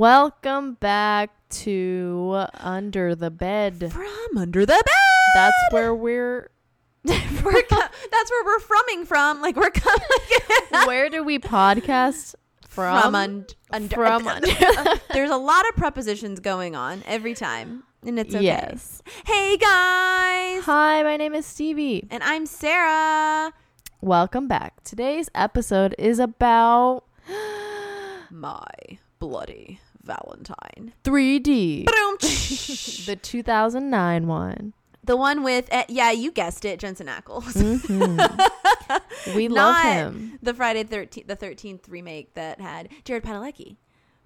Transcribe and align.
Welcome 0.00 0.74
back 0.74 1.30
to 1.62 2.44
Under 2.52 3.14
the 3.14 3.30
Bed. 3.30 3.90
From 3.90 4.36
under 4.36 4.66
the 4.66 4.74
bed. 4.74 4.94
That's 5.34 5.56
where 5.70 5.94
we're. 5.94 6.50
we're 7.04 7.62
that's 7.70 8.30
where 8.30 8.44
we're 8.44 8.58
froming 8.58 9.06
from. 9.06 9.40
Like 9.40 9.56
we're 9.56 9.70
coming 9.70 10.86
where 10.86 11.08
do 11.08 11.24
we 11.24 11.38
podcast 11.38 12.34
from? 12.68 13.00
from 13.00 13.14
un- 13.14 13.46
under. 13.70 13.96
From 13.96 14.28
under. 14.28 14.46
There's 15.14 15.30
a 15.30 15.38
lot 15.38 15.66
of 15.70 15.76
prepositions 15.76 16.40
going 16.40 16.76
on 16.76 17.02
every 17.06 17.32
time, 17.32 17.84
and 18.04 18.18
it's 18.18 18.34
okay. 18.34 18.44
Yes. 18.44 19.02
Hey 19.24 19.56
guys, 19.56 20.64
Hi, 20.64 21.04
my 21.04 21.16
name 21.16 21.32
is 21.34 21.46
Stevie. 21.46 22.06
and 22.10 22.22
I'm 22.22 22.44
Sarah. 22.44 23.50
Welcome 24.02 24.46
back. 24.46 24.84
Today's 24.84 25.30
episode 25.34 25.94
is 25.98 26.18
about 26.18 27.04
My 28.30 28.66
bloody 29.18 29.80
Valentine. 30.06 30.92
3D, 31.04 31.84
the 33.06 33.16
2009 33.16 34.26
one. 34.26 34.72
the 35.04 35.16
one 35.16 35.42
with 35.42 35.72
uh, 35.72 35.84
yeah, 35.88 36.10
you 36.12 36.30
guessed 36.32 36.64
it, 36.64 36.78
Jensen 36.80 37.06
Ackles. 37.08 37.52
Mhm. 37.54 39.34
we 39.36 39.48
love 39.48 39.74
Not 39.74 39.84
him. 39.84 40.38
The 40.42 40.54
Friday 40.54 40.84
13th, 40.84 41.26
the 41.26 41.36
13th 41.36 41.80
remake 41.88 42.34
that 42.34 42.60
had 42.60 42.88
Jared 43.04 43.22
Padalecki, 43.24 43.76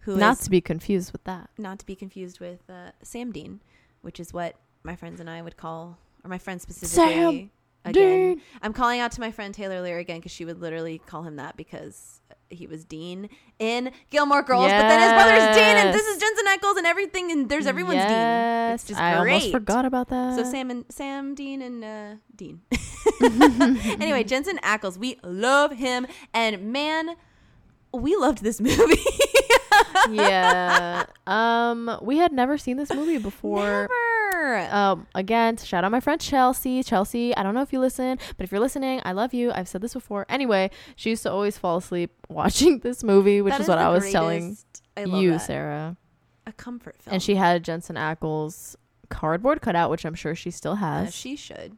who 0.01 0.16
Not 0.16 0.39
is 0.39 0.45
to 0.45 0.51
be 0.51 0.61
confused 0.61 1.12
with 1.12 1.25
that. 1.25 1.51
not 1.59 1.79
to 1.81 1.87
be 1.87 1.95
confused 1.97 2.41
with 2.41 2.61
uh, 2.70 2.91
Sam 3.03 3.33
Dean, 3.33 3.61
which 4.03 4.20
is 4.20 4.33
what 4.33 4.56
my 4.83 4.97
friends 4.97 5.20
and 5.20 5.28
I 5.28 5.42
would 5.42 5.56
call, 5.56 5.98
or 6.25 6.28
my 6.31 6.39
friend 6.39 6.61
specifically. 6.61 7.51
again, 7.84 7.92
Dean. 8.36 8.42
I'm 8.62 8.73
calling 8.73 9.01
out 9.01 9.12
to 9.12 9.20
my 9.20 9.31
friend 9.31 9.53
Taylor 9.55 9.81
Lear 9.83 9.98
again 9.98 10.19
because 10.19 10.33
she 10.33 10.45
would 10.45 10.61
literally 10.61 10.98
call 10.98 11.23
him 11.23 11.36
that 11.36 11.56
because 11.56 12.20
he 12.51 12.67
was 12.67 12.84
Dean 12.84 13.29
in 13.59 13.91
Gilmore 14.11 14.43
Girls, 14.43 14.65
but 14.70 14.83
then 14.89 15.01
his 15.01 15.12
brother's 15.12 15.56
Dean, 15.56 15.77
and 15.77 15.95
this 15.95 16.05
is 16.06 16.19
Jensen 16.20 16.47
Ackles, 16.47 16.77
and 16.79 16.87
everything, 16.87 17.31
and 17.33 17.48
there's 17.48 17.67
everyone's 17.67 18.01
Dean. 18.01 18.09
yes, 18.11 18.81
It's 18.81 18.89
just 18.89 19.01
I 19.01 19.20
great. 19.20 19.33
almost 19.34 19.53
forgot 19.53 19.84
about 19.84 20.09
that. 20.09 20.37
So 20.37 20.45
Sam 20.45 20.70
and 20.70 20.84
Sam 20.89 21.34
Dean 21.34 21.62
and 21.62 21.84
uh, 21.84 22.15
Dean. 22.34 22.61
anyway, 24.01 24.25
Jensen 24.25 24.59
Ackles, 24.59 24.97
we 24.98 25.17
love 25.23 25.73
him, 25.73 26.07
and 26.34 26.73
man, 26.73 27.17
we 27.92 28.17
loved 28.17 28.42
this 28.42 28.61
movie. 28.61 28.98
yeah. 30.11 31.05
Um, 31.27 31.98
we 32.03 32.19
had 32.19 32.33
never 32.33 32.59
seen 32.59 32.77
this 32.77 32.92
movie 32.92 33.19
before. 33.19 33.89
Never. 33.89 33.95
Um, 34.70 35.06
again, 35.14 35.56
shout 35.56 35.84
out 35.84 35.91
my 35.92 36.00
friend 36.00 36.20
Chelsea. 36.20 36.83
Chelsea, 36.83 37.34
I 37.36 37.42
don't 37.42 37.55
know 37.55 37.62
if 37.62 37.72
you 37.72 37.80
listen, 37.80 38.19
but 38.36 38.44
if 38.44 38.52
you're 38.52 38.60
listening, 38.60 39.00
I 39.05 39.12
love 39.12 39.33
you. 39.34 39.52
I've 39.52 39.69
said 39.69 39.80
this 39.80 39.94
before. 39.94 40.27
Anyway, 40.28 40.70
she 40.96 41.10
used 41.10 41.22
to 41.24 41.30
always 41.33 41.58
fall 41.58 41.77
asleep 41.78 42.10
watching 42.28 42.78
this 42.80 43.02
movie, 43.05 43.42
which 43.42 43.58
is 43.58 43.68
what 43.68 43.78
I 43.78 43.88
was 43.91 44.11
telling 44.11 44.56
I 44.96 45.05
love 45.05 45.22
you, 45.22 45.30
that. 45.33 45.41
Sarah. 45.41 45.96
A 46.46 46.52
comfort 46.52 46.96
film. 47.00 47.14
And 47.14 47.22
she 47.22 47.34
had 47.36 47.62
Jensen 47.64 47.96
Ackles 47.96 48.77
cardboard 49.08 49.61
cutout, 49.61 49.91
which 49.91 50.05
I'm 50.05 50.14
sure 50.14 50.34
she 50.34 50.50
still 50.50 50.77
has. 50.77 51.08
As 51.08 51.14
she 51.14 51.36
should. 51.36 51.77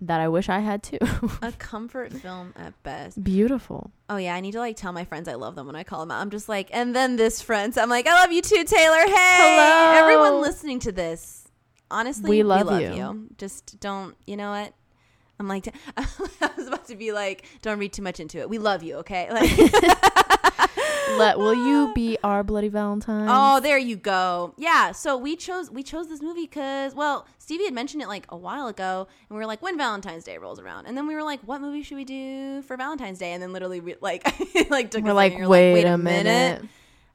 that 0.00 0.20
I 0.20 0.28
wish 0.28 0.48
I 0.48 0.58
had 0.58 0.82
too. 0.82 0.98
A 1.42 1.52
comfort 1.52 2.12
film 2.12 2.52
at 2.56 2.80
best. 2.82 3.22
Beautiful. 3.24 3.90
Oh 4.10 4.16
yeah, 4.18 4.34
I 4.34 4.40
need 4.40 4.52
to 4.52 4.58
like 4.58 4.76
tell 4.76 4.92
my 4.92 5.04
friends 5.04 5.26
I 5.28 5.34
love 5.34 5.54
them 5.54 5.66
when 5.66 5.76
I 5.76 5.84
call 5.84 6.00
them 6.00 6.10
out. 6.10 6.20
I'm 6.20 6.30
just 6.30 6.48
like, 6.48 6.68
and 6.72 6.94
then 6.94 7.16
this 7.16 7.40
friend. 7.40 7.72
So 7.74 7.80
I'm 7.82 7.88
like, 7.88 8.06
I 8.06 8.20
love 8.20 8.32
you 8.32 8.42
too, 8.42 8.64
Taylor. 8.64 8.98
Hey, 9.06 9.56
Hello. 9.56 9.92
everyone 10.00 10.40
listening 10.42 10.80
to 10.80 10.92
this. 10.92 11.43
Honestly, 11.90 12.30
We 12.30 12.42
love 12.42 12.80
you. 12.80 13.28
Just 13.38 13.78
don't. 13.80 14.16
You 14.26 14.36
know 14.36 14.50
what? 14.50 14.72
I'm 15.38 15.48
like, 15.48 15.74
I 15.96 16.06
was 16.56 16.68
about 16.68 16.86
to 16.86 16.96
be 16.96 17.12
like, 17.12 17.44
don't 17.62 17.78
read 17.78 17.92
too 17.92 18.02
much 18.02 18.20
into 18.20 18.38
it. 18.38 18.48
We 18.48 18.58
love 18.58 18.82
you, 18.82 18.96
okay? 18.96 19.28
Like, 19.34 19.50
Let 21.18 21.38
will 21.38 21.54
you 21.54 21.92
be 21.94 22.16
our 22.24 22.42
bloody 22.42 22.68
Valentine? 22.68 23.26
oh, 23.28 23.60
there 23.60 23.76
you 23.78 23.94
go. 23.96 24.54
Yeah. 24.56 24.92
So 24.92 25.16
we 25.16 25.36
chose 25.36 25.70
we 25.70 25.82
chose 25.82 26.08
this 26.08 26.22
movie 26.22 26.42
because 26.46 26.94
well, 26.94 27.26
Stevie 27.38 27.66
had 27.66 27.74
mentioned 27.74 28.02
it 28.02 28.08
like 28.08 28.24
a 28.30 28.36
while 28.36 28.68
ago, 28.68 29.06
and 29.28 29.36
we 29.36 29.36
were 29.36 29.46
like, 29.46 29.60
when 29.60 29.76
Valentine's 29.76 30.24
Day 30.24 30.38
rolls 30.38 30.58
around, 30.58 30.86
and 30.86 30.96
then 30.96 31.06
we 31.06 31.14
were 31.14 31.22
like, 31.22 31.40
what 31.42 31.60
movie 31.60 31.82
should 31.82 31.98
we 31.98 32.04
do 32.04 32.62
for 32.62 32.76
Valentine's 32.76 33.18
Day? 33.18 33.32
And 33.32 33.42
then 33.42 33.52
literally, 33.52 33.80
we, 33.80 33.96
like, 34.00 34.24
like 34.70 34.90
took 34.90 35.04
we're 35.04 35.10
a 35.10 35.14
like, 35.14 35.32
second, 35.32 35.40
you're 35.42 35.48
wait, 35.50 35.84
a 35.84 35.98
minute. 35.98 36.62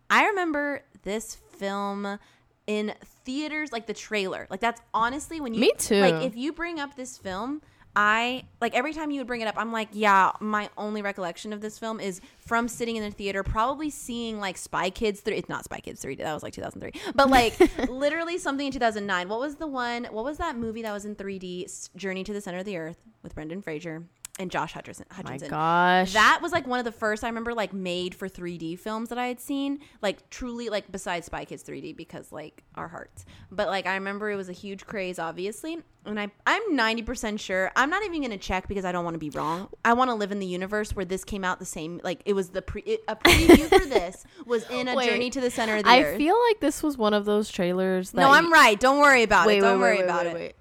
I 0.10 0.28
remember 0.28 0.84
this 1.04 1.36
film 1.36 2.20
in 2.68 2.94
theaters, 3.30 3.72
like 3.72 3.86
the 3.86 3.94
trailer. 3.94 4.48
Like 4.50 4.60
that's 4.60 4.82
honestly 4.92 5.40
when 5.40 5.54
you 5.54 5.62
Me 5.62 5.72
too. 5.78 6.02
Like 6.02 6.24
if 6.24 6.36
you 6.36 6.52
bring 6.52 6.80
up 6.80 6.96
this 6.96 7.16
film, 7.16 7.62
I 7.96 8.46
like 8.60 8.74
every 8.74 8.92
time 8.92 9.12
you 9.12 9.20
would 9.20 9.28
bring 9.28 9.42
it 9.42 9.48
up, 9.48 9.54
I'm 9.56 9.72
like, 9.72 9.90
yeah, 9.92 10.32
my 10.40 10.68
only 10.80 11.04
recollection 11.04 11.54
of 11.54 11.62
this 11.62 11.78
film 11.78 12.00
is 12.00 12.22
from 12.40 12.68
sitting 12.68 12.96
in 12.96 13.04
the 13.04 13.12
theater, 13.12 13.44
probably 13.44 13.92
seeing 13.92 14.40
like 14.40 14.58
Spy 14.58 14.90
Kids 14.90 15.22
3. 15.22 15.36
It's 15.36 15.48
not 15.48 15.64
Spy 15.64 15.80
Kids 15.80 16.02
3, 16.02 16.16
that 16.16 16.34
was 16.34 16.42
like 16.42 16.54
2003. 16.54 17.14
But 17.14 17.30
like 17.30 17.56
literally 17.90 18.40
something 18.40 18.66
in 18.66 18.74
2009. 18.74 19.30
What 19.30 19.40
was 19.40 19.58
the 19.58 19.68
one? 19.68 20.06
What 20.06 20.26
was 20.26 20.40
that 20.40 20.56
movie 20.58 20.82
that 20.82 20.92
was 20.92 21.06
in 21.06 21.16
3D? 21.16 21.96
Journey 21.96 22.24
to 22.24 22.34
the 22.34 22.42
Center 22.42 22.58
of 22.58 22.66
the 22.66 22.78
Earth 22.78 22.98
with 23.22 23.36
Brendan 23.36 23.62
Fraser 23.62 24.06
and 24.40 24.50
Josh 24.50 24.74
Hutcherson. 24.74 25.04
Oh 25.12 25.22
my 25.24 25.38
gosh. 25.38 26.14
That 26.14 26.40
was 26.42 26.54
like 26.54 26.66
one 26.66 26.80
of 26.80 26.86
the 26.86 26.92
first 26.92 27.24
I 27.24 27.28
remember 27.28 27.54
like 27.54 27.74
made 27.74 28.16
for 28.16 28.30
3D 28.30 28.80
films 28.80 29.10
that 29.10 29.18
I 29.18 29.28
had 29.28 29.40
seen. 29.40 29.80
Like 30.02 30.30
truly 30.30 30.70
like 30.70 30.92
besides 30.92 31.26
Spy 31.26 31.46
Kids 31.46 31.62
3D 31.64 31.96
because 31.96 32.32
like 32.32 32.64
our 32.76 32.88
hearts. 32.88 33.26
But 33.52 33.68
like 33.68 33.86
I 33.86 33.96
remember 33.96 34.32
it 34.32 34.38
was 34.38 34.48
a 34.48 34.54
huge 34.54 34.86
craze 34.86 35.20
obviously. 35.20 35.80
And 36.06 36.18
I 36.18 36.32
I'm 36.48 36.72
90% 36.72 37.40
sure. 37.40 37.72
I'm 37.76 37.90
not 37.90 38.04
even 38.04 38.22
going 38.22 38.32
to 38.32 38.38
check 38.38 38.70
because 38.70 38.86
I 38.86 38.94
don't 38.94 39.04
want 39.04 39.16
to 39.16 39.20
be 39.20 39.30
wrong. 39.30 39.68
I 39.84 39.94
want 39.94 40.10
to 40.10 40.16
live 40.16 40.32
in 40.32 40.40
the 40.40 40.48
universe 40.48 40.96
where 40.96 41.06
this 41.06 41.26
came 41.26 41.44
out 41.44 41.60
the 41.60 41.66
same 41.66 42.00
like 42.04 42.22
it 42.26 42.34
was 42.34 42.50
the 42.50 42.62
pre 42.62 42.82
it, 42.84 43.04
a 43.10 43.18
preview 43.18 43.68
for 43.68 43.86
this 43.86 44.26
was 44.46 44.68
in 44.70 44.88
a 44.88 44.96
Wait. 45.00 45.10
journey 45.10 45.30
to 45.32 45.42
the 45.42 45.52
center 45.52 45.76
of 45.76 45.84
the 45.84 45.90
I 45.90 46.02
earth. 46.02 46.16
I 46.16 46.18
feel 46.18 46.40
like 46.48 46.62
this 46.62 46.82
was 46.82 46.98
one 46.98 47.14
of 47.14 47.26
those 47.26 47.50
trailers 47.50 48.12
that 48.12 48.22
no, 48.22 48.32
I'm 48.32 48.52
right. 48.52 48.80
Don't 48.80 49.00
worry 49.00 49.24
about 49.24 49.48
wait, 49.48 49.58
it. 49.58 49.62
Don't 49.62 49.80
wait, 49.80 49.86
worry 49.86 49.98
wait, 49.98 50.04
about 50.06 50.26
wait, 50.26 50.36
it. 50.36 50.59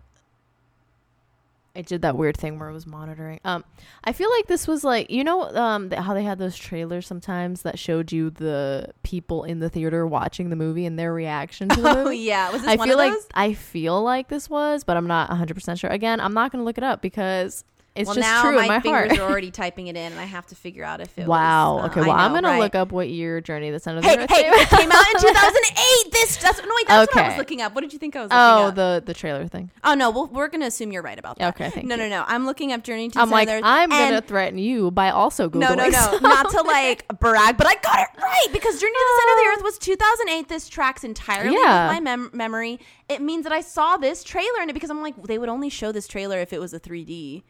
I 1.79 1.83
did 1.83 2.03
that 2.03 2.17
weird 2.17 2.37
thing 2.37 2.59
where 2.59 2.69
I 2.69 2.73
was 2.73 2.87
monitoring. 2.87 3.39
Um, 3.45 3.65
I 4.03 4.13
feel 4.13 4.29
like 4.31 4.49
this 4.49 4.67
was 4.67 4.83
like 4.83 5.11
you 5.11 5.23
know 5.23 5.43
um 5.55 5.91
how 5.93 6.13
they 6.13 6.25
had 6.25 6.39
those 6.39 6.57
trailers 6.57 7.07
sometimes 7.07 7.63
that 7.63 7.79
showed 7.79 8.11
you 8.11 8.31
the 8.31 8.89
people 9.05 9.45
in 9.45 9.61
the 9.61 9.69
theater 9.71 10.05
watching 10.07 10.51
the 10.51 10.57
movie 10.57 10.85
and 10.87 10.99
their 10.99 11.15
reaction 11.15 11.69
to 11.69 11.81
the 11.81 11.89
Oh 11.99 12.05
movie. 12.05 12.19
yeah, 12.19 12.51
was 12.51 12.63
this 12.63 12.71
I 12.71 12.77
one 12.77 12.89
feel 12.89 12.99
of 12.99 13.07
like 13.07 13.13
those? 13.13 13.27
I 13.33 13.53
feel 13.55 14.03
like 14.03 14.29
this 14.29 14.51
was, 14.51 14.83
but 14.83 14.97
I'm 14.97 15.07
not 15.07 15.29
100 15.31 15.55
percent 15.55 15.79
sure. 15.79 15.91
Again, 15.91 16.21
I'm 16.21 16.35
not 16.35 16.51
gonna 16.53 16.65
look 16.65 16.79
it 16.79 16.85
up 16.85 17.01
because 17.01 17.65
it's 17.99 18.07
well, 18.07 18.15
just 18.15 18.27
now 18.27 18.43
true 18.43 18.57
my 18.57 18.67
my 18.69 18.81
fingers 18.81 19.09
heart. 19.17 19.21
are 19.21 19.31
already 19.31 19.51
typing 19.51 19.89
it 19.89 19.97
in, 19.97 20.13
and 20.13 20.21
I 20.21 20.25
have 20.25 20.47
to 20.47 20.55
figure 20.55 20.85
out 20.85 21.01
if 21.01 21.19
it 21.19 21.27
wow. 21.27 21.75
was. 21.77 21.85
uh, 21.85 21.87
okay. 21.89 22.01
Well, 22.03 22.13
I'm 22.13 22.33
gonna 22.33 22.49
right? 22.49 22.61
look 22.61 22.75
up 22.75 22.93
what 22.93 23.09
year 23.09 23.41
Journey 23.41 23.67
to 23.67 23.73
the 23.73 23.81
Center 23.81 23.99
of 23.99 24.05
Hey, 24.05 24.17
the 24.17 24.23
Earth 24.23 24.31
hey, 24.31 24.43
came 24.45 24.53
it 24.55 24.69
came 24.69 24.93
out 24.93 25.05
in 25.15 25.21
2008. 25.21 26.13
This, 26.13 26.37
that's 26.39 26.63
no 26.63 26.69
wait, 26.77 26.87
that's 26.89 27.15
what 27.15 27.25
I 27.25 27.29
was 27.29 27.39
looking 27.39 27.61
up. 27.63 27.75
What 27.75 27.81
did 27.83 27.93
you 27.93 27.99
think 27.99 28.17
I 28.17 28.23
was 28.23 28.31
looking 28.31 28.39
Oh, 28.39 28.69
up? 28.69 28.75
the 28.75 29.03
the 29.05 29.15
trailer 29.15 29.47
thing. 29.47 29.71
oh 29.85 29.95
no, 29.95 30.11
well, 30.11 30.27
we're 30.29 30.49
gonna 30.49 30.67
assume 30.67 30.93
you're 30.93 31.03
right 31.03 31.19
about 31.19 31.39
that. 31.39 31.55
Okay, 31.55 31.71
thank 31.71 31.87
no, 31.87 31.97
you. 31.97 32.03
no, 32.03 32.09
no. 32.09 32.25
I'm 32.27 32.47
looking 32.47 32.73
up 32.73 32.83
Journey 32.85 33.09
to 33.09 33.15
the 33.15 33.21
I'm 33.21 33.31
like, 33.31 33.49
Center. 33.49 33.67
I'm 33.67 33.91
gonna 33.91 34.21
threaten 34.21 34.59
you 34.59 34.91
by 34.91 35.11
also 35.11 35.49
googling. 35.49 35.61
No, 35.61 35.75
no, 35.75 35.89
no, 35.89 36.19
not 36.21 36.51
to 36.51 36.63
like 36.63 37.07
brag, 37.19 37.57
but 37.57 37.67
I 37.67 37.75
got 37.83 37.99
it 38.01 38.09
right 38.23 38.47
because 38.53 38.81
Journey 38.81 38.93
to 38.93 39.07
the 39.17 39.21
Center 39.21 39.33
of 39.33 39.39
the 39.39 39.57
Earth 39.59 39.65
was 39.65 39.79
2008. 39.79 40.49
This 40.49 40.69
tracks 40.69 41.05
entirely 41.05 41.55
Yeah. 41.55 41.89
with 41.89 41.95
my 41.97 42.01
mem- 42.01 42.31
memory. 42.33 42.79
It 43.09 43.23
means 43.23 43.45
that 43.45 43.53
I 43.53 43.61
saw 43.63 43.97
this 43.97 44.23
trailer 44.23 44.61
in 44.63 44.69
it 44.71 44.75
because 44.75 44.91
I'm 44.91 45.01
like, 45.03 45.23
they 45.25 45.39
would 45.39 45.49
only 45.49 45.71
show 45.71 45.93
this 45.93 46.07
trailer 46.07 46.39
if 46.41 46.53
it 46.53 46.61
was 46.61 46.75
a 46.75 46.81
3D 46.81 47.43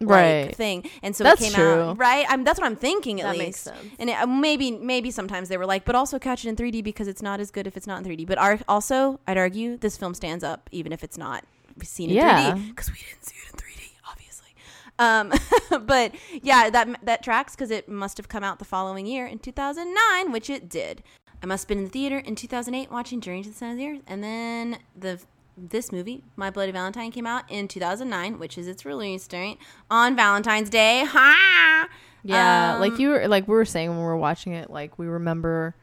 like, 0.00 0.08
right. 0.10 0.54
thing, 0.54 0.88
and 1.02 1.16
so 1.16 1.24
That's 1.24 1.40
it 1.40 1.44
came 1.44 1.52
true. 1.54 1.80
out 1.82 1.98
right. 1.98 2.26
I'm 2.28 2.44
that's 2.44 2.60
what 2.60 2.66
I'm 2.66 2.76
thinking 2.76 3.20
at 3.20 3.24
That 3.24 3.32
least. 3.38 3.44
makes 3.46 3.60
sense. 3.60 3.94
And 3.98 4.10
it, 4.10 4.26
maybe 4.28 4.70
maybe 4.72 5.10
sometimes 5.10 5.48
they 5.48 5.56
were 5.56 5.66
like, 5.66 5.84
but 5.84 5.94
also 5.94 6.18
catch 6.18 6.44
it 6.44 6.48
in 6.48 6.56
3D 6.56 6.84
because 6.84 7.08
it's 7.08 7.22
not 7.22 7.40
as 7.40 7.50
good 7.50 7.66
if 7.66 7.76
it's 7.76 7.86
not 7.86 8.04
in 8.04 8.10
3D. 8.10 8.26
But 8.26 8.38
our, 8.38 8.58
also, 8.68 9.20
I'd 9.26 9.38
argue 9.38 9.76
this 9.78 9.96
film 9.96 10.12
stands 10.14 10.44
up 10.44 10.68
even 10.72 10.92
if 10.92 11.02
it's 11.02 11.16
not 11.16 11.44
seen 11.82 12.10
in 12.10 12.16
Yeah. 12.16 12.52
3D 12.54 12.68
because 12.68 12.90
we 12.90 12.98
didn't 12.98 13.24
see 13.24 13.36
it 13.42 13.52
in 13.52 13.58
3D, 13.58 13.90
obviously. 14.10 14.54
Um, 14.98 15.84
but 15.86 16.14
yeah, 16.42 16.68
that 16.70 17.04
that 17.04 17.22
tracks 17.22 17.54
because 17.54 17.70
it 17.70 17.88
must 17.88 18.16
have 18.18 18.28
come 18.28 18.44
out 18.44 18.58
the 18.58 18.64
following 18.66 19.06
year 19.06 19.26
in 19.26 19.38
2009, 19.38 20.30
which 20.32 20.50
it 20.50 20.68
did. 20.68 21.02
I 21.42 21.46
must 21.46 21.64
have 21.64 21.68
been 21.68 21.78
in 21.78 21.84
the 21.84 21.90
theater 21.90 22.18
in 22.18 22.34
2008 22.34 22.90
watching 22.90 23.20
Journey 23.20 23.42
to 23.44 23.50
the 23.50 23.54
Center 23.54 23.72
of 23.72 23.78
the 23.78 23.88
Earth, 23.88 24.02
and 24.06 24.22
then 24.24 24.78
the 24.98 25.20
this 25.56 25.90
movie, 25.92 26.22
My 26.36 26.50
Bloody 26.50 26.72
Valentine, 26.72 27.10
came 27.10 27.26
out 27.26 27.44
in 27.50 27.66
2009, 27.68 28.38
which 28.38 28.58
is 28.58 28.68
its 28.68 28.84
release 28.84 29.26
date 29.26 29.58
on 29.90 30.14
Valentine's 30.16 30.68
Day. 30.70 31.04
Ha! 31.06 31.88
Yeah, 32.22 32.74
Um, 32.74 32.80
like 32.80 32.98
you 32.98 33.10
were 33.10 33.28
like 33.28 33.46
we 33.48 33.54
were 33.54 33.64
saying 33.64 33.88
when 33.90 33.98
we 33.98 34.04
were 34.04 34.16
watching 34.16 34.52
it, 34.52 34.68
like 34.70 34.98
we 34.98 35.06
remember 35.06 35.74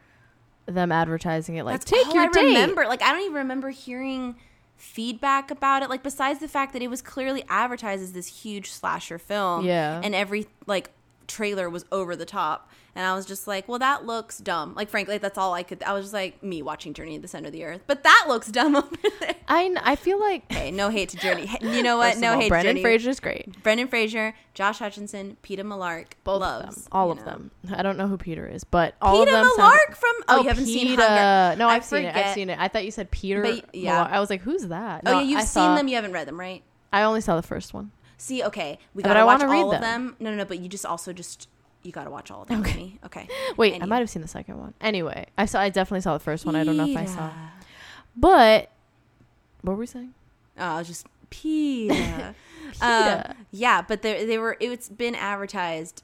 them 0.66 0.92
advertising 0.92 1.56
it 1.56 1.64
like 1.64 1.84
take 1.84 2.14
your 2.14 2.24
I 2.24 2.30
date. 2.32 2.46
remember. 2.48 2.86
Like 2.86 3.02
I 3.02 3.12
don't 3.12 3.22
even 3.22 3.34
remember 3.34 3.70
hearing 3.70 4.36
feedback 4.76 5.52
about 5.52 5.84
it. 5.84 5.90
Like 5.90 6.04
besides 6.04 6.40
the 6.40 6.48
fact 6.48 6.74
that 6.74 6.82
it 6.82 6.90
was 6.90 7.02
clearly 7.02 7.44
advertised 7.48 8.04
as 8.04 8.14
this 8.14 8.28
huge 8.44 8.72
slasher 8.72 9.18
film. 9.18 9.66
Yeah. 9.66 10.02
And 10.04 10.14
every 10.14 10.48
like 10.68 10.92
trailer 11.28 11.70
was 11.70 11.86
over 11.92 12.16
the 12.16 12.26
top. 12.26 12.70
And 12.96 13.04
I 13.06 13.16
was 13.16 13.26
just 13.26 13.48
like, 13.48 13.68
well, 13.68 13.80
that 13.80 14.06
looks 14.06 14.38
dumb. 14.38 14.76
Like, 14.76 14.88
frankly, 14.88 15.18
that's 15.18 15.38
all 15.38 15.54
I 15.56 15.64
could. 15.64 15.82
I 15.82 15.94
was 15.94 16.06
just 16.06 16.14
like 16.14 16.44
me 16.44 16.62
watching 16.62 16.94
Journey 16.94 17.16
to 17.16 17.22
the 17.24 17.28
Center 17.28 17.48
of 17.48 17.52
the 17.54 17.64
Earth, 17.66 17.82
but 17.88 18.04
that 18.04 18.26
looks 18.28 18.50
dumb 18.50 18.76
over 18.78 18.96
there. 19.20 19.34
I 19.48 19.76
I 19.84 19.96
feel 19.96 20.20
like 20.20 20.52
hey, 20.52 20.70
no 20.70 20.90
hate 20.90 21.10
to 21.10 21.18
Journey. 21.18 21.50
You 21.60 21.82
know 21.82 21.98
what? 21.98 22.18
No 22.18 22.34
all, 22.34 22.40
hate. 22.40 22.50
Brendan 22.50 22.76
to 22.76 22.82
Journey. 22.82 22.84
Fraser's 22.84 23.20
great. 23.20 23.64
Brendan 23.64 23.88
Fraser, 23.88 24.36
Josh 24.54 24.78
Hutcherson, 24.80 25.38
Peter 25.42 25.64
Mellark, 25.64 26.10
Both 26.24 26.42
loves 26.42 26.78
of 26.78 26.84
them, 26.84 26.90
all 26.92 27.12
of 27.12 27.18
know. 27.20 27.26
them. 27.26 27.52
I 27.74 27.82
don't 27.82 27.98
know 27.98 28.08
who 28.08 28.18
Peter 28.18 28.48
is, 28.48 28.64
but 28.64 28.94
all 29.02 29.26
Peter 29.26 29.38
of 29.38 29.44
them. 29.44 29.54
sound- 29.56 29.74
Mellark 29.74 29.96
from 29.96 30.14
oh, 30.20 30.24
oh, 30.28 30.42
you 30.44 30.48
haven't 30.50 30.66
seen 30.66 30.88
Peter. 30.88 31.02
Hunger. 31.02 31.58
No, 31.58 31.70
I've 31.70 31.84
seen 31.86 32.06
it. 32.06 32.16
I've 32.16 32.34
seen 32.36 32.50
it. 32.52 32.60
I 32.60 32.68
thought 32.68 32.86
you 32.86 32.92
said 32.92 33.10
Peter. 33.10 33.42
But, 33.42 33.74
yeah. 33.76 34.06
Mellark. 34.06 34.12
I 34.12 34.20
was 34.20 34.30
like, 34.30 34.42
who's 34.42 34.68
that? 34.68 35.02
Oh 35.08 35.14
yeah, 35.20 35.22
you've 35.22 35.40
I 35.40 35.42
seen 35.42 35.48
saw- 35.48 35.76
them. 35.76 35.88
You 35.88 35.96
haven't 35.96 36.12
read 36.12 36.28
them, 36.28 36.40
right? 36.40 36.62
I 36.92 37.02
only 37.04 37.22
saw 37.22 37.36
the 37.36 37.42
first 37.42 37.74
one. 37.74 37.92
See, 38.18 38.44
okay, 38.44 38.78
we 38.94 39.02
gotta 39.04 39.20
I 39.22 39.24
watch 39.24 39.42
all 39.42 39.74
of 39.74 39.82
them. 39.82 40.06
them. 40.08 40.16
No, 40.20 40.30
no, 40.30 40.38
no. 40.38 40.46
But 40.46 40.60
you 40.60 40.70
just 40.70 40.86
also 40.86 41.12
just 41.12 41.50
you 41.84 41.92
gotta 41.92 42.10
watch 42.10 42.32
all 42.32 42.44
of 42.44 42.48
them. 42.48 42.62
Okay. 42.62 42.98
Okay. 43.06 43.28
Wait, 43.58 43.82
I 43.82 43.86
might 43.86 44.00
have 44.00 44.10
seen 44.10 44.22
the 44.22 44.28
second 44.28 44.58
one. 44.60 44.74
Anyway, 44.82 45.28
I 45.38 45.46
saw. 45.46 45.60
I 45.60 45.70
definitely 45.70 46.02
saw 46.02 46.14
the 46.14 46.24
first 46.24 46.46
one. 46.46 46.56
I 46.56 46.64
don't 46.64 46.78
know 46.78 46.88
if 46.88 46.98
I 46.98 47.06
saw. 47.06 47.30
But 48.16 48.70
what 49.62 49.74
were 49.74 49.80
we 49.80 49.86
saying? 49.86 50.14
Oh, 50.58 50.84
just 50.84 51.08
Peter. 51.30 51.94
Peter. 51.94 52.36
Uh, 52.82 53.34
yeah, 53.52 53.82
but 53.82 54.02
they 54.02 54.26
they 54.26 54.38
were. 54.38 54.58
It's 54.60 54.90
been 54.90 55.16
advertised 55.16 56.04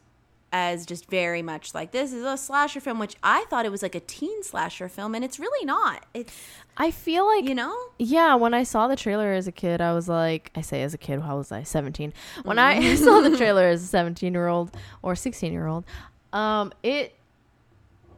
as 0.51 0.85
just 0.85 1.09
very 1.09 1.41
much 1.41 1.73
like 1.73 1.91
this 1.91 2.11
is 2.11 2.23
a 2.23 2.37
slasher 2.37 2.79
film, 2.79 2.99
which 2.99 3.15
I 3.23 3.45
thought 3.49 3.65
it 3.65 3.71
was 3.71 3.81
like 3.81 3.95
a 3.95 3.99
teen 3.99 4.43
slasher 4.43 4.89
film, 4.89 5.15
and 5.15 5.23
it's 5.23 5.39
really 5.39 5.65
not. 5.65 6.05
It's 6.13 6.33
I 6.77 6.91
feel 6.91 7.25
like 7.25 7.45
you 7.45 7.55
know. 7.55 7.75
Yeah, 7.97 8.35
when 8.35 8.53
I 8.53 8.63
saw 8.63 8.87
the 8.87 8.95
trailer 8.95 9.33
as 9.33 9.47
a 9.47 9.51
kid, 9.51 9.81
I 9.81 9.93
was 9.93 10.07
like, 10.07 10.51
I 10.55 10.61
say 10.61 10.81
as 10.81 10.93
a 10.93 10.97
kid, 10.97 11.21
how 11.21 11.37
was 11.37 11.51
I? 11.51 11.63
17. 11.63 12.13
When 12.43 12.57
I 12.59 12.95
saw 12.95 13.21
the 13.21 13.35
trailer 13.37 13.67
as 13.67 13.83
a 13.83 13.87
17 13.87 14.33
year 14.33 14.47
old 14.47 14.75
or 15.01 15.15
16 15.15 15.51
year 15.51 15.67
old, 15.67 15.85
um, 16.33 16.71
it 16.83 17.15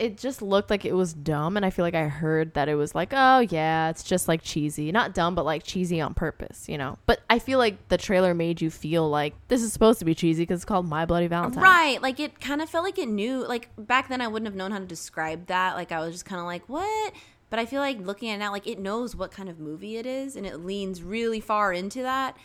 it 0.01 0.18
just 0.18 0.42
looked 0.42 0.71
like 0.71 0.83
it 0.83 0.94
was 0.94 1.13
dumb, 1.13 1.56
and 1.56 1.63
I 1.63 1.69
feel 1.69 1.86
like 1.86 1.94
I 1.94 2.07
heard 2.07 2.56
that 2.56 2.68
it 2.68 2.74
was 2.74 2.95
like, 2.95 3.09
oh 3.12 3.42
yeah, 3.42 3.92
it's 3.92 4.01
just 4.01 4.27
like 4.27 4.42
cheesy, 4.42 4.92
not 4.92 5.13
dumb, 5.13 5.36
but 5.36 5.45
like 5.45 5.62
cheesy 5.62 6.01
on 6.01 6.15
purpose, 6.15 6.68
you 6.68 6.75
know. 6.75 6.98
But 7.06 7.21
I 7.30 7.38
feel 7.38 7.59
like 7.59 7.88
the 7.89 8.00
trailer 8.00 8.33
made 8.33 8.62
you 8.62 8.71
feel 8.71 9.07
like 9.07 9.36
this 9.48 9.62
is 9.62 9.71
supposed 9.71 10.00
to 10.00 10.06
be 10.06 10.15
cheesy 10.15 10.42
because 10.42 10.62
it's 10.62 10.65
called 10.65 10.89
My 10.89 11.06
Bloody 11.06 11.27
Valentine. 11.27 11.62
Right. 11.62 12.01
Like 12.01 12.19
it 12.19 12.42
kind 12.42 12.63
of 12.63 12.69
felt 12.69 12.83
like 12.83 12.98
it 12.98 13.09
knew 13.09 13.48
like 13.48 13.69
back 13.77 14.09
then 14.09 14.21
I 14.21 14.27
wouldn't 14.27 14.48
have 14.48 14.56
known 14.56 14.71
how 14.71 14.80
to 14.80 14.88
describe 14.88 15.45
that. 15.48 15.75
Like 15.75 15.92
I 15.92 16.00
was 16.00 16.13
just 16.13 16.25
kind 16.25 16.39
of 16.39 16.48
like, 16.48 16.68
"What?" 16.68 17.13
But 17.51 17.59
I 17.59 17.68
feel 17.68 17.81
like 17.81 18.00
looking 18.00 18.31
at 18.31 18.36
it 18.36 18.39
now 18.39 18.51
like 18.51 18.65
it 18.65 18.80
knows 18.80 19.15
what 19.15 19.31
kind 19.31 19.50
of 19.50 19.59
movie 19.59 19.98
it 19.98 20.07
is 20.07 20.36
and 20.36 20.48
it 20.48 20.65
leans 20.65 21.03
really 21.03 21.39
far 21.39 21.74
into 21.74 22.01
that. 22.01 22.36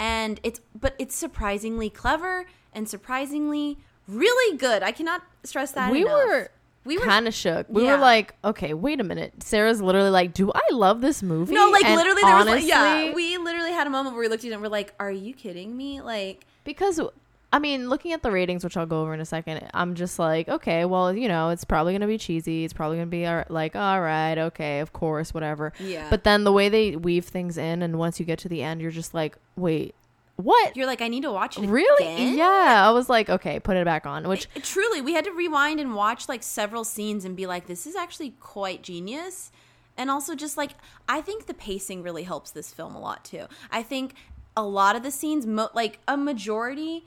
And 0.00 0.40
it's 0.42 0.60
but 0.74 0.96
it's 0.98 1.14
surprisingly 1.14 1.90
clever 1.90 2.46
and 2.72 2.88
surprisingly 2.88 3.78
really 4.08 4.56
good. 4.56 4.82
I 4.82 4.90
cannot 4.90 5.22
stress 5.44 5.70
that 5.72 5.84
enough. 5.84 5.92
We 5.92 6.02
enough. 6.02 6.12
were 6.12 6.50
we 6.84 6.98
were 6.98 7.04
kind 7.04 7.26
of 7.28 7.34
shook. 7.34 7.66
We 7.68 7.84
Yeah. 7.84 7.92
were 7.92 7.98
like, 7.98 8.34
okay, 8.44 8.74
wait 8.74 9.00
a 9.00 9.04
minute. 9.04 9.42
Sarah's 9.42 9.80
literally 9.80 10.10
like, 10.10 10.34
do 10.34 10.52
I 10.54 10.62
love 10.72 11.00
this 11.00 11.22
movie? 11.22 11.54
No, 11.54 11.70
like 11.70 11.84
And 11.84 11.94
literally 11.96 12.22
there 12.22 12.34
was 12.36 12.46
like 12.46 12.52
honestly- 12.54 12.68
yeah, 12.68 13.14
we 13.14 13.38
literally 13.38 13.72
had 13.72 13.86
a 13.86 13.90
moment 13.90 14.14
where 14.14 14.20
we 14.22 14.28
looked 14.28 14.42
at 14.42 14.46
each 14.46 14.50
other 14.50 14.56
and 14.56 14.62
we're 14.62 14.68
like, 14.68 14.92
"Are 15.00 15.10
you 15.10 15.32
kidding 15.34 15.76
me?" 15.76 16.00
Like 16.00 16.44
Because 16.64 17.00
I 17.52 17.60
mean, 17.60 17.88
looking 17.88 18.12
at 18.12 18.22
the 18.22 18.32
ratings, 18.32 18.64
which 18.64 18.76
I'll 18.76 18.84
go 18.84 19.02
over 19.02 19.14
in 19.14 19.20
a 19.20 19.24
second, 19.24 19.64
I'm 19.72 19.94
just 19.94 20.18
like, 20.18 20.48
okay, 20.48 20.84
well, 20.84 21.12
you 21.16 21.28
know, 21.28 21.50
it's 21.50 21.64
probably 21.64 21.92
gonna 21.92 22.08
be 22.08 22.18
cheesy. 22.18 22.64
It's 22.64 22.72
probably 22.74 22.96
gonna 22.96 23.06
be 23.06 23.28
like, 23.48 23.76
all 23.76 24.00
right, 24.00 24.36
okay, 24.36 24.80
of 24.80 24.92
course, 24.92 25.32
whatever. 25.32 25.72
Yeah. 25.78 26.08
But 26.10 26.24
then 26.24 26.42
the 26.42 26.52
way 26.52 26.68
they 26.68 26.96
weave 26.96 27.26
things 27.26 27.56
in, 27.56 27.80
and 27.82 27.96
once 27.96 28.18
you 28.18 28.26
get 28.26 28.40
to 28.40 28.48
the 28.48 28.60
end, 28.64 28.80
you're 28.80 28.90
just 28.90 29.14
like, 29.14 29.36
wait, 29.56 29.94
what? 30.36 30.76
you're 30.76 30.86
like, 30.86 31.00
"I 31.00 31.08
need 31.08 31.22
to 31.22 31.30
watch 31.32 31.56
it 31.58 31.68
Really? 31.68 32.04
again?" 32.06 32.36
Yeah. 32.36 32.84
I 32.86 32.90
was 32.90 33.08
like, 33.08 33.28
okay, 33.30 33.60
put 33.60 33.76
it 33.76 33.84
back 33.84 34.04
on. 34.06 34.26
Which 34.28 34.48
It- 34.54 34.64
truly 34.64 35.00
we 35.00 35.14
had 35.14 35.24
to 35.24 35.32
rewind 35.32 35.78
and 35.80 35.94
watch 35.94 36.28
like 36.28 36.42
several 36.42 36.84
scenes 36.84 37.24
and 37.24 37.36
be 37.36 37.46
like 37.46 37.66
this 37.66 37.86
is 37.86 37.94
actually 37.96 38.30
quite 38.40 38.82
genius 38.82 39.52
and 39.96 40.10
also 40.10 40.34
just 40.34 40.56
like 40.56 40.72
i 41.08 41.20
think 41.20 41.46
the 41.46 41.54
pacing 41.54 42.02
really 42.02 42.24
helps 42.24 42.50
this 42.50 42.72
film 42.72 42.96
a 42.96 43.00
lot 43.00 43.24
too 43.24 43.46
i 43.70 43.80
think 43.80 44.14
a 44.56 44.62
lot 44.64 44.96
of 44.96 45.04
the 45.04 45.10
scenes 45.12 45.46
mo- 45.46 45.70
like 45.72 46.00
a 46.08 46.16
majority 46.16 47.04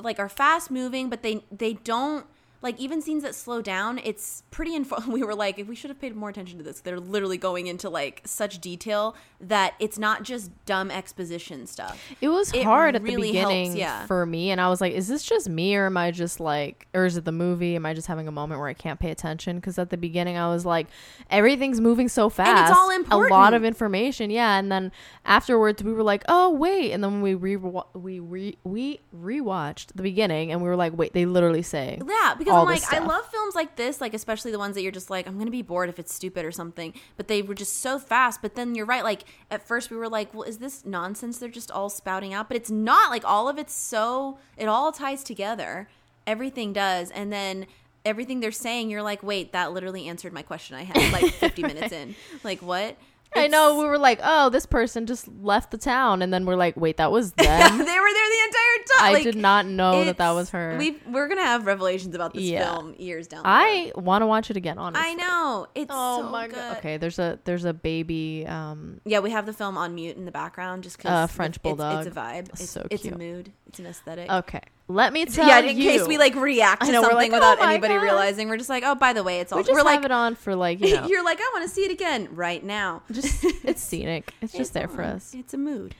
like 0.00 0.20
are 0.20 0.28
fast 0.28 0.70
moving 0.70 1.10
but 1.10 1.22
they 1.24 1.42
they 1.50 1.72
don't 1.72 2.24
like 2.62 2.78
even 2.78 3.00
scenes 3.00 3.22
that 3.22 3.34
slow 3.34 3.62
down 3.62 3.98
it's 4.04 4.42
pretty 4.50 4.74
info 4.74 5.00
we 5.08 5.22
were 5.22 5.34
like 5.34 5.58
if 5.58 5.66
we 5.66 5.74
should 5.74 5.90
have 5.90 6.00
paid 6.00 6.14
more 6.14 6.28
attention 6.28 6.58
to 6.58 6.64
this 6.64 6.80
they're 6.80 7.00
literally 7.00 7.38
going 7.38 7.66
into 7.66 7.88
like 7.88 8.20
such 8.24 8.60
detail 8.60 9.14
that 9.40 9.74
it's 9.78 9.98
not 9.98 10.22
just 10.22 10.50
dumb 10.66 10.90
exposition 10.90 11.66
stuff 11.66 11.98
It 12.20 12.28
was 12.28 12.52
It 12.52 12.64
hard 12.64 12.96
at 12.96 13.02
really 13.02 13.32
the 13.32 13.38
helps, 13.38 13.50
beginning 13.54 13.76
yeah. 13.76 14.06
for 14.06 14.26
me, 14.26 14.50
and 14.50 14.60
I 14.60 14.68
was 14.68 14.80
like, 14.80 14.92
"Is 14.92 15.08
this 15.08 15.22
just 15.22 15.48
me, 15.48 15.74
or 15.76 15.86
am 15.86 15.96
I 15.96 16.10
just 16.10 16.40
like, 16.40 16.86
or 16.92 17.06
is 17.06 17.16
it 17.16 17.24
the 17.24 17.32
movie? 17.32 17.74
Am 17.76 17.86
I 17.86 17.94
just 17.94 18.06
having 18.06 18.28
a 18.28 18.32
moment 18.32 18.60
where 18.60 18.68
I 18.68 18.74
can't 18.74 19.00
pay 19.00 19.10
attention?" 19.10 19.56
Because 19.56 19.78
at 19.78 19.88
the 19.90 19.96
beginning, 19.96 20.36
I 20.36 20.48
was 20.48 20.66
like, 20.66 20.86
"Everything's 21.30 21.80
moving 21.80 22.08
so 22.08 22.28
fast, 22.28 22.74
all 22.74 22.90
a 23.10 23.28
lot 23.30 23.54
of 23.54 23.64
information." 23.64 24.30
Yeah, 24.30 24.58
and 24.58 24.70
then 24.70 24.92
afterwards, 25.24 25.82
we 25.82 25.92
were 25.92 26.02
like, 26.02 26.22
"Oh 26.28 26.50
wait," 26.50 26.92
and 26.92 27.02
then 27.02 27.22
we 27.22 27.34
re 27.34 27.56
we 27.56 28.20
re 28.20 28.58
we 28.64 29.00
rewatched 29.16 29.88
the 29.94 30.02
beginning, 30.02 30.52
and 30.52 30.60
we 30.62 30.68
were 30.68 30.76
like, 30.76 30.96
"Wait, 30.96 31.12
they 31.14 31.24
literally 31.26 31.62
say." 31.62 31.98
Yeah, 32.06 32.34
because 32.34 32.49
all 32.50 32.62
I'm 32.62 32.66
like, 32.66 32.92
I 32.92 32.98
love 32.98 33.26
films 33.26 33.54
like 33.54 33.76
this, 33.76 34.00
like 34.00 34.14
especially 34.14 34.50
the 34.50 34.58
ones 34.58 34.74
that 34.74 34.82
you're 34.82 34.92
just 34.92 35.10
like, 35.10 35.26
I'm 35.26 35.38
gonna 35.38 35.50
be 35.50 35.62
bored 35.62 35.88
if 35.88 35.98
it's 35.98 36.12
stupid 36.14 36.44
or 36.44 36.52
something. 36.52 36.94
But 37.16 37.28
they 37.28 37.42
were 37.42 37.54
just 37.54 37.80
so 37.80 37.98
fast. 37.98 38.42
But 38.42 38.54
then 38.54 38.74
you're 38.74 38.86
right. 38.86 39.04
Like 39.04 39.24
at 39.50 39.66
first 39.66 39.90
we 39.90 39.96
were 39.96 40.08
like, 40.08 40.32
well, 40.34 40.42
is 40.42 40.58
this 40.58 40.84
nonsense? 40.84 41.38
They're 41.38 41.48
just 41.48 41.70
all 41.70 41.88
spouting 41.88 42.34
out, 42.34 42.48
but 42.48 42.56
it's 42.56 42.70
not. 42.70 43.10
Like 43.10 43.24
all 43.24 43.48
of 43.48 43.58
it's 43.58 43.74
so 43.74 44.38
it 44.56 44.66
all 44.66 44.92
ties 44.92 45.22
together. 45.24 45.88
Everything 46.26 46.72
does, 46.72 47.10
and 47.10 47.32
then 47.32 47.66
everything 48.04 48.40
they're 48.40 48.52
saying, 48.52 48.90
you're 48.90 49.02
like, 49.02 49.22
wait, 49.22 49.52
that 49.52 49.72
literally 49.72 50.08
answered 50.08 50.32
my 50.32 50.42
question 50.42 50.76
I 50.76 50.84
had 50.84 51.12
like 51.12 51.32
50 51.32 51.62
minutes 51.64 51.92
in. 51.92 52.14
Like 52.44 52.60
what? 52.60 52.96
I 53.36 53.46
know 53.46 53.78
we 53.78 53.84
were 53.84 53.98
like, 53.98 54.18
"Oh, 54.22 54.48
this 54.50 54.66
person 54.66 55.06
just 55.06 55.28
left 55.40 55.70
the 55.70 55.78
town," 55.78 56.20
and 56.22 56.32
then 56.32 56.46
we're 56.46 56.56
like, 56.56 56.76
"Wait, 56.76 56.96
that 56.96 57.12
was 57.12 57.32
them." 57.32 57.46
they 57.46 57.48
were 57.54 57.84
there 57.84 57.84
the 57.86 58.44
entire 58.44 58.98
time. 58.98 59.04
I 59.04 59.12
Like, 59.12 59.22
did 59.22 59.36
not 59.36 59.66
know 59.66 60.04
that 60.04 60.18
that 60.18 60.30
was 60.32 60.50
her. 60.50 60.76
We 60.78 60.98
we're 61.08 61.28
gonna 61.28 61.42
have 61.44 61.64
revelations 61.66 62.14
about 62.14 62.34
this 62.34 62.42
Yeah. 62.42 62.64
film 62.64 62.94
years 62.98 63.28
down. 63.28 63.44
the 63.44 63.48
road. 63.48 63.54
I 63.54 63.92
want 63.94 64.22
to 64.22 64.26
watch 64.26 64.50
it 64.50 64.56
again. 64.56 64.78
Honestly, 64.78 65.10
I 65.10 65.14
know 65.14 65.66
it's 65.74 65.92
Oh 65.94 66.22
so 66.22 66.28
my 66.28 66.46
good. 66.48 66.56
god. 66.56 66.76
Okay, 66.78 66.96
there's 66.96 67.18
a 67.20 67.38
there's 67.44 67.64
a 67.64 67.72
baby. 67.72 68.46
Um, 68.48 69.00
Yeah, 69.04 69.20
we 69.20 69.30
have 69.30 69.46
the 69.46 69.52
film 69.52 69.78
on 69.78 69.94
mute 69.94 70.16
in 70.16 70.24
the 70.24 70.32
background 70.32 70.82
just 70.82 70.96
because 70.96 71.12
Uh, 71.12 71.26
French 71.28 71.56
it's, 71.56 71.62
bulldog. 71.62 72.06
It's, 72.06 72.16
a 72.16 72.18
vibe. 72.20 72.48
It's, 72.50 72.68
So 72.70 72.86
it's 72.90 73.04
a 73.04 73.16
mood. 73.16 73.52
It's 73.68 73.78
an 73.78 73.86
aesthetic. 73.86 74.28
okay, 74.30 74.62
let 74.90 75.12
me 75.12 75.24
tell 75.24 75.46
you. 75.46 75.52
yeah, 75.52 75.70
in 75.70 75.76
case 75.76 76.06
we 76.06 76.18
like 76.18 76.34
react 76.34 76.84
to 76.84 76.92
know, 76.92 77.02
something 77.02 77.16
like, 77.16 77.32
without 77.32 77.58
"Oh 77.60 77.64
anybody 77.64 77.94
God." 77.94 78.02
realizing, 78.02 78.48
we're 78.48 78.56
just 78.56 78.68
like, 78.68 78.82
oh, 78.84 78.94
by 78.94 79.12
the 79.12 79.22
way, 79.22 79.40
it's 79.40 79.52
all. 79.52 79.58
we 79.58 79.62
just 79.62 79.72
we're 79.72 79.78
have 79.78 79.86
like, 79.86 80.04
it 80.04 80.10
on 80.10 80.34
for 80.34 80.56
like 80.56 80.80
you 80.84 80.94
know, 80.94 81.06
you're 81.06 81.24
like, 81.24 81.38
I 81.40 81.50
want 81.54 81.68
to 81.68 81.74
see 81.74 81.84
it 81.84 81.90
again 81.90 82.28
right 82.32 82.62
now. 82.62 83.02
just 83.10 83.44
it's 83.64 83.82
scenic. 83.82 84.34
It's 84.42 84.52
just 84.52 84.74
there 84.74 84.88
for 84.88 85.02
us. 85.02 85.34
It's 85.34 85.54
a 85.54 85.58
mood. 85.58 85.94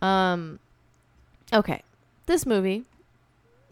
Um, 0.00 0.58
okay, 1.52 1.82
this 2.26 2.44
movie 2.44 2.84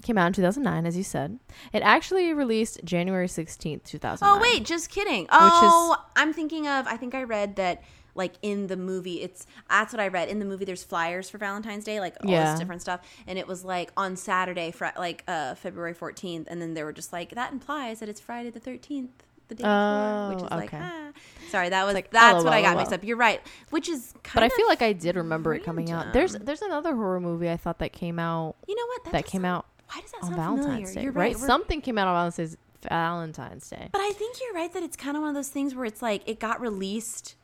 came 0.03 0.17
out 0.17 0.29
in 0.29 0.33
2009, 0.33 0.87
as 0.87 0.97
you 0.97 1.03
said. 1.03 1.39
It 1.73 1.81
actually 1.81 2.33
released 2.33 2.81
January 2.85 3.27
16th, 3.27 3.85
2009. 3.85 4.19
Oh 4.23 4.41
wait, 4.41 4.65
just 4.65 4.89
kidding. 4.91 5.27
Oh, 5.31 5.97
I'm 6.17 6.33
thinking 6.33 6.69
of. 6.69 6.87
I 6.87 6.97
think 6.97 7.15
I 7.15 7.25
read 7.25 7.57
that. 7.57 7.83
Like 8.21 8.35
in 8.43 8.67
the 8.67 8.77
movie, 8.77 9.23
it's 9.23 9.47
that's 9.71 9.93
what 9.95 10.01
I 10.01 10.09
read. 10.09 10.29
In 10.29 10.39
the 10.39 10.45
movie, 10.45 10.65
there's 10.67 10.85
flyers 10.85 11.31
for 11.31 11.39
Valentine's 11.39 11.85
Day, 11.85 11.99
like 12.01 12.17
all 12.25 12.31
Yeah. 12.31 12.51
this 12.51 12.61
different 12.61 12.83
stuff, 12.83 13.01
and 13.27 13.39
it 13.39 13.47
was 13.49 13.65
like 13.65 13.91
on 13.97 14.15
Saturday, 14.17 14.71
fr- 14.71 14.97
like 14.99 15.25
uh, 15.27 15.55
February 15.55 15.95
14th, 15.95 16.47
and 16.49 16.61
then 16.61 16.75
they 16.75 16.85
were 16.85 16.93
just 16.93 17.13
like 17.13 17.31
that 17.35 17.51
implies 17.53 18.01
that 18.01 18.09
it's 18.11 18.21
Friday 18.21 18.51
the 18.51 18.61
13th, 18.61 19.09
the 19.49 19.55
day 19.55 19.63
before, 19.65 20.29
which 20.35 20.43
Oh, 20.43 20.45
is 20.45 20.51
like 20.63 20.75
ah. 20.75 21.09
Sorry, 21.51 21.69
that 21.71 21.85
was 21.85 21.95
like, 21.95 22.11
that's 22.11 22.45
what 22.45 22.53
I 22.53 22.63
got 22.63 22.71
LOL. 22.75 22.79
mixed 22.83 22.93
up. 22.93 23.03
You're 23.03 23.17
right, 23.17 23.41
which 23.71 23.89
is 23.89 24.13
kind 24.23 24.35
But 24.35 24.43
I 24.45 24.49
feel 24.51 24.67
like 24.69 24.83
I 24.83 24.93
did 24.93 25.17
remember 25.17 25.55
it 25.55 25.65
coming 25.65 25.91
out. 25.91 26.13
There's 26.13 26.35
there's 26.35 26.63
another 26.63 26.95
horror 26.95 27.21
movie 27.21 27.49
I 27.51 27.57
thought 27.57 27.79
that 27.81 27.93
came 27.93 28.19
out 28.19 28.55
you 28.69 28.75
know 28.77 28.87
what 28.87 29.05
that 29.13 29.23
does 29.23 29.31
came 29.33 29.43
sound- 29.43 29.65
out 29.65 29.67
Why 29.93 30.01
does 30.03 30.13
that 30.13 30.23
on 30.25 30.35
Valentine's 30.35 30.67
familiar? 30.69 30.95
Day, 30.95 31.03
You're 31.05 31.13
right? 31.13 31.35
right. 31.35 31.45
Something 31.53 31.81
came 31.81 31.99
out 31.99 32.07
on 32.09 32.15
Valentine's 32.15 32.57
Valentine's 32.89 33.69
Day. 33.71 33.89
But 33.93 34.01
I 34.01 34.13
think 34.13 34.37
you're 34.41 34.55
right 34.55 34.73
that 34.73 34.83
it's 34.83 34.97
kind 34.97 35.17
of 35.17 35.23
one 35.23 35.31
of 35.31 35.35
those 35.35 35.49
things 35.49 35.75
where 35.75 35.85
it's 35.85 36.01
like 36.03 36.23
it 36.27 36.39
got 36.41 36.61
released 36.61 37.35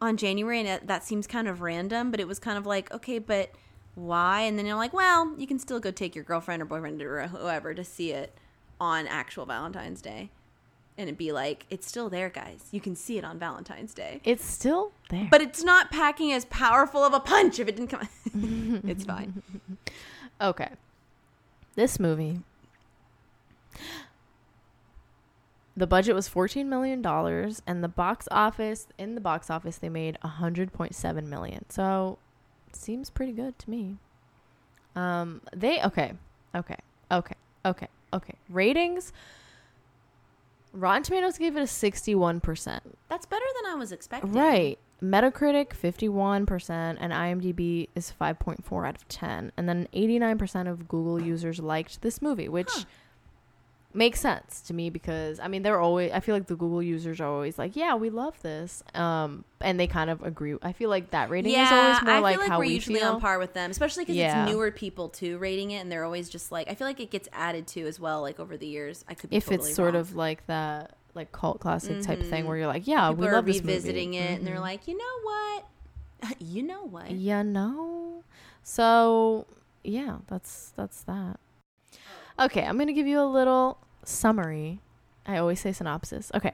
on 0.00 0.16
January 0.16 0.58
and 0.60 0.68
it, 0.68 0.86
that 0.86 1.04
seems 1.04 1.26
kind 1.26 1.48
of 1.48 1.60
random, 1.60 2.10
but 2.10 2.20
it 2.20 2.28
was 2.28 2.38
kind 2.38 2.56
of 2.56 2.66
like, 2.66 2.92
okay, 2.92 3.18
but 3.18 3.50
why? 3.94 4.42
And 4.42 4.58
then 4.58 4.66
you're 4.66 4.76
like, 4.76 4.92
well, 4.92 5.34
you 5.36 5.46
can 5.46 5.58
still 5.58 5.80
go 5.80 5.90
take 5.90 6.14
your 6.14 6.24
girlfriend 6.24 6.62
or 6.62 6.64
boyfriend 6.64 7.02
or 7.02 7.26
whoever 7.28 7.74
to 7.74 7.84
see 7.84 8.12
it 8.12 8.34
on 8.80 9.06
actual 9.06 9.44
Valentine's 9.46 10.00
Day. 10.00 10.30
And 10.96 11.08
it'd 11.08 11.18
be 11.18 11.32
like, 11.32 11.66
it's 11.70 11.86
still 11.86 12.10
there, 12.10 12.28
guys. 12.28 12.68
You 12.72 12.80
can 12.80 12.94
see 12.94 13.16
it 13.16 13.24
on 13.24 13.38
Valentine's 13.38 13.94
Day. 13.94 14.20
It's 14.24 14.44
still 14.44 14.92
there. 15.08 15.28
But 15.30 15.40
it's 15.40 15.62
not 15.62 15.90
packing 15.90 16.32
as 16.32 16.44
powerful 16.46 17.02
of 17.02 17.14
a 17.14 17.20
punch 17.20 17.58
if 17.58 17.68
it 17.68 17.76
didn't 17.76 17.88
come. 17.88 18.08
it's 18.86 19.04
fine. 19.04 19.42
Okay. 20.42 20.70
This 21.74 22.00
movie. 22.00 22.40
The 25.76 25.86
budget 25.86 26.14
was 26.14 26.28
$14 26.28 26.66
million 26.66 27.04
and 27.66 27.84
the 27.84 27.88
box 27.88 28.28
office 28.30 28.88
in 28.98 29.14
the 29.14 29.20
box 29.20 29.50
office 29.50 29.78
they 29.78 29.88
made 29.88 30.18
100.7 30.24 31.24
million. 31.26 31.64
So 31.68 32.18
seems 32.72 33.10
pretty 33.10 33.32
good 33.32 33.58
to 33.60 33.70
me. 33.70 33.96
Um 34.96 35.40
they 35.54 35.80
okay. 35.82 36.14
Okay. 36.54 36.76
Okay. 37.10 37.34
Okay. 37.64 37.88
Okay. 38.12 38.34
Ratings 38.48 39.12
Rotten 40.72 41.02
Tomatoes 41.02 41.36
gave 41.38 41.56
it 41.56 41.60
a 41.60 41.64
61%. 41.64 42.80
That's 43.08 43.26
better 43.26 43.44
than 43.60 43.72
I 43.72 43.74
was 43.74 43.90
expecting. 43.92 44.32
Right. 44.32 44.78
Metacritic 45.02 45.70
51% 45.70 46.96
and 47.00 47.12
IMDb 47.12 47.88
is 47.94 48.12
5.4 48.20 48.86
out 48.86 48.96
of 48.96 49.08
10. 49.08 49.50
And 49.56 49.68
then 49.68 49.88
89% 49.92 50.68
of 50.70 50.86
Google 50.86 51.20
users 51.22 51.58
liked 51.58 52.02
this 52.02 52.20
movie, 52.22 52.48
which 52.48 52.70
Huh. 52.70 52.84
Makes 53.92 54.20
sense 54.20 54.60
to 54.62 54.72
me 54.74 54.88
because 54.90 55.40
I 55.40 55.48
mean 55.48 55.62
they're 55.62 55.80
always 55.80 56.12
I 56.12 56.20
feel 56.20 56.34
like 56.36 56.46
the 56.46 56.54
Google 56.56 56.82
users 56.82 57.20
are 57.20 57.26
always 57.26 57.58
like, 57.58 57.74
"Yeah, 57.76 57.94
we 57.96 58.08
love 58.10 58.40
this." 58.42 58.82
Um 58.94 59.44
and 59.60 59.78
they 59.80 59.86
kind 59.86 60.10
of 60.10 60.22
agree. 60.22 60.56
I 60.62 60.72
feel 60.72 60.88
like 60.90 61.10
that 61.10 61.28
rating 61.30 61.52
yeah, 61.52 61.64
is 61.64 61.72
always 61.72 62.02
more 62.04 62.14
I 62.14 62.20
like 62.20 62.34
feel 62.34 62.40
like 62.42 62.50
how 62.50 62.58
we're 62.58 62.64
we 62.66 62.74
usually 62.74 63.00
feel. 63.00 63.14
on 63.14 63.20
par 63.20 63.38
with 63.38 63.52
them, 63.54 63.70
especially 63.70 64.04
because 64.04 64.16
Yeah. 64.16 64.44
it's 64.44 64.52
newer 64.52 64.70
people 64.70 65.08
too 65.08 65.38
rating 65.38 65.72
it, 65.72 65.78
and 65.80 65.90
they're 65.90 66.04
always 66.04 66.28
just 66.28 66.52
like 66.52 66.70
I 66.70 66.74
feel 66.74 66.86
like 66.86 67.00
it 67.00 67.10
gets 67.10 67.28
added 67.32 67.66
to 67.68 67.86
as 67.86 67.98
well, 67.98 68.20
like 68.22 68.38
over 68.38 68.56
the 68.56 68.66
years. 68.66 69.04
I 69.08 69.14
could 69.14 69.30
be 69.30 69.36
if 69.36 69.46
totally 69.46 69.68
it's 69.70 69.74
sort 69.76 69.94
wrong. 69.94 70.00
of 70.00 70.14
like 70.14 70.46
that 70.46 70.96
like 71.14 71.32
cult 71.32 71.58
classic 71.58 72.00
type 72.02 72.22
thing 72.22 72.44
Mhm. 72.44 72.46
where 72.46 72.56
you're 72.58 72.66
like, 72.68 72.86
"Yeah, 72.86 73.08
people 73.10 73.26
we 73.26 73.32
love 73.32 73.44
this 73.46 73.58
revisiting 73.58 74.10
movie. 74.10 74.18
it, 74.22 74.38
and 74.38 74.46
they're 74.46 74.56
Mhm. 74.56 74.60
like, 74.60 74.86
you 74.86 74.96
know 74.96 75.20
what, 75.24 75.64
you 76.40 76.62
know 76.62 76.84
what, 76.84 77.10
You 77.10 77.42
know. 77.42 78.22
So 78.62 79.46
yeah, 79.82 80.18
that's 80.28 80.72
that's 80.76 81.02
that. 81.04 81.40
Okay, 82.40 82.64
I'm 82.64 82.78
gonna 82.78 82.94
give 82.94 83.06
you 83.06 83.20
a 83.20 83.28
little 83.28 83.76
summary. 84.02 84.80
I 85.26 85.36
always 85.36 85.60
say 85.60 85.72
synopsis. 85.72 86.32
Okay. 86.34 86.52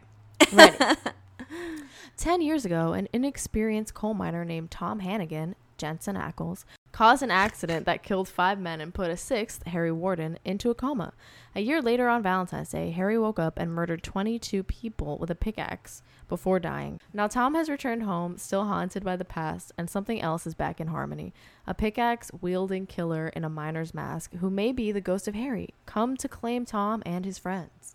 Ready. 0.53 0.77
Ten 2.17 2.43
years 2.43 2.65
ago, 2.65 2.93
an 2.93 3.07
inexperienced 3.13 3.95
coal 3.95 4.13
miner 4.13 4.45
named 4.45 4.73
Tom 4.73 5.01
Hanniger, 5.01 5.55
Jensen 5.79 6.17
Ackles, 6.17 6.65
caused 6.97 7.23
an 7.23 7.31
accident 7.31 7.85
that 7.85 8.03
killed 8.03 8.27
five 8.27 8.59
men 8.59 8.81
and 8.81 8.95
put 8.95 9.11
a 9.11 9.17
sixth, 9.19 9.67
Harry 9.67 9.93
Warden, 9.93 10.39
into 10.47 10.71
a 10.71 10.75
coma. 10.75 11.13
A 11.55 11.61
year 11.61 11.83
later 11.83 12.09
on 12.09 12.23
Valentine's 12.23 12.71
Day, 12.71 12.91
Harry 12.91 13.19
woke 13.19 13.39
up 13.39 13.59
and 13.59 13.71
murdered 13.71 14.03
22 14.03 14.63
people 14.63 15.19
with 15.19 15.31
a 15.31 15.35
pickaxe 15.35 16.01
before 16.27 16.59
dying. 16.59 16.99
Now, 17.13 17.27
Tom 17.27 17.55
has 17.55 17.69
returned 17.69 18.05
home, 18.05 18.39
still 18.39 18.65
haunted 18.65 19.05
by 19.05 19.15
the 19.15 19.27
past, 19.27 19.73
and 19.77 19.91
something 19.91 20.23
else 20.23 20.47
is 20.47 20.55
back 20.55 20.81
in 20.81 20.87
Harmony. 20.87 21.35
A 21.67 21.75
pickaxe 21.75 22.31
wielding 22.41 22.87
killer 22.87 23.29
in 23.29 23.45
a 23.45 23.51
miner's 23.51 23.93
mask, 23.93 24.33
who 24.37 24.49
may 24.49 24.73
be 24.73 24.91
the 24.91 25.03
ghost 25.03 25.29
of 25.29 25.35
Harry, 25.35 25.75
come 25.85 26.17
to 26.17 26.29
claim 26.29 26.65
Tom 26.65 27.03
and 27.05 27.27
his 27.27 27.37
friends. 27.37 27.95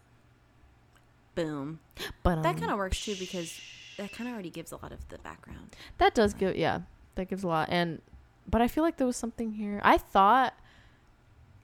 boom. 1.33 1.79
But 2.21 2.43
That 2.43 2.57
kind 2.57 2.69
of 2.71 2.77
works 2.77 3.03
too 3.03 3.15
because 3.15 3.59
that 3.97 4.11
kind 4.11 4.27
of 4.27 4.35
already 4.35 4.51
gives 4.51 4.71
a 4.71 4.75
lot 4.75 4.91
of 4.91 5.09
the 5.09 5.17
background. 5.17 5.75
That 5.97 6.13
does 6.13 6.35
give 6.35 6.55
yeah, 6.55 6.81
that 7.15 7.29
gives 7.29 7.43
a 7.43 7.47
lot. 7.47 7.69
And 7.71 7.99
but 8.51 8.61
I 8.61 8.67
feel 8.67 8.83
like 8.83 8.97
there 8.97 9.07
was 9.07 9.17
something 9.17 9.53
here. 9.53 9.79
I 9.83 9.97
thought 9.97 10.53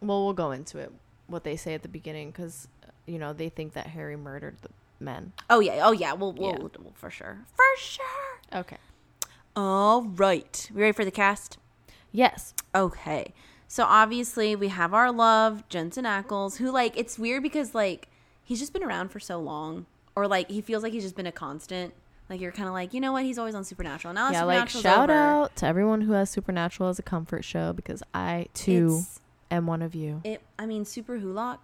well, 0.02 0.24
we'll 0.26 0.34
go 0.34 0.52
into 0.52 0.78
it 0.78 0.92
what 1.28 1.44
they 1.44 1.56
say 1.56 1.74
at 1.74 1.82
the 1.82 1.88
beginning 1.90 2.32
cuz 2.32 2.68
you 3.06 3.20
know, 3.20 3.34
they 3.34 3.50
think 3.50 3.74
that 3.74 3.88
Harry 3.88 4.16
murdered 4.18 4.58
the 4.62 4.70
men. 5.00 5.32
Oh 5.50 5.60
yeah, 5.60 5.82
oh 5.86 5.92
yeah, 5.92 6.14
we'll, 6.14 6.34
we'll, 6.34 6.52
Yeah. 6.52 6.58
we'll 6.60 6.94
for 6.96 7.10
sure, 7.10 7.40
for 7.56 7.78
sure. 7.78 8.40
Okay. 8.54 8.78
All 9.56 10.04
right, 10.04 10.70
we 10.74 10.82
ready 10.82 10.94
for 10.94 11.06
the 11.06 11.12
cast? 11.12 11.58
Yes. 12.12 12.54
Okay. 12.76 13.34
So 13.68 13.84
obviously 13.84 14.56
we 14.56 14.70
have 14.70 14.94
our 14.94 15.12
love, 15.12 15.68
Jensen 15.68 16.06
Ackles, 16.06 16.58
who 16.58 16.72
like 16.72 16.98
it's 16.98 17.20
weird 17.20 17.44
because 17.44 17.76
like 17.76 18.08
he's 18.44 18.60
just 18.60 18.72
been 18.74 18.84
around 18.84 19.10
for 19.10 19.20
so 19.20 19.40
long. 19.40 19.86
Or 20.16 20.28
like 20.28 20.50
he 20.50 20.62
feels 20.62 20.82
like 20.84 20.94
he's 20.94 21.04
just 21.04 21.16
been 21.16 21.28
a 21.28 21.32
constant. 21.32 21.94
Like 22.30 22.42
you're 22.42 22.52
kinda 22.52 22.72
like, 22.72 22.94
you 22.94 23.00
know 23.00 23.12
what, 23.14 23.24
he's 23.24 23.38
always 23.38 23.56
on 23.56 23.64
Supernatural. 23.64 24.14
Now 24.14 24.32
yeah, 24.32 24.44
like 24.44 24.70
shout 24.70 25.10
over. 25.10 25.18
out 25.20 25.56
to 25.58 25.66
everyone 25.66 26.02
who 26.02 26.12
has 26.14 26.30
Supernatural 26.30 26.90
as 26.90 27.00
a 27.00 27.04
comfort 27.04 27.44
show 27.46 27.74
because 27.74 28.04
I 28.14 28.48
too 28.54 29.00
It's, 29.02 29.20
am 29.50 29.66
one 29.68 29.82
of 29.82 29.96
you. 29.96 30.22
it 30.24 30.42
I 30.60 30.66
mean 30.66 30.84
SuperWhoLock. 30.84 31.58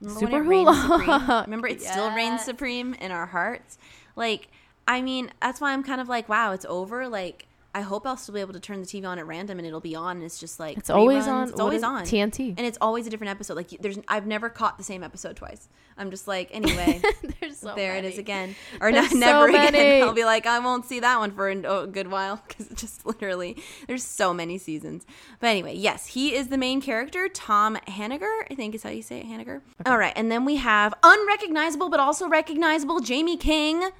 Remember 0.00 0.20
Super? 0.20 0.44
Hulock, 0.44 1.44
Remember 1.46 1.68
it 1.68 1.80
still 1.82 2.10
reigns 2.14 2.42
supreme 2.42 2.94
in 2.94 3.10
our 3.10 3.26
hearts? 3.26 3.78
Like, 4.14 4.48
I 4.86 5.00
mean, 5.00 5.30
that's 5.40 5.60
why 5.60 5.72
I'm 5.72 5.82
kind 5.82 6.00
of 6.00 6.08
like, 6.08 6.28
wow, 6.28 6.52
it's 6.52 6.66
over. 6.66 7.08
Like 7.08 7.46
I 7.76 7.82
hope 7.82 8.06
I'll 8.06 8.16
still 8.16 8.34
be 8.34 8.40
able 8.40 8.54
to 8.54 8.60
turn 8.60 8.80
the 8.80 8.86
TV 8.86 9.06
on 9.06 9.18
at 9.18 9.26
random 9.26 9.58
and 9.58 9.66
it'll 9.66 9.80
be 9.80 9.94
on 9.94 10.16
and 10.16 10.24
it's 10.24 10.40
just 10.40 10.58
like 10.58 10.78
It's 10.78 10.88
always 10.88 11.28
on. 11.28 11.50
It's 11.50 11.60
always 11.60 11.82
on. 11.82 12.04
TNT. 12.04 12.54
and 12.56 12.60
it's 12.60 12.78
always 12.80 13.06
a 13.06 13.10
different 13.10 13.32
episode. 13.32 13.54
Like 13.54 13.68
there's, 13.68 13.98
I've 14.08 14.26
never 14.26 14.48
caught 14.48 14.78
the 14.78 14.82
same 14.82 15.02
episode 15.02 15.36
twice. 15.36 15.68
I'm 15.98 16.10
just 16.10 16.26
like, 16.26 16.48
anyway, 16.54 17.02
There's 17.38 17.58
so 17.58 17.74
there 17.74 17.92
it 17.92 18.02
many. 18.02 18.14
is 18.14 18.18
again, 18.18 18.54
or 18.80 18.90
not, 18.90 19.12
never 19.12 19.52
so 19.52 19.58
again. 19.58 19.72
many. 19.72 20.00
I'll 20.00 20.14
be 20.14 20.24
like, 20.24 20.46
I 20.46 20.58
won't 20.58 20.86
see 20.86 21.00
that 21.00 21.18
one 21.18 21.32
for 21.32 21.50
a 21.50 21.56
a 21.56 21.66
oh, 21.66 21.86
good 21.86 22.10
while 22.10 22.42
because 22.48 22.68
just 22.68 23.04
literally, 23.04 23.62
there's 23.86 24.04
so 24.04 24.32
many 24.32 24.56
seasons. 24.56 25.04
But 25.38 25.48
anyway, 25.48 25.74
yes, 25.74 26.06
he 26.06 26.34
is 26.34 26.48
the 26.48 26.58
main 26.58 26.80
character, 26.80 27.28
Tom 27.28 27.76
Hanniger. 27.88 28.44
I 28.50 28.54
think 28.54 28.74
is 28.74 28.84
how 28.84 28.90
you 28.90 29.02
say 29.02 29.18
it, 29.20 29.26
Hanniger. 29.26 29.60
All 29.84 29.98
right, 29.98 30.14
and 30.16 30.32
then 30.32 30.46
we 30.46 30.56
have 30.56 30.94
unrecognizable 31.02 31.90
but 31.90 32.00
also 32.00 32.26
recognizable 32.26 33.02
Jaime 33.04 33.36
King 33.36 33.90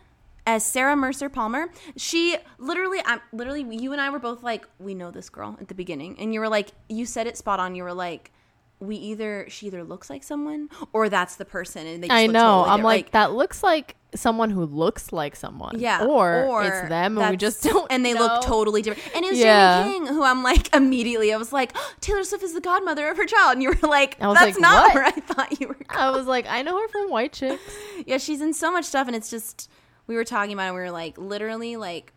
as 0.46 0.64
Sarah 0.64 0.96
Mercer 0.96 1.28
Palmer. 1.28 1.68
She 1.96 2.36
literally, 2.58 3.00
I'm 3.04 3.20
literally, 3.32 3.66
you 3.76 3.92
and 3.92 4.00
I 4.00 4.10
were 4.10 4.18
both 4.20 4.42
like, 4.42 4.66
we 4.78 4.94
know 4.94 5.10
this 5.10 5.28
girl 5.28 5.56
at 5.60 5.68
the 5.68 5.74
beginning, 5.74 6.16
and 6.18 6.32
you 6.32 6.40
were 6.40 6.48
like, 6.48 6.70
you 6.88 7.04
said 7.06 7.26
it 7.26 7.36
spot 7.36 7.58
on. 7.60 7.74
You 7.74 7.82
were 7.82 7.92
like, 7.94 8.32
we 8.78 8.96
either 8.96 9.46
she 9.48 9.68
either 9.68 9.82
looks 9.82 10.10
like 10.10 10.22
someone 10.22 10.68
or 10.92 11.08
that's 11.08 11.36
the 11.36 11.44
person, 11.46 11.86
and 11.86 12.02
they. 12.02 12.08
Just 12.08 12.16
I 12.18 12.26
know. 12.26 12.32
totally 12.32 12.60
I'm 12.62 12.64
different. 12.78 12.84
like, 12.84 13.10
that 13.12 13.32
looks 13.32 13.62
like 13.62 13.96
someone 14.14 14.50
who 14.50 14.64
looks 14.66 15.12
like 15.12 15.34
someone. 15.36 15.78
Yeah, 15.78 16.04
Or, 16.04 16.62
it's 16.62 16.88
them 16.88 17.18
and 17.18 17.30
we 17.30 17.36
just 17.36 17.62
don't 17.62 17.86
And 17.90 18.04
they 18.04 18.12
know. 18.14 18.20
look 18.20 18.42
totally 18.44 18.80
different. 18.82 19.14
And 19.16 19.24
it 19.26 19.30
was 19.30 19.38
Yeah. 19.38 19.82
Jaime 19.82 19.92
King, 19.94 20.06
who 20.06 20.22
I'm 20.22 20.42
like 20.42 20.74
immediately. 20.74 21.32
I 21.34 21.36
was 21.38 21.52
like, 21.52 21.72
"Oh, 21.74 21.92
Taylor 22.00 22.22
Swift 22.24 22.44
is 22.44 22.52
the 22.54 22.60
godmother 22.60 23.08
of 23.08 23.16
her 23.16 23.24
child, 23.26 23.52
and 23.54 23.62
you 23.62 23.70
were 23.70 23.88
like, 23.88 24.18
"That's 24.18 24.40
like, 24.40 24.60
not 24.60 24.88
what? 24.88 24.94
where 24.94 25.04
I 25.04 25.10
thought 25.10 25.58
you 25.60 25.68
were." 25.68 25.76
I 25.90 26.10
was 26.10 26.26
like, 26.26 26.46
I 26.46 26.60
know 26.62 26.78
her 26.80 26.88
from 26.88 27.10
White 27.10 27.32
Chicks. 27.32 27.62
yeah, 28.06 28.18
she's 28.18 28.40
in 28.42 28.52
so 28.54 28.70
much 28.72 28.84
stuff, 28.84 29.06
and 29.06 29.16
it's 29.16 29.30
just 29.30 29.70
we 30.06 30.16
were 30.16 30.24
talking 30.24 30.52
about. 30.52 30.64
it, 30.64 30.68
and 30.68 30.76
We 30.76 30.82
were 30.82 30.90
like, 30.90 31.16
literally, 31.18 31.76
like 31.76 32.12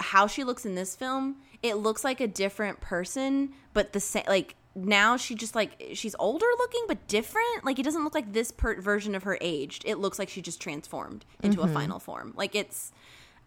how 0.00 0.26
she 0.26 0.44
looks 0.44 0.64
in 0.64 0.74
this 0.74 0.94
film. 0.96 1.36
It 1.62 1.74
looks 1.76 2.02
like 2.04 2.20
a 2.20 2.26
different 2.26 2.80
person, 2.80 3.50
but 3.72 3.92
the 3.92 4.00
same. 4.00 4.24
Like 4.26 4.56
now, 4.74 5.16
she 5.16 5.34
just 5.34 5.54
like 5.54 5.90
she's 5.94 6.16
older 6.18 6.46
looking, 6.58 6.84
but 6.88 7.06
different. 7.06 7.64
Like 7.64 7.78
it 7.78 7.82
doesn't 7.84 8.02
look 8.04 8.14
like 8.14 8.32
this 8.32 8.50
per- 8.50 8.80
version 8.80 9.14
of 9.14 9.22
her 9.24 9.38
aged. 9.40 9.84
It 9.86 9.98
looks 9.98 10.18
like 10.18 10.28
she 10.28 10.42
just 10.42 10.60
transformed 10.60 11.24
into 11.42 11.58
Mm-hmm. 11.60 11.70
a 11.70 11.72
final 11.72 11.98
form. 12.00 12.32
Like 12.36 12.54
it's, 12.54 12.90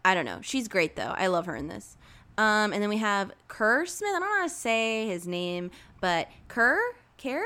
I 0.04 0.14
don't 0.14 0.24
know. 0.24 0.38
She's 0.42 0.68
great 0.68 0.96
though. 0.96 1.14
I 1.16 1.26
love 1.26 1.46
her 1.46 1.56
in 1.56 1.68
this. 1.68 1.96
Um, 2.38 2.72
and 2.72 2.82
then 2.82 2.88
we 2.90 2.98
have 2.98 3.32
Kerr 3.48 3.86
Smith. 3.86 4.10
I 4.14 4.18
don't 4.18 4.28
know 4.28 4.36
how 4.36 4.42
to 4.44 4.50
say 4.50 5.06
his 5.08 5.26
name, 5.26 5.70
but 6.00 6.28
Kerr, 6.48 6.78
Kerr. 7.18 7.44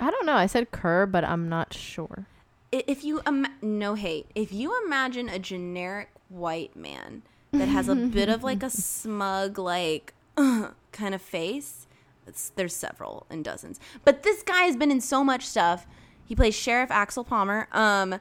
I 0.00 0.10
don't 0.10 0.26
know. 0.26 0.34
I 0.34 0.46
said 0.46 0.70
Kerr, 0.72 1.06
but 1.06 1.22
I'm 1.24 1.48
not 1.48 1.72
sure. 1.72 2.26
If 2.72 3.04
you 3.04 3.20
Im- 3.26 3.46
no 3.62 3.94
hate 3.94 4.26
if 4.34 4.52
you 4.52 4.74
imagine 4.84 5.28
a 5.28 5.38
generic 5.38 6.10
white 6.28 6.76
man 6.76 7.22
that 7.52 7.68
has 7.68 7.88
a 7.88 7.94
bit 7.94 8.28
of 8.28 8.42
like 8.42 8.62
a 8.62 8.70
smug 8.70 9.58
like 9.58 10.12
kind 10.36 11.14
of 11.14 11.22
face 11.22 11.86
it's, 12.26 12.50
there's 12.56 12.74
several 12.74 13.24
and 13.30 13.44
dozens. 13.44 13.78
But 14.04 14.24
this 14.24 14.42
guy 14.42 14.62
has 14.62 14.76
been 14.76 14.90
in 14.90 15.00
so 15.00 15.22
much 15.22 15.46
stuff. 15.46 15.86
He 16.24 16.34
plays 16.34 16.56
sheriff 16.56 16.90
axel 16.90 17.22
palmer. 17.22 17.68
Um 17.72 18.18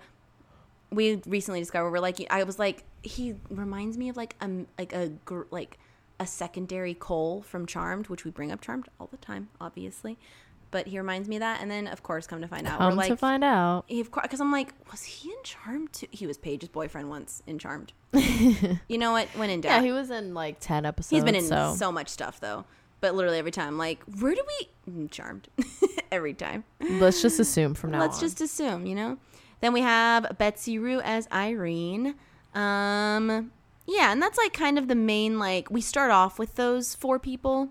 we 0.91 1.21
recently 1.25 1.59
discovered 1.59 1.91
we're 1.91 1.99
like 1.99 2.25
i 2.29 2.43
was 2.43 2.57
like 2.57 2.83
he 3.01 3.35
reminds 3.49 3.97
me 3.97 4.09
of 4.09 4.15
like 4.15 4.35
a 4.41 4.65
like 4.77 4.93
a 4.93 5.11
like 5.51 5.77
a 6.19 6.25
secondary 6.25 6.93
cole 6.93 7.41
from 7.41 7.65
charmed 7.65 8.07
which 8.07 8.23
we 8.23 8.31
bring 8.31 8.51
up 8.51 8.61
charmed 8.61 8.87
all 8.99 9.07
the 9.07 9.17
time 9.17 9.49
obviously 9.59 10.17
but 10.75 10.87
he 10.87 10.97
reminds 10.97 11.29
me 11.29 11.37
of 11.37 11.39
that 11.39 11.61
and 11.61 11.71
then 11.71 11.87
of 11.87 12.03
course 12.03 12.27
come 12.27 12.41
to 12.41 12.49
find 12.49 12.67
out 12.67 12.81
we're 12.81 12.87
Come 12.89 12.97
like 12.97 13.07
to 13.07 13.15
find 13.15 13.45
out. 13.45 13.85
because 13.87 14.41
I'm 14.41 14.51
like, 14.51 14.73
was 14.91 15.03
he 15.03 15.29
in 15.29 15.37
Charmed 15.43 15.93
too? 15.93 16.07
He 16.11 16.27
was 16.27 16.37
Paige's 16.37 16.67
boyfriend 16.67 17.09
once 17.09 17.41
in 17.47 17.57
Charmed. 17.59 17.93
you 18.13 18.97
know 18.97 19.13
what? 19.13 19.29
When 19.37 19.49
in 19.49 19.61
doubt, 19.61 19.77
Yeah, 19.77 19.81
he 19.83 19.93
was 19.93 20.09
in 20.11 20.33
like 20.33 20.59
10 20.59 20.85
episodes. 20.85 21.11
he's 21.11 21.23
been 21.23 21.35
in 21.35 21.45
so. 21.45 21.75
so. 21.77 21.93
much 21.93 22.09
stuff 22.09 22.41
though. 22.41 22.65
But 22.99 23.15
literally 23.15 23.37
every 23.37 23.51
time, 23.51 23.77
like, 23.77 24.03
where 24.19 24.35
do 24.35 24.41
we 24.59 24.91
Mm, 24.91 25.09
Charmed? 25.11 25.47
every 26.11 26.33
time. 26.33 26.65
Let's 26.81 27.21
just 27.21 27.39
assume 27.39 27.73
from 27.73 27.91
now 27.91 27.99
Let's 28.01 28.15
on. 28.17 28.21
just 28.21 28.41
assume, 28.41 28.85
you 28.85 28.95
know. 28.95 29.17
Then 29.61 29.71
we 29.71 29.79
have 29.81 30.37
Betsy 30.37 30.77
Rue 30.77 30.99
as 31.01 31.27
Irene. 31.31 32.15
Um, 32.53 33.51
yeah, 33.87 34.11
and 34.11 34.21
that's 34.21 34.37
like 34.37 34.51
kind 34.53 34.77
of 34.77 34.87
the 34.89 34.95
main 34.95 35.39
like 35.39 35.69
we 35.71 35.79
start 35.81 36.11
off 36.11 36.37
with 36.37 36.55
those 36.55 36.95
four 36.95 37.17
people, 37.19 37.69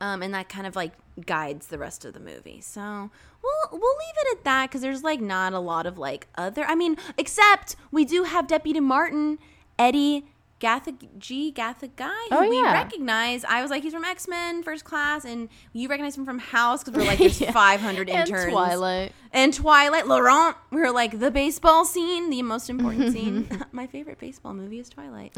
um, 0.00 0.22
and 0.22 0.32
that 0.34 0.48
kind 0.48 0.66
of 0.66 0.74
like 0.74 0.92
guides 1.26 1.66
the 1.68 1.78
rest 1.78 2.04
of 2.04 2.14
the 2.14 2.20
movie. 2.20 2.60
So 2.60 3.10
we'll 3.42 3.68
we'll 3.72 3.80
leave 3.80 4.14
it 4.26 4.38
at 4.38 4.44
that 4.44 4.68
because 4.70 4.80
there's 4.82 5.02
like 5.02 5.20
not 5.20 5.52
a 5.52 5.58
lot 5.60 5.86
of 5.86 5.98
like 5.98 6.28
other. 6.36 6.64
I 6.64 6.74
mean, 6.74 6.96
except 7.16 7.76
we 7.90 8.04
do 8.04 8.24
have 8.24 8.46
Deputy 8.46 8.80
Martin, 8.80 9.38
Edi. 9.80 10.24
Gatha 10.60 10.92
G. 11.20 11.52
Gatha 11.52 11.86
Guy, 11.86 12.08
who 12.30 12.36
Oh, 12.36 12.48
we 12.48 12.56
yeah. 12.60 12.72
recognize. 12.72 13.44
I 13.44 13.62
was 13.62 13.70
like, 13.70 13.84
he's 13.84 13.92
from 13.92 14.02
X 14.04 14.26
Men 14.26 14.64
First 14.64 14.84
Class, 14.84 15.24
and 15.24 15.48
you 15.72 15.88
recognize 15.88 16.18
him 16.18 16.24
from 16.24 16.40
House 16.40 16.82
because 16.82 16.98
we're 16.98 17.06
like, 17.06 17.18
there's 17.20 17.40
Yeah. 17.40 17.52
500 17.52 18.08
and 18.10 18.18
interns 18.28 18.52
Twilight. 18.52 19.12
and 19.32 19.54
Twilight 19.54 20.08
Laurent. 20.08 20.56
We 20.72 20.80
were 20.80 20.90
like 20.90 21.20
the 21.20 21.30
baseball 21.30 21.84
scene, 21.84 22.28
the 22.28 22.42
most 22.42 22.68
important 22.70 23.12
scene. 23.14 23.48
My 23.70 23.86
favorite 23.86 24.18
baseball 24.18 24.52
movie 24.52 24.80
is 24.80 24.88
Twilight, 24.88 25.32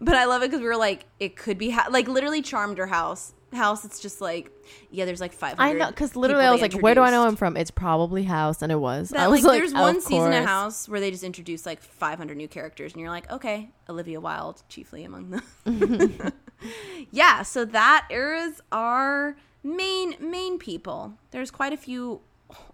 but 0.00 0.14
I 0.14 0.24
love 0.24 0.42
it 0.42 0.46
because 0.46 0.62
we 0.62 0.66
were 0.66 0.78
like, 0.78 1.04
it 1.20 1.36
could 1.36 1.58
be 1.58 1.68
ha- 1.68 1.88
like 1.90 2.08
literally 2.08 2.40
Charmed 2.40 2.78
or 2.78 2.86
House. 2.86 3.34
House, 3.52 3.84
it's 3.84 4.00
just 4.00 4.20
like, 4.20 4.50
yeah, 4.90 5.04
there's 5.04 5.20
like 5.20 5.32
five. 5.32 5.56
I 5.58 5.72
know 5.72 5.88
because 5.88 6.16
literally 6.16 6.44
I 6.44 6.50
was 6.50 6.60
like, 6.60 6.74
where 6.74 6.94
do 6.94 7.02
I 7.02 7.10
know 7.10 7.26
him 7.26 7.36
from? 7.36 7.56
It's 7.56 7.70
probably 7.70 8.24
House, 8.24 8.62
and 8.62 8.72
it 8.72 8.80
was. 8.80 9.10
That, 9.10 9.20
I 9.20 9.28
was 9.28 9.42
like, 9.42 9.50
like, 9.50 9.60
there's 9.60 9.74
one 9.74 10.00
season 10.00 10.32
of. 10.32 10.44
House 10.44 10.88
where 10.88 11.00
they 11.00 11.10
just 11.10 11.24
introduce 11.24 11.66
like 11.66 11.82
500 11.82 12.36
new 12.36 12.48
characters, 12.48 12.92
and 12.92 13.00
you're 13.00 13.10
like, 13.10 13.30
okay, 13.30 13.70
Olivia 13.88 14.20
Wilde, 14.20 14.62
chiefly 14.68 15.04
among 15.04 15.30
them. 15.64 16.32
yeah, 17.10 17.42
so 17.42 17.64
that 17.64 17.82
that 17.82 18.06
is 18.10 18.60
our 18.70 19.36
main 19.62 20.14
main 20.20 20.58
people. 20.58 21.14
There's 21.30 21.50
quite 21.50 21.72
a 21.72 21.76
few 21.76 22.20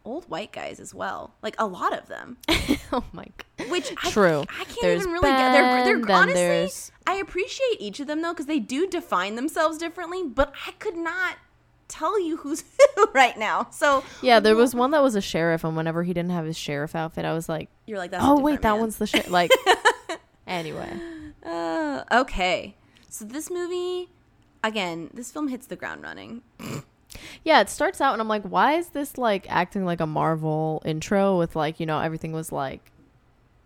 old 0.04 0.28
white 0.30 0.52
guys 0.52 0.80
as 0.80 0.94
well, 0.94 1.34
like 1.42 1.54
a 1.58 1.66
lot 1.66 1.92
of 1.96 2.08
them. 2.08 2.36
oh 2.92 3.04
my 3.12 3.26
god. 3.58 3.70
Which 3.70 3.92
I, 4.04 4.10
True. 4.10 4.44
I 4.48 4.64
can't 4.64 4.80
There's 4.80 5.00
even 5.02 5.12
really 5.12 5.28
get. 5.30 5.52
They're, 5.84 5.84
they're 6.04 6.16
honestly. 6.16 6.34
there's- 6.34 6.92
I 7.06 7.14
appreciate 7.14 7.80
each 7.80 8.00
of 8.00 8.06
them 8.06 8.20
though 8.22 8.32
because 8.32 8.46
they 8.46 8.58
do 8.58 8.86
define 8.86 9.34
themselves 9.34 9.78
differently, 9.78 10.22
but 10.24 10.52
I 10.66 10.72
could 10.72 10.96
not 10.96 11.36
tell 11.88 12.20
you 12.20 12.36
who's 12.38 12.62
who 12.96 13.06
right 13.14 13.36
now. 13.38 13.68
So 13.70 14.04
Yeah, 14.22 14.40
there 14.40 14.54
was 14.56 14.74
one 14.74 14.90
that 14.90 15.02
was 15.02 15.14
a 15.14 15.20
sheriff, 15.22 15.64
and 15.64 15.74
whenever 15.76 16.02
he 16.02 16.12
didn't 16.12 16.32
have 16.32 16.44
his 16.44 16.56
sheriff 16.56 16.94
outfit, 16.94 17.24
I 17.24 17.32
was 17.32 17.48
like, 17.48 17.70
you're 17.86 17.98
like, 17.98 18.10
that." 18.10 18.20
oh 18.22 18.34
wait, 18.40 18.60
different 18.60 18.62
that 18.62 18.70
man. 18.72 18.80
one's 18.80 18.98
the 18.98 19.06
sheriff. 19.06 19.30
Like, 19.30 19.50
anyway, 20.46 20.92
Uh, 21.44 22.04
okay, 22.12 22.76
so 23.08 23.24
this 23.24 23.50
movie, 23.50 24.10
again, 24.62 25.08
this 25.14 25.30
film 25.30 25.48
hits 25.48 25.66
the 25.66 25.76
ground 25.76 26.02
running. 26.02 26.42
Yeah, 27.44 27.60
it 27.60 27.68
starts 27.68 28.00
out, 28.00 28.12
and 28.12 28.22
I'm 28.22 28.28
like, 28.28 28.42
why 28.42 28.74
is 28.74 28.88
this 28.88 29.18
like 29.18 29.46
acting 29.50 29.84
like 29.84 30.00
a 30.00 30.06
Marvel 30.06 30.82
intro 30.84 31.38
with 31.38 31.56
like 31.56 31.80
you 31.80 31.86
know 31.86 32.00
everything 32.00 32.32
was 32.32 32.52
like 32.52 32.90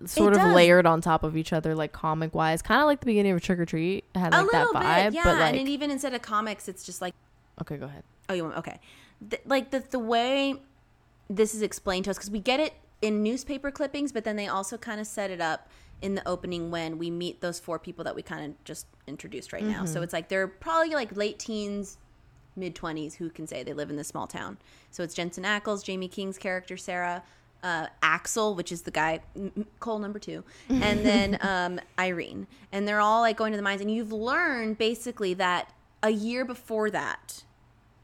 sort 0.07 0.33
It 0.33 0.37
of 0.37 0.43
does. 0.43 0.55
layered 0.55 0.87
on 0.87 1.01
top 1.01 1.23
of 1.23 1.37
each 1.37 1.53
other, 1.53 1.75
like 1.75 1.93
comic 1.93 2.35
wise, 2.35 2.63
kind 2.63 2.81
of 2.81 2.87
like 2.87 3.01
the 3.01 3.07
beginning 3.07 3.33
of 3.33 3.41
Trick 3.41 3.59
or 3.59 3.67
Treat 3.67 4.05
had 4.15 4.33
like 4.33 4.43
a 4.43 4.47
that 4.53 4.67
little 4.67 4.81
vibe, 4.81 5.05
bit, 5.07 5.15
yeah. 5.15 5.23
but 5.25 5.39
like, 5.39 5.57
and 5.57 5.69
even 5.69 5.91
instead 5.91 6.15
of 6.15 6.23
comics, 6.23 6.69
it's 6.69 6.85
just 6.85 7.01
like, 7.01 7.15
okay, 7.61 7.77
go 7.77 7.87
ahead. 7.87 8.03
oh, 8.29 8.35
you 8.35 8.45
want 8.45 8.57
okay, 8.57 8.81
Th- 9.31 9.43
like 9.47 9.71
the 9.71 9.83
the 9.91 9.99
way 9.99 10.57
this 11.31 11.55
is 11.55 11.63
explained 11.63 12.05
to 12.05 12.11
us 12.11 12.17
because 12.17 12.31
we 12.31 12.41
get 12.41 12.61
it 12.61 12.75
in 13.01 13.23
newspaper 13.23 13.71
clippings, 13.71 14.13
but 14.13 14.25
then 14.25 14.37
they 14.37 14.47
also 14.49 14.77
kind 14.77 15.01
of 15.01 15.07
set 15.07 15.31
it 15.31 15.41
up 15.41 15.69
in 16.03 16.15
the 16.17 16.29
opening 16.29 16.71
when 16.71 16.99
we 16.99 17.11
meet 17.11 17.41
those 17.41 17.61
four 17.61 17.79
people 17.79 18.05
that 18.05 18.15
we 18.15 18.23
kind 18.23 18.45
of 18.45 18.65
just 18.65 18.87
introduced 19.07 19.53
right 19.53 19.63
now. 19.63 19.85
So 19.85 19.95
mm-hmm. 19.95 20.05
it's 20.05 20.13
like 20.13 20.29
they're 20.29 20.49
probably 20.49 20.95
like 20.95 21.17
late 21.17 21.39
teens, 21.39 21.97
mid 22.57 22.75
twenties. 22.75 23.17
Who 23.17 23.31
can 23.31 23.47
say 23.47 23.63
they 23.63 23.73
live 23.73 23.91
in 23.91 23.97
this 23.97 24.09
small 24.09 24.27
town? 24.27 24.59
So 24.91 25.03
it's 25.03 25.15
Jensen 25.15 25.45
Ackles, 25.45 25.87
Jaime 25.87 26.09
King's 26.09 26.39
character 26.39 26.77
Sarah. 26.77 27.23
Uh, 27.65 27.87
Axel, 28.03 28.57
which 28.57 28.73
is 28.73 28.83
the 28.83 28.91
guy, 28.91 29.21
Cole 29.79 30.01
number 30.01 30.19
two, 30.19 30.43
and 30.69 31.07
then 31.07 31.39
um, 31.43 31.79
Irene, 31.97 32.49
and 32.73 32.89
they're 32.89 33.01
all 33.01 33.21
like 33.21 33.37
going 33.37 33.53
to 33.53 33.57
the 33.57 33.63
mines. 33.63 33.81
And 33.81 33.89
you've 33.89 34.11
learned 34.11 34.79
basically 34.79 35.33
that 35.35 35.73
a 36.03 36.11
year 36.11 36.45
before 36.45 36.91
that, 36.91 37.45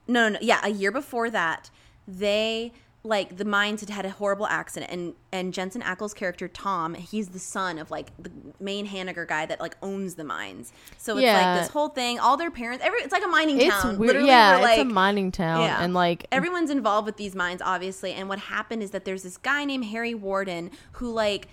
no, 0.06 0.28
no, 0.28 0.34
no. 0.34 0.38
Yeah, 0.40 0.60
a 0.62 0.68
year 0.68 0.92
before 0.92 1.28
that, 1.30 1.70
they 2.06 2.72
like 3.08 3.36
the 3.38 3.44
mines 3.44 3.80
had 3.80 3.90
had 3.90 4.04
a 4.04 4.10
horrible 4.10 4.46
accident, 4.46 4.92
and 4.92 5.14
and 5.32 5.52
Jensen 5.54 5.82
Ackles' 5.82 6.14
character 6.14 6.46
Tom, 6.46 6.94
he's 6.94 7.28
the 7.28 7.38
son 7.38 7.78
of 7.78 7.90
like 7.90 8.08
the 8.22 8.30
main 8.60 8.86
Hanniger 8.86 9.26
guy 9.26 9.46
that 9.46 9.60
like 9.60 9.76
owns 9.82 10.14
the 10.14 10.24
mines. 10.24 10.72
So 10.98 11.14
it's 11.16 11.22
Yeah. 11.24 11.40
like 11.52 11.62
this 11.62 11.70
whole 11.70 11.88
thing. 11.88 12.18
All 12.18 12.36
their 12.36 12.50
parents, 12.50 12.84
every 12.84 13.00
it's 13.00 13.12
like 13.12 13.24
a 13.24 13.28
mining 13.28 13.60
It's 13.60 13.68
town. 13.82 13.98
weird. 13.98 14.08
Literally, 14.08 14.28
Yeah, 14.28 14.58
like, 14.58 14.78
it's 14.78 14.88
a 14.90 14.92
mining 14.92 15.32
town, 15.32 15.62
yeah. 15.62 15.82
and 15.82 15.94
like 15.94 16.26
everyone's 16.30 16.70
involved 16.70 17.06
with 17.06 17.16
these 17.16 17.34
mines 17.34 17.62
obviously 17.62 18.12
and 18.12 18.28
what 18.28 18.38
happened 18.38 18.82
is 18.82 18.90
that 18.90 19.04
there's 19.04 19.22
this 19.22 19.36
guy 19.38 19.64
named 19.64 19.84
harry 19.86 20.14
warden 20.14 20.70
who 20.92 21.10
like 21.10 21.48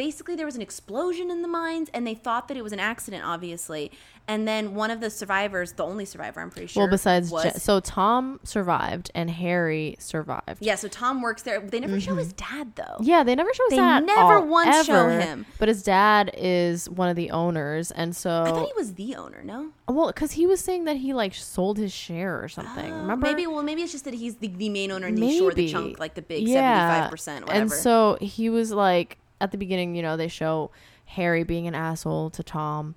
basically 0.00 0.34
there 0.34 0.46
was 0.46 0.56
an 0.56 0.62
explosion 0.62 1.30
in 1.30 1.42
the 1.42 1.48
mines 1.48 1.90
and 1.92 2.06
they 2.06 2.14
thought 2.14 2.48
that 2.48 2.56
it 2.56 2.62
was 2.62 2.72
an 2.72 2.80
accident 2.80 3.22
obviously 3.22 3.92
and 4.26 4.48
then 4.48 4.74
one 4.74 4.90
of 4.90 4.98
the 5.00 5.10
survivors 5.10 5.72
the 5.74 5.84
only 5.84 6.06
survivor 6.06 6.40
i'm 6.40 6.50
pretty 6.50 6.66
sure 6.66 6.84
well, 6.84 6.90
besides 6.90 7.30
was, 7.30 7.44
Je- 7.44 7.58
so 7.58 7.80
Tom 7.80 8.40
survived 8.42 9.10
and 9.14 9.30
Harry 9.30 9.96
survived. 9.98 10.56
yeah 10.60 10.74
so 10.74 10.88
tom 10.88 11.20
works 11.20 11.42
there 11.42 11.60
they 11.60 11.80
never 11.80 12.00
show 12.00 12.12
mm-hmm. 12.12 12.20
his 12.20 12.32
dad 12.32 12.72
though 12.76 12.96
Yeah, 13.00 13.24
they 13.24 13.34
never 13.34 13.52
show 13.52 13.62
his 13.64 13.72
They 13.72 13.76
dad. 13.76 14.06
never 14.06 14.40
once 14.40 14.86
show 14.86 15.08
him. 15.08 15.44
But 15.58 15.68
his 15.68 15.82
dad 15.82 16.30
is 16.34 16.88
one 16.88 17.10
of 17.10 17.16
the 17.16 17.30
owners, 17.30 17.90
and 17.90 18.16
so 18.16 18.30
i 18.46 18.50
thought 18.50 18.66
he 18.66 18.72
was 18.76 18.94
the 18.94 19.16
owner 19.16 19.42
no 19.44 19.68
well, 19.86 20.06
because 20.06 20.32
he 20.32 20.46
was 20.46 20.60
saying 20.60 20.84
that 20.84 20.96
he 20.96 21.12
like 21.12 21.34
sold 21.34 21.76
his 21.76 21.92
share 21.92 22.42
or 22.42 22.48
something. 22.48 22.90
Oh, 22.92 23.00
Remember? 23.00 23.26
maybe 23.26 23.46
well 23.46 23.62
maybe 23.62 23.82
it's 23.82 23.92
just 23.92 24.04
that 24.04 24.14
he's 24.14 24.36
the, 24.36 24.48
the 24.48 24.70
main 24.70 24.92
owner 24.92 25.08
and 25.08 25.18
he's 25.18 25.36
sure 25.36 25.52
the 25.52 25.68
chunk 25.68 25.98
like 25.98 26.14
the 26.14 26.22
big 26.22 26.48
Yeah. 26.48 27.10
75% 27.10 27.40
whatever 27.40 27.50
And 27.52 27.70
so 27.70 28.16
he 28.20 28.48
was 28.48 28.72
like 28.72 29.18
at 29.40 29.50
the 29.52 29.58
beginning, 29.58 29.94
you 29.94 30.02
know, 30.02 30.16
they 30.16 30.28
show 30.28 30.70
Harry 31.06 31.42
being 31.44 31.66
an 31.66 31.74
asshole 31.74 32.30
to 32.30 32.42
Tom, 32.42 32.94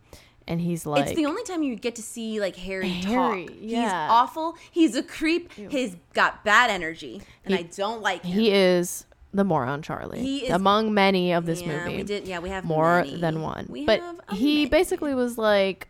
and 0.47 0.60
he's 0.62 0.86
like, 0.86 1.08
it's 1.08 1.15
the 1.15 1.25
only 1.25 1.43
time 1.43 1.63
you 1.63 1.75
get 1.75 1.95
to 1.95 2.01
see 2.03 2.39
like 2.39 2.56
Harry, 2.58 2.89
Harry, 2.89 3.45
talk. 3.45 3.56
yeah. 3.60 3.82
He's 3.84 4.12
awful. 4.12 4.58
He's 4.71 4.95
a 4.95 5.03
creep. 5.03 5.51
He's 5.53 5.95
got 6.13 6.43
bad 6.43 6.69
energy, 6.69 7.21
and 7.45 7.53
He- 7.56 7.60
I 7.62 7.63
don't 7.63 8.01
like 8.01 8.23
him. 8.23 8.39
he 8.39 8.51
is 8.51 9.06
the 9.34 9.43
moron 9.43 9.82
Charlie. 9.82 10.19
He 10.21 10.45
is- 10.45 10.51
among 10.51 10.93
many 10.93 11.32
of 11.32 11.45
this 11.45 11.62
yeah, 11.62 11.86
movie. 11.86 11.97
we 11.97 12.03
did. 12.03 12.27
Yeah, 12.27 12.39
we 12.39 12.49
have 12.49 12.65
more 12.65 13.03
many. 13.03 13.19
than 13.19 13.41
one. 13.41 13.65
We 13.69 13.86
but 13.86 14.01
he 14.34 14.56
many. 14.58 14.65
basically 14.67 15.15
was 15.15 15.38
like, 15.38 15.88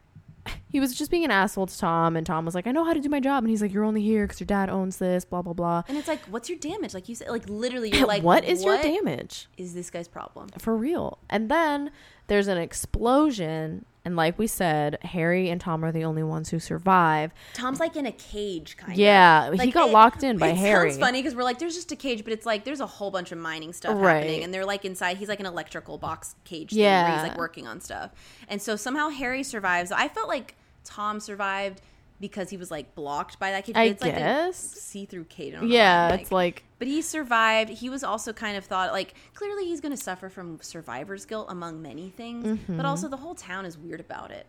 he 0.74 0.80
was 0.80 0.94
just 0.96 1.10
being 1.12 1.24
an 1.24 1.30
asshole 1.32 1.68
to 1.68 1.78
Tom, 1.78 2.18
and 2.18 2.26
Tom 2.28 2.44
was 2.46 2.56
like, 2.56 2.66
I 2.68 2.72
know 2.72 2.84
how 2.84 2.94
to 2.94 3.00
do 3.00 3.08
my 3.08 3.20
job. 3.20 3.44
And 3.44 3.50
he's 3.52 3.62
like, 3.62 3.72
You're 3.72 3.86
only 3.86 4.02
here 4.02 4.26
because 4.26 4.40
your 4.42 4.48
dad 4.48 4.70
owns 4.70 4.98
this, 4.98 5.24
blah, 5.24 5.44
blah, 5.44 5.54
blah. 5.54 5.84
And 5.88 5.98
it's 5.98 6.08
like, 6.08 6.20
what's 6.26 6.50
your 6.50 6.58
damage? 6.58 6.94
Like 6.96 7.08
you 7.08 7.14
said, 7.16 7.30
like 7.30 7.48
literally, 7.48 7.92
you're 7.96 8.08
like, 8.08 8.24
what 8.24 8.44
is 8.44 8.64
your 8.66 8.82
damage? 8.82 9.48
Is 9.56 9.76
this 9.76 9.90
guy's 9.92 10.08
problem? 10.08 10.50
For 10.58 10.76
real. 10.76 11.20
And 11.30 11.50
then 11.50 11.92
there's 12.28 12.48
an 12.48 12.58
explosion. 12.58 13.86
And 14.06 14.18
like 14.18 14.38
we 14.38 14.48
said, 14.48 14.98
Harry 15.04 15.50
and 15.50 15.62
Tom 15.62 15.86
are 15.86 15.92
the 15.92 16.04
only 16.04 16.24
ones 16.24 16.50
who 16.50 16.60
survive. 16.60 17.32
Tom's 17.54 17.80
like 17.80 17.96
in 17.96 18.06
a 18.06 18.12
cage, 18.12 18.76
kind 18.76 18.92
of. 18.92 18.98
Yeah, 18.98 19.48
of. 19.52 19.60
he 19.62 19.72
got 19.72 19.92
locked 19.92 20.24
in 20.24 20.38
by 20.38 20.50
it 20.50 20.58
Harry. 20.58 20.90
Sounds 20.92 21.00
funny 21.00 21.20
because 21.22 21.36
we're 21.36 21.44
like, 21.44 21.58
there's 21.60 21.76
just 21.76 21.92
a 21.94 21.96
cage, 21.96 22.24
but 22.26 22.34
it's 22.34 22.46
like 22.46 22.66
there's 22.66 22.82
a 22.82 22.86
whole 22.88 23.12
bunch 23.12 23.32
of 23.32 23.38
mining 23.38 23.72
stuff 23.72 23.94
Right. 23.96 24.16
happening, 24.16 24.44
and 24.44 24.54
they're 24.54 24.66
like 24.66 24.84
inside. 24.84 25.18
He's 25.18 25.30
like 25.30 25.40
an 25.40 25.46
electrical 25.46 25.98
box 25.98 26.36
cage, 26.44 26.72
thing 26.72 26.80
where 26.80 26.90
Yeah. 26.90 27.14
he's 27.14 27.30
like 27.30 27.38
working 27.38 27.66
on 27.66 27.80
stuff, 27.80 28.12
and 28.50 28.62
so 28.62 28.76
somehow 28.76 29.08
Harry 29.08 29.44
survives. 29.44 29.90
I 29.92 30.10
felt 30.10 30.28
like 30.28 30.56
Tom 30.84 31.20
survived 31.20 31.82
because 32.20 32.50
he 32.50 32.58
was 32.58 32.72
like 32.72 32.96
blocked 32.96 33.38
by 33.40 33.52
that 33.52 33.66
cage. 33.66 33.76
I 33.76 33.84
it's 33.86 34.02
like 34.02 34.16
guess. 34.16 34.58
see-through 34.58 35.26
cage. 35.26 35.54
I 35.56 35.60
know 35.62 35.66
Yeah, 35.68 36.10
why, 36.10 36.16
it's 36.16 36.32
like, 36.32 36.64
But 36.80 36.88
he 36.88 37.02
survived. 37.02 37.70
He 37.70 37.90
was 37.90 38.04
also 38.04 38.32
kind 38.32 38.56
of 38.56 38.64
thought 38.66 38.92
like 38.94 39.14
clearly 39.34 39.66
he's 39.66 39.82
going 39.82 39.92
to 39.96 40.02
suffer 40.02 40.30
from 40.30 40.60
survivor's 40.62 41.26
guilt 41.26 41.48
among 41.50 41.82
many 41.82 42.10
things, 42.10 42.46
Mm-hmm. 42.60 42.78
but 42.78 42.86
also 42.86 43.08
the 43.10 43.18
whole 43.18 43.36
town 43.36 43.66
is 43.66 43.78
weird 43.78 44.00
about 44.00 44.32
it. 44.32 44.46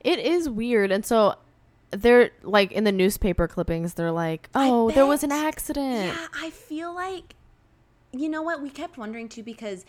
it 0.00 0.18
is 0.18 0.48
weird. 0.48 0.90
And 0.90 1.04
so 1.06 1.36
they're 1.90 2.30
like 2.42 2.72
in 2.72 2.82
the 2.84 2.90
newspaper 2.92 3.46
clippings, 3.46 3.94
they're 3.94 4.10
like, 4.10 4.48
oh, 4.54 4.90
there 4.90 5.06
was 5.06 5.22
an 5.22 5.30
accident. 5.30 6.06
Yeah, 6.16 6.26
I 6.40 6.50
feel 6.50 6.92
like 6.92 7.34
you 8.12 8.28
know 8.28 8.42
what 8.42 8.60
we 8.62 8.70
kept 8.70 8.96
wondering 8.96 9.28
too 9.28 9.42
because 9.42 9.84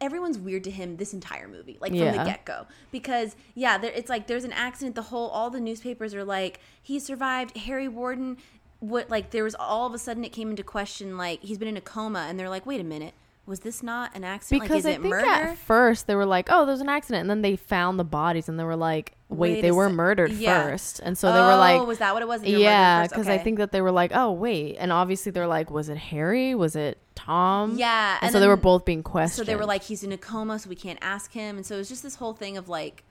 everyone's 0.00 0.38
weird 0.38 0.64
to 0.64 0.70
him 0.70 0.96
this 0.96 1.12
entire 1.14 1.48
movie 1.48 1.78
like 1.80 1.90
from 1.92 1.98
Yeah. 2.00 2.12
the 2.24 2.24
get-go. 2.30 2.66
Because 2.92 3.36
yeah 3.54 3.78
there, 3.78 3.92
it's 3.92 4.08
like 4.08 4.26
there's 4.26 4.44
an 4.44 4.52
accident 4.52 4.94
the 4.94 5.02
whole 5.02 5.28
all 5.28 5.50
the 5.50 5.60
newspapers 5.60 6.14
are 6.14 6.24
like 6.24 6.60
he 6.82 6.98
survived 6.98 7.56
harry 7.56 7.88
warden 7.88 8.36
what 8.80 9.10
like 9.10 9.30
there 9.30 9.44
was 9.44 9.54
all 9.54 9.86
of 9.86 9.94
a 9.94 9.98
sudden 9.98 10.24
it 10.24 10.30
came 10.32 10.50
into 10.50 10.62
question 10.62 11.16
like 11.16 11.40
he's 11.42 11.58
been 11.58 11.68
in 11.68 11.76
a 11.76 11.80
coma 11.80 12.26
and 12.28 12.38
they're 12.38 12.50
like 12.50 12.66
wait 12.66 12.80
a 12.80 12.84
minute 12.84 13.14
was 13.46 13.60
this 13.60 13.80
not 13.80 14.10
an 14.16 14.24
accident? 14.24 14.62
Because 14.68 14.84
like 14.84 14.94
I 14.94 14.94
is 14.94 14.98
it 14.98 15.02
think 15.02 15.10
murder? 15.14 15.24
at 15.28 15.56
first 15.56 16.08
they 16.08 16.16
were 16.16 16.26
like, 16.26 16.48
"Oh, 16.50 16.66
there's 16.66 16.80
an 16.80 16.88
accident," 16.88 17.20
and 17.20 17.30
then 17.30 17.42
they 17.42 17.54
found 17.54 17.96
the 17.96 18.02
bodies, 18.02 18.48
and 18.48 18.58
they 18.58 18.64
were 18.64 18.74
like, 18.74 19.12
"Wait, 19.28 19.52
Wait 19.52 19.60
they 19.62 19.70
were 19.70 19.86
sec- 19.86 19.94
murdered 19.94 20.32
yeah. 20.32 20.64
first," 20.64 20.98
and 20.98 21.16
so 21.16 21.32
they 21.32 21.38
were 21.38 21.54
like, 21.54 21.80
Oh, 21.80 21.84
was 21.84 21.98
that 21.98 22.12
what 22.12 22.22
it 22.22 22.26
was? 22.26 22.40
They 22.40 22.48
were 22.48 22.52
murdered 22.54 22.62
"Yeah," 22.64 23.06
because 23.06 23.28
I 23.28 23.38
think 23.38 23.58
that 23.58 23.70
they 23.70 23.80
were 23.80 23.92
like, 23.92 24.10
"Oh, 24.12 24.32
wait," 24.32 24.74
and 24.80 24.92
obviously 24.92 25.30
they're 25.30 25.46
like, 25.46 25.70
"Was 25.70 25.88
it 25.88 25.96
Harry? 25.96 26.56
Was 26.56 26.74
it 26.74 26.98
Tom?" 27.16 27.76
Yeah, 27.76 28.14
and, 28.16 28.24
and 28.24 28.32
so 28.32 28.38
they 28.38 28.46
were 28.46 28.56
both 28.56 28.84
being 28.84 29.02
questioned. 29.02 29.44
so 29.46 29.50
they 29.50 29.56
were 29.56 29.66
like 29.66 29.82
he's 29.82 30.04
in 30.04 30.12
a 30.12 30.18
coma 30.18 30.58
so 30.60 30.68
we 30.68 30.76
can't 30.76 30.98
ask 31.02 31.32
him 31.32 31.56
and 31.56 31.66
so 31.66 31.74
it 31.74 31.78
was 31.78 31.88
just 31.88 32.04
this 32.04 32.14
whole 32.14 32.32
thing 32.34 32.56
of 32.56 32.68
like 32.68 33.02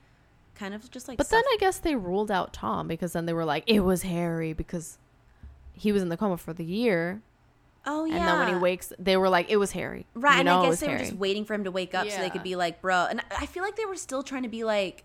kind 0.54 0.72
of 0.72 0.90
just 0.90 1.06
like 1.08 1.18
but 1.18 1.28
then 1.28 1.42
I 1.44 1.56
guess 1.60 1.78
they 1.80 1.94
ruled 1.96 2.30
out 2.30 2.54
Tom 2.54 2.88
because 2.88 3.12
then 3.12 3.26
they 3.26 3.34
were 3.34 3.44
like, 3.44 3.64
"It 3.66 3.80
was 3.80 4.02
Harry," 4.02 4.54
because 4.54 4.96
he 5.74 5.92
was 5.92 6.00
in 6.02 6.08
the 6.08 6.16
coma 6.16 6.38
for 6.38 6.54
the 6.54 6.64
year, 6.64 7.20
oh 7.84 8.06
yeah 8.06 8.16
and 8.16 8.26
then 8.26 8.38
when 8.38 8.48
he 8.48 8.54
wakes, 8.54 8.92
they 8.98 9.18
were 9.18 9.28
like, 9.28 9.50
"It 9.50 9.58
was 9.58 9.72
Harry." 9.72 10.06
Right, 10.14 10.34
You 10.36 10.40
and 10.40 10.48
I 10.48 10.62
guess 10.62 10.70
was 10.70 10.80
they 10.80 10.88
were 10.88 10.98
just 10.98 11.12
waiting 11.12 11.44
for 11.44 11.52
him 11.52 11.64
to 11.64 11.70
wake 11.70 11.94
up 11.94 12.08
so 12.08 12.18
they 12.18 12.30
could 12.30 12.42
be 12.42 12.56
like, 12.56 12.80
bro. 12.80 13.06
And 13.10 13.22
I 13.36 13.44
feel 13.44 13.62
like 13.62 13.76
they 13.76 13.84
were 13.84 13.96
still 13.96 14.22
trying 14.22 14.44
to 14.44 14.48
be 14.48 14.64
like, 14.64 15.04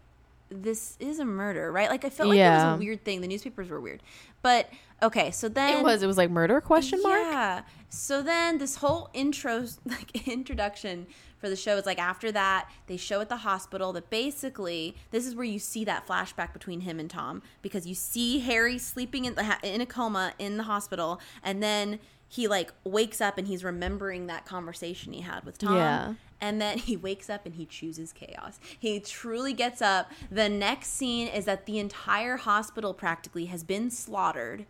this 0.49 0.95
is 0.99 1.19
a 1.19 1.25
murder, 1.25 1.71
right? 1.71 1.89
Like 1.89 2.05
I 2.05 2.09
felt 2.09 2.29
like 2.29 2.39
it 2.39 2.49
was 2.49 2.75
a 2.75 2.77
weird 2.77 3.03
thing. 3.03 3.19
The 3.21 3.27
newspapers 3.27 3.69
were 3.69 3.81
weird, 3.81 4.01
but 4.41 4.69
okay. 5.01 5.31
So 5.31 5.49
then 5.49 5.79
It 5.79 5.83
was. 5.83 6.03
It 6.03 6.07
was 6.07 6.17
like 6.17 6.29
murder 6.29 6.61
question 6.61 7.01
mark. 7.01 7.19
Yeah. 7.19 7.61
So 7.89 8.21
then 8.21 8.57
this 8.57 8.77
whole 8.77 9.09
intro, 9.13 9.65
like 9.85 10.27
introduction 10.27 11.07
for 11.37 11.49
the 11.49 11.55
show 11.55 11.75
is 11.75 11.85
like 11.87 11.99
after 11.99 12.31
that 12.31 12.69
they 12.85 12.95
show 12.95 13.19
at 13.19 13.27
the 13.27 13.37
hospital 13.37 13.91
that 13.93 14.11
basically 14.11 14.95
this 15.09 15.25
is 15.25 15.35
where 15.35 15.43
you 15.43 15.57
see 15.57 15.83
that 15.83 16.07
flashback 16.07 16.53
between 16.53 16.81
him 16.81 16.99
and 16.99 17.09
Tom 17.09 17.41
because 17.63 17.87
you 17.87 17.95
see 17.95 18.39
Harry 18.39 18.77
sleeping 18.77 19.25
in 19.25 19.33
the 19.33 19.57
in 19.63 19.81
a 19.81 19.85
coma 19.87 20.33
in 20.37 20.57
the 20.57 20.63
hospital 20.63 21.19
and 21.43 21.61
then 21.61 21.99
he 22.31 22.47
like 22.47 22.71
wakes 22.85 23.19
up 23.19 23.37
and 23.37 23.47
he's 23.47 23.61
remembering 23.61 24.27
that 24.27 24.45
conversation 24.45 25.11
he 25.11 25.19
had 25.21 25.43
with 25.43 25.57
Tom. 25.57 25.75
Yeah. 25.75 26.13
And 26.39 26.61
then 26.61 26.77
he 26.77 26.95
wakes 26.95 27.29
up 27.29 27.45
and 27.45 27.55
he 27.55 27.65
chooses 27.65 28.13
chaos. 28.13 28.57
He 28.79 29.01
truly 29.01 29.51
gets 29.51 29.81
up. 29.81 30.09
The 30.31 30.47
next 30.47 30.93
scene 30.93 31.27
is 31.27 31.43
that 31.43 31.65
the 31.65 31.77
entire 31.77 32.37
hospital 32.37 32.93
practically 32.93 33.47
has 33.47 33.65
been 33.65 33.91
slaughtered. 33.91 34.65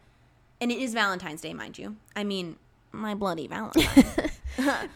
And 0.61 0.71
it 0.71 0.77
is 0.77 0.93
Valentine's 0.93 1.41
Day, 1.41 1.53
mind 1.53 1.77
you. 1.77 1.97
I 2.15 2.23
mean, 2.23 2.55
my 2.91 3.15
bloody 3.15 3.47
Valentine. 3.47 4.29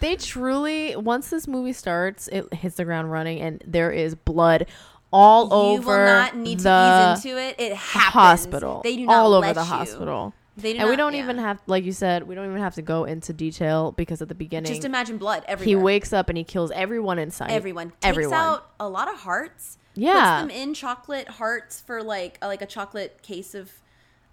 They 0.02 0.18
truly 0.18 0.96
once 0.98 1.30
this 1.30 1.48
movie 1.48 1.72
starts, 1.74 2.28
it 2.28 2.54
hits 2.54 2.76
the 2.76 2.84
ground 2.84 3.10
running, 3.10 3.40
and 3.40 3.64
there 3.66 3.90
is 3.90 4.14
blood 4.14 4.68
all 5.14 5.46
you 5.46 5.52
over 5.80 5.94
You 5.94 6.00
will 6.00 6.06
not 6.06 6.36
need 6.36 6.60
to 6.60 7.16
ease 7.18 7.26
into 7.26 7.40
it. 7.40 7.56
It 7.58 7.74
happens. 7.74 8.14
hospital. 8.14 8.82
They 8.84 8.98
do 8.98 9.06
not 9.06 9.16
all 9.16 9.34
over 9.34 9.54
the 9.54 9.62
you. 9.62 9.66
hospital. 9.66 10.34
They 10.58 10.74
do 10.74 10.80
and 10.80 10.90
we 10.90 10.96
don't 10.96 11.14
yeah. 11.14 11.24
even 11.24 11.38
have, 11.38 11.62
like 11.68 11.84
you 11.84 11.92
said, 11.94 12.24
we 12.24 12.36
don't 12.36 12.46
even 12.50 12.62
have 12.62 12.76
to 12.76 12.82
go 12.82 13.06
into 13.06 13.34
detail 13.34 13.92
because 13.94 14.22
at 14.22 14.28
the 14.30 14.36
beginning, 14.36 14.72
Just 14.72 14.86
imagine 14.86 15.18
blood 15.18 15.44
everywhere. 15.48 15.80
he 15.80 15.84
wakes 15.84 16.14
up 16.14 16.30
and 16.30 16.38
he 16.38 16.44
kills 16.44 16.72
everyone 16.72 17.18
in 17.20 17.32
sight. 17.32 17.50
everyone 17.52 17.90
takes 17.90 17.98
everyone. 18.04 18.34
out 18.34 18.72
a 18.80 18.88
lot 18.88 19.10
of 19.10 19.20
hearts. 19.20 19.78
Yeah. 19.96 20.42
puts 20.42 20.54
them 20.54 20.62
in 20.62 20.74
chocolate 20.74 21.28
hearts 21.30 21.80
for 21.82 22.04
like 22.04 22.38
a, 22.42 22.48
like 22.48 22.62
a 22.62 22.66
chocolate 22.66 23.22
case 23.22 23.56
of 23.56 23.72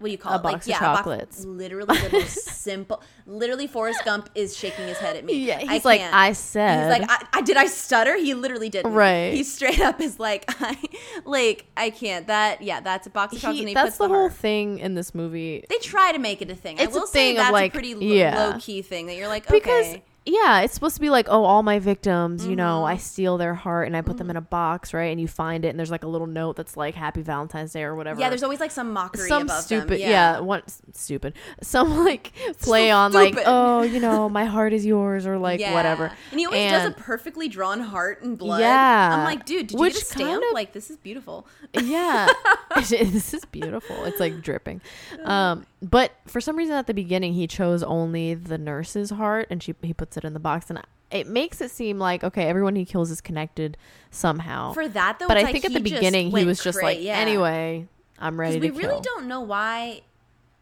what 0.02 0.08
do 0.08 0.12
you 0.12 0.18
call 0.18 0.32
A 0.32 0.36
it? 0.36 0.42
box 0.42 0.52
like 0.52 0.62
of 0.62 0.66
yeah, 0.68 0.78
chocolates. 0.78 1.36
Box, 1.38 1.46
literally 1.46 1.98
the 1.98 2.08
most 2.12 2.38
simple. 2.62 3.02
Literally, 3.26 3.66
Forrest 3.66 4.04
Gump 4.04 4.28
is 4.34 4.56
shaking 4.56 4.86
his 4.86 4.98
head 4.98 5.16
at 5.16 5.24
me. 5.24 5.46
Yeah, 5.46 5.58
I 5.58 5.74
he's 5.74 5.84
like, 5.84 6.00
can't. 6.00 6.14
I 6.14 6.32
said. 6.32 6.92
He's 6.92 7.00
like, 7.00 7.10
I, 7.10 7.38
I 7.38 7.42
did 7.42 7.56
I 7.56 7.66
stutter? 7.66 8.16
He 8.16 8.34
literally 8.34 8.68
didn't. 8.68 8.92
Right. 8.92 9.32
He 9.32 9.44
straight 9.44 9.80
up 9.80 10.00
is 10.00 10.18
like, 10.18 10.44
I 10.60 10.76
like 11.24 11.66
I 11.76 11.90
can't. 11.90 12.26
That 12.26 12.62
yeah, 12.62 12.80
that's 12.80 13.06
a 13.06 13.10
box 13.10 13.34
of 13.34 13.40
chocolates. 13.40 13.68
He- 13.68 13.74
that's 13.74 13.98
the 13.98 14.08
the 14.08 14.14
whole 14.14 14.28
thing 14.28 14.78
in 14.78 14.94
this 14.94 15.14
movie. 15.14 15.64
They 15.68 15.78
try 15.78 16.12
to 16.12 16.18
make 16.18 16.42
it 16.42 16.50
a 16.50 16.56
thing. 16.56 16.78
It's 16.78 16.94
I 16.94 16.98
a 16.98 17.00
will 17.00 17.06
thing 17.06 17.34
say 17.34 17.36
that's 17.36 17.52
like, 17.52 17.72
a 17.72 17.78
pretty 17.78 17.94
yeah. 18.04 18.50
low 18.50 18.58
key 18.58 18.82
thing 18.82 19.06
that 19.06 19.16
you're 19.16 19.28
like, 19.28 19.46
because 19.48 19.86
okay. 19.86 20.02
Yeah, 20.24 20.60
it's 20.60 20.72
supposed 20.74 20.94
to 20.94 21.00
be 21.00 21.10
like, 21.10 21.26
oh, 21.28 21.44
all 21.44 21.62
my 21.64 21.78
victims, 21.80 22.46
you 22.46 22.54
know, 22.54 22.62
Mm-hmm. 22.82 22.94
I 22.94 22.96
steal 22.96 23.38
their 23.38 23.54
heart 23.54 23.88
and 23.88 23.96
I 23.96 24.02
put 24.02 24.18
them 24.18 24.30
in 24.30 24.36
a 24.36 24.40
box, 24.40 24.94
right? 24.94 25.06
And 25.10 25.20
you 25.20 25.26
find 25.26 25.64
it, 25.64 25.68
and 25.68 25.78
there's 25.78 25.90
like 25.90 26.04
a 26.04 26.06
little 26.06 26.26
note 26.28 26.56
that's 26.56 26.76
like 26.76 26.94
Happy 26.94 27.22
Valentine's 27.22 27.72
Day 27.72 27.82
or 27.82 27.94
whatever. 27.96 28.20
Yeah, 28.20 28.28
there's 28.28 28.42
always 28.44 28.60
like 28.60 28.70
some 28.70 28.92
mockery 28.92 29.28
some 29.28 29.48
stupid, 29.48 29.90
them. 30.00 30.10
yeah. 30.10 30.38
one 30.40 30.62
stupid, 30.92 31.34
some 31.62 32.04
like 32.04 32.32
play 32.60 32.90
on 32.90 33.12
like, 33.12 33.36
oh, 33.46 33.82
you 33.82 33.98
know, 34.00 34.28
my 34.28 34.44
heart 34.44 34.72
is 34.72 34.86
yours 34.86 35.26
or 35.26 35.38
like 35.38 35.58
Yeah. 35.60 35.74
whatever. 35.74 36.12
And 36.30 36.38
he 36.40 36.46
always 36.46 36.70
does 36.70 36.88
a 36.88 36.92
perfectly 36.92 37.48
drawn 37.48 37.80
heart 37.80 38.22
and 38.22 38.38
blood. 38.38 38.60
Yeah. 38.60 39.16
I'm 39.18 39.24
like, 39.24 39.44
dude, 39.44 39.66
did 39.68 39.72
you 39.74 39.80
Which 39.80 39.94
get 39.94 40.02
a 40.02 40.06
stamp? 40.06 40.44
of- 40.44 40.52
like, 40.54 40.72
this 40.72 40.88
is 40.90 40.96
beautiful. 40.98 41.46
yeah 41.82 42.28
this 42.76 43.34
is 43.34 43.44
beautiful 43.46 44.04
it's 44.04 44.20
like 44.20 44.40
dripping 44.42 44.80
um 45.24 45.66
but 45.82 46.12
for 46.26 46.40
some 46.40 46.56
reason 46.56 46.74
at 46.76 46.86
the 46.86 46.94
beginning 46.94 47.34
he 47.34 47.46
chose 47.46 47.82
only 47.82 48.32
the 48.34 48.56
nurse's 48.56 49.10
heart 49.10 49.48
and 49.50 49.62
she 49.62 49.74
he 49.82 49.92
puts 49.92 50.16
it 50.16 50.24
in 50.24 50.32
the 50.32 50.40
box 50.40 50.70
and 50.70 50.80
it 51.10 51.26
makes 51.26 51.60
it 51.60 51.70
seem 51.70 51.98
like 51.98 52.22
okay 52.24 52.44
everyone 52.44 52.76
he 52.76 52.84
kills 52.84 53.10
is 53.10 53.20
connected 53.20 53.76
somehow 54.10 54.72
For 54.72 54.88
that 54.88 55.18
though, 55.18 55.28
but 55.28 55.36
i 55.36 55.42
like 55.42 55.52
think 55.52 55.64
at 55.64 55.72
the 55.72 55.80
beginning 55.80 56.30
he 56.34 56.44
was 56.44 56.62
just 56.62 56.78
cray- 56.78 56.94
like 56.96 57.02
yeah. 57.04 57.18
anyway 57.18 57.86
i'm 58.18 58.38
ready 58.38 58.60
we 58.60 58.70
kill 58.70 58.78
really 58.90 59.00
don't 59.02 59.26
know 59.26 59.40
why. 59.40 60.02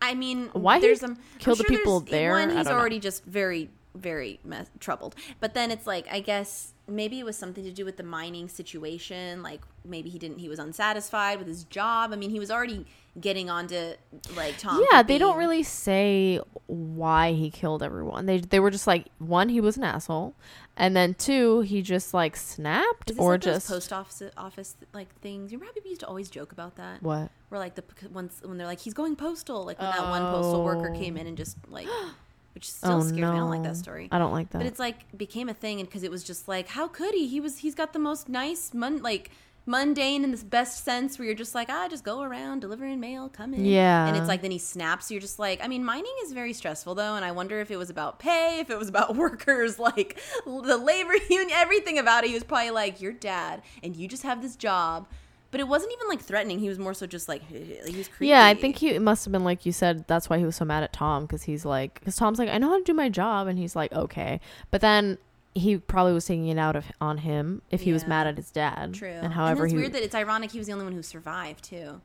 I 0.03 0.15
mean, 0.15 0.49
Why 0.55 0.77
he 0.77 0.87
there's 0.87 1.01
some 1.01 1.19
killed 1.39 1.61
I'm 1.61 1.65
the 1.67 1.77
people 1.77 2.01
there? 2.01 2.31
One, 2.33 2.49
he's 2.49 2.65
don't 2.65 2.73
know. 2.73 2.79
already 2.81 3.01
just 3.01 3.23
very, 3.23 3.69
very 3.95 4.41
mess- 4.43 4.71
troubled. 4.79 5.15
But 5.41 5.53
then 5.53 5.71
it's 5.71 5.87
like, 5.87 6.07
I 6.11 6.21
guess 6.21 6.73
maybe 6.91 7.19
it 7.19 7.25
was 7.25 7.37
something 7.37 7.65
to 7.65 7.73
do 7.73 7.85
with 7.85 7.97
the 7.97 8.03
mining 8.03 8.49
situation. 8.49 9.43
Like 9.43 9.61
maybe 9.85 10.11
he 10.11 10.19
didn't, 10.19 10.39
he 10.39 10.49
was 10.49 10.59
unsatisfied 10.59 11.39
with 11.39 11.47
his 11.49 11.65
job. 11.65 12.13
I 12.13 12.17
mean, 12.17 12.31
he 12.31 12.39
was 12.39 12.51
already 12.51 12.87
getting 13.21 13.51
onto 13.51 13.95
like 14.37 14.57
Tom. 14.57 14.81
yeah 14.93 15.03
they 15.03 15.19
don't 15.19 15.37
really 15.37 15.65
say 15.65 16.39
why 16.69 17.33
he 17.33 17.51
killed 17.51 17.83
everyone 17.83 18.25
they 18.27 18.39
they 18.39 18.61
were 18.61 18.71
just 18.71 18.87
like 18.87 19.07
one 19.19 19.49
he 19.49 19.61
was 19.61 19.77
an 19.77 19.83
asshole 19.83 20.33
and 20.77 20.95
then 20.95 21.13
two 21.15 21.61
he 21.63 21.83
just 21.83 22.15
like 22.15 22.37
snapped 22.37 23.11
or 23.19 23.33
like 23.33 23.41
just 23.41 23.67
post 23.67 23.93
office 23.93 24.23
office 24.37 24.77
like 24.95 25.13
things? 25.21 25.51
You 25.51 25.59
remember 25.59 25.71
how 25.73 25.75
people 25.75 25.91
used 25.91 26.03
to 26.03 26.07
always 26.07 26.31
joke 26.31 26.53
about 26.53 26.77
that? 26.77 27.03
what 27.03 27.31
Where 27.49 27.59
like 27.59 27.75
the 27.75 27.83
once 28.13 28.41
when 28.45 28.59
they're 28.59 28.67
like 28.69 28.79
he's 28.79 28.95
going 28.95 29.17
postal, 29.17 29.65
like 29.65 29.81
when 29.81 29.91
that 29.91 30.09
one 30.09 30.23
postal 30.31 30.63
worker 30.63 30.93
Oh. 30.95 30.99
came 30.99 31.17
in 31.17 31.27
and 31.27 31.37
just 31.37 31.57
like, 31.69 31.89
which 32.61 32.71
still 32.71 32.99
oh 32.99 33.01
scares 33.01 33.13
me. 33.17 33.23
I 33.23 33.37
don't 33.39 33.49
like 33.49 33.63
that 33.63 33.77
story. 33.79 34.09
i 34.13 34.19
don't 34.19 34.33
like 34.33 34.51
that 34.51 34.59
But 34.59 34.67
it's 34.67 34.79
like 34.79 35.17
became 35.17 35.49
a 35.49 35.55
thing 35.55 35.81
because 35.81 36.03
it 36.03 36.11
was 36.11 36.23
just 36.23 36.47
like, 36.47 36.69
how 36.69 36.89
could 36.89 37.15
he? 37.15 37.27
He 37.27 37.41
was 37.41 37.57
he's 37.59 37.75
got 37.75 37.95
the 37.95 37.99
most 37.99 38.29
nice 38.29 38.75
mun 38.75 39.01
like 39.01 39.31
mundane 39.65 40.25
in 40.25 40.31
this 40.31 40.43
best 40.43 40.85
sense 40.85 41.19
where 41.19 41.25
you're 41.25 41.35
just 41.35 41.55
like, 41.55 41.69
ah, 41.71 41.87
just 41.89 42.05
go 42.05 42.21
around 42.21 42.61
delivering 42.61 43.01
mail, 43.01 43.31
come 43.31 43.55
in. 43.55 43.65
Yeah. 43.65 44.07
And 44.07 44.15
it's 44.15 44.29
like 44.29 44.43
then 44.43 44.51
he 44.51 44.59
snaps. 44.59 45.11
You're 45.11 45.23
just 45.23 45.39
like, 45.39 45.65
I 45.65 45.69
mean, 45.69 45.83
mining 45.85 46.13
is 46.25 46.33
very 46.35 46.53
stressful 46.53 46.95
though, 46.97 47.15
and 47.15 47.25
I 47.25 47.33
wonder 47.33 47.61
if 47.61 47.71
it 47.71 47.79
was 47.79 47.89
about 47.89 48.19
pay, 48.19 48.59
if 48.61 48.69
it 48.69 48.79
was 48.79 48.91
about 48.91 49.17
workers, 49.25 49.79
like 49.79 50.21
the 50.45 50.77
labor 50.77 51.15
union, 51.31 51.51
everything 51.55 51.97
about 51.99 52.25
it. 52.25 52.29
He 52.29 52.35
was 52.35 52.45
probably 52.45 52.73
like, 52.73 53.01
your 53.01 53.13
dad, 53.13 53.63
and 53.83 53.97
you 53.97 54.07
just 54.07 54.23
have 54.25 54.43
this 54.43 54.55
job. 54.57 55.09
But 55.51 55.61
it 55.61 55.67
wasn't 55.67 55.93
even 55.93 56.09
like 56.09 56.21
threatening. 56.21 56.61
He 56.61 56.69
was 56.69 56.79
more 56.79 56.95
so 56.95 57.07
just 57.07 57.29
like 57.29 57.43
he 57.49 57.97
was 57.97 58.09
creepy. 58.09 58.29
Yeah, 58.29 58.47
I 58.47 58.55
think 58.55 58.77
he 58.77 58.91
it 58.91 59.03
must 59.03 59.25
have 59.25 59.33
been 59.33 59.45
like 59.45 59.67
you 59.67 59.73
said. 59.73 60.07
That's 60.07 60.31
why 60.31 60.39
he 60.39 60.45
was 60.45 60.57
so 60.57 60.65
mad 60.65 60.83
at 60.83 60.93
Tom 60.93 61.25
because 61.25 61.43
he's 61.43 61.65
like, 61.65 61.95
because 61.95 62.17
Tom's 62.17 62.39
like, 62.39 62.49
I 62.49 62.59
know 62.59 62.69
how 62.69 62.79
to 62.79 62.85
do 62.85 62.95
my 62.95 63.09
job, 63.09 63.47
and 63.47 63.59
he's 63.59 63.75
like, 63.75 63.93
okay, 63.93 64.41
but 64.71 64.81
then 64.81 65.19
he 65.55 65.77
probably 65.77 66.13
was 66.13 66.25
taking 66.27 66.47
it 66.47 66.59
out 66.59 66.77
of 66.77 66.85
on 67.01 67.19
him 67.19 67.63
if 67.71 67.83
he 67.83 67.93
was 67.93 68.07
mad 68.07 68.27
at 68.27 68.37
his 68.37 68.51
dad. 68.51 68.95
True. 68.95 69.09
And 69.09 69.33
however 69.33 69.65
it's 69.65 69.73
he 69.73 69.79
weird 69.79 69.93
that 69.95 70.03
it's 70.03 70.15
ironic 70.15 70.53
he 70.53 70.59
was 70.59 70.67
the 70.67 70.73
only 70.73 70.85
one 70.85 70.95
who 70.95 71.03
survived 71.03 71.65
too. 71.65 72.01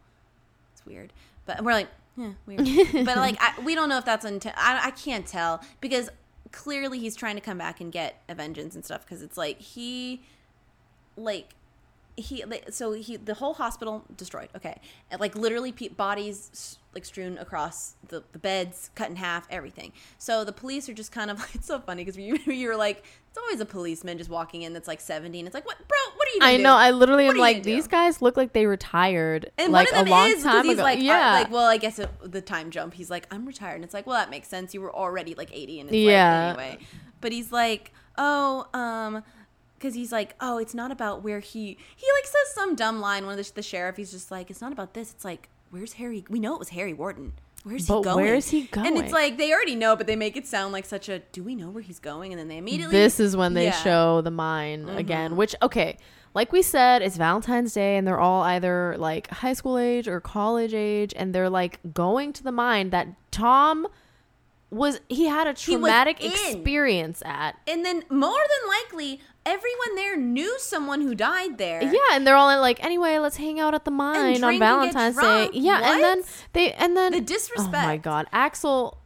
It's 0.74 0.86
weird, 0.86 1.14
but 1.46 1.64
we're 1.64 1.74
like, 1.74 1.88
yeah, 2.18 2.32
weird. 2.46 2.66
but 3.06 3.18
like, 3.18 3.38
I, 3.40 3.54
we 3.64 3.76
don't 3.76 3.90
know 3.90 3.98
if 3.98 4.06
that's 4.06 4.26
until 4.26 4.54
I, 4.56 4.82
I 4.86 4.92
can't 4.92 5.28
tell 5.28 5.62
because 5.82 6.10
clearly 6.52 7.00
he's 7.00 7.16
trying 7.16 7.36
to 7.36 7.42
come 7.42 7.58
back 7.58 7.80
and 7.80 7.92
get 7.92 8.22
a 8.28 8.34
vengeance 8.34 8.74
and 8.76 8.84
stuff 8.84 9.06
because 9.06 9.22
it's 9.22 9.38
like 9.38 9.60
he, 9.60 10.24
like. 11.16 11.54
He 12.17 12.43
so 12.69 12.93
he 12.93 13.17
the 13.17 13.34
whole 13.34 13.54
hospital 13.56 14.06
destroyed. 14.15 14.49
Okay, 14.56 14.80
like 15.19 15.36
literally 15.36 15.71
pe- 15.73 15.89
bodies 15.89 16.80
like 16.93 17.04
strewn 17.04 17.38
across 17.38 17.95
the, 18.08 18.23
the 18.32 18.39
beds, 18.39 18.89
cut 18.95 19.10
in 19.10 19.17
half, 19.17 19.45
everything. 19.49 19.91
So 20.17 20.45
the 20.45 20.54
police 20.54 20.88
are 20.88 20.93
just 20.93 21.12
kind 21.12 21.30
of 21.30 21.39
like 21.41 21.54
it's 21.56 21.67
so 21.67 21.80
funny 21.80 22.06
because 22.06 22.17
you 22.17 22.38
you 22.54 22.69
were 22.69 22.78
like 22.78 23.04
it's 23.28 23.38
always 23.38 23.60
a 23.60 23.65
policeman 23.65 24.17
just 24.17 24.30
walking 24.30 24.62
in 24.62 24.71
that's 24.71 24.88
like 24.88 25.01
seventy 25.01 25.39
and 25.39 25.45
it's 25.47 25.54
like 25.54 25.65
what 25.65 25.78
bro 25.78 25.97
what 26.15 26.28
are 26.30 26.32
you? 26.32 26.39
I 26.41 26.58
do? 26.58 26.63
know. 26.63 26.75
I 26.75 26.91
literally 26.91 27.25
What 27.25 27.36
am 27.36 27.41
like, 27.41 27.63
these 27.63 27.88
guys 27.88 28.21
look 28.21 28.38
like 28.38 28.54
they 28.54 28.65
retired 28.65 29.51
And 29.58 29.73
like 29.73 29.91
one 29.91 29.99
of 29.99 30.06
them 30.06 30.13
a 30.13 30.17
long 30.17 30.30
is 30.30 30.43
time 30.43 30.63
he's 30.63 30.73
ago. 30.75 30.84
like, 30.84 31.01
yeah, 31.01 31.34
like, 31.34 31.51
well, 31.51 31.65
I 31.65 31.75
guess 31.75 31.99
it, 31.99 32.10
the 32.23 32.39
time 32.41 32.71
jump. 32.71 32.93
He's 32.93 33.10
like, 33.10 33.28
I'm 33.30 33.45
retired, 33.45 33.75
and 33.75 33.84
it's 33.84 33.93
like, 33.93 34.08
well, 34.08 34.17
that 34.17 34.30
makes 34.30 34.47
sense. 34.47 34.73
You 34.73 34.80
were 34.80 34.95
already 34.95 35.36
like 35.36 35.49
80, 35.54 35.82
and 35.82 35.89
it's 35.89 35.97
Yeah. 35.97 36.54
like, 36.56 36.60
anyway. 36.67 36.86
But 37.19 37.34
he's 37.34 37.51
like, 37.51 37.91
oh, 38.17 38.67
um, 38.73 39.21
because 39.78 39.94
he's 39.94 40.12
like, 40.12 40.36
oh, 40.40 40.58
it's 40.58 40.74
not 40.74 40.92
about 40.92 41.24
where 41.24 41.40
he 41.40 41.78
he 41.96 42.08
like 42.18 42.26
says 42.26 42.54
some 42.54 42.76
dumb 42.76 43.00
line. 43.00 43.26
One 43.26 43.38
of 43.38 43.46
the, 43.46 43.54
the 43.54 43.62
sheriff, 43.62 43.98
he's 43.98 44.12
just 44.12 44.32
like, 44.32 44.50
it's 44.50 44.62
not 44.62 44.72
about 44.72 44.94
this. 44.94 45.12
It's 45.12 45.26
like, 45.26 45.50
where's 45.70 45.94
Harry? 45.94 46.26
We 46.30 46.40
know 46.40 46.54
it 46.54 46.60
was 46.60 46.70
Harry 46.70 46.94
Warden. 46.94 47.34
Where's 47.64 47.88
But 47.88 47.98
he 47.98 48.04
going? 48.04 48.26
where's 48.26 48.50
he 48.50 48.62
going? 48.66 48.88
And 48.88 48.98
it's 48.98 49.12
like 49.12 49.38
they 49.40 49.52
already 49.52 49.76
know, 49.76 49.96
but 49.96 50.06
they 50.06 50.16
make 50.16 50.38
it 50.38 50.46
sound 50.46 50.72
like 50.72 50.86
such 50.86 51.10
a. 51.10 51.20
Do 51.32 51.44
we 51.44 51.56
know 51.56 51.70
where 51.70 51.82
he's 51.82 51.98
going? 52.00 52.32
And 52.32 52.40
then 52.40 52.48
they 52.48 52.58
immediately. 52.58 52.96
this 52.96 53.20
is 53.20 53.36
when 53.36 53.56
they 53.56 53.66
Yeah. 53.66 53.72
Mm-hmm. 53.72 53.84
show 53.84 54.22
the 54.22 54.30
mine 54.32 54.88
again. 54.90 55.36
Which 55.36 55.56
okay, 55.64 55.98
like 56.36 56.52
we 56.52 56.62
said, 56.62 57.02
it's 57.02 57.18
Valentine's 57.18 57.74
Day, 57.74 57.98
and 57.98 58.08
they're 58.08 58.20
all 58.20 58.44
either 58.44 58.96
like 59.00 59.32
high 59.32 59.54
school 59.54 59.80
age 59.80 60.08
or 60.08 60.20
college 60.22 60.76
age, 60.76 61.12
and 61.16 61.34
they're 61.34 61.50
like 61.50 61.80
going 61.92 62.34
to 62.34 62.44
the 62.44 62.52
mine 62.52 62.92
that 62.92 63.08
Tom 63.32 63.88
was. 64.70 65.00
He 65.10 65.26
had 65.26 65.48
a 65.48 65.54
traumatic 65.56 66.24
experience 66.24 67.24
at. 67.26 67.56
And 67.68 67.84
then 67.84 68.04
more 68.10 68.30
than 68.38 68.70
likely, 68.70 69.22
everyone 69.46 69.96
there 69.96 70.18
knew 70.18 70.58
someone 70.60 71.02
who 71.02 71.16
died 71.16 71.58
there. 71.58 71.84
Yeah, 71.84 72.00
and 72.14 72.26
they're 72.26 72.36
all 72.36 72.60
like, 72.60 72.84
anyway, 72.84 73.18
let's 73.20 73.38
hang 73.38 73.60
out 73.60 73.74
at 73.74 73.86
the 73.86 73.92
mine 73.92 74.18
on 74.18 74.24
drink 74.24 74.44
and 74.44 74.52
get 74.54 74.60
Valentine's 74.60 75.18
Day. 75.18 75.50
Yeah, 75.54 75.94
and 75.94 76.04
then 76.04 76.24
they 76.54 76.74
and 76.74 76.98
then 76.98 77.12
The 77.12 77.22
disrespect. 77.22 77.76
Oh 77.76 77.88
my 77.88 77.98
god, 77.98 78.28
Axel, 78.32 78.98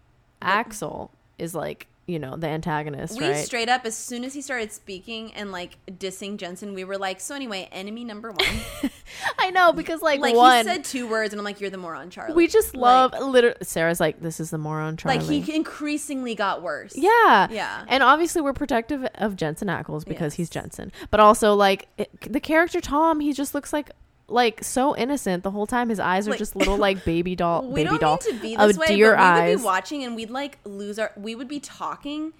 Axel 0.41 1.11
is 1.37 1.53
like 1.53 1.87
you 2.09 2.19
know 2.19 2.35
the 2.35 2.47
antagonist, 2.47 3.17
We 3.17 3.27
right? 3.27 3.37
straight 3.45 3.69
up, 3.69 3.85
as 3.85 3.95
soon 3.95 4.23
as 4.23 4.33
he 4.33 4.41
started 4.41 4.71
speaking 4.71 5.33
and 5.33 5.51
like 5.51 5.77
dissing 5.87 6.37
Jensen, 6.37 6.73
we 6.73 6.83
were 6.83 6.97
like, 6.97 7.19
so 7.21 7.35
anyway, 7.35 7.69
enemy 7.71 8.03
number 8.03 8.31
one. 8.31 8.91
I 9.39 9.51
know 9.51 9.71
because 9.73 10.01
like, 10.01 10.19
like 10.19 10.35
one, 10.35 10.57
he 10.57 10.63
said 10.63 10.83
two 10.83 11.07
words, 11.07 11.33
and 11.33 11.39
I'm 11.39 11.43
like, 11.45 11.61
you're 11.61 11.69
the 11.69 11.77
moron, 11.77 12.09
Charlie. 12.09 12.33
we 12.33 12.47
just 12.47 12.75
Like- 12.75 13.13
love 13.13 13.27
literally. 13.27 13.55
Sarah's 13.61 13.99
like, 13.99 14.19
this 14.21 14.39
is 14.39 14.49
the 14.49 14.57
moron 14.57 14.97
Charlie. 14.97 15.19
like 15.19 15.27
he 15.27 15.55
increasingly 15.55 16.35
got 16.35 16.61
worse. 16.61 16.93
Yeah. 16.95 17.47
Yeah. 17.51 17.85
And 17.87 18.01
obviously 18.03 18.41
we're 18.41 18.53
protective 18.53 19.05
of 19.15 19.35
Jensen 19.35 19.67
Ackles 19.67 20.05
because 20.05 20.33
he's 20.35 20.49
Jensen. 20.49 20.91
But 21.11 21.19
also 21.19 21.53
like 21.53 21.87
it, 21.97 22.09
the 22.31 22.39
character 22.39 22.81
Tom, 22.81 23.19
he 23.19 23.33
just 23.33 23.53
looks 23.53 23.71
like 23.73 23.91
like 24.31 24.63
so 24.63 24.95
innocent 24.95 25.43
the 25.43 25.51
whole 25.51 25.67
time. 25.67 25.89
His 25.89 25.99
eyes 25.99 26.27
are 26.27 26.31
Like- 26.31 26.39
just 26.39 26.55
little 26.55 26.77
like 26.87 27.03
baby 27.05 27.35
doll 27.35 27.63
we 27.67 27.83
baby 27.83 27.89
don't 27.97 27.99
doll 28.01 28.19
mean 28.25 28.35
to 28.35 28.41
be 28.41 28.57
of 28.57 28.67
this 28.67 28.77
way, 28.77 28.87
deer 28.87 29.15
but 29.15 29.19
we 29.19 29.25
would 29.41 29.49
eyes. 29.49 29.59
be 29.59 29.63
watching 29.65 30.03
and 30.03 30.15
we'd 30.15 30.29
like 30.29 30.57
lose 30.65 30.97
our. 30.99 31.11
We 31.17 31.35
would 31.35 31.47
be 31.47 31.59
talking, 31.59 32.33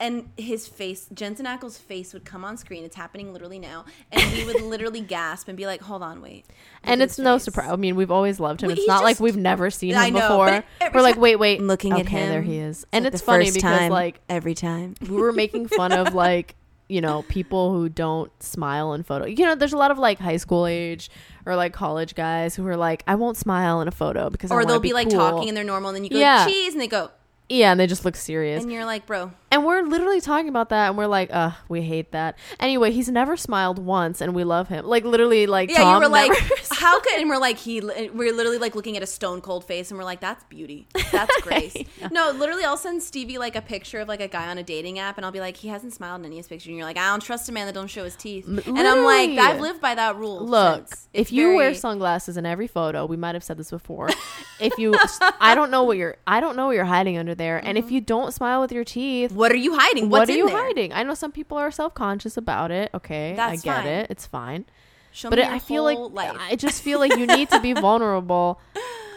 and 0.00 0.28
his 0.36 0.66
face, 0.66 1.06
Jensen 1.14 1.46
Ackles' 1.46 1.78
face 1.78 2.12
would 2.12 2.24
come 2.24 2.44
on 2.44 2.56
screen. 2.56 2.82
It's 2.84 2.96
happening 2.96 3.32
literally 3.32 3.58
now, 3.60 3.84
and 4.10 4.32
we 4.32 4.44
would 4.44 4.60
literally 4.62 5.00
gasp 5.00 5.46
and 5.48 5.56
be 5.56 5.66
like, 5.66 5.80
"Hold 5.82 6.02
on, 6.02 6.20
wait." 6.20 6.44
Look 6.46 6.54
and 6.84 7.00
it's 7.02 7.18
no 7.18 7.36
face. 7.36 7.44
surprise. 7.44 7.70
I 7.70 7.76
mean, 7.76 7.94
we've 7.96 8.10
always 8.10 8.40
loved 8.40 8.62
him. 8.62 8.68
Well, 8.68 8.72
it's 8.72 8.82
he's 8.82 8.88
not 8.88 9.04
like 9.04 9.20
we've 9.20 9.36
never 9.36 9.70
seen 9.70 9.94
him 9.94 10.14
know, 10.14 10.20
before. 10.20 10.64
We're 10.92 11.00
like, 11.02 11.14
time- 11.14 11.22
wait, 11.22 11.36
wait. 11.36 11.60
Looking 11.62 11.92
at 11.92 12.00
okay, 12.00 12.20
him, 12.20 12.28
there 12.28 12.42
he 12.42 12.58
is. 12.58 12.82
It's 12.82 12.86
And 12.92 13.04
like 13.04 13.14
it's 13.14 13.22
the 13.22 13.26
funny 13.26 13.44
first 13.46 13.54
because 13.56 13.78
time, 13.78 13.90
like 13.92 14.20
every 14.28 14.54
time. 14.54 14.94
we 15.00 15.16
were 15.16 15.32
making 15.32 15.68
fun 15.68 15.92
of 15.92 16.12
like 16.26 16.56
you 16.88 17.00
know 17.00 17.22
people 17.22 17.72
who 17.72 17.88
don't 17.88 18.30
smile 18.42 18.92
in 18.92 19.02
photo 19.02 19.24
you 19.26 19.44
know 19.44 19.54
there's 19.54 19.72
a 19.72 19.76
lot 19.76 19.90
of 19.90 19.98
like 19.98 20.18
high 20.18 20.36
school 20.36 20.66
age 20.66 21.10
or 21.46 21.56
like 21.56 21.72
college 21.72 22.14
guys 22.14 22.54
who 22.54 22.66
are 22.66 22.76
like 22.76 23.02
i 23.06 23.14
won't 23.14 23.36
smile 23.36 23.80
in 23.80 23.88
a 23.88 23.90
photo 23.90 24.28
because 24.28 24.50
Or 24.50 24.64
they'll 24.64 24.80
be, 24.80 24.92
like 24.92 25.08
cool." 25.08 25.18
talking 25.18 25.48
and 25.48 25.56
they're 25.56 25.64
normal, 25.64 25.88
and 25.90 25.96
then 25.96 26.04
you 26.04 26.10
go 26.10 26.18
Yeah. 26.18 26.46
cheese, 26.46 26.72
and 26.74 26.80
they 26.82 26.86
go, 26.88 27.10
yeah 27.48 27.70
and 27.70 27.80
they 27.80 27.86
just 27.86 28.04
look 28.04 28.16
serious 28.16 28.62
and 28.62 28.72
you're 28.72 28.84
like, 28.84 29.06
bro, 29.06 29.32
and 29.54 29.64
we're 29.64 29.82
literally 29.82 30.20
talking 30.20 30.48
about 30.48 30.70
that 30.70 30.88
and 30.88 30.98
we're 30.98 31.06
like 31.06 31.32
uh 31.32 31.52
we 31.68 31.82
hate 31.82 32.12
that 32.12 32.36
anyway 32.58 32.90
he's 32.90 33.08
never 33.08 33.36
smiled 33.36 33.78
once 33.78 34.20
and 34.20 34.34
we 34.34 34.44
love 34.44 34.68
him 34.68 34.84
like 34.84 35.04
literally 35.04 35.46
like 35.46 35.70
yeah, 35.70 35.78
Tom 35.78 36.02
you 36.02 36.08
were 36.08 36.12
like, 36.12 36.32
how 36.72 37.00
could? 37.00 37.20
And 37.20 37.28
we're 37.28 37.38
like, 37.38 37.58
he, 37.58 37.80
we're 37.80 38.32
literally 38.32 38.58
like 38.58 38.74
looking 38.74 38.96
at 38.96 39.02
a 39.02 39.06
stone 39.06 39.40
cold 39.40 39.64
face, 39.64 39.90
and 39.90 39.98
we're 39.98 40.04
like, 40.04 40.20
that's 40.20 40.44
beauty, 40.44 40.86
that's 41.12 41.40
grace. 41.42 41.76
No, 42.10 42.30
literally, 42.30 42.64
I'll 42.64 42.76
send 42.76 43.02
Stevie 43.02 43.38
like 43.38 43.56
a 43.56 43.62
picture 43.62 44.00
of 44.00 44.08
like 44.08 44.20
a 44.20 44.28
guy 44.28 44.48
on 44.48 44.58
a 44.58 44.62
dating 44.62 44.98
app, 44.98 45.16
and 45.16 45.24
I'll 45.24 45.32
be 45.32 45.40
like, 45.40 45.56
he 45.56 45.68
hasn't 45.68 45.92
smiled 45.92 46.20
in 46.20 46.26
any 46.26 46.36
of 46.36 46.40
his 46.40 46.48
pictures, 46.48 46.68
and 46.68 46.76
you're 46.76 46.86
like, 46.86 46.98
I 46.98 47.08
don't 47.10 47.22
trust 47.22 47.48
a 47.48 47.52
man 47.52 47.66
that 47.66 47.72
don't 47.72 47.88
show 47.88 48.04
his 48.04 48.16
teeth, 48.16 48.46
and 48.46 48.78
I'm 48.78 49.04
like. 49.04 49.30
I've 49.44 49.60
lived 49.60 49.80
by 49.80 49.94
that 49.94 50.16
rule. 50.16 50.44
Look, 50.44 50.88
if 51.12 51.32
you 51.32 51.54
wear 51.54 51.74
sunglasses 51.74 52.36
in 52.36 52.46
every 52.46 52.66
photo, 52.66 53.06
we 53.06 53.16
might 53.16 53.34
have 53.34 53.44
said 53.44 53.56
this 53.56 53.70
before. 53.70 54.10
if 54.60 54.76
you, 54.78 54.94
I 55.40 55.54
don't 55.54 55.70
know 55.70 55.84
what 55.84 55.96
you're, 55.96 56.16
I 56.26 56.40
don't 56.40 56.56
know 56.56 56.66
what 56.66 56.76
you're 56.76 56.84
hiding 56.84 57.18
under 57.18 57.34
there. 57.34 57.58
And 57.58 57.76
if 57.76 57.90
you 57.90 58.00
don't 58.00 58.32
smile 58.32 58.60
with 58.60 58.72
your 58.72 58.84
teeth, 58.84 59.32
what 59.32 59.43
are 59.52 59.56
you 59.56 59.74
hiding? 59.76 60.08
what 60.10 60.28
are 60.28 60.32
you 60.32 60.48
there? 60.48 60.56
hiding? 60.56 60.92
I 60.92 61.02
know 61.02 61.14
some 61.14 61.32
people 61.32 61.58
are 61.58 61.70
self 61.70 61.94
conscious 61.94 62.36
about 62.36 62.70
it. 62.70 62.90
Okay, 62.94 63.34
That's 63.36 63.52
I 63.62 63.64
get 63.64 63.76
fine. 63.78 63.86
it. 63.86 64.06
It's 64.10 64.26
fine. 64.26 64.64
Show 65.12 65.30
But 65.30 65.38
it, 65.38 65.46
I 65.46 65.58
feel 65.60 65.84
like 65.84 65.98
life. 65.98 66.36
I 66.40 66.56
just 66.56 66.82
feel 66.82 66.98
like 66.98 67.16
you 67.16 67.26
need 67.26 67.48
to 67.50 67.60
be 67.60 67.72
vulnerable 67.86 68.60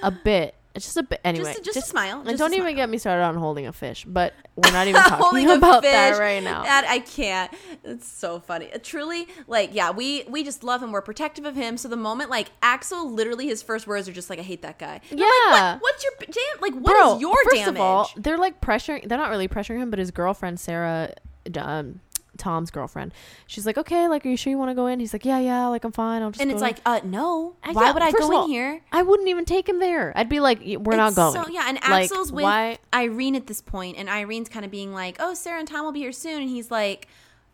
a 0.03 0.11
bit. 0.11 0.53
It's 0.77 0.85
just 0.85 0.97
a 0.97 1.03
bit. 1.03 1.19
Anyway, 1.23 1.51
just, 1.51 1.63
just, 1.65 1.77
a 1.77 1.81
smile. 1.81 2.19
and 2.19 2.29
just 2.29 2.39
don't 2.39 2.53
even 2.53 2.67
smile. 2.67 2.75
get 2.75 2.89
me 2.89 2.97
started 2.97 3.23
on 3.23 3.35
holding 3.35 3.67
a 3.67 3.73
fish. 3.73 4.05
But 4.07 4.33
we're 4.55 4.71
not 4.71 4.87
even 4.87 5.01
talking 5.01 5.49
about 5.57 5.83
that 5.83 6.17
right 6.19 6.41
now. 6.41 6.63
That 6.63 6.85
I 6.87 6.99
can't. 6.99 7.51
It's 7.83 8.07
so 8.07 8.39
funny. 8.39 8.71
Uh, 8.71 8.77
Truly, 8.81 9.27
like, 9.47 9.71
yeah, 9.73 9.91
we 9.91 10.23
we 10.29 10.43
just 10.43 10.63
love 10.63 10.81
him. 10.81 10.91
We're 10.91 11.01
protective 11.01 11.45
of 11.45 11.55
him. 11.55 11.77
So 11.77 11.87
the 11.89 11.97
moment, 11.97 12.29
like, 12.29 12.51
Axel, 12.61 13.11
literally, 13.11 13.47
his 13.47 13.61
first 13.61 13.87
words 13.87 14.07
are 14.07 14.13
just 14.13 14.29
like, 14.29 14.39
"I 14.39 14.43
hate 14.43 14.61
that 14.61 14.79
guy." 14.79 15.01
And 15.11 15.19
I'm 15.19 15.25
like, 15.25 15.27
Yeah. 15.27 15.73
what, 15.73 15.81
what's 15.81 16.03
your 16.03 16.13
damn? 16.19 16.61
Like, 16.61 16.73
what 16.81 16.95
is 16.95 17.01
Bro, 17.03 17.19
your 17.19 17.35
first 17.43 17.55
damage? 17.57 17.75
of 17.75 17.81
all, 17.81 18.09
they're 18.15 18.37
like 18.37 18.61
pressuring. 18.61 19.07
They're 19.07 19.17
not 19.17 19.29
really 19.29 19.47
pressuring 19.47 19.79
him, 19.79 19.89
but 19.89 19.99
his 19.99 20.11
girlfriend 20.11 20.59
Sarah, 20.59 21.13
um, 21.57 21.99
Tom's 22.37 22.71
girlfriend, 22.71 23.13
she's 23.47 23.65
like, 23.65 23.77
"Okay, 23.77 24.07
like, 24.07 24.25
are 24.25 24.29
you 24.29 24.37
sure 24.37 24.51
you 24.51 24.57
want 24.57 24.69
to 24.71 24.75
go 24.75 24.87
in?" 24.87 24.99
He's 24.99 25.13
like, 25.13 25.25
"Yeah, 25.25 25.39
yeah, 25.39 25.67
like, 25.67 25.83
I'm 25.83 25.91
fine. 25.91 26.21
I'll 26.21 26.31
just." 26.31 26.41
and 26.41 26.49
go 26.49 26.55
it's 26.55 26.61
in." 26.61 26.67
like, 26.67 26.77
uh, 26.85 27.01
no. 27.03 27.55
I- 27.63 27.71
Why 27.73 27.85
yeah, 27.85 27.91
would 27.93 28.03
I 28.03 28.11
go 28.11 28.25
of 28.25 28.29
in 28.31 28.35
all, 28.35 28.47
here? 28.47 28.81
I 28.91 29.01
wouldn't 29.01 29.27
even 29.29 29.45
take 29.45 29.67
him 29.67 29.79
there. 29.79 30.13
I'd 30.15 30.29
be 30.29 30.39
like, 30.39 30.59
"We're 30.61 30.95
not 30.95 31.15
going." 31.15 31.33
So, 31.33 31.49
yeah, 31.49 31.65
and 31.67 31.77
Like, 31.81 32.05
Axel's 32.05 32.31
with 32.31 32.43
why? 32.43 32.77
Irene 32.93 33.35
at 33.35 33.47
this 33.47 33.61
point, 33.61 33.97
and 33.97 34.09
Irene's 34.09 34.49
kind 34.49 34.63
of 34.65 34.71
being 34.71 34.93
like, 34.93 35.17
"Oh, 35.19 35.33
Sarah 35.33 35.59
and 35.59 35.67
Tom 35.67 35.85
will 35.85 35.91
be 35.91 35.99
here 35.99 36.11
soon," 36.11 36.41
and 36.41 36.49
he's 36.49 36.71
like. 36.71 37.07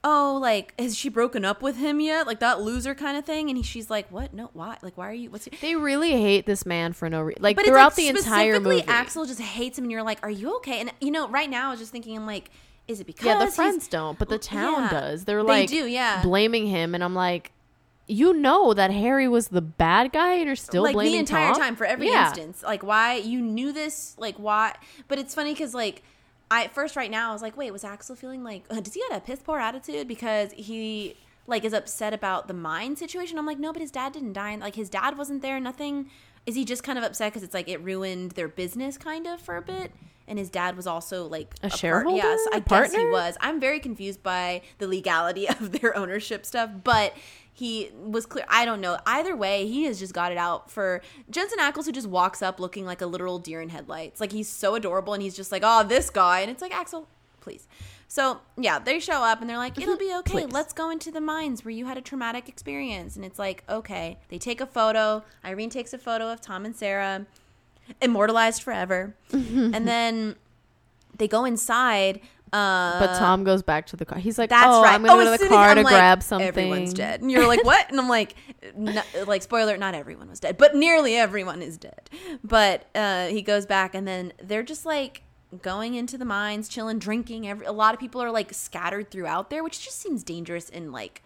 Oh, 0.06 0.38
like 0.42 0.74
has 0.78 0.98
she 0.98 1.08
broken 1.08 1.46
up 1.46 1.62
with 1.62 1.78
him 1.78 2.02
yet? 2.02 2.28
Like 2.28 2.42
that 2.42 2.60
loser 2.62 2.94
kind 2.94 3.16
of 3.16 3.24
thing, 3.24 3.48
and 3.48 3.56
he, 3.56 3.64
she's 3.64 3.90
like, 3.90 4.12
"What? 4.12 4.34
No, 4.34 4.50
why? 4.52 4.76
Like, 4.82 4.98
why 4.98 5.08
are 5.10 5.14
you? 5.14 5.32
What's?" 5.32 5.48
They 5.62 5.78
really 5.78 6.12
hate 6.12 6.46
this 6.46 6.66
man 6.66 6.92
for 6.92 7.10
no 7.10 7.22
reason. 7.22 7.42
Like 7.42 7.56
But 7.56 7.66
throughout 7.66 7.98
it's 7.98 8.00
like 8.00 8.14
the 8.14 8.20
entire 8.20 8.60
movie. 8.60 8.84
Axel 8.86 9.26
just 9.26 9.40
hates 9.40 9.78
him, 9.78 9.86
and 9.86 9.92
you're 9.94 10.04
like, 10.04 10.20
"Are 10.22 10.30
you 10.30 10.58
okay?" 10.58 10.82
And 10.82 10.92
you 11.00 11.10
know, 11.10 11.30
right 11.30 11.50
now 11.50 11.70
I 11.70 11.72
was 11.72 11.80
just 11.80 11.94
thinking, 11.94 12.18
I'm 12.18 12.26
like, 12.26 12.50
"Is 12.88 13.00
it 13.00 13.06
because 13.08 13.26
yeah, 13.26 13.40
the 13.44 13.52
friends 13.52 13.88
don't, 13.88 14.18
but 14.20 14.30
the 14.30 14.38
town 14.40 14.84
Yeah. 14.84 14.90
does. 14.90 15.26
They're 15.26 15.44
like 15.44 15.70
They 15.70 15.80
do, 15.80 15.86
yeah. 15.88 16.22
blaming 16.22 16.68
him, 16.68 16.94
and 16.96 17.04
I'm 17.04 17.16
like, 17.16 17.52
you 18.08 18.34
know 18.34 18.74
that 18.74 18.92
Harry 18.92 19.28
was 19.28 19.48
the 19.48 19.62
bad 19.62 20.12
guy, 20.12 20.34
and 20.34 20.46
you're 20.48 20.56
still 20.56 20.84
like 20.84 20.94
blaming 20.94 21.14
the 21.14 21.20
entire 21.20 21.52
Tom? 21.54 21.62
time 21.62 21.76
for 21.76 21.86
every 21.86 22.08
Yeah. 22.10 22.28
instance? 22.28 22.62
Like, 22.62 22.84
why 22.84 23.16
you 23.16 23.42
knew 23.42 23.72
this? 23.72 24.16
Like, 24.18 24.36
why? 24.38 24.76
But 25.08 25.20
it's 25.20 25.34
funny 25.36 25.54
because 25.54 25.74
like. 25.74 26.04
I 26.52 26.66
at 26.66 26.74
first 26.76 26.96
right 26.96 27.10
now 27.10 27.32
I 27.32 27.34
was 27.34 27.42
like, 27.42 27.58
wait, 27.58 27.72
was 27.72 27.84
Axel 27.84 28.16
feeling 28.16 28.44
like 28.44 28.66
uh, 28.70 28.80
does 28.80 28.94
he 28.94 29.02
have 29.10 29.18
a 29.18 29.26
piss 29.26 29.40
poor 29.42 29.58
attitude 29.60 30.08
because 30.08 30.52
he 30.52 31.16
like 31.48 31.64
is 31.66 31.74
upset 31.74 32.14
about 32.14 32.48
the 32.48 32.54
mine 32.54 32.96
situation? 32.96 33.40
I'm 33.40 33.46
like, 33.48 33.58
no, 33.58 33.74
but 33.74 33.82
his 33.82 33.90
dad 33.90 34.12
didn't 34.14 34.34
die. 34.34 34.52
and, 34.52 34.62
Like 34.62 34.76
his 34.76 34.88
dad 34.88 35.18
wasn't 35.18 35.42
there. 35.42 35.60
Nothing. 35.60 36.12
Is 36.46 36.54
he 36.54 36.64
just 36.64 36.84
kind 36.84 37.00
of 37.00 37.04
upset 37.04 37.32
because 37.32 37.42
it's 37.42 37.56
like 37.56 37.68
it 37.68 37.82
ruined 37.82 38.32
their 38.32 38.48
business 38.50 39.00
kind 39.00 39.26
of 39.26 39.40
for 39.42 39.58
a 39.58 39.64
bit? 39.64 39.94
And 40.28 40.40
his 40.40 40.50
dad 40.50 40.78
was 40.78 40.88
also 40.88 41.28
like 41.28 41.54
A 41.62 41.68
part- 41.70 41.80
shareholder? 41.80 42.18
Yes, 42.18 42.40
I 42.54 42.58
A 42.58 42.62
guess 42.62 42.94
he 42.94 43.06
was. 43.06 43.38
I'm 43.42 43.60
very 43.60 43.80
confused 43.80 44.24
by 44.24 44.62
the 44.78 44.88
legality 44.88 45.48
of 45.50 45.72
their 45.74 45.96
ownership 45.98 46.46
stuff, 46.46 46.70
but 46.84 47.14
he 47.56 47.92
was 47.94 48.26
clear. 48.26 48.46
I 48.50 48.66
don't 48.66 48.82
know. 48.82 48.98
Either 49.06 49.36
way, 49.36 49.68
he 49.68 49.84
has 49.84 50.00
just 50.00 50.14
got 50.14 50.32
it 50.32 50.38
out 50.38 50.72
for 50.72 51.02
Jensen 51.30 51.60
Ackles, 51.60 51.86
who 51.86 51.92
just 51.92 52.08
walks 52.08 52.42
up 52.42 52.60
looking 52.60 52.86
like 52.86 53.02
a 53.02 53.06
literal 53.06 53.38
deer 53.38 53.62
in 53.62 53.70
headlights. 53.70 54.20
Like 54.22 54.32
he's 54.32 54.48
so 54.50 54.76
adorable, 54.76 55.14
and 55.14 55.22
he's 55.22 55.36
just 55.36 55.52
like, 55.52 55.62
"Oh, 55.66 55.84
this 55.84 56.10
guy," 56.10 56.40
and 56.40 56.50
it's 56.50 56.62
like 56.64 56.74
Axel, 56.76 57.08
please. 57.42 57.68
So 58.08 58.40
yeah, 58.58 58.80
they 58.80 59.00
show 59.00 59.24
up 59.24 59.42
and 59.42 59.50
they're 59.50 59.58
like, 59.58 59.80
"It'll 59.80 59.98
be 59.98 60.14
okay. 60.20 60.32
Please. 60.46 60.52
Let's 60.52 60.74
go 60.74 60.90
into 60.90 61.12
the 61.12 61.22
mines 61.22 61.64
where 61.66 61.72
you 61.72 61.86
had 61.86 61.98
a 61.98 62.02
traumatic 62.02 62.48
experience." 62.50 63.16
And 63.16 63.24
it's 63.26 63.38
like, 63.38 63.64
okay. 63.70 64.18
They 64.30 64.38
take 64.40 64.60
a 64.62 64.66
photo. 64.68 65.24
Irene 65.46 65.70
takes 65.70 65.94
a 65.94 65.98
photo 66.00 66.32
of 66.32 66.40
Tom 66.42 66.66
and 66.66 66.76
Sarah, 66.76 67.26
immortalized 68.02 68.64
forever, 68.64 69.16
and 69.32 69.88
then 69.88 70.36
they 71.18 71.28
go 71.28 71.46
inside. 71.46 72.22
Uh, 72.52 73.00
But 73.00 73.18
Tom 73.18 73.44
goes 73.44 73.64
back 73.64 73.88
to 73.88 73.96
the 73.96 74.06
car. 74.06 74.20
He's 74.20 74.38
like, 74.38 74.50
that's 74.50 74.68
"Oh, 74.68 74.84
right. 74.84 74.94
I'm 74.94 75.04
gonna 75.04 75.22
oh, 75.22 75.26
go 75.26 75.38
to 75.38 75.44
the 75.44 75.50
car 75.50 75.74
to 75.74 75.82
like, 75.82 75.94
grab 75.94 76.22
something." 76.22 76.48
Everyone's 76.48 76.94
dead, 76.94 77.22
and 77.22 77.32
you're 77.32 77.48
like, 77.48 77.64
"What?" 77.64 77.90
And 77.90 78.00
I'm 78.00 78.10
like, 78.10 78.36
"Like, 79.26 79.42
spoiler, 79.42 79.76
not 79.78 79.96
everyone 79.96 80.30
was 80.30 80.40
dead, 80.40 80.58
but 80.58 80.76
nearly 80.76 81.16
everyone 81.16 81.62
is 81.62 81.78
dead." 81.78 82.10
But 82.44 82.88
uh, 82.94 83.28
he 83.28 83.42
goes 83.42 83.66
back, 83.66 83.96
and 83.96 84.08
then 84.08 84.34
they're 84.42 84.64
just 84.64 84.86
like 84.86 85.24
going 85.62 85.96
into 85.96 86.18
the 86.18 86.26
mines, 86.26 86.68
chilling, 86.68 87.00
drinking. 87.00 87.48
Every 87.48 87.66
a 87.66 87.72
lot 87.72 87.94
of 87.94 88.00
people 88.00 88.22
are 88.22 88.32
like 88.32 88.54
scattered 88.54 89.10
throughout 89.10 89.50
there, 89.50 89.64
which 89.64 89.84
just 89.84 90.00
seems 90.00 90.24
dangerous 90.24 90.70
and 90.70 90.92
like 90.92 91.24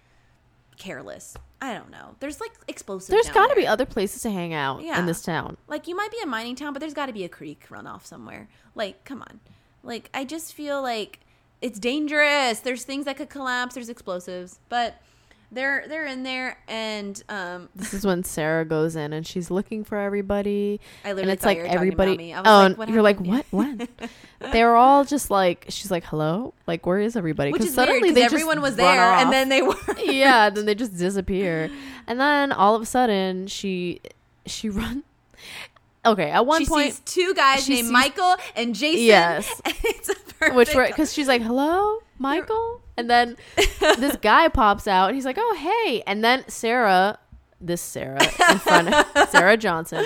careless. 0.78 1.36
I 1.62 1.74
don't 1.74 1.90
know. 1.90 2.16
There's 2.20 2.40
like 2.40 2.52
explosives. 2.68 3.10
There's 3.10 3.34
got 3.34 3.48
to 3.48 3.56
be 3.56 3.66
other 3.66 3.86
places 3.86 4.22
to 4.22 4.30
hang 4.32 4.54
out 4.54 4.82
Yeah. 4.84 5.00
in 5.00 5.06
this 5.08 5.22
town. 5.24 5.58
Like 5.68 5.88
you 5.88 5.96
might 5.96 6.12
be 6.12 6.18
a 6.24 6.28
mining 6.28 6.56
town, 6.56 6.74
but 6.74 6.80
there's 6.80 6.94
got 6.94 7.08
to 7.08 7.14
be 7.14 7.24
a 7.24 7.30
creek 7.30 7.66
runoff 7.70 8.06
somewhere. 8.06 8.48
Like, 8.76 9.04
come 9.06 9.22
on. 9.22 9.40
Like 9.84 10.10
I 10.14 10.24
just 10.24 10.54
feel 10.54 10.82
like 10.82 11.20
it's 11.62 11.80
dangerous. 11.80 12.60
There's 12.60 12.84
things 12.84 13.06
that 13.06 13.18
could 13.18 13.30
collapse. 13.30 13.74
There's 13.76 13.90
explosives, 13.90 14.60
but 14.70 15.02
they're 15.52 15.86
they're 15.88 16.06
in 16.06 16.24
there, 16.24 16.58
and 16.68 17.22
um, 17.30 17.70
This 17.76 17.94
is 17.94 18.06
when 18.06 18.24
Sarah 18.24 18.66
goes 18.66 18.96
in 18.96 19.14
and 19.14 19.26
she's 19.26 19.50
looking 19.50 19.84
for 19.84 19.98
everybody. 19.98 20.80
I 21.06 21.10
and 21.10 21.16
literally 21.16 21.34
it's 21.34 21.44
thought 21.44 21.48
like 21.50 21.58
were 21.60 21.66
everybody. 21.66 22.12
about 22.12 22.18
me. 22.18 22.34
I 22.34 22.42
was 22.42 22.48
oh, 22.48 22.68
like, 22.68 22.78
what 22.78 22.90
you're 22.90 23.02
like 23.02 23.20
what? 23.20 23.46
When? 23.52 23.88
They're 24.52 24.76
all 24.76 25.06
just 25.06 25.32
like 25.32 25.66
she's 25.70 25.90
like, 25.90 26.04
"Hello, 26.04 26.54
like 26.68 26.86
where 26.86 27.00
is 27.00 27.16
everybody?" 27.16 27.52
which 27.52 27.62
'Cause 27.62 27.70
is 27.70 27.78
weird 27.78 27.88
suddenly 27.88 28.10
because 28.10 28.16
they 28.16 28.22
just 28.24 28.34
everyone 28.34 28.62
was 28.62 28.76
there, 28.76 29.14
off. 29.14 29.22
and 29.22 29.32
then 29.32 29.50
they 29.50 29.62
were. 29.62 29.76
yeah, 30.04 30.50
then 30.50 30.66
they 30.66 30.76
just 30.76 30.98
disappear, 30.98 31.72
and 32.08 32.20
then 32.20 32.52
all 32.52 32.76
of 32.76 32.82
a 32.82 32.86
sudden 32.86 33.48
she 33.48 34.02
she 34.46 34.70
run. 34.70 35.04
Okay, 36.06 36.30
at 36.30 36.46
one 36.46 36.62
she 36.62 36.68
point, 36.68 36.94
sees 36.94 37.00
two 37.06 37.34
guys 37.36 37.68
named 37.68 37.86
sees- 37.86 37.92
Michael 37.92 38.36
and 38.56 38.76
Jason. 38.76 39.04
Yes. 39.06 39.62
and 39.66 39.76
it's 39.84 40.12
which 40.54 40.74
were 40.74 40.88
because 40.88 41.14
she's 41.14 41.28
like, 41.28 41.42
"Hello, 41.42 42.00
Michael," 42.20 42.82
and 42.98 43.10
then 43.10 43.38
this 43.98 44.16
guy 44.22 44.48
pops 44.50 44.88
out 44.88 45.08
and 45.08 45.16
he's 45.16 45.26
like, 45.26 45.38
"Oh, 45.40 45.56
hey!" 45.86 46.04
And 46.08 46.24
then 46.24 46.44
Sarah, 46.48 47.20
this 47.62 47.82
Sarah 47.82 48.22
in 48.24 48.60
front 48.60 48.94
of 48.94 49.06
Sarah 49.30 49.58
Johnson, 49.58 50.06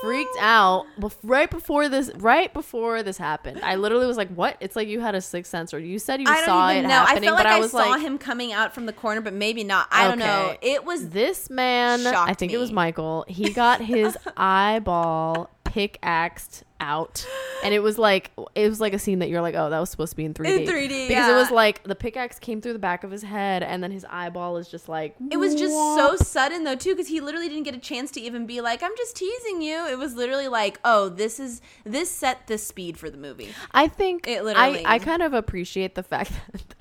freaked 0.00 0.36
out 0.40 0.86
right 1.22 1.50
before 1.50 1.88
this. 1.88 2.10
Right 2.16 2.52
before 2.52 3.02
this 3.02 3.18
happened, 3.18 3.60
I 3.62 3.76
literally 3.76 4.06
was 4.06 4.16
like, 4.16 4.30
"What?" 4.34 4.56
It's 4.60 4.76
like 4.76 4.88
you 4.88 5.00
had 5.00 5.14
a 5.14 5.20
sixth 5.20 5.50
sense, 5.50 5.72
or 5.72 5.78
you 5.78 5.98
said 5.98 6.20
you 6.20 6.26
I 6.28 6.44
saw 6.44 6.70
it 6.70 6.82
know. 6.82 6.88
I 6.88 6.92
happening, 6.92 7.22
felt 7.24 7.34
like 7.36 7.44
but 7.44 7.52
I 7.52 7.56
I, 7.56 7.60
was 7.60 7.70
saw 7.70 7.78
like, 7.78 8.02
him 8.02 8.18
coming 8.18 8.52
out 8.52 8.74
from 8.74 8.86
the 8.86 8.92
corner, 8.92 9.20
but 9.20 9.32
maybe 9.32 9.64
not. 9.64 9.86
I 9.90 10.08
don't 10.08 10.18
know. 10.18 10.56
It 10.60 10.84
was 10.84 11.10
"This 11.10 11.48
man." 11.50 12.06
I 12.06 12.34
think 12.34 12.52
it 12.52 12.58
was. 12.58 12.72
Michael. 12.72 13.24
He 13.28 13.52
got 13.52 13.82
his 13.82 14.16
eyeball 14.36 15.50
pickaxed 15.72 16.64
out, 16.80 17.26
and 17.64 17.72
it 17.72 17.78
was 17.78 17.96
like 17.96 18.30
it 18.54 18.68
was 18.68 18.78
like 18.78 18.92
a 18.92 18.98
scene 18.98 19.20
that 19.20 19.30
you're 19.30 19.40
like, 19.40 19.54
"Oh, 19.54 19.70
that 19.70 19.78
was 19.80 19.88
supposed 19.88 20.10
to 20.10 20.16
be 20.16 20.24
in 20.26 20.34
3D." 20.34 20.60
In 20.62 20.66
3D, 20.68 21.08
because 21.08 21.28
it 21.30 21.34
was 21.34 21.50
like 21.50 21.82
the 21.84 21.94
pickaxe 21.94 22.38
came 22.38 22.60
through 22.60 22.74
the 22.74 22.78
back 22.78 23.04
of 23.04 23.10
his 23.10 23.22
head, 23.22 23.62
and 23.62 23.82
then 23.82 23.90
his 23.90 24.04
eyeball 24.10 24.58
is 24.58 24.68
just 24.68 24.86
like 24.88 25.14
It 25.30 25.38
was 25.38 25.54
just 25.54 25.72
so 25.72 26.16
sudden 26.16 26.64
though 26.64 26.76
too, 26.76 26.90
because 26.90 27.08
he 27.08 27.20
literally 27.20 27.48
didn't 27.48 27.62
get 27.64 27.74
a 27.74 27.78
chance 27.78 28.10
to 28.12 28.20
even 28.20 28.44
be 28.46 28.60
like, 28.60 28.82
"I'm 28.82 28.96
just 28.98 29.16
teasing 29.16 29.62
you." 29.62 29.86
It 29.88 29.98
was 29.98 30.14
literally 30.14 30.48
like, 30.48 30.78
"Oh, 30.84 31.08
this 31.08 31.40
is 31.40 31.62
this 31.84 32.10
set 32.10 32.46
the 32.48 32.58
speed 32.58 32.98
for 32.98 33.08
the 33.08 33.18
movie." 33.18 33.48
I 33.72 33.88
think 33.88 34.28
It 34.28 34.38
I 34.38 34.42
literally- 34.42 34.86
I 34.86 34.98
kind 34.98 35.22
of 35.22 35.32
appreciate 35.32 35.94
the 35.94 36.02
fact 36.02 36.32
that. 36.52 36.74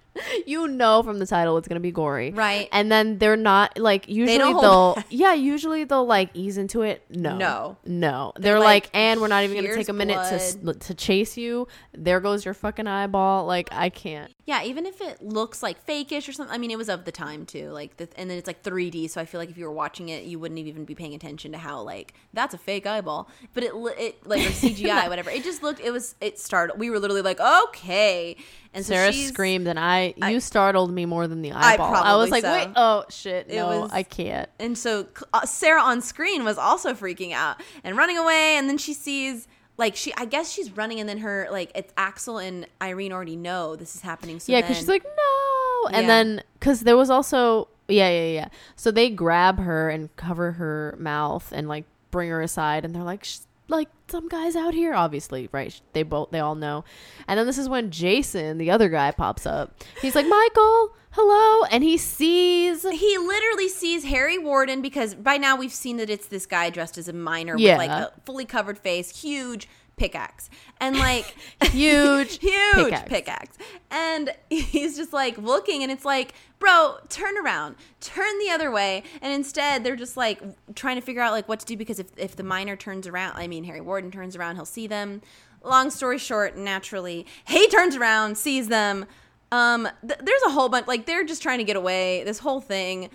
You 0.45 0.67
know 0.67 1.04
from 1.04 1.19
the 1.19 1.26
title 1.26 1.58
it's 1.58 1.67
gonna 1.67 1.80
be 1.80 1.91
gory, 1.91 2.32
Right. 2.32 2.67
And 2.71 2.91
then 2.91 3.17
they're 3.17 3.38
not 3.38 3.78
like 3.78 4.08
usually 4.10 4.38
they'll 4.38 4.95
back. 4.95 5.06
yeah 5.10 5.34
usually 5.34 5.84
they'll 5.86 6.06
like 6.06 6.30
ease 6.34 6.58
into 6.58 6.82
it. 6.82 7.04
No, 7.10 7.38
No. 7.38 7.78
no. 7.86 8.34
They're, 8.36 8.54
They're 8.54 8.60
like, 8.60 8.86
like, 8.86 8.89
and 8.93 9.21
we're 9.21 9.28
not 9.30 9.43
even 9.43 9.56
gonna 9.63 9.74
take 9.76 9.89
a 9.89 9.93
minute 9.93 10.17
to 10.63 10.74
to 10.74 10.93
chase 10.93 11.38
you. 11.38 11.67
There 11.93 12.19
goes 12.19 12.43
your 12.43 12.54
fucking 12.54 12.88
eyeball. 12.88 13.45
Like 13.45 13.69
I 13.71 13.89
can't. 13.89 14.34
Yeah, 14.45 14.63
even 14.63 14.86
if 14.86 15.01
it 15.01 15.21
looks 15.21 15.62
like 15.62 15.86
fakeish 15.86 16.27
or 16.27 16.32
something. 16.32 16.54
I 16.54 16.58
mean, 16.58 16.71
it 16.71 16.77
was 16.77 16.89
of 16.89 17.06
the 17.06 17.12
time 17.12 17.45
too. 17.45 17.69
Like, 17.69 17.97
the, 17.97 18.10
and 18.17 18.30
then 18.30 18.38
it's 18.38 18.47
like 18.47 18.63
3D, 18.63 19.10
so 19.10 19.21
I 19.21 19.25
feel 19.25 19.39
like 19.39 19.49
if 19.49 19.58
you 19.58 19.65
were 19.65 19.71
watching 19.71 20.10
it, 20.10 20.23
you 20.23 20.39
wouldn't 20.39 20.60
even 20.60 20.86
be 20.86 20.95
paying 20.95 21.13
attention 21.13 21.51
to 21.51 21.58
how 21.58 21.82
like 21.82 22.13
that's 22.34 22.54
a 22.54 22.58
fake 22.58 22.88
eyeball. 22.88 23.30
But 23.54 23.63
it, 23.63 23.71
it 23.75 24.25
like 24.25 24.41
or 24.41 24.49
CGI, 24.49 25.10
whatever. 25.10 25.30
It 25.30 25.43
just 25.43 25.62
looked. 25.62 25.80
It 25.80 25.91
was. 25.91 26.15
It 26.21 26.39
started. 26.39 26.80
We 26.80 26.89
were 26.89 26.99
literally 26.99 27.21
like, 27.21 27.39
okay. 27.39 28.36
And 28.73 28.86
so 28.86 28.93
Sarah 28.93 29.13
screamed, 29.13 29.67
and 29.67 29.77
I 29.77 30.13
you 30.30 30.39
startled 30.39 30.91
me 30.93 31.06
more 31.06 31.27
than 31.27 31.41
the 31.41 31.51
eyeball. 31.51 31.93
I, 31.93 32.15
was 32.15 32.32
like, 32.32 32.43
so. 32.43 32.51
wait, 32.51 32.69
oh 32.75 33.04
shit, 33.10 33.49
no, 33.49 33.82
was- 33.82 33.91
I 33.91 34.04
can't. 34.04 34.49
And 34.60 34.77
so 34.77 35.08
uh, 35.34 35.45
Sarah 35.45 35.82
on 35.82 36.01
screen 36.01 36.45
was 36.45 36.58
also 36.58 36.93
freaking 36.93 37.34
out 37.34 37.62
and 37.84 37.97
running 37.97 38.17
away. 38.17 38.56
And 38.58 38.69
then 38.69 38.77
she 38.77 38.93
sees, 38.93 39.47
like, 39.81 39.97
she, 39.97 40.13
I 40.15 40.23
guess 40.23 40.49
she's 40.49 40.71
running, 40.77 41.01
and 41.01 41.09
then 41.09 41.17
her, 41.17 41.49
like, 41.51 41.71
it's 41.75 41.91
Axel 41.97 42.37
and 42.37 42.65
Irene 42.81 43.11
already 43.11 43.35
know 43.35 43.75
this 43.75 43.95
is 43.95 44.01
happening. 44.01 44.39
So 44.39 44.53
yeah, 44.53 44.61
because 44.61 44.77
she's 44.77 44.87
like, 44.87 45.03
no, 45.03 45.87
and 45.87 46.03
Yeah. 46.03 46.07
then 46.07 46.43
because 46.57 46.81
there 46.81 46.95
was 46.95 47.09
also 47.09 47.67
yeah, 47.89 48.09
yeah, 48.09 48.27
yeah. 48.31 48.47
So 48.77 48.91
they 48.91 49.09
grab 49.09 49.59
her 49.59 49.89
and 49.89 50.15
cover 50.15 50.53
her 50.53 50.95
mouth 50.97 51.51
and 51.51 51.67
like 51.67 51.83
bring 52.11 52.29
her 52.29 52.41
aside, 52.41 52.85
and 52.85 52.95
they're 52.95 53.03
like, 53.03 53.25
"Sh- 53.25 53.39
like 53.71 53.89
some 54.07 54.27
guys 54.27 54.55
out 54.55 54.73
here, 54.73 54.93
obviously, 54.93 55.49
right? 55.51 55.79
They 55.93 56.03
both 56.03 56.31
they 56.31 56.39
all 56.39 56.55
know. 56.55 56.84
And 57.27 57.39
then 57.39 57.45
this 57.47 57.57
is 57.57 57.67
when 57.67 57.89
Jason, 57.91 58.57
the 58.57 58.69
other 58.71 58.89
guy, 58.89 59.12
pops 59.12 59.45
up. 59.45 59.84
He's 60.01 60.13
like, 60.15 60.27
Michael, 60.27 60.95
hello, 61.12 61.63
and 61.71 61.84
he 61.84 61.97
sees. 61.97 62.84
he 62.84 63.17
literally 63.17 63.67
sees 63.69 64.03
Harry 64.05 64.38
Warden 64.38 64.81
because 64.81 65.15
by 65.15 65.38
now 65.38 65.55
we've 65.55 65.73
seen 65.73 65.97
that 65.97 66.10
it's 66.10 66.27
this 66.27 66.45
guy 66.45 66.69
dressed 66.69 66.97
as 66.97 67.07
a 67.07 67.13
miner 67.13 67.55
Yeah. 67.57 67.73
with 67.77 67.88
like 67.88 67.89
a 67.89 68.12
fully 68.25 68.45
covered 68.45 68.77
face, 68.77 69.21
huge 69.21 69.67
pickaxe, 69.97 70.49
and 70.79 70.97
like 70.97 71.36
Huge 71.65 72.38
huge 72.41 72.73
pickaxe. 72.75 73.10
pickaxe. 73.10 73.57
And 73.89 74.31
he's 74.49 74.95
just 74.97 75.13
like 75.13 75.38
looking, 75.38 75.84
and 75.84 75.91
it's 75.91 76.05
like, 76.05 76.34
bro, 76.62 77.00
turn 77.10 77.38
around, 77.38 77.76
turn 78.00 78.39
the 78.39 78.50
other 78.50 78.71
way. 78.71 79.04
And 79.21 79.34
instead, 79.34 79.84
they're 79.84 79.97
just 79.97 80.15
like 80.15 80.41
trying 80.76 80.95
to 80.95 81.02
figure 81.02 81.21
out 81.21 81.34
like 81.34 81.50
what 81.50 81.60
to 81.60 81.65
do 81.65 81.76
because 81.76 82.00
if 82.00 82.08
if 82.15 82.38
the 82.38 82.43
miner 82.43 82.78
turns 82.78 83.08
around, 83.08 83.36
I 83.36 83.47
mean 83.47 83.65
Harry 83.65 83.82
Warden 83.82 84.12
turns 84.12 84.38
around, 84.38 84.56
he'll 84.56 84.63
see 84.63 84.88
them. 84.88 85.21
Long 85.63 85.89
story 85.89 86.17
short, 86.17 86.56
naturally, 86.56 87.26
he 87.45 87.67
turns 87.67 87.97
around, 87.97 88.38
sees 88.38 88.69
them. 88.69 89.06
Um, 89.52 89.89
th- 90.08 90.19
there's 90.24 90.41
a 90.45 90.52
whole 90.52 90.69
bunch 90.69 90.88
like 90.88 91.06
they're 91.06 91.26
just 91.26 91.41
trying 91.41 91.58
to 91.58 91.65
get 91.65 91.76
away. 91.76 92.24
This 92.24 92.39
whole 92.39 92.62
thing. 92.62 93.10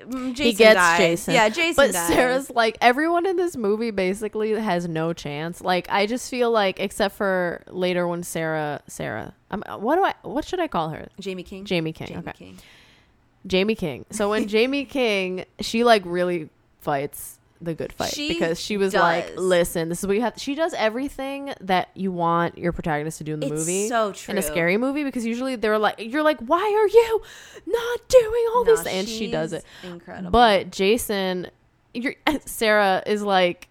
Mm, 0.00 0.34
Jason 0.34 0.44
he 0.44 0.52
gets. 0.52 0.98
Jason. 0.98 1.34
Yeah, 1.34 1.48
Jason. 1.48 1.92
But. 1.92 1.94
Sarah's 1.94 2.50
like 2.50 2.76
everyone 2.80 3.26
in 3.26 3.36
this 3.36 3.56
movie 3.56 3.90
basically 3.90 4.52
has 4.52 4.88
no 4.88 5.12
chance. 5.12 5.60
Like 5.60 5.86
I 5.90 6.06
just 6.06 6.30
feel 6.30 6.50
like 6.50 6.80
except 6.80 7.16
for 7.16 7.62
later 7.68 8.06
when 8.08 8.22
Sarah 8.22 8.80
Sarah 8.86 9.34
um, 9.50 9.62
what 9.78 9.96
do 9.96 10.04
I 10.04 10.14
what 10.22 10.44
should 10.44 10.60
I 10.60 10.68
call 10.68 10.90
her? 10.90 11.08
Jaime 11.22 11.42
King. 11.42 11.66
Jaime 11.66 11.92
King. 11.92 12.08
Jaime 12.08 12.20
okay. 12.20 12.32
King. 12.32 12.58
Jaime 13.50 13.74
King. 13.74 14.06
So 14.10 14.30
when 14.30 14.48
Jaime 14.48 14.84
King, 14.84 15.44
she 15.60 15.84
like 15.84 16.02
really 16.04 16.50
fights 16.80 17.38
the 17.60 17.72
good 17.74 17.92
fight 17.92 18.12
She 18.12 18.28
because 18.28 18.60
she 18.60 18.76
was 18.76 18.94
like, 18.94 19.32
"Listen, 19.36 19.88
this 19.88 20.00
is 20.00 20.06
what 20.06 20.16
you 20.16 20.22
have." 20.22 20.34
She 20.36 20.54
does 20.54 20.74
everything 20.74 21.54
that 21.60 21.88
you 21.94 22.12
want 22.12 22.58
your 22.58 22.72
protagonist 22.72 23.18
to 23.18 23.24
do 23.24 23.34
in 23.34 23.40
the 23.40 23.46
It's 23.46 23.54
movie. 23.60 23.88
so 23.88 24.12
true. 24.12 24.32
In 24.32 24.38
a 24.38 24.42
scary 24.42 24.76
movie, 24.76 25.04
because 25.04 25.24
usually 25.24 25.56
they're 25.56 25.78
like, 25.78 25.96
"You're 25.98 26.22
like, 26.22 26.40
why 26.40 26.58
are 26.58 26.88
you 26.88 27.22
not 27.66 28.08
doing 28.08 28.46
all 28.54 28.64
No, 28.64 28.76
these?" 28.76 28.86
And 28.86 29.08
she 29.08 29.30
does 29.30 29.52
it. 29.52 29.64
Incredible. 29.82 30.30
But 30.30 30.70
Jason, 30.70 31.48
you're, 31.94 32.14
Sarah 32.44 33.02
is 33.06 33.22
like 33.22 33.68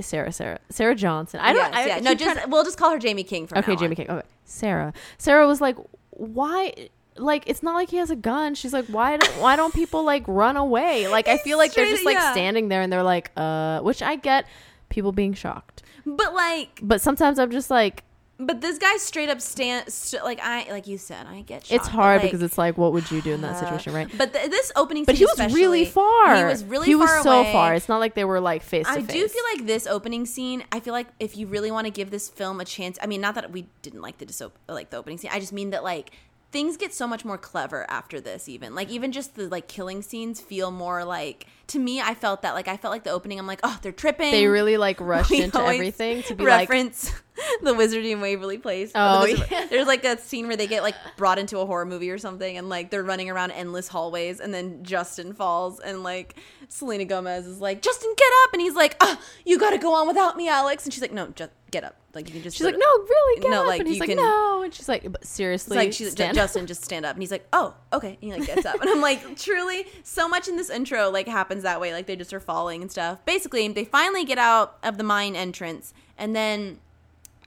Sarah, 0.00 0.32
Sarah, 0.32 0.58
Sarah 0.70 0.94
Johnson. 0.94 1.40
I 1.40 1.52
don't. 1.52 1.72
Yes, 1.72 1.74
I 1.74 1.86
yeah. 1.86 2.00
No, 2.00 2.14
just 2.14 2.42
to- 2.42 2.48
we'll 2.48 2.64
just 2.64 2.78
call 2.78 2.90
her 2.90 2.98
Jaime 3.00 3.22
King 3.24 3.46
for 3.46 3.56
okay, 3.58 3.72
now 3.72 3.78
Jaime 3.78 3.90
on. 3.92 3.96
King. 3.96 4.10
Okay, 4.10 4.26
Sarah. 4.44 4.92
Sarah 5.18 5.46
was 5.46 5.60
like, 5.60 5.76
why? 6.10 6.88
Like, 7.18 7.44
it's 7.46 7.62
not 7.62 7.74
like 7.74 7.90
he 7.90 7.96
has 7.96 8.10
a 8.10 8.16
gun. 8.16 8.54
She's 8.54 8.72
like, 8.72 8.86
why? 8.86 9.16
Don't, 9.16 9.32
why 9.40 9.56
don't 9.56 9.72
people 9.74 10.02
like 10.04 10.24
run 10.26 10.56
away? 10.56 11.06
Like, 11.16 11.28
I 11.28 11.38
feel 11.38 11.56
like 11.56 11.72
they're 11.72 11.88
just 11.88 12.04
like 12.04 12.16
yeah. 12.16 12.32
standing 12.32 12.68
there 12.68 12.82
and 12.82 12.92
they're 12.92 13.02
like, 13.02 13.30
uh, 13.36 13.80
which 13.80 14.02
I 14.02 14.16
get 14.16 14.46
people 14.90 15.12
being 15.12 15.32
shocked, 15.34 15.82
But 16.04 16.34
like, 16.34 16.80
but 16.82 17.00
sometimes 17.00 17.38
I'm 17.38 17.50
just 17.50 17.70
like, 17.70 18.02
but 18.38 18.60
this 18.60 18.76
guy 18.78 18.96
straight 18.98 19.30
up 19.30 19.40
stand 19.40 19.90
st- 19.90 20.22
like 20.22 20.40
I 20.42 20.70
like 20.70 20.86
you 20.86 20.98
said, 20.98 21.26
I 21.26 21.40
get. 21.40 21.64
Shocked, 21.64 21.72
it's 21.72 21.88
hard 21.88 22.20
like, 22.20 22.30
because 22.30 22.42
it's 22.42 22.58
like, 22.58 22.76
what 22.76 22.92
would 22.92 23.10
you 23.10 23.22
do 23.22 23.32
in 23.32 23.40
that 23.40 23.58
situation, 23.58 23.94
right? 23.94 24.08
But 24.18 24.34
th- 24.34 24.50
this 24.50 24.72
opening, 24.76 25.04
But 25.04 25.16
scene 25.16 25.26
he 25.26 25.42
was 25.42 25.54
really 25.54 25.86
far. 25.86 26.36
He 26.36 26.44
was 26.44 26.62
really 26.62 26.86
he 26.86 26.94
was 26.94 27.08
far 27.08 27.22
so 27.22 27.40
away. 27.40 27.52
far. 27.52 27.74
It's 27.74 27.88
not 27.88 27.98
like 27.98 28.14
they 28.14 28.26
were 28.26 28.40
like 28.40 28.62
face 28.62 28.86
to 28.86 28.92
face. 28.92 29.04
I 29.08 29.12
do 29.12 29.26
feel 29.26 29.42
like 29.54 29.66
this 29.66 29.86
opening 29.86 30.26
scene. 30.26 30.64
I 30.70 30.80
feel 30.80 30.92
like 30.92 31.06
if 31.18 31.34
you 31.36 31.46
really 31.46 31.70
want 31.70 31.86
to 31.86 31.90
give 31.90 32.10
this 32.10 32.28
film 32.28 32.60
a 32.60 32.66
chance, 32.66 32.98
I 33.00 33.06
mean, 33.06 33.22
not 33.22 33.36
that 33.36 33.50
we 33.52 33.68
didn't 33.80 34.02
like 34.02 34.18
the 34.18 34.26
dis- 34.26 34.42
like 34.68 34.90
the 34.90 34.98
opening 34.98 35.16
scene. 35.16 35.30
I 35.32 35.40
just 35.40 35.54
mean 35.54 35.70
that 35.70 35.82
like 35.82 36.10
things 36.52 36.76
get 36.76 36.94
so 36.94 37.06
much 37.06 37.24
more 37.24 37.38
clever 37.38 37.84
after 37.90 38.20
this. 38.20 38.48
Even 38.48 38.74
like 38.74 38.88
even 38.90 39.12
just 39.12 39.34
the 39.34 39.48
like 39.48 39.68
killing 39.68 40.02
scenes 40.02 40.40
feel 40.40 40.70
more 40.70 41.04
like 41.04 41.46
to 41.68 41.78
me. 41.78 42.00
I 42.00 42.14
felt 42.14 42.42
that 42.42 42.54
like 42.54 42.68
I 42.68 42.76
felt 42.76 42.92
like 42.92 43.04
the 43.04 43.10
opening. 43.10 43.38
I'm 43.38 43.46
like, 43.46 43.60
oh, 43.62 43.78
they're 43.82 43.92
tripping. 43.92 44.30
they 44.30 44.46
really 44.46 44.76
like 44.76 45.00
rushed 45.00 45.30
We 45.30 45.42
into 45.42 45.58
everything 45.60 46.22
to 46.24 46.34
be 46.34 46.44
like, 46.44 46.68
reference 46.68 47.12
the 47.62 47.74
Wizarding 47.74 48.12
in 48.12 48.20
Waverly 48.20 48.58
Place. 48.58 48.92
Oh, 48.94 49.26
The 49.26 49.32
Wizard- 49.32 49.48
yeah. 49.50 49.66
There's 49.70 49.86
like 49.86 50.04
a 50.04 50.18
scene 50.18 50.46
where 50.46 50.56
they 50.56 50.66
get 50.66 50.82
like 50.82 50.94
brought 51.16 51.38
into 51.38 51.58
a 51.58 51.66
horror 51.66 51.84
movie 51.84 52.10
or 52.10 52.18
something, 52.18 52.56
and 52.56 52.68
like 52.68 52.90
they're 52.90 53.02
running 53.02 53.28
around 53.30 53.50
endless 53.50 53.88
hallways, 53.88 54.40
and 54.40 54.54
then 54.54 54.82
Justin 54.84 55.34
falls, 55.34 55.80
and 55.80 56.02
like 56.02 56.36
Selena 56.68 57.04
Gomez 57.04 57.46
is 57.46 57.60
like, 57.60 57.82
Justin, 57.82 58.12
get 58.16 58.30
up, 58.44 58.52
and 58.52 58.62
he's 58.62 58.74
like, 58.74 58.96
ah, 59.00 59.20
you 59.44 59.58
got 59.58 59.70
to 59.70 59.78
go 59.78 59.94
on 59.94 60.06
without 60.08 60.36
me, 60.36 60.48
Alex, 60.48 60.84
and 60.84 60.92
she's 60.94 61.02
like, 61.02 61.12
no, 61.12 61.28
just 61.28 61.50
get 61.76 61.84
up, 61.84 61.96
like 62.14 62.26
you 62.28 62.32
can 62.34 62.42
just. 62.42 62.56
she's 62.56 62.64
like, 62.64 62.74
no, 62.78 62.86
really, 62.86 63.40
get 63.42 63.50
No, 63.50 63.62
up. 63.62 63.66
like, 63.68 63.80
and 63.80 63.88
he's 63.88 63.96
you 63.96 64.00
like, 64.00 64.08
can- 64.08 64.16
no, 64.18 64.62
and 64.62 64.72
she's 64.72 64.88
like, 64.88 65.10
but 65.12 65.24
seriously, 65.24 65.76
like 65.76 65.92
she's 65.92 66.18
up." 66.18 66.34
Justin, 66.34 66.66
just 66.66 66.84
stand 66.84 67.04
up, 67.04 67.14
and 67.14 67.22
he's 67.22 67.30
like, 67.30 67.46
"Oh, 67.52 67.74
okay." 67.92 68.18
And 68.22 68.32
he 68.32 68.38
like 68.38 68.46
gets 68.46 68.64
up, 68.66 68.80
and 68.80 68.88
I'm 68.88 69.00
like, 69.00 69.36
truly, 69.38 69.86
so 70.02 70.28
much 70.28 70.48
in 70.48 70.56
this 70.56 70.70
intro 70.70 71.10
like 71.10 71.28
happens 71.28 71.62
that 71.64 71.80
way. 71.80 71.92
Like 71.92 72.06
they 72.06 72.16
just 72.16 72.32
are 72.32 72.40
falling 72.40 72.82
and 72.82 72.90
stuff. 72.90 73.24
Basically, 73.24 73.68
they 73.68 73.84
finally 73.84 74.24
get 74.24 74.38
out 74.38 74.78
of 74.82 74.96
the 74.98 75.04
mine 75.04 75.36
entrance, 75.36 75.92
and 76.16 76.34
then 76.34 76.78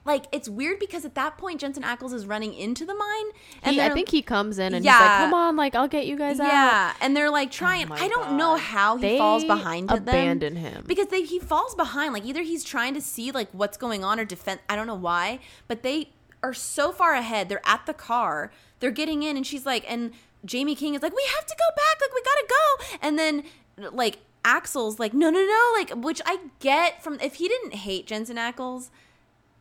like 0.10 0.26
it's 0.32 0.50
weird 0.50 0.80
because 0.80 1.06
at 1.06 1.15
that 1.15 1.38
point 1.38 1.62
Jensen 1.62 1.84
Ackles 1.84 2.13
is 2.13 2.26
running 2.26 2.54
into 2.54 2.86
the 2.86 2.93
mine, 2.95 3.26
and 3.63 3.76
He, 3.76 3.82
I 3.82 3.89
think 3.91 4.10
he 4.10 4.22
comes 4.22 4.58
in 4.60 4.74
and 4.74 4.84
he's 4.84 4.91
Yeah. 4.93 5.00
like, 5.00 5.17
"Come 5.19 5.34
on, 5.34 5.56
like 5.56 5.76
I'll 5.76 5.88
get 5.88 6.06
you 6.08 6.17
guys 6.17 6.39
out." 6.39 6.48
yeah, 6.48 6.93
and 7.00 7.15
they're 7.15 7.30
like 7.30 7.52
trying. 7.52 7.89
Oh 7.91 7.95
I 7.95 8.08
don't 8.08 8.36
know 8.36 8.56
how 8.58 8.98
he 8.98 9.02
They 9.04 9.17
falls 9.17 9.43
behind 9.45 9.89
them 9.89 9.98
abandon 10.00 10.56
him. 10.56 10.84
because 10.88 11.08
they 11.08 11.22
he 11.24 11.39
falls 11.39 11.76
behind. 11.76 12.13
Like 12.13 12.26
either 12.26 12.41
he's 12.41 12.63
trying 12.63 12.93
to 12.95 13.02
see 13.02 13.32
like 13.32 13.50
what's 13.52 13.78
going 13.78 14.04
on 14.04 14.19
or 14.19 14.26
defend. 14.26 14.60
I 14.67 14.76
don't 14.76 14.88
know 14.88 14.95
why, 14.95 15.39
but 15.67 15.84
they 15.84 16.10
are 16.43 16.54
so 16.54 16.91
far 16.91 17.13
ahead. 17.13 17.48
They're 17.50 17.62
at 17.65 17.86
the 17.86 17.93
car. 17.93 18.52
They're 18.80 18.91
getting 18.91 19.24
in, 19.24 19.38
and 19.38 19.45
she's 19.45 19.65
like, 19.65 19.86
and 19.91 20.12
Jaime 20.50 20.74
King 20.76 20.95
is 20.95 21.02
like, 21.02 21.15
we 21.15 21.26
have 21.36 21.45
to 21.45 21.56
go 21.56 21.76
back. 21.76 22.02
Like 22.02 22.13
we 22.15 22.22
gotta 22.24 22.48
go. 22.50 22.98
And 23.08 23.19
then 23.19 23.43
like 23.93 24.19
Axel's 24.45 25.00
like, 25.00 25.13
no, 25.13 25.30
no, 25.30 25.45
no. 25.45 25.63
Like 25.78 25.91
which 26.04 26.22
I 26.26 26.39
get 26.60 27.04
from 27.04 27.19
if 27.19 27.36
he 27.36 27.48
didn't 27.48 27.76
hate 27.76 28.08
Jensen 28.08 28.38
Ackles. 28.38 28.89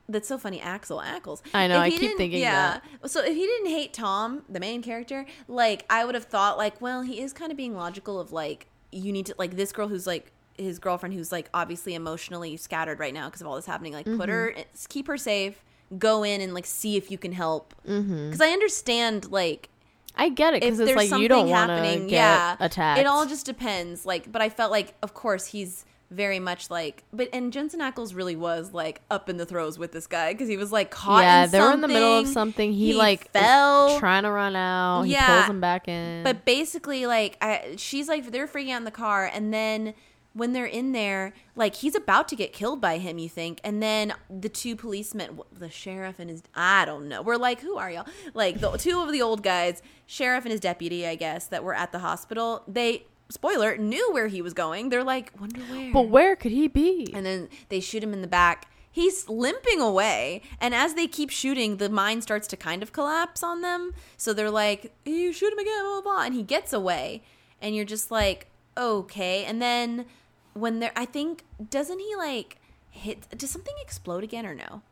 That's 0.09 0.27
so 0.27 0.39
funny, 0.39 0.61
Axel 0.61 0.99
Ackles. 0.99 1.43
I 1.53 1.67
know, 1.67 1.79
I 1.79 1.91
keep 1.91 2.17
thinking 2.17 2.41
yeah. 2.41 2.81
So 3.07 3.23
if 3.23 3.35
he 3.35 3.43
didn't 3.47 3.67
hate 3.69 3.93
Tom, 3.93 4.43
the 4.49 4.59
main 4.61 4.83
character, 4.83 5.27
like 5.49 5.85
I 5.91 6.05
would 6.05 6.15
have 6.15 6.25
thought, 6.25 6.57
like, 6.57 6.81
well, 6.81 7.03
he 7.03 7.21
is 7.21 7.33
kind 7.33 7.51
of 7.51 7.57
being 7.59 7.75
logical 7.77 8.19
of 8.19 8.33
like 8.33 8.69
you 8.91 9.13
need 9.13 9.27
to 9.27 9.35
like 9.39 9.57
this 9.57 9.71
girl 9.71 9.87
who's 9.89 10.07
like 10.07 10.33
his 10.57 10.79
girlfriend 10.79 11.15
who's 11.15 11.31
like 11.31 11.49
obviously 11.53 11.95
emotionally 11.95 12.57
scattered 12.57 12.99
right 12.99 13.13
now 13.15 13.27
because 13.27 13.43
of 13.43 13.47
all 13.47 13.57
this 13.57 13.67
happening. 13.67 13.93
Like, 13.93 14.07
put 14.07 14.29
her, 14.29 14.53
Mm-hmm. 14.57 14.63
keep 14.89 15.07
her 15.09 15.19
safe. 15.19 15.63
Go 15.99 16.23
in 16.23 16.41
and 16.41 16.53
like 16.55 16.67
see 16.67 16.97
if 16.97 17.11
you 17.11 17.19
can 17.19 17.33
help. 17.33 17.75
Because 17.83 18.05
Mm-hmm. 18.05 18.43
I 18.43 18.49
understand 18.49 19.31
like 19.31 19.69
I 20.17 20.31
get 20.31 20.55
it 20.55 20.63
because 20.63 20.81
it's 20.81 20.97
like 20.97 21.11
you 21.21 21.29
don't 21.29 21.49
want 21.49 21.71
to 21.71 21.99
get 22.01 22.11
yeah, 22.11 22.57
attacked. 22.59 22.99
It 22.99 23.07
all 23.07 23.25
just 23.27 23.47
depends. 23.47 24.05
Like, 24.05 24.33
but 24.33 24.43
I 24.43 24.49
felt 24.49 24.71
like, 24.73 24.95
of 25.03 25.15
course, 25.15 25.47
he's 25.47 25.85
very 26.11 26.39
much 26.39 26.71
like, 26.71 27.05
but 27.13 27.29
and 27.33 27.53
Jensen 27.53 27.81
Ackles 27.81 28.15
really 28.15 28.37
was 28.37 28.73
like 28.73 29.03
up 29.11 29.29
in 29.29 29.37
the 29.37 29.45
throes 29.45 29.79
with 29.79 29.93
this 29.93 30.07
guy 30.07 30.33
because 30.33 30.49
he 30.49 30.57
was 30.57 30.73
like 30.73 30.91
caught. 30.91 31.23
yeah, 31.23 31.45
in 31.45 31.51
they 31.51 31.61
were 31.61 31.73
in 31.73 31.81
the 31.83 31.89
middle 31.89 32.19
of 32.19 32.29
something. 32.29 32.73
He, 32.73 32.89
He 32.89 32.95
like 32.95 33.31
fell. 33.31 33.99
trying 33.99 34.23
to 34.23 34.31
run 34.31 34.57
out. 34.57 35.03
He 35.03 35.13
Yeah. 35.13 35.27
pulls 35.41 35.51
him 35.51 35.61
back 35.61 35.87
in. 35.89 36.25
But 36.25 36.45
basically, 36.45 37.05
like, 37.07 37.37
I, 37.43 37.75
she's 37.77 38.09
like, 38.09 38.31
they're 38.31 38.47
freaking 38.49 38.71
out 38.73 38.79
in 38.79 38.85
the 38.85 38.91
car, 38.91 39.27
and 39.33 39.53
then 39.53 39.95
when 40.35 40.53
they're 40.53 40.67
in 40.67 40.93
there, 40.93 41.33
like, 41.57 41.75
he's 41.77 41.95
about 41.97 42.29
to 42.29 42.37
get 42.37 42.53
killed 42.53 42.81
by 42.81 42.99
him, 42.99 43.19
you 43.19 43.29
think, 43.29 43.61
and 43.65 43.83
then 43.83 44.15
the 44.31 44.49
two 44.49 44.77
policemen, 44.77 45.41
the 45.51 45.69
sheriff 45.69 46.19
and 46.21 46.31
his, 46.31 46.43
I 46.55 46.85
don't 46.85 47.09
know, 47.09 47.23
we're 47.23 47.37
like, 47.37 47.61
who 47.61 47.77
are 47.77 47.91
y'all? 47.91 48.07
Like, 48.35 48.61
the 48.61 48.77
two 48.79 49.01
of 49.03 49.11
the 49.11 49.21
old 49.21 49.43
guys, 49.43 49.83
sheriff 50.07 50.45
and 50.45 50.53
his 50.53 50.61
deputy, 50.61 51.07
I 51.07 51.17
guess, 51.17 51.47
that 51.49 51.65
were 51.65 51.75
at 51.75 51.91
the 51.93 51.99
hospital, 51.99 52.63
they, 52.69 53.05
spoiler, 53.31 53.77
knew 53.77 54.13
where 54.13 54.29
he 54.29 54.43
was 54.43 54.55
going. 54.55 54.89
They're 54.89 55.05
like, 55.05 55.33
wonder 55.41 55.61
where. 55.63 55.93
but 55.93 56.09
where 56.09 56.37
could 56.37 56.53
he 56.53 56.69
be? 56.69 57.09
and 57.15 57.25
then 57.27 57.49
they 57.69 57.81
shoot 57.81 58.03
him 58.03 58.13
in 58.13 58.23
the 58.23 58.29
back. 58.29 58.67
He's 58.91 59.29
limping 59.29 59.81
away, 59.81 60.43
and 60.61 60.75
as 60.75 60.95
they 60.95 61.07
keep 61.07 61.31
shooting, 61.31 61.77
the 61.77 61.89
mine 61.89 62.21
starts 62.21 62.49
to 62.49 62.57
kind 62.57 62.83
of 62.83 62.93
collapse 62.93 63.43
on 63.45 63.61
them. 63.61 63.93
So 64.17 64.33
they're 64.33 64.51
like, 64.51 64.93
"You 65.05 65.33
shoot 65.33 65.53
him 65.53 65.59
again, 65.59 65.85
blah 65.85 66.01
blah,", 66.01 66.13
blah. 66.15 66.23
and 66.25 66.35
he 66.35 66.43
gets 66.43 66.73
away, 66.73 67.23
and 67.63 67.77
you're 67.77 67.85
just 67.85 68.11
like, 68.11 68.49
"Okay." 68.77 69.45
And 69.45 69.63
then 69.63 70.07
when 70.55 70.81
they're, 70.81 70.91
I 70.97 71.05
think, 71.05 71.45
doesn't 71.71 72.01
he 72.01 72.17
like 72.17 72.57
hit? 72.91 73.29
Does 73.39 73.51
something 73.51 73.75
explode 73.81 74.25
again 74.25 74.45
or 74.47 74.55
no? 74.55 74.83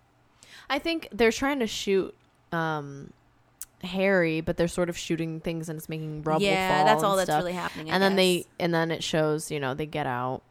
I 0.70 0.78
think 0.78 1.08
they're 1.10 1.32
trying 1.32 1.58
to 1.60 1.66
shoot 1.66 2.14
um 2.52 3.12
Harry, 3.82 4.40
but 4.40 4.56
they're 4.56 4.68
sort 4.68 4.88
of 4.88 4.96
shooting 4.96 5.40
things 5.40 5.68
and 5.68 5.78
it's 5.78 5.88
making 5.88 6.22
rubble 6.22 6.42
yeah, 6.42 6.84
that's 6.84 7.02
all 7.02 7.16
that's 7.16 7.28
stuff. 7.28 7.40
really 7.40 7.52
happening. 7.52 7.90
I 7.90 7.94
and 7.94 8.02
then 8.02 8.16
they 8.16 8.46
and 8.58 8.72
then 8.74 8.90
it 8.90 9.02
shows 9.02 9.50
you 9.50 9.60
know 9.60 9.74
they 9.74 9.86
get 9.86 10.06
out, 10.06 10.42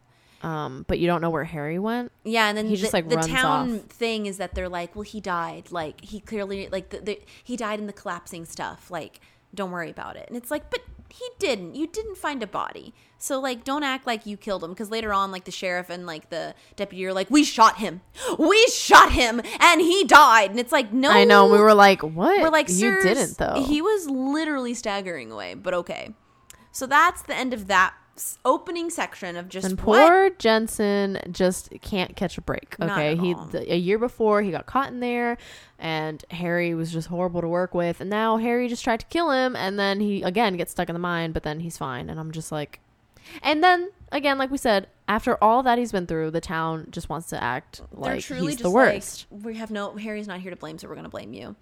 um, 0.43 0.85
but 0.87 0.99
you 0.99 1.07
don't 1.07 1.21
know 1.21 1.29
where 1.29 1.43
Harry 1.43 1.79
went. 1.79 2.11
Yeah, 2.23 2.47
and 2.47 2.57
then 2.57 2.65
He 2.67 2.75
the, 2.75 2.81
just, 2.81 2.93
like, 2.93 3.09
the 3.09 3.17
town 3.17 3.75
off. 3.75 3.81
thing 3.87 4.25
is 4.27 4.37
that 4.37 4.53
they're 4.53 4.69
like, 4.69 4.95
well, 4.95 5.03
he 5.03 5.19
died. 5.19 5.71
Like 5.71 6.01
he 6.01 6.19
clearly 6.19 6.69
like 6.71 6.89
the, 6.89 6.99
the 6.99 7.21
he 7.43 7.57
died 7.57 7.79
in 7.79 7.87
the 7.87 7.93
collapsing 7.93 8.45
stuff. 8.45 8.91
Like 8.91 9.19
don't 9.53 9.71
worry 9.71 9.89
about 9.89 10.17
it. 10.17 10.25
And 10.27 10.37
it's 10.37 10.51
like, 10.51 10.69
but 10.69 10.81
he 11.09 11.25
didn't. 11.39 11.75
You 11.75 11.87
didn't 11.87 12.17
find 12.17 12.41
a 12.43 12.47
body. 12.47 12.93
So 13.17 13.39
like, 13.39 13.63
don't 13.63 13.83
act 13.83 14.05
like 14.05 14.25
you 14.25 14.37
killed 14.37 14.63
him 14.63 14.71
because 14.71 14.91
later 14.91 15.13
on, 15.13 15.31
like 15.31 15.45
the 15.45 15.51
sheriff 15.51 15.89
and 15.89 16.05
like 16.05 16.29
the 16.29 16.53
deputy 16.75 17.05
are 17.05 17.13
like, 17.13 17.29
we 17.31 17.43
shot 17.43 17.77
him. 17.77 18.01
We 18.37 18.65
shot 18.67 19.11
him, 19.11 19.41
and 19.59 19.81
he 19.81 20.03
died. 20.03 20.49
And 20.49 20.59
it's 20.59 20.71
like, 20.71 20.91
no, 20.91 21.09
I 21.09 21.23
know. 21.23 21.47
We 21.47 21.59
were 21.59 21.73
like, 21.73 22.01
what? 22.01 22.41
we're 22.41 22.49
like, 22.49 22.69
you 22.69 23.01
didn't 23.01 23.37
though. 23.37 23.63
He 23.65 23.81
was 23.81 24.09
literally 24.09 24.73
staggering 24.73 25.31
away, 25.31 25.53
but 25.53 25.73
okay. 25.73 26.13
So 26.71 26.85
that's 26.85 27.21
the 27.21 27.35
end 27.35 27.53
of 27.53 27.67
that 27.67 27.95
opening 28.45 28.89
section 28.89 29.35
of 29.35 29.49
just 29.49 29.67
and 29.67 29.79
what 29.81 30.07
poor 30.07 30.29
Jensen 30.31 31.19
just 31.31 31.69
can't 31.81 32.15
catch 32.15 32.37
a 32.37 32.41
break. 32.41 32.75
Okay, 32.79 33.15
he 33.15 33.35
a 33.53 33.77
year 33.77 33.99
before 33.99 34.41
he 34.41 34.51
got 34.51 34.65
caught 34.65 34.89
in 34.89 34.99
there, 34.99 35.37
and 35.79 36.23
Harry 36.31 36.73
was 36.73 36.91
just 36.91 37.07
horrible 37.07 37.41
to 37.41 37.47
work 37.47 37.73
with. 37.73 37.99
And 38.01 38.09
now 38.09 38.37
Harry 38.37 38.67
just 38.67 38.83
tried 38.83 39.01
to 39.01 39.05
kill 39.07 39.31
him, 39.31 39.55
and 39.55 39.77
then 39.77 39.99
he 39.99 40.21
again 40.23 40.55
gets 40.57 40.71
stuck 40.71 40.89
in 40.89 40.93
the 40.93 40.99
mine, 40.99 41.31
but 41.31 41.43
then 41.43 41.59
he's 41.59 41.77
fine. 41.77 42.09
And 42.09 42.19
I'm 42.19 42.31
just 42.31 42.51
like, 42.51 42.79
and 43.41 43.63
then 43.63 43.89
again, 44.11 44.37
like 44.37 44.51
we 44.51 44.57
said, 44.57 44.87
after 45.07 45.41
all 45.43 45.63
that 45.63 45.77
he's 45.77 45.91
been 45.91 46.07
through, 46.07 46.31
the 46.31 46.41
town 46.41 46.87
just 46.91 47.09
wants 47.09 47.27
to 47.29 47.43
act 47.43 47.81
like 47.91 48.23
he's 48.23 48.57
the 48.57 48.69
worst. 48.69 49.27
Like, 49.29 49.45
we 49.45 49.55
have 49.55 49.71
no 49.71 49.95
Harry's 49.95 50.27
not 50.27 50.39
here 50.39 50.51
to 50.51 50.57
blame, 50.57 50.77
so 50.77 50.87
we're 50.87 50.95
gonna 50.95 51.09
blame 51.09 51.33
you. 51.33 51.55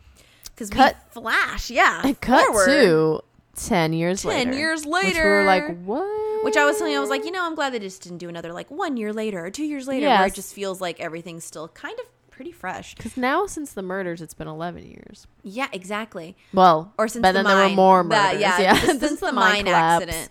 Because 0.45 0.69
Cut- 0.69 0.97
we 1.15 1.21
flash, 1.21 1.71
yeah. 1.71 2.13
Cut 2.21 2.45
forward. 2.45 2.65
to 2.67 3.23
ten 3.55 3.93
years 3.93 4.23
10 4.23 4.29
later. 4.31 4.53
years 4.53 4.85
which 4.85 5.13
we 5.15 5.19
were 5.21 5.43
like, 5.45 5.83
what? 5.83 6.43
Which 6.45 6.57
I 6.57 6.65
was 6.65 6.77
telling 6.77 6.91
you, 6.93 6.97
I 6.97 7.01
was 7.01 7.09
like, 7.09 7.23
you 7.25 7.31
know, 7.31 7.45
I'm 7.45 7.55
glad 7.55 7.73
they 7.73 7.79
just 7.79 8.01
didn't 8.01 8.17
do 8.17 8.27
another 8.29 8.51
like 8.51 8.69
one 8.71 8.97
year 8.97 9.13
later 9.13 9.45
or 9.45 9.49
two 9.51 9.63
years 9.65 9.87
later, 9.87 10.07
where 10.07 10.25
it 10.27 10.33
just 10.33 10.53
feels 10.53 10.81
like 10.81 10.99
everything's 10.99 11.43
still 11.45 11.67
kind 11.69 11.97
of 11.99 12.05
pretty 12.31 12.51
fresh. 12.51 12.95
because 12.95 13.15
now 13.15 13.45
since 13.45 13.73
the 13.73 13.81
murders, 13.83 14.21
it's 14.21 14.33
been 14.33 14.47
eleven 14.47 14.83
years. 14.85 15.27
Yeah, 15.43 15.67
exactly. 15.71 16.35
Well, 16.53 16.91
Or 16.97 17.07
since 17.07 17.21
but 17.21 17.31
the 17.33 17.39
then 17.39 17.45
there 17.45 17.55
were 17.57 17.63
mine- 17.67 17.75
more 17.75 18.03
that- 18.09 18.25
murders. 18.33 18.41
yeah, 18.41 18.59
yeah, 18.61 18.73
since, 18.97 19.19
the, 19.19 19.31
mine 19.31 19.65
collapse, 19.65 20.03
accident, 20.03 20.29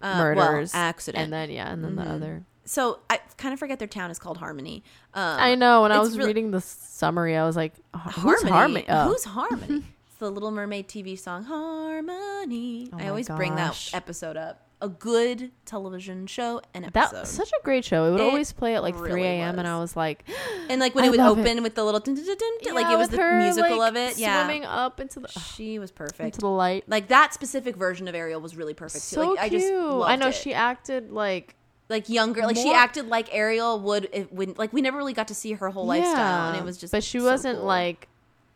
uh, 0.00 0.14
well, 0.34 0.34
murders, 0.34 0.72
accident, 0.74 1.24
and 1.24 1.32
then 1.32 1.50
yeah, 1.50 1.70
and 1.70 1.84
then 1.84 1.92
Mhm. 1.96 2.04
the 2.04 2.10
other. 2.10 2.44
so 2.64 3.00
I 3.10 3.20
kind 3.36 3.52
of 3.52 3.58
forget 3.60 3.78
their 3.78 3.86
town 3.88 4.10
is 4.10 4.18
called 4.18 4.38
Harmony. 4.38 4.82
Um, 5.14 5.38
I 5.38 5.54
know. 5.56 5.82
When 5.82 5.92
I 5.92 5.98
was 6.00 6.16
really- 6.16 6.28
reading 6.28 6.50
the 6.52 6.60
summary, 6.62 7.36
I 7.36 7.44
was 7.44 7.54
like, 7.56 7.74
"Who's 8.14 8.42
Harmony? 8.42 8.86
Oh. 8.88 9.08
Who's 9.08 9.24
Harmony? 9.24 9.84
the 10.22 10.30
Little 10.30 10.52
Mermaid 10.52 10.88
TV 10.88 11.18
song 11.18 11.42
Harmony. 11.44 12.88
Oh 12.92 12.98
I 12.98 13.08
always 13.08 13.28
bring 13.28 13.56
that 13.56 13.90
episode 13.92 14.36
up. 14.36 14.68
A 14.80 14.88
good 14.88 15.52
television 15.64 16.26
show 16.26 16.60
and 16.74 16.84
episode. 16.84 17.16
That 17.16 17.26
such 17.26 17.50
a 17.50 17.62
great 17.64 17.84
show. 17.84 18.06
It 18.06 18.12
would 18.12 18.20
It 18.20 18.24
always 18.24 18.52
play 18.52 18.74
at 18.74 18.82
like 18.82 18.94
really 18.94 19.10
3 19.10 19.22
a.m. 19.24 19.58
and. 19.58 19.68
I 19.68 19.78
was 19.78 19.96
like, 19.96 20.24
and 20.68 20.80
like 20.80 20.94
when 20.94 21.04
I 21.04 21.06
it 21.08 21.10
would 21.10 21.18
love 21.18 21.38
it. 21.38 21.40
open 21.42 21.62
with 21.62 21.74
the 21.74 21.84
little 21.84 22.00
dun, 22.00 22.14
dun, 22.14 22.24
dun, 22.24 22.36
dun, 22.62 22.74
like 22.74 22.92
it 22.92 22.96
was 22.98 23.08
the 23.08 23.16
her, 23.16 23.40
musical 23.40 23.78
like, 23.78 23.90
of 23.90 23.96
it. 23.96 24.18
Yeah, 24.18 24.44
swimming 24.44 24.64
up 24.64 25.00
into 25.00 25.20
the 25.20 25.28
she 25.56 25.78
was 25.78 25.90
perfect. 25.90 26.20
into 26.20 26.40
the 26.40 26.48
light. 26.48 26.84
Like 26.88 27.08
that 27.08 27.34
specific 27.34 27.76
version 27.76 28.06
of 28.08 28.14
Ariel 28.14 28.40
was 28.40 28.56
really 28.56 28.74
perfect 28.74 29.08
too. 29.08 29.16
So 29.16 29.30
Like 29.30 29.40
I 29.40 29.48
just 29.48 29.66
cute. 29.66 30.02
I 30.04 30.16
know 30.16 30.28
it. 30.28 30.34
she 30.34 30.54
acted 30.54 31.10
like 31.10 31.56
like 31.88 32.08
younger, 32.08 32.42
like 32.42 32.56
she 32.56 32.72
acted 32.72 33.08
like 33.08 33.28
Ariel 33.34 33.78
would. 33.80 34.08
If, 34.12 34.32
when 34.32 34.54
like 34.56 34.72
we 34.72 34.82
never 34.82 34.96
really 34.96 35.12
got 35.14 35.28
to 35.28 35.34
see 35.34 35.52
her 35.52 35.68
whole 35.70 35.86
lifestyle, 35.86 36.50
and 36.50 36.58
it 36.58 36.64
was 36.64 36.78
just. 36.78 36.92
But 36.92 37.04
she 37.04 37.18
so 37.18 37.24
wasn't 37.26 37.58
cool. 37.58 37.66
like 37.66 38.08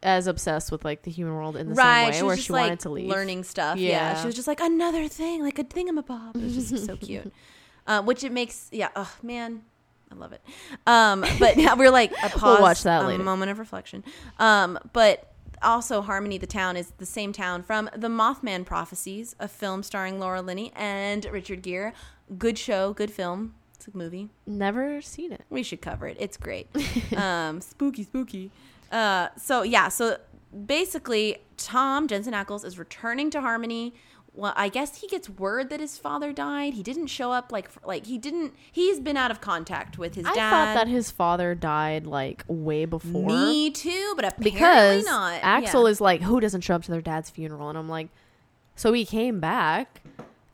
as 0.02 0.26
obsessed 0.26 0.70
with 0.70 0.84
like 0.84 1.02
the 1.02 1.10
human 1.10 1.34
world 1.34 1.56
in 1.56 1.68
the 1.70 1.74
right. 1.74 2.04
same 2.04 2.10
way 2.10 2.18
she 2.18 2.22
where 2.24 2.36
she 2.36 2.52
like 2.52 2.62
wanted 2.64 2.80
to 2.80 2.90
leave. 2.90 3.08
learning 3.08 3.44
stuff. 3.44 3.78
Yeah. 3.78 3.90
Yeah. 3.90 4.20
she 4.20 4.26
was 4.26 4.34
just 4.34 4.48
like 4.48 4.60
another 4.60 5.08
thing, 5.08 5.42
like 5.42 5.58
a 5.58 5.64
thingamabob. 5.64 6.36
It 6.36 6.42
was 6.42 6.70
just 6.70 6.86
so 6.86 6.96
cute. 6.96 7.32
Uh, 7.86 8.02
which 8.02 8.24
it 8.24 8.32
makes, 8.32 8.68
yeah. 8.72 8.88
Oh 8.96 9.12
man, 9.22 9.62
I 10.10 10.14
love 10.16 10.32
it. 10.32 10.42
Um, 10.86 11.24
but 11.38 11.56
yeah, 11.56 11.74
we're 11.74 11.90
like 11.90 12.12
a 12.22 12.28
pause, 12.28 12.42
We'll 12.42 12.62
watch 12.62 12.82
that 12.82 13.04
a 13.04 13.06
later. 13.06 13.22
moment 13.22 13.50
of 13.50 13.58
reflection. 13.58 14.04
Um, 14.38 14.78
but 14.92 15.32
also 15.62 16.02
Harmony, 16.02 16.38
the 16.38 16.46
town 16.46 16.76
is 16.76 16.92
the 16.98 17.06
same 17.06 17.32
town 17.32 17.62
from 17.62 17.88
The 17.96 18.08
Mothman 18.08 18.64
Prophecies, 18.66 19.34
a 19.38 19.48
film 19.48 19.82
starring 19.82 20.18
Laura 20.18 20.42
Linney 20.42 20.72
and 20.74 21.24
Richard 21.26 21.62
Gere. 21.62 21.92
Good 22.38 22.58
show, 22.58 22.92
good 22.92 23.10
film. 23.10 23.54
It's 23.76 23.86
a 23.86 23.96
movie. 23.96 24.30
Never 24.46 25.00
seen 25.00 25.32
it. 25.32 25.42
We 25.48 25.62
should 25.62 25.80
cover 25.80 26.08
it. 26.08 26.16
It's 26.18 26.36
great. 26.36 26.68
um, 27.16 27.60
spooky, 27.60 28.02
spooky. 28.04 28.50
Uh, 28.90 29.28
so 29.36 29.62
yeah, 29.62 29.88
so 29.88 30.18
basically, 30.66 31.38
Tom 31.56 32.08
Jensen 32.08 32.32
Ackles 32.32 32.64
is 32.64 32.78
returning 32.78 33.30
to 33.30 33.40
Harmony. 33.40 33.94
Well, 34.32 34.52
I 34.54 34.68
guess 34.68 35.00
he 35.00 35.06
gets 35.08 35.30
word 35.30 35.70
that 35.70 35.80
his 35.80 35.96
father 35.96 36.30
died. 36.30 36.74
He 36.74 36.82
didn't 36.82 37.06
show 37.06 37.32
up 37.32 37.50
like 37.50 37.70
like 37.86 38.04
he 38.04 38.18
didn't. 38.18 38.52
He's 38.70 39.00
been 39.00 39.16
out 39.16 39.30
of 39.30 39.40
contact 39.40 39.96
with 39.96 40.14
his 40.14 40.24
dad. 40.24 40.32
I 40.32 40.34
dad. 40.34 40.50
thought 40.50 40.74
that 40.74 40.88
his 40.88 41.10
father 41.10 41.54
died 41.54 42.06
like 42.06 42.44
way 42.46 42.84
before. 42.84 43.26
Me 43.30 43.70
too, 43.70 44.12
but 44.14 44.26
apparently 44.26 44.50
because 44.50 45.04
not. 45.06 45.40
Axel 45.42 45.84
Yeah. 45.84 45.90
is 45.90 46.00
like, 46.02 46.20
who 46.20 46.38
doesn't 46.40 46.60
show 46.60 46.74
up 46.74 46.82
to 46.84 46.90
their 46.90 47.00
dad's 47.00 47.30
funeral? 47.30 47.70
And 47.70 47.78
I'm 47.78 47.88
like, 47.88 48.08
so 48.74 48.92
he 48.92 49.06
came 49.06 49.40
back. 49.40 50.02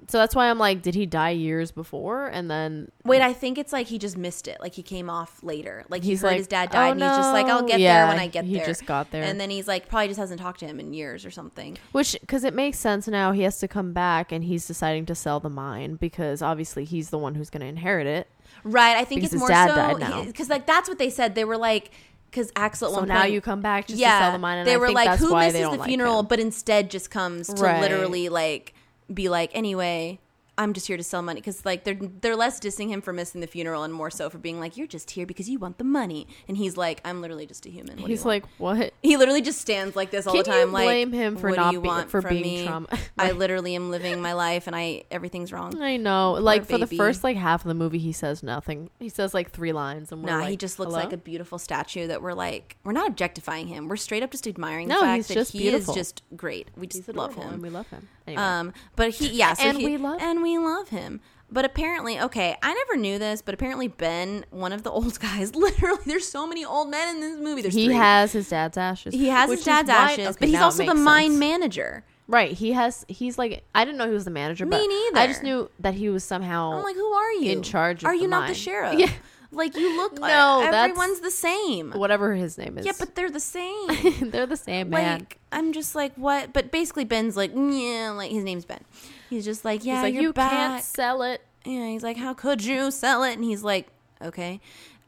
So 0.08 0.18
that's 0.18 0.34
why 0.34 0.50
I'm 0.50 0.58
like, 0.58 0.82
did 0.82 0.94
he 0.94 1.06
die 1.06 1.30
years 1.30 1.70
before? 1.70 2.26
And 2.26 2.50
then 2.50 2.90
Wait, 3.04 3.22
I 3.22 3.32
think 3.32 3.56
it's 3.58 3.72
like 3.72 3.86
he 3.86 3.98
just 3.98 4.16
missed 4.16 4.48
it. 4.48 4.60
Like 4.60 4.74
he 4.74 4.82
came 4.82 5.08
off 5.08 5.42
later. 5.42 5.84
Like 5.88 6.02
he 6.02 6.10
He's 6.10 6.22
heard 6.22 6.28
like, 6.28 6.36
his 6.38 6.46
dad 6.48 6.68
"Oh, 6.70 6.72
died, 6.72 6.90
and 6.92 7.00
he's 7.00 7.10
just 7.10 7.28
oh, 7.28 7.32
like, 7.32 7.46
"I'll 7.46 7.62
no." 7.62 7.68
get 7.68 7.78
there 7.78 8.06
when 8.08 8.18
I 8.18 8.26
get 8.26 8.44
he 8.44 8.54
there." 8.54 8.64
He 8.64 8.66
just 8.70 8.84
got 8.84 9.10
there. 9.10 9.22
and 9.22 9.40
then 9.40 9.48
he's 9.50 9.68
like, 9.68 9.88
probably 9.88 10.08
just 10.08 10.18
hasn't 10.20 10.40
talked 10.40 10.60
to 10.60 10.66
him 10.66 10.80
in 10.80 10.92
years 10.92 11.24
or 11.24 11.30
something. 11.30 11.78
which 11.92 12.16
because 12.20 12.44
it 12.44 12.54
makes 12.54 12.78
sense 12.78 13.06
now. 13.08 13.32
He 13.32 13.42
has 13.42 13.58
to 13.58 13.68
come 13.68 13.92
back, 13.92 14.32
and 14.32 14.44
he's 14.44 14.66
deciding 14.66 15.06
to 15.06 15.14
sell 15.14 15.40
the 15.40 15.50
mine 15.50 15.96
because 15.96 16.42
obviously 16.42 16.84
he's 16.84 17.10
the 17.10 17.18
one 17.18 17.34
who's 17.34 17.50
going 17.50 17.60
to 17.62 17.66
inherit 17.66 18.06
it. 18.06 18.28
Right. 18.64 18.96
I 18.96 19.04
think 19.04 19.24
it's 19.24 19.34
more 19.34 19.48
so 19.48 20.24
because 20.26 20.48
like 20.50 20.66
that's 20.66 20.88
what 20.88 20.98
they 20.98 21.10
said. 21.10 21.34
They 21.34 21.44
were 21.44 21.56
like 21.56 21.90
because 22.30 22.50
Axel 22.56 22.90
So 22.90 23.00
one 23.00 23.08
now 23.08 23.20
point, 23.22 23.32
you 23.34 23.40
come 23.40 23.60
back 23.60 23.86
just 23.88 24.00
yeah, 24.00 24.18
to 24.18 24.24
sell 24.24 24.32
the 24.32 24.38
mine, 24.38 24.58
and 24.58 24.66
they 24.68 24.74
I 24.74 24.76
were 24.78 24.86
think 24.86 24.96
like, 24.96 25.18
who 25.18 25.34
misses 25.36 25.70
the 25.70 25.84
funeral, 25.84 26.20
him. 26.20 26.26
but 26.26 26.40
instead 26.40 26.90
just 26.90 27.10
comes 27.10 27.46
to 27.52 27.62
Right. 27.62 27.80
literally 27.80 28.28
like 28.28 28.74
be 29.12 29.28
like, 29.28 29.50
anyway. 29.54 30.18
I'm 30.58 30.74
just 30.74 30.86
here 30.86 30.98
to 30.98 31.02
sell 31.02 31.22
money 31.22 31.40
because 31.40 31.64
like 31.64 31.82
they're 31.84 31.94
they're 32.20 32.36
less 32.36 32.60
dissing 32.60 32.90
him 32.90 33.00
for 33.00 33.10
missing 33.14 33.40
the 33.40 33.46
funeral 33.46 33.84
and 33.84 33.92
more 33.92 34.10
so 34.10 34.28
for 34.28 34.36
being 34.36 34.60
like 34.60 34.76
you're 34.76 34.86
just 34.86 35.10
here 35.12 35.24
because 35.24 35.48
you 35.48 35.58
want 35.58 35.78
the 35.78 35.82
money 35.82 36.26
and 36.46 36.58
he's 36.58 36.76
like 36.76 37.00
I'm 37.06 37.22
literally 37.22 37.46
just 37.46 37.64
a 37.64 37.70
human. 37.70 37.98
What 38.02 38.10
He's 38.10 38.22
want?" 38.22 38.44
like, 38.44 38.44
what? 38.58 38.92
he 39.02 39.16
literally 39.16 39.40
just 39.40 39.62
stands 39.62 39.96
like 39.96 40.10
this 40.10 40.26
all 40.26 40.34
Can 40.34 40.40
the 40.42 40.50
time. 40.50 40.66
you 40.68 40.72
like 40.74 40.84
blame 40.84 41.10
him 41.12 41.36
for 41.36 41.48
"What 41.48 41.56
do 41.56 41.62
not 41.62 41.72
you 41.72 41.80
be- 41.80 41.88
want 41.88 42.10
for 42.10 42.20
from 42.20 42.34
being 42.34 42.42
me? 42.42 42.66
trauma- 42.66 42.86
I 43.18 43.32
literally 43.32 43.74
am 43.74 43.90
living 43.90 44.20
my 44.20 44.34
life 44.34 44.66
and 44.66 44.76
I 44.76 45.04
everything's 45.10 45.54
wrong. 45.54 45.80
I 45.80 45.96
know. 45.96 46.32
like 46.32 46.66
for 46.66 46.76
the 46.76 46.86
first 46.86 47.24
like 47.24 47.38
half 47.38 47.62
of 47.64 47.68
the 47.68 47.74
movie, 47.74 47.98
he 47.98 48.12
says 48.12 48.42
nothing. 48.42 48.90
He 49.00 49.08
says 49.08 49.32
like 49.32 49.52
three 49.52 49.72
lines, 49.72 50.12
and 50.12 50.22
we're 50.22 50.30
Nah, 50.32 50.40
like, 50.40 50.50
he 50.50 50.56
just 50.58 50.78
looks 50.78 50.92
"Hello?" 50.92 51.02
like 51.02 51.14
a 51.14 51.18
beautiful 51.18 51.58
statue 51.58 52.08
that 52.08 52.20
we're 52.20 52.34
like 52.34 52.76
we're 52.84 52.92
not 52.92 53.08
objectifying 53.08 53.68
him. 53.68 53.88
We're 53.88 53.96
straight 53.96 54.22
up 54.22 54.30
just 54.32 54.46
admiring 54.46 54.88
the 54.88 54.94
No, 54.96 55.00
fact 55.00 55.16
he's 55.16 55.28
that 55.28 55.34
just 55.34 55.52
he 55.52 55.60
beautiful. 55.60 55.92
is 55.94 55.96
just 55.96 56.22
great. 56.36 56.68
We 56.76 56.86
just 56.88 57.08
love 57.08 57.30
adorable, 57.30 57.42
and 57.44 57.54
him. 57.54 57.62
we 57.62 57.70
love 57.70 57.88
him. 57.88 58.06
Anyway. 58.26 58.42
Um, 58.42 58.72
but 58.96 59.10
he 59.10 59.28
yeah, 59.30 59.54
so 59.54 59.64
And 59.64 59.78
he- 59.78 59.84
we 59.86 59.96
love 59.96 60.20
and 60.20 60.42
we 60.42 60.58
love 60.58 60.88
him. 60.88 61.20
But 61.50 61.66
apparently, 61.66 62.18
okay, 62.18 62.56
I 62.62 62.72
never 62.72 62.96
knew 62.96 63.18
this, 63.18 63.42
but 63.42 63.52
apparently 63.52 63.86
Ben, 63.86 64.46
one 64.48 64.72
of 64.72 64.84
the 64.84 64.90
old 64.98 65.20
guys, 65.20 65.54
literally, 65.54 66.00
there's 66.06 66.26
so 66.26 66.46
many 66.46 66.64
old 66.64 66.88
men 66.88 67.14
in 67.16 67.20
this 67.20 67.38
movie. 67.38 67.60
There's 67.60 67.74
he 67.74 67.86
three. 67.86 67.94
has 67.94 68.32
his 68.32 68.48
dad's 68.48 68.78
ashes. 68.78 69.12
he 69.12 69.28
has 69.28 69.50
his 69.50 69.58
is 69.60 69.64
dad's 69.66 69.90
ashes, 69.90 70.28
okay, 70.28 70.36
but 70.40 70.48
he's 70.48 70.60
also 70.60 70.86
the 70.86 70.94
mine 70.94 71.32
sense. 71.32 71.40
manager. 71.40 72.04
Right. 72.28 72.52
He 72.52 72.72
has. 72.72 73.04
He's 73.08 73.36
like. 73.36 73.64
I 73.74 73.84
didn't 73.84 73.98
know 73.98 74.06
he 74.06 74.14
was 74.14 74.24
the 74.24 74.30
manager. 74.30 74.64
Me 74.64 75.10
but 75.12 75.20
I 75.20 75.26
just 75.26 75.42
knew 75.42 75.70
that 75.80 75.92
he 75.92 76.08
was 76.08 76.24
somehow. 76.24 76.72
I'm 76.72 76.82
like, 76.82 76.94
who 76.96 77.12
are 77.12 77.32
you? 77.32 77.52
in 77.52 77.62
charge 77.62 78.02
of 78.02 78.06
Are 78.06 78.16
the 78.16 78.22
you 78.22 78.28
not 78.28 78.48
the 78.48 78.54
sheriff? 78.54 78.94
Yeah. 78.98 79.10
Like 79.52 79.76
you 79.76 79.96
look. 79.96 80.12
No, 80.20 80.60
that's- 80.62 80.90
everyone's 80.90 81.20
the 81.20 81.30
same. 81.30 81.92
whatever 81.92 82.34
his 82.34 82.56
name 82.58 82.78
is. 82.78 82.86
Yeah, 82.86 82.92
but 82.98 83.14
they're 83.14 83.30
the 83.30 83.38
same. 83.40 83.86
they're 84.30 84.46
the 84.46 84.56
same 84.56 84.90
man. 84.90 85.20
like 85.20 85.38
I'm 85.52 85.72
just 85.72 85.94
like 85.94 86.14
what? 86.16 86.52
But 86.52 86.70
basically, 86.72 87.04
Ben's 87.04 87.36
like 87.36 87.52
yeah, 87.54 88.10
like 88.16 88.30
his 88.30 88.44
name's 88.44 88.64
Ben. 88.64 88.82
He's 89.30 89.44
just 89.44 89.64
like 89.64 89.84
yeah, 89.84 89.96
he's 89.96 90.14
like, 90.14 90.14
you 90.22 90.32
back. 90.32 90.50
can't 90.50 90.82
sell 90.84 91.22
it. 91.22 91.42
yeah, 91.64 91.86
he's 91.88 92.02
like, 92.02 92.16
how 92.16 92.34
could 92.34 92.64
you 92.64 92.90
sell 92.90 93.22
it? 93.24 93.34
And 93.34 93.44
he's 93.44 93.62
like, 93.62 93.88
okay. 94.20 94.60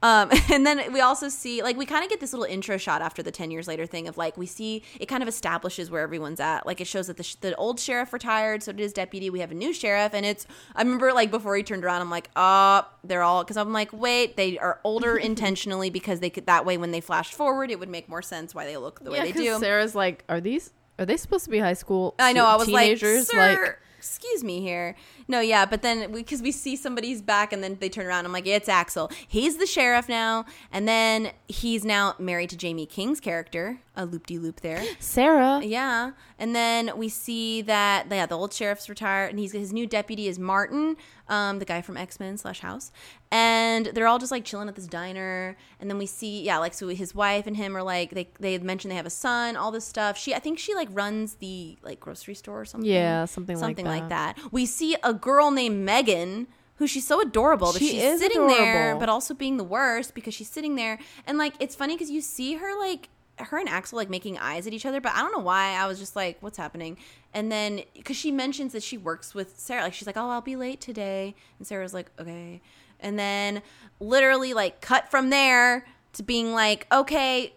Um, 0.05 0.31
and 0.53 0.67
then 0.67 0.93
we 0.93 1.01
also 1.01 1.31
see, 1.31 1.63
like, 1.63 1.79
we 1.79 1.87
kind 1.87 2.05
of 2.05 2.11
get 2.11 2.21
this 2.21 2.33
little 2.33 2.45
intro 2.45 2.77
shot 2.77 3.01
after 3.01 3.23
the 3.23 3.31
10 3.31 3.51
years 3.51 3.67
later 3.67 3.87
thing 3.87 4.07
of 4.07 4.19
like, 4.19 4.37
we 4.37 4.45
see 4.47 4.83
it 5.01 5.07
kind 5.07 5.23
of 5.23 5.29
establishes 5.29 5.91
where 5.91 6.03
everyone's 6.03 6.41
at. 6.41 6.67
Like, 6.67 6.81
it 6.83 6.87
shows 6.87 7.07
that 7.07 7.17
the, 7.17 7.23
sh- 7.23 7.37
the 7.37 7.57
old 7.57 7.81
sheriff 7.81 8.13
retired, 8.13 8.63
so 8.63 8.73
did 8.73 8.83
his 8.83 8.93
deputy. 8.93 9.31
We 9.31 9.41
have 9.41 9.51
a 9.51 9.55
new 9.55 9.73
sheriff, 9.73 10.13
and 10.13 10.27
it's, 10.27 10.47
I 10.77 10.83
remember, 10.83 11.13
like, 11.15 11.31
before 11.31 11.57
he 11.57 11.63
turned 11.63 11.85
around, 11.85 12.03
I'm 12.03 12.11
like, 12.11 12.29
oh, 12.37 12.87
they're 13.03 13.23
all, 13.23 13.43
because 13.43 13.57
I'm 13.57 13.73
like, 13.73 13.93
wait, 13.95 14.37
they 14.37 14.59
are 14.59 14.79
older 14.85 15.17
intentionally 15.31 15.89
because 15.89 16.21
they 16.21 16.31
could, 16.31 16.47
that 16.47 16.67
way 16.67 16.77
when 16.77 16.91
they 16.91 17.01
flash 17.01 17.33
forward, 17.33 17.71
it 17.71 17.81
would 17.81 17.89
make 17.89 18.07
more 18.07 18.23
sense 18.23 18.55
why 18.55 18.67
they 18.67 18.77
look 18.77 19.03
the 19.03 19.11
way 19.11 19.21
they 19.21 19.33
do. 19.33 19.59
Sarah's 19.59 19.95
like, 19.95 20.23
are 20.29 20.41
these? 20.41 20.71
Are 20.99 21.07
they 21.07 21.17
supposed 21.17 21.45
to 21.45 21.51
be 21.51 21.59
high 21.59 21.73
school? 21.73 22.15
I 22.19 22.35
know. 22.35 22.45
I 22.45 22.57
was 22.57 22.67
teenagers? 22.67 23.33
like, 23.33 23.57
sir, 23.57 23.79
excuse 23.99 24.45
me 24.45 24.61
here. 24.61 24.95
No, 25.27 25.41
yeah, 25.41 25.65
but 25.67 25.83
then 25.83 26.13
because 26.13 26.43
we, 26.43 26.53
see 26.53 26.77
somebody's 26.77 27.21
back 27.21 27.53
and 27.53 27.65
then 27.65 27.79
they 27.81 27.89
turn 27.89 28.07
around, 28.07 28.27
I'm 28.27 28.33
like, 28.33 28.47
it's 28.47 28.69
Axel. 28.69 29.11
He's 29.27 29.57
the 29.57 29.67
sheriff 29.67 30.09
now, 30.09 30.45
and 30.71 30.87
then 30.87 31.33
he's 31.49 31.85
now 31.85 32.15
married 32.19 32.51
to 32.51 32.67
Jaime 32.67 32.87
King's 32.87 33.21
character, 33.21 33.81
a 33.97 34.07
loop 34.07 34.27
de 34.27 34.39
loop 34.39 34.61
there. 34.61 34.85
Sarah. 34.99 35.61
Yeah, 35.65 36.13
and 36.39 36.55
then 36.55 36.93
we 36.97 37.09
see 37.09 37.63
that 37.63 38.07
yeah, 38.11 38.27
the 38.27 38.37
old 38.37 38.53
sheriff's 38.53 38.89
retired, 38.89 39.31
and 39.31 39.39
he's 39.39 39.53
his 39.53 39.73
new 39.73 39.87
deputy 39.87 40.29
is 40.29 40.39
Martin, 40.39 40.97
um, 41.29 41.59
the 41.59 41.65
guy 41.65 41.81
from 41.81 41.97
X 41.97 42.21
Men 42.21 42.37
slash 42.37 42.61
House, 42.61 42.93
and 43.31 43.87
they're 43.87 44.07
all 44.07 44.19
just 44.19 44.31
like 44.31 44.45
chilling 44.45 44.69
at 44.69 44.75
this 44.75 44.87
diner, 44.87 45.57
and 45.81 45.89
then 45.89 45.99
we 45.99 46.07
see 46.07 46.43
yeah, 46.43 46.59
like 46.59 46.75
so 46.75 46.89
his 46.89 47.15
wife 47.15 47.47
and 47.47 47.57
him 47.57 47.77
are 47.77 47.83
like 47.83 48.11
they 48.11 48.29
they 48.39 48.59
mentioned 48.59 48.93
they 48.93 48.97
have 48.97 49.07
a 49.07 49.11
son, 49.11 49.57
all 49.57 49.71
this 49.71 49.85
stuff. 49.85 50.19
She 50.19 50.35
I 50.35 50.39
think 50.39 50.59
she 50.59 50.75
like 50.75 50.89
runs 50.93 51.35
the 51.37 51.77
like 51.83 52.01
grocery 52.01 52.35
store 52.35 52.61
or 52.61 52.65
something. 52.65 52.91
Yeah, 52.91 53.25
something, 53.25 53.57
something 53.57 53.87
like 53.87 54.03
like 54.03 54.11
that. 54.11 54.37
that. 54.37 54.53
We 54.53 54.67
see 54.67 54.97
a 55.03 55.14
girl 55.15 55.51
named 55.51 55.85
Megan. 55.85 56.47
Who 56.79 56.89
she's 56.89 57.07
so 57.07 57.21
adorable, 57.21 57.73
but 57.73 57.79
She 57.79 57.91
she's 57.91 58.03
is 58.03 58.21
sitting 58.21 58.49
there, 58.49 58.97
but 58.97 59.09
also 59.09 59.33
being 59.33 59.59
the 59.59 59.65
worst 59.65 60.13
because 60.13 60.35
she's 60.35 60.51
sitting 60.51 60.75
there, 60.75 60.99
and 61.25 61.39
like 61.39 61.55
it's 61.61 61.77
funny 61.77 61.95
because 61.95 62.11
you 62.11 62.21
see 62.21 62.55
her 62.55 62.77
like 62.81 63.09
her 63.39 63.59
and 63.59 63.69
Axel 63.69 63.97
like 63.97 64.11
making 64.11 64.39
eyes 64.39 64.67
at 64.67 64.73
each 64.73 64.85
other, 64.85 65.01
but 65.01 65.13
I 65.15 65.21
don't 65.21 65.31
know 65.31 65.39
why. 65.39 65.75
I 65.77 65.87
was 65.87 66.01
just 66.01 66.17
like, 66.17 66.37
what's 66.41 66.59
happening? 66.59 66.97
And 67.33 67.51
then 67.51 67.83
because 67.95 68.17
she 68.17 68.33
mentions 68.33 68.73
that 68.73 68.83
she 68.83 68.99
works 68.99 69.37
with 69.37 69.57
Sarah, 69.57 69.83
like 69.83 69.95
she's 69.95 70.07
like, 70.07 70.17
oh, 70.17 70.31
I'll 70.31 70.41
be 70.41 70.57
late 70.57 70.81
today, 70.81 71.37
and 71.59 71.67
Sarah's 71.67 71.95
like, 71.95 72.11
okay. 72.19 72.61
And 72.99 73.17
then 73.19 73.63
literally 74.01 74.53
like 74.53 74.81
cut 74.81 75.11
from 75.11 75.31
there 75.31 75.87
to 76.15 76.23
being 76.25 76.53
like, 76.53 76.87
okay, 76.91 77.53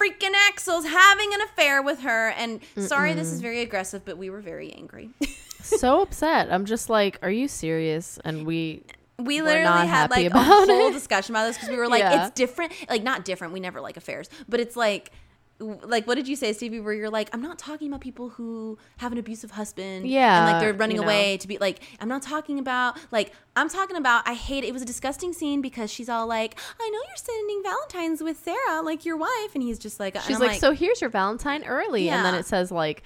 freaking 0.00 0.32
Axel's 0.48 0.86
having 0.86 1.32
an 1.34 1.40
affair 1.42 1.82
with 1.82 2.00
her, 2.00 2.28
and 2.30 2.60
sorry, 2.78 3.12
this 3.12 3.28
is 3.30 3.40
very 3.42 3.60
aggressive, 3.60 4.02
but 4.04 4.16
we 4.16 4.30
were 4.30 4.40
very 4.40 4.72
angry. 4.72 5.10
so 5.68 6.02
upset. 6.02 6.52
I'm 6.52 6.64
just 6.64 6.88
like, 6.90 7.18
are 7.22 7.30
you 7.30 7.48
serious? 7.48 8.18
And 8.24 8.46
we 8.46 8.82
we 9.18 9.40
literally 9.42 9.86
had 9.86 10.10
like 10.10 10.30
a 10.30 10.38
whole 10.38 10.88
it. 10.88 10.92
discussion 10.92 11.34
about 11.34 11.46
this 11.46 11.56
because 11.56 11.70
we 11.70 11.76
were 11.76 11.88
like, 11.88 12.00
Yeah. 12.00 12.26
it's 12.26 12.34
different. 12.34 12.72
Like 12.88 13.02
not 13.02 13.24
different. 13.24 13.52
We 13.52 13.60
never 13.60 13.80
like 13.80 13.96
affairs, 13.96 14.28
but 14.48 14.60
it's 14.60 14.76
like. 14.76 15.10
Like 15.58 16.06
what 16.06 16.16
did 16.16 16.28
you 16.28 16.36
say, 16.36 16.52
Stevie? 16.52 16.80
Where 16.80 16.92
you're 16.92 17.08
like, 17.08 17.30
I'm 17.34 17.40
not 17.40 17.58
talking 17.58 17.88
about 17.88 18.02
people 18.02 18.28
who 18.28 18.76
have 18.98 19.10
an 19.12 19.16
abusive 19.16 19.52
husband, 19.52 20.06
Yeah, 20.06 20.36
and 20.44 20.52
like 20.52 20.60
they're 20.60 20.74
running 20.74 20.96
you 20.96 21.00
know. 21.00 21.08
away 21.08 21.38
to 21.38 21.48
be 21.48 21.56
like. 21.56 21.80
I'm 21.98 22.08
not 22.10 22.20
talking 22.20 22.58
about 22.58 22.98
like 23.10 23.32
I'm 23.56 23.70
talking 23.70 23.96
about. 23.96 24.28
I 24.28 24.34
hate 24.34 24.64
it. 24.64 24.66
It 24.66 24.72
was 24.74 24.82
a 24.82 24.84
disgusting 24.84 25.32
scene 25.32 25.62
because 25.62 25.90
she's 25.90 26.10
all 26.10 26.26
like, 26.26 26.58
I 26.78 26.90
know 26.90 26.98
you're 27.08 27.16
sending 27.16 27.62
Valentine's 27.62 28.22
with 28.22 28.38
Sarah, 28.44 28.82
like 28.82 29.06
your 29.06 29.16
wife, 29.16 29.54
and 29.54 29.62
he's 29.62 29.78
just 29.78 29.98
like, 29.98 30.20
she's 30.26 30.36
I'm 30.38 30.46
like, 30.46 30.60
so 30.60 30.72
here's 30.72 31.00
your 31.00 31.08
Valentine 31.08 31.64
early, 31.64 32.10
and 32.10 32.22
then 32.22 32.34
it 32.34 32.44
says 32.44 32.70
like, 32.70 33.02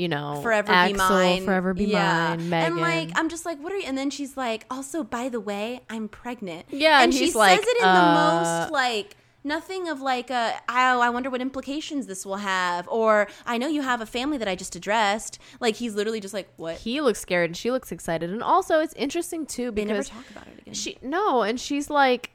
you 0.00 0.08
know, 0.08 0.40
forever 0.42 0.72
Axel, 0.72 0.92
be 0.92 0.98
mine, 0.98 1.44
forever 1.44 1.74
be 1.74 1.84
Yeah. 1.84 2.36
mine, 2.36 2.48
Megan. 2.48 2.72
And 2.72 2.80
like, 2.80 3.10
I'm 3.14 3.28
just 3.28 3.44
like, 3.44 3.62
what 3.62 3.72
are 3.72 3.76
you? 3.76 3.84
And 3.86 3.96
then 3.98 4.10
she's 4.10 4.36
like, 4.36 4.64
also, 4.70 5.04
by 5.04 5.28
the 5.28 5.40
way, 5.40 5.82
I'm 5.90 6.08
pregnant. 6.08 6.66
Yeah, 6.70 6.96
and 6.96 7.04
and 7.04 7.14
she 7.14 7.24
he's 7.26 7.34
says 7.34 7.60
it 7.62 7.82
in 7.82 7.88
uh, 7.88 7.94
the 7.94 8.12
most 8.20 8.72
like. 8.72 9.16
Nothing 9.42 9.88
of 9.88 10.02
like 10.02 10.28
a, 10.28 10.52
oh, 10.68 11.00
I 11.00 11.08
wonder 11.08 11.30
what 11.30 11.40
implications 11.40 12.06
this 12.06 12.26
will 12.26 12.36
have, 12.36 12.86
or 12.88 13.26
I 13.46 13.56
know 13.56 13.68
you 13.68 13.80
have 13.80 14.02
a 14.02 14.04
family 14.06 14.36
that 14.36 14.46
I 14.48 14.54
just 14.54 14.76
addressed. 14.76 15.38
Like 15.60 15.76
he's 15.76 15.94
literally 15.94 16.20
just 16.20 16.34
like, 16.34 16.52
what? 16.58 16.76
he 16.76 17.00
looks 17.00 17.20
scared 17.20 17.48
and 17.48 17.56
she 17.56 17.70
looks 17.70 17.90
excited, 17.90 18.28
and 18.28 18.42
also 18.42 18.80
it's 18.80 18.92
interesting 18.96 19.46
too 19.46 19.72
because 19.72 19.86
They 19.88 19.92
never 19.94 20.02
talk 20.02 20.30
about 20.30 20.46
it 20.48 20.60
again. 20.60 20.74
she 20.74 20.98
no, 21.00 21.40
and 21.40 21.58
she's 21.58 21.88
like, 21.88 22.32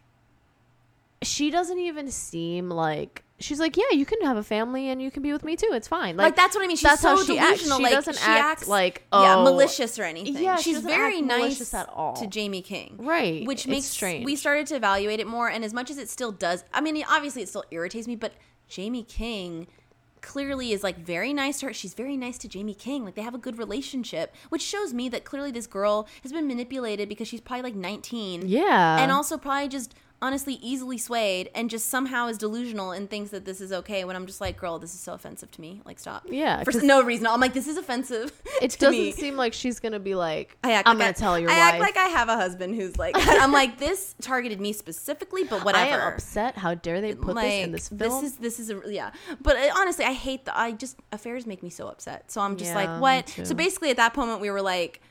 she 1.22 1.52
doesn't 1.52 1.78
even 1.78 2.10
seem 2.10 2.70
like 2.72 3.24
she's 3.40 3.60
like, 3.60 3.76
yeah, 3.78 3.84
you 3.92 4.06
can 4.06 4.22
have 4.22 4.38
a 4.38 4.44
family 4.44 4.90
and 4.90 5.02
you 5.02 5.12
can 5.12 5.22
be 5.22 5.32
with 5.32 5.44
me 5.44 5.56
too. 5.56 5.70
It's 5.74 5.88
fine. 5.88 6.16
like, 6.16 6.36
that's 6.36 6.56
what 6.56 6.64
I 6.64 6.68
mean. 6.68 6.78
She's 6.78 6.84
that's 6.90 7.02
so 7.02 7.16
how 7.16 7.24
she 7.24 7.38
acts. 7.38 7.64
She 7.64 7.70
like, 7.70 7.92
doesn't 7.92 8.16
she 8.18 8.24
act 8.24 8.44
acts 8.62 8.68
like, 8.68 9.04
yeah, 9.12 9.36
oh, 9.38 9.44
malicious 9.44 10.00
or 10.00 10.04
anything. 10.04 10.42
Yeah, 10.42 10.56
she's 10.58 10.78
doesn't 10.78 10.90
very 10.90 11.22
nice 11.22 11.74
at 11.74 11.90
all. 11.90 12.14
to 12.14 12.28
Jaime 12.34 12.62
King. 12.62 12.96
Right. 13.00 13.46
Which 13.46 13.62
It's 13.62 13.68
makes 13.68 13.86
strange. 13.86 14.26
we 14.26 14.36
started 14.36 14.68
to 14.68 14.76
evaluate 14.76 15.20
it 15.20 15.28
more. 15.28 15.50
And 15.50 15.64
as 15.64 15.74
much 15.74 15.92
as 15.92 15.98
it 15.98 16.10
still 16.10 16.32
does, 16.32 16.64
I 16.74 16.82
mean, 16.82 17.04
obviously 17.10 17.42
it 17.42 17.50
still 17.50 17.66
irritates 17.72 18.08
me, 18.08 18.16
but 18.16 18.34
Jaime 18.74 19.04
King 19.04 19.68
clearly 20.22 20.72
is 20.72 20.84
like 20.84 20.98
very 20.98 21.34
nice 21.34 21.60
to 21.60 21.68
her. 21.68 21.74
She's 21.74 21.94
very 21.94 22.18
nice 22.18 22.38
to 22.40 22.50
Jaime 22.52 22.74
King. 22.74 23.06
Like 23.06 23.16
they 23.16 23.22
have 23.22 23.36
a 23.36 23.40
good 23.40 23.58
relationship, 23.58 24.34
which 24.50 24.62
shows 24.62 24.94
me 24.94 25.08
that 25.10 25.24
clearly 25.24 25.52
this 25.52 25.68
girl 25.68 26.08
has 26.24 26.32
been 26.32 26.48
manipulated 26.48 27.08
because 27.10 27.28
she's 27.28 27.42
probably 27.42 27.64
like 27.64 27.76
19. 27.76 28.48
Yeah. 28.48 28.98
And 29.00 29.12
also 29.12 29.38
probably 29.38 29.68
just 29.68 29.94
honestly 30.26 30.56
easily 30.56 30.98
swayed 30.98 31.50
and 31.54 31.70
just 31.70 31.88
somehow 31.90 32.28
is 32.28 32.38
delusional 32.38 32.92
and 32.92 33.10
thinks 33.10 33.30
that 33.32 33.46
this 33.46 33.62
is 33.62 33.72
okay 33.72 34.04
when 34.06 34.16
I'm 34.16 34.26
just 34.26 34.42
like, 34.42 34.58
girl, 34.58 34.80
this 34.80 34.94
is 34.94 35.00
so 35.00 35.14
offensive 35.14 35.52
to 35.52 35.62
me. 35.62 35.82
Like, 35.86 36.00
stop. 36.00 36.24
Yeah, 36.28 36.64
For 36.64 36.72
no 36.82 37.04
reason. 37.04 37.28
I'm 37.28 37.40
like, 37.40 37.54
this 37.54 37.68
is 37.68 37.78
offensive. 37.78 38.32
it 38.62 38.72
to 38.72 38.78
doesn't 38.80 39.00
me. 39.00 39.12
seem 39.12 39.36
like 39.36 39.54
she's 39.54 39.80
gonna 39.80 40.00
be 40.00 40.16
like, 40.16 40.58
I 40.64 40.72
act 40.74 40.88
I'm 40.88 40.98
like 40.98 41.06
gonna 41.06 41.14
tell 41.14 41.40
your 41.40 41.50
I 41.52 41.54
wife. 41.58 41.74
act 41.74 41.80
like 41.80 41.98
I 41.98 42.06
have 42.10 42.30
a 42.30 42.36
husband 42.36 42.76
who's 42.76 42.98
like, 43.06 43.16
I'm 43.18 43.52
like, 43.52 43.78
this 43.78 44.16
targeted 44.22 44.60
me 44.60 44.74
specifically, 44.74 45.44
but 45.44 45.64
whatever. 45.64 46.02
I 46.02 46.08
am 46.08 46.14
upset. 46.14 46.58
How 46.58 46.74
dare 46.74 47.02
they 47.02 47.14
put 47.14 47.36
this 47.36 47.64
in 47.64 47.72
this 47.72 47.90
film? 47.90 48.00
This 48.00 48.24
is 48.32 48.38
this 48.38 48.60
is 48.60 48.70
a 48.72 48.82
yeah. 48.88 49.12
But 49.42 49.56
uh, 49.58 49.70
honestly, 49.78 50.06
I 50.06 50.14
hate 50.14 50.46
the 50.46 50.58
I 50.58 50.72
just 50.72 50.98
affairs 51.12 51.46
make 51.46 51.62
me 51.62 51.70
so 51.70 51.88
upset. 51.88 52.32
So 52.32 52.42
I'm 52.42 52.58
just 52.58 52.72
Yeah, 52.72 52.94
like, 52.94 53.02
what? 53.02 53.30
So 53.48 53.54
basically, 53.54 53.90
at 53.92 53.98
that 53.98 54.16
moment, 54.18 54.42
we 54.42 54.50
were 54.50 54.62
like. 54.62 55.02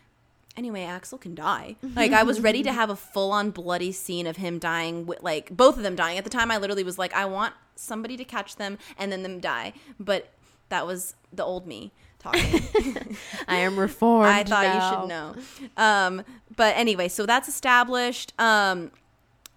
Anyway, 0.56 0.82
Axel 0.84 1.18
can 1.18 1.34
die. 1.34 1.76
Like 1.96 2.12
I 2.12 2.22
was 2.22 2.40
ready 2.40 2.62
to 2.62 2.72
have 2.72 2.90
a 2.90 2.96
full-on 2.96 3.50
bloody 3.50 3.92
scene 3.92 4.26
of 4.26 4.36
him 4.36 4.58
dying, 4.58 5.02
wi- 5.04 5.20
like 5.22 5.54
both 5.56 5.76
of 5.76 5.82
them 5.82 5.96
dying. 5.96 6.18
At 6.18 6.24
the 6.24 6.30
time, 6.30 6.50
I 6.50 6.58
literally 6.58 6.84
was 6.84 6.98
like, 6.98 7.12
I 7.14 7.24
want 7.24 7.54
somebody 7.76 8.16
to 8.16 8.24
catch 8.24 8.56
them 8.56 8.78
and 8.98 9.10
then 9.10 9.22
them 9.22 9.40
die. 9.40 9.72
But 9.98 10.28
that 10.68 10.86
was 10.86 11.14
the 11.32 11.44
old 11.44 11.66
me 11.66 11.92
talking. 12.18 12.62
I 13.48 13.56
am 13.56 13.76
reformed. 13.80 14.28
I 14.28 14.44
thought 14.44 14.64
now. 14.64 14.74
you 14.74 15.00
should 15.00 15.08
know. 15.08 15.82
Um, 15.82 16.22
but 16.56 16.76
anyway, 16.76 17.08
so 17.08 17.26
that's 17.26 17.48
established. 17.48 18.32
Um, 18.38 18.90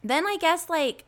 then 0.03 0.25
I 0.27 0.37
guess 0.39 0.69
like 0.69 1.05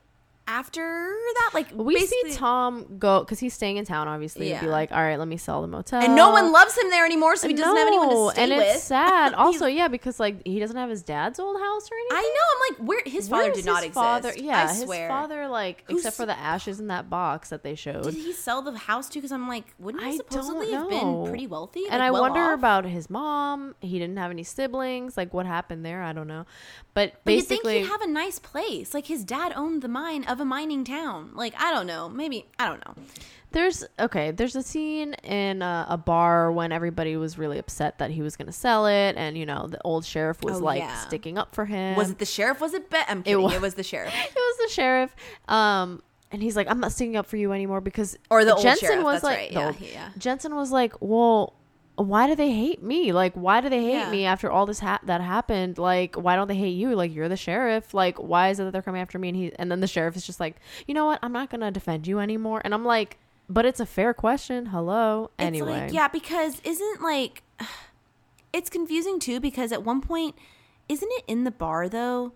after 0.49 0.81
that, 0.81 1.51
like 1.53 1.67
We 1.73 2.05
see 2.05 2.21
Tom 2.33 2.97
go 2.97 3.19
because 3.21 3.39
he's 3.39 3.53
staying 3.53 3.77
in 3.77 3.85
town, 3.85 4.07
obviously, 4.07 4.51
and 4.51 4.61
be 4.61 4.67
like, 4.67 4.91
"All 4.91 5.01
right, 5.01 5.17
let 5.19 5.27
me 5.27 5.37
sell 5.37 5.61
the 5.61 5.67
motel." 5.67 6.01
and 6.01 6.15
no 6.15 6.31
one 6.31 6.51
loves 6.51 6.77
him 6.77 6.89
there 6.89 7.05
anymore, 7.05 7.35
so 7.35 7.47
he 7.47 7.53
doesn't 7.53 7.75
have 7.77 7.87
anyone 7.87 8.09
to 8.09 8.29
stay 8.31 8.43
and 8.43 8.51
with. 8.57 8.75
it's 8.75 8.83
sad. 8.83 9.33
Also, 9.39 9.67
yeah, 9.67 9.87
because 9.87 10.19
like 10.19 10.45
he 10.45 10.59
doesn't 10.59 10.75
have 10.75 10.89
his 10.89 11.03
dad's 11.03 11.39
old 11.39 11.59
house 11.59 11.89
or 11.91 11.95
anything. 11.95 12.17
I 12.17 12.35
know. 12.35 12.47
I'm 12.51 12.73
like, 12.85 12.87
where 12.89 13.01
his 13.05 13.29
father 13.29 13.43
Where's 13.45 13.55
did 13.57 13.65
not 13.65 13.77
his 13.77 13.85
exist. 13.87 13.93
Father? 13.93 14.33
Yeah, 14.35 14.63
I 14.63 14.73
his 14.73 14.81
swear. 14.83 15.07
father, 15.07 15.47
like, 15.47 15.83
Who's- 15.87 15.99
except 15.99 16.17
for 16.17 16.25
the 16.25 16.37
ashes 16.37 16.79
in 16.79 16.87
that 16.87 17.09
box 17.09 17.49
that 17.49 17.63
they 17.63 17.75
showed. 17.75 18.03
Did 18.03 18.15
he 18.15 18.33
sell 18.33 18.61
the 18.61 18.77
house 18.77 19.07
too? 19.07 19.19
Because 19.19 19.31
I'm 19.31 19.47
like, 19.47 19.65
wouldn't 19.79 20.03
he 20.03 20.09
I 20.13 20.17
supposedly 20.17 20.71
have 20.71 20.89
been 20.89 21.25
pretty 21.27 21.47
wealthy? 21.47 21.81
and 21.89 21.99
like, 21.99 22.01
I 22.01 22.11
well 22.11 22.23
wonder 22.23 22.39
off? 22.41 22.53
about 22.59 22.85
his 22.85 23.09
mom. 23.09 23.75
He 23.81 23.99
didn't 23.99 24.17
have 24.17 24.31
any 24.31 24.43
siblings. 24.43 25.15
Like, 25.15 25.33
what 25.33 25.45
happened 25.45 25.85
there? 25.85 26.01
I 26.03 26.11
don't 26.13 26.27
know. 26.27 26.45
But 26.93 27.13
But 27.23 27.33
you'd 27.35 27.45
think 27.45 27.63
basically, 27.63 27.79
he'd 27.83 27.87
have 27.87 28.01
a 28.01 28.07
nice 28.07 28.39
place. 28.39 28.93
Like 28.93 29.05
his 29.05 29.23
dad 29.23 29.53
owned 29.55 29.81
the 29.81 29.87
mine 29.87 30.23
of 30.25 30.38
a 30.39 30.45
mining 30.45 30.83
town. 30.83 31.31
Like 31.33 31.53
I 31.57 31.71
don't 31.73 31.87
know. 31.87 32.09
Maybe 32.09 32.45
I 32.57 32.67
don't 32.67 32.85
know. 32.85 32.93
There's 33.51 33.83
okay. 33.99 34.29
There's 34.31 34.55
a 34.55 34.61
scene 34.61 35.13
in 35.23 35.63
a, 35.63 35.87
a 35.89 35.97
bar 35.97 36.51
when 36.51 36.71
everybody 36.71 37.17
was 37.17 37.37
really 37.39 37.57
upset 37.57 37.97
that 37.97 38.11
he 38.11 38.21
was 38.21 38.35
going 38.35 38.45
to 38.45 38.51
sell 38.51 38.85
it, 38.85 39.15
and 39.17 39.35
you 39.37 39.45
know 39.45 39.67
the 39.67 39.81
old 39.83 40.05
sheriff 40.05 40.43
was 40.43 40.57
Oh, 40.57 40.63
like 40.63 40.79
yeah. 40.81 40.95
sticking 41.07 41.37
up 41.37 41.55
for 41.55 41.65
him. 41.65 41.95
Was 41.95 42.11
it 42.11 42.19
the 42.19 42.25
sheriff? 42.27 42.61
Was 42.61 42.75
it? 42.75 42.89
Be- 42.91 42.97
I'm 43.07 43.23
kidding. 43.23 43.41
wa- 43.41 43.49
It 43.49 43.59
was 43.61 43.73
the 43.73 43.83
sheriff. 43.83 44.13
It 44.23 44.35
was 44.35 44.57
the 44.69 44.73
sheriff. 44.73 45.15
Um, 45.47 46.03
and 46.31 46.43
he's 46.43 46.55
like, 46.55 46.67
I'm 46.69 46.79
not 46.79 46.91
sticking 46.91 47.15
up 47.17 47.25
for 47.25 47.37
you 47.37 47.51
anymore 47.51 47.81
because 47.81 48.15
Or 48.29 48.45
the 48.45 48.53
old 48.53 48.61
Jensen 48.61 48.87
sheriff, 48.89 49.03
was 49.03 49.23
like, 49.23 49.37
right, 49.37 49.51
yeah, 49.51 49.65
old- 49.65 49.79
yeah. 49.81 50.09
Jensen 50.19 50.55
was 50.55 50.71
like, 50.71 50.93
well. 50.99 51.53
Why 51.99 52.27
do 52.27 52.35
they 52.35 52.51
hate 52.51 52.81
me? 52.81 53.11
Like, 53.11 53.33
why 53.33 53.59
do 53.59 53.67
they 53.69 53.83
hate 53.83 53.91
Yeah. 53.91 54.09
me 54.11 54.25
after 54.25 54.49
all 54.49 54.65
this 54.65 54.79
ha- 54.79 55.01
that 55.03 55.19
happened? 55.21 55.77
Like, 55.77 56.15
why 56.15 56.35
don't 56.37 56.47
they 56.47 56.55
hate 56.55 56.75
you? 56.77 56.95
Like, 56.95 57.13
you're 57.13 57.27
the 57.27 57.35
sheriff. 57.35 57.93
Like, 57.93 58.17
why 58.17 58.49
is 58.49 58.59
it 58.59 58.63
that 58.63 58.71
they're 58.71 58.81
coming 58.81 59.01
after 59.01 59.19
me? 59.19 59.27
And 59.29 59.37
he, 59.37 59.51
and 59.59 59.69
then 59.69 59.81
the 59.81 59.87
sheriff 59.87 60.15
is 60.15 60.25
just 60.25 60.39
like, 60.39 60.55
you 60.87 60.93
know 60.93 61.05
what? 61.05 61.19
I'm 61.21 61.33
not 61.33 61.49
gonna 61.49 61.71
defend 61.71 62.07
you 62.07 62.19
anymore. 62.19 62.61
And 62.63 62.73
I'm 62.73 62.85
like, 62.85 63.17
but 63.49 63.65
it's 63.65 63.79
a 63.81 63.85
fair 63.85 64.13
question. 64.13 64.67
Hello. 64.67 65.31
It's 65.37 65.45
Anyway, 65.45 65.71
like, 65.81 65.93
yeah, 65.93 66.07
because 66.07 66.61
isn't 66.63 67.01
like 67.01 67.43
it's 68.53 68.69
confusing 68.69 69.19
too 69.19 69.39
because 69.39 69.71
at 69.71 69.83
one 69.83 70.01
point 70.01 70.35
isn't 70.87 71.09
it 71.11 71.23
in 71.27 71.43
the 71.43 71.51
bar 71.51 71.89
though? 71.89 72.31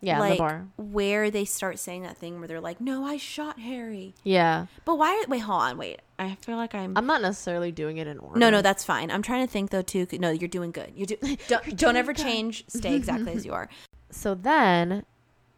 yeah, 0.00 0.14
in 0.14 0.20
like 0.20 0.32
the 0.32 0.38
bar. 0.38 0.66
where 0.76 1.30
they 1.30 1.44
start 1.44 1.78
saying 1.78 2.02
that 2.02 2.16
thing 2.16 2.38
where 2.40 2.48
they're 2.48 2.60
like, 2.60 2.80
"No, 2.80 3.04
I 3.04 3.16
shot 3.18 3.60
Harry." 3.60 4.14
Yeah, 4.24 4.66
But 4.84 4.96
why? 4.98 5.10
Are, 5.24 5.28
wait, 5.28 5.38
hold 5.40 5.62
on, 5.62 5.78
wait. 5.78 6.00
I 6.22 6.36
feel 6.36 6.56
like 6.56 6.74
I'm. 6.74 6.96
I'm 6.96 7.06
not 7.06 7.20
necessarily 7.22 7.72
doing 7.72 7.96
it 7.98 8.06
in 8.06 8.18
order. 8.18 8.38
no, 8.38 8.50
no, 8.50 8.62
that's 8.62 8.84
fine. 8.84 9.10
I'm 9.10 9.22
trying 9.22 9.46
to 9.46 9.52
think 9.52 9.70
though 9.70 9.82
too. 9.82 10.06
No, 10.12 10.30
you're 10.30 10.48
doing 10.48 10.70
good. 10.70 10.92
You 10.94 11.06
do. 11.06 11.16
Don't, 11.48 11.76
don't 11.76 11.96
ever 11.96 12.12
change. 12.14 12.64
Stay 12.68 12.94
exactly 12.96 13.32
as 13.32 13.44
you 13.44 13.52
are. 13.52 13.68
So 14.14 14.34
then 14.34 15.06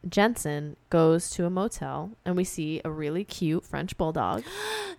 Jensen 0.08 0.76
goes 0.88 1.28
to 1.30 1.44
a 1.44 1.50
motel 1.50 2.12
and 2.24 2.36
we 2.36 2.44
see 2.44 2.80
a 2.84 2.90
really 2.90 3.24
cute 3.24 3.64
French 3.64 3.96
bulldog. 3.96 4.44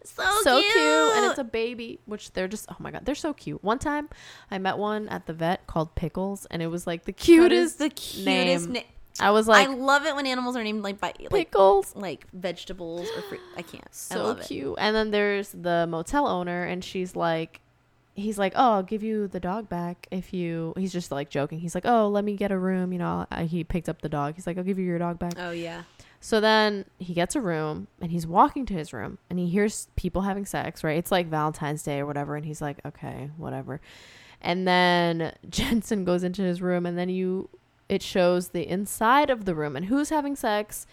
So, 0.04 0.24
so 0.44 0.60
cute. 0.62 0.72
cute. 0.72 1.14
And 1.16 1.26
it's 1.32 1.40
a 1.40 1.44
baby, 1.44 2.00
which 2.06 2.34
they're 2.34 2.48
just 2.48 2.68
oh 2.70 2.76
my 2.78 2.92
god, 2.92 3.06
they're 3.06 3.16
so 3.16 3.34
cute. 3.34 3.64
One 3.64 3.80
time 3.80 4.08
I 4.52 4.60
met 4.60 4.78
one 4.78 5.10
at 5.10 5.26
the 5.26 5.34
vet 5.34 5.66
called 5.66 5.96
Pickles 5.96 6.46
and 6.52 6.62
it 6.62 6.68
was 6.68 6.86
like 6.86 7.06
the 7.06 7.12
That 7.12 7.22
is 7.22 7.26
cutest 7.26 7.80
the 7.80 7.90
cutest 7.90 8.66
name. 8.66 8.74
name. 8.74 8.84
I 9.20 9.32
was 9.32 9.48
like 9.48 9.68
I 9.68 9.74
love 9.74 10.06
it 10.06 10.16
when 10.16 10.26
animals 10.26 10.56
are 10.56 10.64
named 10.64 10.84
like 10.84 11.00
by 11.00 11.14
like 11.20 11.52
Pickles. 11.52 11.96
like 11.96 12.28
vegetables 12.34 13.08
or 13.16 13.22
fruit. 13.24 13.42
I 13.56 13.62
can't. 13.62 13.86
I 13.86 13.90
so 13.92 14.32
it. 14.32 14.46
cute. 14.46 14.76
And 14.78 14.96
then 14.96 15.12
there's 15.12 15.50
the 15.50 15.88
motel 15.90 16.28
owner 16.28 16.66
and 16.66 16.84
she's 16.84 17.16
like 17.16 17.62
he's 18.14 18.38
like, 18.40 18.54
"Oh, 18.56 18.74
I'll 18.74 18.84
give 18.84 19.04
you 19.04 19.28
the 19.28 19.40
dog 19.40 19.70
back 19.70 20.08
if 20.12 20.34
you." 20.34 20.74
He's 20.78 20.92
just 20.94 21.12
like 21.12 21.30
joking. 21.30 21.60
He's 21.60 21.76
like, 21.76 21.86
"Oh, 21.86 22.08
let 22.08 22.24
me 22.24 22.36
get 22.36 22.52
a 22.52 22.58
room." 22.58 22.94
You 22.94 23.00
know, 23.00 23.26
I, 23.32 23.44
he 23.46 23.64
picked 23.64 23.90
up 23.90 24.02
the 24.02 24.10
dog. 24.10 24.36
He's 24.36 24.48
like, 24.48 24.58
"I'll 24.58 24.64
give 24.64 24.80
you 24.80 24.86
your 24.86 25.00
dog 25.00 25.20
back." 25.20 25.34
Oh 25.38 25.52
yeah. 25.52 25.84
So 26.26 26.40
then 26.40 26.86
he 26.98 27.14
gets 27.14 27.36
a 27.36 27.40
room 27.40 27.86
and 28.02 28.10
he's 28.10 28.26
walking 28.26 28.66
to 28.66 28.74
his 28.74 28.92
room 28.92 29.20
and 29.30 29.38
he 29.38 29.48
hears 29.48 29.90
people 29.96 30.24
having 30.24 30.44
sex, 30.44 30.84
right? 30.84 30.98
It's 30.98 31.12
like 31.12 31.28
Valentine's 31.28 31.84
Day 31.84 32.00
or 32.00 32.08
whatever. 32.08 32.36
And 32.36 32.44
he's 32.44 32.64
like, 32.64 32.80
okay, 32.84 33.30
whatever. 33.38 33.80
And 34.42 34.68
then 34.68 35.34
Jensen 35.50 36.04
goes 36.04 36.24
into 36.24 36.42
his 36.42 36.64
room 36.64 36.88
and 36.88 36.98
then 36.98 37.10
you, 37.10 37.50
it 37.90 38.02
shows 38.02 38.50
the 38.50 38.68
inside 38.68 39.30
of 39.30 39.46
the 39.46 39.56
room 39.56 39.76
and 39.76 39.86
who's 39.86 40.10
having 40.10 40.36
sex? 40.36 40.86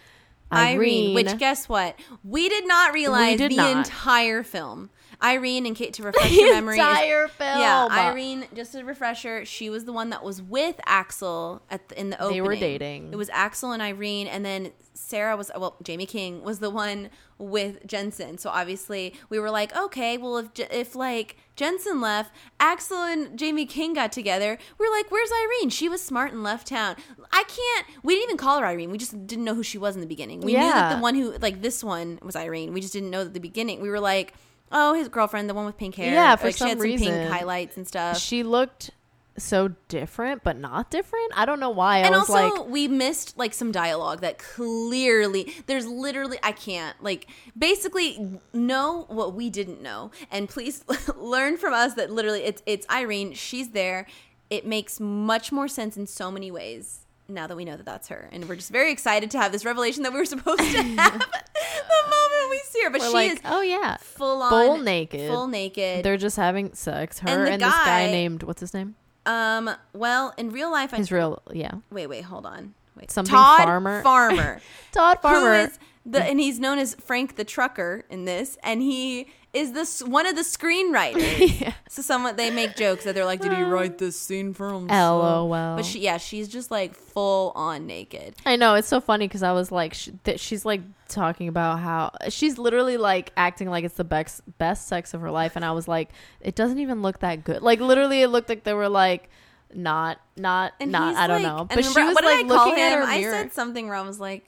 Irene, 0.51 1.15
which 1.15 1.37
guess 1.39 1.67
what? 1.67 1.97
We 2.23 2.47
did 2.47 2.67
not 2.67 2.93
realize 2.93 3.37
did 3.39 3.51
the 3.53 3.55
not. 3.57 3.77
entire 3.77 4.43
film. 4.43 4.91
Irene 5.21 5.65
and 5.65 5.75
Kate 5.75 5.93
to 5.93 6.03
refresh 6.03 6.29
the 6.29 6.35
your 6.35 6.53
memory. 6.53 6.75
is- 6.75 6.79
entire 6.79 7.27
film. 7.27 7.59
Yeah, 7.59 7.87
Irene. 7.89 8.45
Just 8.53 8.75
a 8.75 8.83
refresher, 8.85 9.45
she 9.45 9.69
was 9.71 9.85
the 9.85 9.93
one 9.93 10.09
that 10.11 10.23
was 10.23 10.41
with 10.43 10.79
Axel 10.85 11.63
at 11.71 11.89
the, 11.89 11.99
in 11.99 12.09
the 12.11 12.17
opening. 12.21 12.35
They 12.43 12.47
were 12.47 12.55
dating. 12.55 13.13
It 13.13 13.15
was 13.15 13.29
Axel 13.31 13.71
and 13.71 13.81
Irene, 13.81 14.27
and 14.27 14.45
then 14.45 14.71
Sarah 14.93 15.35
was 15.35 15.49
well. 15.57 15.75
Jaime 15.87 16.05
King 16.05 16.43
was 16.43 16.59
the 16.59 16.69
one 16.69 17.09
with 17.39 17.87
Jensen. 17.87 18.37
So 18.37 18.49
obviously 18.51 19.15
we 19.29 19.39
were 19.39 19.49
like, 19.49 19.75
okay, 19.75 20.17
well 20.17 20.37
if 20.37 20.49
if 20.59 20.95
like 20.95 21.37
Jensen 21.55 22.01
left, 22.01 22.33
Axel 22.59 23.03
and 23.03 23.39
Jaime 23.39 23.65
King 23.65 23.93
got 23.93 24.11
together. 24.11 24.57
We 24.77 24.87
are 24.87 24.91
like, 24.91 25.11
where's 25.11 25.29
Irene? 25.31 25.69
She 25.69 25.87
was 25.87 26.03
smart 26.03 26.33
and 26.33 26.43
left 26.43 26.67
town. 26.67 26.95
I 27.31 27.43
can't. 27.43 27.87
We 28.03 28.15
didn't 28.15 28.29
even 28.29 28.37
call 28.37 28.59
her 28.59 28.65
Irene. 28.65 28.91
We 28.91 28.97
just 28.97 29.27
didn't 29.27 29.45
know 29.45 29.55
who 29.55 29.63
she 29.63 29.77
was 29.77 29.95
in 29.95 30.01
the 30.01 30.07
beginning. 30.07 30.41
We 30.41 30.53
knew 30.53 30.59
that 30.59 30.95
the 30.95 31.01
one 31.01 31.15
who 31.15 31.37
like 31.37 31.61
this 31.61 31.83
one 31.83 32.19
was 32.21 32.35
Irene. 32.35 32.73
We 32.73 32.81
just 32.81 32.93
didn't 32.93 33.09
know 33.09 33.21
at 33.21 33.33
the 33.33 33.39
beginning. 33.39 33.81
We 33.81 33.89
were 33.89 33.99
like. 33.99 34.33
Oh, 34.75 34.95
his 34.95 35.07
girlfriend, 35.07 35.47
the 35.47 35.53
one 35.53 35.67
with 35.67 35.77
pink 35.77 35.93
hair. 35.93 36.11
Yeah, 36.11 36.35
for 36.35 36.47
like, 36.47 36.55
she 36.55 36.59
some 36.59 36.69
had 36.69 36.77
some 36.79 36.83
reason. 36.83 37.07
pink 37.07 37.29
highlights 37.29 37.77
and 37.77 37.87
stuff. 37.87 38.17
She 38.17 38.41
looked 38.41 38.89
so 39.37 39.69
different, 39.87 40.43
but 40.43 40.57
not 40.57 40.91
different. 40.91 41.31
I 41.35 41.45
don't 41.45 41.59
know 41.59 41.69
why. 41.71 41.97
I 41.97 41.99
and 42.01 42.13
also 42.15 42.33
like, 42.33 42.67
we 42.67 42.87
missed 42.87 43.37
like 43.37 43.53
some 43.53 43.71
dialogue 43.71 44.21
that 44.21 44.37
clearly 44.37 45.53
there's 45.67 45.85
literally 45.87 46.37
i 46.43 46.51
can't 46.51 47.01
like 47.03 47.27
basically 47.57 48.39
know 48.53 49.05
what 49.09 49.33
we 49.33 49.49
didn't 49.49 49.81
know 49.81 50.11
and 50.31 50.47
please 50.49 50.83
learn 51.17 51.57
from 51.57 51.73
us 51.73 51.93
that 51.95 52.11
literally 52.11 52.43
it's 52.43 52.61
it's 52.65 52.87
irene 52.89 53.33
she's 53.33 53.69
there 53.69 54.05
it 54.49 54.65
makes 54.65 54.99
much 54.99 55.51
more 55.51 55.67
sense 55.67 55.97
in 55.97 56.05
so 56.05 56.29
many 56.31 56.51
ways 56.51 56.99
now 57.27 57.47
that 57.47 57.55
we 57.57 57.65
know 57.65 57.75
that 57.77 57.85
that's 57.85 58.07
her 58.09 58.29
and 58.31 58.47
we're 58.47 58.55
just 58.55 58.69
very 58.71 58.91
excited 58.91 59.31
to 59.31 59.37
have 59.39 59.51
this 59.51 59.65
revelation 59.65 60.03
that 60.03 60.11
we 60.13 60.19
were 60.19 60.25
supposed 60.25 60.59
to 60.59 60.65
have 60.83 61.13
the 61.19 62.03
moment 62.09 62.49
we 62.49 62.59
see 62.65 62.81
her 62.83 62.89
but 62.89 63.01
we're 63.01 63.07
she 63.07 63.13
like, 63.13 63.31
is 63.31 63.39
oh 63.45 63.61
yeah, 63.61 63.97
full 63.97 64.41
on 64.41 64.49
full 64.49 64.77
naked. 64.77 65.29
full 65.29 65.47
naked 65.47 66.03
They're 66.03 66.17
just 66.17 66.37
having 66.37 66.73
sex. 66.73 67.19
Her 67.19 67.29
And 67.29 67.41
and, 67.53 67.61
the 67.61 67.65
this 67.65 67.73
guy 67.75 68.05
guy- 68.07 68.11
named 68.11 68.43
what's 68.43 68.59
his 68.61 68.73
name? 68.73 68.95
Um 69.25 69.69
well 69.93 70.33
in 70.37 70.51
real 70.51 70.71
life 70.71 70.93
i 70.93 70.97
His 70.97 71.11
real 71.11 71.41
yeah, 71.51 71.71
wait 71.91 72.07
wait 72.07 72.23
hold 72.23 72.45
on 72.45 72.73
wait 72.97 73.11
Something 73.11 73.33
todd 73.33 73.63
Farmer? 73.63 74.01
farmer 74.03 74.61
Todd 74.91 75.19
Farmer. 75.21 75.39
Who 75.39 75.63
is 75.65 75.79
the 76.05 76.23
and 76.23 76.39
he's 76.39 76.59
known 76.59 76.79
as 76.79 76.95
Frank 76.95 77.35
the 77.35 77.45
Trucker 77.45 78.03
in 78.09 78.25
this, 78.25 78.57
and 78.61 78.81
he 78.81 79.27
is 79.53 79.71
this 79.71 80.01
one 80.01 80.25
of 80.25 80.35
the 80.35 80.41
screenwriters. 80.41 81.59
Yeah. 81.61 81.73
So 81.87 82.01
someone 82.01 82.35
they 82.35 82.49
make 82.49 82.75
jokes 82.75 83.03
that 83.05 83.15
they're 83.15 83.23
like, 83.25 83.39
"Did 83.39 83.53
he 83.53 83.61
write 83.63 83.99
this 83.99 84.19
scene 84.19 84.53
for 84.53 84.73
himself?" 84.73 85.23
LOL. 85.23 85.75
But 85.77 85.85
she, 85.85 85.99
yeah, 86.01 86.17
she's 86.17 86.47
just 86.49 86.71
like 86.71 86.95
full 86.95 87.51
on 87.55 87.85
naked. 87.85 88.35
I 88.45 88.55
know 88.55 88.73
it's 88.75 88.87
so 88.87 88.99
funny 88.99 89.27
because 89.27 89.43
I 89.43 89.51
was 89.53 89.71
like, 89.71 89.93
sh- 89.93 90.09
that 90.23 90.39
she's 90.39 90.65
like 90.65 90.81
talking 91.07 91.47
about 91.47 91.79
how 91.79 92.11
she's 92.29 92.57
literally 92.57 92.97
like 92.97 93.31
acting 93.37 93.69
like 93.69 93.85
it's 93.85 93.95
the 93.95 94.03
best 94.03 94.41
best 94.57 94.87
sex 94.87 95.13
of 95.13 95.21
her 95.21 95.31
life, 95.31 95.55
and 95.55 95.63
I 95.63 95.71
was 95.71 95.87
like, 95.87 96.09
it 96.41 96.55
doesn't 96.55 96.79
even 96.79 97.01
look 97.01 97.19
that 97.19 97.43
good. 97.43 97.61
Like 97.61 97.79
literally, 97.79 98.23
it 98.23 98.27
looked 98.29 98.49
like 98.49 98.63
they 98.63 98.73
were 98.73 98.89
like 98.89 99.29
not 99.75 100.19
not 100.37 100.73
And 100.79 100.91
not. 100.91 101.15
I 101.15 101.27
don't 101.27 101.43
like- 101.43 101.51
know, 101.55 101.65
but 101.65 101.83
she 101.83 101.87
was 102.03 102.15
what 102.15 102.21
did 102.23 102.27
like 102.27 102.45
I 102.45 102.47
call 102.47 102.67
looking 102.69 102.83
at 102.83 102.97
her 102.97 103.03
I 103.03 103.19
mirror. 103.19 103.31
said 103.33 103.53
something 103.53 103.87
where 103.87 103.95
I 103.95 104.01
was 104.01 104.19
like, 104.19 104.45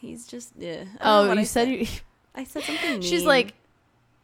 "He's 0.00 0.26
just." 0.26 0.52
Yeah. 0.58 0.84
I 1.00 1.04
don't 1.04 1.26
know 1.26 1.30
oh, 1.30 1.32
you 1.34 1.40
I 1.40 1.44
said 1.44 1.68
you. 1.68 1.86
I 2.34 2.44
said 2.44 2.62
something. 2.64 2.90
Mean. 2.92 3.02
She's 3.10 3.24
like, 3.24 3.54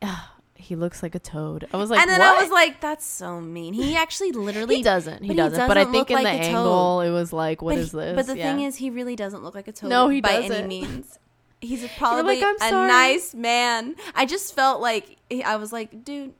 "Ah, 0.02 0.34
he 0.54 0.76
looks 0.76 1.02
like 1.02 1.14
a 1.14 1.18
toad. 1.18 1.66
I 1.72 1.76
was 1.76 1.90
like, 1.90 2.00
and 2.00 2.10
then 2.10 2.20
what? 2.20 2.38
I 2.38 2.42
was 2.42 2.50
like, 2.50 2.80
"That's 2.80 3.04
so 3.06 3.40
mean." 3.40 3.72
He 3.74 3.96
actually 3.96 4.32
literally 4.32 4.76
he 4.76 4.82
doesn't. 4.82 5.22
He 5.22 5.28
but 5.28 5.32
he 5.32 5.36
doesn't. 5.36 5.68
But 5.68 5.78
I 5.78 5.84
think 5.84 6.10
in 6.10 6.16
like 6.16 6.24
the 6.24 6.30
a 6.30 6.52
toad. 6.52 6.56
angle, 6.58 7.00
it 7.02 7.10
was 7.10 7.32
like, 7.32 7.62
what 7.62 7.74
but 7.74 7.78
is 7.78 7.92
he- 7.92 7.98
this? 7.98 8.16
But 8.16 8.26
the 8.26 8.36
Yeah. 8.38 8.54
thing 8.54 8.64
is, 8.64 8.76
he 8.76 8.90
really 8.90 9.16
doesn't 9.16 9.42
look 9.42 9.54
like 9.54 9.68
a 9.68 9.72
toad. 9.72 9.90
No, 9.90 10.08
he 10.08 10.20
by 10.20 10.42
doesn't. 10.42 10.68
means. 10.68 11.18
He's 11.62 11.86
probably 11.98 12.42
"I'm 12.42 12.56
a 12.60 12.70
nice 12.70 13.34
man. 13.34 13.94
I 14.14 14.24
just 14.26 14.54
felt 14.54 14.80
like 14.80 15.16
I 15.44 15.56
was 15.56 15.72
like, 15.72 16.04
dude, 16.04 16.32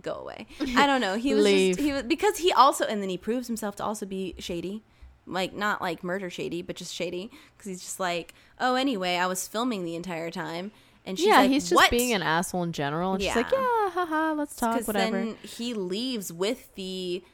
go 0.00 0.14
away. 0.14 0.46
I 0.76 0.86
don't 0.86 1.00
know. 1.00 1.16
He 1.16 1.34
was 1.34 1.44
just 1.44 1.80
he 1.80 1.92
was 1.92 2.02
because 2.02 2.38
he 2.38 2.52
also 2.52 2.84
and 2.84 3.02
then 3.02 3.08
he 3.08 3.18
proves 3.18 3.46
himself 3.46 3.76
to 3.76 3.84
also 3.84 4.06
be 4.06 4.34
shady. 4.38 4.82
Like 5.26 5.54
not 5.54 5.82
like 5.82 6.04
murder 6.04 6.30
shady, 6.30 6.62
but 6.62 6.76
just 6.76 6.94
shady 6.94 7.30
because 7.56 7.68
he's 7.68 7.80
just 7.80 7.98
like, 7.98 8.32
oh, 8.60 8.76
anyway, 8.76 9.16
I 9.16 9.26
was 9.26 9.48
filming 9.48 9.84
the 9.84 9.96
entire 9.96 10.30
time, 10.30 10.70
and 11.04 11.18
she's 11.18 11.26
yeah, 11.26 11.38
like, 11.38 11.50
he's 11.50 11.64
just 11.64 11.74
what? 11.74 11.90
being 11.90 12.12
an 12.12 12.22
asshole 12.22 12.62
in 12.62 12.72
general. 12.72 13.14
And 13.14 13.22
she's 13.22 13.34
like, 13.34 13.50
Yeah. 13.50 13.58
yeah, 13.60 13.90
haha, 13.90 14.32
let's 14.34 14.54
talk, 14.54 14.86
whatever. 14.86 15.16
then 15.24 15.36
he 15.42 15.74
leaves 15.74 16.32
with 16.32 16.72
the 16.76 17.24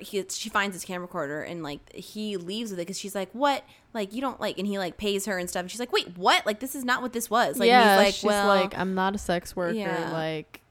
he, 0.00 0.24
she 0.28 0.48
finds 0.48 0.76
his 0.76 0.84
camera 0.84 1.06
recorder 1.06 1.42
and 1.42 1.62
like 1.62 1.92
he 1.92 2.36
leaves 2.36 2.70
with 2.70 2.78
it 2.78 2.82
because 2.82 2.98
she's 2.98 3.16
like 3.16 3.28
what 3.32 3.64
like 3.92 4.12
you 4.12 4.20
don't 4.20 4.40
like 4.40 4.58
and 4.58 4.66
he 4.66 4.78
like 4.78 4.96
pays 4.96 5.26
her 5.26 5.38
and 5.38 5.50
stuff 5.50 5.62
and 5.62 5.70
she's 5.70 5.80
like 5.80 5.92
wait 5.92 6.16
what 6.16 6.46
like 6.46 6.60
this 6.60 6.76
is 6.76 6.84
not 6.84 7.02
what 7.02 7.12
this 7.12 7.28
was 7.28 7.58
like 7.58 7.66
yeah, 7.66 7.96
he's 7.96 8.04
like 8.06 8.14
she's 8.14 8.24
well 8.24 8.46
like, 8.46 8.78
I'm 8.78 8.94
not 8.94 9.16
a 9.16 9.18
sex 9.18 9.56
worker. 9.56 9.74
Yeah. 9.74 10.12
Like, 10.12 10.61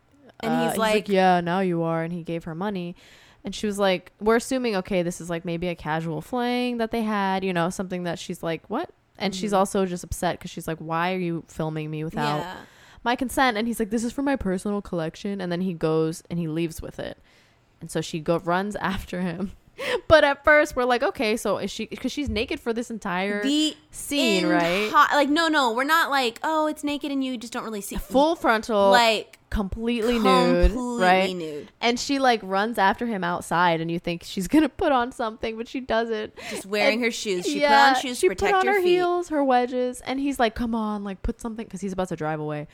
And 0.44 0.54
uh, 0.54 0.70
he's 0.70 0.78
like- 0.78 1.08
yeah, 1.10 1.42
now 1.42 1.60
you 1.60 1.84
are. 1.84 2.04
And 2.04 2.14
he 2.14 2.24
gave 2.24 2.44
her 2.46 2.56
money. 2.56 2.96
And 3.44 3.56
she 3.56 3.66
was 3.66 3.80
like, 3.80 4.12
we're 4.20 4.36
assuming, 4.36 4.76
okay, 4.78 5.02
this 5.02 5.20
is 5.20 5.30
like 5.30 5.46
maybe 5.46 5.68
a 5.68 5.76
casual 5.76 6.22
fling 6.22 6.78
that 6.78 6.92
they 6.92 7.02
had, 7.02 7.44
you 7.44 7.54
know, 7.54 7.70
something 7.72 8.04
that 8.04 8.20
she's 8.20 8.44
like, 8.44 8.62
what? 8.70 8.92
And 9.18 9.34
she's 9.36 9.52
Mhm. 9.52 9.58
also 9.58 9.86
just 9.86 10.04
upset 10.04 10.38
because 10.38 10.52
she's 10.52 10.68
like, 10.68 10.78
why 10.78 11.14
are 11.14 11.18
you 11.20 11.44
filming 11.48 11.89
me 11.92 12.04
without 12.04 12.39
yeah 12.39 12.56
my 13.04 13.16
consent? 13.16 13.58
And 13.58 13.68
he's 13.68 13.80
like, 13.80 13.89
this 13.89 14.04
is 14.04 14.12
for 14.14 14.22
my 14.22 14.36
personal 14.36 14.80
collection. 14.82 15.42
And 15.42 15.52
then 15.52 15.62
he 15.62 15.74
goes 15.74 16.22
and 16.30 16.38
he 16.38 16.48
leaves 16.48 16.82
with 16.84 17.00
it. 17.00 17.18
And 17.80 17.89
so 17.89 18.00
she 18.02 18.20
go 18.20 18.38
runs 18.39 18.76
after 18.94 19.22
him. 19.22 19.54
But 20.08 20.24
at 20.24 20.44
first, 20.44 20.76
we're 20.76 20.86
like, 20.86 21.04
okay, 21.04 21.38
so 21.38 21.58
is 21.58 21.72
she, 21.72 21.86
because 21.86 22.12
she's 22.12 22.30
naked 22.30 22.60
for 22.60 22.74
this 22.74 22.92
entire 22.92 23.44
the 23.44 23.76
scene, 23.92 24.46
right? 24.46 24.92
like 25.14 25.30
no 25.30 25.48
no 25.48 25.72
we're 25.74 25.84
not 25.84 26.10
like 26.10 26.40
oh 26.44 26.68
it's 26.68 26.84
naked 26.84 27.12
and 27.12 27.24
you 27.24 27.38
just 27.38 27.52
don't 27.54 27.64
really 27.64 27.82
see 27.82 27.96
Full 27.96 28.36
frontal, 28.36 28.90
like 28.92 29.38
completely 29.50 30.18
nude, 30.20 30.72
right? 31.00 31.36
nude 31.36 31.70
And 31.82 32.00
she 32.00 32.20
like 32.20 32.40
runs 32.44 32.78
after 32.78 33.06
him 33.06 33.24
outside, 33.24 33.82
and 33.82 33.90
you 33.92 34.00
think 34.00 34.24
she's 34.24 34.48
gonna 34.48 34.70
put 34.84 34.92
on 34.92 35.12
something, 35.12 35.58
but 35.58 35.68
she 35.68 35.80
doesn't. 35.80 36.36
just 36.50 36.66
wearing 36.66 36.96
And- 36.96 37.04
her 37.06 37.12
shoes 37.12 37.46
she 37.46 37.62
Yeah, 37.62 37.90
put 37.92 37.98
on 37.98 38.02
shoes 38.02 38.20
she 38.20 38.28
to 38.28 38.36
protect 38.36 38.54
put 38.54 38.60
on 38.60 38.68
her, 38.68 38.74
her 38.74 38.82
feet 38.82 38.90
heels, 38.90 39.30
her 39.30 39.44
wedges, 39.44 40.02
and 40.02 40.20
he's 40.20 40.40
like, 40.40 40.56
"Come 40.56 40.74
on, 40.76 41.04
like 41.04 41.22
put 41.24 41.42
something," 41.42 41.66
because 41.66 41.82
he's 41.82 41.94
about 41.94 42.10
to 42.10 42.16
drive 42.16 42.40
away. 42.40 42.68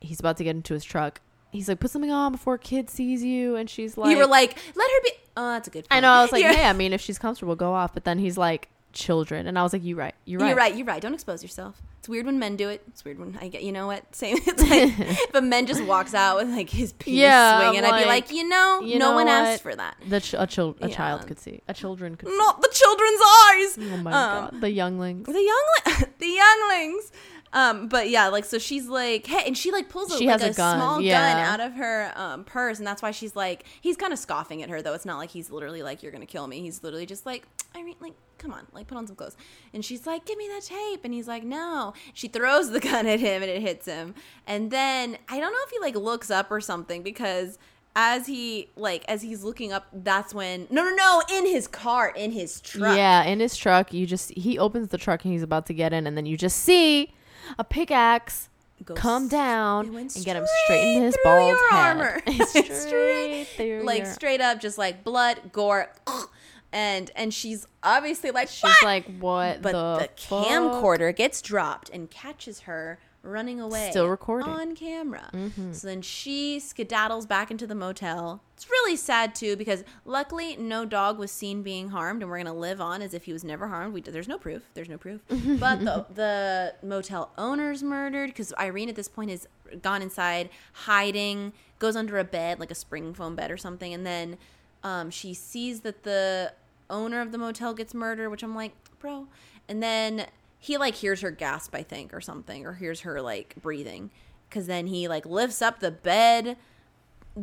He's 0.00 0.20
about 0.20 0.36
to 0.38 0.44
get 0.44 0.54
into 0.56 0.74
his 0.74 0.84
truck. 0.84 1.20
He's 1.50 1.68
like, 1.68 1.80
"Put 1.80 1.90
something 1.90 2.10
on 2.10 2.32
before 2.32 2.54
a 2.54 2.58
kid 2.58 2.90
sees 2.90 3.22
you," 3.24 3.56
and 3.56 3.68
she's 3.70 3.96
like, 3.96 4.10
you 4.10 4.16
were 4.18 4.26
like 4.26 4.56
let 4.74 4.90
her 4.90 5.00
be 5.04 5.10
oh 5.36 5.48
that's 5.52 5.68
a 5.68 5.70
good 5.70 5.86
"I 5.90 6.00
know." 6.00 6.10
I 6.10 6.22
was 6.22 6.32
like, 6.32 6.42
You're- 6.42 6.54
"Hey, 6.54 6.66
I 6.66 6.72
mean, 6.72 6.92
if 6.92 7.00
she's 7.00 7.18
comfortable, 7.18 7.56
go 7.56 7.72
off." 7.72 7.94
But 7.94 8.04
then 8.04 8.18
he's 8.18 8.36
like, 8.36 8.68
"Children," 8.92 9.46
and 9.46 9.58
I 9.58 9.62
was 9.62 9.72
like, 9.72 9.82
"You 9.84 9.96
right, 9.96 10.14
you're 10.24 10.40
right, 10.40 10.48
You're 10.48 10.56
right. 10.56 10.74
You're 10.76 10.86
right. 10.86 11.00
Don't 11.00 11.14
expose 11.14 11.42
yourself. 11.42 11.80
It's 12.00 12.08
weird 12.08 12.26
when 12.26 12.38
men 12.38 12.54
do 12.56 12.68
it. 12.68 12.82
It's 12.88 13.04
weird 13.04 13.18
when 13.18 13.36
I 13.40 13.48
get. 13.48 13.62
You 13.64 13.72
know 13.72 13.86
what? 13.88 14.02
Same. 14.14 14.36
It's 14.46 14.62
like 14.62 14.92
if 14.98 15.34
a 15.34 15.40
man 15.42 15.66
just 15.66 15.82
walks 15.84 16.14
out 16.14 16.36
with 16.36 16.48
like 16.50 16.70
his 16.70 16.92
penis 16.92 17.20
Yeah, 17.20 17.58
swinging, 17.60 17.84
I'd 17.84 17.98
be 18.00 18.06
like, 18.06 18.28
like, 18.28 18.32
you 18.32 18.48
know, 18.48 18.80
you 18.82 18.98
no 18.98 19.10
know 19.10 19.14
one 19.16 19.26
what? 19.26 19.32
asked 19.34 19.62
for 19.62 19.74
that. 19.74 19.96
The 20.08 20.20
ch- 20.20 20.34
a, 20.38 20.46
chil- 20.46 20.76
a 20.80 20.88
Yeah. 20.88 20.94
child 20.94 21.26
could 21.26 21.40
see, 21.40 21.60
a 21.66 21.74
children 21.74 22.14
could 22.16 22.28
see. 22.28 22.36
Not 22.36 22.60
the 22.62 22.68
children's 22.72 23.20
eyes. 23.20 23.78
Oh 23.92 23.96
my 24.02 24.12
Um, 24.12 24.50
god, 24.52 24.60
the 24.60 24.70
younglings. 24.70 25.26
The 25.26 25.32
youngling, 25.32 26.12
the 26.18 26.26
younglings. 26.28 27.12
Um, 27.52 27.88
but 27.88 28.10
yeah, 28.10 28.28
like 28.28 28.44
so 28.44 28.58
she's 28.58 28.88
like, 28.88 29.26
hey, 29.26 29.42
and 29.46 29.56
she 29.56 29.72
like 29.72 29.88
pulls 29.88 30.12
a, 30.12 30.18
She 30.18 30.26
like 30.26 30.40
has 30.40 30.54
a 30.54 30.56
gun, 30.56 30.78
small 30.78 31.02
gun 31.02 31.38
out 31.38 31.60
of 31.60 31.74
her 31.74 32.12
um 32.14 32.44
purse, 32.44 32.78
and 32.78 32.86
that's 32.86 33.02
why 33.02 33.10
she's 33.10 33.34
like, 33.34 33.64
he's 33.80 33.96
kind 33.96 34.12
of 34.12 34.18
scoffing 34.18 34.62
at 34.62 34.68
her 34.68 34.82
though. 34.82 34.94
It's 34.94 35.06
not 35.06 35.18
like 35.18 35.30
he's 35.30 35.50
literally 35.50 35.82
like, 35.82 36.02
you're 36.02 36.12
gonna 36.12 36.26
kill 36.26 36.46
me. 36.46 36.60
He's 36.60 36.82
literally 36.82 37.06
just 37.06 37.24
like, 37.24 37.46
I 37.74 37.82
mean, 37.82 37.96
like, 38.00 38.12
come 38.36 38.52
on, 38.52 38.66
like, 38.72 38.86
put 38.86 38.98
on 38.98 39.06
some 39.06 39.16
clothes. 39.16 39.36
And 39.72 39.84
she's 39.84 40.06
like, 40.06 40.24
give 40.26 40.36
me 40.38 40.48
that 40.48 40.62
tape, 40.62 41.00
and 41.04 41.14
he's 41.14 41.28
like, 41.28 41.44
no. 41.44 41.94
She 42.12 42.28
throws 42.28 42.70
the 42.70 42.80
gun 42.88 43.06
at 43.06 43.20
him, 43.20 43.42
and 43.42 43.50
it 43.50 43.62
hits 43.62 43.86
him. 43.86 44.14
And 44.46 44.70
then 44.70 45.18
I 45.28 45.40
don't 45.40 45.52
know 45.52 45.58
if 45.64 45.70
he 45.70 45.78
like 45.80 45.94
looks 45.94 46.30
up 46.30 46.50
or 46.50 46.60
something 46.60 47.02
because 47.02 47.58
as 47.96 48.26
he 48.26 48.68
like 48.76 49.04
as 49.08 49.22
he's 49.22 49.42
looking 49.42 49.72
up, 49.72 49.86
that's 49.92 50.32
when 50.34 50.66
no, 50.70 50.84
no, 50.84 50.94
no, 50.94 51.22
in 51.32 51.46
his 51.46 51.66
car, 51.66 52.10
in 52.10 52.30
his 52.32 52.60
truck. 52.60 52.96
Yeah, 52.96 53.24
in 53.24 53.40
his 53.40 53.56
truck, 53.56 53.92
you 53.92 54.06
just 54.06 54.30
he 54.30 54.58
opens 54.58 54.88
the 54.88 54.98
truck 54.98 55.24
and 55.24 55.32
he's 55.32 55.42
about 55.42 55.66
to 55.66 55.74
get 55.74 55.92
in, 55.92 56.06
and 56.06 56.16
then 56.16 56.26
you 56.26 56.36
just 56.36 56.58
see 56.58 57.12
a 57.58 57.64
pickaxe 57.64 58.48
Goes 58.84 58.96
come 58.96 59.28
down 59.28 59.94
and 59.96 60.24
get 60.24 60.36
him 60.36 60.46
straight 60.64 60.96
in 60.96 61.02
his 61.02 61.16
bald 61.24 61.56
head. 61.70 61.96
armor. 61.96 62.20
straight, 62.46 63.46
Straight- 63.46 63.84
like 63.84 64.02
your- 64.04 64.12
straight 64.12 64.40
up, 64.40 64.60
just 64.60 64.78
like 64.78 65.02
blood, 65.04 65.40
gore, 65.52 65.90
and 66.72 67.10
and 67.16 67.32
she's 67.34 67.66
obviously 67.82 68.30
like 68.30 68.48
She's 68.48 68.62
"What?" 68.62 68.82
like, 68.84 69.18
what 69.18 69.62
but 69.62 69.72
the, 69.72 69.98
the, 69.98 70.08
camcorder 70.36 71.14
gets 71.14 71.42
dropped 71.42 71.88
and 71.90 72.08
catches 72.10 72.60
her 72.60 72.98
running 73.28 73.60
away. 73.60 73.88
Still 73.90 74.08
recording. 74.08 74.48
on 74.48 74.74
camera. 74.74 75.30
Mhm. 75.32 75.74
So 75.74 75.86
then 75.86 76.02
she 76.02 76.58
skedaddles 76.58 77.26
back 77.26 77.50
into 77.50 77.66
the 77.66 77.74
motel. 77.74 78.40
It's 78.56 78.68
really 78.68 78.96
sad 78.96 79.34
too 79.34 79.54
because 79.56 79.84
luckily 80.04 80.56
no 80.56 80.84
dog 80.84 81.18
was 81.18 81.30
seen 81.30 81.62
being 81.62 81.90
harmed, 81.90 82.22
and 82.22 82.30
we're 82.30 82.38
gonna 82.38 82.54
live 82.54 82.80
on 82.80 83.02
as 83.02 83.14
if 83.14 83.24
he 83.24 83.32
was 83.32 83.44
never 83.44 83.68
harmed. 83.68 83.94
We, 83.94 84.00
there's 84.00 84.28
no 84.28 84.38
proof. 84.38 84.62
There's 84.74 84.88
no 84.88 84.98
proof. 84.98 85.20
but 85.28 85.80
the 85.84 86.06
the 86.14 86.74
motel 86.82 87.30
owner's 87.38 87.82
murdered 87.82 88.30
because 88.30 88.52
Irene 88.58 88.88
at 88.88 88.96
this 88.96 89.08
point 89.08 89.30
has 89.30 89.46
gone 89.82 90.02
inside, 90.02 90.48
hiding, 90.72 91.52
goes 91.78 91.94
under 91.96 92.18
a 92.18 92.24
bed 92.24 92.58
like 92.58 92.70
a 92.70 92.74
spring 92.74 93.14
foam 93.14 93.36
bed 93.36 93.50
or 93.50 93.56
something, 93.56 93.92
and 93.94 94.04
then 94.06 94.38
um, 94.82 95.10
she 95.10 95.34
sees 95.34 95.80
that 95.80 96.02
the 96.04 96.52
owner 96.90 97.20
of 97.20 97.32
the 97.32 97.38
motel 97.38 97.74
gets 97.74 97.92
murdered, 97.94 98.30
which 98.30 98.42
I'm 98.42 98.54
like, 98.54 98.72
bro. 98.98 99.26
And 99.68 99.82
then 99.82 100.26
he 100.58 100.76
like 100.76 100.94
hears 100.94 101.20
her 101.20 101.30
gasp, 101.30 101.74
I 101.74 101.82
think, 101.82 102.12
or 102.12 102.20
something, 102.20 102.66
or 102.66 102.74
hears 102.74 103.00
her 103.00 103.20
like 103.22 103.54
breathing, 103.60 104.10
because 104.48 104.66
then 104.66 104.86
he 104.86 105.08
like 105.08 105.24
lifts 105.26 105.62
up 105.62 105.80
the 105.80 105.90
bed. 105.90 106.56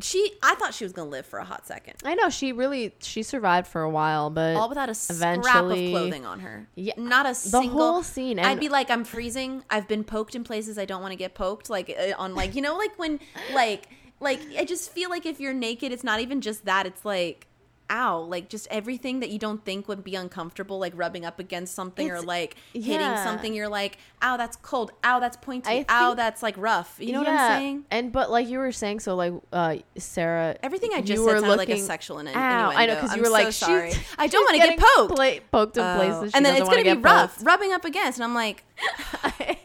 She, 0.01 0.33
I 0.43 0.55
thought 0.55 0.73
she 0.73 0.83
was 0.83 0.91
gonna 0.91 1.09
live 1.09 1.25
for 1.25 1.39
a 1.39 1.45
hot 1.45 1.65
second, 1.65 1.95
I 2.03 2.15
know 2.15 2.29
she 2.29 2.51
really 2.51 2.93
she 2.99 3.23
survived 3.23 3.67
for 3.67 3.81
a 3.81 3.89
while, 3.89 4.29
but 4.29 4.57
all 4.57 4.67
without 4.67 4.89
a 4.89 4.95
scrap 4.95 5.37
of 5.37 5.69
clothing 5.71 6.25
on 6.25 6.41
her. 6.41 6.67
Yeah, 6.75 6.95
not 6.97 7.25
a 7.25 7.29
the 7.29 7.35
single. 7.35 7.69
whole 7.69 8.03
scene. 8.03 8.37
And 8.37 8.47
I'd 8.47 8.59
be 8.59 8.67
like, 8.67 8.89
I'm 8.89 9.05
freezing. 9.05 9.63
I've 9.69 9.87
been 9.87 10.03
poked 10.03 10.35
in 10.35 10.43
places 10.43 10.77
I 10.77 10.83
don't 10.83 11.01
want 11.01 11.13
to 11.13 11.17
get 11.17 11.33
poked, 11.33 11.69
like 11.69 11.89
uh, 11.97 12.13
on 12.17 12.35
like 12.35 12.55
you 12.55 12.61
know, 12.61 12.75
like 12.75 12.99
when 12.99 13.21
like 13.53 13.87
like 14.19 14.41
I 14.57 14.65
just 14.65 14.91
feel 14.91 15.09
like 15.09 15.25
if 15.25 15.39
you're 15.39 15.53
naked, 15.53 15.93
it's 15.93 16.03
not 16.03 16.19
even 16.19 16.41
just 16.41 16.65
that. 16.65 16.85
It's 16.85 17.05
like. 17.05 17.47
Ow, 17.91 18.19
like 18.21 18.49
just 18.49 18.67
everything 18.71 19.19
that 19.19 19.29
you 19.29 19.37
don't 19.37 19.63
think 19.63 19.87
would 19.87 20.03
be 20.03 20.15
uncomfortable, 20.15 20.79
like 20.79 20.93
rubbing 20.95 21.23
up 21.23 21.39
against 21.39 21.75
something 21.75 22.07
or 22.09 22.15
It's- 22.15 22.25
like 22.25 22.55
hitting 22.73 23.15
something, 23.17 23.53
you're 23.53 23.69
like, 23.69 23.99
ow, 24.23 24.37
that's 24.37 24.57
cold. 24.57 24.91
Ow, 25.03 25.19
that's 25.19 25.37
pointy. 25.37 25.69
I 25.69 25.85
Ow, 25.87 26.07
think- 26.09 26.17
that's 26.17 26.41
like 26.41 26.55
rough. 26.57 26.95
You 26.99 27.13
know 27.13 27.19
what 27.19 27.27
I'm 27.29 27.59
saying? 27.59 27.85
And 27.91 28.11
but 28.11 28.31
like 28.31 28.47
you 28.47 28.57
were 28.57 28.71
saying, 28.71 29.01
so 29.01 29.15
like 29.15 29.33
uh 29.53 29.75
Sarah, 29.97 30.57
Everything 30.63 30.91
I 30.93 30.97
you 30.97 31.03
just 31.03 31.21
were 31.23 31.29
said 31.35 31.41
sounded 31.41 31.57
like 31.57 31.69
a 31.69 31.77
sexual 31.77 32.17
in- 32.19 32.27
Ow, 32.29 32.33
I 32.75 32.85
know 32.87 32.95
because 32.95 33.15
you 33.15 33.21
were 33.21 33.29
like, 33.29 33.45
so 33.53 33.67
sorry. 33.67 33.91
I 34.17 34.25
don't 34.27 34.43
want 34.43 34.61
to 34.61 34.67
get 34.67 34.79
poked. 34.79 35.15
pla- 35.15 35.39
poked 35.51 35.77
in 35.77 35.83
Oh. 35.83 35.95
places, 35.97 36.33
and 36.33 36.43
then 36.43 36.55
it's 36.59 36.67
gonna 36.67 36.83
be 36.83 36.93
rough, 36.93 37.35
poked. 37.35 37.45
rubbing 37.45 37.71
up 37.71 37.85
against, 37.85 38.17
and 38.17 38.23
I'm 38.23 38.33
like, 38.33 38.63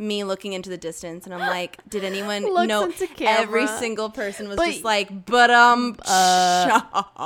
me 0.00 0.24
looking 0.24 0.54
into 0.54 0.70
the 0.70 0.78
distance, 0.78 1.26
and 1.26 1.34
I'm 1.34 1.40
like, 1.40 1.78
did 1.88 2.02
anyone 2.04 2.42
know? 2.66 2.90
Every 3.20 3.66
single 3.66 4.08
person 4.10 4.48
was 4.48 4.56
But- 4.56 4.66
just 4.72 4.84
like, 4.84 5.26
but 5.26 5.50
um, 5.50 5.96
Uh, 6.04 6.80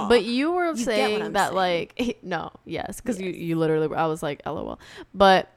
But 0.09 0.25
you 0.25 0.51
were 0.53 0.69
what 0.73 0.79
saying 0.79 1.33
that 1.33 1.53
saying. 1.53 1.57
like 1.57 2.19
no, 2.23 2.51
yes, 2.65 3.01
because 3.01 3.21
you 3.21 3.31
you 3.31 3.57
literally 3.57 3.87
were- 3.87 3.97
I 3.99 4.07
was 4.07 4.23
like 4.23 4.43
lol, 4.45 4.81
but 5.15 5.49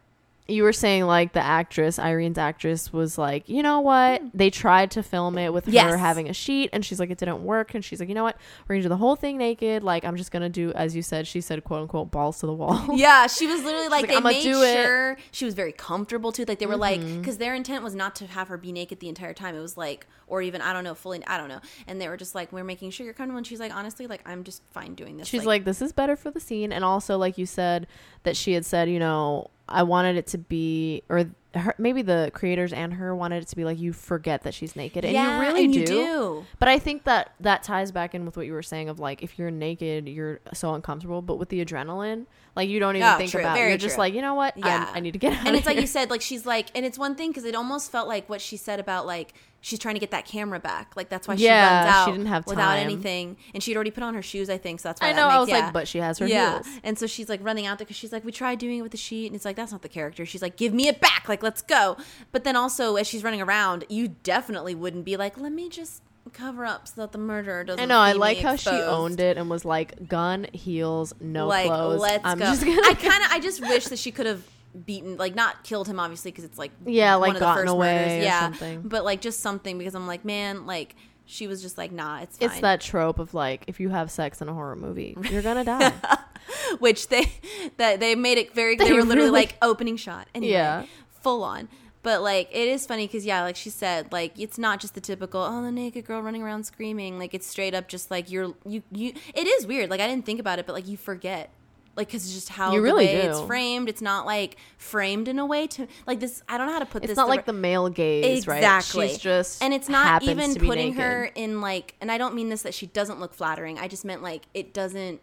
you 0.50 0.64
were 0.64 0.72
saying 0.74 1.06
like 1.06 1.34
the 1.34 1.41
actress 1.41 2.00
Irene's 2.00 2.38
actress 2.38 2.93
was 2.93 3.18
like 3.18 3.50
you 3.50 3.62
know 3.62 3.82
what 3.82 4.22
they 4.34 4.50
tried 4.50 4.91
to 4.91 5.04
film 5.04 5.38
it 5.38 5.52
with 5.54 5.66
her 5.66 5.98
having 5.98 6.30
a 6.30 6.34
sheet 6.34 6.70
and 6.74 6.86
she's 6.86 7.00
like 7.00 7.10
it 7.10 7.18
didn't 7.18 7.43
work 7.43 7.74
and 7.74 7.84
she's 7.84 8.00
like 8.00 8.08
you 8.10 8.16
know 8.16 8.24
what 8.24 8.38
we're 8.68 8.76
gonna 8.76 8.84
do 8.84 8.89
the 8.89 8.98
whole 8.98 9.16
thing 9.16 9.38
naked 9.38 9.84
like 9.84 10.06
I'm 10.06 10.16
just 10.16 10.32
gonna 10.32 10.50
do 10.50 10.72
as 10.74 10.95
you 10.95 11.02
said 11.02 11.28
she 11.28 11.41
said 11.41 11.64
quote 11.64 11.82
unquote 11.82 12.12
balls 12.12 12.39
to 12.39 12.45
the 12.45 12.54
wall 12.54 12.88
yeah, 12.95 13.28
she 13.28 13.45
was 13.48 13.64
literally 13.64 13.89
like, 13.89 14.04
like, 14.04 14.10
they 14.12 14.16
"I'ma 14.16 14.30
made 14.30 14.43
do 14.43 14.64
it." 14.64 15.20
she 15.32 15.45
was 15.45 15.54
very 15.54 15.72
comfortable 15.74 16.32
too. 16.32 16.45
Like 16.48 16.60
they 16.60 16.66
were 16.66 16.78
like, 16.78 17.00
Mhm. 17.02 17.20
because 17.20 17.38
their 17.38 17.54
intent 17.54 17.84
was 17.84 17.93
not 17.95 18.16
to 18.18 18.28
have 18.28 18.48
her 18.48 18.58
be 18.58 18.72
naked 18.72 19.00
the 19.00 19.10
entire 19.10 19.34
time. 19.34 19.56
It 19.56 19.60
was 19.60 19.76
like, 19.78 20.08
or 20.28 20.41
even 20.41 20.62
I 20.62 20.72
don't 20.74 20.84
know, 20.84 20.95
fully, 20.95 21.26
I 21.28 21.38
don't 21.38 21.50
know. 21.50 21.60
And 21.88 22.00
they 22.02 22.08
were 22.08 22.18
just 22.18 22.36
like, 22.36 22.52
we're 22.54 22.64
making 22.64 22.91
sure 22.91 23.04
you're 23.06 23.14
comfortable. 23.14 23.38
And 23.38 23.45
she's 23.48 23.60
like, 23.60 23.76
honestly, 23.76 24.08
like 24.08 24.22
I'm 24.26 24.43
just 24.43 24.62
fine 24.72 24.95
doing 24.95 25.18
this. 25.18 25.28
she's 25.28 25.45
like 25.45 25.66
this 25.66 25.82
is 25.82 25.91
better 25.91 26.16
for 26.16 26.32
the 26.32 26.39
scene 26.39 26.72
and 26.72 26.86
also 26.86 27.18
like 27.18 27.38
you 27.38 27.45
said 27.45 27.86
that 28.24 28.38
she 28.38 28.54
had 28.54 28.66
said 28.66 28.89
you 28.89 29.00
know 29.00 29.50
I 29.70 29.84
wanted 29.84 30.15
it 30.18 30.28
to 30.28 30.38
be 30.38 31.03
or 31.09 31.26
her, 31.53 31.74
maybe 31.78 32.01
the 32.03 32.30
creators 32.34 32.72
and 32.72 32.93
her 32.93 33.15
wanted 33.15 33.41
it 33.43 33.47
to 33.47 33.55
be 33.55 33.63
like 33.65 33.80
you 33.80 33.91
forget 33.91 34.43
that 34.43 34.53
she's 34.53 34.76
naked 34.76 35.03
and 35.05 35.13
yeah, 35.13 35.36
you 35.36 35.41
really 35.41 35.65
and 35.65 35.74
do. 35.74 35.80
you 35.80 35.86
do. 35.86 36.45
But 36.59 36.68
I 36.70 36.78
think 36.78 37.03
that 37.05 37.32
that 37.39 37.63
ties 37.63 37.91
back 37.91 38.13
in 38.13 38.26
with 38.26 38.38
what 38.38 38.45
you 38.45 38.53
were 38.53 38.61
saying 38.63 38.89
of 38.89 38.99
like 38.99 39.24
if 39.24 39.39
you're 39.39 39.49
naked, 39.51 40.07
you're 40.07 40.39
so 40.53 40.74
uncomfortable. 40.76 41.22
But 41.22 41.38
with 41.39 41.49
the 41.49 41.63
adrenaline, 41.65 42.26
like 42.55 42.70
you 42.70 42.80
don't 42.80 42.95
even 42.95 43.05
Yeah, 43.07 43.18
think 43.18 43.32
true, 43.32 43.39
about. 43.41 43.57
it. 43.57 43.68
You're 43.70 43.78
just 43.78 43.95
true. 43.95 44.03
like, 44.03 44.13
you 44.13 44.22
know 44.22 44.36
what? 44.36 44.55
I'm- 44.57 44.65
Yeah. 44.84 44.91
I 44.93 44.99
need 44.99 45.13
to 45.13 45.20
get 45.20 45.34
out. 45.34 45.47
and 45.47 45.55
it's 45.55 45.65
like 45.65 45.80
you 45.80 45.88
said 45.88 46.09
like 46.09 46.22
she's 46.22 46.45
like 46.45 46.68
and 46.76 46.86
it's 46.86 46.97
one 46.99 47.15
thing 47.15 47.32
because 47.32 47.45
it 47.45 47.55
almost 47.55 47.91
felt 47.91 48.07
like 48.07 48.30
what 48.30 48.41
she 48.41 48.57
said 48.57 48.80
about 48.80 49.05
like 49.07 49.34
she's 49.62 49.80
trying 49.80 49.95
to 49.95 49.99
get 49.99 50.12
that 50.12 50.26
camera 50.26 50.60
back 50.60 50.93
like 50.95 51.10
that's 51.10 51.28
why 51.28 51.36
she 51.36 51.45
Yeah, 51.45 51.78
runs 51.84 51.89
out 51.95 52.05
she 52.05 52.12
didn't 52.12 52.28
have 52.28 52.45
without 52.47 52.78
anything 52.78 53.38
and 53.53 53.62
she'd 53.64 53.76
already 53.76 53.91
put 53.91 54.03
on 54.03 54.14
her 54.14 54.22
shoes 54.22 54.49
i 54.49 54.58
think 54.58 54.80
so 54.80 54.89
that's 54.89 55.01
why 55.01 55.10
I 55.10 55.14
that 55.14 55.20
know. 55.20 55.28
I 55.28 55.39
was 55.39 55.49
yeah. 55.49 55.58
like, 55.66 55.74
but 55.74 55.88
she 55.88 55.97
has 55.99 56.20
her 56.20 56.28
yeah 56.28 56.53
heels. 56.62 56.68
and 56.84 56.97
so 56.97 57.08
she's 57.08 57.28
like 57.28 57.39
running 57.43 57.66
out 57.66 57.78
there 57.80 57.86
because 57.86 57.97
she's 57.97 58.12
like 58.14 58.24
we 58.24 58.32
tried 58.32 58.60
doing 58.60 58.80
it 58.80 58.82
with 58.82 58.91
the 58.91 58.97
sheet 58.97 59.28
and 59.28 59.36
it's 59.36 59.45
like 59.45 59.55
that's 59.55 59.72
not 59.72 59.82
the 59.82 59.89
character 59.89 60.26
she's 60.26 60.41
like 60.41 60.55
give 60.58 60.74
me 60.74 60.88
it 60.88 61.01
back 61.01 61.28
like 61.28 61.41
let's 61.43 61.62
go 61.62 61.97
but 62.32 62.43
then 62.43 62.55
also 62.55 62.95
as 62.95 63.08
she's 63.08 63.24
running 63.24 63.41
around 63.41 63.84
you 63.89 64.10
definitely 64.24 64.76
wouldn't 64.76 65.03
be 65.05 65.18
like 65.18 65.38
let 65.39 65.51
me 65.51 65.70
just 65.70 66.01
cover 66.34 66.66
up 66.66 66.88
so 66.89 67.01
that 67.01 67.14
the 67.14 67.18
murderer 67.18 67.64
doesn't 67.64 67.82
I 67.82 67.86
know. 67.86 67.99
I 67.99 68.12
like 68.12 68.38
how 68.39 68.58
she 68.58 68.70
owned 68.70 69.22
it 69.22 69.38
and 69.38 69.49
was 69.49 69.64
like, 69.64 70.10
gun, 70.10 70.45
heels, 70.51 71.14
no 71.22 71.47
like 71.47 71.68
clothes. 71.68 72.01
let's 72.01 72.26
I'm 72.26 72.38
go 72.38 72.45
gonna. 72.53 72.82
i 72.86 72.93
kind 72.99 73.24
of 73.24 73.32
i 73.32 73.39
just 73.39 73.62
wish 73.62 73.86
that 73.86 73.97
she 73.97 74.12
could 74.12 74.26
have 74.26 74.43
beaten 74.86 75.17
like 75.17 75.34
not 75.36 75.63
killed 75.63 75.88
him 75.88 75.99
obviously 75.99 76.32
because 76.32 76.43
it's 76.43 76.57
like 76.57 76.71
Yeah, 76.86 77.15
like 77.15 77.28
one 77.30 77.36
of 77.38 77.39
the 77.41 77.53
first 77.53 77.71
away 77.73 77.95
murders. 78.07 78.23
yeah 78.23 78.39
something. 78.41 78.82
but 78.84 79.03
like 79.03 79.21
just 79.21 79.39
something 79.39 79.78
because 79.78 79.95
i'm 79.95 80.07
like 80.07 80.23
man 80.25 80.65
like 80.65 80.95
she 81.25 81.47
was 81.47 81.61
just 81.61 81.78
like 81.78 81.91
nah 81.91 82.19
it's 82.21 82.38
fine 82.38 82.49
it's 82.49 82.59
that 82.61 82.80
trope 82.82 83.19
of 83.19 83.34
like 83.34 83.63
if 83.67 83.80
you 83.80 83.89
have 83.89 84.09
sex 84.11 84.41
in 84.41 84.47
a 84.49 84.53
horror 84.53 84.75
movie, 84.75 85.17
you're 85.30 85.41
gonna 85.41 85.63
die. 85.65 85.91
which 86.80 87.07
they 87.09 87.32
that 87.78 87.99
they 87.99 88.15
made 88.15 88.38
it 88.38 88.53
very 88.53 88.75
they, 88.75 88.86
They 88.86 88.93
were 88.93 88.99
literally 89.03 89.30
really- 89.30 89.32
like 89.32 89.57
opening 89.61 89.97
shot 89.97 90.28
anyway 90.34 90.51
Yeah. 90.53 90.86
full 91.21 91.43
on 91.43 91.67
but 92.03 92.21
like 92.21 92.47
it 92.51 92.67
is 92.69 92.86
funny 92.86 93.07
because 93.07 93.25
yeah 93.25 93.41
like 93.43 93.55
she 93.57 93.69
said 93.69 94.11
like 94.13 94.39
it's 94.39 94.57
not 94.57 94.80
just 94.80 94.93
the 94.93 95.01
typical 95.01 95.41
oh 95.41 95.61
the 95.61 95.71
naked 95.71 96.05
girl 96.05 96.21
running 96.21 96.41
around 96.43 96.65
screaming 96.65 97.19
like 97.19 97.34
it's 97.34 97.45
straight 97.47 97.73
up 97.73 97.88
just 97.89 98.09
like 98.11 98.32
you're 98.32 98.53
you 98.65 98.82
you 98.91 99.11
it 99.34 99.47
is 99.47 99.67
weird 99.67 99.89
like 99.89 99.99
i 99.99 100.07
didn't 100.07 100.25
think 100.25 100.39
about 100.39 100.59
it 100.59 100.65
but 100.65 100.73
like 100.73 100.88
you 100.88 100.95
forget 100.95 101.49
like 101.98 102.08
because 102.08 102.24
it's 102.26 102.34
just 102.34 102.50
how 102.50 102.72
You 102.72 102.78
the 102.80 102.84
really 102.84 103.06
way 103.08 103.16
it's 103.24 103.41
framed 103.41 103.89
it's 103.89 104.02
not 104.02 104.26
like 104.26 104.56
framed 104.78 105.28
in 105.28 105.39
a 105.39 105.45
way 105.45 105.68
to 105.68 105.88
like 106.06 106.20
this 106.20 106.41
i 106.48 106.58
don't 106.58 106.68
know 106.68 106.74
how 106.74 106.80
to 106.80 106.86
put 106.86 107.04
It's 107.04 107.08
this 107.08 107.12
It's 107.12 107.18
not 107.18 107.28
like 107.28 107.45
the 107.45 107.54
male 107.54 107.89
gaze, 107.89 108.48
right? 108.48 108.58
Exactly. 108.58 109.10
She's 109.10 109.18
just 109.18 109.62
and 109.62 109.74
it's 109.74 109.89
not 109.89 110.24
even 110.24 110.56
putting 110.56 110.89
naked. 110.91 111.02
her 111.02 111.32
in 111.36 111.60
like 111.60 111.95
and 112.00 112.12
i 112.12 112.18
don't 112.18 112.36
mean 112.36 112.50
this 112.50 112.62
that 112.62 112.74
she 112.74 112.86
doesn't 112.86 113.20
look 113.20 113.34
flattering 113.34 113.78
i 113.80 113.88
just 113.88 114.06
meant 114.06 114.22
like 114.24 114.43
it 114.54 114.74
doesn't 114.74 115.20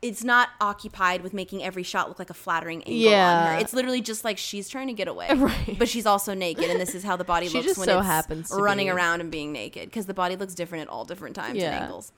it's 0.00 0.24
not 0.24 0.48
occupied 0.60 1.22
with 1.22 1.32
making 1.32 1.62
every 1.62 1.84
shot 1.84 2.08
look 2.08 2.18
like 2.18 2.30
a 2.30 2.34
flattering 2.34 2.82
angle 2.84 3.14
on 3.14 3.46
her 3.54 3.60
it's 3.60 3.72
literally 3.72 4.00
just 4.00 4.24
like 4.24 4.36
she's 4.36 4.68
trying 4.68 4.88
to 4.88 4.92
get 4.92 5.06
away 5.06 5.28
Right. 5.36 5.76
but 5.78 5.88
she's 5.88 6.06
also 6.06 6.34
naked 6.34 6.64
and 6.70 6.80
this 6.80 6.94
is 6.94 7.04
how 7.04 7.16
the 7.16 7.22
body 7.24 7.48
looks 7.48 7.78
when 7.78 7.86
so 7.86 7.98
it's 7.98 8.06
happens 8.06 8.50
running 8.52 8.86
be. 8.86 8.90
around 8.90 9.20
and 9.20 9.30
being 9.30 9.52
naked 9.52 9.88
because 9.88 10.06
the 10.06 10.14
body 10.14 10.34
looks 10.36 10.54
different 10.54 10.82
at 10.82 10.88
all 10.88 11.04
different 11.04 11.36
times 11.36 11.62
and 11.62 11.74
angles 11.74 12.12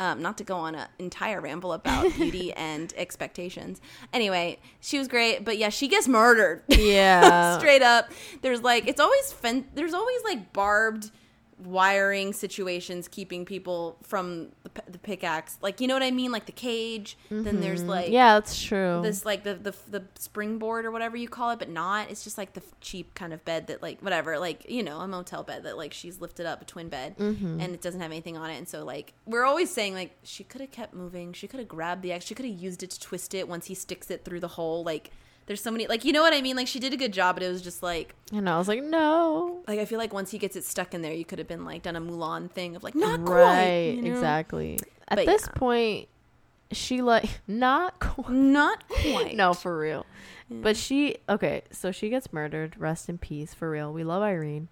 um, 0.00 0.20
not 0.22 0.36
to 0.38 0.44
go 0.44 0.56
on 0.56 0.74
an 0.74 0.88
entire 0.98 1.40
ramble 1.40 1.72
about 1.72 2.12
beauty 2.16 2.52
and 2.54 2.92
expectations. 2.96 3.80
Anyway, 4.12 4.58
she 4.80 4.98
was 4.98 5.06
great, 5.06 5.44
but 5.44 5.58
yeah, 5.58 5.68
she 5.68 5.86
gets 5.86 6.08
murdered. 6.08 6.62
Yeah. 6.80 7.58
straight 7.58 7.82
up 7.82 8.10
there's 8.42 8.62
like 8.62 8.88
it's 8.88 9.00
always 9.00 9.32
fen- 9.32 9.66
there's 9.74 9.92
always 9.94 10.24
like 10.24 10.52
barbed 10.52 11.10
wiring 11.64 12.32
situations 12.32 13.08
keeping 13.08 13.44
people 13.44 13.96
from 14.02 14.48
the, 14.62 14.70
p- 14.70 14.82
the 14.88 14.98
pickaxe. 14.98 15.58
Like 15.62 15.80
you 15.80 15.86
know 15.86 15.94
what 15.94 16.02
i 16.02 16.10
mean? 16.10 16.32
Like 16.32 16.46
the 16.46 16.52
cage. 16.52 17.16
Then 17.30 17.60
there's 17.60 17.82
like 17.82 18.06
Mm-hmm. 18.06 18.12
yeah, 18.14 18.34
that's 18.34 18.60
true. 18.60 19.00
this 19.02 19.24
like 19.24 19.44
the, 19.44 19.54
the 19.54 19.74
the 19.90 20.04
springboard 20.18 20.84
or 20.86 20.90
whatever 20.90 21.16
you 21.16 21.28
call 21.28 21.50
it 21.50 21.58
but 21.58 21.68
not. 21.68 22.10
It's 22.10 22.24
just 22.24 22.38
like 22.38 22.54
the 22.54 22.62
cheap 22.80 23.14
kind 23.14 23.32
of 23.32 23.44
bed 23.44 23.66
that 23.68 23.82
like 23.82 24.00
whatever. 24.00 24.38
Like 24.38 24.68
you 24.70 24.82
know 24.82 24.98
a 25.00 25.08
motel 25.08 25.42
bed 25.42 25.64
that 25.64 25.76
like 25.76 25.92
she's 25.92 26.20
lifted 26.20 26.46
up 26.46 26.62
a 26.62 26.64
twin 26.64 26.88
bed 26.88 27.16
Mm-hmm. 27.18 27.60
and 27.60 27.74
it 27.74 27.80
doesn't 27.82 28.00
have 28.00 28.10
anything 28.10 28.36
on 28.36 28.50
it. 28.50 28.56
And 28.56 28.68
so 28.68 28.84
like 28.84 29.12
we're 29.26 29.44
always 29.44 29.70
saying 29.70 29.94
like 29.94 30.16
she 30.22 30.44
could 30.44 30.60
have 30.60 30.70
kept 30.70 30.94
moving. 30.94 31.32
She 31.32 31.46
could 31.46 31.60
have 31.60 31.68
grabbed 31.68 32.02
the 32.02 32.12
axe. 32.12 32.24
She 32.24 32.34
could 32.34 32.46
have 32.46 32.54
used 32.58 32.82
it 32.82 32.90
to 32.90 33.00
twist 33.00 33.34
it 33.34 33.48
once 33.48 33.66
he 33.66 33.74
sticks 33.74 34.10
it 34.10 34.24
through 34.24 34.40
the 34.40 34.48
hole. 34.48 34.82
Like 34.84 35.10
there's 35.50 35.60
so 35.60 35.72
many 35.72 35.88
like 35.88 36.04
you 36.04 36.12
know 36.12 36.22
what 36.22 36.32
i 36.32 36.40
mean 36.40 36.54
like 36.54 36.68
she 36.68 36.78
did 36.78 36.92
a 36.92 36.96
good 36.96 37.12
job 37.12 37.34
but 37.34 37.42
it 37.42 37.48
was 37.48 37.60
just 37.60 37.82
like 37.82 38.14
and 38.32 38.48
I 38.48 38.56
was 38.56 38.68
like, 38.68 38.84
no. 38.84 39.64
like 39.66 39.80
i 39.80 39.84
feel 39.84 39.98
like 39.98 40.12
once 40.12 40.30
he 40.30 40.38
gets 40.38 40.54
it 40.54 40.62
stuck 40.62 40.94
in 40.94 41.02
there 41.02 41.12
you 41.12 41.24
could 41.24 41.40
have 41.40 41.48
been 41.48 41.64
like 41.64 41.82
done 41.82 41.96
a 41.96 42.00
mulan 42.00 42.48
thing 42.48 42.76
of 42.76 42.84
like 42.84 42.94
not 42.94 43.18
right, 43.18 43.26
quite 43.26 43.94
you 43.96 44.02
know? 44.02 44.10
exactly. 44.12 44.78
At 45.08 45.16
But 45.16 45.26
this 45.26 45.48
yeah. 45.48 45.58
point, 45.58 46.08
she 46.70 47.02
like 47.02 47.40
not 47.48 47.98
quite. 47.98 48.30
not 48.30 48.88
quite 48.88 49.34
No, 49.34 49.52
for 49.52 49.76
real. 49.76 50.06
But 50.48 50.76
she 50.76 51.16
okay, 51.28 51.62
so 51.72 51.90
she 51.90 52.10
gets 52.10 52.32
murdered. 52.32 52.76
Rest 52.78 53.08
in 53.08 53.18
peace, 53.18 53.52
for 53.52 53.68
real. 53.68 53.92
We 53.92 54.04
love 54.04 54.22
Irene. 54.22 54.68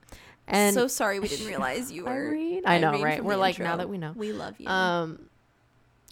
And 0.46 0.74
so 0.74 0.86
sorry 0.86 1.18
we 1.18 1.26
didn't 1.26 1.46
realize 1.54 1.90
you 1.90 2.04
were 2.04 2.10
Irene? 2.12 2.62
I 2.66 2.78
know, 2.78 2.90
Irene 2.90 3.02
right? 3.02 3.24
We're 3.24 3.36
like, 3.36 3.58
now 3.58 3.76
that 3.76 3.88
we 3.88 3.98
know. 3.98 4.12
we 4.14 4.32
love 4.32 4.54
you 4.60 4.68
um 4.68 5.27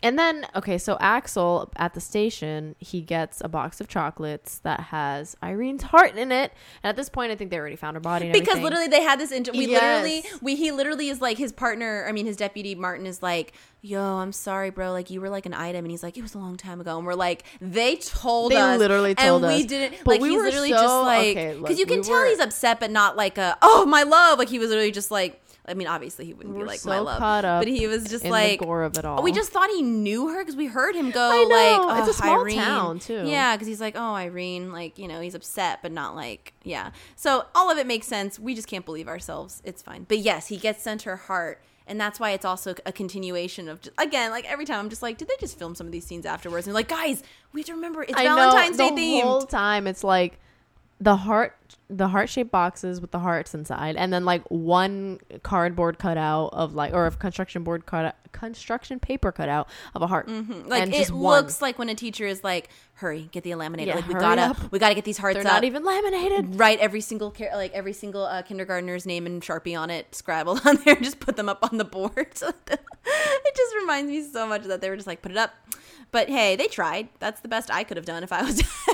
and 0.03 0.18
then 0.18 0.47
okay, 0.55 0.76
so 0.78 0.97
Axel 1.01 1.72
at 1.76 1.94
the 1.94 2.01
station, 2.01 2.76
he 2.78 3.01
gets 3.01 3.40
a 3.40 3.49
box 3.49 3.80
of 3.80 3.88
chocolates 3.88 4.59
that 4.59 4.80
has 4.80 5.36
Irene's 5.42 5.84
heart 5.84 6.16
in 6.16 6.30
it. 6.32 6.53
And 6.82 6.90
at 6.90 6.97
this 6.97 7.09
point, 7.09 7.32
I 7.32 7.36
think 7.36 7.51
they 7.51 7.59
already 7.59 7.76
found 7.76 7.97
her 7.97 8.01
body. 8.01 8.26
And 8.26 8.32
because 8.32 8.49
everything. 8.57 8.64
literally 8.64 8.88
they 8.88 9.03
had 9.03 9.18
this 9.18 9.32
inter- 9.32 9.53
we 9.53 9.66
Yes. 9.68 9.82
literally 10.05 10.38
we 10.42 10.55
he 10.57 10.70
literally 10.70 11.09
is 11.09 11.20
like 11.20 11.38
his 11.38 11.51
partner 11.53 12.05
i 12.09 12.12
mean 12.12 12.26
his 12.26 12.36
deputy 12.36 12.74
martin 12.74 13.07
is 13.07 13.22
like 13.22 13.53
yo 13.80 14.01
i'm 14.01 14.32
sorry 14.32 14.70
bro 14.70 14.92
like 14.92 15.11
you 15.11 15.20
were 15.20 15.28
like 15.30 15.47
an 15.47 15.55
item 15.55 15.84
and 15.84 15.90
he's 15.90 16.03
like 16.03 16.16
it 16.18 16.22
was 16.22 16.34
a 16.34 16.38
long 16.38 16.57
time 16.57 16.80
ago 16.80 16.97
and 16.99 17.07
we're 17.07 17.14
like 17.14 17.44
they 17.61 17.97
told 17.97 18.53
They 18.53 18.57
us 18.57 18.78
literally 18.78 19.14
told 19.14 19.44
and 19.44 19.55
we 19.55 19.64
didn't 19.66 19.99
But 20.05 20.12
like 20.12 20.20
we 20.20 20.28
he's 20.30 20.36
were 20.38 20.44
literally 20.44 20.70
so- 20.70 20.76
just 20.76 20.94
like 21.03 21.28
okay, 21.36 21.47
because 21.55 21.70
look, 21.70 21.78
you 21.78 21.86
can 21.86 21.99
we 21.99 22.03
tell 22.03 22.12
were- 22.20 22.26
he's 22.26 22.38
upset 22.40 22.80
but 22.80 22.90
not 22.90 23.16
like 23.16 23.38
a 23.38 23.57
oh 23.62 23.86
my 23.86 24.03
love 24.03 24.38
like 24.38 24.49
he 24.49 24.59
was 24.59 24.68
literally 24.68 24.92
just 24.92 25.11
like 25.11 25.40
i 25.68 25.74
mean 25.74 25.86
obviously 25.86 26.24
he 26.24 26.32
wouldn't 26.34 26.54
We 26.54 26.62
be 26.62 26.66
like 26.66 26.80
so 26.80 26.88
my 26.90 26.98
love 26.98 27.20
but 27.20 27.68
he 27.68 27.86
was 27.86 28.04
just 28.04 28.24
in 28.24 28.30
like 28.30 28.58
the 28.60 28.64
gore 28.66 28.82
of 28.82 28.96
it 28.96 29.04
oh, 29.04 29.16
all. 29.16 29.22
we 29.22 29.32
just 29.32 29.50
thought 29.50 29.70
he 29.70 29.82
knew 29.82 30.28
her 30.28 30.40
because 30.42 30.56
we 30.56 30.66
heard 30.66 30.94
him 30.94 31.10
go 31.10 31.28
like, 31.50 31.98
it's 31.98 32.06
oh, 32.06 32.06
a 32.06 32.08
"Oh, 32.08 32.12
small 32.12 32.40
Irene." 32.40 32.56
town, 32.56 32.98
too. 32.98 33.24
Yeah, 33.26 33.54
because 33.54 33.66
he's 33.68 33.80
like, 33.80 33.94
oh, 33.96 34.14
Irene, 34.14 34.72
like 34.72 34.98
you 34.98 35.08
know, 35.08 35.20
he's 35.20 35.34
upset, 35.34 35.80
but 35.82 35.92
not 35.92 36.14
like, 36.14 36.52
yeah. 36.62 36.90
So 37.14 37.46
all 37.54 37.70
of 37.70 37.78
it 37.78 37.86
makes 37.86 38.06
sense. 38.06 38.38
We 38.38 38.54
just 38.54 38.68
can't 38.68 38.84
believe 38.84 39.08
ourselves. 39.08 39.62
It's 39.64 39.82
fine. 39.82 40.04
But 40.08 40.18
yes, 40.18 40.48
he 40.48 40.56
gets 40.56 40.82
sent 40.82 41.02
her 41.02 41.16
heart, 41.16 41.62
and 41.86 42.00
that's 42.00 42.18
why 42.20 42.30
it's 42.30 42.44
also 42.44 42.74
a 42.84 42.92
continuation 42.92 43.68
of 43.68 43.80
just, 43.80 43.94
again, 43.98 44.30
like 44.30 44.44
every 44.50 44.64
time 44.64 44.80
I'm 44.80 44.90
just 44.90 45.02
like, 45.02 45.18
did 45.18 45.28
they 45.28 45.34
just 45.40 45.58
film 45.58 45.74
some 45.74 45.86
of 45.86 45.92
these 45.92 46.06
scenes 46.06 46.26
afterwards? 46.26 46.66
And 46.66 46.74
like, 46.74 46.88
guys, 46.88 47.22
we 47.52 47.60
have 47.60 47.66
to 47.66 47.74
remember 47.74 48.02
it's 48.02 48.14
I 48.14 48.24
Valentine's 48.24 48.78
know, 48.78 48.90
Day 48.90 48.94
the 48.94 49.02
themed. 49.02 49.22
whole 49.22 49.42
time 49.42 49.86
it's 49.86 50.04
like 50.04 50.38
the 51.01 51.16
heart 51.16 51.55
the 51.88 52.09
heart 52.09 52.28
shaped 52.28 52.51
boxes 52.51 53.01
with 53.01 53.11
the 53.11 53.18
hearts 53.18 53.55
inside 53.55 53.97
and 53.97 54.12
then 54.12 54.24
like 54.24 54.42
one 54.51 55.20
cardboard 55.42 55.99
cutout 55.99 56.49
of 56.53 56.74
like 56.74 56.92
or 56.94 57.07
a 57.07 57.11
construction 57.11 57.62
board 57.62 57.84
cut 57.86 58.16
construction 58.32 58.99
paper 58.99 59.30
cutout 59.30 59.68
of 59.94 60.03
a 60.03 60.07
heart 60.07 60.26
Mm-hmm. 60.26 60.68
Like 60.68 60.82
and 60.82 60.94
it 60.94 61.11
looks 61.11 61.62
like 61.62 61.78
when 61.78 61.88
a 61.88 61.94
teacher 61.94 62.26
is 62.26 62.42
like, 62.42 62.68
"Hurry, 62.94 63.28
get 63.30 63.44
the 63.44 63.51
laminator. 63.51 63.86
Yeah, 63.86 63.94
like 63.97 64.09
we 64.09 64.14
gotta, 64.14 64.42
up. 64.42 64.72
we 64.72 64.78
gotta 64.78 64.94
get 64.94 65.05
these 65.05 65.18
hearts 65.18 65.34
they're 65.34 65.47
up." 65.47 65.53
not 65.53 65.64
even 65.64 65.84
laminated 65.84 66.59
write 66.59 66.78
every 66.80 67.01
single 67.01 67.30
char- 67.30 67.55
like 67.55 67.72
every 67.72 67.92
single 67.92 68.24
uh, 68.24 68.42
kindergartner's 68.42 69.07
name 69.07 69.26
and 69.26 69.42
sharpie 69.42 69.78
on 69.78 69.90
it 69.90 70.14
scrabbled 70.14 70.61
on 70.66 70.76
there 70.84 70.94
and 70.94 71.05
just 71.05 71.20
put 71.20 71.36
them 71.36 71.49
up 71.49 71.59
on 71.70 71.78
the 71.78 71.84
board 71.84 72.16
it 72.42 73.57
just 73.57 73.74
reminds 73.76 74.11
me 74.11 74.22
so 74.22 74.47
much 74.47 74.64
that 74.64 74.80
they 74.80 74.90
were 74.90 74.97
just 74.97 75.07
like 75.07 75.22
put 75.22 75.30
it 75.30 75.38
up 75.38 75.53
but 76.11 76.28
hey 76.28 76.57
they 76.57 76.66
tried 76.66 77.09
that's 77.20 77.40
the 77.40 77.49
best 77.49 77.70
i 77.70 77.84
could 77.84 77.97
have 77.97 78.07
done 78.07 78.22
if 78.22 78.32
i 78.32 78.42
was 78.42 78.61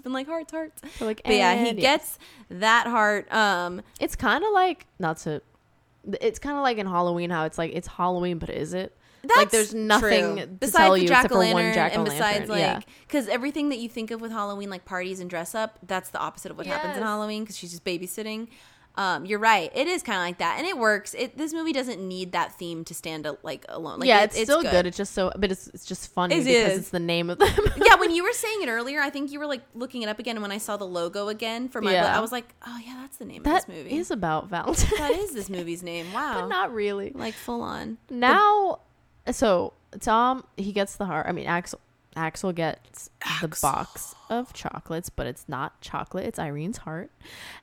just 0.00 0.04
been 0.04 0.12
like 0.12 0.26
hearts 0.26 0.50
hearts 0.50 0.80
They're 0.98 1.08
like 1.08 1.22
but 1.24 1.34
yeah 1.34 1.54
he 1.54 1.68
"And 1.68 1.78
gets 1.78 2.18
that 2.48 2.86
heart 2.86 3.30
um 3.32 3.82
it's 4.00 4.16
kind 4.16 4.42
of 4.42 4.52
like 4.52 4.86
not 4.98 5.18
to 5.18 5.42
it's 6.20 6.38
kind 6.38 6.56
of 6.56 6.62
like 6.62 6.78
in 6.78 6.86
halloween 6.86 7.28
how 7.30 7.44
it's 7.44 7.58
like 7.58 7.72
it's 7.74 7.86
halloween 7.86 8.38
but 8.38 8.48
is 8.50 8.72
it 8.72 8.96
that's 9.22 9.36
like 9.36 9.50
there's 9.50 9.74
nothing 9.74 10.36
true. 10.36 10.40
to 10.40 10.46
besides 10.46 10.76
tell 10.76 10.92
the 10.92 11.00
you 11.00 11.04
except 11.04 11.28
for 11.28 11.38
one 11.38 11.74
jack-o'-lantern 11.74 11.94
and 11.94 12.04
besides 12.06 12.48
like 12.48 12.60
yeah. 12.60 12.80
because 13.06 13.28
everything 13.28 13.68
that 13.68 13.78
you 13.78 13.88
think 13.88 14.10
of 14.10 14.20
with 14.20 14.32
halloween 14.32 14.70
like 14.70 14.86
parties 14.86 15.20
and 15.20 15.28
dress 15.28 15.54
up 15.54 15.78
that's 15.86 16.08
the 16.08 16.18
opposite 16.18 16.50
of 16.50 16.56
what 16.56 16.66
happens 16.66 16.96
in 16.96 17.02
halloween 17.02 17.42
because 17.42 17.58
she's 17.58 17.70
just 17.70 17.84
babysitting 17.84 18.48
um, 18.96 19.24
you're 19.24 19.38
right. 19.38 19.70
It 19.74 19.86
is 19.86 20.02
kind 20.02 20.18
of 20.18 20.24
like 20.24 20.38
that, 20.38 20.56
and 20.58 20.66
it 20.66 20.76
works. 20.76 21.14
It 21.14 21.38
this 21.38 21.52
movie 21.54 21.72
doesn't 21.72 22.00
need 22.06 22.32
that 22.32 22.58
theme 22.58 22.84
to 22.84 22.92
stand 22.94 23.24
a, 23.24 23.36
like 23.42 23.64
alone. 23.68 24.00
Like, 24.00 24.08
yeah, 24.08 24.20
it- 24.22 24.32
it's, 24.34 24.42
still 24.42 24.62
good. 24.62 24.86
It's 24.86 24.96
just 24.96 25.14
so, 25.14 25.32
but 25.38 25.50
it's 25.52 25.68
it's 25.68 25.84
just 25.86 26.12
funny 26.12 26.34
It 26.34 26.44
because 26.44 26.72
is. 26.72 26.78
it's 26.80 26.88
the 26.90 26.98
name 27.00 27.30
of 27.30 27.38
them. 27.38 27.48
yeah, 27.84 27.94
when 27.96 28.10
you 28.14 28.22
were 28.24 28.32
saying 28.32 28.62
it 28.62 28.68
earlier, 28.68 29.00
I 29.00 29.08
think 29.10 29.30
you 29.32 29.38
were 29.38 29.46
like 29.46 29.62
looking 29.74 30.02
it 30.02 30.08
up 30.08 30.18
again, 30.18 30.36
and 30.36 30.42
when 30.42 30.52
I 30.52 30.58
saw 30.58 30.76
the 30.76 30.86
logo 30.86 31.28
again 31.28 31.68
for 31.68 31.80
my, 31.80 31.92
Yeah. 31.92 32.16
I 32.16 32.20
was 32.20 32.32
like, 32.32 32.52
oh 32.66 32.80
yeah, 32.84 32.96
that's 33.00 33.16
the 33.16 33.24
name 33.24 33.42
that 33.44 33.60
of 33.62 33.66
this 33.66 33.76
movie. 33.76 33.96
is 33.96 34.10
about 34.10 34.48
Valentine. 34.48 34.98
that 34.98 35.12
is 35.12 35.32
this 35.32 35.48
movie's 35.48 35.82
name. 35.82 36.06
Wow, 36.12 36.40
but 36.42 36.48
not 36.48 36.72
really. 36.74 37.12
like 37.14 37.34
full 37.34 37.62
on. 37.62 37.96
Now, 38.10 38.80
so 39.30 39.72
Tom 40.00 40.44
he 40.56 40.72
gets 40.72 40.96
the 40.96 41.06
heart. 41.06 41.26
I 41.28 41.32
mean, 41.32 41.46
Axel 41.46 41.80
Axel 42.16 42.52
gets 42.52 43.08
the 43.40 43.48
box 43.62 44.14
of 44.28 44.52
chocolates, 44.52 45.08
but 45.10 45.26
it's 45.28 45.44
not 45.48 45.80
chocolate. 45.80 46.26
It's 46.26 46.38
Irene's 46.40 46.78
heart, 46.78 47.10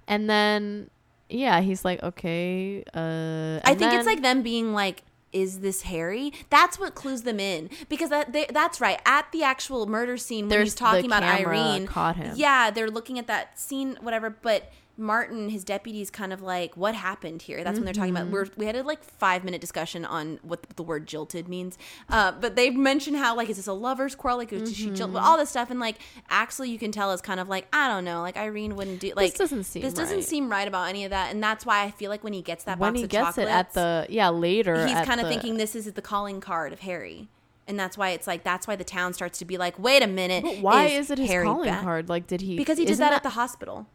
and 0.07 0.29
then 0.29 0.89
yeah, 1.29 1.61
he's 1.61 1.83
like, 1.83 2.01
okay. 2.03 2.83
Uh, 2.93 3.59
I 3.63 3.75
think 3.75 3.79
then- 3.79 3.95
it's 3.97 4.05
like 4.07 4.21
them 4.21 4.41
being 4.43 4.73
like, 4.73 5.03
"Is 5.33 5.59
this 5.59 5.83
Harry?" 5.83 6.33
That's 6.49 6.79
what 6.79 6.95
clues 6.95 7.23
them 7.23 7.39
in 7.39 7.69
because 7.89 8.09
that 8.09 8.33
they, 8.33 8.45
that's 8.49 8.79
right 8.79 8.99
at 9.05 9.31
the 9.31 9.43
actual 9.43 9.85
murder 9.87 10.17
scene 10.17 10.45
when 10.45 10.49
There's 10.49 10.67
he's 10.69 10.75
talking 10.75 11.05
about 11.05 11.23
Irene. 11.23 11.85
caught 11.87 12.15
him. 12.15 12.33
Yeah, 12.35 12.71
they're 12.71 12.89
looking 12.89 13.19
at 13.19 13.27
that 13.27 13.59
scene, 13.59 13.97
whatever. 14.01 14.29
But 14.29 14.71
Martin, 14.97 15.49
his 15.49 15.63
deputy's 15.63 16.09
kind 16.09 16.33
of 16.33 16.41
like, 16.41 16.75
"What 16.75 16.95
happened 16.95 17.43
here?" 17.43 17.63
That's 17.63 17.77
when 17.77 17.85
they're 17.85 17.93
talking 17.93 18.13
Mm-hmm. 18.13 18.29
about. 18.29 18.31
We're, 18.33 18.47
we 18.57 18.65
had 18.65 18.75
a 18.75 18.83
like 18.83 19.03
five 19.03 19.43
minute 19.43 19.61
discussion 19.61 20.03
on 20.05 20.39
what 20.41 20.63
the 20.75 20.83
word 20.83 21.05
"jilted" 21.07 21.47
means. 21.47 21.77
Uh, 22.09 22.31
but 22.31 22.55
they 22.55 22.69
mentioned 22.71 23.17
how 23.17 23.35
like, 23.35 23.49
is 23.49 23.57
this 23.57 23.67
a 23.67 23.73
lover's 23.73 24.15
quarrel? 24.15 24.37
Like, 24.37 24.51
is 24.51 24.75
she 24.75 24.87
jilt? 24.89 25.07
Mm-hmm. 25.09 25.17
All 25.17 25.37
this 25.37 25.49
stuff, 25.49 25.69
and 25.69 25.79
like, 25.79 25.97
actually, 26.29 26.69
you 26.71 26.79
can 26.79 26.91
tell 26.91 27.11
is 27.11 27.21
kind 27.21 27.39
of 27.39 27.47
like, 27.47 27.67
I 27.71 27.87
don't 27.87 28.03
know. 28.05 28.21
Like 28.21 28.37
Irene 28.37 28.75
wouldn't 28.75 28.99
do 28.99 29.13
like 29.15 29.31
this 29.31 29.37
doesn't 29.37 29.65
seem 29.65 29.83
this 29.83 29.93
doesn't 29.93 30.17
right. 30.17 30.25
seem 30.25 30.49
right 30.49 30.67
about 30.67 30.89
any 30.89 31.03
of 31.05 31.11
that, 31.11 31.31
and 31.31 31.43
that's 31.43 31.65
why 31.65 31.83
I 31.83 31.91
feel 31.91 32.09
like 32.09 32.23
when 32.23 32.33
he 32.33 32.41
gets 32.41 32.63
that 32.63 32.79
when 32.79 32.93
box 32.93 32.97
he 32.99 33.03
of 33.03 33.09
gets 33.09 33.27
chocolates, 33.35 33.49
it 33.49 33.53
at 33.53 33.73
the 33.73 34.07
yeah 34.09 34.29
later. 34.29 34.85
he's 34.87 34.95
kind 35.05 35.19
of 35.21 35.27
the- 35.27 35.33
thinking 35.33 35.57
this 35.57 35.75
is 35.75 35.91
the 35.91 36.01
calling 36.01 36.41
card 36.41 36.73
of 36.73 36.79
Harry. 36.81 37.27
And 37.69 37.77
that's 37.77 37.97
why 37.97 38.11
it's 38.11 38.27
like 38.27 38.45
that's 38.45 38.65
why 38.65 38.77
the 38.77 38.85
town 38.85 39.13
starts 39.13 39.39
to 39.39 39.45
be 39.45 39.57
like, 39.57 39.77
wait 39.77 40.01
a 40.01 40.07
minute, 40.07 40.41
But 40.45 40.59
why 40.59 40.85
is, 40.85 41.11
it 41.11 41.17
his 41.17 41.29
Harry 41.29 41.45
calling 41.45 41.65
back? 41.69 41.83
card? 41.83 42.07
Like, 42.07 42.25
did 42.25 42.39
he? 42.39 42.55
Because 42.55 42.77
he 42.77 42.85
did 42.85 42.91
isn't 42.93 43.03
that, 43.05 43.11
at 43.13 43.23
the 43.23 43.31
hospital. 43.31 43.87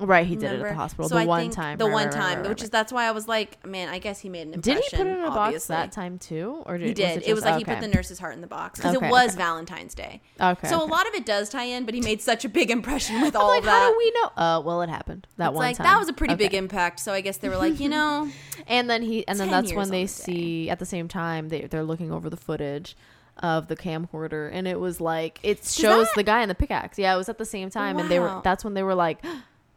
Right. 0.00 0.26
He 0.26 0.36
did 0.36 0.52
it 0.52 0.60
at 0.60 0.68
the 0.68 0.74
hospital 0.74 1.08
So 1.08 1.14
the 1.16 1.20
I 1.22 1.26
one 1.26 1.50
time. 1.50 1.78
the 1.78 1.84
Right, 1.84 1.92
one 1.92 2.04
right, 2.06 2.12
time, 2.12 2.38
right, 2.40 2.48
which 2.48 2.62
is 2.62 2.70
that's 2.70 2.92
why 2.92 3.04
I 3.06 3.10
was 3.10 3.28
like, 3.28 3.64
man, 3.66 3.88
I 3.88 3.98
guess 3.98 4.20
he 4.20 4.28
made 4.28 4.46
an 4.48 4.54
impression. 4.54 4.80
Did 4.80 4.90
he 4.90 4.96
put 4.96 5.06
it 5.06 5.18
in 5.18 5.24
a 5.24 5.28
box 5.30 5.66
that 5.66 5.92
time 5.92 6.18
too, 6.18 6.62
or 6.66 6.78
did 6.78 6.88
He 6.88 6.94
did. 6.94 7.16
Was 7.20 7.26
it 7.28 7.32
was 7.34 7.42
just- 7.42 7.50
like 7.52 7.58
he 7.58 7.64
put 7.64 7.80
the 7.80 7.88
nurse's 7.88 8.18
heart 8.18 8.34
in 8.34 8.40
the 8.40 8.46
box 8.46 8.78
because 8.78 8.96
Okay, 8.96 9.06
it 9.06 9.10
was 9.10 9.30
okay. 9.30 9.36
Valentine's 9.38 9.94
Day. 9.94 10.20
Okay. 10.40 10.68
So 10.68 10.76
okay. 10.76 10.84
a 10.84 10.88
lot 10.88 11.06
of 11.06 11.14
it 11.14 11.26
does 11.26 11.48
tie 11.48 11.64
in, 11.64 11.84
but 11.84 11.94
he 11.94 12.00
made 12.00 12.20
such 12.22 12.44
a 12.44 12.48
big 12.48 12.70
impression 12.70 13.20
with 13.20 13.36
all 13.36 13.48
like, 13.48 13.58
of 13.60 13.64
that. 13.66 13.70
how 13.70 13.90
do 13.92 13.98
we 13.98 14.10
know? 14.12 14.26
Uh, 14.36 14.60
well, 14.64 14.82
it 14.82 14.88
happened 14.88 15.26
that 15.36 15.48
it's 15.48 15.54
one 15.56 15.64
like 15.66 15.76
time. 15.76 15.84
that 15.84 15.98
was 15.98 16.08
a 16.08 16.12
pretty 16.12 16.34
big 16.34 16.54
impact. 16.54 16.98
So 17.00 17.12
I 17.12 17.20
guess 17.20 17.36
they 17.36 17.48
were 17.48 17.56
like, 17.56 17.78
you 17.80 17.88
know, 17.88 18.28
And 18.66 18.88
then 18.88 19.02
he, 19.02 19.26
and 19.28 19.38
then 19.38 19.50
that's 19.50 19.72
when 19.74 19.90
they 19.90 20.04
the 20.04 20.08
see 20.08 20.70
at 20.70 20.78
the 20.78 20.86
same 20.86 21.08
time 21.08 21.48
they 21.48 21.62
they're 21.62 21.82
looking 21.82 22.12
over 22.12 22.30
the 22.30 22.36
footage 22.36 22.96
of 23.42 23.66
the 23.68 23.74
camcorder, 23.76 24.50
and 24.52 24.68
it 24.68 24.78
was 24.78 25.00
like 25.00 25.40
it 25.42 25.64
shows 25.64 26.06
that- 26.06 26.14
the 26.16 26.22
guy 26.22 26.42
in 26.42 26.48
the 26.48 26.54
pickaxe. 26.54 26.98
Yeah, 26.98 27.14
it 27.14 27.16
was 27.16 27.28
at 27.28 27.38
the 27.38 27.44
same 27.44 27.70
time, 27.70 27.98
and 27.98 28.08
they 28.10 28.20
were 28.20 28.40
that's 28.44 28.62
when 28.64 28.74
they 28.74 28.82
were 28.82 28.94
like, 28.94 29.24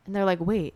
and 0.06 0.16
they're 0.16 0.26
like, 0.26 0.40
wait, 0.40 0.74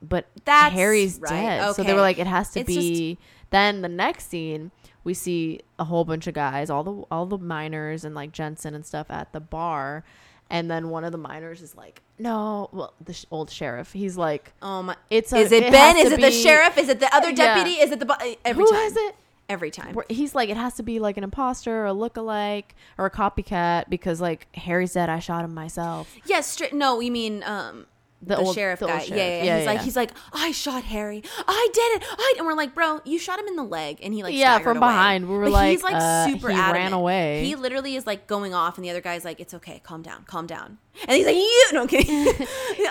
but 0.00 0.26
That's 0.44 0.74
Harry's 0.74 1.18
right. 1.20 1.30
dead. 1.30 1.74
So 1.74 1.82
they 1.82 1.94
were 1.94 2.00
like, 2.00 2.18
it 2.18 2.26
has 2.26 2.50
to 2.52 2.60
It's 2.60 2.66
be. 2.68 3.18
Then 3.50 3.82
the 3.82 3.88
next 3.88 4.30
scene, 4.30 4.70
we 5.04 5.12
see 5.14 5.60
a 5.78 5.84
whole 5.84 6.04
bunch 6.04 6.26
of 6.26 6.34
guys, 6.34 6.70
all 6.70 6.82
the 6.82 6.92
all 7.10 7.26
the 7.26 7.36
miners 7.38 8.04
and 8.04 8.14
like 8.14 8.32
Jensen 8.32 8.74
and 8.74 8.84
stuff 8.86 9.10
at 9.10 9.32
the 9.34 9.40
bar, 9.40 10.04
and 10.48 10.70
then 10.70 10.88
one 10.88 11.04
of 11.04 11.12
the 11.12 11.18
miners 11.18 11.60
is 11.60 11.74
like, 11.76 12.00
no, 12.18 12.70
well, 12.72 12.94
the 13.04 13.12
sh- 13.12 13.26
old 13.30 13.50
sheriff, 13.50 13.92
he's 13.92 14.16
like, 14.16 14.52
oh 14.62 14.94
it's 15.10 15.32
a, 15.32 15.36
is 15.36 15.52
it, 15.52 15.64
has 15.64 15.72
Ben? 15.72 15.96
Is 15.98 16.12
it 16.12 16.20
the 16.20 16.30
sheriff? 16.30 16.78
Is 16.78 16.88
it 16.88 16.98
the 17.00 17.14
other 17.14 17.28
Yeah. 17.28 17.54
deputy? 17.56 17.72
Is 17.80 17.90
it 17.90 17.98
the 17.98 18.06
bu- 18.06 18.34
every 18.44 18.64
Who 18.64 18.70
time? 18.70 18.80
is 18.86 18.96
it? 18.96 19.16
Every 19.48 19.70
time. 19.70 19.94
He's 20.08 20.34
like, 20.34 20.48
it 20.48 20.56
has 20.56 20.74
to 20.76 20.82
be 20.82 20.98
like 20.98 21.18
an 21.18 21.24
imposter, 21.24 21.82
or 21.82 21.86
a 21.88 21.92
lookalike, 21.94 22.64
or 22.96 23.04
a 23.04 23.10
copycat 23.10 23.90
because 23.90 24.18
like 24.18 24.46
Harry 24.56 24.86
said, 24.86 25.10
I 25.10 25.18
shot 25.18 25.44
him 25.44 25.52
myself. 25.52 26.14
Yes, 26.24 26.56
stri- 26.56 26.72
no, 26.72 27.00
you 27.00 27.10
mean 27.12 27.42
um 27.42 27.84
The, 28.24 28.36
the, 28.36 28.40
old 28.40 28.54
sheriff 28.54 28.78
the 28.78 28.86
guy. 28.86 28.98
sheriff. 29.00 29.18
Yeah, 29.18 29.42
yeah, 29.42 29.58
He's 29.58 29.66
like 29.66 29.80
he's 29.82 29.96
like, 29.96 30.10
I 30.32 30.52
shot 30.52 30.84
Harry. 30.84 31.22
I 31.48 31.68
did 31.72 32.00
it. 32.02 32.08
I 32.16 32.34
and 32.38 32.46
we're 32.46 32.54
like, 32.54 32.72
bro, 32.74 33.00
you 33.04 33.18
shot 33.18 33.38
him 33.40 33.46
in 33.48 33.56
the 33.56 33.64
leg, 33.64 33.98
and 34.02 34.14
he 34.14 34.22
like 34.22 34.34
Yeah, 34.34 34.60
from 34.60 34.76
away. 34.76 34.86
behind. 34.86 35.28
We 35.28 35.34
were 35.36 35.44
But 35.44 35.52
like, 35.52 35.70
he's 35.72 35.82
like 35.82 35.96
uh, 35.96 36.26
super 36.28 36.50
he 36.50 36.56
ran 36.56 36.92
away. 36.92 37.44
He 37.44 37.56
literally 37.56 37.96
is 37.96 38.06
like 38.06 38.28
going 38.28 38.54
off, 38.54 38.78
and 38.78 38.84
the 38.84 38.90
other 38.90 39.00
guy's 39.00 39.24
like, 39.24 39.40
it's 39.40 39.54
okay, 39.54 39.80
calm 39.84 40.02
down, 40.02 40.22
calm 40.24 40.46
down. 40.46 40.78
And 41.08 41.16
he's 41.16 41.26
like, 41.26 41.34
you 41.36 41.66
no 41.72 41.82
I'm 41.82 41.88
kidding. 41.88 42.26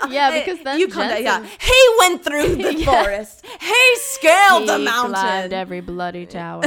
Yeah, 0.10 0.32
because 0.46 0.62
then 0.64 0.80
you 0.80 0.88
calm 0.90 1.08
down. 1.08 1.22
Yeah, 1.24 1.46
he 1.60 1.96
went 2.00 2.24
through 2.26 2.56
the 2.56 2.76
Yeah. 2.76 3.04
forest. 3.04 3.46
He 3.62 3.96
scaled 3.98 4.68
the 4.68 4.80
mountain. 4.80 5.14
climbed 5.14 5.54
every 5.54 5.80
bloody 5.82 6.26
tower. 6.26 6.64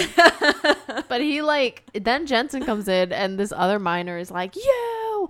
but 1.08 1.20
he 1.20 1.42
like 1.42 1.82
then 1.92 2.26
Jensen 2.26 2.64
comes 2.64 2.88
in 2.88 3.12
and 3.12 3.38
this 3.38 3.52
other 3.54 3.78
miner 3.78 4.16
is 4.16 4.30
like, 4.30 4.54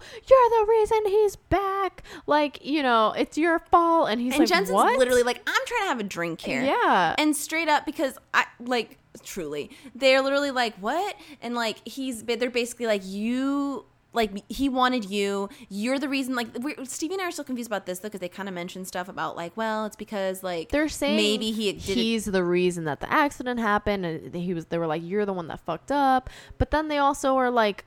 "You, 0.00 0.26
you're 0.28 0.64
the 0.64 0.66
reason 0.70 0.98
he's 1.06 1.36
back. 1.36 2.02
Like, 2.26 2.64
you 2.64 2.82
know, 2.82 3.12
it's 3.16 3.38
your 3.38 3.58
fault." 3.58 4.10
And 4.10 4.20
he's 4.20 4.32
and 4.32 4.40
like, 4.40 4.48
Jensen's 4.48 4.74
"What?" 4.74 4.98
literally 4.98 5.22
like, 5.22 5.42
I'm 5.46 5.66
trying 5.66 5.82
to 5.82 5.88
have 5.88 6.00
a 6.00 6.04
drink 6.04 6.40
here. 6.40 6.62
Yeah. 6.62 7.14
And 7.18 7.36
straight 7.36 7.68
up 7.68 7.86
because 7.86 8.18
I 8.32 8.46
like 8.60 8.98
truly, 9.22 9.70
they're 9.94 10.22
literally 10.22 10.50
like, 10.50 10.74
what? 10.76 11.16
And 11.40 11.54
like 11.54 11.86
he's 11.86 12.22
they're 12.22 12.50
basically 12.50 12.86
like 12.86 13.02
you 13.04 13.86
like 14.14 14.30
he 14.48 14.68
wanted 14.68 15.10
you. 15.10 15.48
You're 15.68 15.98
the 15.98 16.08
reason. 16.08 16.34
Like 16.34 16.48
we're, 16.58 16.84
Stevie 16.84 17.14
and 17.14 17.22
I 17.22 17.26
are 17.26 17.30
still 17.30 17.44
confused 17.44 17.68
about 17.68 17.84
this 17.84 17.98
though 17.98 18.08
because 18.08 18.20
they 18.20 18.28
kind 18.28 18.48
of 18.48 18.54
mentioned 18.54 18.86
stuff 18.86 19.08
about 19.08 19.36
like, 19.36 19.56
well, 19.56 19.84
it's 19.86 19.96
because 19.96 20.42
like 20.42 20.70
They're 20.70 20.88
saying 20.88 21.16
maybe 21.16 21.50
he 21.50 21.72
he's 21.72 22.24
the 22.24 22.44
reason 22.44 22.84
that 22.84 23.00
the 23.00 23.12
accident 23.12 23.60
happened 23.60 24.06
and 24.06 24.34
he 24.34 24.54
was 24.54 24.66
they 24.66 24.78
were 24.78 24.86
like, 24.86 25.02
"You're 25.04 25.26
the 25.26 25.32
one 25.32 25.48
that 25.48 25.60
fucked 25.60 25.90
up." 25.90 26.30
But 26.58 26.70
then 26.70 26.88
they 26.88 26.98
also 26.98 27.36
are 27.36 27.50
like 27.50 27.84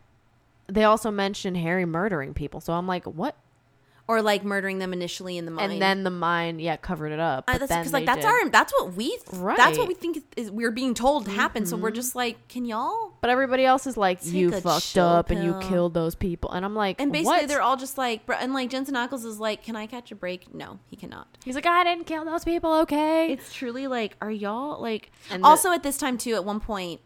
they 0.67 0.83
also 0.83 1.11
mention 1.11 1.55
Harry 1.55 1.85
murdering 1.85 2.33
people. 2.33 2.59
So 2.61 2.73
I'm 2.73 2.87
like, 2.87 3.05
"What?" 3.05 3.35
or 4.09 4.21
like 4.21 4.41
murdering 4.41 4.79
them 4.79 4.93
initially 4.93 5.37
in 5.37 5.43
the 5.43 5.51
mine. 5.51 5.69
and 5.69 5.81
then 5.81 6.05
the 6.05 6.09
mine, 6.09 6.59
yeah, 6.59 6.77
covered 6.77 7.11
it 7.11 7.19
up. 7.19 7.43
Uh, 7.45 7.57
that's 7.57 7.67
because 7.75 7.91
like 7.91 8.05
that's 8.05 8.21
did- 8.21 8.25
our 8.25 8.49
that's 8.49 8.71
what 8.71 8.93
we 8.93 9.17
that's 9.17 9.37
Right. 9.37 9.59
Mm-hmm. 9.59 9.79
what 9.79 9.87
we 9.89 9.95
think 9.95 10.23
is 10.37 10.49
we're 10.49 10.71
being 10.71 10.93
told 10.93 11.27
happened. 11.27 11.67
So 11.67 11.75
we're 11.75 11.91
just 11.91 12.15
like, 12.15 12.47
can 12.47 12.63
y'all? 12.63 13.11
But 13.19 13.31
everybody 13.31 13.65
else 13.65 13.85
is 13.85 13.97
like, 13.97 14.21
Take 14.21 14.31
you 14.33 14.51
fucked 14.61 14.97
up 14.97 15.29
and 15.29 15.43
you 15.43 15.59
killed 15.61 15.93
those 15.93 16.15
people, 16.15 16.51
and 16.51 16.63
I'm 16.63 16.73
like, 16.73 17.01
And 17.01 17.11
basically, 17.11 17.39
what? 17.39 17.47
they're 17.49 17.61
all 17.61 17.75
just 17.75 17.97
like, 17.97 18.21
and 18.29 18.53
like 18.53 18.69
Jensen 18.69 18.95
Ackles 18.95 19.25
is 19.25 19.41
like, 19.41 19.63
can 19.63 19.75
I 19.75 19.87
catch 19.87 20.09
a 20.11 20.15
break? 20.15 20.53
No, 20.55 20.79
he 20.89 20.95
cannot. 20.95 21.27
He's 21.43 21.55
like, 21.55 21.65
I 21.65 21.83
didn't 21.83 22.05
kill 22.05 22.23
those 22.23 22.45
people, 22.45 22.73
okay? 22.83 23.33
It's 23.33 23.53
truly 23.53 23.87
like, 23.87 24.15
are 24.21 24.31
y'all 24.31 24.81
like? 24.81 25.11
And 25.29 25.43
the- 25.43 25.47
also, 25.49 25.71
at 25.73 25.83
this 25.83 25.97
time 25.97 26.17
too, 26.17 26.35
at 26.35 26.45
one 26.45 26.61
point, 26.61 27.01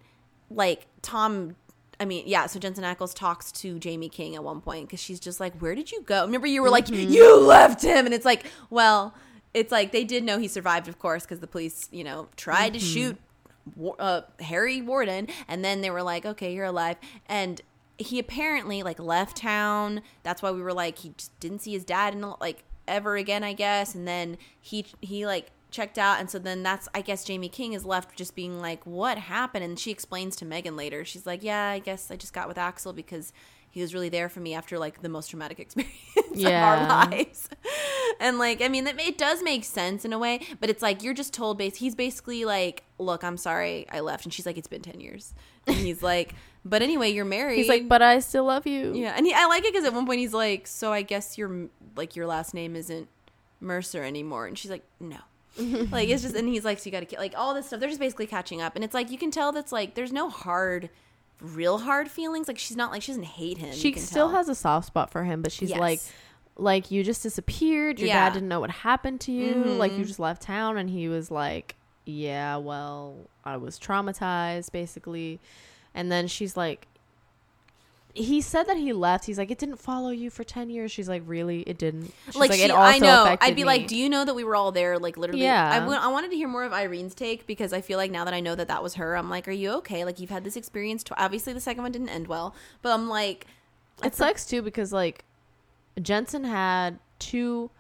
like 0.52 0.86
Tom. 1.02 1.56
I 2.02 2.06
mean, 2.06 2.24
yeah. 2.26 2.48
So 2.48 2.60
Jensen 2.60 2.84
Ackles 2.84 3.14
talks 3.14 3.52
to 3.54 3.80
Jaime 3.84 4.10
King 4.10 4.36
at 4.36 4.44
one 4.44 4.60
point 4.60 4.88
because 4.88 5.00
she's 5.00 5.20
just 5.20 5.40
like, 5.40 5.54
"Where 5.62 5.76
did 5.76 5.92
you 5.92 6.02
go?" 6.02 6.26
Remember, 6.26 6.48
you 6.48 6.62
were 6.64 6.70
like, 6.72 6.88
Mm-hmm. 6.88 7.12
"You 7.12 7.40
left 7.40 7.84
him," 7.84 8.06
and 8.06 8.14
it's 8.14 8.26
like, 8.26 8.46
well, 8.72 9.14
it's 9.54 9.72
like 9.72 9.92
they 9.92 10.04
did 10.04 10.24
know 10.24 10.40
he 10.40 10.48
survived, 10.48 10.88
of 10.88 10.98
course, 10.98 11.24
because 11.24 11.40
the 11.40 11.48
police, 11.48 11.88
you 11.92 12.04
know, 12.04 12.28
tried 12.36 12.74
to 12.74 12.80
Mm-hmm. 12.80 12.94
shoot 12.94 13.18
uh, 14.00 14.22
Harry 14.40 14.82
Warden, 14.82 15.28
and 15.48 15.64
then 15.64 15.82
they 15.82 15.92
were 15.92 16.02
like, 16.02 16.26
"Okay, 16.26 16.54
you're 16.56 16.66
alive," 16.66 16.98
and 17.28 17.62
he 18.00 18.18
apparently 18.18 18.82
like 18.82 19.00
left 19.00 19.38
town. 19.38 20.02
That's 20.24 20.42
why 20.42 20.50
we 20.50 20.62
were 20.64 20.74
like, 20.74 20.98
he 20.98 21.14
just 21.16 21.40
didn't 21.40 21.60
see 21.60 21.74
his 21.74 21.86
dad 21.86 22.16
in 22.16 22.22
like 22.42 22.64
ever 22.88 23.16
again, 23.16 23.44
I 23.44 23.54
guess. 23.54 23.94
And 23.94 24.08
then 24.08 24.38
he 24.60 24.86
he 25.02 25.28
like 25.28 25.52
checked 25.72 25.98
out, 25.98 26.20
and 26.20 26.30
so 26.30 26.38
then 26.38 26.62
that's 26.64 26.88
I 26.94 27.02
guess 27.02 27.28
Jaime 27.28 27.50
King 27.50 27.74
is 27.74 27.86
left 27.86 28.16
just 28.16 28.36
being 28.36 28.60
like, 28.60 28.86
"What 28.86 29.18
happened?" 29.18 29.64
And 29.66 29.80
she 29.80 29.90
explains 29.92 30.36
to 30.38 30.46
Megan 30.46 30.76
later. 30.76 31.04
She's 31.06 31.26
like, 31.26 31.42
"Yeah, 31.44 31.70
I 31.70 31.80
guess 31.80 32.12
I 32.12 32.16
just 32.18 32.34
got 32.34 32.48
with 32.48 32.58
Axel 32.58 32.94
because." 32.94 33.34
He 33.74 33.80
was 33.80 33.94
really 33.94 34.10
there 34.10 34.28
for 34.28 34.42
me 34.42 34.54
after 34.54 34.78
like 34.78 35.02
the 35.02 35.08
most 35.08 35.30
traumatic 35.30 35.58
experience 35.66 35.96
Yeah. 36.36 36.74
of 36.74 36.90
our 36.92 37.06
lives, 37.10 37.48
and 38.20 38.38
like 38.38 38.62
I 38.62 38.68
mean, 38.68 38.84
that 38.84 39.00
it 39.00 39.18
does 39.18 39.42
make 39.42 39.64
sense 39.64 40.04
in 40.04 40.12
a 40.12 40.20
way, 40.20 40.42
but 40.60 40.70
it's 40.70 40.82
like 40.82 41.04
you're 41.04 41.14
just 41.14 41.32
told 41.34 41.58
base. 41.58 41.78
He's 41.78 41.96
basically 41.96 42.44
like, 42.44 42.84
"Look, 43.00 43.24
I'm 43.24 43.38
sorry, 43.38 43.86
I 43.90 44.02
left," 44.02 44.26
and 44.26 44.34
she's 44.34 44.46
like, 44.46 44.58
"It's 44.58 44.68
been 44.68 44.82
ten 44.82 45.00
years," 45.00 45.34
and 45.68 45.78
he's 45.78 46.04
like, 46.12 46.36
"But 46.66 46.82
anyway, 46.82 47.12
you're 47.12 47.24
married." 47.24 47.60
He's 47.60 47.70
like, 47.70 47.88
but 47.88 48.02
I 48.02 48.20
still 48.20 48.44
love 48.44 48.68
you. 48.68 48.92
Yeah, 48.94 49.14
and 49.16 49.26
he, 49.26 49.34
I 49.34 49.46
like 49.46 49.64
it 49.64 49.72
because 49.72 49.86
at 49.86 49.94
one 49.94 50.06
point 50.06 50.20
he's 50.20 50.34
like, 50.34 50.68
"So 50.68 50.92
I 50.92 51.02
guess 51.02 51.38
your 51.38 51.70
like 51.96 52.18
your 52.18 52.28
last 52.28 52.54
name 52.54 52.76
isn't 52.76 53.08
Mercer 53.62 54.04
anymore," 54.04 54.48
and 54.48 54.58
she's 54.58 54.70
like, 54.72 54.84
"No." 55.00 55.20
like 55.92 56.10
it's 56.10 56.22
just, 56.24 56.36
and 56.36 56.48
he's 56.48 56.64
like, 56.66 56.80
"So 56.80 56.86
you 56.86 56.92
got 56.92 57.08
to 57.08 57.18
like 57.18 57.34
all 57.38 57.54
this 57.54 57.68
stuff." 57.68 57.80
They're 57.80 57.90
just 57.90 58.00
basically 58.00 58.28
catching 58.28 58.62
up, 58.62 58.76
and 58.76 58.84
it's 58.84 58.94
like 58.94 59.12
you 59.12 59.18
can 59.18 59.32
tell 59.32 59.52
that's 59.52 59.72
like 59.72 59.96
there's 59.96 60.14
no 60.14 60.30
hard, 60.30 60.90
real 61.42 61.78
hard 61.80 62.10
feelings. 62.10 62.48
Like 62.48 62.58
she's 62.58 62.78
not 62.78 62.92
like 62.92 63.02
she 63.02 63.12
doesn't 63.12 63.24
hate 63.24 63.58
him. 63.58 63.74
She 63.74 63.90
you 63.90 63.94
can 63.94 64.02
still 64.04 64.28
tell. 64.30 64.38
has 64.38 64.50
a 64.50 64.56
soft 64.56 64.88
spot 64.88 65.10
for 65.12 65.24
him, 65.24 65.42
but 65.42 65.52
she's 65.52 65.70
Yes. 65.72 65.80
like, 65.80 66.00
like 66.56 66.92
you 66.92 67.04
just 67.04 67.22
disappeared. 67.24 68.00
Your 68.00 68.08
Yeah. 68.08 68.26
dad 68.28 68.34
didn't 68.36 68.48
know 68.50 68.60
what 68.60 68.70
happened 68.72 69.20
to 69.22 69.32
you. 69.32 69.56
Like 69.56 69.92
you 69.94 70.00
Mhm. 70.04 70.08
just 70.08 70.20
left 70.20 70.42
town, 70.42 70.78
and 70.78 70.90
he 70.90 71.08
was 71.10 71.30
like, 71.32 71.76
yeah, 72.06 72.56
well, 72.58 73.16
I 73.44 73.58
was 73.58 73.78
traumatized, 73.78 74.72
basically. 74.72 75.40
And 75.94 76.10
then 76.12 76.28
she's 76.28 76.56
like, 76.56 76.88
he 78.14 78.42
said 78.42 78.64
that 78.68 78.78
he 78.78 78.94
left. 78.94 79.26
He's 79.26 79.38
like, 79.38 79.52
it 79.52 79.58
didn't 79.58 79.78
follow 79.78 80.10
you 80.10 80.30
for 80.30 80.44
ten 80.44 80.70
years. 80.70 80.92
She's 80.92 81.08
like, 81.08 81.24
really, 81.26 81.62
it 81.62 81.78
didn't. 81.78 82.14
She's 82.28 82.36
like, 82.36 82.54
she, 82.54 82.64
it 82.64 82.72
I 82.72 82.98
know. 83.00 83.38
I'd 83.42 83.56
be 83.56 83.62
me." 83.62 83.66
like, 83.66 83.88
do 83.88 83.96
you 83.96 84.10
know 84.10 84.26
that 84.26 84.34
we 84.34 84.44
were 84.44 84.56
all 84.56 84.72
there? 84.72 85.00
Like 85.00 85.18
literally. 85.18 85.44
Yeah. 85.44 85.70
I, 85.72 85.80
w- 85.80 85.98
I 85.98 86.08
wanted 86.08 86.32
to 86.32 86.36
hear 86.38 86.48
more 86.48 86.64
of 86.64 86.74
Irene's 86.74 87.16
take 87.16 87.48
because 87.48 87.74
I 87.74 87.82
feel 87.82 87.98
like 87.98 88.12
now 88.12 88.26
that 88.26 88.34
I 88.34 88.40
know 88.40 88.56
that 88.56 88.68
that 88.68 88.84
was 88.84 88.96
her, 88.96 89.16
I'm 89.16 89.30
like, 89.30 89.48
are 89.48 89.52
you 89.52 89.72
okay? 89.78 90.04
Like 90.06 90.20
you've 90.20 90.30
had 90.30 90.44
this 90.44 90.56
experience. 90.56 91.04
Tw- 91.04 91.14
Obviously, 91.18 91.54
the 91.54 91.62
second 91.62 91.84
one 91.84 91.92
didn't 91.92 92.10
end 92.10 92.28
well, 92.28 92.56
but 92.82 92.92
I'm 92.92 93.08
like, 93.08 93.48
it 94.04 94.16
sucks 94.16 94.46
too 94.46 94.62
because 94.62 94.92
like 94.92 95.24
Jensen 96.02 96.44
had 96.44 97.00
two. 97.20 97.72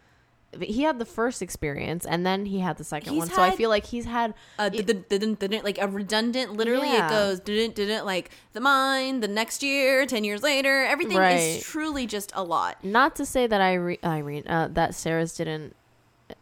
He 0.59 0.83
had 0.83 0.99
the 0.99 1.05
first 1.05 1.41
experience, 1.41 2.05
and 2.05 2.25
then 2.25 2.45
he 2.45 2.59
had 2.59 2.77
the 2.77 2.83
second 2.83 3.13
He's 3.13 3.19
one. 3.19 3.29
so 3.29 3.41
I 3.41 3.51
feel 3.51 3.69
like 3.69 3.85
he's 3.85 4.03
had 4.05 4.33
uh, 4.59 4.69
It- 4.73 4.85
didn't, 4.85 5.07
didn't, 5.07 5.39
didn't, 5.39 5.63
like 5.63 5.77
a 5.79 5.87
redundant. 5.87 6.53
Literally, 6.53 6.89
Yeah. 6.89 7.07
it 7.07 7.09
goes 7.09 7.39
didn't, 7.39 7.75
didn't, 7.75 8.05
like 8.05 8.31
the 8.51 8.59
mine. 8.59 9.21
The 9.21 9.29
next 9.29 9.63
year, 9.63 10.05
ten 10.05 10.23
years 10.25 10.43
later, 10.43 10.83
everything 10.83 11.17
Right. 11.17 11.35
is 11.39 11.63
truly 11.63 12.05
just 12.05 12.31
a 12.35 12.43
lot. 12.43 12.83
not 12.83 13.15
to 13.15 13.25
say 13.25 13.47
that 13.47 13.61
Irene, 13.61 13.97
Irene 14.03 14.45
uh, 14.47 14.67
that 14.73 14.93
Sarah's 14.93 15.33
didn't 15.37 15.73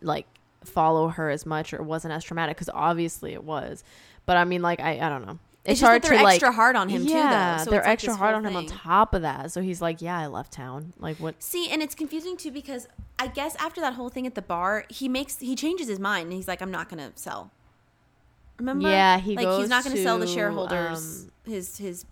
like 0.01 0.25
follow 0.63 1.09
her 1.09 1.29
as 1.29 1.45
much 1.45 1.73
or 1.73 1.81
wasn't 1.83 2.13
as 2.13 2.23
traumatic 2.23 2.57
because 2.57 2.69
obviously 2.73 3.33
it 3.33 3.43
was. 3.43 3.83
But 4.25 4.37
I 4.37 4.43
mean, 4.43 4.61
like 4.61 4.79
I, 4.79 4.99
I 4.99 5.09
don't 5.09 5.25
know. 5.25 5.37
It's, 5.71 5.81
hard 5.81 6.01
they're 6.01 6.17
to 6.17 6.23
like. 6.23 6.35
extra 6.35 6.51
hard 6.51 6.75
on 6.75 6.89
him 6.89 7.03
yeah, 7.03 7.07
too, 7.57 7.59
though. 7.59 7.63
So 7.65 7.71
they're 7.71 7.81
like 7.81 7.89
extra 7.89 8.15
hard 8.15 8.35
on 8.35 8.45
him 8.45 8.55
on 8.55 8.65
top 8.65 9.13
of 9.13 9.21
that. 9.23 9.51
So 9.51 9.61
he's 9.61 9.81
like, 9.81 10.01
"Yeah, 10.01 10.17
I 10.17 10.27
left 10.27 10.51
town." 10.53 10.93
Like 10.99 11.17
what? 11.17 11.41
See, 11.41 11.69
and 11.69 11.81
it's 11.81 11.95
confusing 11.95 12.37
too 12.37 12.51
because 12.51 12.87
I 13.17 13.27
guess 13.27 13.55
after 13.57 13.81
that 13.81 13.93
whole 13.93 14.09
thing 14.09 14.25
at 14.25 14.35
the 14.35 14.41
bar, 14.41 14.85
he 14.89 15.07
makes 15.09 15.39
he 15.39 15.55
changes 15.55 15.87
his 15.87 15.99
mind 15.99 16.25
and 16.25 16.33
he's 16.33 16.47
like, 16.47 16.61
I'm 16.61 16.71
not 16.71 16.89
gonna 16.89 17.11
sell. 17.15 17.51
Remember? 18.57 18.89
Yeah, 18.89 19.19
he 19.19 19.35
like 19.35 19.59
he's 19.59 19.69
not 19.69 19.83
gonna 19.83 19.97
sell 19.97 20.19
the 20.19 20.27
shareholders. 20.27 21.23
um, 21.25 21.31
his 21.51 21.77
his 21.77 22.05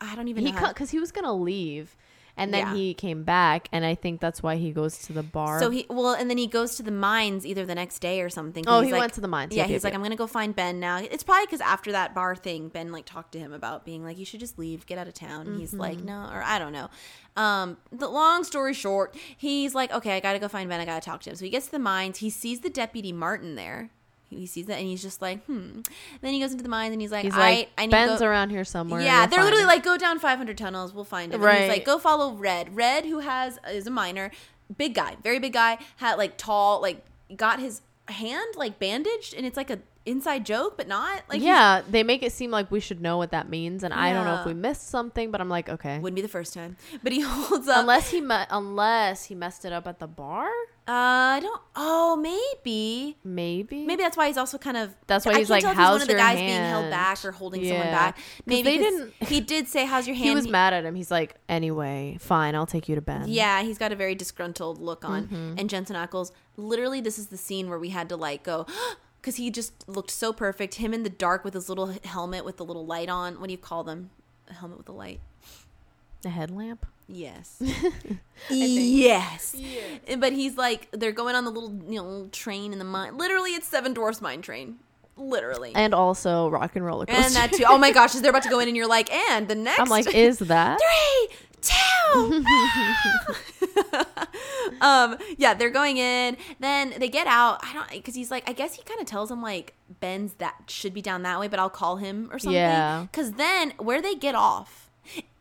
I 0.00 0.14
don't 0.14 0.28
even 0.28 0.44
He 0.46 0.52
know. 0.52 0.58
how- 0.58 0.68
because 0.68 0.90
he 0.90 0.98
was 0.98 1.12
gonna 1.12 1.34
leave, 1.34 1.96
and 2.40 2.52
then 2.52 2.66
Yeah. 2.66 2.74
he 2.74 2.94
came 2.94 3.22
back, 3.22 3.68
and 3.70 3.84
I 3.84 3.94
think 3.94 4.20
that's 4.20 4.42
why 4.42 4.56
he 4.56 4.72
goes 4.72 4.98
to 5.02 5.12
the 5.12 5.22
bar. 5.22 5.60
so 5.60 5.70
he 5.70 5.86
well, 5.88 6.14
and 6.14 6.28
then 6.28 6.38
he 6.38 6.46
goes 6.46 6.74
to 6.76 6.82
the 6.82 6.90
mines 6.90 7.46
either 7.46 7.64
the 7.64 7.74
next 7.74 8.00
day 8.00 8.20
or 8.20 8.28
something. 8.28 8.64
oh, 8.66 8.80
He's 8.80 8.86
he 8.88 8.92
like- 8.92 9.00
went 9.00 9.12
to 9.14 9.20
the 9.20 9.28
mines. 9.28 9.54
Yeah, 9.54 9.62
Yep, 9.62 9.66
he's 9.68 9.74
yep, 9.74 9.84
like, 9.84 9.92
yep. 9.92 9.98
I'm 9.98 10.02
gonna 10.02 10.16
go 10.16 10.26
find 10.26 10.56
Ben 10.56 10.80
now. 10.80 10.98
It's 10.98 11.22
probably 11.22 11.46
because 11.46 11.60
after 11.60 11.92
that 11.92 12.14
bar 12.14 12.34
thing, 12.34 12.68
Ben 12.68 12.90
like 12.90 13.04
talked 13.06 13.32
to 13.32 13.38
him 13.38 13.52
about 13.52 13.84
being 13.84 14.02
like, 14.04 14.18
you 14.18 14.24
should 14.24 14.40
just 14.40 14.58
leave, 14.58 14.86
get 14.86 14.98
out 14.98 15.06
of 15.06 15.14
town. 15.14 15.46
And 15.46 15.60
he's 15.60 15.70
Mm-hmm. 15.70 15.80
like, 15.80 16.00
no, 16.00 16.28
or 16.32 16.42
I 16.42 16.58
don't 16.58 16.72
know. 16.72 16.88
Um, 17.36 17.76
the 17.92 18.08
long 18.08 18.42
story 18.44 18.74
short, 18.74 19.14
he's 19.36 19.74
like, 19.74 19.92
okay, 19.92 20.16
I 20.16 20.20
gotta 20.20 20.38
go 20.38 20.48
find 20.48 20.68
Ben. 20.68 20.80
I 20.80 20.84
gotta 20.84 21.04
talk 21.04 21.20
to 21.22 21.30
him. 21.30 21.36
So 21.36 21.44
he 21.44 21.50
gets 21.50 21.66
to 21.66 21.72
the 21.72 21.78
mines. 21.78 22.18
He 22.18 22.30
sees 22.30 22.60
the 22.60 22.70
deputy 22.70 23.12
Martin 23.12 23.54
there. 23.54 23.90
He 24.30 24.46
sees 24.46 24.66
that 24.66 24.78
and 24.78 24.86
he's 24.86 25.02
just 25.02 25.20
like, 25.20 25.44
hmm. 25.44 25.80
Then 26.20 26.32
he 26.32 26.40
goes 26.40 26.52
into 26.52 26.62
the 26.62 26.68
mines 26.68 26.92
and 26.92 27.00
he's 27.00 27.10
like, 27.10 27.24
He's 27.24 27.34
I, 27.34 27.38
like, 27.38 27.70
I 27.76 27.86
need 27.86 27.90
Ben's 27.90 28.22
around 28.22 28.50
here 28.50 28.64
somewhere. 28.64 29.00
Yeah, 29.00 29.26
they're 29.26 29.42
literally 29.42 29.62
him." 29.62 29.68
like, 29.68 29.82
go 29.82 29.96
down 29.98 30.18
500 30.18 30.56
tunnels, 30.56 30.94
we'll 30.94 31.04
find 31.04 31.34
him. 31.34 31.42
And 31.42 31.50
he's 31.50 31.60
Right. 31.60 31.68
like, 31.68 31.84
go 31.84 31.98
follow 31.98 32.32
Red. 32.32 32.74
Red, 32.76 33.04
who 33.06 33.18
has 33.18 33.58
is 33.70 33.86
a 33.86 33.90
miner, 33.90 34.30
big 34.76 34.94
guy, 34.94 35.16
very 35.22 35.38
big 35.40 35.52
guy, 35.52 35.78
had 35.96 36.14
like 36.14 36.36
tall, 36.36 36.80
like 36.80 37.04
got 37.36 37.58
his 37.60 37.82
hand 38.08 38.54
like 38.56 38.78
bandaged, 38.78 39.34
and 39.34 39.44
it's 39.46 39.56
like 39.56 39.70
a 39.70 39.78
inside 40.10 40.44
joke, 40.44 40.76
but 40.76 40.88
not 40.88 41.22
like 41.28 41.40
yeah, 41.40 41.82
they 41.88 42.02
make 42.02 42.22
it 42.22 42.32
seem 42.32 42.50
like 42.50 42.70
we 42.70 42.80
should 42.80 43.00
know 43.00 43.16
what 43.16 43.30
that 43.30 43.48
means, 43.48 43.82
and 43.84 43.94
I 43.94 44.12
don't 44.12 44.24
know 44.24 44.40
if 44.40 44.46
we 44.46 44.54
missed 44.54 44.88
something, 44.88 45.30
but 45.30 45.40
I'm 45.40 45.48
like, 45.48 45.68
okay. 45.68 45.98
wouldn't 45.98 46.16
be 46.16 46.22
the 46.22 46.28
first 46.28 46.54
time. 46.54 46.76
But 47.02 47.12
he 47.12 47.20
holds 47.20 47.68
up. 47.68 47.80
unless 47.80 48.10
he 48.10 48.20
me- 48.20 48.44
unless 48.50 49.24
he 49.24 49.34
messed 49.34 49.64
it 49.64 49.72
up 49.72 49.86
at 49.86 49.98
the 50.00 50.06
bar, 50.06 50.48
uh, 50.90 50.92
I 50.92 51.40
don't. 51.40 51.62
Oh, 51.76 52.16
maybe. 52.16 53.16
maybe. 53.22 53.86
Maybe 53.86 54.02
that's 54.02 54.16
why 54.16 54.26
he's 54.26 54.36
also 54.36 54.58
kind 54.58 54.76
of. 54.76 54.94
That's 55.06 55.24
why 55.24 55.38
he's 55.38 55.48
like, 55.48 55.62
if 55.62 55.68
he's 55.70 55.76
one 55.76 55.84
"How's 55.84 56.02
of 56.02 56.08
the 56.08 56.14
guys 56.14 56.38
being 56.38 56.50
held 56.50 56.90
back 56.90 57.24
or 57.24 57.30
holding 57.30 57.64
someone 57.64 57.86
back. 57.86 58.18
Maybe 58.44 58.62
they 58.62 58.78
didn't- 58.78 59.14
He 59.28 59.40
did 59.40 59.68
say, 59.68 59.86
"How's 59.86 60.08
your 60.08 60.16
hand?" 60.16 60.28
he 60.30 60.34
was 60.34 60.48
mad 60.48 60.72
at 60.72 60.84
him. 60.84 60.94
He's 60.96 61.10
like, 61.10 61.36
anyway, 61.48 62.16
fine, 62.18 62.54
I'll 62.56 62.66
take 62.66 62.88
you 62.88 62.96
to 62.96 63.00
Ben. 63.00 63.24
Yeah, 63.28 63.62
he's 63.62 63.78
got 63.78 63.92
a 63.92 63.96
very 63.96 64.14
disgruntled 64.16 64.80
look 64.80 65.04
on. 65.04 65.24
Mm-hmm. 65.26 65.54
And 65.58 65.70
Jensen 65.70 65.94
Ackles, 65.94 66.32
literally, 66.56 67.00
this 67.00 67.18
is 67.18 67.28
the 67.28 67.36
scene 67.36 67.68
where 67.68 67.78
we 67.78 67.90
had 67.90 68.08
to 68.08 68.16
like 68.16 68.42
go 68.42 68.66
because 69.20 69.36
he 69.36 69.50
just 69.50 69.88
looked 69.88 70.10
so 70.10 70.32
perfect. 70.32 70.76
Him 70.76 70.94
in 70.94 71.02
the 71.02 71.10
dark 71.10 71.44
with 71.44 71.54
his 71.54 71.68
little 71.68 71.94
helmet 72.04 72.44
with 72.44 72.56
the 72.56 72.64
little 72.64 72.86
light 72.86 73.08
on. 73.08 73.40
What 73.40 73.46
do 73.46 73.52
you 73.52 73.58
call 73.58 73.84
them? 73.84 74.10
A 74.48 74.54
helmet 74.54 74.78
with 74.78 74.88
a 74.88 74.92
light. 74.92 75.20
a 76.24 76.28
headlamp. 76.28 76.86
Yes. 77.06 77.60
yes. 78.50 79.54
Yeah. 79.56 80.16
But 80.16 80.32
he's 80.32 80.56
like, 80.56 80.88
they're 80.92 81.12
going 81.12 81.34
on 81.34 81.44
the 81.44 81.50
little, 81.50 81.72
you 81.88 81.96
know, 81.96 82.04
little 82.04 82.28
train 82.28 82.72
in 82.72 82.78
the 82.78 82.84
mine. 82.84 83.18
Literally, 83.18 83.50
it's 83.50 83.66
Seven 83.66 83.92
Dwarfs 83.92 84.20
Mine 84.20 84.42
Train. 84.42 84.78
Literally. 85.16 85.72
And 85.74 85.92
also 85.92 86.48
rock 86.48 86.76
and 86.76 86.84
roller 86.84 87.04
coaster. 87.06 87.22
And 87.22 87.34
that 87.34 87.52
too. 87.52 87.64
Oh 87.68 87.76
my 87.78 87.90
gosh, 87.92 88.14
is 88.14 88.22
they're 88.22 88.30
about 88.30 88.44
to 88.44 88.48
go 88.48 88.58
in, 88.60 88.68
and 88.68 88.76
you're 88.76 88.88
like, 88.88 89.12
and 89.12 89.48
the 89.48 89.54
next. 89.54 89.80
I'm 89.80 89.88
like, 89.88 90.14
is 90.14 90.38
that? 90.38 90.78
three, 91.28 91.36
two. 91.60 92.44
um, 94.80 95.16
yeah, 95.36 95.54
they're 95.54 95.70
going 95.70 95.98
in. 95.98 96.36
Then 96.58 96.94
they 96.98 97.08
get 97.08 97.26
out. 97.26 97.60
I 97.62 97.72
don't 97.72 97.90
because 97.90 98.14
he's 98.14 98.30
like, 98.30 98.48
I 98.48 98.52
guess 98.52 98.74
he 98.74 98.82
kind 98.82 99.00
of 99.00 99.06
tells 99.06 99.30
him 99.30 99.42
like 99.42 99.74
Ben's 100.00 100.34
that 100.34 100.54
should 100.68 100.94
be 100.94 101.02
down 101.02 101.22
that 101.22 101.40
way, 101.40 101.48
but 101.48 101.58
I'll 101.58 101.70
call 101.70 101.96
him 101.96 102.28
or 102.32 102.38
something. 102.38 102.56
Yeah. 102.56 103.06
Because 103.10 103.32
then 103.32 103.72
where 103.78 104.02
they 104.02 104.14
get 104.14 104.34
off 104.34 104.90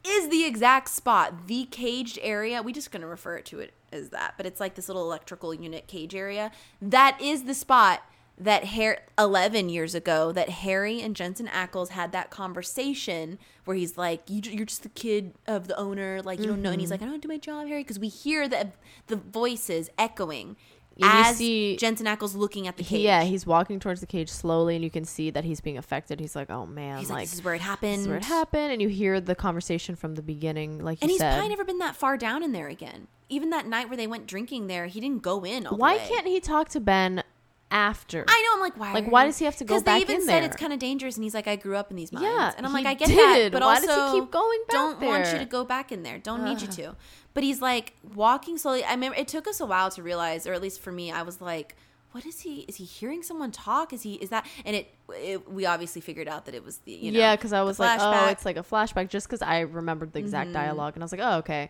is 0.04 0.30
the 0.30 0.46
exact 0.46 0.90
spot, 0.90 1.48
the 1.48 1.66
caged 1.66 2.20
area. 2.22 2.62
We 2.62 2.74
just 2.74 2.92
gonna 2.92 3.08
refer 3.08 3.42
to 3.42 3.60
it 3.60 3.74
as 3.92 4.10
that, 4.10 4.36
but 4.38 4.46
it's 4.46 4.60
like 4.60 4.76
this 4.76 4.88
little 4.88 5.04
electrical 5.04 5.54
unit 5.54 5.88
cage 5.88 6.16
area. 6.16 6.52
That 6.82 7.20
is 7.22 7.44
the 7.44 7.54
spot 7.54 8.02
that 8.40 8.66
Har 8.66 9.00
11 9.18 9.70
years 9.70 9.94
ago 9.94 10.32
that 10.32 10.50
Harry 10.50 11.02
and 11.02 11.16
Jensen 11.16 11.48
Ackles 11.48 11.90
had 11.90 12.12
that 12.14 12.30
conversation 12.30 13.38
where 13.66 13.76
he's 13.76 13.98
like 13.98 14.22
you, 14.28 14.42
you're 14.44 14.66
just 14.66 14.84
the 14.84 14.90
kid 14.90 15.34
of 15.46 15.68
the 15.68 15.78
owner 15.78 16.22
like 16.22 16.40
you 16.40 16.48
don't 16.48 16.62
know 16.62 16.72
and 16.72 16.80
he's 16.80 16.90
mm-hmm. 16.90 17.02
like 17.04 17.08
I 17.08 17.12
don't 17.12 17.22
do 17.22 17.28
my 17.28 17.38
job 17.38 17.68
Harry 17.68 17.84
because 17.84 18.00
we 18.00 18.08
hear 18.08 18.48
the 18.48 18.72
the 19.08 19.18
voices 19.18 19.90
echoing 19.98 20.56
you 21.00 21.08
as 21.08 21.38
see- 21.38 21.78
Jensen 21.78 22.06
Ackles 22.06 22.36
looking 22.36 22.68
at 22.68 22.76
the 22.76 22.84
cage. 22.84 23.02
Yeah, 23.02 23.24
he's 23.24 23.46
walking 23.46 23.80
towards 23.80 24.02
the 24.02 24.06
cage 24.06 24.30
slowly, 24.30 24.76
and 24.76 24.84
you 24.84 24.90
can 24.90 25.06
see 25.06 25.30
that 25.30 25.46
he's 25.46 25.62
being 25.62 25.78
affected. 25.78 26.20
He's 26.20 26.36
like, 26.36 26.50
"Oh 26.50 26.66
man, 26.66 27.00
he's 27.00 27.10
like, 27.10 27.20
like, 27.20 27.28
this 27.28 27.36
is 27.36 27.44
where 27.44 27.56
it 27.56 27.62
happened. 27.62 27.94
this 27.94 28.02
is 28.02 28.08
where 28.10 28.18
it 28.18 28.26
happened." 28.26 28.74
And 28.74 28.82
you 28.82 28.90
hear 28.90 29.22
the 29.22 29.34
conversation 29.36 29.96
from 29.96 30.16
the 30.16 30.22
beginning, 30.22 30.84
like 30.84 30.98
And 31.02 31.10
he's 31.10 31.22
said. 31.22 31.36
probably 31.36 31.50
never 31.50 31.64
been 31.64 31.78
that 31.78 31.96
far 31.96 32.18
down 32.18 32.44
in 32.44 32.52
there 32.52 32.68
again. 32.68 33.08
Even 33.30 33.50
that 33.52 33.66
night 33.66 33.88
where 33.88 33.96
they 33.96 34.08
went 34.08 34.28
drinking 34.28 34.68
there, 34.68 34.88
he 34.88 35.00
didn't 35.00 35.22
go 35.22 35.46
in. 35.46 35.66
All 35.66 35.78
the 35.78 35.78
why 35.78 35.96
way. 35.96 36.06
can't 36.10 36.28
he 36.28 36.42
talk 36.42 36.68
to 36.70 36.82
Ben 36.82 37.24
after? 37.72 38.26
I 38.28 38.42
know. 38.48 38.56
I'm 38.56 38.62
like, 38.62 38.78
why? 38.78 38.94
Like, 38.94 39.12
why 39.12 39.26
does 39.26 39.38
he 39.38 39.46
have 39.46 39.56
to 39.58 39.64
go 39.64 39.76
back 39.76 39.80
in 39.80 39.86
there? 39.86 40.00
Because 40.00 40.08
they 40.08 40.14
even 40.14 40.28
said 40.28 40.44
it's 40.44 40.56
kind 40.56 40.74
of 40.74 40.80
dangerous, 40.80 41.16
and 41.16 41.24
he's 41.24 41.34
like, 41.34 41.48
I 41.48 41.56
grew 41.56 41.76
up 41.76 41.92
in 41.92 41.98
these 41.98 42.12
mines, 42.12 42.26
Yeah, 42.26 42.54
and 42.58 42.66
I'm 42.66 42.74
like, 42.74 42.86
I 42.86 42.94
get 42.94 43.08
did. 43.08 43.18
that, 43.18 43.52
but 43.52 43.62
Why 43.62 43.76
also 43.76 43.88
does 43.88 44.14
he 44.14 44.20
keep 44.20 44.32
going 44.32 44.60
back 44.68 44.74
don't 44.74 45.02
want 45.02 45.32
you 45.32 45.40
to 45.40 45.46
go 45.46 45.64
back 45.64 45.92
in 45.92 46.04
there. 46.04 46.18
Don't 46.18 46.44
need 46.44 46.62
you 46.62 46.68
to. 46.68 46.96
But 47.34 47.44
he's 47.44 47.62
like 47.62 47.94
walking 48.16 48.58
slowly. 48.58 48.84
I 48.84 48.92
remember 48.92 49.18
it 49.18 49.28
took 49.28 49.48
us 49.48 49.60
a 49.60 49.66
while 49.66 49.92
to 49.92 50.04
realize, 50.04 50.48
or 50.48 50.54
at 50.54 50.62
least 50.62 50.82
for 50.82 50.92
me, 50.92 51.12
I 51.12 51.22
was 51.22 51.42
like. 51.42 51.76
What 52.12 52.26
is 52.26 52.40
he? 52.40 52.62
Is 52.62 52.78
he 52.78 52.86
hearing 52.86 53.22
someone 53.22 53.52
talk? 53.52 53.94
Is 53.94 54.02
he? 54.02 54.16
Is 54.16 54.30
that? 54.32 54.48
And 54.66 54.76
it, 54.76 54.96
it 55.10 55.48
we 55.48 55.68
obviously 55.68 56.02
figured 56.02 56.28
out 56.28 56.46
that 56.46 56.56
it 56.56 56.66
was 56.66 56.80
the 56.80 56.92
you 56.92 57.12
know 57.12 57.20
yeah, 57.20 57.36
because 57.36 57.54
I 57.54 57.62
was 57.62 57.78
like, 57.80 58.00
oh. 58.00 58.04
Mm-hmm. 58.04 58.32
it's 58.32 58.46
like 58.46 58.58
a 58.58 58.64
flashback, 58.64 59.10
just 59.10 59.28
because 59.28 59.44
I 59.44 59.60
remembered 59.60 60.12
the 60.14 60.18
exact 60.18 60.52
dialogue, 60.52 60.96
and 60.96 61.04
I 61.04 61.06
was 61.06 61.12
like, 61.12 61.22
oh, 61.24 61.38
okay. 61.38 61.70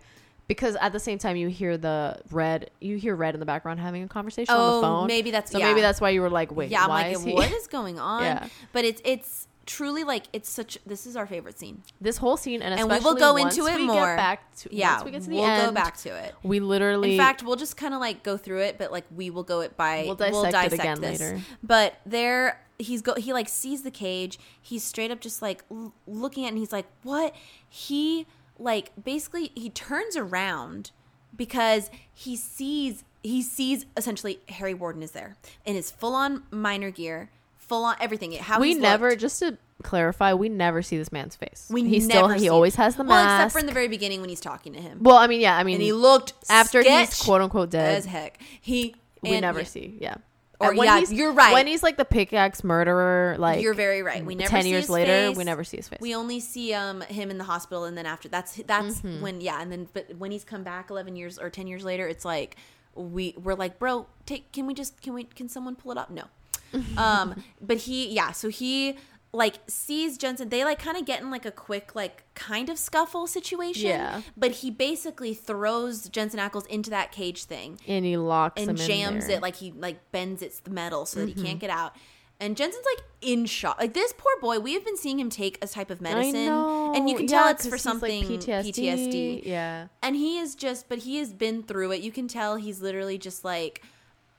Because 0.50 0.76
at 0.82 0.92
the 0.92 1.00
same 1.00 1.18
time, 1.20 1.38
you 1.38 1.48
hear 1.48 1.78
the 1.78 2.20
red, 2.32 2.72
you 2.82 2.98
hear 2.98 3.16
red 3.16 3.36
in 3.36 3.40
the 3.40 3.46
background 3.46 3.80
having 3.80 4.04
a 4.04 4.08
conversation 4.10 4.54
on 4.54 4.60
Oh, 4.60 4.76
the 4.76 4.82
phone. 4.82 5.08
maybe 5.08 5.30
that's- 5.32 5.52
so 5.52 5.60
yeah. 5.60 5.68
maybe 5.68 5.80
that's 5.80 6.02
why 6.02 6.10
you 6.10 6.22
were 6.22 6.30
like, 6.30 6.52
wait, 6.52 6.72
yeah, 6.72 6.84
I'm 6.84 6.90
like, 6.90 7.14
is 7.16 7.24
what 7.24 7.50
is 7.60 7.68
going 7.68 8.00
on? 8.00 8.24
Yeah. 8.24 8.48
But 8.74 8.84
it's 8.84 9.02
it's 9.06 9.48
truly 9.68 10.04
like 10.04 10.24
it's 10.34 10.50
such. 10.50 10.80
This 10.88 11.06
is 11.06 11.16
our 11.16 11.28
favorite 11.28 11.60
scene. 11.60 11.84
this 12.02 12.18
whole 12.18 12.36
scene, 12.36 12.64
and 12.64 12.74
And 12.74 12.82
especially 12.82 13.04
we 13.06 13.14
will 13.14 13.20
go 13.20 13.34
once 13.40 13.56
into 13.56 13.70
it 13.72 13.76
we 13.76 13.86
more. 13.86 14.08
Get 14.08 14.18
back 14.18 14.56
to, 14.56 14.70
Yeah, 14.76 15.04
we 15.04 15.12
get 15.12 15.22
to 15.22 15.30
the 15.30 15.36
we'll 15.36 15.46
end, 15.46 15.68
go 15.68 15.72
back 15.72 15.96
to 15.98 16.10
it. 16.10 16.34
We 16.42 16.60
literally, 16.60 17.12
In 17.12 17.18
fact, 17.20 17.44
we'll 17.44 17.56
just 17.56 17.78
kind 17.78 17.94
of 17.94 18.00
like 18.00 18.24
go 18.24 18.36
through 18.36 18.62
it, 18.62 18.80
but 18.80 18.92
like 18.92 19.06
we 19.16 19.30
will 19.30 19.44
go 19.44 19.62
it 19.62 19.78
by 19.78 20.04
We'll 20.08 20.16
dissect 20.16 20.74
it 20.74 20.80
again 20.80 21.00
later. 21.00 21.40
But 21.62 21.94
there, 22.08 22.60
he's 22.80 23.04
go. 23.04 23.14
He 23.14 23.34
like 23.34 23.48
sees 23.48 23.84
the 23.84 23.92
cage. 23.92 24.40
He's 24.60 24.84
straight 24.84 25.12
up 25.12 25.20
just 25.20 25.44
like 25.44 25.64
l- 25.70 25.94
looking 26.08 26.46
at, 26.46 26.48
it 26.48 26.50
and 26.54 26.58
he's 26.58 26.72
like, 26.72 26.88
"What?" 27.04 27.36
He 27.70 28.26
like 28.60 28.92
basically 29.02 29.52
he 29.56 29.70
turns 29.70 30.16
around 30.16 30.92
because 31.36 31.90
he 32.14 32.36
sees 32.36 33.04
he 33.24 33.42
sees 33.42 33.86
essentially 33.98 34.40
Harry 34.50 34.74
Warden 34.74 35.04
is 35.04 35.12
there 35.12 35.36
in 35.66 35.76
his 35.76 35.92
full 35.92 36.16
on 36.16 36.44
minor 36.52 36.92
gear, 36.92 37.30
full 37.58 37.84
on 37.86 37.96
everything. 38.00 38.32
How 38.34 38.60
we 38.60 38.74
never, 38.74 39.10
looked. 39.10 39.22
just 39.22 39.40
to 39.40 39.58
clarify, 39.84 40.34
we 40.34 40.50
never 40.50 40.82
see 40.82 40.98
this 40.98 41.12
man's 41.12 41.36
face. 41.36 41.68
We 41.70 41.84
he 41.84 42.00
still, 42.00 42.30
he 42.30 42.50
always 42.50 42.76
has 42.76 42.96
the 42.96 43.04
well, 43.04 43.24
mask. 43.24 43.42
except 43.42 43.54
for 43.54 43.60
in 43.60 43.66
the 43.66 43.72
very 43.72 43.88
beginning 43.88 44.22
when 44.22 44.30
he's 44.30 44.42
talking 44.42 44.74
to 44.74 44.80
him, 44.82 45.00
well, 45.02 45.18
I 45.18 45.28
mean, 45.28 45.42
yeah, 45.42 45.58
I 45.58 45.64
mean, 45.64 45.76
and 45.76 45.84
he 45.84 45.94
looked 45.94 46.34
after 46.50 46.82
he's 46.82 47.22
quote 47.22 47.42
unquote 47.42 47.70
dead, 47.72 47.98
as 47.98 48.06
heck. 48.06 48.40
He 48.62 48.96
we 49.22 49.32
and- 49.32 49.42
never 49.42 49.60
yeah. 49.60 49.66
see. 49.66 49.98
Yeah. 50.00 50.16
Or, 50.62 50.74
when 50.76 50.86
yeah, 50.88 50.98
he's- 50.98 51.14
you're 51.14 51.32
right. 51.32 51.54
When 51.54 51.68
he's 51.68 51.82
like 51.84 51.96
the 51.96 52.04
pickaxe 52.04 52.64
murderer, 52.66 53.38
like 53.40 53.62
You're 53.62 53.74
very 53.74 54.04
right. 54.04 54.26
We 54.26 54.36
never 54.36 54.50
ten 54.50 54.66
years 54.66 54.90
later, 54.90 55.28
face. 55.30 55.38
we 55.38 55.44
never 55.46 55.64
see 55.64 55.78
his 55.78 55.88
face. 55.88 56.00
We 56.02 56.14
only 56.16 56.42
see 56.42 56.74
um 56.74 57.00
him 57.02 57.32
in 57.32 57.38
the 57.38 57.46
hospital, 57.46 57.86
and 57.86 57.98
then 57.98 58.06
after 58.06 58.28
that's 58.28 58.56
that's 58.68 59.00
Mm-hmm. 59.02 59.22
when 59.22 59.40
yeah, 59.42 59.62
and 59.62 59.72
then 59.72 59.88
but 59.94 60.16
when 60.18 60.32
he's 60.32 60.44
come 60.44 60.64
back 60.64 60.90
eleven 60.90 61.16
years 61.16 61.40
or 61.40 61.50
ten 61.50 61.66
years 61.68 61.84
later, 61.86 62.08
it's 62.08 62.26
like 62.26 62.58
we 62.94 63.36
we're 63.42 63.56
like, 63.56 63.80
bro, 63.80 64.08
take 64.26 64.52
can 64.52 64.66
we 64.68 64.74
just 64.74 65.02
can 65.02 65.14
we 65.14 65.24
can 65.24 65.48
someone 65.48 65.76
pull 65.78 65.92
it 65.94 65.98
up? 65.98 66.10
No, 66.10 66.24
um, 66.98 67.42
but 67.62 67.78
he 67.78 68.10
yeah, 68.14 68.32
so 68.32 68.50
he 68.50 68.98
like 69.32 69.56
sees 69.68 70.18
Jensen. 70.18 70.50
They 70.50 70.64
like 70.64 70.80
kind 70.80 70.98
of 70.98 71.06
get 71.06 71.22
in 71.22 71.30
like 71.30 71.46
a 71.46 71.52
quick 71.52 71.94
like 71.96 72.24
kind 72.34 72.68
of 72.70 72.80
scuffle 72.80 73.28
situation. 73.28 73.90
Yeah. 73.90 74.22
but 74.36 74.52
he 74.52 74.72
basically 74.72 75.34
throws 75.34 76.10
Jensen 76.10 76.40
Ackles 76.40 76.66
into 76.68 76.90
that 76.90 77.12
cage 77.12 77.44
thing 77.44 77.80
and 77.88 78.04
he 78.06 78.18
locks 78.18 78.62
him 78.62 78.70
and 78.70 78.78
jams 78.78 79.28
it 79.28 79.42
like 79.42 79.58
he 79.58 79.72
like 79.72 80.12
bends 80.12 80.42
its 80.42 80.60
the 80.62 80.72
metal 80.72 81.06
so 81.06 81.20
that 81.20 81.30
Mm-hmm. 81.30 81.42
he 81.42 81.48
can't 81.48 81.60
get 81.60 81.70
out. 81.70 81.96
And 82.42 82.56
Jensen's 82.56 82.86
like 82.96 83.06
in 83.22 83.46
shock. 83.46 83.78
Like 83.80 83.94
this 83.94 84.14
poor 84.18 84.32
boy, 84.40 84.60
we 84.60 84.74
have 84.74 84.86
been 84.86 84.96
seeing 84.96 85.20
him 85.20 85.30
take 85.30 85.58
a 85.62 85.68
type 85.68 85.92
of 85.92 86.00
medicine, 86.00 86.48
and 86.48 87.10
you 87.10 87.18
can 87.18 87.26
Yeah, 87.28 87.38
tell 87.42 87.48
it's 87.50 87.64
for 87.68 87.76
he's, 87.76 87.86
like, 87.86 87.94
something 87.94 88.24
PTSD. 88.24 88.74
PTSD. 88.74 89.42
Yeah. 89.46 89.88
And 90.02 90.16
he 90.16 90.38
is 90.40 90.56
just, 90.56 90.88
but 90.88 91.00
he 91.00 91.18
has 91.18 91.34
been 91.34 91.64
through 91.64 91.92
it. 91.92 92.00
You 92.02 92.14
can 92.14 92.30
tell 92.30 92.56
he's 92.56 92.82
literally 92.82 93.18
just 93.18 93.44
like, 93.44 93.84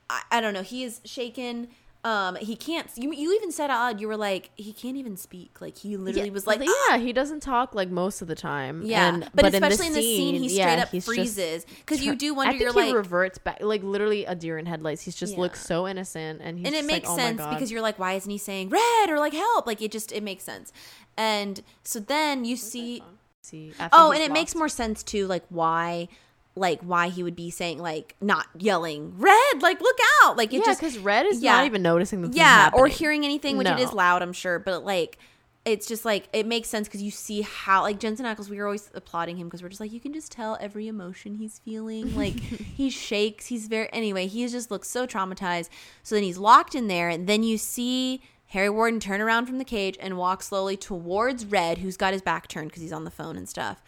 I, 0.09 0.23
I 0.31 0.41
don't 0.41 0.55
know. 0.55 0.63
He 0.63 0.83
is 0.83 0.99
shaken. 1.05 1.67
Um, 2.03 2.35
he 2.37 2.55
can't. 2.55 2.87
You, 2.95 3.13
you 3.13 3.33
even 3.35 3.51
said 3.51 3.69
out 3.69 3.79
loud, 3.79 4.01
you 4.01 4.07
were 4.07 4.17
like, 4.17 4.49
he 4.55 4.73
can't 4.73 4.97
even 4.97 5.17
speak. 5.17 5.61
Like 5.61 5.77
he 5.77 5.97
literally 5.97 6.29
yeah, 6.29 6.33
was 6.33 6.47
like, 6.47 6.59
yeah, 6.59 6.97
he 6.97 7.13
doesn't 7.13 7.41
talk 7.41 7.75
like 7.75 7.89
most 7.89 8.23
of 8.23 8.27
the 8.27 8.35
time. 8.35 8.81
yeah. 8.83 9.07
and, 9.07 9.29
but, 9.35 9.45
in 9.45 9.53
especially 9.53 9.87
in 9.87 9.93
the 9.93 10.01
scene, 10.01 10.33
he 10.35 10.49
straight 10.49 10.77
yeah, 10.77 10.83
up 10.83 11.03
freezes 11.03 11.65
because 11.65 12.03
you 12.03 12.15
do 12.15 12.33
wonder. 12.33 12.49
I 12.49 12.51
think 12.53 12.63
you're 12.63 12.83
he 12.83 12.87
like, 12.89 12.95
reverts 12.95 13.37
back, 13.37 13.61
like 13.61 13.83
literally 13.83 14.25
a 14.25 14.33
deer 14.33 14.57
in 14.57 14.65
headlights. 14.65 15.03
He's 15.03 15.15
just 15.15 15.33
Yeah. 15.33 15.41
looks 15.41 15.63
so 15.63 15.87
innocent, 15.87 16.41
and 16.43 16.57
he's 16.57 16.65
and 16.67 16.75
it 16.75 16.85
makes 16.85 17.07
like, 17.07 17.13
oh 17.13 17.21
sense 17.21 17.37
God. 17.37 17.53
because 17.53 17.71
you're 17.71 17.81
like, 17.81 17.99
why 17.99 18.13
isn't 18.13 18.31
he 18.31 18.39
saying 18.39 18.69
red 18.69 19.09
or 19.09 19.19
like 19.19 19.33
help? 19.33 19.67
Like 19.67 19.81
it 19.81 19.91
just 19.91 20.11
it 20.11 20.23
makes 20.23 20.43
sense. 20.43 20.73
And 21.17 21.61
so 21.83 21.99
then 21.99 22.45
you 22.45 22.55
see 22.55 23.03
See, 23.43 23.73
Oh, 23.91 24.11
and 24.11 24.21
it 24.21 24.31
makes 24.31 24.53
more 24.55 24.69
sense 24.69 25.01
too, 25.03 25.25
like 25.27 25.43
why 25.49 26.07
like 26.55 26.81
why 26.81 27.07
he 27.07 27.23
would 27.23 27.35
be 27.35 27.49
saying 27.49 27.79
like 27.79 28.15
not 28.19 28.47
yelling 28.57 29.13
red, 29.17 29.61
like 29.61 29.79
look 29.79 29.97
out. 30.23 30.37
Like 30.37 30.53
it 30.53 30.57
yeah, 30.57 30.65
just 30.65 30.79
because 30.79 30.97
Red 30.97 31.25
is 31.25 31.41
yeah. 31.41 31.57
not 31.57 31.65
even 31.65 31.81
noticing 31.81 32.21
the 32.21 32.29
Yeah, 32.29 32.69
or 32.73 32.87
hearing 32.87 33.23
anything, 33.23 33.57
which 33.57 33.67
it 33.67 33.79
is 33.79 33.93
loud, 33.93 34.21
I'm 34.21 34.33
sure, 34.33 34.59
but 34.59 34.83
like 34.83 35.17
it's 35.63 35.87
just 35.87 36.05
like 36.05 36.27
it 36.33 36.47
makes 36.47 36.69
sense 36.69 36.87
because 36.87 37.03
you 37.03 37.11
see 37.11 37.41
how 37.41 37.83
like 37.83 37.99
Jensen 37.99 38.25
Ackles. 38.25 38.49
We 38.49 38.57
were 38.57 38.65
always 38.65 38.89
applauding 38.93 39.37
him 39.37 39.47
because 39.47 39.61
we're 39.61 39.69
just 39.69 39.79
like 39.79 39.93
you 39.93 39.99
can 39.99 40.13
just 40.13 40.31
tell 40.31 40.57
every 40.59 40.87
emotion 40.87 41.35
he's 41.35 41.59
feeling. 41.59 42.15
Like 42.15 42.39
he 42.39 42.89
shakes. 42.89 43.45
He's 43.45 43.67
very 43.67 43.87
anyway. 43.93 44.27
He 44.27 44.45
just 44.47 44.71
looks 44.71 44.89
so 44.89 45.05
traumatized. 45.05 45.69
So 46.03 46.15
then 46.15 46.23
he's 46.23 46.37
locked 46.37 46.75
in 46.75 46.87
there, 46.87 47.09
and 47.09 47.27
then 47.27 47.43
you 47.43 47.57
see 47.57 48.21
Harry 48.47 48.69
Warden 48.69 48.99
turn 48.99 49.21
around 49.21 49.45
from 49.45 49.59
the 49.59 49.65
cage 49.65 49.97
and 50.01 50.17
walk 50.17 50.43
slowly 50.43 50.75
towards 50.75 51.45
Red, 51.45 51.77
who's 51.77 51.95
got 51.95 52.11
his 52.11 52.21
back 52.21 52.47
turned 52.47 52.69
because 52.69 52.81
he's 52.81 52.91
on 52.91 53.03
the 53.03 53.11
phone 53.11 53.37
and 53.37 53.47
stuff. 53.47 53.83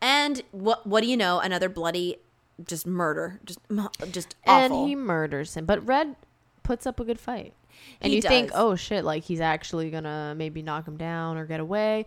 And 0.00 0.42
what 0.52 0.86
what 0.86 1.02
do 1.02 1.08
you 1.08 1.16
know? 1.16 1.40
Another 1.40 1.68
bloody 1.68 2.16
just 2.66 2.86
murder, 2.86 3.40
just 3.44 3.60
just 4.10 4.34
and 4.44 4.72
he 4.72 4.94
murders 4.94 5.56
him. 5.56 5.66
But 5.66 5.86
Red 5.86 6.16
puts 6.62 6.86
up 6.86 7.00
a 7.00 7.04
good 7.04 7.20
fight, 7.20 7.54
and 8.00 8.10
He 8.10 8.16
you 8.16 8.22
think, 8.22 8.50
oh 8.54 8.76
shit, 8.76 9.04
like 9.04 9.24
he's 9.24 9.40
actually 9.40 9.90
gonna 9.90 10.34
maybe 10.36 10.62
knock 10.62 10.86
him 10.86 10.96
down 10.96 11.36
or 11.36 11.46
get 11.46 11.60
away, 11.60 12.06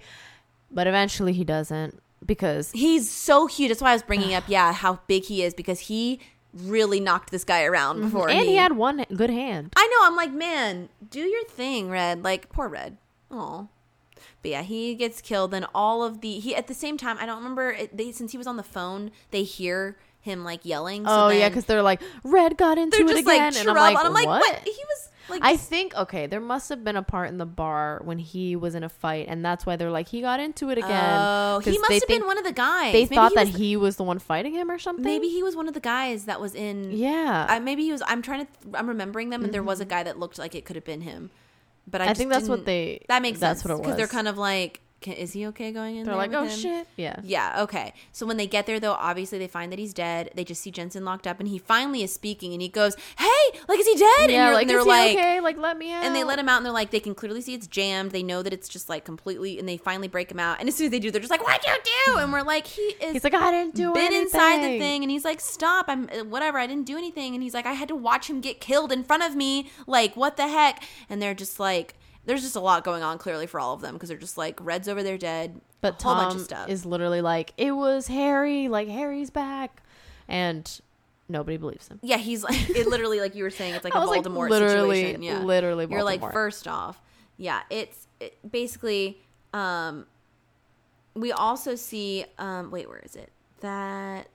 but 0.72 0.88
eventually 0.88 1.34
he 1.34 1.44
doesn't 1.44 2.02
because 2.26 2.72
He's 2.72 3.10
so 3.10 3.48
huge. 3.48 3.70
That's 3.70 3.82
why 3.82 3.91
I 3.91 3.94
was 3.94 4.04
bringing 4.04 4.34
up, 4.34 4.46
yeah, 4.48 4.74
how 4.74 5.00
big 5.08 5.26
he 5.26 5.44
is 5.44 5.54
because 5.54 5.82
he 5.82 6.20
really 6.54 7.00
knocked 7.00 7.32
this 7.32 7.44
guy 7.44 7.64
around 7.64 7.98
mm-hmm. 7.98 8.06
before. 8.06 8.30
and 8.30 8.46
he 8.46 8.56
had 8.56 8.74
one 8.74 9.06
good 9.16 9.30
hand. 9.30 9.74
I 9.76 9.88
know. 9.88 10.08
I'm 10.08 10.16
like, 10.16 10.32
man, 10.32 10.89
do 11.10 11.22
your 11.22 11.44
thing, 11.46 11.89
Red. 11.89 12.24
Like, 12.24 12.50
poor 12.50 12.68
Red. 12.68 12.98
Oh, 13.32 13.70
but 14.44 14.52
yeah, 14.52 14.62
he 14.62 14.94
gets 14.94 15.22
killed. 15.22 15.52
Then 15.52 15.66
all 15.74 16.04
of 16.04 16.22
the 16.22 16.39
he 16.39 16.56
at 16.56 16.68
the 16.68 16.74
same 16.74 16.98
time. 16.98 17.18
I 17.20 17.26
don't 17.26 17.38
remember. 17.38 17.72
It, 17.72 17.98
they 17.98 18.12
since 18.12 18.34
he 18.34 18.38
was 18.38 18.46
on 18.46 18.58
the 18.58 18.64
phone, 18.64 19.10
they 19.32 19.44
hear 19.44 19.98
him 20.20 20.44
like 20.44 20.66
yelling. 20.66 21.06
So 21.06 21.28
oh 21.28 21.30
yeah, 21.30 21.48
because 21.50 21.66
they're 21.66 21.82
like 21.82 22.02
Red 22.24 22.58
got 22.58 22.78
into 22.78 22.98
it 22.98 23.08
just 23.08 23.22
again, 23.22 23.54
like 23.54 23.56
and 23.56 23.70
I'm 23.70 23.76
like, 23.76 23.98
and 23.98 24.08
I'm 24.08 24.14
like, 24.14 24.28
what? 24.28 24.41
what? 24.41 24.64
He 24.64 24.72
was 24.72 25.10
like, 25.30 25.41
I 25.44 25.56
think 25.56 25.96
okay, 25.96 26.28
there 26.28 26.41
must 26.41 26.68
have 26.68 26.84
been 26.84 26.98
a 26.98 27.04
part 27.04 27.30
in 27.30 27.38
the 27.38 27.46
bar 27.46 28.02
when 28.04 28.20
he 28.20 28.58
was 28.58 28.76
in 28.76 28.84
a 28.84 28.89
fight, 28.89 29.28
and 29.30 29.46
that's 29.46 29.66
why 29.66 29.78
they're 29.78 29.91
like 29.91 30.10
he 30.10 30.20
got 30.20 30.41
into 30.41 30.70
it 30.72 30.78
again. 30.78 30.89
oh, 30.91 31.62
he 31.64 31.78
must 31.78 31.94
have 31.94 32.08
been 32.10 32.26
one 32.26 32.38
of 32.38 32.44
the 32.44 32.52
guys. 32.52 32.91
They 32.91 33.04
Maybe 33.04 33.16
thought 33.16 33.32
he 33.32 33.36
that 33.36 33.48
was, 33.48 33.56
he 33.56 33.78
was 33.78 33.96
the 33.96 34.04
one 34.04 34.20
fighting 34.20 34.54
him 34.54 34.70
or 34.70 34.78
something. 34.78 35.06
maybe 35.06 35.30
he 35.30 35.41
was 35.41 35.56
one 35.56 35.70
of 35.70 35.74
the 35.74 35.80
guys 35.80 36.26
that 36.26 36.41
was 36.41 36.54
in. 36.54 36.91
yeah. 36.91 37.46
I, 37.48 37.60
maybe 37.60 37.84
he 37.84 37.94
was. 37.94 38.04
I'm 38.06 38.22
trying 38.22 38.46
to. 38.46 38.78
I'm 38.78 38.89
remembering 38.89 39.30
them, 39.30 39.46
and 39.46 39.54
there 39.54 39.64
was 39.64 39.80
a 39.80 39.84
mm-hmm. 39.84 39.89
guy 39.89 40.04
that 40.04 40.20
looked 40.20 40.38
like 40.38 40.54
it 40.54 40.66
could 40.66 40.76
have 40.76 40.86
been 40.86 41.02
him. 41.02 41.32
But 41.88 42.01
I. 42.01 42.05
I 42.05 42.07
just 42.09 42.17
think 42.19 42.31
that's 42.31 42.49
what 42.49 42.65
they. 42.65 43.05
That 43.07 43.21
makes 43.21 43.39
that's 43.39 43.61
sense 43.61 43.69
what 43.69 43.73
it 43.73 43.77
was. 43.79 43.81
because 43.81 43.97
they're 43.97 44.07
kind 44.07 44.27
of 44.27 44.38
like, 44.38 44.81
can, 45.04 45.14
is 45.14 45.34
he 45.34 45.45
okay 45.47 45.72
going 45.72 45.97
in? 45.97 46.06
They're 46.06 46.16
like, 46.16 46.34
oh 46.34 46.45
him? 46.45 46.58
shit, 46.58 46.88
yeah. 46.97 47.20
Yeah, 47.24 47.62
okay. 47.64 47.93
So 48.12 48.26
when 48.26 48.38
they 48.38 48.47
get 48.47 48.66
there, 48.66 48.80
though, 48.80 48.93
obviously 48.93 49.38
they 49.38 49.47
find 49.47 49.72
that 49.72 49.78
he's 49.78 49.93
dead. 49.93 50.32
They 50.34 50.43
just 50.43 50.62
see 50.62 50.72
Jensen 50.72 51.06
locked 51.06 51.28
up, 51.28 51.39
and 51.39 51.47
he 51.47 51.60
finally 51.60 52.01
is 52.01 52.12
speaking, 52.12 52.54
and 52.54 52.62
he 52.62 52.70
goes, 52.70 52.95
"Hey, 53.20 53.60
like, 53.68 53.80
is 53.80 53.86
he 53.88 53.95
dead?" 53.95 54.32
Yeah, 54.32 54.45
you're- 54.45 54.54
like 54.56 54.62
and 54.64 54.70
they're 54.72 54.80
is 54.80 54.84
he 54.86 54.89
like, 54.89 55.18
okay? 55.18 55.39
Like 55.41 55.58
let 55.58 55.78
me 55.78 55.91
out. 55.93 56.04
and 56.06 56.16
they 56.16 56.24
let 56.24 56.39
him 56.39 56.49
out, 56.49 56.58
and 56.58 56.66
they're 56.66 56.74
like, 56.74 56.89
they 56.91 56.99
can 56.99 57.14
clearly 57.14 57.41
see 57.41 57.54
it's 57.54 57.68
jammed. 57.68 58.12
They 58.12 58.24
know 58.24 58.41
that 58.41 58.54
it's 58.54 58.68
just 58.68 58.89
like 58.89 59.06
completely, 59.06 59.60
and 59.60 59.70
they 59.70 59.78
finally 59.78 60.08
break 60.08 60.32
him 60.32 60.39
out. 60.39 60.60
And 60.60 60.68
as 60.68 60.76
soon 60.76 60.86
as 60.86 60.91
they 60.91 60.99
do, 60.99 61.12
they're 61.12 61.22
just 61.22 61.32
like, 61.32 61.45
"What'd 61.45 61.66
you 61.68 61.76
do?" 62.08 62.18
And 62.18 62.34
we're 62.34 62.41
like, 62.41 62.66
"He 62.66 62.82
is." 62.82 63.14
He's 63.14 63.24
like, 63.24 63.34
I 63.36 63.51
didn't 63.51 63.76
do 63.76 63.93
been 63.93 64.06
anything. 64.06 64.22
inside 64.24 64.64
the 64.64 64.80
thing 64.80 65.04
and 65.04 65.12
he's 65.12 65.26
like 65.26 65.39
stop 65.39 65.86
i'm 65.88 66.10
uh, 66.10 66.24
whatever 66.24 66.58
i 66.58 66.66
didn't 66.68 66.86
do 66.86 66.97
anything 66.97 67.34
and 67.34 67.43
he's 67.43 67.54
like 67.54 67.66
i 67.66 67.74
had 67.74 67.88
to 67.88 67.95
watch 67.95 68.30
him 68.30 68.39
get 68.41 68.62
killed 68.62 68.91
in 68.91 69.04
front 69.04 69.22
of 69.24 69.36
me 69.36 69.70
like 69.88 70.16
what 70.16 70.38
the 70.38 70.47
heck 70.47 70.82
and 71.10 71.22
they're 71.22 71.34
just 71.34 71.60
like 71.60 71.95
there's 72.26 72.41
just 72.41 72.55
a 72.55 72.59
lot 72.59 72.84
going 72.84 73.03
on 73.03 73.17
clearly 73.17 73.47
for 73.47 73.59
all 73.59 73.74
of 73.74 73.82
them 73.82 73.93
because 73.93 74.09
they're 74.09 74.17
just 74.17 74.38
like 74.38 74.57
red's 74.61 74.88
over 74.88 75.03
there 75.03 75.17
dead. 75.17 75.59
But 75.82 75.99
a 76.01 76.03
whole 76.03 76.15
Tom 76.15 76.26
bunch 76.30 76.36
of 76.39 76.45
stuff. 76.45 76.69
is 76.69 76.86
literally 76.86 77.21
like, 77.21 77.53
it 77.57 77.71
was 77.71 78.07
Harry. 78.07 78.69
Like 78.69 78.88
Harry's 78.88 79.30
back, 79.30 79.82
and 80.28 80.80
nobody 81.30 81.55
believes 81.57 81.88
him. 81.88 81.99
yeah 82.03 82.17
he's 82.17 82.43
like 82.43 82.69
it 82.69 82.86
literally 82.86 83.19
like 83.21 83.34
you 83.34 83.43
were 83.43 83.49
saying 83.49 83.74
it's 83.74 83.84
like 83.86 83.95
a 83.95 83.99
was, 83.99 84.09
like, 84.09 84.21
voldemort 84.24 84.49
literally- 84.49 85.01
situation 85.01 85.24
yeah. 85.24 85.39
literally 85.39 85.88
you're 85.89 86.03
like 86.03 86.21
first 86.34 86.67
off 86.67 87.01
yeah 87.38 87.61
it's 87.69 88.07
it, 88.19 88.38
basically 88.51 89.17
um 89.53 90.05
we 91.15 91.32
also 91.32 91.76
see 91.76 92.26
um 92.38 92.71
wait 92.71 92.89
where 92.89 92.99
is 92.99 93.15
it? 93.15 93.32
That 93.61 94.28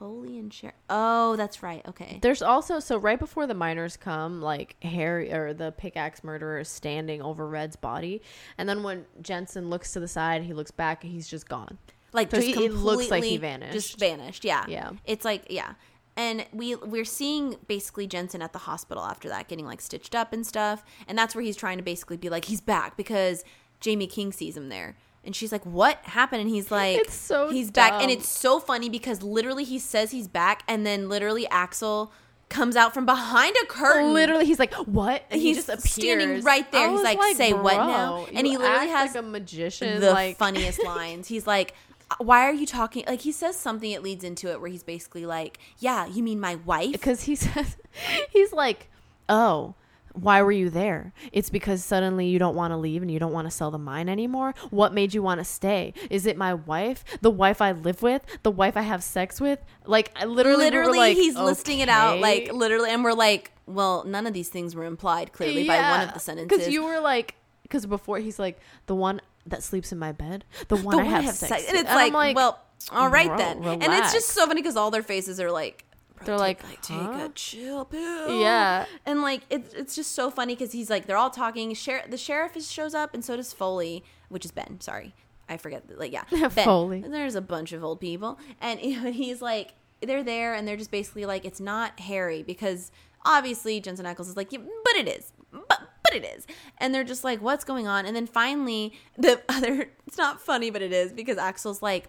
Foley 0.00 0.38
and. 0.38 0.52
Oh, 0.88 1.36
that's 1.36 1.62
right. 1.62 1.86
Okay. 1.86 2.18
There's 2.22 2.42
also 2.42 2.80
so 2.80 2.96
right 2.96 3.18
before 3.18 3.46
the 3.46 3.54
miners 3.54 3.96
come, 3.96 4.40
like 4.40 4.74
Harry 4.82 5.30
or 5.32 5.54
the 5.54 5.70
pickaxe 5.72 6.24
murderer 6.24 6.58
is 6.58 6.68
standing 6.68 7.20
over 7.22 7.46
Red's 7.46 7.76
body, 7.76 8.22
and 8.58 8.68
then 8.68 8.82
when 8.82 9.04
Jensen 9.22 9.68
looks 9.70 9.92
to 9.92 10.00
the 10.00 10.08
side, 10.08 10.42
he 10.42 10.54
looks 10.54 10.70
back, 10.72 11.04
and 11.04 11.12
he's 11.12 11.28
just 11.28 11.48
gone. 11.48 11.78
like 12.12 12.30
just 12.30 12.46
he- 12.46 12.64
it 12.64 12.72
looks 12.72 13.10
like 13.10 13.22
he 13.22 13.36
vanished. 13.36 13.72
Just 13.74 13.98
vanished. 14.00 14.44
Yeah. 14.44 14.64
Yeah. 14.66 14.92
It's 15.04 15.24
like 15.24 15.44
yeah. 15.50 15.74
And 16.16 16.44
we 16.52 16.74
we're 16.74 17.04
seeing 17.04 17.56
basically 17.68 18.06
Jensen 18.06 18.42
at 18.42 18.52
the 18.52 18.58
hospital 18.60 19.04
after 19.04 19.28
that 19.28 19.48
getting 19.48 19.64
like 19.66 19.80
stitched 19.80 20.14
up 20.14 20.32
and 20.32 20.46
stuff. 20.46 20.82
And 21.06 21.16
that's 21.16 21.34
where 21.34 21.44
he's 21.44 21.56
trying 21.56 21.76
to 21.78 21.84
basically 21.84 22.16
be 22.16 22.28
like 22.28 22.46
he's 22.46 22.60
back 22.60 22.96
because 22.96 23.44
Jaime 23.84 24.06
King 24.06 24.32
sees 24.32 24.56
him 24.56 24.70
there. 24.70 24.96
And 25.24 25.36
she's 25.36 25.52
like, 25.52 25.64
"What 25.66 25.98
happened?" 26.04 26.40
And 26.42 26.50
he's 26.50 26.70
like, 26.80 26.98
It's 26.98 27.14
so 27.14 27.50
he's 27.50 27.70
back." 27.70 27.92
And 28.02 28.10
it's 28.10 28.28
so 28.28 28.58
funny 28.60 28.88
because 28.88 29.22
literally 29.22 29.64
he 29.64 29.78
says 29.78 30.10
he's 30.10 30.28
back, 30.28 30.62
and 30.68 30.86
then 30.86 31.08
literally 31.08 31.46
Axel 31.48 32.12
comes 32.48 32.74
out 32.74 32.92
from 32.92 33.06
behind 33.06 33.54
a 33.62 33.66
curtain. 33.66 34.12
Literally, 34.12 34.44
he's 34.44 34.58
like, 34.58 34.74
"What?" 34.74 35.24
And 35.30 35.40
he 35.40 35.48
He's 35.48 35.56
just 35.58 35.68
appears 35.68 35.92
standing 35.92 36.40
right 36.42 36.70
there. 36.72 36.80
I 36.86 36.88
He's 36.88 36.92
was 36.94 37.02
like, 37.02 37.36
"Say 37.36 37.52
what 37.52 37.76
now?" 37.76 38.26
And 38.32 38.46
he 38.46 38.56
literally 38.56 38.88
has 38.88 39.14
like 39.14 39.24
a 39.24 39.26
magician. 39.26 40.00
the 40.00 40.10
like 40.10 40.36
funniest 40.38 40.82
lines. 40.84 41.28
He's 41.28 41.46
like, 41.46 41.74
uh, 42.10 42.16
"Why 42.18 42.46
are 42.48 42.52
you 42.52 42.66
talking?" 42.66 43.04
Like 43.06 43.20
he 43.20 43.30
says 43.32 43.56
something. 43.56 43.90
It 43.90 44.02
leads 44.02 44.24
into 44.24 44.50
it 44.50 44.60
where 44.60 44.70
he's 44.70 44.82
basically 44.82 45.26
like, 45.26 45.58
"Yeah, 45.78 46.06
you 46.06 46.22
mean 46.22 46.40
my 46.40 46.56
wife?" 46.56 46.92
because 46.92 47.22
he 47.22 47.36
says 47.36 47.76
he's 48.30 48.52
like, 48.52 48.88
"Oh, 49.28 49.74
why 50.14 50.42
were 50.42 50.52
you 50.52 50.70
there? 50.70 51.12
It's 51.32 51.50
because 51.50 51.84
suddenly 51.84 52.26
you 52.26 52.38
don't 52.38 52.54
want 52.56 52.72
to 52.72 52.76
leave 52.76 53.02
and 53.02 53.10
you 53.10 53.18
don't 53.18 53.32
want 53.32 53.46
to 53.46 53.50
sell 53.50 53.70
the 53.70 53.78
mine 53.78 54.08
anymore. 54.08 54.54
What 54.70 54.92
made 54.92 55.14
you 55.14 55.22
want 55.22 55.40
to 55.40 55.44
stay? 55.44 55.94
Is 56.10 56.26
it 56.26 56.36
my 56.36 56.54
wife, 56.54 57.04
the 57.20 57.30
wife 57.30 57.60
I 57.60 57.72
live 57.72 58.02
with, 58.02 58.22
the 58.42 58.50
wife 58.50 58.76
I 58.76 58.82
have 58.82 59.02
sex 59.02 59.40
with? 59.40 59.60
Like 59.86 60.12
I 60.16 60.24
literally, 60.24 60.58
we 60.58 60.64
literally, 60.64 60.98
like, 60.98 61.16
he's 61.16 61.36
listing 61.36 61.80
it 61.80 61.88
out 61.88 62.20
like 62.20 62.52
literally, 62.52 62.90
and 62.90 63.04
we're 63.04 63.12
like, 63.12 63.52
"Well, 63.66 64.04
none 64.04 64.26
of 64.26 64.32
these 64.32 64.48
things 64.48 64.74
were 64.74 64.84
implied 64.84 65.32
clearly 65.32 65.66
by 65.66 65.78
one 65.90 66.06
of 66.06 66.14
the 66.14 66.20
sentences." 66.20 66.56
Because 66.58 66.72
you 66.72 66.84
were 66.84 67.00
like, 67.00 67.34
because 67.62 67.86
before 67.86 68.18
he's 68.18 68.38
like 68.38 68.58
the 68.86 68.94
one 68.94 69.20
that 69.46 69.62
sleeps 69.62 69.92
in 69.92 69.98
my 69.98 70.12
bed, 70.12 70.44
the 70.68 70.76
one 70.76 70.96
the 70.96 71.02
I 71.02 71.04
one 71.04 71.12
have, 71.12 71.22
I 71.22 71.26
have 71.26 71.34
sex, 71.34 71.50
sex, 71.50 71.62
with. 71.62 71.70
and 71.70 71.78
it's 71.80 71.90
I'm 71.90 72.12
like, 72.12 72.36
well, 72.36 72.60
all 72.92 73.08
right 73.08 73.28
bro, 73.28 73.36
then, 73.36 73.64
and 73.64 73.92
it's 73.92 74.12
just 74.12 74.28
so 74.30 74.46
funny 74.46 74.60
because 74.60 74.76
all 74.76 74.90
their 74.90 75.02
faces 75.02 75.40
are 75.40 75.50
like. 75.50 75.84
They're 76.24 76.36
take- 76.36 76.62
like, 76.62 76.82
take 76.82 76.96
huh? 76.98 77.26
a 77.26 77.28
chill 77.34 77.84
pill. 77.84 78.40
Yeah. 78.40 78.86
and 79.06 79.22
like 79.22 79.42
it's 79.50 79.72
it's 79.74 79.94
just 79.94 80.12
so 80.12 80.30
funny 80.30 80.54
because 80.54 80.72
he's 80.72 80.90
like 80.90 81.06
they're 81.06 81.16
all 81.16 81.30
talking. 81.30 81.72
Sher- 81.74 82.04
the 82.08 82.16
sheriff 82.18 82.56
is, 82.56 82.70
shows 82.70 82.94
up, 82.94 83.14
and 83.14 83.24
so 83.24 83.36
does 83.36 83.52
Foley, 83.52 84.04
which 84.28 84.44
is 84.44 84.50
Ben. 84.50 84.80
Sorry, 84.80 85.14
I 85.48 85.56
forget. 85.56 85.84
Like 85.98 86.12
yeah, 86.12 86.24
Ben. 86.30 86.64
Foley. 86.64 87.00
There's 87.06 87.34
a 87.34 87.40
bunch 87.40 87.72
of 87.72 87.82
old 87.84 88.00
people, 88.00 88.38
and 88.60 88.78
he's 88.80 89.40
like 89.42 89.72
they're 90.02 90.22
there, 90.24 90.54
and 90.54 90.66
they're 90.66 90.76
just 90.76 90.90
basically 90.90 91.26
like 91.26 91.44
it's 91.44 91.60
not 91.60 92.00
Harry 92.00 92.42
because 92.42 92.90
obviously 93.24 93.80
Jensen 93.80 94.06
Ackles 94.06 94.28
is 94.28 94.36
like, 94.36 94.50
yeah, 94.52 94.60
but 94.84 94.96
it 94.96 95.08
is, 95.08 95.32
but 95.52 95.66
but 96.02 96.14
it 96.14 96.24
is, 96.24 96.46
and 96.78 96.94
they're 96.94 97.04
just 97.04 97.22
like, 97.24 97.40
what's 97.42 97.64
going 97.64 97.86
on? 97.86 98.04
And 98.06 98.16
then 98.16 98.26
finally 98.26 98.92
the 99.18 99.40
other, 99.48 99.90
it's 100.06 100.16
not 100.18 100.40
funny, 100.40 100.70
but 100.70 100.80
it 100.82 100.92
is 100.92 101.12
because 101.12 101.36
Axel's 101.38 101.82
like, 101.82 102.08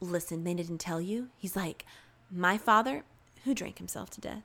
listen, 0.00 0.44
they 0.44 0.54
didn't 0.54 0.78
tell 0.78 1.00
you. 1.00 1.28
He's 1.36 1.54
like, 1.56 1.86
my 2.30 2.58
father, 2.58 3.04
who 3.44 3.54
drank 3.54 3.78
himself 3.78 4.10
to 4.10 4.20
death, 4.20 4.42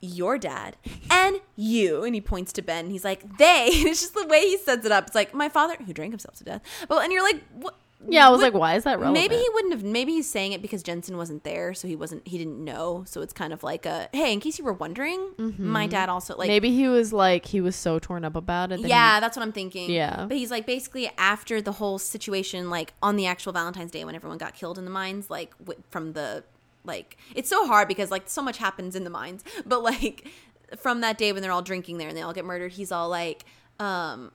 your 0.00 0.38
dad, 0.38 0.76
and 1.10 1.40
you. 1.56 2.04
And 2.04 2.14
he 2.14 2.20
points 2.20 2.52
to 2.54 2.62
Ben. 2.62 2.86
And 2.86 2.92
he's 2.92 3.04
like, 3.04 3.38
they. 3.38 3.70
And 3.80 3.88
it's 3.88 4.00
just 4.00 4.14
the 4.14 4.26
way 4.26 4.40
he 4.40 4.58
sets 4.58 4.84
it 4.84 4.92
up. 4.92 5.06
It's 5.06 5.14
like, 5.14 5.32
my 5.32 5.48
father, 5.48 5.76
who 5.76 5.92
drank 5.92 6.12
himself 6.12 6.36
to 6.36 6.44
death. 6.44 6.62
Well, 6.88 7.00
and 7.00 7.12
you're 7.12 7.22
like, 7.22 7.42
what? 7.54 7.76
Yeah, 8.08 8.26
I 8.26 8.30
was 8.30 8.38
what- 8.38 8.52
like, 8.52 8.60
why 8.60 8.74
is 8.76 8.84
that 8.84 8.98
relevant? 8.98 9.12
Maybe 9.12 9.36
he 9.36 9.46
wouldn't 9.52 9.74
have. 9.74 9.84
Maybe 9.84 10.12
he's 10.12 10.28
saying 10.28 10.52
it 10.52 10.62
because 10.62 10.82
Jensen 10.82 11.18
wasn't 11.18 11.44
there, 11.44 11.74
so 11.74 11.86
he 11.86 11.96
wasn't. 11.96 12.26
He 12.26 12.38
didn't 12.38 12.64
know. 12.64 13.04
So 13.06 13.20
it's 13.20 13.32
kind 13.32 13.52
of 13.52 13.62
like 13.62 13.84
a 13.84 14.08
hey, 14.12 14.32
in 14.32 14.40
case 14.40 14.58
you 14.58 14.64
were 14.64 14.72
wondering, 14.72 15.20
my 15.36 15.84
mm-hmm. 15.84 15.90
dad 15.90 16.08
also 16.08 16.34
like 16.36 16.48
maybe 16.48 16.70
he 16.70 16.88
was 16.88 17.12
like 17.12 17.44
he 17.44 17.60
was 17.60 17.76
so 17.76 17.98
torn 17.98 18.24
up 18.24 18.36
about 18.36 18.72
it. 18.72 18.80
That 18.80 18.88
yeah, 18.88 19.20
that's 19.20 19.36
what 19.36 19.42
I'm 19.42 19.52
thinking. 19.52 19.90
Yeah. 19.90 20.24
But 20.26 20.38
he's 20.38 20.50
like 20.50 20.64
basically 20.64 21.10
after 21.18 21.60
the 21.60 21.72
whole 21.72 21.98
situation, 21.98 22.70
like 22.70 22.94
on 23.02 23.16
the 23.16 23.26
actual 23.26 23.52
Valentine's 23.52 23.90
Day 23.90 24.04
when 24.04 24.14
everyone 24.14 24.38
got 24.38 24.54
killed 24.54 24.78
in 24.78 24.86
the 24.86 24.90
mines, 24.90 25.28
like 25.28 25.56
w- 25.58 25.82
from 25.90 26.14
the 26.14 26.44
like 26.84 27.16
it's 27.34 27.48
so 27.48 27.66
hard 27.66 27.88
because 27.88 28.10
like 28.10 28.28
so 28.28 28.42
much 28.42 28.58
happens 28.58 28.96
in 28.96 29.04
the 29.04 29.10
mines, 29.10 29.44
but 29.66 29.82
like 29.82 30.28
from 30.76 31.00
that 31.00 31.18
day 31.18 31.32
when 31.32 31.42
they're 31.42 31.52
all 31.52 31.62
drinking 31.62 31.98
there 31.98 32.08
and 32.08 32.16
they 32.16 32.22
all 32.22 32.32
get 32.32 32.44
murdered, 32.44 32.72
he's 32.72 32.92
all 32.92 33.08
like, 33.08 33.44
um, 33.78 34.32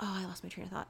oh, 0.00 0.16
I 0.20 0.24
lost 0.24 0.42
my 0.42 0.50
train 0.50 0.66
of 0.66 0.72
thought. 0.72 0.88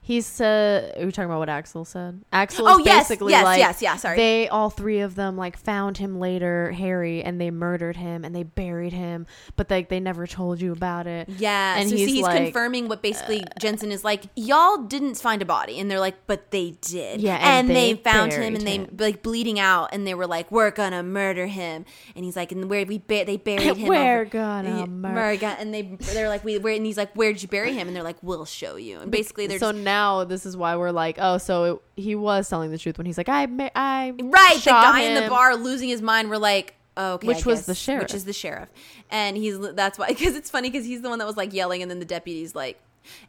He 0.00 0.20
said, 0.20 0.96
"Are 0.98 1.04
we 1.06 1.12
talking 1.12 1.26
about 1.30 1.38
what 1.38 1.48
Axel 1.48 1.84
said?" 1.84 2.22
Axel 2.32 2.68
Oh, 2.68 2.78
is 2.78 2.86
yes, 2.86 3.08
basically 3.08 3.32
yes, 3.32 3.44
like, 3.44 3.58
yes, 3.58 3.82
yeah, 3.82 3.96
sorry. 3.96 4.16
They 4.16 4.48
all 4.48 4.70
three 4.70 5.00
of 5.00 5.14
them 5.14 5.36
like 5.36 5.56
found 5.56 5.98
him 5.98 6.18
later, 6.18 6.72
Harry, 6.72 7.22
and 7.22 7.40
they 7.40 7.50
murdered 7.50 7.96
him 7.96 8.24
and 8.24 8.34
they 8.34 8.42
buried 8.42 8.92
him, 8.92 9.26
but 9.56 9.70
like 9.70 9.88
they 9.88 10.00
never 10.00 10.26
told 10.26 10.60
you 10.60 10.72
about 10.72 11.06
it. 11.06 11.28
Yeah, 11.28 11.76
and 11.78 11.88
so 11.88 11.96
he's, 11.96 12.08
see, 12.08 12.14
he's 12.16 12.22
like, 12.22 12.40
uh, 12.40 12.44
confirming 12.44 12.88
what 12.88 13.02
basically 13.02 13.42
Jensen 13.60 13.92
is 13.92 14.04
like. 14.04 14.24
Y'all 14.36 14.78
didn't 14.78 15.16
find 15.16 15.42
a 15.42 15.44
body, 15.44 15.78
and 15.80 15.90
they're 15.90 16.00
like, 16.00 16.26
but 16.26 16.50
they 16.50 16.72
did. 16.80 17.20
Yeah, 17.20 17.36
and, 17.36 17.68
and 17.68 17.76
they, 17.76 17.92
they 17.94 18.02
found 18.02 18.32
him, 18.32 18.54
and 18.54 18.66
they 18.66 18.76
him. 18.76 18.96
like 18.98 19.22
bleeding 19.22 19.58
out, 19.60 19.90
and 19.92 20.06
they 20.06 20.14
were 20.14 20.26
like, 20.26 20.50
we're 20.50 20.70
gonna 20.70 21.02
murder 21.02 21.46
him, 21.46 21.84
and 22.14 22.24
he's 22.24 22.36
like, 22.36 22.52
and 22.52 22.68
where 22.70 22.84
we 22.86 22.98
ba- 22.98 23.24
they 23.24 23.36
buried 23.36 23.76
him, 23.76 23.88
We're 23.88 24.20
over- 24.20 24.24
gonna 24.26 24.78
Yeah, 24.80 24.86
mur- 24.86 25.14
we're 25.14 25.36
gonna- 25.36 25.56
and 25.58 25.72
they 25.74 25.82
they're 26.12 26.28
like, 26.28 26.44
we 26.44 26.58
where, 26.58 26.74
and 26.74 26.86
he's 26.86 26.96
like, 26.96 27.12
where'd 27.14 27.40
you 27.42 27.48
bury 27.48 27.72
him, 27.72 27.88
and 27.88 27.96
they're 27.96 28.02
like, 28.02 28.22
we'll 28.22 28.44
show 28.44 28.76
you, 28.76 29.00
and 29.00 29.10
basically 29.10 29.46
they're 29.46 29.58
so 29.58 29.71
now 29.72 30.24
this 30.24 30.46
is 30.46 30.56
why 30.56 30.76
we're 30.76 30.90
like, 30.92 31.16
oh, 31.20 31.38
so 31.38 31.64
it, 31.96 32.02
he 32.02 32.14
was 32.14 32.48
telling 32.48 32.70
the 32.70 32.78
truth 32.78 32.96
when 32.98 33.06
he's 33.06 33.18
like, 33.18 33.28
I, 33.28 33.46
ma- 33.46 33.70
I 33.74 34.12
right, 34.20 34.54
the 34.54 34.60
shot 34.60 34.84
guy 34.94 35.00
in 35.02 35.14
the 35.14 35.22
him. 35.24 35.30
bar 35.30 35.56
losing 35.56 35.88
his 35.88 36.00
mind. 36.02 36.30
We're 36.30 36.36
like. 36.38 36.74
oh, 36.96 37.14
Okay, 37.14 37.26
I 37.26 37.28
Which 37.28 37.46
was 37.46 37.60
guess, 37.60 37.66
the 37.66 37.74
sheriff. 37.74 38.02
which 38.04 38.14
is 38.14 38.24
the 38.24 38.32
sheriff, 38.32 38.68
and 39.10 39.36
he's 39.36 39.58
that's 39.74 39.98
why 39.98 40.08
because 40.14 40.36
it's 40.36 40.50
funny 40.50 40.70
because 40.70 40.86
he's 40.86 41.00
the 41.02 41.08
one 41.08 41.18
that 41.18 41.26
was 41.26 41.36
like 41.36 41.52
yelling, 41.52 41.80
and 41.82 41.90
then 41.90 41.98
the 41.98 42.04
deputy's 42.04 42.54
like, 42.54 42.78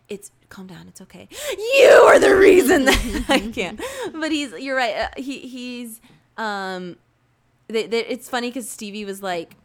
"It's 0.10 0.32
calm 0.50 0.68
down, 0.68 0.86
it's 0.88 1.00
okay. 1.02 1.28
You 1.58 2.04
are 2.08 2.20
the 2.20 2.36
reason 2.36 2.86
that 2.86 3.26
I 3.30 3.40
can't." 3.54 3.80
But 4.14 4.32
he's 4.32 4.52
you're 4.60 4.76
right. 4.76 4.96
Uh, 4.96 5.08
he 5.18 5.40
he's 5.40 6.02
um, 6.38 6.98
they, 7.68 7.88
they, 7.88 8.06
it's 8.06 8.28
funny 8.30 8.50
because 8.50 8.70
Stevie 8.70 9.06
was 9.06 9.22
like, 9.24 9.56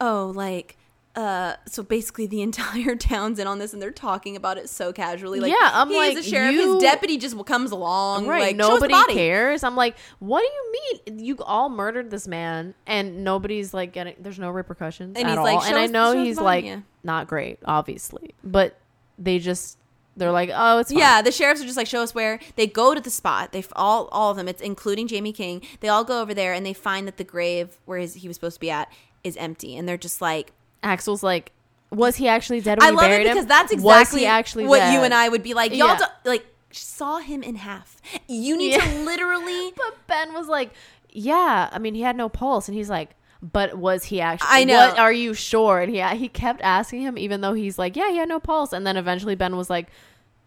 "Oh, 0.00 0.32
like." 0.34 0.76
Uh, 1.16 1.56
so 1.66 1.82
basically, 1.82 2.26
the 2.26 2.42
entire 2.48 2.94
town's 2.94 3.38
in 3.38 3.46
on 3.46 3.58
this, 3.58 3.72
and 3.72 3.80
they're 3.80 3.90
talking 3.90 4.36
about 4.36 4.58
it 4.58 4.68
so 4.68 4.92
casually. 4.92 5.40
Like, 5.40 5.50
Yeah, 5.50 5.70
I'm 5.72 5.88
he's 5.88 5.96
like, 5.96 6.16
a 6.18 6.22
sheriff. 6.22 6.54
you- 6.54 6.74
His 6.74 6.82
deputy 6.82 7.16
just 7.16 7.42
comes 7.46 7.70
along, 7.70 8.26
Right, 8.26 8.54
Like, 8.54 8.56
show 8.60 8.74
us 8.76 8.82
the 8.82 8.88
nobody 8.88 9.14
cares. 9.14 9.64
I'm 9.64 9.76
like, 9.76 9.96
what 10.18 10.40
do 10.40 10.46
you 10.46 10.72
mean? 11.16 11.24
You 11.24 11.38
all 11.38 11.70
murdered 11.70 12.10
this 12.10 12.28
man, 12.28 12.74
and 12.86 13.24
nobody's 13.24 13.72
like 13.72 13.92
getting. 13.92 14.14
There's 14.20 14.38
no 14.38 14.50
repercussions 14.50 15.16
And 15.16 15.26
at 15.26 15.30
he's 15.30 15.38
all. 15.38 15.44
like, 15.44 15.56
and 15.62 15.70
"Show 15.70 15.76
I 15.76 15.86
know 15.86 16.22
he's 16.22 16.38
like 16.38 16.64
yeah. 16.66 16.80
not 17.02 17.26
great, 17.28 17.60
obviously, 17.64 18.34
but 18.44 18.78
they 19.18 19.38
just 19.38 19.78
they're 20.18 20.32
like, 20.32 20.50
oh, 20.54 20.78
it's 20.78 20.90
fine. 20.90 20.98
Yeah, 20.98 21.22
the 21.22 21.32
sheriffs 21.32 21.60
are 21.62 21.64
just 21.64 21.76
like, 21.78 21.86
show 21.86 22.02
us 22.02 22.14
where. 22.14 22.40
They 22.56 22.66
go 22.66 22.94
to 22.94 23.00
the 23.00 23.10
spot. 23.10 23.52
They 23.52 23.64
all 23.74 24.08
all 24.12 24.30
of 24.32 24.36
them. 24.36 24.48
It's 24.48 24.60
including 24.62 25.08
Jaime 25.08 25.32
King. 25.32 25.62
They 25.80 25.88
all 25.88 26.04
go 26.04 26.20
over 26.20 26.34
there 26.34 26.52
and 26.52 26.64
they 26.66 26.72
find 26.74 27.06
that 27.06 27.16
the 27.16 27.24
grave 27.24 27.78
where 27.86 27.98
his, 27.98 28.14
he 28.14 28.28
was 28.28 28.36
supposed 28.36 28.56
to 28.56 28.60
be 28.60 28.70
at 28.70 28.90
is 29.24 29.36
empty, 29.38 29.76
and 29.76 29.88
they're 29.88 29.96
just 29.96 30.20
like, 30.20 30.52
Axel's 30.82 31.22
like, 31.22 31.52
was 31.90 32.16
he 32.16 32.28
actually 32.28 32.60
dead? 32.60 32.78
When 32.78 32.88
I 32.88 32.90
we 32.90 32.96
love 32.96 33.04
it 33.06 33.08
buried 33.08 33.26
him? 33.26 33.34
because 33.34 33.46
that's 33.46 33.72
exactly 33.72 34.26
actually 34.26 34.66
what 34.66 34.78
dead? 34.78 34.94
you 34.94 35.00
and 35.00 35.14
I 35.14 35.28
would 35.28 35.42
be 35.42 35.54
like. 35.54 35.72
Y'all 35.72 35.88
Yeah. 35.88 35.98
do- 35.98 36.30
like 36.30 36.46
saw 36.72 37.18
him 37.18 37.42
in 37.42 37.54
half. 37.56 37.96
You 38.28 38.56
need 38.56 38.72
Yeah. 38.72 38.78
to 38.84 38.98
literally. 39.04 39.72
But 39.76 40.06
Ben 40.06 40.34
was 40.34 40.48
like, 40.48 40.72
yeah. 41.10 41.68
I 41.72 41.78
mean, 41.78 41.94
he 41.94 42.02
had 42.02 42.16
no 42.16 42.28
pulse, 42.28 42.68
and 42.68 42.76
he's 42.76 42.90
like. 42.90 43.10
But 43.42 43.76
was 43.76 44.04
he 44.04 44.20
actually? 44.22 44.48
I 44.50 44.64
know. 44.64 44.78
What 44.88 44.98
are 44.98 45.12
you 45.12 45.34
sure? 45.34 45.80
And 45.80 45.94
he 45.94 46.00
he 46.16 46.26
kept 46.26 46.62
asking 46.62 47.02
him, 47.02 47.18
even 47.18 47.42
though 47.42 47.52
he's 47.52 47.78
like, 47.78 47.94
yeah, 47.94 48.10
he 48.10 48.16
had 48.16 48.30
no 48.30 48.40
pulse. 48.40 48.72
And 48.72 48.86
then 48.86 48.96
eventually 48.96 49.34
Ben 49.34 49.56
was 49.56 49.68
like, 49.68 49.88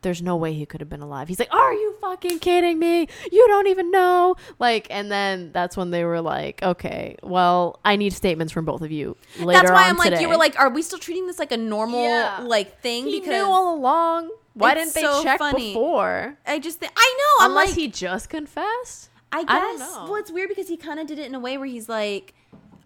there's 0.01 0.21
no 0.21 0.35
way 0.35 0.53
he 0.53 0.65
could 0.65 0.81
have 0.81 0.89
been 0.89 1.01
alive. 1.01 1.27
He's 1.27 1.39
like, 1.39 1.53
are 1.53 1.73
you 1.73 1.95
fucking 2.01 2.39
kidding 2.39 2.79
me? 2.79 3.07
You 3.31 3.47
don't 3.47 3.67
even 3.67 3.91
know. 3.91 4.35
Like, 4.57 4.87
and 4.89 5.11
then 5.11 5.51
that's 5.51 5.75
when 5.75 5.91
they 5.91 6.05
were 6.05 6.21
like, 6.21 6.61
okay, 6.63 7.17
well, 7.23 7.79
I 7.83 7.95
need 7.95 8.13
statements 8.13 8.53
from 8.53 8.65
both 8.65 8.81
of 8.81 8.91
you 8.91 9.17
later 9.39 9.59
That's 9.61 9.71
why 9.71 9.89
I'm 9.89 9.97
like, 9.97 10.19
you 10.21 10.29
were 10.29 10.37
like, 10.37 10.57
are 10.59 10.69
we 10.69 10.81
still 10.81 10.99
treating 10.99 11.27
this 11.27 11.39
like 11.39 11.51
a 11.51 11.57
normal 11.57 12.03
Yeah. 12.03 12.39
like 12.43 12.79
thing? 12.81 13.05
he 13.05 13.19
because 13.19 13.33
knew 13.33 13.45
all 13.51 13.75
along. 13.75 14.29
Why 14.53 14.73
didn't 14.73 14.93
they 14.93 15.01
so 15.01 15.23
check 15.23 15.39
funny. 15.39 15.69
before? 15.73 16.37
I 16.45 16.59
just, 16.59 16.79
think 16.79 16.91
I 16.95 17.17
know. 17.17 17.45
I'm 17.45 17.51
Unless 17.51 17.69
like, 17.69 17.77
he 17.77 17.87
just 17.87 18.29
confessed. 18.29 19.09
I 19.31 19.43
guess. 19.43 19.51
I 19.51 19.59
don't 19.59 19.79
know. 19.79 20.03
Well, 20.05 20.15
it's 20.15 20.31
weird 20.31 20.49
because 20.49 20.67
he 20.67 20.75
kind 20.75 20.99
of 20.99 21.07
did 21.07 21.19
it 21.19 21.27
in 21.27 21.35
a 21.35 21.39
way 21.39 21.57
where 21.57 21.67
he's 21.67 21.87
like, 21.87 22.33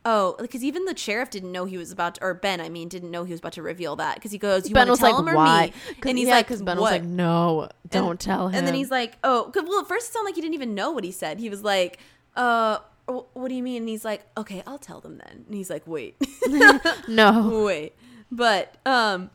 oh, 0.06 0.36
because 0.40 0.64
even 0.64 0.86
the 0.86 0.96
sheriff 0.98 1.30
didn't 1.30 1.52
know 1.52 1.66
he 1.66 1.78
was 1.78 1.92
about 1.92 2.16
to, 2.16 2.24
or 2.24 2.34
Ben, 2.34 2.60
I 2.62 2.70
mean, 2.70 2.88
didn't 2.90 3.12
know 3.12 3.24
he 3.24 3.32
was 3.32 3.40
about 3.40 3.54
to 3.54 3.62
reveal 3.62 3.96
that 3.98 4.16
because 4.16 4.32
he 4.32 4.38
goes, 4.38 4.68
"You 4.68 4.74
Ben 4.74 4.88
want 4.88 4.92
was 4.92 5.00
to 5.00 5.06
tell 5.06 5.12
like, 5.14 5.20
him 5.22 5.30
or 5.30 5.36
why? 5.36 5.66
me?" 5.68 5.74
And 6.10 6.18
he's 6.18 6.28
yeah, 6.28 6.36
like, 6.36 6.48
because 6.48 6.62
Ben 6.62 6.78
"What?" 6.78 6.92
was 6.92 7.02
like, 7.02 7.04
no, 7.04 7.70
don't 7.90 8.12
and, 8.12 8.20
tell 8.20 8.48
him. 8.50 8.56
And 8.56 8.68
then 8.68 8.74
he's 8.74 8.92
like, 8.92 9.14
oh, 9.24 9.50
'cause- 9.54 9.64
well, 9.68 9.80
at 9.82 9.88
first 9.88 10.10
it 10.10 10.14
sounded 10.14 10.28
like 10.30 10.36
he 10.36 10.42
didn't 10.42 10.56
even 10.56 10.76
know 10.76 10.92
what 10.92 11.04
he 11.04 11.12
said. 11.12 11.40
He 11.40 11.50
was 11.50 11.64
like, 11.64 12.00
uh. 12.36 12.80
What 13.06 13.50
do 13.50 13.54
you 13.56 13.62
mean? 13.64 13.82
And 13.82 13.90
he's 13.90 14.06
like, 14.06 14.22
okay, 14.38 14.64
I'll 14.66 14.78
tell 14.78 15.02
them 15.02 15.18
then. 15.18 15.44
And 15.46 15.54
he's 15.54 15.70
like, 15.70 15.86
wait, 15.86 16.16
no. 17.10 17.64
wait. 17.66 17.94
But 18.32 18.78
um, 18.86 19.30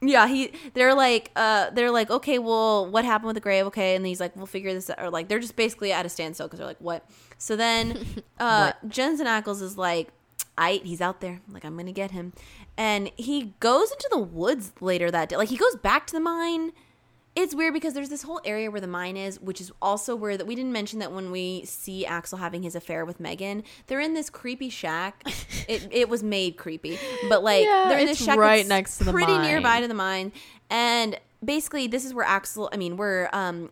Yeah, 0.00 0.26
he 0.26 0.52
they're 0.72 0.94
like 0.94 1.30
uh 1.36 1.68
they're 1.70 1.90
like 1.90 2.10
okay, 2.10 2.38
well, 2.38 2.90
what 2.90 3.04
happened 3.04 3.26
with 3.26 3.34
the 3.34 3.40
grave? 3.42 3.66
Okay, 3.66 3.94
and 3.94 4.06
he's 4.06 4.20
like, 4.20 4.34
we'll 4.36 4.46
figure 4.46 4.72
this 4.72 4.88
out. 4.88 4.98
Or 5.00 5.10
like 5.10 5.28
they're 5.28 5.38
just 5.38 5.54
basically 5.56 5.92
at 5.92 6.06
a 6.06 6.08
standstill 6.08 6.46
because 6.46 6.58
they're 6.60 6.66
like, 6.66 6.80
what? 6.80 7.04
So 7.40 7.56
then 7.56 8.22
uh 8.38 8.72
Jensen 8.86 9.26
Ackles 9.26 9.60
is 9.62 9.76
like, 9.76 10.08
I 10.56 10.80
he's 10.84 11.00
out 11.00 11.20
there. 11.20 11.40
Like 11.50 11.64
I'm 11.64 11.76
gonna 11.76 11.90
get 11.90 12.12
him, 12.12 12.32
and 12.76 13.10
he 13.16 13.54
goes 13.58 13.90
into 13.90 14.08
the 14.12 14.18
woods 14.18 14.72
later 14.80 15.10
that 15.10 15.30
day. 15.30 15.36
Like 15.36 15.48
he 15.48 15.56
goes 15.56 15.74
back 15.76 16.06
to 16.08 16.12
the 16.12 16.20
mine. 16.20 16.70
It's 17.36 17.54
weird 17.54 17.72
because 17.72 17.94
there's 17.94 18.08
this 18.08 18.22
whole 18.24 18.40
area 18.44 18.72
where 18.72 18.80
the 18.80 18.88
mine 18.88 19.16
is, 19.16 19.40
which 19.40 19.60
is 19.60 19.70
also 19.80 20.16
where 20.16 20.36
that 20.36 20.48
we 20.48 20.56
didn't 20.56 20.72
mention 20.72 20.98
that 20.98 21.12
when 21.12 21.30
we 21.30 21.64
see 21.64 22.04
Axel 22.04 22.38
having 22.38 22.64
his 22.64 22.74
affair 22.74 23.04
with 23.04 23.20
Megan, 23.20 23.62
they're 23.86 24.00
in 24.00 24.14
this 24.14 24.28
creepy 24.28 24.68
shack. 24.68 25.22
it 25.68 25.88
it 25.90 26.08
was 26.08 26.22
made 26.22 26.56
creepy, 26.56 26.98
but 27.28 27.42
like 27.42 27.64
Yeah, 27.64 27.86
they're 27.88 28.00
in 28.00 28.06
this 28.06 28.22
shack 28.22 28.36
right 28.38 28.66
next 28.66 28.98
to 28.98 29.04
the 29.04 29.12
pretty 29.12 29.32
mine. 29.32 29.46
nearby 29.48 29.80
to 29.80 29.88
the 29.88 29.94
mine, 29.94 30.32
and 30.68 31.18
basically 31.42 31.86
this 31.86 32.04
is 32.04 32.12
where 32.12 32.26
Axel. 32.26 32.68
I 32.72 32.76
mean, 32.76 32.96
where 32.98 33.34
um 33.34 33.70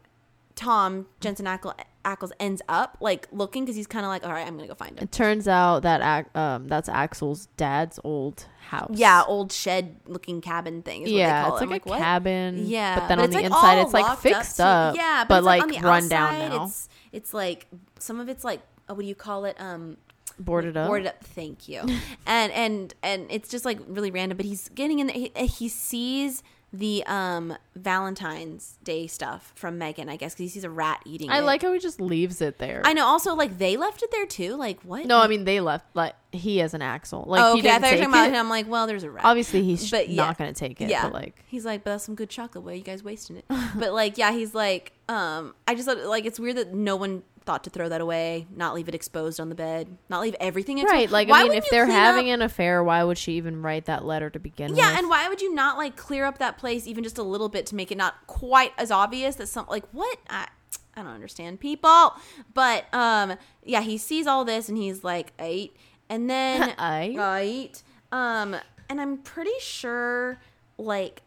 Tom 0.55 1.07
Jensen 1.20 1.47
Ackles, 1.47 1.74
Ackles 2.09 2.30
ends 2.40 2.62
up 2.68 2.97
like 3.01 3.28
looking 3.32 3.64
because 3.64 3.76
he's 3.76 3.86
kind 3.86 4.05
of 4.05 4.09
like, 4.09 4.24
all 4.24 4.32
right, 4.32 4.47
I'm 4.47 4.56
gonna 4.56 4.68
go 4.68 4.74
find 4.74 4.97
him. 4.97 5.05
It 5.05 5.12
turns 5.12 5.47
out 5.47 5.80
that 5.80 6.35
um 6.35 6.68
that's 6.68 6.89
Axel's 6.89 7.48
dad's 7.56 8.01
old 8.02 8.47
house. 8.60 8.93
Yeah, 8.94 9.22
old 9.26 9.52
shed 9.52 9.97
looking 10.06 10.40
cabin 10.40 10.82
thing. 10.82 11.02
Is 11.02 11.10
yeah, 11.10 11.43
they 11.43 11.48
call 11.48 11.56
it's 11.56 11.62
it. 11.64 11.68
Like 11.68 11.86
a 11.86 11.89
what? 11.89 11.98
cabin. 11.98 12.66
Yeah, 12.66 12.98
but 12.98 13.09
then 13.09 13.18
but 13.18 13.24
on 13.24 13.30
the 13.30 13.36
like, 13.36 13.44
inside, 13.44 13.78
it's 13.80 13.93
like 13.93 14.18
fixed 14.18 14.56
to- 14.56 14.64
up. 14.64 14.97
Yeah, 14.97 15.24
but, 15.28 15.39
it's 15.39 15.47
like, 15.47 15.68
the 15.68 15.80
run 15.80 16.09
down 16.09 16.39
now, 16.39 16.64
It's 16.64 16.89
it's 17.12 17.35
like 17.35 17.66
some 17.98 18.20
of 18.20 18.28
it's 18.28 18.44
like 18.44 18.60
oh, 18.89 18.94
what 18.94 19.02
do 19.02 19.09
you 19.09 19.14
call 19.14 19.44
it? 19.44 19.60
Um, 19.60 19.98
boarded 20.39 20.76
up. 20.76 20.86
boarded 20.89 21.09
up. 21.09 21.22
Thank 21.22 21.68
you. 21.68 21.80
and 22.26 22.52
and 22.52 22.94
and 23.02 23.26
it's 23.30 23.48
just 23.48 23.64
like 23.64 23.78
really 23.86 24.10
random. 24.10 24.36
But 24.36 24.47
he's 24.47 24.68
getting 24.70 25.01
in 25.01 25.09
there. 25.09 25.16
He, 25.16 25.32
he 25.47 25.68
sees 25.68 26.43
the 26.73 27.03
um 27.07 27.57
Valentine's 27.74 28.77
Day 28.85 29.07
stuff 29.07 29.53
from 29.55 29.78
Megan. 29.78 30.09
I 30.09 30.16
guess 30.16 30.35
because 30.35 30.45
he 30.45 30.49
sees 30.49 30.65
a 30.65 30.70
rat 30.70 31.01
eating. 31.07 31.31
I 31.31 31.39
it. 31.39 31.43
like 31.43 31.62
how 31.62 31.73
he 31.73 31.78
just 31.78 32.01
leaves 32.01 32.40
it 32.40 32.59
there. 32.59 32.82
I 32.85 32.93
know. 32.93 33.07
Also, 33.07 33.35
like 33.35 33.59
they 33.59 33.77
left 33.77 34.03
it 34.03 34.11
there 34.11 34.27
too. 34.27 34.55
Like 34.57 34.82
what? 34.82 35.07
no, 35.07 35.19
I 35.19 35.28
mean 35.28 35.45
they 35.45 35.61
left. 35.61 35.86
Like 35.95 36.15
he 36.32 36.61
as 36.61 36.74
an 36.74 36.82
Axel. 36.82 37.24
Like 37.27 37.40
oh, 37.43 37.55
he 37.55 37.61
okay. 37.61 37.70
I 37.70 37.73
didn't 37.73 37.82
thought 37.82 37.90
you 37.90 37.99
were 37.99 38.05
talking 38.05 38.15
about 38.15 38.27
it. 38.28 38.32
him. 38.32 38.36
I'm 38.36 38.49
like, 38.51 38.69
well, 38.69 38.86
there's 38.86 39.03
a 39.05 39.11
rat. 39.11 39.24
Obviously, 39.24 39.62
he's 39.62 39.90
But, 39.90 40.09
yeah. 40.09 40.27
not 40.27 40.39
gonna 40.39 40.53
take 40.53 40.81
it. 40.81 40.90
yeah. 40.90 41.05
But 41.05 41.15
like, 41.15 41.45
he's 41.47 41.65
like, 41.65 41.85
but 41.85 41.93
that's 41.93 42.05
some 42.05 42.15
good 42.15 42.31
chocolate. 42.31 42.65
Why 42.65 42.73
are 42.73 42.74
you 42.74 42.82
guys 42.82 43.03
wasting 43.03 43.36
it? 43.36 43.45
but 43.74 43.93
like, 43.93 44.19
yeah, 44.19 44.32
he's 44.32 44.55
like, 44.55 44.93
um, 45.09 45.55
I 45.66 45.74
just 45.74 45.86
thought 45.86 45.99
like 45.99 46.27
it's 46.27 46.39
weird 46.39 46.57
that 46.57 46.74
no 46.74 46.97
one 46.97 47.23
thought 47.49 47.65
to 47.65 47.70
throw 47.70 47.89
that 47.89 48.01
away, 48.01 48.47
not 48.55 48.75
leave 48.75 48.89
it 48.89 48.95
exposed 48.95 49.41
on 49.41 49.49
the 49.49 49.55
bed, 49.55 49.89
not 50.11 50.20
leave 50.20 50.37
everything 50.39 50.79
exposed. 50.79 50.93
right? 50.93 51.11
Like, 51.11 51.29
Why 51.29 51.41
I 51.41 51.45
mean, 51.45 51.53
if 51.55 51.69
they're 51.70 51.87
having 51.87 52.29
up- 52.31 52.35
an 52.35 52.43
affair, 52.43 52.85
why 52.85 53.03
would 53.03 53.16
she 53.19 53.33
even 53.33 53.62
write 53.62 53.87
that 53.87 54.05
letter 54.05 54.29
to 54.31 54.39
begin 54.39 54.70
with? 54.70 54.79
yeah, 54.79 54.99
and 54.99 55.09
why 55.09 55.29
would 55.29 55.41
you 55.41 55.55
not 55.55 55.77
like 55.79 55.97
clear 55.97 56.25
up 56.27 56.39
that 56.39 56.59
place 56.59 56.87
even 56.87 57.03
just 57.03 57.16
a 57.19 57.23
little 57.23 57.49
bit 57.49 57.65
to 57.66 57.75
make 57.75 57.91
it 57.91 57.97
not 57.99 58.15
quite 58.27 58.73
as 58.79 58.91
obvious 58.91 59.37
that 59.37 59.47
some 59.49 59.66
like 59.69 59.85
what 59.93 60.19
I 60.31 60.47
I 60.95 61.03
don't 61.03 61.12
understand 61.12 61.59
people, 61.61 62.15
but 62.55 62.93
um, 62.93 63.35
yeah, 63.65 63.81
he 63.83 63.97
sees 63.99 64.27
all 64.27 64.45
this 64.45 64.69
and 64.69 64.77
he's 64.77 65.03
like 65.03 65.33
eight, 65.39 65.75
and 66.11 66.29
then 66.29 66.75
I 66.79 67.15
right 67.16 67.83
um 68.11 68.57
and 68.89 69.01
i'm 69.03 69.19
pretty 69.19 69.53
sure 69.61 70.41
like 70.79 71.20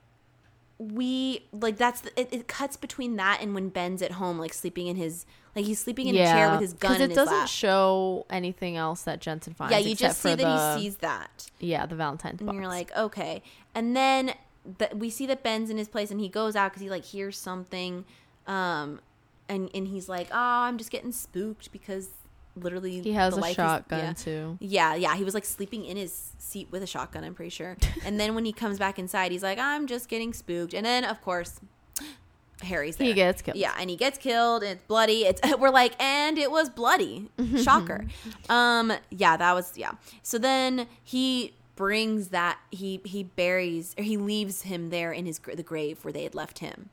we 0.80 1.46
like 1.52 1.78
that's 1.78 2.02
the, 2.02 2.20
it, 2.20 2.28
it 2.32 2.48
cuts 2.48 2.76
between 2.76 3.16
that 3.18 3.38
and 3.40 3.54
when 3.54 3.70
ben's 3.70 4.02
at 4.02 4.14
home 4.14 4.40
like 4.40 4.52
sleeping 4.52 4.88
in 4.88 4.96
his 4.96 5.26
like 5.56 5.66
he's 5.66 5.80
sleeping 5.80 6.08
in 6.08 6.16
a 6.16 6.26
chair 6.26 6.52
with 6.52 6.62
his 6.62 6.74
gun 6.74 7.02
in 7.02 7.12
it 7.12 7.16
doesn't 7.16 7.34
lap. 7.34 7.48
show 7.48 8.26
anything 8.30 8.78
else 8.78 9.04
that 9.04 9.20
Jensen 9.20 9.54
finds. 9.54 9.72
yeah 9.72 9.78
you 9.78 9.96
just 9.96 10.22
see 10.22 10.36
that 10.36 10.38
the, 10.38 10.76
he 10.78 10.84
sees 10.84 10.98
that 10.98 11.50
yeah 11.60 11.86
the 11.86 11.96
Valentine's 11.96 12.40
and 12.40 12.48
box. 12.48 12.56
you're 12.56 12.68
like 12.68 12.96
okay 12.96 13.42
and 13.76 13.96
then 13.96 14.34
the, 14.78 14.90
we 14.94 15.10
see 15.10 15.26
that 15.26 15.44
ben's 15.44 15.70
in 15.70 15.78
his 15.78 15.88
place 15.88 16.12
and 16.12 16.20
he 16.20 16.30
goes 16.30 16.56
out 16.56 16.72
because 16.72 16.82
he 16.82 16.90
like 16.90 17.06
hears 17.06 17.38
something 17.38 18.06
um 18.48 19.00
and 19.50 19.70
and 19.74 19.88
he's 19.88 20.08
like 20.08 20.28
oh 20.32 20.38
i'm 20.38 20.78
just 20.78 20.92
getting 20.92 21.12
spooked 21.12 21.72
because 21.72 22.10
literally 22.56 23.02
he 23.02 23.14
has 23.14 23.36
a 23.36 23.40
life 23.40 23.52
is- 23.52 23.56
shotgun 23.56 24.00
yeah. 24.00 24.14
too. 24.14 24.58
Yeah, 24.60 24.96
yeah. 24.96 25.16
He 25.16 25.24
was 25.24 25.34
like 25.34 25.46
sleeping 25.46 25.86
in 25.86 25.98
his 25.98 26.34
seat 26.38 26.68
with 26.72 26.84
a 26.84 26.88
shotgun, 26.88 27.24
I'm 27.24 27.34
pretty 27.34 27.50
sure. 27.50 27.78
and 28.06 28.20
then 28.20 28.36
when 28.36 28.46
he 28.46 28.54
comes 28.54 28.80
back 28.80 29.00
inside, 29.00 29.32
he's 29.32 29.44
like, 29.44 29.58
I'm 29.58 29.88
just 29.88 30.10
getting 30.10 30.34
spooked. 30.34 30.74
And 30.74 30.86
then, 30.86 31.04
of 31.04 31.22
course, 31.22 31.60
Harry's 32.64 32.96
there. 32.98 33.08
He 33.08 33.14
gets 33.14 33.42
killed. 33.42 33.58
Yeah, 33.58 33.74
and 33.80 33.90
he 33.90 33.96
gets 33.96 34.18
killed. 34.18 34.64
And 34.64 34.74
it's 34.74 34.84
bloody. 34.84 35.26
It's 35.26 35.42
we're 35.60 35.70
like, 35.70 36.02
and 36.02 36.38
it 36.38 36.52
was 36.52 36.70
bloody. 36.70 37.30
Shocker. 37.62 38.06
um, 38.50 38.94
yeah, 39.10 39.38
that 39.38 39.54
was 39.54 39.78
yeah. 39.78 39.92
So 40.24 40.38
then 40.38 40.88
he 41.04 41.54
brings 41.76 42.28
that 42.30 42.60
he 42.70 43.02
he 43.06 43.24
buries 43.24 43.96
or 43.98 44.04
he 44.04 44.18
leaves 44.18 44.64
him 44.64 44.90
there 44.90 45.12
in 45.12 45.26
his 45.26 45.40
the 45.40 45.64
grave 45.64 46.04
where 46.04 46.14
they 46.14 46.24
had 46.24 46.36
left 46.36 46.60
him. 46.60 46.90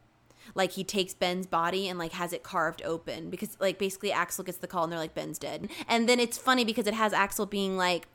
Like 0.55 0.73
he 0.73 0.85
takes 0.85 1.15
Ben's 1.15 1.47
body 1.47 1.89
and 1.89 1.99
like 1.99 2.13
has 2.13 2.33
it 2.33 2.43
carved 2.43 2.83
open 2.83 3.31
because 3.31 3.57
like 3.61 3.79
basically 3.79 4.13
Axel 4.13 4.45
gets 4.45 4.59
the 4.59 4.67
call 4.67 4.85
and 4.85 4.93
they're 4.93 4.99
like 4.99 5.15
Ben's 5.15 5.39
dead. 5.39 5.69
And 5.87 6.09
then 6.09 6.19
it's 6.19 6.39
funny 6.39 6.65
because 6.65 6.87
it 6.87 6.95
has 6.95 7.13
Axel 7.13 7.47
being 7.47 7.77
like 7.77 8.09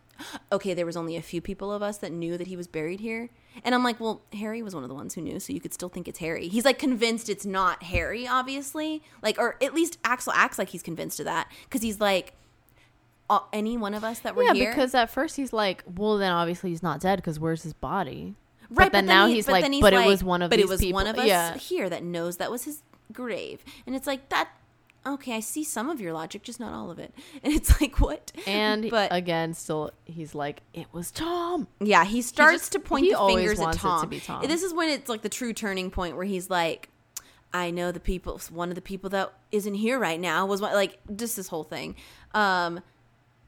okay, 0.52 0.74
there 0.74 0.86
was 0.86 0.98
only 0.98 1.16
a 1.16 1.22
few 1.22 1.42
people 1.42 1.72
of 1.72 1.82
us 1.82 1.98
that 1.98 2.12
knew 2.12 2.38
that 2.38 2.48
he 2.48 2.56
was 2.56 2.68
buried 2.68 3.00
here. 3.00 3.30
And 3.64 3.76
I'm 3.76 3.84
like, 3.84 4.00
well, 4.00 4.22
Harry 4.34 4.62
was 4.62 4.74
one 4.74 4.84
of 4.84 4.90
the 4.90 4.96
ones 4.96 5.14
who 5.14 5.22
knew, 5.22 5.40
so 5.40 5.54
you 5.54 5.60
could 5.60 5.74
still 5.74 5.90
think 5.90 6.08
it's 6.08 6.20
Harry. 6.20 6.48
He's 6.48 6.66
like 6.66 6.80
convinced 6.80 7.30
it's 7.30 7.46
not 7.46 7.84
Harry, 7.84 8.28
obviously. 8.28 9.04
Like, 9.22 9.38
or 9.38 9.58
at 9.62 9.74
least 9.74 9.98
Axel 10.04 10.34
acts 10.34 10.58
like 10.58 10.70
he's 10.70 10.84
convinced 10.84 11.20
of 11.20 11.26
that 11.26 11.52
because 11.66 11.82
he's 11.82 12.00
like, 12.00 12.34
any 13.52 13.78
one 13.78 13.94
of 13.94 14.04
us 14.04 14.20
that 14.20 14.36
were 14.36 14.44
yeah, 14.44 14.54
here. 14.54 14.64
Yeah, 14.66 14.76
because 14.76 14.94
at 14.94 15.10
first 15.10 15.36
he's 15.36 15.54
like, 15.54 15.84
well, 15.96 16.18
then 16.18 16.32
obviously 16.32 16.70
he's 16.70 16.84
not 16.84 17.00
dead 17.00 17.18
because 17.18 17.40
where's 17.40 17.64
his 17.64 17.74
body? 17.74 18.36
right, 18.70 18.92
but 18.92 18.92
then 18.92 19.06
now 19.06 19.28
he- 19.28 19.36
he's 19.36 19.46
but 19.46 19.54
like, 19.54 19.64
then 19.64 19.74
he's 19.74 19.82
but 19.82 19.94
like, 19.94 20.06
it 20.06 20.08
was 20.08 20.24
one 20.24 20.42
of 20.42 20.50
but 20.50 20.60
it 20.60 20.68
was 20.68 20.80
people. 20.80 20.96
one 20.96 21.08
of 21.08 21.18
us 21.18 21.28
yeah, 21.28 21.58
here 21.58 21.90
that 21.90 22.04
knows 22.04 22.38
that 22.38 22.52
was 22.52 22.64
his 22.64 22.82
grave, 23.12 23.64
and 23.86 23.96
it's 23.96 24.08
like 24.08 24.30
that. 24.30 24.50
Okay, 25.06 25.36
I 25.36 25.40
see 25.42 25.64
some 25.66 25.90
of 25.90 26.00
your 26.00 26.14
logic, 26.14 26.44
just 26.44 26.60
not 26.60 26.74
all 26.74 26.90
of 26.90 26.98
it. 27.00 27.14
And 27.44 27.54
it's 27.54 27.82
like 27.82 28.00
what? 28.00 28.32
and 28.48 28.90
but 28.92 29.12
again, 29.14 29.54
still 29.54 29.92
he's 30.06 30.34
like, 30.34 30.62
it 30.74 30.88
was 30.94 31.12
Tom. 31.12 31.68
Yeah, 31.82 32.06
he 32.06 32.22
starts 32.22 32.54
just- 32.64 32.72
to 32.74 32.80
point 32.80 33.10
the 33.12 33.18
fingers 33.18 33.60
at 33.60 33.64
wants 33.64 33.78
it 33.78 33.82
to 33.82 33.86
Tom. 33.88 34.10
Tom. 34.42 34.48
This 34.48 34.64
is 34.64 34.74
when 34.74 34.90
it's 34.90 35.10
like 35.10 35.22
the 35.22 35.30
true 35.30 35.52
turning 35.54 35.92
point 35.92 36.16
where 36.16 36.26
he's 36.26 36.50
like, 36.50 36.90
"I 37.54 37.70
know 37.72 37.92
the 37.92 38.00
people. 38.00 38.40
One 38.50 38.70
of 38.70 38.76
the 38.76 38.82
people 38.82 39.10
that 39.12 39.34
isn't 39.52 39.74
here 39.76 40.00
right 40.00 40.20
now 40.20 40.46
was 40.46 40.62
one, 40.62 40.74
like 40.74 41.00
just 41.16 41.36
this 41.36 41.50
whole 41.50 41.64
thing." 41.66 41.96
Um, 42.34 42.80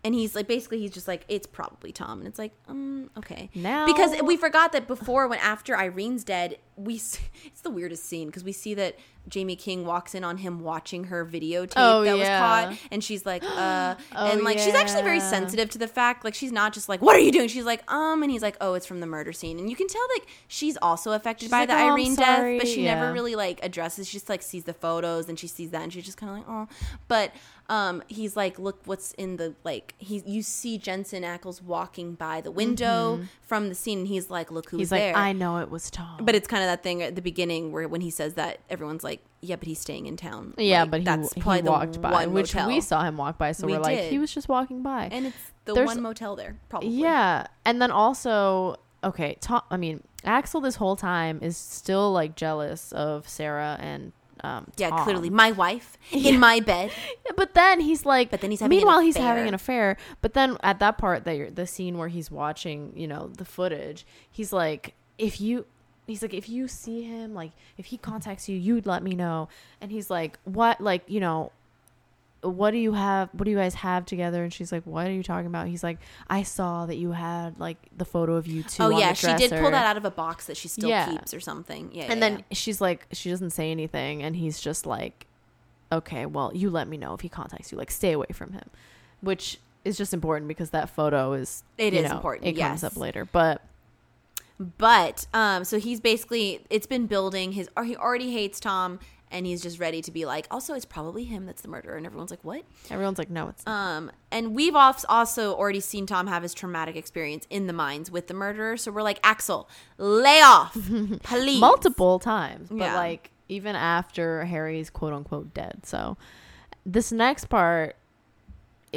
and 0.04 0.14
he's 0.14 0.36
like, 0.36 0.48
basically, 0.48 0.80
he's 0.80 0.92
just 0.92 1.08
like, 1.08 1.24
"It's 1.30 1.48
probably 1.48 1.92
Tom," 1.92 2.20
and 2.20 2.28
it's 2.28 2.38
like, 2.38 2.52
um, 2.68 3.10
okay, 3.18 3.50
Now- 3.56 3.86
because 3.86 4.22
we 4.22 4.36
forgot 4.38 4.72
that 4.74 4.88
before 4.88 5.28
when 5.28 5.40
after 5.40 5.76
Irene's 5.76 6.24
dead, 6.24 6.58
we 6.78 6.96
it's 7.46 7.62
the 7.64 7.70
weirdest 7.70 8.06
scene 8.06 8.28
because 8.28 8.44
we 8.44 8.52
see 8.52 8.74
that 8.76 8.96
Jaime 9.34 9.56
King 9.56 9.86
walks 9.88 10.14
in 10.14 10.24
on 10.24 10.38
him 10.38 10.60
watching 10.60 11.06
her 11.06 11.26
videotape 11.26 11.74
Oh, 11.78 12.04
that 12.04 12.16
yeah. 12.16 12.20
was 12.20 12.30
caught, 12.70 12.80
and 12.92 13.04
she's 13.04 13.26
like, 13.26 13.44
uh, 13.58 13.96
Oh, 14.16 14.32
and 14.32 14.44
like 14.44 14.60
she's 14.60 14.76
actually 14.76 15.02
very 15.02 15.20
sensitive 15.20 15.70
to 15.72 15.78
the 15.80 15.88
fact, 15.88 16.24
like 16.24 16.36
she's 16.36 16.52
not 16.52 16.74
just 16.74 16.88
like, 16.90 17.02
what 17.02 17.16
are 17.16 17.20
you 17.20 17.32
doing? 17.32 17.48
She's 17.48 17.66
like, 17.66 17.90
um, 17.92 18.22
and 18.22 18.32
he's 18.32 18.44
like, 18.44 18.56
oh, 18.62 18.76
it's 18.76 18.86
from 18.86 19.00
the 19.00 19.08
murder 19.08 19.34
scene, 19.34 19.58
and 19.58 19.68
you 19.70 19.76
can 19.76 19.88
tell 19.88 20.04
like 20.16 20.28
she's 20.48 20.78
also 20.82 21.14
affected 21.14 21.46
She's 21.46 21.52
by 21.52 21.60
like, 21.62 21.70
the 21.70 21.76
"Oh, 21.76 21.92
Irene 21.94 22.16
death, 22.16 22.60
but 22.60 22.68
she 22.68 22.84
Yeah. 22.86 22.96
never 22.96 23.12
really 23.14 23.36
like 23.36 23.64
addresses. 23.64 24.08
She 24.08 24.18
just 24.18 24.30
like 24.30 24.44
sees 24.44 24.66
the 24.66 24.74
photos 24.74 25.28
and 25.28 25.40
she 25.40 25.48
sees 25.48 25.72
that, 25.72 25.82
and 25.82 25.92
she's 25.92 26.06
just 26.06 26.18
kind 26.18 26.30
of 26.32 26.38
like, 26.38 26.46
oh, 26.48 26.68
but 27.08 27.32
um, 27.68 28.04
he's 28.08 28.36
like, 28.38 28.60
look, 28.60 28.82
what's 28.86 29.14
in 29.14 29.38
the 29.38 29.56
like? 29.64 29.96
He 29.98 30.22
you 30.28 30.44
see 30.44 30.78
Jensen 30.78 31.24
Ackles 31.24 31.64
walking 31.64 32.14
by 32.14 32.42
the 32.42 32.52
window 32.52 33.22
from 33.42 33.70
the 33.70 33.76
scene, 33.76 34.00
and 34.00 34.08
he's 34.08 34.30
like, 34.30 34.52
look 34.52 34.70
who's 34.70 34.76
Mm-hmm. 34.76 34.80
He's 34.82 34.90
there. 34.92 35.14
like, 35.14 35.22
I 35.22 35.32
know 35.34 35.58
it 35.58 35.72
was 35.72 35.90
Tom. 35.90 36.20
but 36.22 36.36
it's 36.36 36.48
kind 36.48 36.62
of 36.62 36.65
that 36.66 36.84
thing 36.84 37.02
at 37.02 37.16
the 37.16 37.22
beginning 37.22 37.72
where 37.72 37.88
when 37.88 38.02
he 38.02 38.10
says 38.10 38.34
that, 38.36 38.60
everyone's 38.70 39.04
like, 39.04 39.22
yeah, 39.42 39.56
but 39.56 39.68
he's 39.68 39.80
staying 39.80 40.06
in 40.08 40.18
town. 40.18 40.54
yeah, 40.58 40.82
Like, 40.82 40.92
but 40.92 41.00
he, 41.02 41.06
that's 41.06 41.34
he 41.34 41.42
probably 41.42 41.62
the 41.62 41.72
walked 41.72 42.02
by, 42.02 42.12
one 42.12 42.34
which 42.34 42.54
motel. 42.56 42.68
we 42.68 42.82
saw 42.82 43.04
him 43.04 43.18
walk 43.18 43.38
by, 43.38 43.52
so 43.52 43.66
We 43.68 43.76
are 43.76 43.80
like, 43.80 44.00
he 44.00 44.18
was 44.20 44.34
just 44.34 44.50
walking 44.50 44.82
by. 44.82 45.10
and 45.12 45.28
it's 45.28 45.38
the 45.66 45.74
There's- 45.74 45.88
one 45.88 46.02
motel 46.02 46.36
there, 46.36 46.58
probably. 46.70 46.90
Yeah, 46.90 47.48
and 47.66 47.82
then 47.82 47.92
also, 47.92 48.78
okay, 49.04 49.38
Tom. 49.42 49.62
I 49.70 49.78
mean, 49.78 50.02
Axel 50.24 50.62
this 50.62 50.76
whole 50.78 50.96
time 50.96 51.40
is 51.42 51.56
still 51.58 52.12
like 52.12 52.36
jealous 52.36 52.92
of 52.92 53.28
Sarah 53.30 53.78
and 53.80 54.12
um. 54.44 54.68
Yeah, 54.78 54.90
Tom. 54.90 55.04
clearly, 55.04 55.30
my 55.30 55.52
wife 55.52 55.98
Yeah. 56.12 56.34
in 56.34 56.40
my 56.40 56.60
bed. 56.60 56.92
Yeah, 57.26 57.32
But 57.38 57.54
then 57.54 57.80
he's 57.80 58.06
like, 58.06 58.32
But 58.32 58.42
then 58.42 58.52
he's 58.52 58.60
having 58.60 58.76
an 58.78 58.80
meanwhile 58.80 59.00
he's 59.00 59.18
having 59.18 59.48
an 59.48 59.54
affair. 59.54 59.98
But 60.22 60.34
then 60.34 60.58
at 60.64 60.80
that 60.80 60.98
part, 60.98 61.24
that 61.26 61.38
you're, 61.38 61.50
the 61.52 61.66
scene 61.68 61.98
where 61.98 62.08
he's 62.10 62.30
watching, 62.32 62.92
you 62.96 63.08
know, 63.08 63.28
the 63.28 63.46
footage, 63.46 64.06
he's 64.32 64.52
like, 64.52 64.94
if 65.18 65.40
you. 65.40 65.66
He's 66.08 66.22
like, 66.22 66.34
if 66.34 66.48
you 66.48 66.68
see 66.68 67.02
him, 67.04 67.34
like, 67.34 67.52
if 67.78 67.88
he 67.88 67.98
contacts 67.98 68.48
you, 68.48 68.56
you'd 68.58 68.86
let 68.86 69.02
me 69.02 69.16
know. 69.16 69.50
And 69.82 69.92
he's 69.92 70.10
like, 70.10 70.38
what, 70.44 70.80
like, 70.80 71.04
you 71.08 71.20
know, 71.20 71.52
what 72.42 72.72
do 72.72 72.78
you 72.78 72.94
have? 72.94 73.30
What 73.34 73.46
do 73.46 73.52
you 73.52 73.58
guys 73.58 73.74
have 73.76 74.06
together? 74.06 74.44
And 74.44 74.54
she's 74.54 74.72
like, 74.72 74.84
what 74.84 75.08
are 75.08 75.12
you 75.12 75.24
talking 75.24 75.48
about? 75.48 75.68
He's 75.68 75.84
like, 75.84 75.98
I 76.30 76.44
saw 76.44 76.86
that 76.86 76.96
you 76.98 77.12
had 77.12 77.60
like 77.60 77.78
the 77.98 78.06
photo 78.06 78.36
of 78.36 78.46
you 78.46 78.62
two. 78.62 78.84
oh 78.84 78.90
yeah, 78.90 79.14
she 79.14 79.34
did 79.34 79.50
pull 79.50 79.72
that 79.72 79.86
out 79.88 79.98
of 79.98 80.06
a 80.06 80.12
box 80.12 80.46
that 80.46 80.56
she 80.56 80.68
still 80.68 80.90
Yeah. 80.90 81.10
keeps 81.10 81.34
or 81.34 81.40
something. 81.40 81.90
Yeah, 81.92 82.04
And 82.04 82.20
yeah, 82.22 82.30
then 82.30 82.44
she's 82.52 82.80
like, 82.80 83.08
she 83.12 83.32
doesn't 83.32 83.50
say 83.50 83.72
anything, 83.72 84.22
and 84.22 84.36
he's 84.36 84.60
just 84.62 84.86
like, 84.86 85.26
okay, 85.92 86.28
well, 86.28 86.52
you 86.54 86.70
let 86.70 86.88
me 86.88 86.98
know 86.98 87.16
if 87.16 87.22
he 87.22 87.30
contacts 87.30 87.72
you. 87.72 87.80
Like, 87.80 87.90
stay 87.90 88.12
away 88.12 88.28
from 88.32 88.54
him, 88.54 88.70
which 89.22 89.60
is 89.84 89.98
just 89.98 90.14
important 90.14 90.48
because 90.48 90.70
that 90.70 90.90
photo 90.90 91.34
is 91.34 91.64
it 91.80 91.94
is 91.96 92.08
know, 92.10 92.16
important, 92.18 92.46
It 92.48 92.54
comes 92.60 92.84
up 92.84 92.96
later, 92.96 93.26
but 93.26 93.62
But 94.60 95.28
um, 95.34 95.64
so 95.66 95.80
he's 95.80 96.00
basically 96.00 96.66
it's 96.70 96.88
been 96.88 97.08
building 97.08 97.52
his 97.52 97.70
he 97.84 97.96
already 97.98 98.32
hates 98.32 98.60
Tom 98.60 99.00
and 99.32 99.46
he's 99.46 99.62
just 99.62 99.80
ready 99.80 100.02
to 100.04 100.12
be 100.12 100.24
like 100.26 100.48
also 100.52 100.74
it's 100.76 100.86
probably 100.86 101.24
him 101.26 101.46
that's 101.46 101.62
the 101.62 101.68
murderer 101.68 101.98
and 101.98 102.06
everyone's 102.06 102.30
like 102.32 102.44
what 102.44 102.64
Everyone's 102.90 103.18
like, 103.18 103.30
no, 103.30 103.50
it's 103.50 103.66
not. 103.66 103.74
um 103.98 104.12
and 104.32 104.56
we've 104.56 104.76
als- 104.76 105.04
also 105.10 105.54
already 105.56 105.80
seen 105.80 106.06
tom 106.06 106.28
have 106.28 106.44
his 106.44 106.54
traumatic 106.54 106.96
experience 106.96 107.48
in 107.50 107.66
the 107.68 107.74
mines 107.74 108.10
with 108.12 108.28
the 108.28 108.34
murderer 108.36 108.78
so 108.78 108.92
we're 108.92 109.02
like 109.02 109.20
axel 109.24 109.68
lay 109.98 110.40
off 110.42 110.74
please 111.24 111.60
multiple 111.60 112.20
times, 112.20 112.70
but 112.70 112.78
Yeah. 112.78 112.96
like 112.96 113.32
even 113.50 113.76
after 113.76 114.46
Harry's 114.46 114.90
quote 114.90 115.12
unquote 115.14 115.54
dead. 115.54 115.82
So 115.86 116.18
this 116.86 117.12
next 117.12 117.46
part. 117.50 117.96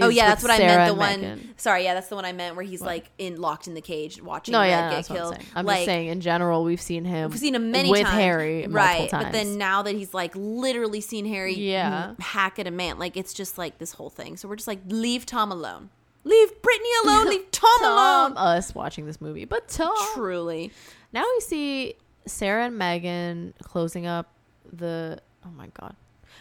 Oh 0.02 0.08
yeah 0.08 0.28
that's 0.28 0.42
what 0.42 0.50
i 0.52 0.58
meant 0.58 0.88
the 0.90 0.94
one 0.98 1.20
Megan. 1.20 1.54
sorry 1.56 1.84
yeah 1.84 1.94
that's 1.94 2.08
the 2.08 2.14
one 2.14 2.24
i 2.24 2.32
meant 2.32 2.56
where 2.56 2.64
he's 2.64 2.80
What? 2.80 2.86
like 2.88 3.10
in 3.18 3.40
locked 3.40 3.66
in 3.66 3.74
the 3.74 3.80
cage 3.80 4.20
watching 4.22 4.52
No, 4.52 4.60
Red 4.60 4.68
yeah, 4.68 4.90
get 4.90 5.06
killed 5.06 5.34
I'm 5.34 5.40
saying. 5.40 5.52
I'm 5.54 5.66
like 5.66 5.76
just 5.78 5.86
saying 5.86 6.08
in 6.08 6.20
general, 6.20 6.64
we've 6.64 6.80
seen 6.80 7.04
him. 7.04 7.30
we've 7.30 7.38
seen 7.40 7.54
him 7.54 7.70
many 7.70 7.90
with 7.90 8.02
times 8.02 8.14
Harry 8.14 8.66
multiple 8.66 8.74
right 8.74 9.10
times. 9.10 9.24
but 9.24 9.32
then 9.32 9.58
now 9.58 9.82
that 9.82 9.94
he's 9.94 10.12
like 10.14 10.32
literally 10.34 11.00
seen 11.00 11.26
harry 11.26 11.54
Yeah. 11.54 12.14
hack 12.20 12.58
at 12.58 12.66
a 12.66 12.70
man 12.70 12.98
like 12.98 13.16
it's 13.16 13.32
just 13.32 13.58
like 13.58 13.78
this 13.78 13.92
whole 13.92 14.10
thing 14.10 14.36
so 14.36 14.48
we're 14.48 14.56
just 14.56 14.68
like 14.68 14.80
leave 14.88 15.26
tom 15.26 15.50
alone 15.52 15.90
leave 16.24 16.62
brittany 16.62 16.88
alone 17.04 17.28
leave 17.28 17.50
tom, 17.50 17.70
Tom, 17.80 17.92
alone 17.92 18.36
us 18.36 18.74
watching 18.74 19.06
this 19.06 19.20
movie, 19.20 19.44
but 19.44 19.68
Tom. 19.68 19.94
truly 20.14 20.70
Now 21.12 21.22
we 21.22 21.40
see 21.40 21.94
Sarah 22.26 22.66
and 22.66 22.76
Megan 22.76 23.54
closing 23.62 24.06
up 24.06 24.32
the. 24.70 25.18
Oh 25.46 25.50
my 25.50 25.68
god, 25.68 25.96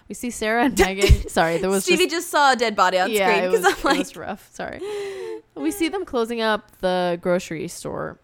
we 0.08 0.16
see 0.16 0.30
Sarah 0.30 0.66
and 0.66 0.80
Megan. 0.80 1.28
Sorry, 1.30 1.58
there 1.58 1.70
was 1.70 1.84
Stevie 1.84 2.06
just, 2.06 2.12
just, 2.16 2.30
saw 2.30 2.54
a 2.54 2.56
dead 2.56 2.76
body 2.76 2.98
on 2.98 3.12
yeah, 3.12 3.30
screen 3.30 3.44
it 3.44 3.50
was, 3.50 3.60
because 3.62 3.86
I'm 3.86 3.96
it 3.96 4.00
was 4.00 4.16
rough. 4.16 4.50
Sorry, 4.54 4.80
we 5.56 5.72
see 5.72 5.90
them 5.90 6.06
closing 6.06 6.42
up 6.42 6.78
the 6.80 7.20
grocery 7.22 7.68
store, 7.68 8.18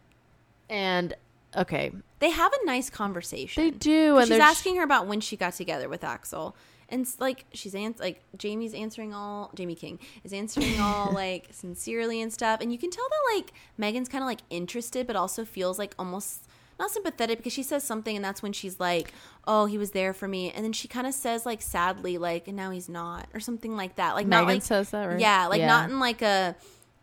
and 0.70 1.14
okay, 1.56 1.92
they 2.20 2.30
have 2.30 2.54
a 2.54 2.66
nice 2.66 2.90
conversation. 2.90 3.64
they 3.64 3.72
do, 3.72 4.14
'Cause 4.14 4.24
and 4.24 4.28
she's 4.34 4.40
asking 4.40 4.78
her 4.78 4.84
about 4.84 5.08
when 5.08 5.20
she 5.20 5.36
got 5.36 5.54
together 5.54 5.90
with 5.90 6.04
Axel. 6.04 6.56
And 6.90 7.08
like 7.18 7.46
she's 7.54 7.74
ans- 7.74 8.00
like 8.00 8.22
Jaime's 8.40 8.74
answering 8.76 9.16
all 9.16 9.52
Jaime 9.58 9.74
King 9.74 9.98
is 10.24 10.32
answering 10.32 10.80
all 10.80 11.12
like 11.14 11.48
sincerely 11.52 12.22
and 12.22 12.32
stuff, 12.32 12.60
and 12.62 12.72
you 12.72 12.78
can 12.78 12.92
tell 12.92 13.06
that 13.10 13.36
like 13.36 13.52
Megan's 13.78 14.10
kind 14.10 14.24
of 14.24 14.28
like 14.28 14.42
interested, 14.52 15.08
but 15.08 15.16
also 15.16 15.44
feels 15.44 15.80
like 15.80 15.96
almost 15.98 16.46
not 16.80 16.92
sympathetic 16.92 17.38
because 17.38 17.54
she 17.54 17.64
says 17.64 17.84
something, 17.84 18.16
and 18.16 18.24
that's 18.24 18.42
when 18.42 18.54
she's 18.54 18.80
like, 18.80 19.14
"Oh, 19.46 19.66
he 19.66 19.78
was 19.78 19.92
there 19.92 20.14
for 20.14 20.28
me," 20.28 20.52
and 20.52 20.64
then 20.64 20.74
she 20.74 20.88
kind 20.88 21.08
of 21.08 21.14
says 21.14 21.46
like 21.46 21.62
sadly, 21.62 22.18
like, 22.18 22.48
"And 22.48 22.58
now 22.58 22.72
he's 22.72 22.90
not," 22.90 23.28
or 23.34 23.40
something 23.40 23.76
like 23.76 23.96
that. 23.96 24.16
Like 24.16 24.28
Megan 24.28 24.46
not 24.46 24.54
like 24.54 24.62
says 24.64 24.90
that, 24.92 25.06
right? 25.06 25.20
yeah, 25.20 25.48
like 25.48 25.62
not 25.68 25.90
in 25.90 26.00
like 26.00 26.22
a 26.22 26.56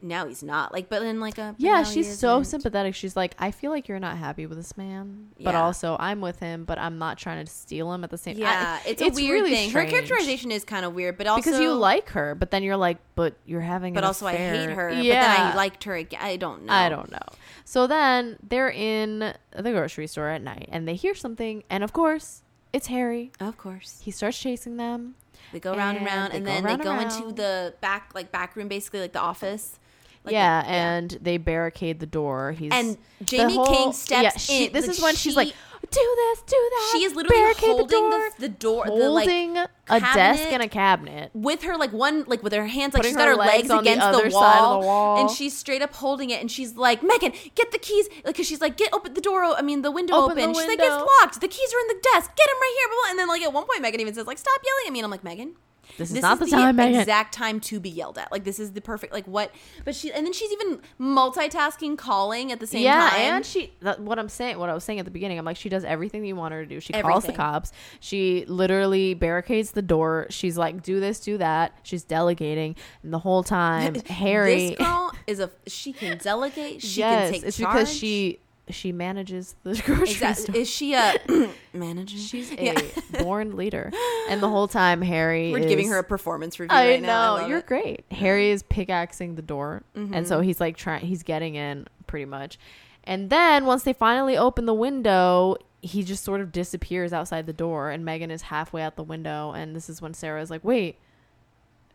now 0.02 0.26
he's 0.26 0.42
not 0.42 0.72
like, 0.72 0.88
but 0.88 1.02
in 1.02 1.20
like 1.20 1.38
uh, 1.38 1.42
a 1.42 1.54
Yeah, 1.58 1.82
she's 1.82 2.18
so 2.18 2.40
isn't. 2.40 2.50
sympathetic. 2.62 2.94
She's 2.94 3.16
like, 3.16 3.34
I 3.38 3.50
feel 3.50 3.70
like 3.70 3.86
you're 3.88 3.98
not 3.98 4.16
happy 4.16 4.46
with 4.46 4.56
this 4.58 4.76
man, 4.76 5.28
but 5.40 5.52
Yeah. 5.54 5.62
also 5.62 5.96
I'm 6.00 6.20
with 6.20 6.38
him, 6.40 6.64
but 6.64 6.78
I'm 6.78 6.98
not 6.98 7.18
trying 7.18 7.44
to 7.44 7.50
steal 7.50 7.92
him 7.92 8.02
at 8.04 8.10
the 8.10 8.18
same. 8.18 8.34
Time. 8.36 8.42
Yeah, 8.42 8.78
I- 8.84 8.88
it's 8.88 9.02
a 9.02 9.10
weird 9.10 9.32
really 9.42 9.50
thing. 9.50 9.70
strange. 9.70 9.90
Her 9.90 9.90
characterization 9.98 10.50
is 10.50 10.64
kind 10.64 10.84
of 10.84 10.94
weird, 10.94 11.18
but 11.18 11.26
also 11.26 11.42
because 11.42 11.60
you 11.60 11.72
like 11.74 12.10
her, 12.10 12.34
but 12.34 12.50
then 12.50 12.62
you're 12.62 12.76
like, 12.76 12.98
but 13.14 13.34
you're 13.46 13.60
having. 13.60 13.94
but 13.94 14.04
also 14.04 14.26
I 14.26 14.36
hate 14.36 14.70
her. 14.70 14.90
Yeah, 14.90 14.96
But 14.96 15.36
then 15.36 15.46
I 15.52 15.54
liked 15.54 15.84
her 15.84 15.94
again. 15.94 16.20
I 16.22 16.36
don't 16.36 16.64
know. 16.64 16.72
I 16.72 16.88
don't 16.88 17.10
know. 17.10 17.18
So 17.64 17.86
then 17.86 18.36
they're 18.42 18.70
in 18.70 19.18
the 19.18 19.70
grocery 19.70 20.06
store 20.06 20.28
at 20.28 20.42
night, 20.42 20.68
and 20.72 20.88
they 20.88 20.94
hear 20.94 21.14
something, 21.14 21.62
and 21.70 21.84
of 21.84 21.92
course, 21.92 22.42
it's 22.72 22.86
Harry. 22.88 23.32
Of 23.40 23.56
course, 23.58 24.00
He 24.02 24.10
starts 24.10 24.38
chasing 24.38 24.76
them. 24.76 25.14
they 25.52 25.58
go 25.60 25.74
round 25.74 25.98
and 25.98 26.06
And 26.06 26.16
round, 26.16 26.32
and 26.32 26.44
go 26.44 26.50
then 26.52 26.62
they 26.64 26.72
and 26.74 26.82
go 26.82 26.98
into 26.98 27.32
the 27.32 27.74
back, 27.80 28.10
like 28.14 28.30
back 28.32 28.54
room, 28.56 28.68
basically 28.68 29.00
like 29.00 29.12
the 29.12 29.20
office. 29.20 29.78
Like 30.24 30.32
yeah, 30.34 30.62
the- 30.62 30.68
and 30.68 31.18
they 31.22 31.38
barricade 31.38 31.98
the 32.00 32.06
door. 32.06 32.52
He's 32.52 32.70
and 32.72 32.98
the 33.20 33.36
Jaime 33.38 33.54
whole- 33.54 33.66
King 33.66 33.92
steps 33.92 34.22
yeah, 34.22 34.36
she- 34.36 34.66
in. 34.66 34.72
This 34.72 34.86
like, 34.86 34.96
is 34.96 35.02
when 35.02 35.14
she's 35.16 35.34
like, 35.34 35.48
"Do 35.48 36.14
this, 36.16 36.42
do 36.42 36.56
that." 36.56 36.90
she 36.92 37.04
is 37.04 37.14
literally 37.14 37.40
barricade 37.42 37.70
holding 37.70 38.10
the 38.10 38.30
the, 38.38 38.48
door, 38.50 38.84
the 38.84 38.90
door, 38.92 38.98
the 38.98 39.08
like 39.08 39.28
holding 39.28 39.56
a 39.56 40.00
desk 40.00 40.44
and 40.52 40.62
a 40.62 40.68
cabinet. 40.68 41.30
with 41.32 41.62
her 41.62 41.76
like 41.78 41.92
one 41.94 42.24
like 42.26 42.42
with 42.42 42.52
her 42.52 42.66
hands 42.66 42.92
like 42.92 43.00
Putting 43.00 43.12
she's 43.12 43.16
got 43.16 43.24
her 43.28 43.30
her 43.30 43.36
legs, 43.36 43.52
legs 43.56 43.68
the 43.68 43.78
against 43.78 44.02
other 44.04 44.28
the, 44.28 44.34
wall, 44.34 44.80
the 44.82 44.86
wall. 44.86 45.20
and 45.20 45.30
she's 45.30 45.56
straight 45.56 45.80
up 45.80 45.94
holding 45.94 46.28
it 46.28 46.40
and 46.40 46.50
she's 46.50 46.76
like 46.76 47.02
Megan 47.02 47.32
get 47.54 47.72
the 47.72 47.78
keys 47.78 48.06
because 48.24 48.46
she's 48.46 48.60
like 48.60 48.76
get 48.76 48.92
open 48.92 49.14
the 49.14 49.20
door 49.22 49.42
I 49.42 49.62
mean 49.62 49.80
the 49.82 49.90
window 49.90 50.14
Open 50.16 50.32
open, 50.38 50.52
the 50.52 50.58
she's 50.58 50.68
like 50.68 50.78
it's 50.80 50.88
locked 51.22 51.40
the 51.40 51.48
keys 51.48 51.72
are 51.74 51.80
in 51.80 51.88
the 51.96 52.00
desk 52.12 52.30
get 52.36 52.46
them 52.46 52.56
right 52.60 52.74
here 52.78 53.10
and 53.10 53.18
then 53.18 53.26
like 53.28 53.42
at 53.42 53.52
one 53.54 53.64
point 53.64 53.80
Megan 53.80 54.00
even 54.00 54.12
says 54.14 54.26
like 54.26 54.38
stop 54.38 54.60
yelling 54.64 54.86
at 54.86 54.92
me 54.92 54.98
and 55.00 55.04
I'm 55.06 55.10
like 55.10 55.24
Megan 55.24 55.54
This 55.98 56.12
is 56.12 56.22
not 56.22 56.38
the 56.38 56.46
time, 56.46 56.76
the 56.76 57.00
exact 57.00 57.34
time 57.34 57.60
to 57.60 57.80
be 57.80 57.90
yelled 57.90 58.18
at 58.18 58.30
like 58.32 58.44
this 58.44 58.58
is 58.58 58.72
the 58.72 58.80
perfect 58.80 59.12
like 59.12 59.26
what 59.26 59.52
but 59.84 59.94
she 59.94 60.12
and 60.12 60.26
then 60.26 60.32
she's 60.32 60.52
even 60.52 60.80
multitasking 61.00 61.96
calling 61.98 62.52
at 62.52 62.60
the 62.60 62.66
same 62.66 62.82
yeah, 62.82 63.10
time 63.10 63.20
and 63.20 63.46
she 63.46 63.72
that, 63.80 64.00
what 64.00 64.18
I'm 64.18 64.28
saying, 64.28 64.58
what 64.58 64.68
I 64.68 64.74
was 64.74 64.84
saying 64.84 64.98
at 64.98 65.04
the 65.04 65.10
beginning, 65.10 65.38
I'm 65.38 65.44
like, 65.44 65.56
she 65.56 65.68
does 65.68 65.84
everything 65.84 66.24
you 66.24 66.36
want 66.36 66.52
her 66.54 66.62
to 66.62 66.68
do. 66.68 66.80
She 66.80 66.92
calls 66.92 67.24
the 67.24 67.32
cops. 67.32 67.72
She 68.00 68.44
literally 68.46 69.14
barricades 69.14 69.72
the 69.72 69.82
door. 69.82 70.26
She's 70.30 70.56
like, 70.56 70.82
do 70.82 71.00
this, 71.00 71.20
do 71.20 71.38
that. 71.38 71.76
She's 71.82 72.04
delegating, 72.04 72.76
and 73.02 73.12
the 73.12 73.18
whole 73.18 73.42
time, 73.42 73.94
Harry. 74.06 74.70
this 74.70 74.78
girl 74.78 75.12
is 75.26 75.40
a 75.40 75.50
she 75.66 75.92
can 75.92 76.18
delegate 76.18 76.82
she 76.82 77.00
yes, 77.00 77.24
can 77.24 77.32
take 77.32 77.44
it's 77.44 77.56
charge. 77.56 77.74
because 77.74 77.92
she 77.92 78.40
she 78.74 78.92
manages 78.92 79.54
the 79.62 79.74
grocery 79.84 80.10
Exactly. 80.10 80.42
store. 80.44 80.56
Is 80.56 80.68
she 80.70 80.94
a 80.94 81.14
manager? 81.74 82.16
She's 82.16 82.50
a 82.58 82.64
Yeah. 82.64 82.80
born 83.22 83.56
leader, 83.56 83.90
and 84.28 84.42
the 84.42 84.48
whole 84.48 84.68
time 84.68 85.02
Harry 85.02 85.52
We're 85.52 85.58
is, 85.58 85.66
giving 85.66 85.88
her 85.88 85.98
a 85.98 86.04
performance 86.04 86.58
review 86.60 86.76
I 86.76 86.88
right 86.90 87.02
know 87.02 87.06
now. 87.08 87.36
I 87.36 87.46
you're 87.48 87.58
it. 87.58 87.66
great. 87.66 88.04
Harry 88.10 88.50
is 88.50 88.62
pickaxing 88.62 89.34
the 89.34 89.42
door, 89.42 89.82
and 89.94 90.10
Mm-hmm. 90.12 90.24
so 90.24 90.40
he's 90.40 90.60
like 90.60 90.76
trying. 90.76 91.04
He's 91.06 91.22
getting 91.22 91.54
in 91.54 91.86
pretty 92.06 92.24
much, 92.26 92.58
and 93.04 93.30
then 93.30 93.64
once 93.66 93.82
they 93.84 93.92
finally 93.92 94.36
open 94.36 94.66
the 94.66 94.74
window, 94.74 95.56
he 95.82 96.02
just 96.02 96.22
sort 96.24 96.40
of 96.40 96.52
disappears 96.52 97.12
outside 97.12 97.46
the 97.46 97.52
door, 97.52 97.90
and 97.90 98.04
Megan 98.04 98.30
is 98.30 98.42
halfway 98.42 98.82
out 98.82 98.96
the 98.96 99.02
window, 99.02 99.52
and 99.52 99.74
this 99.74 99.88
is 99.88 100.02
when 100.02 100.12
Sarah's 100.14 100.50
like, 100.50 100.62
"Wait." 100.64 100.96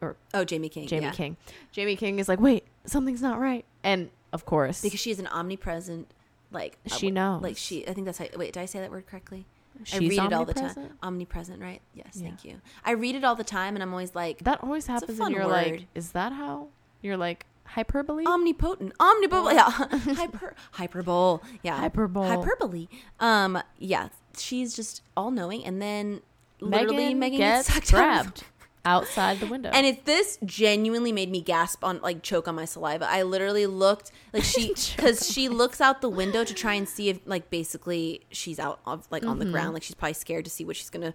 or 0.02 0.18
Oh, 0.34 0.44
Jaime 0.50 0.68
King. 0.70 0.88
Jaime 0.90 1.06
yeah. 1.06 1.12
King. 1.12 1.38
Jaime 1.76 1.96
King 1.96 2.20
is 2.20 2.28
like, 2.28 2.40
"Wait, 2.40 2.66
something's 2.86 3.22
not 3.22 3.40
right," 3.40 3.64
and 3.84 4.10
of 4.34 4.46
course, 4.46 4.82
Because 4.82 5.00
she's 5.00 5.20
an 5.20 5.28
omnipresent, 5.28 6.08
like 6.52 6.78
She 6.88 7.12
knows. 7.12 7.42
Like 7.42 7.58
she, 7.58 7.88
I 7.88 7.94
think 7.94 8.06
that's 8.06 8.18
how. 8.18 8.26
Wait, 8.36 8.54
did 8.54 8.62
I 8.62 8.66
say 8.66 8.80
that 8.80 8.92
word 8.92 9.08
correctly? 9.08 9.46
I 9.94 9.98
read 9.98 10.14
it 10.20 10.32
all 10.34 10.46
the 10.46 10.54
time. 10.54 10.98
omnipresent. 11.04 11.62
Right? 11.62 11.82
Yes, 11.94 12.08
Yeah. 12.16 12.28
thank 12.30 12.46
you. 12.46 12.62
I 12.86 12.92
read 12.92 13.16
it 13.16 13.24
all 13.26 13.36
the 13.36 13.44
time, 13.44 13.76
and 13.76 13.84
I'm 13.84 13.92
always 13.92 14.16
like 14.16 14.40
That 14.44 14.64
always 14.64 14.88
happens, 14.88 15.20
and 15.20 15.34
you're 15.34 15.44
word. 15.46 15.52
like, 15.52 15.88
"Is 15.96 16.12
that 16.14 16.32
how?" 16.34 16.68
You're 17.02 17.18
like 17.18 17.46
hyperbole. 17.66 18.26
omnipotent, 18.26 18.98
omnibole, 19.00 19.52
yeah, 19.54 19.70
hyper, 20.16 20.56
hyperbole, 20.72 21.40
yeah, 21.64 21.78
Hyperbole. 21.80 22.28
hyperbole. 22.28 22.88
Um, 23.20 23.62
yeah, 23.78 24.10
she's 24.38 24.74
just 24.76 25.02
all 25.18 25.30
knowing, 25.32 25.66
and 25.66 25.82
then 25.82 26.22
literally 26.62 27.14
Megan, 27.14 27.20
Megan, 27.20 27.38
gets, 27.40 27.68
gets, 27.74 27.90
sucked 27.90 27.94
out 28.02 28.24
grabbed 28.24 28.44
outside 28.86 29.40
the 29.40 29.48
window. 29.48 29.70
And 29.74 29.86
it 29.86 30.06
this 30.06 30.38
genuinely 30.46 31.12
made 31.12 31.30
me 31.30 31.42
gasp 31.42 31.84
on 31.84 32.00
like 32.02 32.22
choke 32.22 32.48
on 32.48 32.56
my 32.56 32.66
saliva. 32.66 33.08
I 33.10 33.24
literally 33.24 33.66
looked 33.66 34.12
like 34.34 34.44
she 34.44 34.74
because 34.96 35.28
she 35.30 35.50
looks 35.50 35.82
out 35.82 36.02
the 36.02 36.10
window 36.10 36.44
to 36.44 36.54
try 36.54 36.74
and 36.74 36.88
see 36.88 37.10
if 37.10 37.20
like 37.26 37.50
basically 37.50 38.22
she's 38.32 38.60
out 38.60 38.80
of 38.86 39.08
like 39.12 39.24
Mm-hmm. 39.26 39.32
on 39.32 39.40
the 39.40 39.46
ground 39.46 39.74
like 39.74 39.82
she's 39.82 39.96
probably 39.96 40.14
scared 40.14 40.46
to 40.46 40.52
see 40.52 40.64
what 40.66 40.76
she's 40.76 40.90
gonna 40.92 41.14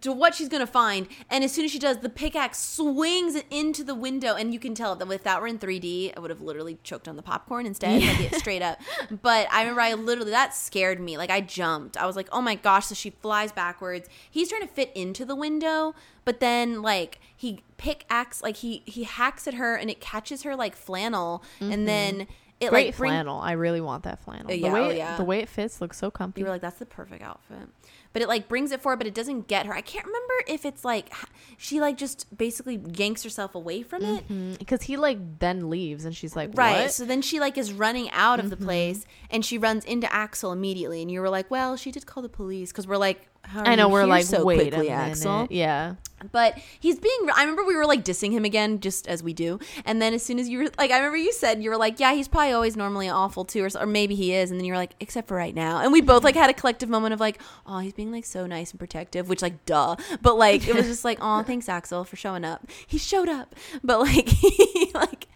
to 0.00 0.10
what 0.12 0.34
she's 0.34 0.48
gonna 0.48 0.66
find. 0.66 1.06
And 1.30 1.44
as 1.44 1.52
soon 1.52 1.64
as 1.64 1.70
she 1.70 1.78
does, 1.78 1.98
the 1.98 2.08
pickaxe 2.08 2.58
swings 2.58 3.40
into 3.50 3.84
the 3.84 3.94
window, 3.94 4.34
and 4.34 4.52
you 4.52 4.58
can 4.58 4.74
tell 4.74 4.96
that 4.96 5.10
if 5.12 5.22
that 5.22 5.40
were 5.40 5.46
in 5.46 5.58
3D, 5.58 6.14
I 6.16 6.20
would 6.20 6.30
have 6.30 6.40
literally 6.40 6.78
choked 6.82 7.06
on 7.06 7.16
the 7.16 7.22
popcorn 7.22 7.66
instead, 7.66 8.02
like 8.02 8.20
it 8.20 8.34
straight 8.38 8.62
up. 8.62 8.80
But 9.22 9.46
I 9.52 9.60
remember 9.60 9.80
I 9.82 9.94
literally 9.94 10.30
that 10.32 10.54
scared 10.54 10.98
me. 11.00 11.16
Like 11.16 11.30
I 11.30 11.40
jumped. 11.40 11.96
I 11.96 12.06
was 12.06 12.16
like, 12.16 12.28
oh 12.32 12.40
my 12.40 12.54
gosh! 12.56 12.86
So 12.86 12.94
she 12.94 13.10
flies 13.10 13.52
backwards. 13.52 14.08
He's 14.30 14.48
trying 14.48 14.62
to 14.62 14.66
fit 14.68 14.90
into 14.94 15.24
the 15.24 15.36
window, 15.36 15.94
but 16.24 16.40
then 16.40 16.82
like 16.82 17.18
he 17.36 17.60
pickaxe 17.76 18.42
like 18.42 18.56
he 18.58 18.82
he 18.86 19.04
hacks 19.04 19.46
at 19.48 19.54
her 19.54 19.74
and 19.74 19.90
it 19.90 20.00
catches 20.00 20.42
her 20.42 20.54
like 20.56 20.76
flannel 20.76 21.42
and 21.60 21.86
then 21.88 22.20
it 22.22 22.26
Mm-hmm. 22.66 22.70
Great 22.70 22.86
like 22.90 22.96
bring, 22.96 23.10
flannel. 23.10 23.40
I 23.40 23.52
really 23.52 23.80
want 23.80 24.04
that 24.04 24.22
flannel. 24.22 24.46
Uh, 24.46 24.50
the 24.50 24.58
yeah, 24.58 24.72
way 24.72 24.80
oh, 24.80 24.88
it, 24.90 24.96
yeah. 24.96 25.16
the 25.16 25.24
way 25.24 25.40
it 25.40 25.48
fits 25.48 25.80
looks 25.80 25.98
so 25.98 26.12
comfy. 26.12 26.42
you 26.42 26.44
were 26.44 26.52
like 26.52 26.60
that's 26.60 26.78
the 26.78 26.86
perfect 26.86 27.20
outfit 27.20 27.68
but 28.12 28.22
it 28.22 28.28
like 28.28 28.46
brings 28.46 28.70
it 28.70 28.80
forward 28.80 28.98
but 28.98 29.06
it 29.08 29.14
doesn't 29.14 29.48
get 29.48 29.66
her 29.66 29.74
i 29.74 29.80
can't 29.80 30.04
remember 30.06 30.34
if 30.46 30.64
it's 30.64 30.84
like 30.84 31.12
she 31.56 31.80
like 31.80 31.96
just 31.96 32.36
basically 32.38 32.80
yanks 32.96 33.24
herself 33.24 33.56
away 33.56 33.82
from 33.82 34.04
it 34.04 34.58
because 34.60 34.82
he 34.82 34.96
like 34.96 35.18
then 35.40 35.70
leaves 35.70 36.04
and 36.04 36.14
she's 36.14 36.36
like, 36.36 36.50
right 36.54 36.74
Mm-hmm. 36.76 36.82
What? 36.84 36.92
so 36.92 37.04
then 37.04 37.20
she 37.20 37.40
like 37.40 37.58
is 37.58 37.72
running 37.72 38.08
out 38.12 38.38
of 38.38 38.48
the 38.48 38.54
Mm-hmm. 38.56 38.64
place 38.66 39.06
and 39.28 39.44
she 39.44 39.58
runs 39.58 39.84
into 39.84 40.12
axel 40.12 40.52
immediately 40.52 41.02
and 41.02 41.10
you 41.10 41.20
were 41.20 41.30
like 41.30 41.50
well 41.50 41.74
she 41.76 41.90
did 41.90 42.06
call 42.06 42.22
the 42.22 42.28
police 42.28 42.70
because 42.70 42.86
we're 42.86 42.96
like 42.96 43.26
I 43.52 43.74
know 43.74 43.88
we're 43.88 44.06
like, 44.06 44.24
so 44.24 44.44
wait 44.44 44.70
quickly 44.70 44.88
axel 44.88 45.48
Yeah, 45.50 45.96
But 46.30 46.58
he's 46.78 46.98
being. 46.98 47.28
I 47.34 47.40
remember 47.40 47.64
we 47.64 47.76
were 47.76 47.86
like 47.86 48.04
dissing 48.04 48.32
him 48.32 48.44
again, 48.44 48.80
just 48.80 49.08
as 49.08 49.22
we 49.22 49.32
do. 49.32 49.58
And 49.84 50.00
then 50.00 50.14
as 50.14 50.22
soon 50.22 50.38
as 50.38 50.48
you 50.48 50.58
were 50.58 50.70
like, 50.78 50.90
I 50.90 50.96
remember 50.96 51.16
you 51.16 51.32
said 51.32 51.62
you 51.62 51.70
were 51.70 51.76
like, 51.76 51.98
yeah, 51.98 52.12
he's 52.14 52.28
probably 52.28 52.52
always 52.52 52.76
normally 52.76 53.08
awful 53.08 53.44
too, 53.44 53.64
or, 53.64 53.68
or 53.80 53.86
maybe 53.86 54.14
he 54.14 54.34
is. 54.34 54.50
And 54.50 54.60
then 54.60 54.64
you 54.64 54.72
were 54.72 54.78
like, 54.78 54.94
except 55.00 55.28
for 55.28 55.36
right 55.36 55.54
now. 55.54 55.80
And 55.80 55.92
we 55.92 56.00
both 56.00 56.24
like 56.24 56.34
had 56.34 56.50
a 56.50 56.54
collective 56.54 56.88
moment 56.88 57.14
of 57.14 57.20
like, 57.20 57.40
oh, 57.66 57.78
he's 57.78 57.92
being 57.92 58.12
like 58.12 58.24
so 58.24 58.46
nice 58.46 58.70
and 58.70 58.78
protective, 58.78 59.28
which 59.28 59.42
like 59.42 59.64
duh. 59.64 59.96
But 60.20 60.36
like 60.36 60.66
it 60.68 60.74
was 60.74 60.86
just 60.86 61.04
like, 61.04 61.18
oh, 61.20 61.42
thanks 61.42 61.68
Axel 61.68 62.04
for 62.04 62.16
showing 62.16 62.44
up. 62.44 62.68
He 62.86 62.98
showed 62.98 63.28
up, 63.28 63.54
but 63.82 64.00
like 64.00 64.28
he 64.28 64.90
like. 64.94 65.28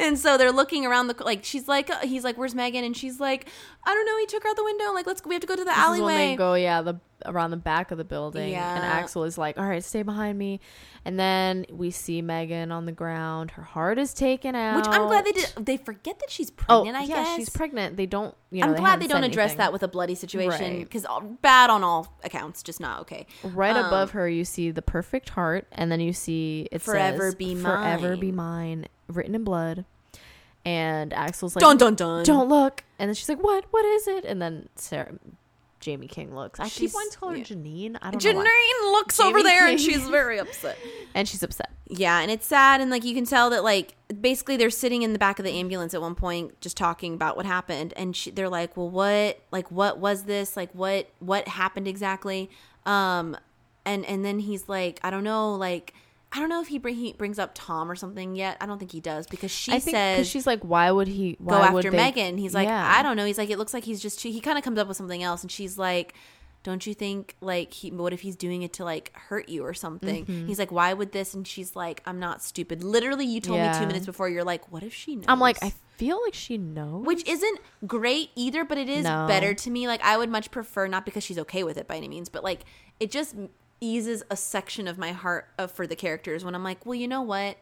And 0.00 0.18
so 0.18 0.36
they're 0.36 0.52
looking 0.52 0.84
around 0.84 1.06
the 1.06 1.22
like 1.22 1.44
she's 1.44 1.68
like 1.68 1.90
uh, 1.90 2.00
he's 2.00 2.24
like 2.24 2.36
where's 2.36 2.54
Megan 2.54 2.82
and 2.82 2.96
she's 2.96 3.20
like 3.20 3.48
I 3.84 3.94
don't 3.94 4.04
know 4.04 4.18
he 4.18 4.26
took 4.26 4.42
her 4.42 4.48
out 4.48 4.56
the 4.56 4.64
window 4.64 4.92
like 4.92 5.06
let's 5.06 5.24
we 5.24 5.34
have 5.34 5.42
to 5.42 5.46
go 5.46 5.54
to 5.54 5.64
the 5.64 5.70
This 5.70 5.78
alleyway 5.78 6.34
go, 6.34 6.54
yeah, 6.54 6.82
the 6.82 6.98
around 7.26 7.50
the 7.50 7.56
back 7.56 7.90
of 7.90 7.98
the 7.98 8.04
building. 8.04 8.50
Yeah. 8.50 8.74
And 8.74 8.84
Axel 8.84 9.24
is 9.24 9.38
like, 9.38 9.58
All 9.58 9.64
right, 9.64 9.82
stay 9.92 10.02
behind 10.02 10.38
me. 10.38 10.58
And 11.04 11.18
then 11.18 11.66
we 11.70 11.90
see 11.90 12.22
Megan 12.22 12.70
on 12.72 12.86
the 12.86 12.92
ground. 12.92 13.52
Her 13.52 13.62
heart 13.62 13.98
is 13.98 14.14
taken 14.14 14.54
out. 14.54 14.76
which 14.76 14.86
I'm 14.88 15.06
glad 15.08 15.24
they 15.24 15.32
did 15.32 15.52
they 15.60 15.76
forget 15.76 16.18
that 16.20 16.30
she's 16.30 16.50
Oh, 16.68 16.82
pregnant 16.84 16.96
I 16.96 17.02
yeah, 17.02 17.14
guess 17.16 17.36
she's 17.36 17.50
pregnant. 17.50 17.96
They 17.96 18.06
don't, 18.06 18.34
you 18.50 18.60
know, 18.60 18.68
I'm 18.68 18.72
they 18.74 18.78
glad 18.78 19.00
they 19.00 19.06
don't 19.08 19.24
address 19.24 19.50
anything. 19.50 19.58
that 19.58 19.72
with 19.72 19.82
a 19.82 19.88
bloody 19.88 20.14
situation 20.14 20.76
Right. 20.76 20.78
because 20.80 21.04
bad 21.42 21.70
on 21.70 21.82
all 21.84 22.16
accounts, 22.24 22.62
just 22.62 22.80
not 22.80 23.00
okay. 23.02 23.26
Right 23.44 23.76
Um, 23.76 23.84
above 23.86 24.12
her, 24.12 24.28
you 24.28 24.44
see 24.44 24.70
the 24.70 24.82
perfect 24.82 25.30
heart, 25.30 25.66
and 25.72 25.90
then 25.92 26.00
you 26.00 26.12
see 26.12 26.68
it 26.72 26.80
Forever 26.82 27.30
says, 27.30 27.34
be 27.34 27.54
"Forever 27.54 28.16
be 28.16 28.30
mine." 28.32 28.80
mine," 28.80 28.86
written 29.08 29.34
in 29.34 29.44
blood. 29.44 29.84
And 30.64 31.12
Axel's 31.12 31.56
like, 31.56 31.60
dun 31.60 31.76
dun 31.76 31.96
dun. 31.96 32.22
"Don't 32.24 32.48
look," 32.48 32.84
and 32.98 33.08
then 33.08 33.14
she's 33.16 33.28
like, 33.28 33.42
"What? 33.42 33.64
What 33.72 33.84
is 33.84 34.06
it?" 34.06 34.24
And 34.24 34.40
then 34.40 34.68
Sarah, 34.76 35.12
Jaime 35.84 36.06
King 36.06 36.34
looks. 36.34 36.60
I 36.60 36.68
keep 36.68 36.92
wanting 36.92 37.12
to 37.12 37.18
call 37.18 37.30
her 37.30 37.36
yeah. 37.36 37.44
Janine. 37.44 37.96
I 38.00 38.10
don't 38.10 38.22
know. 38.22 38.42
Janine 38.42 38.92
looks 38.92 39.20
over 39.20 39.38
Jaime 39.38 39.42
there 39.42 39.66
and 39.66 39.80
she's 39.80 40.06
very 40.08 40.38
upset. 40.38 40.78
and 41.14 41.28
she's 41.28 41.42
upset. 41.42 41.70
Yeah, 41.88 42.20
and 42.20 42.30
it's 42.30 42.46
sad, 42.46 42.80
and 42.80 42.90
like 42.90 43.04
you 43.04 43.14
can 43.14 43.26
tell 43.26 43.50
that 43.50 43.62
like 43.64 43.94
basically 44.20 44.56
they're 44.56 44.70
sitting 44.70 45.02
in 45.02 45.12
the 45.12 45.18
back 45.18 45.38
of 45.38 45.44
the 45.44 45.50
ambulance 45.52 45.92
at 45.92 46.00
one 46.00 46.14
point, 46.14 46.58
just 46.62 46.76
talking 46.76 47.12
about 47.12 47.36
what 47.36 47.44
happened, 47.44 47.92
and 47.96 48.16
she, 48.16 48.30
they're 48.30 48.48
like, 48.48 48.78
"Well, 48.78 48.88
what? 48.88 49.38
Like, 49.50 49.70
what 49.70 49.98
was 49.98 50.24
this? 50.24 50.56
Like, 50.56 50.70
what? 50.72 51.10
What 51.18 51.48
happened 51.48 51.86
exactly?" 51.86 52.48
Um, 52.86 53.36
and 53.84 54.06
and 54.06 54.24
then 54.24 54.38
he's 54.38 54.70
like, 54.70 55.00
"I 55.02 55.10
don't 55.10 55.24
know, 55.24 55.54
like." 55.54 55.94
I 56.34 56.38
don't 56.40 56.48
know 56.48 56.62
if 56.62 56.68
he 56.68 56.78
bring 56.78 56.94
he 56.96 57.12
brings 57.12 57.38
up 57.38 57.50
Tom 57.54 57.90
or 57.90 57.94
something 57.94 58.34
yet. 58.36 58.56
I 58.60 58.66
don't 58.66 58.78
think 58.78 58.90
he 58.92 59.00
does 59.00 59.26
because 59.26 59.50
she 59.50 59.70
I 59.72 59.78
think 59.78 59.94
says 59.94 60.26
she's 60.28 60.46
like, 60.46 60.62
"Why 60.62 60.90
would 60.90 61.08
he 61.08 61.32
go 61.34 61.58
why 61.58 61.70
would 61.70 61.84
after 61.84 61.90
they- 61.90 61.96
Megan. 61.98 62.38
He's 62.38 62.54
like, 62.54 62.68
Yeah. 62.68 62.94
I 62.98 63.02
don't 63.02 63.16
know. 63.16 63.24
He's 63.26 63.38
like, 63.38 63.50
it 63.50 63.58
looks 63.58 63.74
like 63.74 63.84
he's 63.84 64.00
just 64.00 64.18
too, 64.20 64.30
he 64.30 64.40
kind 64.40 64.56
of 64.56 64.64
comes 64.64 64.78
up 64.78 64.88
with 64.88 64.96
something 64.96 65.22
else, 65.22 65.42
and 65.42 65.50
she's 65.52 65.76
like, 65.76 66.14
don't 66.62 66.86
you 66.86 66.94
think 66.94 67.34
like 67.40 67.72
he? 67.74 67.90
What 67.90 68.12
if 68.12 68.20
he's 68.20 68.36
doing 68.36 68.62
it 68.62 68.72
to 68.74 68.84
like 68.84 69.12
hurt 69.14 69.48
you 69.48 69.64
or 69.64 69.74
something? 69.74 70.24
Mm-hmm. 70.24 70.46
He's 70.46 70.58
like, 70.60 70.70
why 70.72 70.92
would 70.94 71.10
this? 71.12 71.34
And 71.34 71.46
she's 71.46 71.74
like, 71.76 72.00
I'm 72.06 72.18
not 72.20 72.40
stupid. 72.42 72.82
Literally, 72.84 73.26
you 73.26 73.40
told 73.40 73.60
me 73.60 73.68
two 73.78 73.86
minutes 73.86 74.06
before. 74.06 74.28
You're 74.28 74.44
like, 74.44 74.70
what 74.70 74.82
if 74.84 74.94
she 74.94 75.16
knows? 75.16 75.24
I'm 75.28 75.40
like, 75.40 75.58
I 75.62 75.72
feel 75.96 76.20
like 76.24 76.34
she 76.34 76.56
knows. 76.58 77.04
which 77.04 77.26
isn't 77.28 77.58
great 77.86 78.30
either, 78.36 78.64
but 78.64 78.78
it 78.78 78.88
is 78.88 79.04
No. 79.04 79.26
better 79.26 79.54
to 79.54 79.70
me. 79.70 79.86
Like 79.88 80.02
I 80.02 80.16
would 80.16 80.30
much 80.30 80.50
prefer 80.52 80.86
not 80.86 81.04
because 81.04 81.24
she's 81.24 81.38
okay 81.40 81.64
with 81.64 81.76
it 81.76 81.88
by 81.88 81.96
any 81.96 82.08
means, 82.08 82.28
but 82.28 82.44
like 82.44 82.60
it 83.00 83.10
just 83.10 83.34
eases 83.82 84.22
a 84.30 84.36
section 84.36 84.86
of 84.88 84.96
my 84.96 85.12
heart 85.12 85.48
of, 85.58 85.70
for 85.72 85.86
the 85.86 85.96
characters 85.96 86.44
when 86.44 86.54
I'm 86.54 86.64
like, 86.64 86.86
well, 86.86 86.94
you 86.94 87.08
know 87.08 87.22
what? 87.22 87.56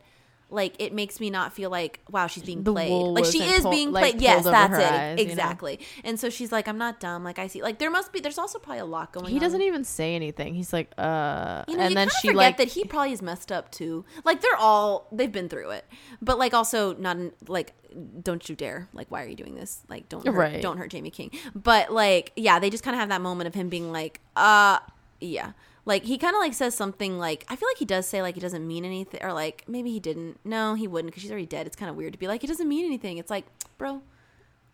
Like 0.52 0.74
it 0.80 0.92
makes 0.92 1.20
me 1.20 1.30
not 1.30 1.52
feel 1.52 1.70
like 1.70 2.00
wow 2.10 2.26
she's 2.26 2.42
being 2.42 2.64
The 2.64 2.72
played 2.72 2.90
like 2.90 3.24
she 3.24 3.40
is 3.40 3.62
pull- 3.62 3.70
being 3.70 3.92
like, 3.92 4.14
played 4.14 4.20
yes 4.20 4.42
that's 4.44 4.74
it 4.74 4.82
eyes, 4.92 5.18
you 5.20 5.26
know? 5.26 5.30
exactly 5.30 5.78
and 6.02 6.18
so 6.18 6.28
she's 6.28 6.50
like 6.50 6.66
I'm 6.66 6.76
not 6.76 6.98
dumb 6.98 7.22
like 7.22 7.38
I 7.38 7.46
see 7.46 7.62
like 7.62 7.78
there 7.78 7.88
must 7.88 8.12
be 8.12 8.18
there's 8.18 8.36
also 8.36 8.58
probably 8.58 8.80
a 8.80 8.84
lot 8.84 9.12
going 9.12 9.26
on 9.26 9.30
he 9.30 9.38
doesn't 9.38 9.62
even 9.62 9.84
say 9.84 10.16
anything. 10.16 10.56
He's 10.56 10.72
like, 10.72 10.90
uh, 10.98 11.62
you 11.68 11.76
know, 11.76 11.82
and 11.84 11.90
you 11.90 11.94
then 11.94 12.08
she 12.20 12.28
forget 12.30 12.36
like 12.36 12.56
that 12.56 12.66
he 12.66 12.84
probably 12.84 13.12
is 13.12 13.22
messed 13.22 13.52
up 13.52 13.70
too. 13.70 14.04
Like 14.24 14.40
they're 14.40 14.56
all 14.56 15.06
they've 15.12 15.30
been 15.30 15.48
through 15.48 15.70
it, 15.70 15.84
but 16.20 16.36
like 16.36 16.52
also 16.52 16.94
not 16.96 17.16
in, 17.16 17.30
like 17.46 17.72
don't 18.20 18.48
you 18.48 18.56
dare 18.56 18.88
like 18.92 19.08
why 19.08 19.22
are 19.22 19.28
you 19.28 19.36
doing 19.36 19.54
this? 19.54 19.84
Like 19.88 20.08
don't 20.08 20.26
hurt, 20.26 20.34
Right. 20.34 20.60
don't 20.60 20.78
hurt 20.78 20.90
Jaime 20.92 21.10
King. 21.10 21.30
But 21.54 21.92
like 21.92 22.32
yeah, 22.34 22.58
they 22.58 22.70
just 22.70 22.82
kind 22.82 22.96
of 22.96 22.98
have 22.98 23.10
that 23.10 23.20
moment 23.20 23.46
of 23.46 23.54
him 23.54 23.68
being 23.68 23.92
like 23.92 24.18
uh 24.34 24.80
yeah. 25.20 25.52
Like 25.84 26.04
he 26.04 26.18
kind 26.18 26.34
of 26.34 26.40
like 26.40 26.54
says 26.54 26.74
something 26.74 27.18
like 27.18 27.44
I 27.48 27.56
feel 27.56 27.68
like 27.68 27.78
he 27.78 27.84
does 27.84 28.06
say 28.06 28.22
like 28.22 28.34
he 28.34 28.40
doesn't 28.40 28.66
mean 28.66 28.84
anything 28.84 29.22
or 29.22 29.32
like 29.32 29.64
maybe 29.66 29.90
he 29.90 30.00
didn't. 30.00 30.38
No, 30.44 30.74
he 30.74 30.86
wouldn't 30.86 31.10
because 31.12 31.22
she's 31.22 31.30
already 31.30 31.46
dead. 31.46 31.66
It's 31.66 31.76
kind 31.76 31.90
of 31.90 31.96
weird 31.96 32.12
to 32.12 32.18
be 32.18 32.28
like 32.28 32.40
he 32.42 32.46
doesn't 32.46 32.68
mean 32.68 32.84
anything. 32.84 33.18
It's 33.18 33.30
like 33.30 33.46
bro, 33.78 34.02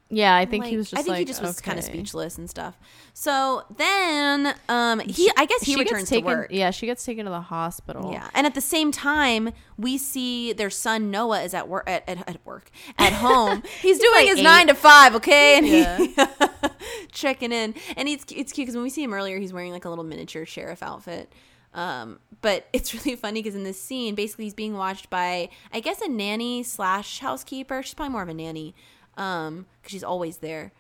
yeah, 0.09 0.37
I 0.37 0.45
think 0.45 0.65
like, 0.65 0.71
he 0.71 0.77
was 0.77 0.91
just 0.91 1.01
I 1.01 1.03
think 1.03 1.13
like, 1.15 1.19
he 1.19 1.25
just 1.25 1.43
was 1.43 1.61
kind 1.61 1.79
of 1.79 1.85
speechless 1.85 2.39
and 2.39 2.49
stuff. 2.49 2.79
So 3.13 3.65
then 3.77 4.55
um 4.69 5.01
he 5.01 5.31
I 5.37 5.47
guess 5.47 5.63
he 5.63 5.73
She 5.73 5.79
returns 5.79 6.09
taken, 6.09 6.31
to 6.31 6.37
work. 6.37 6.49
Yeah, 6.51 6.71
she 6.71 6.87
gets 6.87 7.05
taken 7.05 7.25
to 7.25 7.31
the 7.31 7.41
hospital. 7.41 8.13
Yeah, 8.13 8.29
and 8.35 8.47
at 8.47 8.55
the 8.55 8.61
same 8.61 8.93
time, 8.93 9.51
we 9.77 9.99
see 9.99 10.53
their 10.53 10.71
son 10.71 11.11
Noah 11.11 11.43
is 11.43 11.55
at 11.55 11.69
work 11.69 11.85
at, 11.89 12.09
at, 12.09 12.29
at 12.29 12.45
work 12.47 12.71
at 12.99 13.15
home. 13.15 13.63
He's, 13.83 13.99
doing 13.99 14.13
like 14.15 14.29
his 14.29 14.39
eight. 14.39 14.45
nine 14.45 14.67
to 14.69 14.75
five, 14.75 15.15
okay, 15.17 15.59
and 15.59 15.67
Yeah. 15.67 15.97
he 15.99 16.15
checking 17.13 17.53
in, 17.53 17.75
and 17.97 18.09
it's 18.09 18.25
it's 18.31 18.53
cute 18.53 18.67
because 18.67 18.75
when 18.77 18.85
we 18.85 18.91
see 18.91 19.03
him 19.03 19.13
earlier, 19.13 19.39
he's 19.39 19.53
wearing 19.53 19.73
like 19.73 19.85
a 19.85 19.89
little 19.89 20.05
miniature 20.05 20.47
sheriff 20.47 20.83
outfit. 20.83 21.33
Um, 21.75 22.21
but 22.43 22.67
it's 22.73 22.95
really 22.95 23.17
funny 23.17 23.43
because 23.43 23.55
in 23.57 23.65
this 23.65 23.81
scene, 23.81 24.15
basically, 24.15 24.45
he's 24.45 24.55
being 24.55 24.75
watched 24.75 25.11
by 25.11 25.49
I 25.73 25.81
guess 25.81 26.01
a 26.01 26.09
nanny 26.09 26.63
slash 26.63 27.19
housekeeper. 27.21 27.83
She's 27.83 27.95
probably 27.95 28.13
more 28.13 28.23
of 28.23 28.29
a 28.29 28.35
nanny, 28.35 28.75
um, 29.17 29.67
because 29.81 29.93
she's 29.93 30.05
always 30.05 30.39
there. 30.39 30.73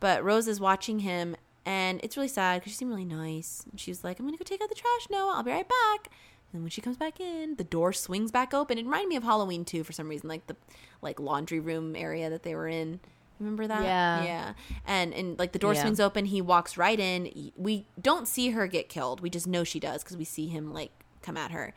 But 0.00 0.24
Rose 0.24 0.48
is 0.48 0.60
watching 0.60 1.00
him, 1.00 1.36
and 1.66 2.00
it's 2.02 2.16
really 2.16 2.28
sad 2.28 2.60
because 2.60 2.72
she 2.72 2.78
seemed 2.78 2.90
really 2.90 3.04
nice. 3.04 3.64
And 3.70 3.78
she 3.78 3.90
was 3.90 4.02
like, 4.04 4.18
"I'm 4.18 4.26
gonna 4.26 4.36
go 4.38 4.44
take 4.44 4.62
out 4.62 4.68
the 4.68 4.74
trash, 4.74 5.08
Noah. 5.10 5.34
I'll 5.36 5.42
be 5.42 5.50
right 5.50 5.68
back." 5.68 6.08
And 6.52 6.62
when 6.62 6.70
she 6.70 6.80
comes 6.82 6.96
back 6.98 7.18
in, 7.20 7.56
the 7.56 7.64
door 7.64 7.92
swings 7.92 8.30
back 8.30 8.52
open. 8.52 8.76
It 8.78 8.84
reminded 8.84 9.08
me 9.08 9.16
of 9.16 9.22
Halloween 9.22 9.64
too 9.64 9.84
for 9.84 9.92
some 9.92 10.08
reason, 10.08 10.28
like 10.28 10.46
the 10.46 10.56
like 11.00 11.18
laundry 11.20 11.60
room 11.60 11.94
area 11.96 12.28
that 12.30 12.42
they 12.42 12.54
were 12.54 12.68
in. 12.68 13.00
Remember 13.40 13.66
that? 13.66 13.82
Yeah. 13.82 14.22
Yeah. 14.24 14.52
And 14.86 15.12
and 15.14 15.38
like 15.38 15.52
the 15.52 15.58
door 15.58 15.74
Yeah. 15.74 15.80
swings 15.82 15.98
open, 16.00 16.26
he 16.26 16.40
walks 16.40 16.76
right 16.76 16.98
in. 17.00 17.52
We 17.56 17.86
don't 18.00 18.28
see 18.28 18.50
her 18.50 18.66
get 18.66 18.88
killed. 18.88 19.20
We 19.20 19.30
just 19.30 19.46
know 19.46 19.64
she 19.64 19.80
does 19.80 20.02
because 20.04 20.16
we 20.16 20.24
see 20.24 20.46
him 20.48 20.72
like 20.72 20.90
come 21.22 21.36
at 21.36 21.50
her. 21.52 21.74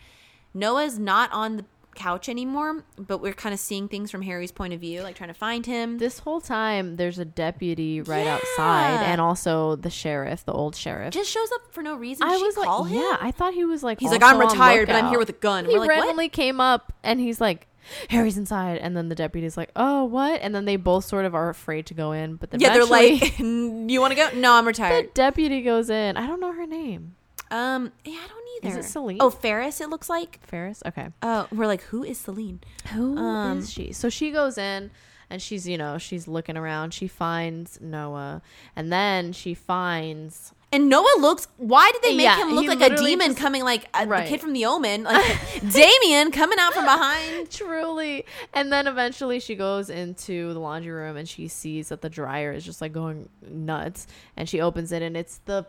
Noah's 0.53 0.97
not 0.99 1.31
on 1.31 1.57
the 1.57 1.65
couch 1.95 2.29
anymore, 2.29 2.83
but 2.97 3.19
we're 3.19 3.33
kind 3.33 3.53
of 3.53 3.59
seeing 3.59 3.87
things 3.87 4.11
from 4.11 4.21
Harry's 4.21 4.51
point 4.51 4.73
of 4.73 4.79
view, 4.79 5.01
like 5.01 5.15
trying 5.15 5.29
to 5.29 5.33
find 5.33 5.65
him. 5.65 5.97
This 5.97 6.19
whole 6.19 6.41
time, 6.41 6.97
there's 6.97 7.17
a 7.17 7.25
deputy 7.25 8.01
right 8.01 8.27
outside, 8.27 9.03
and 9.05 9.19
also 9.21 9.75
the 9.75 9.89
sheriff, 9.89 10.45
the 10.45 10.53
old 10.53 10.75
sheriff. 10.75 11.13
Just 11.13 11.31
shows 11.31 11.49
up 11.53 11.73
for 11.73 11.81
no 11.81 11.95
reason. 11.95 12.27
I 12.27 12.37
she 12.37 12.43
was 12.43 12.57
like, 12.57 12.87
him? 12.91 12.99
yeah, 12.99 13.17
I 13.19 13.31
thought 13.31 13.53
he 13.53 13.65
was 13.65 13.83
like. 13.83 13.99
He's 13.99 14.11
like, 14.11 14.23
I'm 14.23 14.39
retired, 14.39 14.87
but 14.87 14.95
I'm 14.95 15.09
here 15.09 15.19
with 15.19 15.29
a 15.29 15.33
gun. 15.33 15.65
He 15.65 15.73
We're 15.73 15.79
like, 15.79 15.89
what? 15.89 15.95
randomly 15.97 16.29
came 16.29 16.59
up, 16.61 16.93
and 17.03 17.19
he's 17.19 17.41
like, 17.41 17.67
Harry's 18.09 18.37
inside, 18.37 18.77
and 18.77 18.95
then 18.97 19.09
the 19.09 19.15
deputy's 19.15 19.57
like, 19.57 19.71
oh, 19.75 20.05
what? 20.05 20.41
And 20.41 20.53
then 20.55 20.65
they 20.65 20.75
both 20.75 21.05
sort 21.05 21.25
of 21.25 21.35
are 21.35 21.49
afraid 21.49 21.85
to 21.87 21.93
go 21.93 22.11
in, 22.11 22.35
but 22.35 22.51
then 22.51 22.59
Yeah, 22.59 22.73
they're 22.73 22.85
like, 22.85 23.39
you 23.39 24.01
want 24.01 24.11
to 24.11 24.15
go? 24.15 24.29
No, 24.35 24.53
I'm 24.53 24.65
retired." 24.67 25.05
the 25.05 25.09
deputy 25.13 25.61
goes 25.61 25.89
in. 25.89 26.17
I 26.17 26.27
don't 26.27 26.39
know 26.39 26.51
her 26.53 26.65
name. 26.65 27.15
Um, 27.51 27.91
yeah, 28.03 28.13
I 28.23 28.27
don't 28.27 28.65
either. 28.65 28.79
Is 28.79 28.85
it 28.85 28.89
Selene? 28.89 29.17
Oh, 29.19 29.29
Ferris. 29.29 29.81
It 29.81 29.89
looks 29.89 30.09
like. 30.09 30.39
Ferris. 30.45 30.81
Okay. 30.85 31.09
Oh, 31.21 31.47
we're 31.51 31.67
like, 31.67 31.81
who 31.83 32.03
is 32.03 32.17
Selene? 32.17 32.59
Who 32.93 33.13
is 33.13 33.19
Um, 33.19 33.65
she? 33.65 33.91
So 33.91 34.09
she 34.09 34.31
goes 34.31 34.57
in 34.57 34.91
and 35.29 35.41
she's, 35.41 35.67
you 35.67 35.77
know, 35.77 35.97
she's 35.97 36.27
looking 36.27 36.57
around. 36.57 36.93
She 36.93 37.07
finds 37.07 37.79
Noah. 37.81 38.41
And 38.75 38.91
then 38.91 39.31
she 39.33 39.53
finds 39.53 40.53
And 40.71 40.89
Noah 40.89 41.15
looks. 41.19 41.47
Why 41.57 41.91
did 41.93 42.01
they 42.01 42.15
make 42.17 42.25
Yeah, 42.25 42.37
him 42.41 42.53
look 42.55 42.67
like 42.67 42.81
a 42.91 42.95
demon 42.95 43.27
just- 43.27 43.37
coming, 43.39 43.63
like 43.63 43.85
a, 43.93 44.01
the 44.05 44.07
Right. 44.09 44.27
kid 44.27 44.41
from 44.41 44.53
The 44.53 44.65
Omen, 44.65 45.03
like 45.05 45.71
Damien 45.71 46.31
coming 46.31 46.57
out 46.59 46.73
from 46.73 46.85
behind? 46.85 47.49
truly. 47.51 48.25
And 48.53 48.71
then 48.73 48.87
eventually 48.87 49.39
she 49.39 49.55
goes 49.55 49.89
into 49.89 50.53
the 50.53 50.59
laundry 50.59 50.91
room 50.91 51.15
and 51.17 51.29
she 51.29 51.47
sees 51.47 51.89
that 51.89 52.01
the 52.01 52.09
dryer 52.09 52.51
is 52.51 52.65
just 52.65 52.81
like 52.81 52.91
going 52.93 53.29
nuts. 53.47 54.07
And 54.35 54.49
she 54.49 54.59
opens 54.61 54.91
it 54.91 55.01
and 55.01 55.15
it's 55.15 55.37
the 55.45 55.65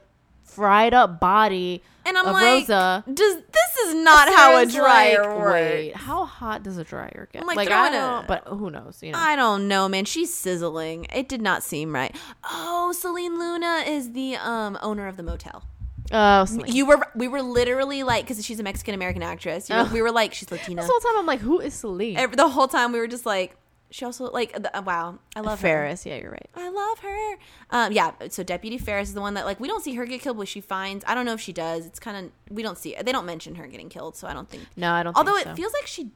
fried 0.46 0.94
up 0.94 1.20
body 1.20 1.82
And 2.06 2.16
I'm 2.16 2.26
of 2.26 2.32
like, 2.32 2.68
Rosa. 2.68 3.04
does 3.12 3.34
this 3.36 3.86
is 3.86 3.94
not 3.94 4.28
how 4.28 4.56
a 4.58 4.64
dryer 4.66 5.22
like, 5.24 5.38
works? 5.38 5.52
Wait, 5.52 5.96
how 5.96 6.24
hot 6.24 6.62
does 6.62 6.78
a 6.78 6.84
dryer 6.84 7.28
get? 7.32 7.42
I'm 7.42 7.46
like, 7.48 7.56
like 7.56 7.70
I 7.70 7.90
don't, 7.90 8.26
but 8.26 8.44
who 8.46 8.70
knows? 8.70 9.02
You 9.02 9.12
know, 9.12 9.18
I 9.18 9.36
don't 9.36 9.68
know, 9.68 9.88
man. 9.88 10.04
She's 10.04 10.32
sizzling. 10.32 11.06
It 11.12 11.28
did 11.28 11.42
not 11.42 11.62
seem 11.62 11.92
right. 11.94 12.14
Oh, 12.44 12.92
Selene 12.92 13.38
Luna 13.38 13.84
is 13.86 14.12
the 14.12 14.36
um 14.36 14.78
owner 14.82 15.08
of 15.08 15.16
the 15.16 15.22
motel. 15.22 15.64
oh, 16.12 16.44
Selene. 16.44 16.74
You 16.74 16.86
were 16.86 16.98
we 17.14 17.28
were 17.28 17.42
literally 17.42 18.02
like 18.04 18.24
because 18.26 18.44
she's 18.44 18.60
a 18.60 18.62
Mexican 18.62 18.94
American 18.94 19.22
actress. 19.22 19.68
You 19.68 19.74
were- 19.76 19.82
Ugh. 19.82 19.92
we 19.92 20.00
were 20.02 20.12
like 20.12 20.32
she's 20.32 20.50
Latina. 20.50 20.80
this 20.82 20.90
whole 20.90 21.00
time 21.00 21.18
I'm 21.18 21.26
like, 21.26 21.40
who 21.40 21.60
is 21.60 21.74
Selene? 21.74 22.16
Every, 22.16 22.36
the 22.36 22.48
whole 22.48 22.68
time 22.68 22.92
we 22.92 22.98
were 23.00 23.08
just 23.08 23.26
like 23.26 23.56
she 23.90 24.04
also 24.04 24.30
like 24.30 24.52
the, 24.60 24.76
uh, 24.76 24.82
wow 24.82 25.18
I 25.34 25.40
love 25.40 25.60
her. 25.60 25.68
Ferris. 25.68 26.04
Yeah, 26.06 26.16
you're 26.16 26.30
right. 26.30 26.48
I 26.54 26.68
love 26.68 26.98
her. 27.00 27.36
Um, 27.70 27.92
yeah. 27.92 28.12
So 28.30 28.42
Deputy 28.42 28.78
Ferris 28.78 29.08
is 29.08 29.14
the 29.14 29.20
one 29.20 29.34
that 29.34 29.46
like 29.46 29.60
we 29.60 29.68
don't 29.68 29.82
see 29.82 29.94
her 29.94 30.04
get 30.06 30.20
killed, 30.20 30.36
but 30.38 30.48
she 30.48 30.60
finds. 30.60 31.04
I 31.06 31.14
don't 31.14 31.24
know 31.24 31.32
if 31.34 31.40
she 31.40 31.52
does. 31.52 31.86
It's 31.86 31.98
kind 32.00 32.26
of 32.26 32.32
we 32.54 32.62
don't 32.62 32.76
see. 32.78 32.96
They 33.02 33.12
don't 33.12 33.26
mention 33.26 33.54
her 33.56 33.66
getting 33.66 33.88
killed, 33.88 34.16
so 34.16 34.26
I 34.26 34.32
don't 34.34 34.48
think. 34.48 34.64
No, 34.76 34.92
I 34.92 35.02
don't. 35.02 35.16
Although 35.16 35.36
it 35.36 35.54
feels 35.54 35.72
like 35.72 35.86
she. 35.86 36.10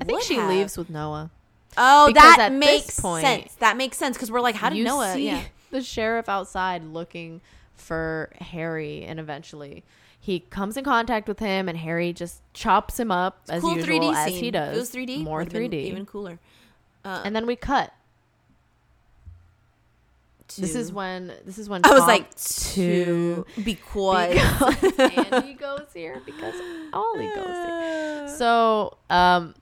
I 0.00 0.04
think 0.04 0.22
she 0.22 0.34
have. 0.36 0.48
leaves 0.50 0.76
with 0.76 0.90
Noah. 0.90 1.30
Oh, 1.78 2.06
Because 2.08 2.36
that 2.36 2.52
makes 2.52 2.98
point- 3.00 3.24
sense. 3.24 3.54
That 3.56 3.76
makes 3.76 3.96
sense 3.96 4.16
because 4.16 4.30
we're 4.30 4.40
like, 4.40 4.54
how 4.54 4.68
did 4.70 4.78
you 4.78 4.84
Noah? 4.84 5.12
see 5.14 5.26
Yeah. 5.26 5.42
the 5.70 5.82
sheriff 5.82 6.28
outside 6.28 6.82
looking 6.84 7.40
for 7.74 8.30
Harry, 8.40 9.04
and 9.04 9.20
eventually 9.20 9.84
he 10.18 10.40
comes 10.40 10.76
in 10.76 10.84
contact 10.84 11.28
with 11.28 11.38
him, 11.38 11.68
and 11.68 11.76
Harry 11.78 12.12
just 12.12 12.40
chops 12.54 12.98
him 12.98 13.10
up 13.10 13.42
as 13.48 13.60
cool 13.62 13.76
usual 13.76 14.00
3D 14.00 14.14
as 14.14 14.26
scene. 14.32 14.42
he 14.44 14.50
does. 14.50 14.76
It 14.76 14.80
was 14.80 14.90
3D. 14.90 15.22
more 15.22 15.38
would've 15.40 15.52
been 15.52 15.70
3D, 15.70 15.84
even 15.84 16.06
cooler. 16.06 16.38
Uh, 17.06 17.22
and 17.24 17.36
then 17.36 17.46
we 17.46 17.54
cut. 17.54 17.92
This 20.58 20.74
is 20.74 20.92
when 20.92 21.32
this 21.44 21.56
is 21.56 21.68
when 21.68 21.82
I 21.84 21.90
was 21.90 22.00
like 22.00 22.34
to 22.34 23.46
to 23.54 23.62
because. 23.62 24.34
because 24.34 24.98
Andy 25.32 25.54
goes 25.54 25.86
here 25.94 26.20
because 26.26 26.54
Ollie 26.92 27.30
goes 27.34 27.46
here. 27.46 28.28
So, 28.28 28.96
um, 29.08 29.54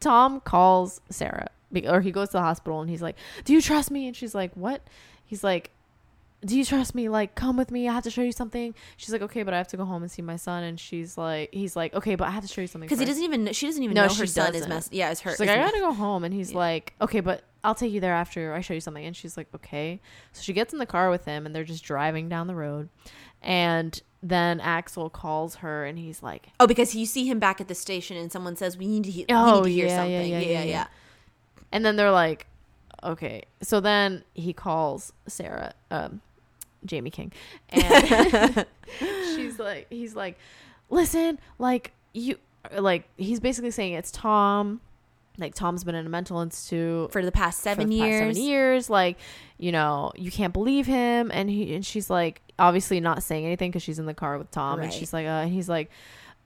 Tom 0.00 0.40
calls 0.40 1.00
Sarah, 1.08 1.48
or 1.86 2.00
he 2.02 2.10
goes 2.10 2.28
to 2.28 2.32
the 2.32 2.42
hospital, 2.42 2.80
and 2.80 2.90
he's 2.90 3.02
like, 3.02 3.16
"Do 3.44 3.54
you 3.54 3.62
trust 3.62 3.90
me?" 3.90 4.06
And 4.06 4.14
she's 4.14 4.34
like, 4.34 4.52
"What?" 4.54 4.82
He's 5.24 5.42
like, 5.42 5.70
"Do 6.44 6.56
you 6.58 6.64
trust 6.64 6.94
me? 6.94 7.08
Like, 7.08 7.34
come 7.34 7.56
with 7.56 7.70
me. 7.70 7.88
I 7.88 7.92
have 7.92 8.04
to 8.04 8.10
show 8.10 8.22
you 8.22 8.32
something." 8.32 8.74
She's 8.96 9.12
like, 9.12 9.22
"Okay, 9.22 9.42
but 9.42 9.54
I 9.54 9.58
have 9.58 9.68
to 9.68 9.76
go 9.76 9.84
home 9.84 10.02
and 10.02 10.10
see 10.10 10.22
my 10.22 10.36
son." 10.36 10.62
And 10.64 10.78
she's 10.78 11.16
like, 11.16 11.50
"He's 11.52 11.76
like, 11.76 11.94
okay, 11.94 12.14
but 12.16 12.26
I 12.28 12.30
have 12.32 12.42
to 12.42 12.48
show 12.48 12.60
you 12.60 12.66
something." 12.66 12.86
Because 12.86 12.98
he 13.00 13.04
doesn't 13.06 13.22
even. 13.22 13.52
She 13.52 13.66
doesn't 13.66 13.82
even 13.82 13.94
No, 13.94 14.02
know 14.06 14.14
her 14.14 14.26
son 14.26 14.48
is 14.48 14.62
doesn't. 14.62 14.68
mess. 14.68 14.88
Yeah, 14.92 15.10
it's 15.10 15.20
her. 15.20 15.30
She's 15.30 15.40
like, 15.40 15.50
I 15.50 15.56
gotta 15.56 15.78
go 15.80 15.92
home, 15.92 16.24
and 16.24 16.34
he's 16.34 16.52
Yeah. 16.52 16.58
like, 16.58 16.94
okay, 17.00 17.20
but 17.20 17.44
I'll 17.64 17.74
take 17.76 17.92
you 17.92 18.00
there 18.00 18.14
after 18.14 18.52
I 18.54 18.60
show 18.60 18.74
you 18.74 18.80
something. 18.80 19.04
And 19.04 19.16
she's 19.16 19.36
like, 19.36 19.46
okay. 19.54 20.00
So 20.32 20.42
she 20.42 20.52
gets 20.52 20.72
in 20.72 20.78
the 20.80 20.86
car 20.86 21.10
with 21.10 21.24
him, 21.24 21.46
and 21.46 21.54
they're 21.54 21.62
just 21.64 21.84
driving 21.84 22.28
down 22.28 22.46
the 22.48 22.54
road, 22.56 22.88
and 23.40 24.00
then 24.22 24.60
Axel 24.60 25.10
calls 25.10 25.56
her, 25.56 25.84
and 25.84 25.98
he's 25.98 26.22
like, 26.22 26.48
Oh, 26.60 26.66
because 26.66 26.94
you 26.94 27.06
see 27.06 27.26
him 27.26 27.38
back 27.38 27.60
at 27.60 27.68
the 27.68 27.74
station, 27.74 28.16
and 28.16 28.30
someone 28.30 28.56
says, 28.56 28.76
"We 28.76 28.86
need 28.86 29.04
to, 29.04 29.10
he- 29.10 29.26
Oh, 29.28 29.60
need 29.62 29.64
to 29.64 29.70
hear 29.70 29.86
yeah, 29.86 29.92
yeah, 29.92 29.96
something." 29.96 30.30
yeah, 30.32 30.38
Yeah, 30.38 30.46
yeah, 30.48 30.58
yeah, 30.62 30.64
yeah. 30.64 30.86
and 31.72 31.84
then 31.84 31.96
they're 31.96 32.10
like, 32.12 32.46
okay. 33.02 33.42
So 33.62 33.80
then 33.80 34.22
he 34.34 34.52
calls 34.52 35.12
Sarah, 35.26 35.74
um, 35.90 36.20
Jaime 36.90 37.10
King, 37.10 37.32
and 37.68 38.66
she's 38.98 39.58
like, 39.58 39.86
he's 39.90 40.14
like, 40.14 40.38
listen, 40.90 41.38
like 41.58 41.92
you, 42.12 42.36
like 42.78 43.04
he's 43.16 43.40
basically 43.40 43.70
saying 43.70 43.94
it's 43.94 44.10
Tom. 44.10 44.80
Like 45.38 45.54
Tom's 45.54 45.82
been 45.82 45.94
in 45.94 46.04
a 46.04 46.10
mental 46.10 46.40
institute 46.40 47.10
For 47.10 47.24
the 47.24 47.32
past 47.32 47.60
seven 47.60 47.88
the 47.88 47.98
past 48.00 48.06
years. 48.10 48.36
seven 48.36 48.42
years. 48.42 48.90
Like, 48.90 49.16
you 49.56 49.72
know, 49.72 50.12
you 50.14 50.30
can't 50.30 50.52
believe 50.52 50.86
him. 50.86 51.30
And 51.32 51.48
he 51.48 51.74
and 51.74 51.84
she's 51.86 52.10
like, 52.10 52.42
obviously 52.58 53.00
not 53.00 53.22
saying 53.22 53.46
anything 53.46 53.70
because 53.70 53.82
she's 53.82 53.98
in 53.98 54.04
the 54.04 54.12
car 54.14 54.36
with 54.36 54.50
Tom. 54.50 54.80
And 54.80 54.92
she's 54.92 55.12
like, 55.12 55.26
uh, 55.26 55.30
and 55.44 55.52
he's 55.52 55.70
like, 55.70 55.90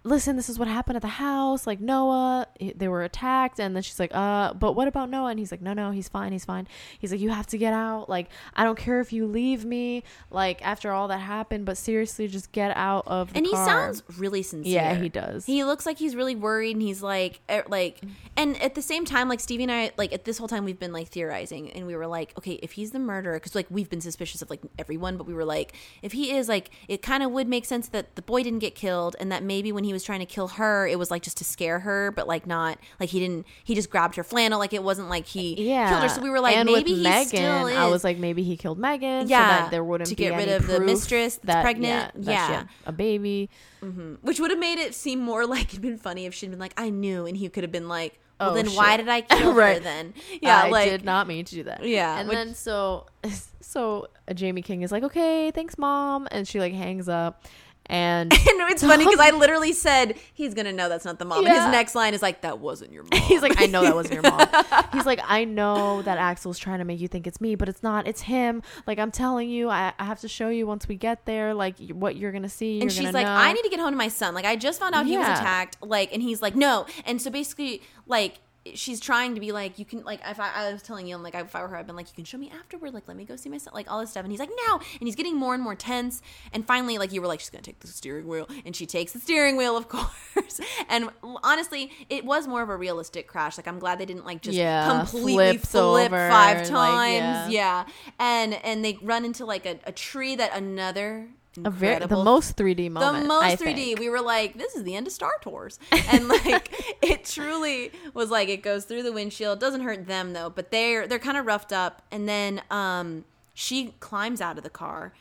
listen, 0.06 0.36
this 0.36 0.48
is 0.48 0.58
what 0.58 0.68
happened 0.68 0.96
at 0.96 1.02
the 1.02 1.08
house. 1.08 1.66
Like 1.66 1.80
Noah, 1.80 2.46
he- 2.58 2.72
they 2.72 2.88
were 2.88 3.02
attacked. 3.02 3.58
And 3.60 3.74
then 3.74 3.82
she's 3.82 3.98
like, 3.98 4.14
uh, 4.14 4.54
but 4.54 4.72
what 4.72 4.88
about 4.88 5.10
Noah? 5.10 5.30
And 5.30 5.38
he's 5.38 5.50
like, 5.50 5.60
no, 5.60 5.72
no, 5.72 5.90
he's 5.90 6.08
fine. 6.08 6.32
He's 6.32 6.44
fine. 6.44 6.68
He's 6.98 7.10
like, 7.10 7.20
you 7.20 7.30
have 7.30 7.46
to 7.48 7.58
get 7.58 7.72
out. 7.72 8.08
Like, 8.08 8.28
I 8.54 8.64
don't 8.64 8.78
care 8.78 9.00
if 9.00 9.12
you 9.12 9.26
leave 9.26 9.64
me. 9.64 10.04
Like 10.30 10.64
after 10.64 10.92
all 10.92 11.08
that 11.08 11.18
happened, 11.18 11.66
but 11.66 11.76
seriously, 11.76 12.28
just 12.28 12.52
get 12.52 12.74
out 12.76 13.04
of 13.06 13.32
the 13.32 13.38
and 13.38 13.46
he 13.46 13.52
car." 13.52 13.66
sounds 13.66 14.02
really 14.18 14.42
sincere. 14.42 14.72
yeah, 14.74 14.94
he 14.94 15.08
does. 15.08 15.44
He 15.46 15.64
looks 15.64 15.84
like 15.86 15.98
he's 15.98 16.14
really 16.14 16.36
worried, 16.36 16.72
and 16.76 16.82
he's 16.82 17.02
like, 17.02 17.40
er, 17.50 17.64
like, 17.68 18.00
and 18.36 18.60
at 18.62 18.74
the 18.74 18.82
same 18.82 19.04
time, 19.04 19.28
like 19.28 19.40
Stevie 19.40 19.64
and 19.64 19.72
I, 19.72 19.90
like 19.96 20.12
at 20.12 20.24
this 20.24 20.38
whole 20.38 20.48
time, 20.48 20.64
we've 20.64 20.78
been 20.78 20.92
like 20.92 21.08
theorizing, 21.08 21.70
and 21.72 21.86
we 21.86 21.96
were 21.96 22.06
like, 22.06 22.32
okay, 22.38 22.52
if 22.62 22.72
he's 22.72 22.92
the 22.92 22.98
murderer, 22.98 23.34
because 23.34 23.54
like 23.54 23.66
we've 23.70 23.90
been 23.90 24.00
suspicious 24.00 24.40
of 24.42 24.50
like 24.50 24.60
everyone, 24.78 25.16
but 25.16 25.26
we 25.26 25.34
were 25.34 25.44
like, 25.44 25.72
if 26.02 26.12
he 26.12 26.30
is, 26.32 26.48
like, 26.48 26.70
it 26.88 27.02
kind 27.02 27.22
of 27.22 27.30
would 27.32 27.48
make 27.48 27.64
sense 27.64 27.88
that 27.88 28.14
the 28.14 28.22
boy 28.22 28.42
didn't 28.42 28.60
get 28.60 28.74
killed, 28.74 29.16
and 29.18 29.32
that 29.32 29.42
maybe 29.42 29.72
when 29.72 29.84
he 29.84 29.92
was 29.96 30.04
trying 30.04 30.20
to 30.20 30.26
kill 30.26 30.48
her, 30.48 30.86
it 30.86 30.98
was 30.98 31.10
like 31.10 31.22
just 31.22 31.38
to 31.38 31.44
scare 31.44 31.80
her, 31.80 32.12
but 32.12 32.28
like 32.28 32.46
not 32.46 32.78
like 33.00 33.08
he 33.08 33.18
didn't, 33.20 33.46
he 33.64 33.74
just 33.74 33.90
grabbed 33.90 34.14
her 34.16 34.22
flannel, 34.24 34.58
like 34.58 34.72
it 34.72 34.82
wasn't 34.82 35.08
like 35.08 35.26
he 35.26 35.68
yeah. 35.68 35.88
killed 35.88 36.02
her. 36.02 36.08
So 36.08 36.20
we 36.22 36.30
were 36.30 36.40
like, 36.40 36.56
and 36.56 36.66
maybe 36.70 36.94
he 36.94 37.02
Megan, 37.02 37.26
still 37.26 37.66
is. 37.66 37.76
I 37.76 37.86
was 37.86 38.04
like, 38.04 38.18
maybe 38.18 38.42
he 38.42 38.56
killed 38.56 38.78
Megan. 38.78 39.28
Yeah, 39.28 39.56
so 39.56 39.62
that 39.62 39.70
there 39.70 39.82
wouldn't 39.84 40.08
to 40.10 40.14
be 40.16 40.24
get 40.24 40.36
rid 40.36 40.48
of 40.48 40.66
the 40.66 40.80
mistress 40.80 41.36
that's 41.36 41.46
that, 41.46 41.62
pregnant. 41.62 42.12
Yeah, 42.16 42.22
that 42.24 42.50
Yeah. 42.50 42.64
a 42.86 42.92
baby. 42.92 43.50
Mm-hmm. 43.82 44.14
which 44.22 44.40
would 44.40 44.50
have 44.50 44.58
made 44.58 44.78
it 44.78 44.94
seem 44.94 45.20
more 45.20 45.46
like 45.46 45.68
it'd 45.68 45.82
been 45.82 45.98
funny 45.98 46.24
if 46.26 46.34
she'd 46.34 46.50
been 46.50 46.58
like, 46.58 46.72
I 46.76 46.90
knew, 46.90 47.26
and 47.26 47.36
he 47.36 47.48
could 47.48 47.62
have 47.62 47.70
been 47.70 47.88
like, 47.88 48.18
well, 48.40 48.50
Oh, 48.50 48.54
then 48.54 48.66
shit. 48.66 48.76
why 48.76 48.96
did 48.96 49.08
I 49.08 49.20
kill 49.22 49.52
her 49.52 49.78
then? 49.78 50.12
Yeah, 50.42 50.62
I 50.64 50.70
like 50.70 50.90
did 50.90 51.04
not 51.04 51.26
mean 51.28 51.44
to 51.44 51.54
do 51.54 51.62
that. 51.64 51.84
Yeah, 51.84 52.18
and 52.18 52.28
which- 52.28 52.36
then 52.36 52.54
so 52.54 53.06
so 53.60 54.08
Jaime 54.38 54.62
King 54.62 54.82
is 54.82 54.90
like, 54.92 55.02
okay, 55.04 55.50
thanks, 55.52 55.78
mom, 55.78 56.26
and 56.30 56.48
she 56.48 56.58
like 56.58 56.72
hangs 56.72 57.08
up, 57.08 57.44
and 57.86 58.32
And 58.66 58.72
it's 58.72 58.82
funny 58.82 59.04
because 59.04 59.20
I 59.20 59.30
literally 59.36 59.72
said 59.72 60.16
he's 60.34 60.54
gonna 60.54 60.72
know 60.72 60.88
that's 60.88 61.04
not 61.04 61.18
the 61.18 61.24
mom. 61.24 61.46
And 61.46 61.54
his 61.54 61.64
next 61.66 61.94
line 61.94 62.14
is 62.14 62.22
like, 62.22 62.40
"That 62.42 62.58
wasn't 62.58 62.92
your 62.92 63.02
mom." 63.10 63.20
he's 63.22 63.42
like, 63.42 63.60
I 63.60 63.66
know 63.66 63.82
that 63.82 63.94
wasn't 63.94 64.14
your 64.14 64.22
mom. 64.22 64.46
he's 64.92 65.06
like, 65.06 65.20
I 65.24 65.44
know 65.44 66.02
that 66.02 66.18
Axel's 66.18 66.58
trying 66.58 66.78
to 66.78 66.84
make 66.84 67.00
you 67.00 67.08
think 67.08 67.26
it's 67.26 67.40
me, 67.40 67.54
but 67.54 67.68
it's 67.68 67.82
not. 67.82 68.06
It's 68.06 68.22
him. 68.22 68.62
Like 68.86 68.98
I'm 68.98 69.10
telling 69.10 69.48
you, 69.50 69.68
I, 69.70 69.92
I 69.98 70.04
have 70.04 70.20
to 70.20 70.28
show 70.28 70.48
you 70.48 70.66
once 70.66 70.88
we 70.88 70.96
get 70.96 71.24
there, 71.26 71.54
like 71.54 71.78
what 71.90 72.16
you're 72.16 72.32
gonna 72.32 72.48
see. 72.48 72.80
and 72.80 72.82
you're 72.82 72.90
she's 72.90 73.00
gonna 73.12 73.12
like, 73.12 73.26
know. 73.26 73.32
"I 73.32 73.52
need 73.52 73.62
to 73.62 73.68
get 73.70 73.80
home 73.80 73.92
to 73.92 73.96
my 73.96 74.08
son. 74.08 74.34
Like, 74.34 74.44
I 74.44 74.56
just 74.56 74.80
found 74.80 74.94
out 74.94 75.06
he 75.06 75.16
was 75.16 75.26
attacked. 75.26 75.76
Like, 75.80 76.12
and 76.12 76.22
he's 76.22 76.42
like, 76.42 76.56
no." 76.56 76.86
And 77.04 77.20
so 77.22 77.30
basically, 77.30 77.82
like. 78.06 78.40
She's 78.74 79.00
trying 79.00 79.34
to 79.34 79.40
be 79.40 79.52
like, 79.52 79.78
you 79.78 79.84
can 79.84 80.02
like. 80.04 80.20
If 80.26 80.40
I, 80.40 80.50
I 80.54 80.72
was 80.72 80.82
telling 80.82 81.06
you, 81.06 81.14
I'm 81.14 81.22
like, 81.22 81.34
if 81.34 81.54
I 81.54 81.62
were 81.62 81.68
her, 81.68 81.76
I'd 81.76 81.86
been 81.86 81.96
like, 81.96 82.08
you 82.08 82.14
can 82.14 82.24
show 82.24 82.38
me 82.38 82.50
afterward. 82.58 82.92
Like, 82.94 83.06
let 83.08 83.16
me 83.16 83.24
go 83.24 83.36
see 83.36 83.48
my 83.48 83.58
son. 83.58 83.72
Like 83.74 83.90
all 83.90 84.00
this 84.00 84.10
stuff. 84.10 84.24
And 84.24 84.32
he's 84.32 84.40
like, 84.40 84.50
no. 84.66 84.74
And 84.76 85.06
he's 85.06 85.14
getting 85.16 85.36
more 85.36 85.54
and 85.54 85.62
more 85.62 85.74
tense. 85.74 86.22
And 86.52 86.66
finally, 86.66 86.98
like 86.98 87.12
you 87.12 87.20
were 87.20 87.26
like, 87.26 87.40
she's 87.40 87.50
gonna 87.50 87.62
take 87.62 87.80
the 87.80 87.86
steering 87.86 88.26
wheel, 88.26 88.48
and 88.64 88.74
she 88.74 88.86
takes 88.86 89.12
the 89.12 89.18
steering 89.20 89.56
wheel, 89.56 89.76
of 89.76 89.88
course. 89.90 90.60
And 90.88 91.10
honestly, 91.42 91.90
it 92.10 92.24
was 92.24 92.46
more 92.46 92.62
of 92.62 92.68
a 92.68 92.76
realistic 92.76 93.26
crash. 93.28 93.56
Like 93.56 93.68
I'm 93.68 93.78
glad 93.78 93.98
they 93.98 94.06
didn't 94.06 94.24
like 94.26 94.42
just 94.42 94.56
Yeah, 94.56 94.88
completely 94.88 95.58
flip 95.58 95.82
over, 96.12 96.28
five 96.30 96.58
like, 96.58 96.66
times. 96.68 97.52
yeah. 97.52 97.84
yeah. 97.84 97.86
and 98.18 98.54
and 98.64 98.84
they 98.84 98.98
run 99.02 99.24
into 99.24 99.44
like 99.44 99.66
a, 99.66 99.78
a 99.84 99.92
tree 99.92 100.34
that 100.36 100.56
another 100.56 101.28
a 101.64 101.70
very 101.70 102.04
the 102.04 102.08
most 102.16 102.56
3D 102.56 102.90
moment. 102.90 103.22
the 103.22 103.28
most 103.28 103.44
I 103.44 103.56
3D. 103.56 103.74
think. 103.74 103.98
We 104.00 104.08
were 104.08 104.20
like, 104.20 104.58
this 104.58 104.74
is 104.74 104.84
the 104.84 104.94
end 104.96 105.06
of 105.06 105.12
Star 105.12 105.32
Tours, 105.40 105.78
and 106.10 106.28
like 106.44 106.96
it 107.02 107.24
truly 107.24 107.92
was 108.14 108.30
like 108.30 108.48
it 108.48 108.62
goes 108.62 108.84
through 108.84 109.02
the 109.02 109.12
windshield. 109.12 109.60
Doesn't 109.60 109.80
hurt 109.82 110.06
them 110.06 110.32
though, 110.32 110.50
but 110.50 110.70
they're 110.70 111.06
they're 111.06 111.18
kind 111.18 111.36
of 111.36 111.46
roughed 111.46 111.72
up. 111.72 112.02
And 112.10 112.28
then 112.28 112.62
um 112.70 113.24
she 113.54 113.94
climbs 114.00 114.40
out 114.40 114.58
of 114.58 114.64
the 114.64 114.70
car, 114.70 115.12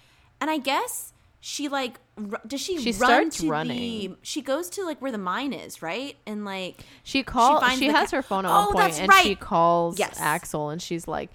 and 0.41 0.49
I 0.49 0.57
guess 0.57 1.14
she 1.40 1.68
like 1.70 1.99
does 2.48 2.60
she, 2.62 2.78
She 2.80 2.91
run 2.91 2.94
starts 2.94 3.36
to 3.38 3.41
the 3.44 3.49
running. 3.49 4.18
she 4.24 4.41
goes 4.41 4.70
to 4.72 4.84
like 4.84 5.02
where 5.02 5.12
the 5.12 5.18
mine 5.18 5.53
is 5.53 5.82
right 5.82 6.16
and 6.26 6.44
like 6.45 6.80
She 7.03 7.24
calls. 7.24 7.60
finds 7.62 7.78
She, 7.80 7.88
has 7.88 8.10
ca- 8.10 8.18
her 8.18 8.22
phone 8.24 8.45
at 8.45 8.52
Oh, 8.52 8.53
one 8.53 8.66
point, 8.68 8.78
that's 8.78 8.99
and 8.99 9.10
right. 9.10 9.24
she 9.24 9.36
calls 9.36 9.99
Yes. 9.99 10.18
Axel, 10.20 10.70
and 10.70 10.82
she's 10.82 11.07
like, 11.07 11.30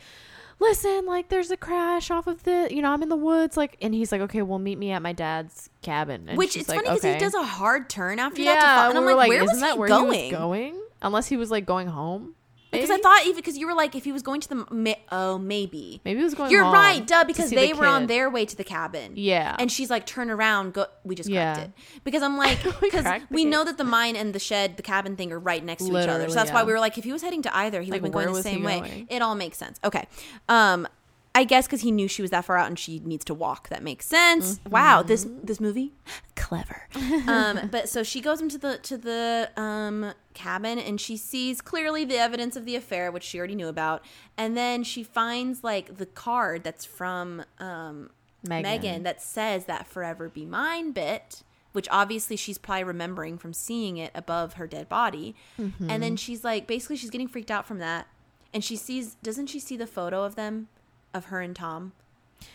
"Listen, 0.60 1.06
like, 1.06 1.28
there's 1.28 1.50
a 1.50 1.56
crash 1.56 2.10
off 2.10 2.26
of 2.26 2.44
the. 2.44 2.68
You 2.70 2.82
know, 2.82 2.92
I'm 2.92 3.02
in 3.02 3.08
the 3.08 3.16
woods. 3.16 3.56
Like, 3.56 3.76
and 3.82 3.92
he's 3.92 4.12
like, 4.12 4.20
okay, 4.22 4.42
well, 4.42 4.58
meet 4.58 4.78
me 4.78 4.92
at 4.92 5.02
my 5.02 5.12
dad's 5.12 5.70
cabin. 5.82 6.28
And 6.28 6.38
which 6.38 6.56
it's 6.56 6.68
like, 6.68 6.84
funny 6.84 6.88
because 6.88 7.04
okay. 7.04 7.14
he 7.14 7.18
does 7.18 7.34
a 7.34 7.42
hard 7.42 7.90
turn 7.90 8.18
after 8.18 8.42
yeah, 8.42 8.54
that 8.54 8.60
to 8.60 8.66
follow, 8.66 8.88
and 8.90 8.98
I'm 8.98 9.04
we 9.04 9.12
were 9.12 9.16
like, 9.16 9.28
where 9.30 9.42
isn't 9.42 9.54
was 9.54 9.60
that 9.60 9.72
he 9.72 9.78
where 9.78 9.88
going? 9.88 10.12
he 10.12 10.32
was 10.32 10.38
going? 10.38 10.82
Unless 11.02 11.26
he 11.26 11.36
was 11.36 11.50
like 11.50 11.66
going 11.66 11.88
home. 11.88 12.34
Because 12.70 12.90
I 12.90 12.98
thought 12.98 13.22
even 13.24 13.36
because 13.36 13.58
you 13.58 13.66
were 13.66 13.74
like 13.74 13.94
if 13.96 14.04
he 14.04 14.12
was 14.12 14.22
going 14.22 14.40
to 14.42 14.48
the 14.48 14.66
ma- 14.70 14.94
oh 15.10 15.38
maybe 15.38 16.00
maybe 16.04 16.18
he 16.18 16.24
was 16.24 16.34
going. 16.34 16.50
You're 16.50 16.64
right, 16.70 17.04
duh, 17.06 17.24
because 17.24 17.50
they 17.50 17.72
the 17.72 17.78
were 17.78 17.86
on 17.86 18.06
their 18.06 18.30
way 18.30 18.44
to 18.46 18.56
the 18.56 18.64
cabin. 18.64 19.12
Yeah, 19.16 19.56
And 19.58 19.70
she's 19.72 19.90
like, 19.90 20.06
turn 20.06 20.30
around, 20.30 20.74
go. 20.74 20.86
We 21.04 21.14
just 21.14 21.28
cracked 21.30 21.58
Yeah. 21.58 21.64
it. 21.64 21.70
Because 22.04 22.22
I'm 22.22 22.36
like, 22.44 22.62
We 22.64 22.72
because 22.82 23.02
cracked 23.02 23.30
we 23.30 23.44
know 23.44 23.64
that 23.64 23.76
the 23.78 23.84
mine 23.84 24.14
and 24.16 24.32
the 24.34 24.38
shed, 24.38 24.76
the 24.76 24.82
cabin 24.82 25.16
thing 25.16 25.32
are 25.32 25.38
right 25.38 25.64
next 25.64 25.86
to 25.86 25.90
each 25.98 26.08
other. 26.08 26.28
So 26.28 26.34
that's 26.34 26.52
why 26.52 26.62
we 26.64 26.72
were 26.72 26.80
like, 26.80 26.96
if 26.98 27.04
he 27.04 27.12
was 27.12 27.22
heading 27.22 27.42
to 27.42 27.56
either, 27.56 27.80
he 27.82 27.90
would 27.90 27.96
have 27.96 28.02
been 28.02 28.12
going 28.12 28.32
the 28.32 28.42
same 28.42 28.62
way. 28.62 29.06
It 29.08 29.20
all 29.22 29.34
makes 29.34 29.58
sense. 29.58 29.78
Okay. 29.82 30.06
Um, 30.48 30.86
I 31.34 31.44
guess 31.44 31.66
because 31.66 31.82
he 31.82 31.92
knew 31.92 32.08
she 32.08 32.22
was 32.22 32.30
that 32.32 32.44
far 32.44 32.56
out 32.56 32.66
and 32.66 32.78
she 32.78 32.98
needs 33.04 33.24
to 33.26 33.34
walk. 33.34 33.68
That 33.68 33.82
makes 33.84 34.04
sense. 34.06 34.58
Mm-hmm. 34.58 34.70
Wow, 34.70 35.02
this 35.02 35.26
this 35.44 35.60
movie, 35.60 35.92
clever. 36.36 36.88
um, 37.28 37.68
but 37.70 37.88
so 37.88 38.02
she 38.02 38.20
goes 38.20 38.40
into 38.40 38.58
the 38.58 38.78
to 38.78 38.96
the 38.98 39.50
um 39.56 40.12
cabin 40.34 40.78
and 40.78 41.00
she 41.00 41.16
sees 41.16 41.60
clearly 41.60 42.04
the 42.04 42.16
evidence 42.18 42.56
of 42.56 42.64
the 42.64 42.74
affair, 42.74 43.12
which 43.12 43.22
she 43.22 43.38
already 43.38 43.54
knew 43.54 43.68
about, 43.68 44.02
and 44.36 44.56
then 44.56 44.82
she 44.82 45.02
finds 45.04 45.62
like 45.62 45.98
the 45.98 46.06
card 46.06 46.64
that's 46.64 46.84
from 46.84 47.44
um 47.60 48.10
Megan. 48.46 48.62
Megan. 48.62 49.02
that 49.04 49.22
says 49.22 49.66
that 49.66 49.86
forever 49.86 50.28
be 50.28 50.44
mine 50.46 50.92
bit 50.92 51.42
which 51.72 51.86
obviously 51.92 52.34
she's 52.34 52.58
probably 52.58 52.82
remembering 52.82 53.38
from 53.38 53.52
seeing 53.52 53.96
it 53.96 54.10
above 54.12 54.54
her 54.54 54.66
dead 54.66 54.88
body 54.88 55.36
and 55.56 55.72
Mm-hmm. 55.74 56.00
then 56.00 56.16
she's 56.16 56.42
like 56.42 56.66
basically 56.66 56.96
she's 56.96 57.10
getting 57.10 57.28
freaked 57.28 57.50
out 57.50 57.64
from 57.64 57.78
that 57.78 58.08
and 58.52 58.64
she 58.64 58.74
sees 58.74 59.14
doesn't 59.22 59.46
she 59.46 59.60
see 59.60 59.76
the 59.76 59.86
photo 59.86 60.24
of 60.24 60.34
them 60.34 60.66
of 61.14 61.26
her 61.26 61.40
and 61.40 61.54
tom? 61.56 61.92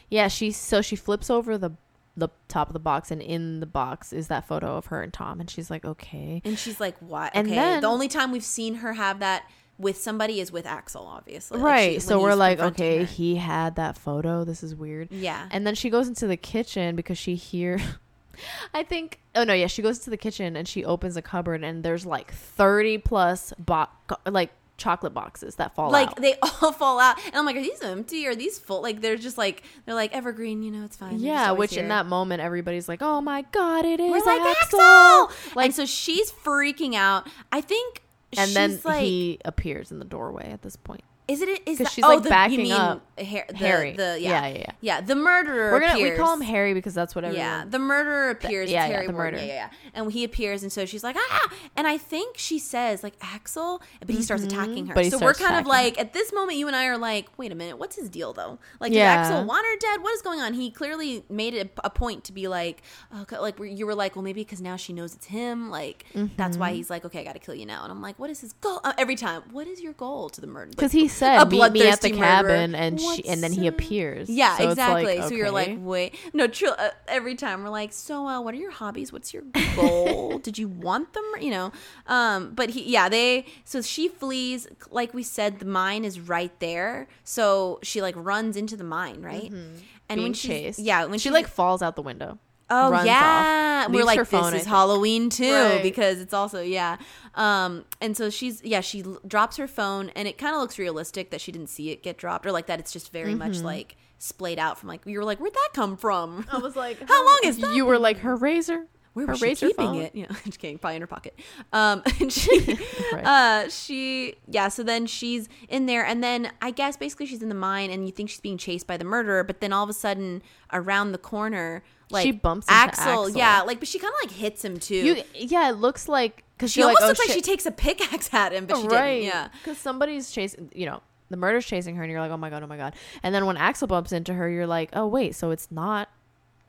Yeah, 0.10 0.28
she 0.28 0.52
so 0.52 0.82
she 0.82 0.96
flips 0.96 1.30
over 1.30 1.58
the 1.58 1.72
the 2.18 2.30
top 2.48 2.70
of 2.70 2.74
the 2.74 2.80
box, 2.80 3.12
and 3.12 3.22
in 3.22 3.60
the 3.60 3.66
box 3.66 4.14
is 4.14 4.30
that 4.30 4.48
photo 4.48 4.78
of 4.78 4.86
her 4.86 5.02
and 5.02 5.12
Tom, 5.12 5.42
and 5.42 5.50
she's 5.50 5.70
like, 5.70 5.84
okay. 5.84 6.42
and 6.46 6.58
she's 6.58 6.80
like 6.80 6.98
what 7.00 7.32
And 7.36 7.48
okay 7.48 7.56
then- 7.56 7.82
the 7.82 7.88
only 7.88 8.08
time 8.08 8.32
we've 8.32 8.44
seen 8.44 8.76
her 8.76 8.94
have 8.94 9.20
that 9.20 9.44
with 9.78 9.98
somebody 9.98 10.40
is 10.40 10.50
with 10.54 10.66
axel 10.66 11.06
obviously. 11.06 11.58
Like, 11.58 11.66
right 11.66 11.94
she- 11.96 12.00
so 12.00 12.22
we're 12.22 12.34
like 12.36 12.60
okay 12.62 13.00
her. 13.00 13.04
he 13.06 13.36
had 13.36 13.76
that 13.76 13.98
photo 13.98 14.46
this 14.46 14.64
is 14.64 14.74
weird. 14.74 15.12
Yeah. 15.12 15.50
And 15.52 15.68
then 15.68 15.76
she 15.76 15.90
goes 15.90 16.08
into 16.08 16.26
the 16.28 16.38
kitchen 16.38 16.96
because 16.96 17.18
she 17.18 17.36
hear 17.36 17.80
i 18.74 18.84
think 18.84 19.20
oh 19.36 19.44
no 19.46 19.54
yeah 19.54 19.68
she 19.68 19.82
goes 19.82 20.00
to 20.00 20.10
the 20.10 20.18
kitchen 20.18 20.56
and 20.58 20.68
she 20.68 20.84
opens 20.84 21.16
a 21.16 21.22
cupboard 21.22 21.64
and 21.64 21.84
there's 21.84 22.06
like 22.06 22.34
30 22.34 22.98
plus 23.00 23.54
bo- 23.58 23.88
like 24.30 24.52
chocolate 24.78 25.14
boxes 25.14 25.56
that 25.56 25.74
fall 25.76 25.90
like 25.90 26.10
out. 26.10 26.22
they 26.22 26.36
all 26.62 26.72
fall 26.72 27.00
out, 27.00 27.18
and 27.26 27.36
I'm 27.36 27.46
like, 27.46 27.56
are 27.56 27.62
these 27.62 27.82
empty? 27.82 28.28
Are 28.28 28.36
these 28.36 28.60
full? 28.60 28.82
Like 28.82 29.02
they're 29.02 29.16
just 29.16 29.38
like 29.38 29.64
they're 29.86 29.96
like 29.96 30.14
evergreen. 30.14 30.64
You 30.64 30.72
know, 30.72 30.86
it's 30.86 30.98
fine. 30.98 31.18
They're 31.18 31.28
yeah, 31.28 31.52
which 31.52 31.78
in 31.78 31.88
that 31.90 32.06
moment 32.06 32.42
everybody's 32.42 32.88
like, 32.88 33.02
"Oh 33.02 33.22
my 33.22 33.44
god, 33.52 33.86
it 33.86 34.00
is 34.00 34.12
we're 34.12 34.26
like 34.26 34.42
Axel!" 34.42 34.80
Axel. 34.80 35.54
Like, 35.56 35.66
and 35.66 35.76
so 35.76 35.86
she's 35.86 36.32
freaking 36.32 36.96
out. 36.96 37.28
I 37.52 37.62
think. 37.62 38.02
and 38.38 38.48
she's 38.48 38.54
then 38.54 38.80
like, 38.84 39.04
he 39.04 39.40
appears 39.46 39.92
in 39.92 40.00
the 40.00 40.06
doorway 40.06 40.52
at 40.52 40.62
this 40.62 40.76
point. 40.76 41.04
Is 41.28 41.42
it? 41.42 41.62
Is 41.68 41.80
that, 41.80 41.90
she's, 41.92 42.04
oh, 42.04 42.10
like, 42.10 42.24
the, 42.24 42.30
backing 42.30 42.60
you 42.60 42.66
mean 42.66 42.72
up 42.74 43.02
Har- 43.18 43.46
the, 43.48 43.56
Harry. 43.58 43.94
The 43.94 44.18
yeah. 44.20 44.30
Yeah, 44.30 44.48
yeah, 44.48 44.58
yeah. 44.58 44.72
yeah, 44.82 45.02
The 45.02 45.16
murderer. 45.16 45.72
We're 45.72 45.80
gonna 45.80 45.94
appears. 45.94 46.20
we 46.20 46.24
call 46.24 46.34
him 46.34 46.42
Harry 46.42 46.74
because 46.74 46.94
that's 46.94 47.16
what 47.16 47.24
everyone. 47.24 47.46
Yeah, 47.46 47.66
the 47.68 47.80
murderer 47.80 48.30
appears. 48.30 48.70
yeah, 48.70 48.86
it's 48.86 48.92
yeah, 49.02 49.08
the 49.08 49.14
murderer. 49.14 49.40
Yeah, 49.40 49.46
yeah, 49.46 49.54
yeah. 49.54 49.70
And 49.96 50.12
he 50.12 50.24
appears, 50.24 50.64
and 50.64 50.72
so 50.72 50.86
she's 50.86 51.04
like, 51.04 51.16
ah! 51.18 51.50
And 51.76 51.88
I 51.88 51.98
think 51.98 52.38
she 52.38 52.60
says 52.60 53.02
like 53.04 53.16
Axel, 53.22 53.82
but 54.00 54.10
he 54.10 54.22
starts 54.22 54.44
attacking 54.44 54.88
her. 54.88 54.96
Mm-hmm. 54.96 55.10
So 55.18 55.24
we're 55.26 55.34
kind 55.34 55.60
of 55.60 55.66
like 55.66 56.00
at 56.00 56.14
this 56.14 56.32
moment, 56.34 56.58
you 56.58 56.68
and 56.68 56.76
I 56.76 56.86
are 56.88 56.98
like, 56.98 57.28
wait 57.38 57.52
a 57.52 57.56
minute, 57.56 57.78
what's 57.80 57.96
his 57.96 58.10
deal 58.10 58.34
though? 58.34 58.60
Like, 58.80 58.94
Yeah. 58.94 59.16
does 59.18 59.32
Axel 59.32 59.46
want 59.46 59.66
her 59.66 59.78
dead? 59.80 60.04
What 60.04 60.14
is 60.14 60.22
going 60.22 60.42
on? 60.42 60.54
He 60.54 60.70
clearly 60.72 61.24
made 61.30 61.54
it 61.54 61.72
a 61.84 61.90
point 61.90 62.24
to 62.26 62.34
be 62.34 62.48
like, 62.48 62.82
okay, 63.22 63.40
like 63.40 63.58
you 63.60 63.86
were 63.86 63.96
like, 63.96 64.16
well, 64.16 64.24
maybe 64.24 64.42
because 64.42 64.62
now 64.62 64.76
she 64.76 64.94
knows 64.94 65.16
it's 65.16 65.26
him. 65.28 65.70
Like 65.70 66.06
that's 66.14 66.56
Mm-hmm. 66.56 66.60
why 66.60 66.74
he's 66.74 66.90
like, 66.90 67.04
okay, 67.06 67.22
I 67.22 67.24
got 67.24 67.34
to 67.34 67.40
kill 67.40 67.56
you 67.56 67.66
now. 67.66 67.82
And 67.84 67.92
I'm 67.92 68.02
like, 68.02 68.20
what 68.20 68.30
is 68.30 68.42
his 68.42 68.54
goal? 68.54 68.80
Uh, 68.84 68.94
every 68.98 69.16
time, 69.16 69.42
what 69.52 69.66
is 69.68 69.82
your 69.82 69.94
goal 69.94 70.30
to 70.30 70.40
the 70.42 70.48
murder? 70.48 70.70
because 70.72 70.94
Like, 70.94 71.02
he 71.02 71.08
said, 71.16 71.50
"Meet 71.50 71.72
me 71.72 71.88
at 71.88 72.02
the 72.02 72.12
cabin," 72.12 72.72
murderer. 72.72 72.78
and 72.84 73.00
she, 73.02 73.26
and 73.28 73.42
then 73.44 73.52
he 73.54 73.66
uh, 73.68 73.72
appears. 73.72 74.30
yeah, 74.30 74.58
So 74.58 74.64
it's 74.64 74.72
exactly. 74.74 75.18
like, 75.20 75.28
So 75.30 75.36
you're 75.36 75.52
like, 75.52 75.78
wait, 75.80 76.16
no, 76.34 76.48
true. 76.48 76.70
Uh, 76.70 76.90
every 77.08 77.36
time 77.36 77.64
we're 77.64 77.70
like, 77.70 77.94
so, 77.94 78.28
uh, 78.28 78.42
what 78.42 78.54
are 78.54 78.58
your 78.58 78.72
hobbies? 78.72 79.12
What's 79.14 79.34
your 79.34 79.44
goal? 79.76 80.38
Did 80.44 80.58
you 80.58 80.68
want 80.68 81.14
them? 81.14 81.24
You 81.40 81.52
know, 81.52 81.72
um, 82.08 82.54
but 82.54 82.70
he, 82.72 82.84
yeah, 82.92 83.10
they. 83.10 83.46
So 83.64 83.82
she 83.82 84.08
flees. 84.08 84.68
Like 84.92 85.14
we 85.14 85.24
said, 85.24 85.60
the 85.60 85.66
mine 85.66 86.06
is 86.06 86.20
right 86.20 86.58
there. 86.60 87.08
So 87.24 87.80
she 87.84 88.02
like 88.02 88.16
runs 88.18 88.56
into 88.58 88.76
the 88.78 88.84
mine, 88.84 89.22
right? 89.22 89.52
And 89.52 89.82
being 90.10 90.22
when 90.24 90.34
she 90.34 90.48
chased. 90.50 90.80
yeah, 90.80 91.06
when 91.06 91.18
she 91.20 91.24
she's- 91.24 91.34
like 91.34 91.48
falls 91.48 91.82
out 91.82 91.96
the 91.96 92.02
window. 92.04 92.38
Oh 92.70 93.04
yeah, 93.04 93.88
we're 93.88 94.04
like 94.04 94.18
her 94.18 94.26
this 94.52 94.62
is. 94.62 94.68
Halloween 94.68 95.30
too 95.30 95.54
Right. 95.54 95.84
because 95.84 96.20
it's 96.20 96.34
also 96.34 96.62
yeah. 96.62 96.98
Um, 97.36 97.86
and 98.02 98.16
so 98.18 98.30
she's 98.30 98.64
yeah 98.64 98.82
she 98.82 99.04
l- 99.04 99.20
drops 99.28 99.58
her 99.58 99.68
phone 99.68 100.10
and 100.16 100.28
it 100.28 100.38
kind 100.38 100.56
of 100.56 100.62
looks 100.62 100.80
realistic 100.80 101.30
that 101.32 101.42
she 101.42 101.52
didn't 101.52 101.68
see 101.70 101.92
it 101.92 102.02
get 102.02 102.18
dropped 102.18 102.46
or 102.46 102.52
like 102.52 102.66
that 102.68 102.80
it's 102.80 102.92
just 102.92 103.12
very 103.12 103.36
much 103.36 103.54
Mm-hmm. 103.58 103.66
like 103.66 103.98
splayed 104.18 104.58
out 104.58 104.80
from 104.80 104.88
like 104.90 105.02
you 105.06 105.20
were 105.20 105.26
like 105.26 105.40
where'd 105.40 105.54
that 105.54 105.70
come 105.74 105.96
from? 105.98 106.46
I 106.52 106.58
was 106.58 106.76
like, 106.76 106.98
How 107.08 107.26
long 107.26 107.40
is 107.44 107.58
that 107.60 107.76
You 107.76 107.86
were 107.86 108.00
like 108.00 108.20
her 108.20 108.36
razor. 108.36 108.88
Where 109.16 109.28
her 109.28 109.32
was 109.32 109.40
she 109.40 109.56
keeping 109.56 109.74
phone? 109.76 109.96
it? 110.02 110.14
Yeah, 110.14 110.26
just 110.44 110.60
kidding. 110.60 110.78
Probably 110.78 110.98
in 110.98 111.02
her 111.02 111.08
pocket. 111.08 111.40
Um, 111.72 112.04
and 112.20 112.32
she, 112.32 112.78
Right. 113.14 113.26
uh, 113.26 113.70
she, 113.70 114.36
yeah. 114.48 114.68
So 114.68 114.84
then 114.84 115.06
she's 115.06 115.48
in 115.70 115.86
there, 115.86 116.06
and 116.06 116.22
then 116.22 116.52
I 116.62 116.72
guess 116.72 116.98
basically 116.98 117.26
she's 117.26 117.42
in 117.42 117.48
the 117.48 117.56
mine, 117.56 117.92
and 117.92 118.06
you 118.06 118.12
think 118.12 118.30
she's 118.30 118.42
being 118.42 118.58
chased 118.58 118.88
by 118.88 118.98
the 118.98 119.06
murderer, 119.06 119.46
but 119.46 119.62
then 119.62 119.72
all 119.72 119.86
of 119.86 119.90
a 119.90 119.94
sudden, 119.94 120.44
around 120.74 121.14
the 121.14 121.18
corner, 121.18 121.82
like 122.10 122.24
She 122.24 122.34
bumps 122.34 122.68
into 122.68 122.78
Axel. 122.78 123.30
Yeah, 123.30 123.62
like, 123.62 123.80
but 123.80 123.88
she 123.88 124.00
kind 124.00 124.14
of 124.14 124.30
like 124.30 124.38
hits 124.38 124.66
him 124.66 124.80
too. 124.80 124.96
You, 124.96 125.24
yeah, 125.34 125.70
it 125.70 125.78
looks 125.78 126.10
like 126.10 126.44
because 126.58 126.74
she 126.74 126.84
almost 126.84 127.02
looks 127.02 127.20
like 127.20 127.30
she 127.30 127.42
takes 127.42 127.66
a 127.66 127.72
pickaxe 127.72 128.34
at 128.34 128.52
him, 128.52 128.66
but 128.66 128.82
she 128.82 128.88
right. 128.88 129.14
didn't. 129.14 129.28
Yeah. 129.28 129.48
because 129.64 129.78
somebody's 129.78 130.30
chasing. 130.30 130.72
You 130.76 130.88
know, 130.88 131.02
the 131.30 131.38
murder's 131.38 131.66
chasing 131.66 131.96
her, 131.96 132.04
and 132.04 132.12
you're 132.12 132.20
like, 132.20 132.32
oh 132.32 132.38
my 132.38 132.50
god, 132.50 132.64
oh 132.64 132.68
my 132.68 132.76
god. 132.76 132.96
And 133.24 133.34
then 133.34 133.46
when 133.46 133.56
Axel 133.56 133.88
bumps 133.88 134.12
into 134.12 134.34
her, 134.34 134.50
you're 134.50 134.68
like, 134.68 134.90
oh 134.92 135.08
wait, 135.08 135.36
so 135.36 135.52
it's 135.52 135.72
not 135.72 136.10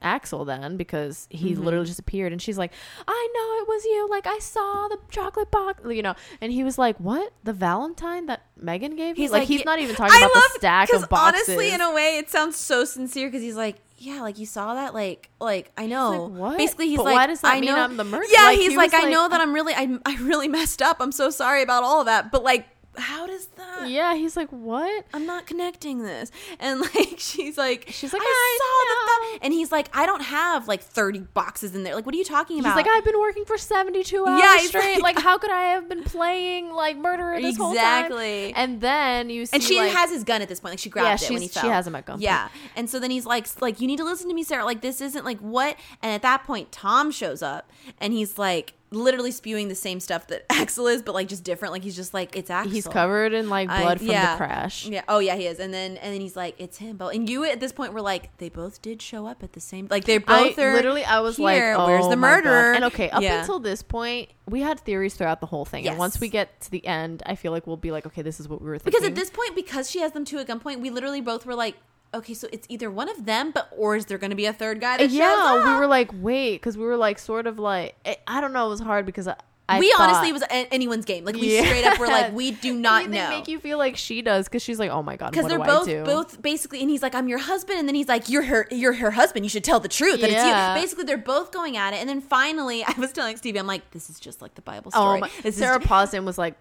Axel 0.03 0.45
then 0.45 0.77
because 0.77 1.27
he 1.31 1.53
Mm-hmm. 1.53 1.65
literally 1.65 1.87
just 1.87 1.99
appeared, 1.99 2.33
and 2.33 2.41
she's 2.41 2.59
like, 2.59 2.73
I 3.09 3.29
know 3.35 3.63
it 3.63 3.69
was 3.69 3.85
you. 3.85 4.09
Like 4.11 4.27
I 4.27 4.39
saw 4.39 4.89
the 4.89 4.99
chocolate 5.11 5.51
box, 5.51 5.81
you 5.89 6.03
know. 6.03 6.15
And 6.41 6.53
he 6.53 6.63
was 6.65 6.79
like, 6.79 6.99
what? 6.99 7.33
The 7.45 7.53
Valentine 7.53 8.27
that 8.27 8.43
Megan 8.61 8.95
gave? 8.97 9.17
He's 9.17 9.31
like, 9.31 9.41
like, 9.41 9.49
he's 9.49 9.65
not 9.65 9.79
even 9.79 9.97
talking 9.97 10.15
I 10.15 10.19
about 10.19 10.35
love- 10.35 10.43
the 10.55 10.59
stack 10.59 10.93
of 10.93 11.09
boxes. 11.09 11.49
Honestly, 11.49 11.73
in 11.73 11.81
a 11.81 11.93
way, 11.95 12.19
it 12.19 12.29
sounds 12.31 12.57
so 12.57 12.85
sincere 12.85 13.29
because 13.29 13.43
he's 13.43 13.57
like, 13.57 13.77
yeah, 13.99 14.21
like 14.21 14.39
you 14.39 14.45
saw 14.45 14.75
that, 14.75 14.93
like, 14.93 15.31
like 15.41 15.73
I 15.79 15.87
know. 15.87 16.25
like, 16.27 16.39
"What? 16.41 16.59
Basically, 16.59 16.89
he's 16.89 16.99
But 16.99 17.07
like, 17.07 17.15
why 17.15 17.27
does 17.29 17.41
that 17.41 17.55
I 17.55 17.61
mean 17.61 17.71
know. 17.71 17.81
I'm 17.83 17.97
the 17.97 18.05
murderer? 18.05 18.27
Yeah, 18.31 18.43
Like, 18.45 18.59
he's 18.59 18.73
he 18.73 18.77
like, 18.77 18.93
I 18.93 19.09
know 19.11 19.23
like- 19.23 19.31
that 19.31 19.41
I'm 19.41 19.55
really, 19.55 19.73
I, 19.75 19.99
I 20.07 20.17
really 20.21 20.49
messed 20.49 20.83
up. 20.83 20.99
I'm 21.01 21.13
so 21.13 21.31
sorry 21.31 21.63
about 21.63 21.83
all 21.83 22.01
of 22.01 22.07
that. 22.07 22.31
But 22.31 22.43
like, 22.45 22.67
how 22.99 23.27
does 23.27 23.47
that? 23.57 23.89
yeah, 23.89 24.15
he's 24.15 24.37
like, 24.37 24.49
what? 24.51 25.05
I'm 25.15 25.27
not 25.27 25.47
connecting 25.47 26.03
this. 26.03 26.31
And 26.59 26.81
like, 26.81 27.15
she's 27.19 27.57
like, 27.59 27.87
She's 27.91 28.13
like, 28.13 28.23
I, 28.23 28.25
"I 28.25 28.59
saw 28.61 29.25
the. 29.25 29.31
Th-. 29.31 29.41
And 29.45 29.53
he's 29.53 29.71
like, 29.73 29.89
I 29.97 30.07
don't 30.07 30.23
have 30.23 30.67
like 30.69 30.83
30 30.83 31.21
boxes 31.35 31.75
in 31.75 31.83
there. 31.83 31.95
Like, 31.95 32.07
what 32.07 32.15
are 32.15 32.19
you 32.19 32.25
talking 32.25 32.59
about? 32.61 32.77
He's 32.77 32.85
like, 32.87 32.91
I've 32.97 33.05
been 33.05 33.19
working 33.21 33.45
for 33.45 33.57
72 33.59 34.27
hours 34.27 34.41
Yeah, 34.41 34.57
straight. 34.67 35.03
like- 35.03 35.17
Like, 35.17 35.25
how 35.25 35.39
could 35.39 35.51
I 35.51 35.63
have 35.73 35.89
been 35.89 36.03
playing 36.05 36.71
like 36.73 36.97
murderer 36.97 37.41
this 37.41 37.57
whole 37.57 37.75
time? 37.75 38.05
Exactly. 38.07 38.53
And 38.55 38.81
then 38.81 39.31
you 39.31 39.47
see, 39.47 39.55
and 39.57 39.63
she 39.63 39.79
like, 39.79 39.93
has 39.93 40.11
his 40.11 40.25
gun 40.25 40.43
at 40.43 40.49
this 40.49 40.61
point. 40.61 40.73
Like 40.73 40.79
she 40.79 40.91
grabbed 40.91 41.23
Yeah, 41.23 41.27
it 41.29 41.33
when 41.33 41.43
he 41.43 41.49
fell. 41.49 41.63
she 41.63 41.69
has 41.69 41.87
him 41.87 41.95
at 41.95 42.07
gunpoint. 42.07 42.21
Yeah, 42.23 42.49
and 42.75 42.89
so 42.91 42.99
then 42.99 43.11
he's 43.11 43.27
like, 43.27 43.47
like 43.61 43.81
you 43.81 43.87
need 43.87 43.99
to 43.99 44.05
listen 44.05 44.29
to 44.29 44.35
me, 44.35 44.43
Sarah. 44.43 44.65
Like 44.65 44.81
this 44.81 45.01
isn't 45.01 45.25
like 45.25 45.39
what. 45.41 45.77
And 46.03 46.13
at 46.13 46.23
that 46.23 46.45
point, 46.45 46.73
Tom 46.73 47.11
shows 47.11 47.43
up, 47.43 47.71
and 48.01 48.13
he's 48.13 48.39
like 48.39 48.75
literally 48.91 49.31
spewing 49.33 49.69
the 49.69 49.75
same 49.75 50.01
stuff 50.01 50.29
that 50.29 50.45
Axel 50.51 50.87
is, 50.87 51.03
but 51.03 51.15
like 51.15 51.29
just 51.29 51.45
different. 51.45 51.73
Like 51.73 51.83
he's 51.83 51.97
just 51.97 52.15
like 52.15 52.37
it's 52.37 52.51
Axel. 52.51 52.73
he's 52.73 52.87
covered 52.87 53.33
in 53.33 53.49
like 53.49 53.69
I- 53.69 53.83
blood 53.83 53.99
from 53.99 54.09
yeah. 54.09 54.33
the 54.33 54.37
crash. 54.39 54.87
Yeah. 54.87 55.03
Oh 55.09 55.19
yeah, 55.19 55.37
he 55.37 55.47
is. 55.47 55.59
And 55.59 55.73
then 55.73 55.97
and 55.97 56.15
then 56.15 56.21
he's 56.21 56.37
like, 56.37 56.55
it's 56.59 56.79
him. 56.79 56.97
But 56.97 57.15
and 57.15 57.29
you 57.29 57.45
at 57.45 57.61
this 57.61 57.73
point 57.73 57.93
were 57.93 58.01
like, 58.03 58.37
they 58.39 58.49
both 58.49 58.81
did 58.83 59.03
show 59.03 59.27
up 59.27 59.43
at 59.43 59.53
the 59.53 59.61
same. 59.61 59.89
Like 59.91 60.05
they 60.05 60.17
I 60.17 60.19
both 60.19 60.59
are 60.59 60.73
literally, 60.75 61.05
I 61.05 61.21
was 61.21 61.39
like, 61.39 61.63
oh, 61.63 61.87
where's 61.87 62.09
the 62.09 62.17
murderer? 62.17 62.73
And 62.73 62.85
okay, 62.87 63.11
up 63.11 63.23
Yeah. 63.23 63.41
until 63.41 63.59
this 63.59 63.83
point, 63.83 64.31
we 64.49 64.61
had 64.61 64.79
theories 64.81 65.15
throughout 65.15 65.41
the 65.41 65.47
whole 65.47 65.65
thing. 65.65 65.85
Yes. 65.85 65.93
And 65.93 65.99
once 65.99 66.21
we 66.21 66.29
get 66.29 66.61
to 66.63 66.71
the 66.71 66.87
end, 66.87 67.23
I 67.27 67.35
feel 67.35 67.53
like 67.53 67.67
we'll 67.67 67.77
be 67.77 67.91
like, 67.93 68.07
okay, 68.07 68.23
this 68.23 68.39
is 68.41 68.49
what 68.49 68.61
we 68.63 68.69
were 68.69 68.79
thinking. 68.79 68.93
because 69.01 69.09
at 69.09 69.15
this 69.17 69.31
point, 69.31 69.55
because 69.57 69.91
she 69.91 70.01
has 70.01 70.13
them 70.13 70.25
two 70.25 70.39
at 70.39 70.47
gunpoint, 70.47 70.81
we 70.81 70.91
literally 70.91 71.21
both 71.21 71.45
were 71.47 71.55
like. 71.55 71.77
Okay, 72.15 72.35
so 72.35 72.49
it's 72.53 72.67
either 72.71 72.91
one 72.91 73.09
of 73.11 73.27
them, 73.27 73.51
but 73.51 73.69
or 73.77 73.97
is 73.97 74.07
there 74.07 74.17
going 74.19 74.31
to 74.31 74.37
be 74.37 74.47
a 74.47 74.53
third 74.53 74.81
guy 74.81 74.97
that 74.97 75.05
shows 75.11 75.13
yeah, 75.13 75.75
we 75.75 75.79
were 75.79 75.87
like, 75.87 76.11
wait, 76.15 76.55
because 76.55 76.79
we 76.79 76.85
were 76.85 76.97
like, 76.97 77.19
sort 77.19 77.47
of 77.47 77.59
like, 77.59 77.95
I 78.07 78.17
I 78.27 78.41
don't 78.41 78.53
know, 78.53 78.67
it 78.67 78.71
was 78.71 78.81
hard 78.81 79.05
because 79.07 79.29
I, 79.29 79.35
I 79.69 79.81
we 79.81 79.91
thought- 79.91 80.03
honestly 80.11 80.29
it 80.31 80.33
was 80.33 80.43
a- 80.43 80.73
anyone's 80.73 81.05
game. 81.05 81.25
Like 81.25 81.35
we 81.35 81.55
Yeah. 81.57 81.65
straight 81.65 81.85
up 81.85 81.99
were 81.99 82.07
like, 82.07 82.33
we 82.33 82.53
do 82.53 82.73
not 82.79 83.11
know. 83.11 83.29
Make 83.31 83.49
you 83.49 83.59
feel 83.59 83.77
like 83.79 83.97
she 83.97 84.23
does 84.23 84.47
because 84.47 84.63
she's 84.63 84.79
like, 84.79 84.91
oh 84.91 85.03
my 85.03 85.17
god, 85.17 85.33
because 85.33 85.47
they're 85.49 85.59
do 85.59 85.65
both 85.65 85.89
I 85.89 85.93
do? 85.93 86.05
both 86.05 86.41
basically 86.41 86.81
and 86.81 86.89
he's 86.89 87.03
like 87.03 87.15
i'm 87.17 87.27
your 87.29 87.39
husband 87.41 87.79
and 87.81 87.89
then 87.89 87.97
he's 87.97 88.07
like 88.09 88.29
you're 88.29 88.45
her 88.45 88.69
you're 88.71 88.93
her 88.93 89.11
husband 89.11 89.45
you 89.45 89.49
should 89.51 89.65
tell 89.65 89.81
the 89.81 89.89
truth 89.89 90.21
Yeah. 90.21 90.27
it's 90.27 90.77
you 90.77 90.83
basically 90.83 91.05
they're 91.05 91.19
both 91.19 91.51
going 91.51 91.77
at 91.77 91.93
it 91.93 91.97
and 91.97 92.09
then 92.09 92.21
finally 92.21 92.85
i 92.87 92.95
was 92.97 93.13
telling 93.13 93.37
stevie 93.37 93.59
i'm 93.59 93.67
like 93.67 93.91
this 93.91 94.09
is 94.09 94.21
just 94.21 94.41
like 94.41 94.55
the 94.55 94.63
bible 94.63 94.93
Oh 94.95 95.01
story 95.01 95.21
my! 95.23 95.31
this 95.43 95.57
Sarah 95.57 95.81
is 95.81 96.15
and 96.15 96.25
was 96.25 96.39
like, 96.39 96.55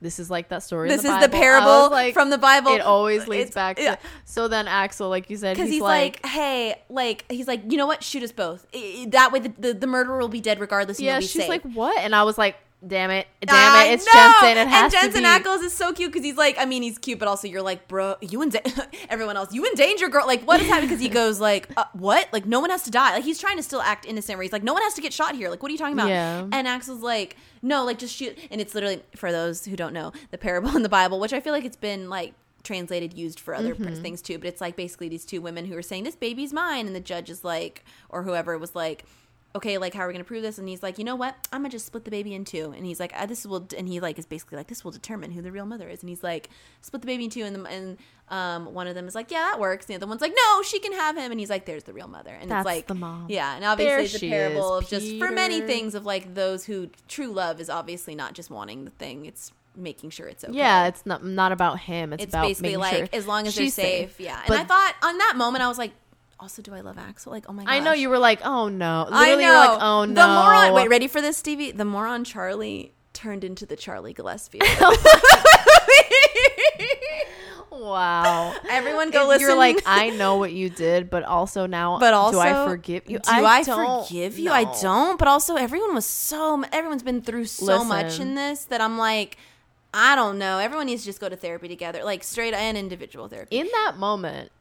"This 0.00 0.18
is 0.18 0.30
like 0.30 0.48
that 0.48 0.62
story." 0.62 0.88
this 0.88 1.04
in 1.04 1.10
is 1.10 1.20
the 1.20 1.26
the 1.28 1.32
parable 1.32 1.90
like, 1.90 2.14
from 2.14 2.30
the 2.30 2.38
bible 2.38 2.72
It 2.72 2.80
always 2.80 3.26
leads 3.26 3.50
It's- 3.50 3.54
back 3.54 3.76
to. 3.76 3.82
yeah. 3.82 3.96
So 4.24 4.48
then 4.48 4.68
Axel, 4.68 5.08
like 5.08 5.30
you 5.30 5.36
said, 5.36 5.56
because 5.56 5.68
he's, 5.68 5.76
he's, 5.76 5.82
like, 5.82 6.20
like, 6.22 6.26
hey 6.32 6.82
like 6.88 7.24
he's 7.30 7.48
like 7.48 7.70
you 7.70 7.78
know 7.78 7.86
what 7.86 8.02
shoot 8.02 8.22
us 8.22 8.32
both 8.32 8.66
that 9.08 9.30
way 9.32 9.40
the, 9.40 9.52
the, 9.58 9.74
the 9.74 9.86
murderer 9.86 10.18
will 10.18 10.28
be 10.28 10.40
dead 10.40 10.60
regardless 10.60 11.00
yeah. 11.00 11.20
She's 11.20 11.32
safe. 11.32 11.48
like, 11.48 11.62
what? 11.62 11.98
And 12.00 12.14
I 12.14 12.22
was 12.24 12.36
like, 12.38 12.56
damn 12.86 13.10
it, 13.10 13.26
damn 13.40 13.54
I 13.72 13.84
it, 13.86 13.94
it's 13.94 14.06
know! 14.06 14.12
Jensen. 14.12 14.58
It 14.58 14.68
has 14.68 14.82
and 14.82 14.92
Jensen 14.92 15.22
to 15.22 15.40
be. 15.40 15.48
Ackles 15.48 15.62
is 15.64 15.72
so 15.72 15.92
cute 15.92 16.12
because 16.12 16.24
he's 16.24 16.36
like, 16.36 16.56
I 16.58 16.64
mean, 16.64 16.82
he's 16.82 16.98
cute, 16.98 17.18
but 17.18 17.28
also 17.28 17.46
you're 17.48 17.62
like, 17.62 17.86
bro, 17.88 18.16
you 18.20 18.42
in 18.42 18.50
da- 18.50 18.60
everyone 19.08 19.36
else, 19.36 19.52
you 19.52 19.64
in 19.64 19.74
danger, 19.74 20.08
girl. 20.08 20.26
Like, 20.26 20.42
what 20.46 20.60
is 20.60 20.66
happening? 20.68 20.88
Because 20.88 21.00
he 21.02 21.08
goes 21.22 21.40
like, 21.40 21.68
uh, 21.76 21.84
what? 21.92 22.28
Like, 22.32 22.46
no 22.46 22.60
one 22.60 22.70
has 22.70 22.82
to 22.84 22.90
die. 22.90 23.14
Like, 23.14 23.24
he's 23.24 23.38
trying 23.40 23.56
to 23.56 23.62
still 23.62 23.80
act 23.82 24.04
innocent. 24.06 24.36
Where 24.36 24.42
he's 24.42 24.52
like, 24.52 24.62
no 24.64 24.72
one 24.72 24.82
has 24.82 24.94
to 24.94 25.00
get 25.00 25.12
shot 25.12 25.34
here. 25.34 25.48
Like, 25.50 25.62
what 25.62 25.68
are 25.70 25.72
you 25.72 25.78
talking 25.78 25.94
about? 25.94 26.08
Yeah. 26.08 26.46
And 26.52 26.66
Axel's 26.68 27.02
like, 27.02 27.36
no, 27.62 27.84
like 27.84 27.98
just 27.98 28.14
shoot. 28.14 28.36
And 28.50 28.60
it's 28.60 28.74
literally 28.74 29.02
for 29.14 29.32
those 29.32 29.64
who 29.64 29.76
don't 29.76 29.92
know 29.92 30.12
the 30.30 30.38
parable 30.38 30.76
in 30.76 30.82
the 30.82 30.88
Bible, 30.88 31.18
which 31.20 31.32
I 31.32 31.40
feel 31.40 31.52
like 31.52 31.64
it's 31.64 31.76
been 31.76 32.08
like 32.08 32.34
translated 32.62 33.14
used 33.16 33.38
for 33.38 33.54
other 33.54 33.76
Mm-hmm. 33.76 34.02
things 34.02 34.20
too 34.20 34.38
but 34.38 34.48
it's 34.48 34.60
like 34.60 34.74
basically 34.74 35.08
these 35.08 35.24
two 35.24 35.40
women 35.40 35.66
who 35.66 35.76
are 35.76 35.82
saying 35.82 36.02
this 36.02 36.16
baby's 36.16 36.52
mine 36.52 36.88
and 36.88 36.96
the 36.96 37.00
judge 37.00 37.30
is 37.30 37.44
like 37.44 37.84
or 38.08 38.24
whoever 38.24 38.58
was 38.58 38.74
like 38.74 39.04
okay 39.54 39.78
like 39.78 39.94
how 39.94 40.00
are 40.00 40.06
we 40.08 40.12
gonna 40.12 40.24
prove 40.24 40.42
this? 40.42 40.58
And 40.58 40.68
he's 40.68 40.82
like 40.82 40.98
you 40.98 41.04
know 41.04 41.16
what? 41.16 41.34
I'm 41.52 41.60
gonna 41.60 41.70
just 41.70 41.86
split 41.86 42.04
the 42.04 42.10
baby 42.10 42.34
in 42.34 42.44
two. 42.44 42.72
And 42.76 42.84
he's 42.84 43.00
like 43.00 43.12
ah, 43.14 43.26
this 43.26 43.46
will 43.46 43.66
and 43.76 43.88
he 43.88 44.00
like 44.00 44.18
is 44.18 44.26
basically 44.26 44.56
like 44.56 44.66
this 44.68 44.84
will 44.84 44.90
determine 44.92 45.30
who 45.30 45.42
the 45.42 45.52
real 45.52 45.66
mother 45.66 45.88
is. 45.88 46.02
And 46.02 46.08
he's 46.08 46.22
like 46.22 46.50
split 46.80 47.02
the 47.02 47.06
baby 47.06 47.24
in 47.24 47.30
two. 47.30 47.44
And 47.44 47.56
the, 47.56 47.64
and 47.64 47.98
um 48.28 48.74
one 48.74 48.86
of 48.86 48.94
them 48.94 49.06
is 49.06 49.14
like 49.14 49.30
yeah 49.30 49.50
that 49.50 49.60
works. 49.60 49.86
And 49.86 49.94
the 49.94 49.96
other 49.96 50.08
one's 50.08 50.20
like 50.20 50.32
no 50.34 50.62
she 50.62 50.78
can 50.78 50.92
have 50.92 51.16
him. 51.16 51.30
And 51.30 51.40
he's 51.40 51.50
like 51.50 51.64
there's 51.64 51.84
the 51.84 51.92
real 51.92 52.08
mother. 52.08 52.30
And 52.38 52.50
That's 52.50 52.60
it's 52.60 52.66
like 52.66 52.86
the 52.86 52.94
mom. 52.94 53.26
yeah 53.28 53.54
and 53.54 53.62
There 53.62 53.70
obviously 53.70 54.04
it's 54.04 54.14
a 54.16 54.28
parable 54.28 54.78
is, 54.78 54.84
of 54.84 54.90
just 54.90 55.18
for 55.18 55.30
many 55.30 55.60
things 55.60 55.94
of 55.94 56.04
like 56.04 56.34
those 56.34 56.64
who 56.64 56.90
true 57.08 57.32
love 57.32 57.60
is 57.60 57.70
obviously 57.70 58.14
not 58.14 58.34
just 58.34 58.50
wanting 58.50 58.84
the 58.84 58.90
thing. 58.92 59.26
It's 59.26 59.52
making 59.78 60.08
sure 60.08 60.26
it's 60.26 60.42
okay. 60.42 60.56
Yeah, 60.56 60.86
it's 60.86 61.04
not 61.04 61.24
not 61.24 61.52
about 61.52 61.78
him. 61.80 62.12
It's, 62.12 62.24
it's 62.24 62.32
about 62.32 62.46
basically 62.46 62.76
like 62.76 62.96
sure 62.96 63.08
as 63.12 63.26
long 63.26 63.46
as 63.46 63.54
they're 63.54 63.64
she's 63.66 63.74
safe, 63.74 64.18
yeah. 64.18 64.38
And 64.38 64.48
But- 64.48 64.58
i 64.60 64.64
thought 64.64 64.94
on 65.02 65.18
that 65.18 65.34
moment 65.36 65.62
i 65.62 65.68
was 65.68 65.76
like 65.78 65.92
also 66.38 66.62
do 66.62 66.74
i 66.74 66.80
love 66.80 66.98
axel 66.98 67.32
like 67.32 67.46
oh 67.48 67.52
my 67.52 67.64
god 67.64 67.70
I 67.70 67.80
know 67.80 67.92
you 67.92 68.08
were 68.10 68.18
like, 68.18 68.40
oh 68.44 68.68
no. 68.68 69.06
I 69.10 69.30
Literally, 69.30 69.42
know. 69.42 69.48
you're 69.50 69.68
like, 69.68 69.82
oh 69.82 70.04
no. 70.04 70.14
The 70.14 70.26
moron. 70.26 70.74
Wait, 70.74 70.88
ready 70.88 71.08
for 71.08 71.20
this, 71.20 71.36
Stevie? 71.36 71.72
The 71.72 71.84
moron 71.84 72.24
Charlie 72.24 72.92
turned 73.12 73.42
into 73.42 73.64
the 73.64 73.76
Charlie 73.76 74.12
Gillespie. 74.12 74.60
Wow. 77.70 78.54
Everyone 78.68 79.10
go 79.10 79.20
And 79.20 79.28
listen. 79.28 79.48
You're 79.48 79.56
like, 79.56 79.82
I 79.86 80.10
know 80.16 80.36
what 80.36 80.52
you 80.52 80.70
did, 80.70 81.10
but 81.10 81.24
also 81.24 81.66
now, 81.66 81.98
but 81.98 82.14
also, 82.14 82.38
do 82.38 82.40
I 82.40 82.64
forgive 82.66 83.08
you? 83.08 83.18
Do 83.18 83.30
I, 83.30 83.62
don't 83.62 84.06
forgive 84.06 84.38
you? 84.38 84.50
I 84.50 84.64
don't. 84.80 85.18
But 85.18 85.28
also, 85.28 85.56
everyone 85.56 85.94
was 85.94 86.06
so. 86.06 86.62
Everyone's 86.72 87.02
been 87.02 87.22
through 87.22 87.46
so 87.46 87.84
much 87.84 88.18
in 88.20 88.34
this 88.34 88.64
that 88.66 88.80
I'm 88.80 88.98
like. 88.98 89.36
I 89.98 90.14
don't 90.14 90.38
know. 90.38 90.58
Everyone 90.58 90.86
needs 90.86 91.02
to 91.02 91.06
just 91.06 91.20
go 91.20 91.28
to 91.28 91.36
therapy 91.36 91.68
together, 91.68 92.04
like 92.04 92.22
straight 92.22 92.52
and 92.52 92.76
individual 92.76 93.28
therapy. 93.28 93.56
In 93.56 93.66
that 93.72 93.96
moment, 93.96 94.52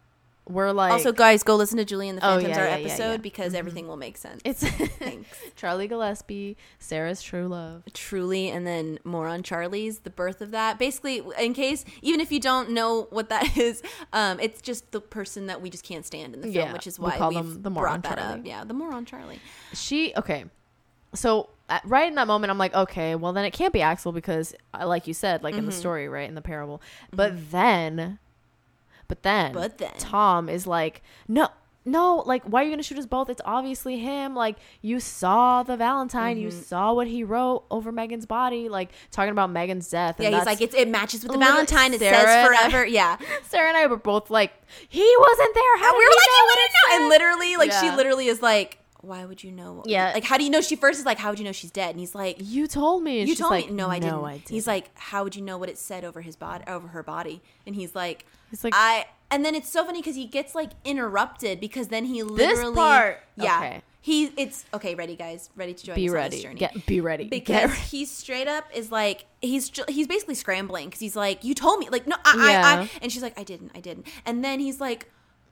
we're 0.47 0.71
like 0.71 0.91
also, 0.91 1.11
guys, 1.11 1.41
go 1.43 1.55
listen 1.55 1.77
to 1.77 1.85
Julie 1.85 2.07
and 2.07 2.19
the 2.19 2.25
Oh, 2.25 2.35
Phantoms, 2.35 2.55
yeah, 2.57 2.61
our 2.61 2.67
yeah, 2.69 2.75
episode, 2.85 3.11
yeah. 3.11 3.17
because 3.17 3.53
everything 3.55 3.87
will 3.87 3.97
make 3.97 4.15
sense. 4.17 4.41
it's 4.45 4.61
Thanks. 4.99 5.27
Charlie 5.55 5.87
Gillespie, 5.87 6.55
Sarah's 6.77 7.21
true 7.23 7.47
love. 7.47 7.83
Truly, 7.93 8.49
and 8.49 8.65
then 8.67 8.99
more 9.03 9.27
on 9.27 9.41
Charlie's, 9.43 9.99
the 9.99 10.09
birth 10.11 10.41
of 10.41 10.51
that. 10.51 10.77
Basically, 10.77 11.21
in 11.39 11.53
case, 11.53 11.83
even 12.01 12.19
if 12.19 12.31
you 12.31 12.39
don't 12.39 12.69
know 12.71 13.07
what 13.09 13.29
that 13.29 13.57
is, 13.57 13.81
um, 14.13 14.39
it's 14.39 14.61
just 14.61 14.91
the 14.91 15.01
person 15.01 15.47
that 15.47 15.61
we 15.61 15.69
just 15.69 15.83
can't 15.83 16.05
stand 16.05 16.35
in 16.35 16.41
the 16.41 16.51
film, 16.51 16.73
which 16.73 16.85
is 16.87 16.99
we 16.99 17.05
why 17.05 17.17
call 17.17 17.29
we've 17.29 17.37
them 17.39 17.61
the 17.63 17.69
moron 17.71 18.01
brought 18.01 18.17
Charlie. 18.17 18.39
up. 18.41 18.45
Yeah, 18.45 18.63
the 18.63 18.73
moron 18.73 19.05
Charlie. 19.05 19.39
She 19.73 20.13
okay. 20.15 20.45
So 21.15 21.49
uh, 21.69 21.79
right 21.85 22.07
in 22.07 22.15
that 22.15 22.27
moment, 22.27 22.51
I'm 22.51 22.57
like, 22.57 22.75
okay, 22.75 23.15
well 23.15 23.33
then 23.33 23.45
it 23.45 23.51
can't 23.51 23.73
be 23.73 23.81
Axel 23.81 24.11
because, 24.11 24.53
uh, 24.79 24.85
like 24.87 25.07
you 25.07 25.13
said, 25.13 25.41
like 25.43 25.53
Mm-hmm. 25.53 25.59
in 25.59 25.65
the 25.65 25.71
story, 25.71 26.07
right 26.09 26.27
in 26.29 26.35
the 26.35 26.41
parable. 26.41 26.81
But 27.11 27.51
then, 27.51 28.19
but 29.07 29.23
then, 29.23 29.53
But 29.53 29.77
then. 29.77 29.91
Tom 29.97 30.49
is 30.49 30.65
like, 30.67 31.01
no. 31.27 31.49
No, 31.87 32.23
like, 32.25 32.41
why 32.45 32.61
are 32.61 32.63
you 32.65 32.71
gonna 32.71 32.81
shoot 32.81 32.97
us 32.97 33.05
both? 33.05 33.29
It's 33.29 33.43
obviously 33.45 33.99
him. 33.99 34.33
Like, 34.35 34.57
you 34.81 34.99
saw 34.99 35.61
the 35.61 35.77
Valentine, 35.77 36.39
you 36.39 36.47
Mm-hmm. 36.47 36.61
saw 36.63 36.93
what 36.93 37.05
he 37.05 37.23
wrote 37.23 37.63
over 37.69 37.91
Megan's 37.91 38.25
body, 38.25 38.69
like 38.69 38.89
talking 39.11 39.29
about 39.31 39.51
Megan's 39.51 39.87
death. 39.87 40.15
Yeah, 40.17 40.29
and 40.29 40.35
he's 40.37 40.47
like, 40.47 40.61
it's, 40.61 40.73
it 40.73 40.87
matches 40.87 41.21
with 41.21 41.33
the 41.33 41.37
Valentine. 41.37 41.93
It 41.93 41.99
Sarah 41.99 42.15
says 42.17 42.25
and 42.25 42.55
I- 42.55 42.69
forever. 42.71 42.85
yeah. 42.99 43.17
Sarah 43.43 43.67
and 43.67 43.77
I 43.77 43.85
were 43.85 43.97
both 43.97 44.31
like, 44.31 44.51
he 44.89 45.15
wasn't 45.19 45.53
there. 45.53 45.77
How 45.77 45.89
And 45.89 45.97
we 45.99 46.05
were 46.05 46.09
like, 46.09 46.27
you 46.31 46.45
wouldn't 46.47 46.71
know. 46.71 46.95
And 46.95 47.09
literally, 47.09 47.55
like, 47.57 47.71
she 47.71 47.91
literally 47.95 48.27
is 48.29 48.41
like, 48.41 48.79
why 49.01 49.23
would 49.23 49.43
you 49.43 49.51
know? 49.51 49.83
Yeah. 49.85 50.11
Like, 50.11 50.23
how 50.23 50.39
do 50.39 50.43
you 50.43 50.49
know 50.49 50.61
she 50.61 50.75
first 50.75 50.97
is 50.97 51.05
like, 51.05 51.19
how 51.19 51.29
would 51.29 51.37
you 51.37 51.45
know 51.45 51.51
she's 51.51 51.69
dead? 51.69 51.91
And 51.91 51.99
he's 51.99 52.15
like, 52.15 52.37
You 52.39 52.65
told 52.65 53.03
me. 53.03 53.19
And 53.19 53.29
you 53.29 53.35
she's 53.35 53.41
told 53.41 53.51
like, 53.51 53.67
me. 53.69 53.73
No, 53.75 53.91
I 53.91 53.99
didn't. 53.99 54.11
No, 54.15 54.25
I 54.25 54.37
didn't. 54.37 54.49
He's 54.49 54.65
like, 54.65 54.89
how 54.95 55.23
would 55.23 55.35
you 55.35 55.43
know 55.43 55.59
what 55.59 55.69
it 55.69 55.77
said 55.77 56.03
over 56.03 56.21
his 56.21 56.35
body, 56.35 56.63
over 56.65 56.87
her 56.87 57.03
body? 57.03 57.43
And 57.67 57.75
he's 57.75 57.93
like, 57.93 58.25
He's 58.49 58.63
like, 58.63 58.73
I. 58.75 59.05
And 59.31 59.43
then 59.43 59.55
it's 59.55 59.69
so 59.69 59.83
funny 59.83 59.99
because 59.99 60.15
he 60.15 60.25
gets 60.25 60.53
like 60.55 60.71
interrupted 60.83 61.59
because 61.59 61.87
then 61.87 62.05
he 62.05 62.21
literally, 62.23 62.71
This 62.71 62.75
part- 62.75 63.23
yeah, 63.37 63.57
okay. 63.57 63.81
he. 64.01 64.25
It's 64.37 64.63
okay. 64.73 64.93
Ready, 64.95 65.15
guys? 65.15 65.49
Ready 65.55 65.73
to 65.73 65.85
join 65.85 65.95
be 65.95 66.05
us 66.05 66.09
on 66.11 66.15
ready. 66.15 66.35
this 66.35 66.43
journey? 66.43 66.59
Get, 66.59 66.85
be 66.85 67.01
ready. 67.01 67.23
because 67.25 67.71
Get 67.71 67.77
he 67.77 68.05
straight 68.05 68.47
up 68.47 68.65
is 68.73 68.91
like 68.91 69.25
he's 69.41 69.71
he's 69.89 70.07
basically 70.07 70.35
scrambling 70.35 70.87
because 70.87 70.99
he's 70.99 71.15
like 71.15 71.43
you 71.43 71.55
told 71.55 71.79
me 71.79 71.89
like 71.89 72.05
no 72.07 72.15
I, 72.23 72.55
I, 72.55 72.81
I 72.83 72.89
and 73.01 73.11
she's 73.11 73.23
like 73.23 73.37
I 73.39 73.43
didn't 73.43 73.71
I 73.75 73.79
didn't 73.79 74.05
and 74.25 74.43
then 74.45 74.59
he's 74.59 74.79
like 74.79 75.09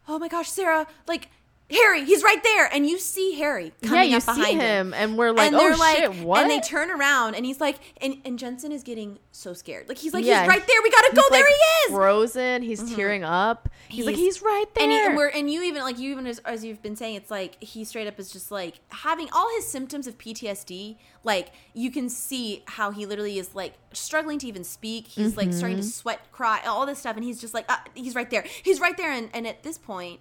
oh 0.07 0.19
my 0.19 0.27
gosh 0.27 0.49
Sarah 0.49 0.85
like 1.07 1.29
Harry 1.71 2.03
he's 2.05 2.21
right 2.23 2.43
there 2.43 2.69
and 2.71 2.85
you 2.87 2.99
see 2.99 3.33
Harry 3.35 3.71
yeah, 3.81 3.89
coming 3.89 4.11
you 4.11 4.17
up 4.17 4.25
behind 4.25 4.45
see 4.45 4.53
him, 4.53 4.93
and 4.93 5.17
we're 5.17 5.31
like, 5.31 5.47
and 5.47 5.55
oh 5.55 5.59
they're 5.59 5.75
like 5.77 5.97
shit, 5.97 6.15
what? 6.23 6.41
and 6.41 6.51
they 6.51 6.59
turn 6.59 6.91
around 6.91 7.33
and 7.35 7.45
he's 7.45 7.59
like 7.59 7.77
and, 8.01 8.17
and 8.25 8.37
Jensen 8.37 8.71
is 8.71 8.83
getting 8.83 9.17
so 9.31 9.53
scared 9.53 9.87
like 9.89 9.97
he's 9.97 10.13
like 10.13 10.23
Yeah, 10.25 10.41
he's 10.41 10.49
right 10.49 10.67
there 10.67 10.75
we 10.83 10.91
gotta 10.91 11.15
go 11.15 11.21
He's, 11.21 11.29
there 11.31 11.47
he 11.47 11.53
is 11.53 11.59
Mm-hmm. 11.83 11.95
Frozen. 11.95 12.61
He's 12.61 12.95
tearing 12.95 13.23
up. 13.25 13.67
He's, 13.89 14.05
like, 14.05 14.15
He's- 14.15 14.37
he's 14.37 14.41
right 14.43 14.65
there. 14.75 14.83
and, 14.83 14.91
he, 14.91 14.99
and 14.99 15.15
we're 15.17 15.27
and 15.29 15.49
you 15.51 15.63
even 15.63 15.81
like 15.83 15.97
you 15.99 16.11
even 16.11 16.27
as, 16.27 16.39
as 16.39 16.63
you've 16.63 16.81
been 16.81 16.95
saying 16.95 17.15
it's 17.15 17.31
like 17.31 17.61
he 17.63 17.83
straight 17.83 18.07
up 18.07 18.19
is 18.19 18.31
just 18.31 18.51
like 18.51 18.79
having 18.89 19.27
all 19.33 19.49
his 19.55 19.65
symptoms 19.67 20.05
of 20.05 20.17
PTSD 20.17 20.97
like 21.23 21.51
you 21.73 21.89
can 21.91 22.07
see 22.09 22.63
how 22.67 22.91
he 22.91 23.05
literally 23.05 23.39
is 23.39 23.55
like 23.55 23.73
struggling 23.93 24.37
to 24.39 24.47
even 24.47 24.63
speak 24.63 25.07
he's 25.07 25.35
like 25.37 25.51
starting 25.53 25.77
Mm-hmm. 25.77 25.87
to 25.87 25.91
sweat 25.93 26.31
cry 26.31 26.61
all 26.67 26.85
this 26.85 26.99
stuff 26.99 27.15
and 27.15 27.23
he's 27.25 27.39
just 27.41 27.53
like 27.53 27.65
uh, 27.69 27.77
he's 27.95 28.15
right 28.15 28.29
there 28.29 28.45
he's 28.63 28.79
right 28.79 28.95
there 28.97 29.11
and, 29.11 29.29
and 29.33 29.47
at 29.47 29.63
this 29.63 29.77
point 29.77 30.19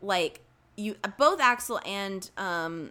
like 0.00 0.40
you 0.76 0.96
both 1.18 1.40
Axel 1.40 1.80
and 1.86 2.30
um 2.36 2.90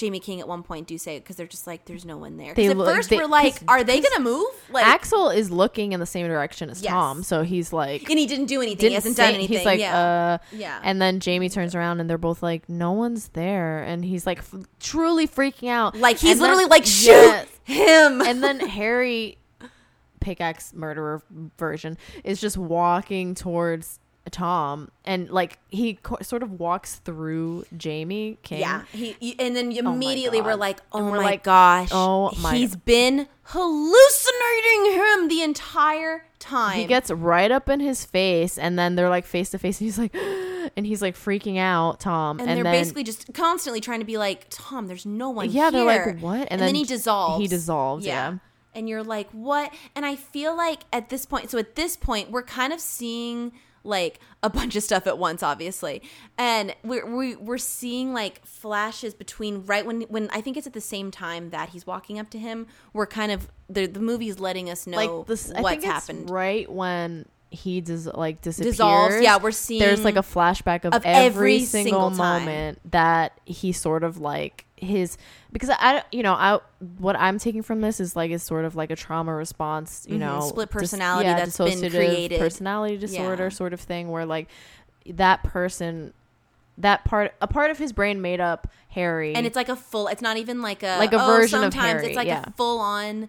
Jaime 0.00 0.20
King 0.20 0.38
at 0.38 0.46
one 0.46 0.62
point 0.62 0.86
do 0.86 0.96
say 0.98 1.18
because 1.18 1.34
they're 1.36 1.46
just 1.46 1.66
like 1.66 1.86
there's 1.86 2.04
no 2.04 2.16
one 2.18 2.36
there. 2.36 2.54
They 2.54 2.66
at 2.68 2.76
look- 2.76 2.86
first 2.94 3.10
they- 3.10 3.16
we're 3.16 3.26
like, 3.26 3.56
are 3.66 3.82
they 3.82 4.00
gonna 4.00 4.20
move 4.22 4.46
like 4.70 4.86
Axel 4.86 5.30
is 5.30 5.50
looking 5.50 5.92
in 5.92 5.98
the 5.98 6.06
same 6.06 6.26
direction 6.28 6.70
as 6.70 6.82
Yes. 6.82 6.92
Tom, 6.92 7.22
so 7.24 7.42
he's 7.42 7.72
like, 7.72 8.08
and 8.08 8.18
he 8.18 8.26
didn't 8.26 8.46
do 8.46 8.60
anything 8.60 8.76
didn't 8.76 8.90
he 8.90 8.94
hasn't 8.94 9.16
say- 9.16 9.26
done 9.26 9.34
anything 9.34 9.56
He's 9.56 9.66
like, 9.66 9.80
yeah 9.80 9.98
uh, 9.98 10.38
Yeah. 10.52 10.78
And 10.84 11.00
then 11.02 11.20
Jaime 11.24 11.48
turns 11.48 11.74
around, 11.74 11.98
and 12.00 12.08
they're 12.08 12.18
both 12.18 12.42
like, 12.42 12.68
no 12.68 12.92
one's 12.92 13.28
there, 13.30 13.82
and 13.82 14.04
he's 14.04 14.24
like, 14.26 14.38
f- 14.38 14.54
truly 14.78 15.26
freaking 15.26 15.68
out, 15.70 15.96
like 15.96 16.18
he's 16.18 16.32
And 16.32 16.40
then- 16.42 16.50
literally 16.50 16.66
like 16.66 16.84
shoot 16.86 17.10
Yes. 17.10 17.48
him 17.64 18.20
and 18.20 18.40
then 18.44 18.60
Harry, 18.60 19.38
pickaxe 20.20 20.72
murderer 20.74 21.22
version, 21.58 21.96
is 22.22 22.40
just 22.40 22.56
walking 22.58 23.34
towards 23.34 23.98
Tom, 24.30 24.90
and 25.04 25.30
like 25.30 25.58
he 25.68 25.94
co- 25.94 26.18
sort 26.22 26.42
of 26.42 26.58
walks 26.60 26.96
through 26.96 27.64
Jaime 27.82 28.38
King. 28.42 28.60
Yeah, 28.60 28.82
he, 28.92 29.16
he- 29.20 29.38
and 29.38 29.54
then 29.56 29.72
oh 29.78 29.82
my 29.82 29.92
immediately 29.92 30.40
we're 30.40 30.50
God. 30.52 30.60
like, 30.60 30.80
oh 30.92 31.04
we're 31.04 31.16
my 31.18 31.22
like, 31.24 31.42
gosh, 31.44 31.88
oh 31.92 32.32
my 32.40 32.54
he's 32.56 32.76
been 32.76 33.26
hallucinating 33.44 34.92
him 34.92 35.28
the 35.28 35.42
entire 35.42 36.24
time. 36.38 36.78
He 36.78 36.86
gets 36.86 37.10
right 37.10 37.50
up 37.50 37.68
in 37.68 37.80
his 37.80 38.04
face, 38.04 38.58
and 38.58 38.78
then 38.78 38.94
they're 38.94 39.08
like 39.10 39.26
face 39.26 39.50
to 39.50 39.58
face, 39.58 39.80
and 39.80 39.86
he's 39.86 39.98
like, 39.98 40.14
and 40.76 40.86
he's 40.86 41.02
like 41.02 41.14
freaking 41.16 41.58
out, 41.58 42.00
Tom, 42.00 42.38
and, 42.40 42.48
and, 42.48 42.56
they're 42.56 42.64
then 42.64 42.72
basically 42.72 43.04
just 43.04 43.32
constantly 43.34 43.80
trying 43.80 44.00
to 44.00 44.06
be 44.06 44.18
like, 44.18 44.46
Tom, 44.50 44.86
there's 44.86 45.06
no 45.06 45.30
one. 45.30 45.50
Yeah, 45.50 45.70
they're 45.70 45.84
like, 45.84 46.20
"What?" 46.20 46.40
And, 46.40 46.52
And 46.52 46.60
then, 46.60 46.68
then 46.68 46.74
he 46.74 46.84
dissolves. 46.84 47.40
he 47.40 47.48
dissolves, 47.48 48.06
yeah. 48.06 48.34
and 48.74 48.88
you're 48.88 49.02
like, 49.02 49.30
what? 49.30 49.72
And 49.94 50.04
I 50.04 50.16
feel 50.16 50.56
like 50.56 50.80
at 50.92 51.08
this 51.08 51.26
point, 51.26 51.50
so 51.50 51.58
at 51.58 51.74
this 51.74 51.96
point, 51.96 52.30
we're 52.30 52.42
kind 52.42 52.72
of 52.72 52.80
seeing 52.80 53.52
like 53.88 54.20
a 54.42 54.50
bunch 54.50 54.76
of 54.76 54.82
stuff 54.82 55.06
at 55.06 55.18
once 55.18 55.42
obviously 55.42 56.02
and 56.36 56.74
we're 56.84 57.06
we, 57.06 57.34
we're 57.36 57.58
seeing 57.58 58.12
like 58.12 58.44
flashes 58.46 59.14
between 59.14 59.64
right 59.66 59.84
when 59.86 60.02
when 60.02 60.28
i 60.30 60.40
think 60.40 60.56
it's 60.56 60.66
at 60.66 60.72
the 60.72 60.80
same 60.80 61.10
time 61.10 61.50
that 61.50 61.70
he's 61.70 61.86
walking 61.86 62.18
up 62.18 62.30
to 62.30 62.38
him 62.38 62.66
we're 62.92 63.06
kind 63.06 63.32
of 63.32 63.48
the 63.68 63.86
the 63.86 64.00
movie's 64.00 64.38
letting 64.38 64.70
us 64.70 64.86
know 64.86 64.96
like 64.96 65.26
this. 65.26 65.50
I 65.50 65.62
what's 65.62 65.82
think 65.82 65.84
it's 65.84 66.06
happened 66.06 66.30
right 66.30 66.70
when 66.70 67.26
he 67.50 67.80
does 67.80 68.06
like 68.06 68.42
disappears. 68.42 68.76
Dissolves, 68.76 69.20
yeah, 69.20 69.38
we're 69.38 69.52
seeing. 69.52 69.80
there's 69.80 70.04
like 70.04 70.16
a 70.16 70.22
flashback 70.22 70.84
of, 70.84 70.92
of 70.92 71.02
every, 71.04 71.54
every 71.56 71.60
single, 71.60 72.10
single 72.10 72.10
moment 72.10 72.78
that 72.90 73.40
he 73.46 73.72
sort 73.72 74.04
of 74.04 74.18
like 74.18 74.66
his 74.82 75.16
because 75.52 75.70
I 75.70 76.02
you 76.12 76.22
know 76.22 76.32
I 76.34 76.60
what 76.98 77.16
I'm 77.16 77.38
taking 77.38 77.62
from 77.62 77.80
this 77.80 78.00
is 78.00 78.14
like 78.16 78.30
is 78.30 78.42
sort 78.42 78.64
of 78.64 78.76
like 78.76 78.90
a 78.90 78.96
trauma 78.96 79.34
response 79.34 80.06
you 80.08 80.18
know 80.18 80.38
Mm-hmm. 80.40 80.48
Split 80.48 80.68
dis- 80.70 80.80
personality 80.80 81.28
that's 81.28 81.56
been 81.58 81.90
created. 81.90 82.38
personality 82.38 82.96
disorder 82.96 83.44
Yeah. 83.44 83.48
sort 83.50 83.72
of 83.72 83.80
thing 83.80 84.10
where 84.10 84.26
like 84.26 84.48
that 85.06 85.42
person 85.42 86.12
that 86.76 87.04
part 87.04 87.34
a 87.40 87.46
part 87.46 87.70
of 87.70 87.78
his 87.78 87.92
brain 87.92 88.20
made 88.20 88.40
up 88.40 88.68
Harry 88.90 89.34
and 89.34 89.46
it's 89.46 89.56
like 89.56 89.68
a 89.68 89.76
full 89.76 90.06
it's 90.08 90.22
not 90.22 90.36
even 90.36 90.62
like 90.62 90.82
a 90.82 90.96
Like 90.98 91.12
a 91.12 91.22
oh, 91.22 91.26
version 91.26 91.58
of 91.64 91.72
sometimes 91.72 92.00
Harry, 92.00 92.06
it's 92.08 92.16
like 92.16 92.26
yeah. 92.28 92.44
a 92.46 92.50
full 92.52 92.78
on 92.78 93.28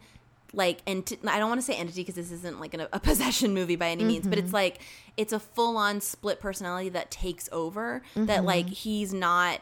like 0.53 0.79
ent- 0.87 1.13
i 1.27 1.37
don't 1.39 1.47
want 1.49 1.59
to 1.61 1.65
say 1.65 1.75
entity 1.75 2.01
because 2.01 2.15
this 2.15 2.31
isn't 2.31 2.59
like 2.59 2.73
an, 2.73 2.87
a 2.91 2.99
possession 3.09 3.53
movie 3.53 3.75
by 3.75 3.89
any 3.89 4.03
means 4.03 4.27
but 4.27 4.37
Mm-hmm. 4.37 4.45
it's 4.45 4.53
like 4.53 4.79
it's 5.17 5.33
a 5.33 5.39
full 5.39 5.77
on 5.77 6.01
split 6.01 6.39
personality 6.39 6.89
that 6.89 7.11
takes 7.11 7.47
over 7.51 8.01
Mm-hmm. 8.15 8.25
that 8.27 8.43
like 8.43 8.67
he's 8.69 9.13
not 9.13 9.59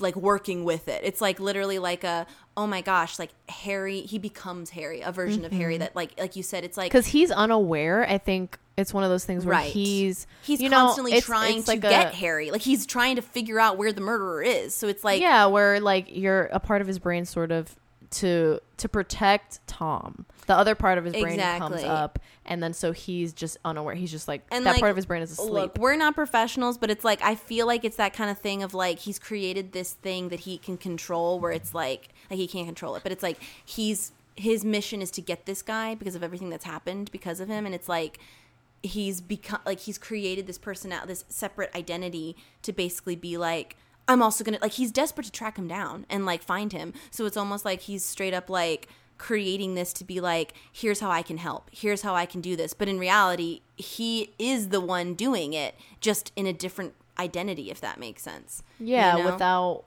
like 0.00 0.16
working 0.16 0.64
with 0.64 0.88
it 0.88 1.00
it's 1.04 1.20
like 1.20 1.38
literally 1.40 1.78
like 1.78 2.04
a 2.04 2.26
oh 2.56 2.66
my 2.66 2.80
gosh 2.80 3.18
like 3.18 3.30
harry 3.48 4.00
he 4.02 4.18
becomes 4.18 4.70
harry 4.70 5.00
a 5.00 5.12
version 5.12 5.44
of 5.44 5.50
Mm-hmm. 5.50 5.60
harry 5.60 5.78
that 5.78 5.94
like 5.96 6.18
like 6.18 6.36
you 6.36 6.42
said 6.42 6.64
it's 6.64 6.76
like 6.76 6.90
because 6.90 7.06
he's 7.06 7.30
unaware. 7.30 8.06
I 8.08 8.18
think 8.18 8.58
it's 8.76 8.94
one 8.94 9.02
of 9.02 9.10
those 9.10 9.24
things 9.24 9.44
where 9.44 9.56
Right. 9.56 9.70
he's 9.72 10.26
he's 10.42 10.60
you 10.60 10.68
know, 10.68 10.76
constantly 10.86 11.12
it's- 11.12 11.24
trying 11.26 11.56
it's 11.58 11.64
to 11.66 11.72
like 11.72 11.80
get 11.80 12.12
a, 12.12 12.16
harry 12.16 12.50
like 12.50 12.60
he's 12.62 12.86
trying 12.86 13.16
to 13.16 13.22
figure 13.22 13.58
out 13.58 13.76
where 13.76 13.92
the 13.92 14.00
murderer 14.00 14.42
is 14.42 14.74
so 14.74 14.86
it's 14.88 15.02
like 15.04 15.20
yeah, 15.20 15.46
where 15.46 15.80
like 15.80 16.06
you're 16.14 16.44
a 16.46 16.60
part 16.60 16.80
of 16.80 16.86
his 16.86 16.98
brain 16.98 17.24
sort 17.24 17.50
of 17.50 17.74
to 18.10 18.60
to 18.78 18.88
protect 18.88 19.66
Tom. 19.66 20.26
The 20.46 20.56
other 20.56 20.74
part 20.74 20.98
of 20.98 21.04
his 21.04 21.14
brain 21.14 21.38
comes 21.38 21.82
up, 21.84 22.18
and 22.44 22.62
then 22.62 22.72
so 22.72 22.92
he's 22.92 23.32
just 23.32 23.58
unaware. 23.64 23.94
He's 23.94 24.10
just 24.10 24.28
like 24.28 24.42
And, 24.50 24.64
that 24.64 24.72
like, 24.72 24.80
part 24.80 24.90
of 24.90 24.96
his 24.96 25.06
brain 25.06 25.22
is 25.22 25.32
asleep. 25.32 25.52
Look, 25.52 25.78
we're 25.78 25.96
not 25.96 26.14
professionals, 26.14 26.78
but 26.78 26.90
it's 26.90 27.04
like 27.04 27.22
I 27.22 27.34
feel 27.34 27.66
like 27.66 27.84
it's 27.84 27.96
that 27.96 28.14
kind 28.14 28.30
of 28.30 28.38
thing 28.38 28.62
of 28.62 28.74
like 28.74 29.00
he's 29.00 29.18
created 29.18 29.72
this 29.72 29.92
thing 29.92 30.30
that 30.30 30.40
he 30.40 30.58
can 30.58 30.76
control 30.76 31.38
where 31.40 31.52
it's 31.52 31.74
like 31.74 32.08
like 32.30 32.38
he 32.38 32.46
can't 32.46 32.66
control 32.66 32.94
it, 32.96 33.02
but 33.02 33.12
it's 33.12 33.22
like 33.22 33.38
he's 33.64 34.12
his 34.36 34.64
mission 34.64 35.02
is 35.02 35.10
to 35.10 35.20
get 35.20 35.46
this 35.46 35.62
guy 35.62 35.94
because 35.94 36.14
of 36.14 36.22
everything 36.22 36.48
that's 36.48 36.64
happened 36.64 37.10
because 37.10 37.40
of 37.40 37.48
him 37.48 37.66
and 37.66 37.74
it's 37.74 37.88
like 37.88 38.20
he's 38.84 39.20
become 39.20 39.58
like 39.66 39.80
he's 39.80 39.98
created 39.98 40.46
this 40.46 40.58
person 40.58 40.92
out 40.92 41.08
this 41.08 41.24
separate 41.28 41.74
identity 41.74 42.36
to 42.62 42.72
basically 42.72 43.16
be 43.16 43.36
like 43.36 43.76
I'm 44.08 44.22
also 44.22 44.42
going 44.42 44.56
to 44.56 44.62
like 44.62 44.72
he's 44.72 44.90
desperate 44.90 45.26
to 45.26 45.32
track 45.32 45.58
him 45.58 45.68
down 45.68 46.06
and 46.08 46.24
like 46.26 46.42
find 46.42 46.72
him. 46.72 46.94
So 47.10 47.26
it's 47.26 47.36
almost 47.36 47.64
like 47.64 47.82
he's 47.82 48.04
straight 48.04 48.34
up 48.34 48.48
like 48.48 48.88
creating 49.18 49.74
this 49.74 49.92
to 49.92 50.04
be 50.04 50.20
like 50.20 50.54
here's 50.72 51.00
how 51.00 51.10
I 51.10 51.22
can 51.22 51.36
help. 51.36 51.68
Here's 51.70 52.02
how 52.02 52.14
I 52.14 52.24
can 52.24 52.40
do 52.40 52.56
this. 52.56 52.72
But 52.72 52.88
in 52.88 52.98
reality, 52.98 53.60
he 53.76 54.32
is 54.38 54.70
the 54.70 54.80
one 54.80 55.14
doing 55.14 55.52
it 55.52 55.74
just 56.00 56.32
in 56.34 56.46
a 56.46 56.52
different 56.52 56.94
identity 57.18 57.70
if 57.70 57.80
that 57.80 57.98
makes 58.00 58.22
sense. 58.22 58.62
yeah, 58.80 59.16
You 59.16 59.24
know? 59.24 59.32
without 59.32 59.84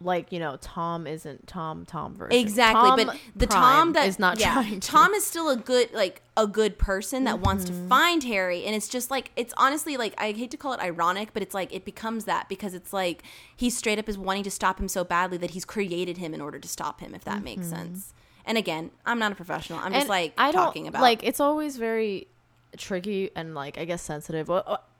like 0.00 0.30
you 0.30 0.38
know, 0.38 0.56
Tom 0.60 1.06
isn't 1.06 1.46
Tom 1.48 1.84
Tom 1.84 2.14
version. 2.14 2.38
Exactly, 2.40 2.88
Tom 2.90 3.06
but 3.06 3.16
the 3.34 3.46
Tom 3.46 3.92
that 3.94 4.06
is 4.06 4.18
not 4.18 4.38
yeah, 4.38 4.52
trying. 4.52 4.80
To. 4.80 4.88
Tom 4.88 5.12
is 5.14 5.26
still 5.26 5.48
a 5.48 5.56
good 5.56 5.92
like 5.92 6.22
a 6.36 6.46
good 6.46 6.78
person 6.78 7.24
that 7.24 7.40
wants 7.40 7.64
to 7.64 7.72
Mm-hmm. 7.72 7.88
find 7.88 8.24
Harry, 8.24 8.64
and 8.64 8.76
it's 8.76 8.88
just 8.88 9.10
like 9.10 9.32
it's 9.34 9.52
honestly 9.56 9.96
like 9.96 10.14
I 10.16 10.32
hate 10.32 10.50
to 10.52 10.56
call 10.56 10.72
it 10.72 10.80
ironic, 10.80 11.30
but 11.32 11.42
it's 11.42 11.54
like 11.54 11.74
it 11.74 11.84
becomes 11.84 12.26
that 12.26 12.48
because 12.48 12.74
it's 12.74 12.92
like 12.92 13.22
he 13.56 13.70
straight 13.70 13.98
up 13.98 14.08
is 14.08 14.16
wanting 14.16 14.44
to 14.44 14.50
stop 14.50 14.78
him 14.80 14.86
so 14.88 15.02
badly 15.04 15.36
that 15.38 15.50
he's 15.50 15.64
created 15.64 16.18
him 16.18 16.32
in 16.32 16.40
order 16.40 16.58
to 16.58 16.68
stop 16.68 17.00
him. 17.00 17.14
If 17.14 17.24
that 17.24 17.42
makes 17.42 17.66
Mm-hmm. 17.66 17.76
sense. 17.76 18.14
And 18.46 18.56
again, 18.56 18.92
I'm 19.04 19.18
not 19.18 19.32
a 19.32 19.34
professional. 19.34 19.78
I'm 19.80 19.92
just 19.92 20.08
like 20.08 20.32
I 20.38 20.52
don't, 20.52 20.64
talking 20.64 20.86
about 20.86 21.02
like 21.02 21.22
it's 21.24 21.40
always 21.40 21.76
very 21.76 22.28
tricky 22.76 23.30
and 23.34 23.54
like 23.54 23.76
I 23.78 23.84
guess 23.84 24.00
sensitive. 24.02 24.48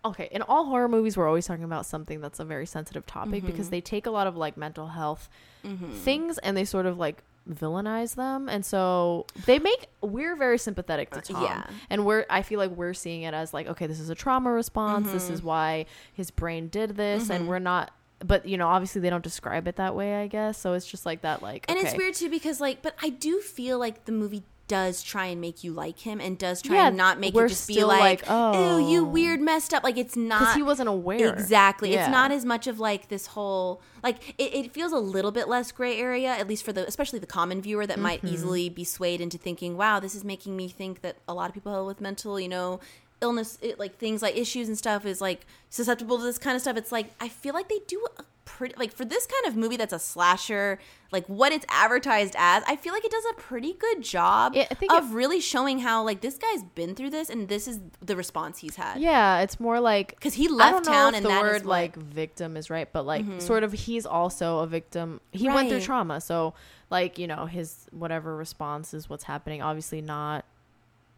Okay, 0.04 0.28
in 0.30 0.42
all 0.42 0.64
horror 0.66 0.88
movies, 0.88 1.16
we're 1.16 1.26
always 1.26 1.46
talking 1.46 1.64
about 1.64 1.84
something 1.84 2.20
that's 2.20 2.38
a 2.40 2.44
very 2.44 2.66
sensitive 2.66 3.04
topic 3.06 3.38
Mm-hmm. 3.42 3.46
because 3.46 3.70
they 3.70 3.80
take 3.80 4.06
a 4.06 4.10
lot 4.10 4.26
of 4.26 4.36
like 4.36 4.56
mental 4.56 4.86
health 4.88 5.28
things 6.04 6.38
and 6.38 6.56
they 6.56 6.64
sort 6.64 6.86
of 6.86 6.98
like 6.98 7.22
villainize 7.50 8.14
them. 8.14 8.48
And 8.48 8.64
so 8.64 9.26
they 9.46 9.58
make 9.58 9.88
we're 10.00 10.36
very 10.36 10.58
sympathetic 10.58 11.10
to 11.10 11.20
Tom. 11.20 11.42
Uh, 11.42 11.44
yeah. 11.46 11.66
and 11.90 12.04
we're 12.06 12.24
I 12.30 12.42
feel 12.42 12.58
like 12.58 12.70
we're 12.70 12.94
seeing 12.94 13.22
it 13.22 13.34
as 13.34 13.52
like 13.52 13.66
okay 13.66 13.86
this 13.86 14.00
is 14.00 14.08
a 14.10 14.14
trauma 14.14 14.50
response. 14.52 15.06
Mm-hmm. 15.06 15.14
this 15.14 15.30
is 15.30 15.42
why 15.42 15.86
his 16.14 16.30
brain 16.30 16.68
did 16.68 16.96
this. 16.96 17.28
And 17.30 17.48
we're 17.48 17.58
not 17.58 17.90
but 18.24 18.46
you 18.46 18.56
know 18.56 18.68
obviously 18.68 19.00
they 19.00 19.10
don't 19.10 19.22
describe 19.24 19.66
it 19.68 19.76
that 19.76 19.94
way 19.94 20.14
I 20.22 20.26
guess. 20.26 20.58
So 20.58 20.74
it's 20.74 20.86
just 20.86 21.04
like 21.06 21.22
that 21.22 21.42
like 21.42 21.64
And 21.68 21.78
it's 21.78 21.96
weird 21.96 22.14
too 22.14 22.30
because 22.30 22.60
like, 22.60 22.82
but 22.82 22.94
I 23.02 23.08
do 23.10 23.40
feel 23.40 23.78
like 23.78 24.04
the 24.04 24.12
movie 24.12 24.42
does 24.68 25.02
try 25.02 25.26
and 25.26 25.40
make 25.40 25.64
you 25.64 25.72
like 25.72 25.98
him 25.98 26.20
and 26.20 26.38
does 26.38 26.62
try 26.62 26.76
Yeah, 26.76 26.88
and 26.88 26.96
not 26.96 27.18
make 27.18 27.34
we're 27.34 27.48
just 27.48 27.66
be 27.66 27.82
like, 27.82 28.28
like, 28.28 28.54
ew, 28.54 28.78
you 28.78 29.00
oh. 29.00 29.04
weird, 29.04 29.40
messed 29.40 29.74
up. 29.74 29.82
Like 29.82 29.96
it's 29.96 30.16
not 30.16 30.40
because 30.40 30.54
he 30.54 30.62
wasn't 30.62 30.88
aware 30.88 31.32
Exactly. 31.32 31.92
Yeah. 31.92 32.04
It's 32.04 32.10
not 32.10 32.30
as 32.30 32.44
much 32.44 32.66
of 32.66 32.78
like 32.78 33.08
this 33.08 33.26
whole 33.28 33.80
like 34.02 34.34
it, 34.38 34.54
it 34.54 34.72
feels 34.72 34.92
a 34.92 34.98
little 34.98 35.32
bit 35.32 35.48
less 35.48 35.72
gray 35.72 35.98
area, 35.98 36.28
at 36.28 36.46
least 36.46 36.64
for 36.64 36.72
the 36.72 36.86
especially 36.86 37.18
the 37.18 37.26
common 37.26 37.60
viewer 37.60 37.86
that 37.86 37.98
might 37.98 38.18
Mm-hmm. 38.18 38.34
easily 38.34 38.68
be 38.68 38.84
swayed 38.84 39.20
into 39.20 39.38
thinking, 39.38 39.76
wow, 39.76 40.00
this 40.00 40.14
is 40.14 40.24
making 40.24 40.56
me 40.56 40.68
think 40.68 41.02
that 41.02 41.16
a 41.28 41.34
lot 41.34 41.48
of 41.48 41.54
people 41.54 41.86
with 41.86 42.00
mental, 42.00 42.38
you 42.40 42.48
know, 42.48 42.80
illness, 43.20 43.58
it, 43.62 43.78
like 43.78 43.96
things 43.98 44.22
like 44.22 44.36
issues 44.36 44.68
and 44.68 44.76
stuff, 44.76 45.06
is 45.06 45.20
like 45.20 45.46
susceptible 45.70 46.18
to 46.18 46.24
this 46.24 46.38
kind 46.38 46.56
of 46.56 46.62
stuff. 46.62 46.76
It's 46.76 46.92
like 46.92 47.12
I 47.20 47.28
feel 47.28 47.54
like 47.54 47.68
they 47.68 47.80
do 47.86 48.04
a 48.18 48.24
pretty 48.48 48.74
like 48.78 48.92
for 48.92 49.04
this 49.04 49.26
kind 49.26 49.46
of 49.46 49.56
movie 49.56 49.76
that's 49.76 49.92
a 49.92 49.98
slasher, 49.98 50.78
like 51.12 51.26
what 51.26 51.52
it's 51.52 51.66
advertised 51.68 52.34
as. 52.38 52.62
I 52.66 52.76
feel 52.76 52.94
like 52.94 53.04
it 53.04 53.10
does 53.10 53.24
a 53.30 53.34
pretty 53.34 53.74
good 53.74 54.02
job 54.02 54.54
Yeah, 54.54 54.66
I 54.70 54.74
think 54.74 54.90
of 54.92 55.12
really 55.12 55.40
showing 55.40 55.80
how 55.80 56.02
like 56.02 56.22
this 56.22 56.38
guy's 56.38 56.62
been 56.74 56.94
through 56.94 57.10
this 57.10 57.28
and 57.28 57.48
this 57.48 57.68
is 57.68 57.80
the 58.00 58.16
response 58.16 58.58
he's 58.58 58.76
had. 58.76 59.00
Yeah, 59.00 59.40
it's 59.40 59.60
more 59.60 59.80
like 59.80 60.14
Because 60.14 60.34
he 60.34 60.48
left 60.48 60.86
town 60.86 61.10
if 61.14 61.18
and 61.18 61.24
the 61.26 61.28
that 61.28 61.44
is 61.44 61.52
word 61.52 61.66
what- 61.66 61.70
like 61.70 61.96
victim 61.96 62.56
is 62.56 62.70
right, 62.70 62.90
but 62.90 63.04
like 63.04 63.24
mm-hmm. 63.24 63.38
sort 63.40 63.62
of 63.64 63.72
he's 63.72 64.06
also 64.06 64.60
a 64.60 64.66
victim. 64.66 65.20
He 65.30 65.48
went 65.48 65.68
through 65.68 65.82
trauma, 65.82 66.20
so 66.20 66.54
like 66.90 67.18
you 67.18 67.26
know 67.26 67.44
his 67.44 67.86
whatever 67.90 68.34
response 68.34 68.94
is 68.94 69.10
what's 69.10 69.24
happening. 69.24 69.60
Obviously 69.60 70.00
not 70.00 70.46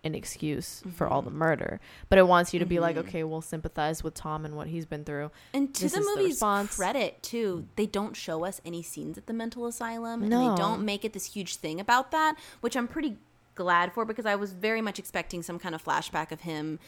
an 0.05 0.15
excuse 0.15 0.83
for 0.95 1.07
all 1.07 1.21
Mm-hmm. 1.21 1.31
the 1.31 1.37
murder, 1.37 1.81
but 2.09 2.19
it 2.19 2.27
wants 2.27 2.53
you 2.55 2.61
to 2.61 2.67
be 2.67 2.79
like, 2.81 2.97
okay, 2.97 3.23
we'll 3.25 3.43
sympathize 3.43 4.03
with 4.03 4.15
Tom 4.15 4.45
and 4.45 4.57
what 4.57 4.67
he's 4.69 4.87
been 4.87 5.05
through. 5.05 5.31
And 5.53 5.75
to 5.75 5.83
This 5.83 5.93
the 5.93 6.01
the 6.01 6.05
movie's 6.07 6.31
response. 6.37 6.77
credit, 6.77 7.23
too, 7.23 7.67
they 7.77 7.87
don't 7.87 8.17
show 8.17 8.45
us 8.45 8.61
any 8.65 8.83
scenes 8.83 9.19
at 9.19 9.27
the 9.27 9.33
mental 9.33 9.67
asylum, 9.67 10.23
and 10.23 10.33
they 10.33 10.55
don't 10.57 10.85
make 10.85 11.05
it 11.05 11.13
this 11.13 11.27
huge 11.27 11.57
thing 11.57 11.81
about 11.81 12.11
that, 12.13 12.37
which 12.61 12.77
I'm 12.77 12.89
pretty 12.89 13.19
glad 13.55 13.93
for 13.93 14.05
because 14.07 14.25
I 14.27 14.37
was 14.37 14.53
very 14.53 14.81
much 14.81 14.99
expecting 14.99 15.43
some 15.43 15.59
kind 15.59 15.75
of 15.75 15.85
flashback 15.85 16.33
of 16.33 16.41
him, 16.43 16.79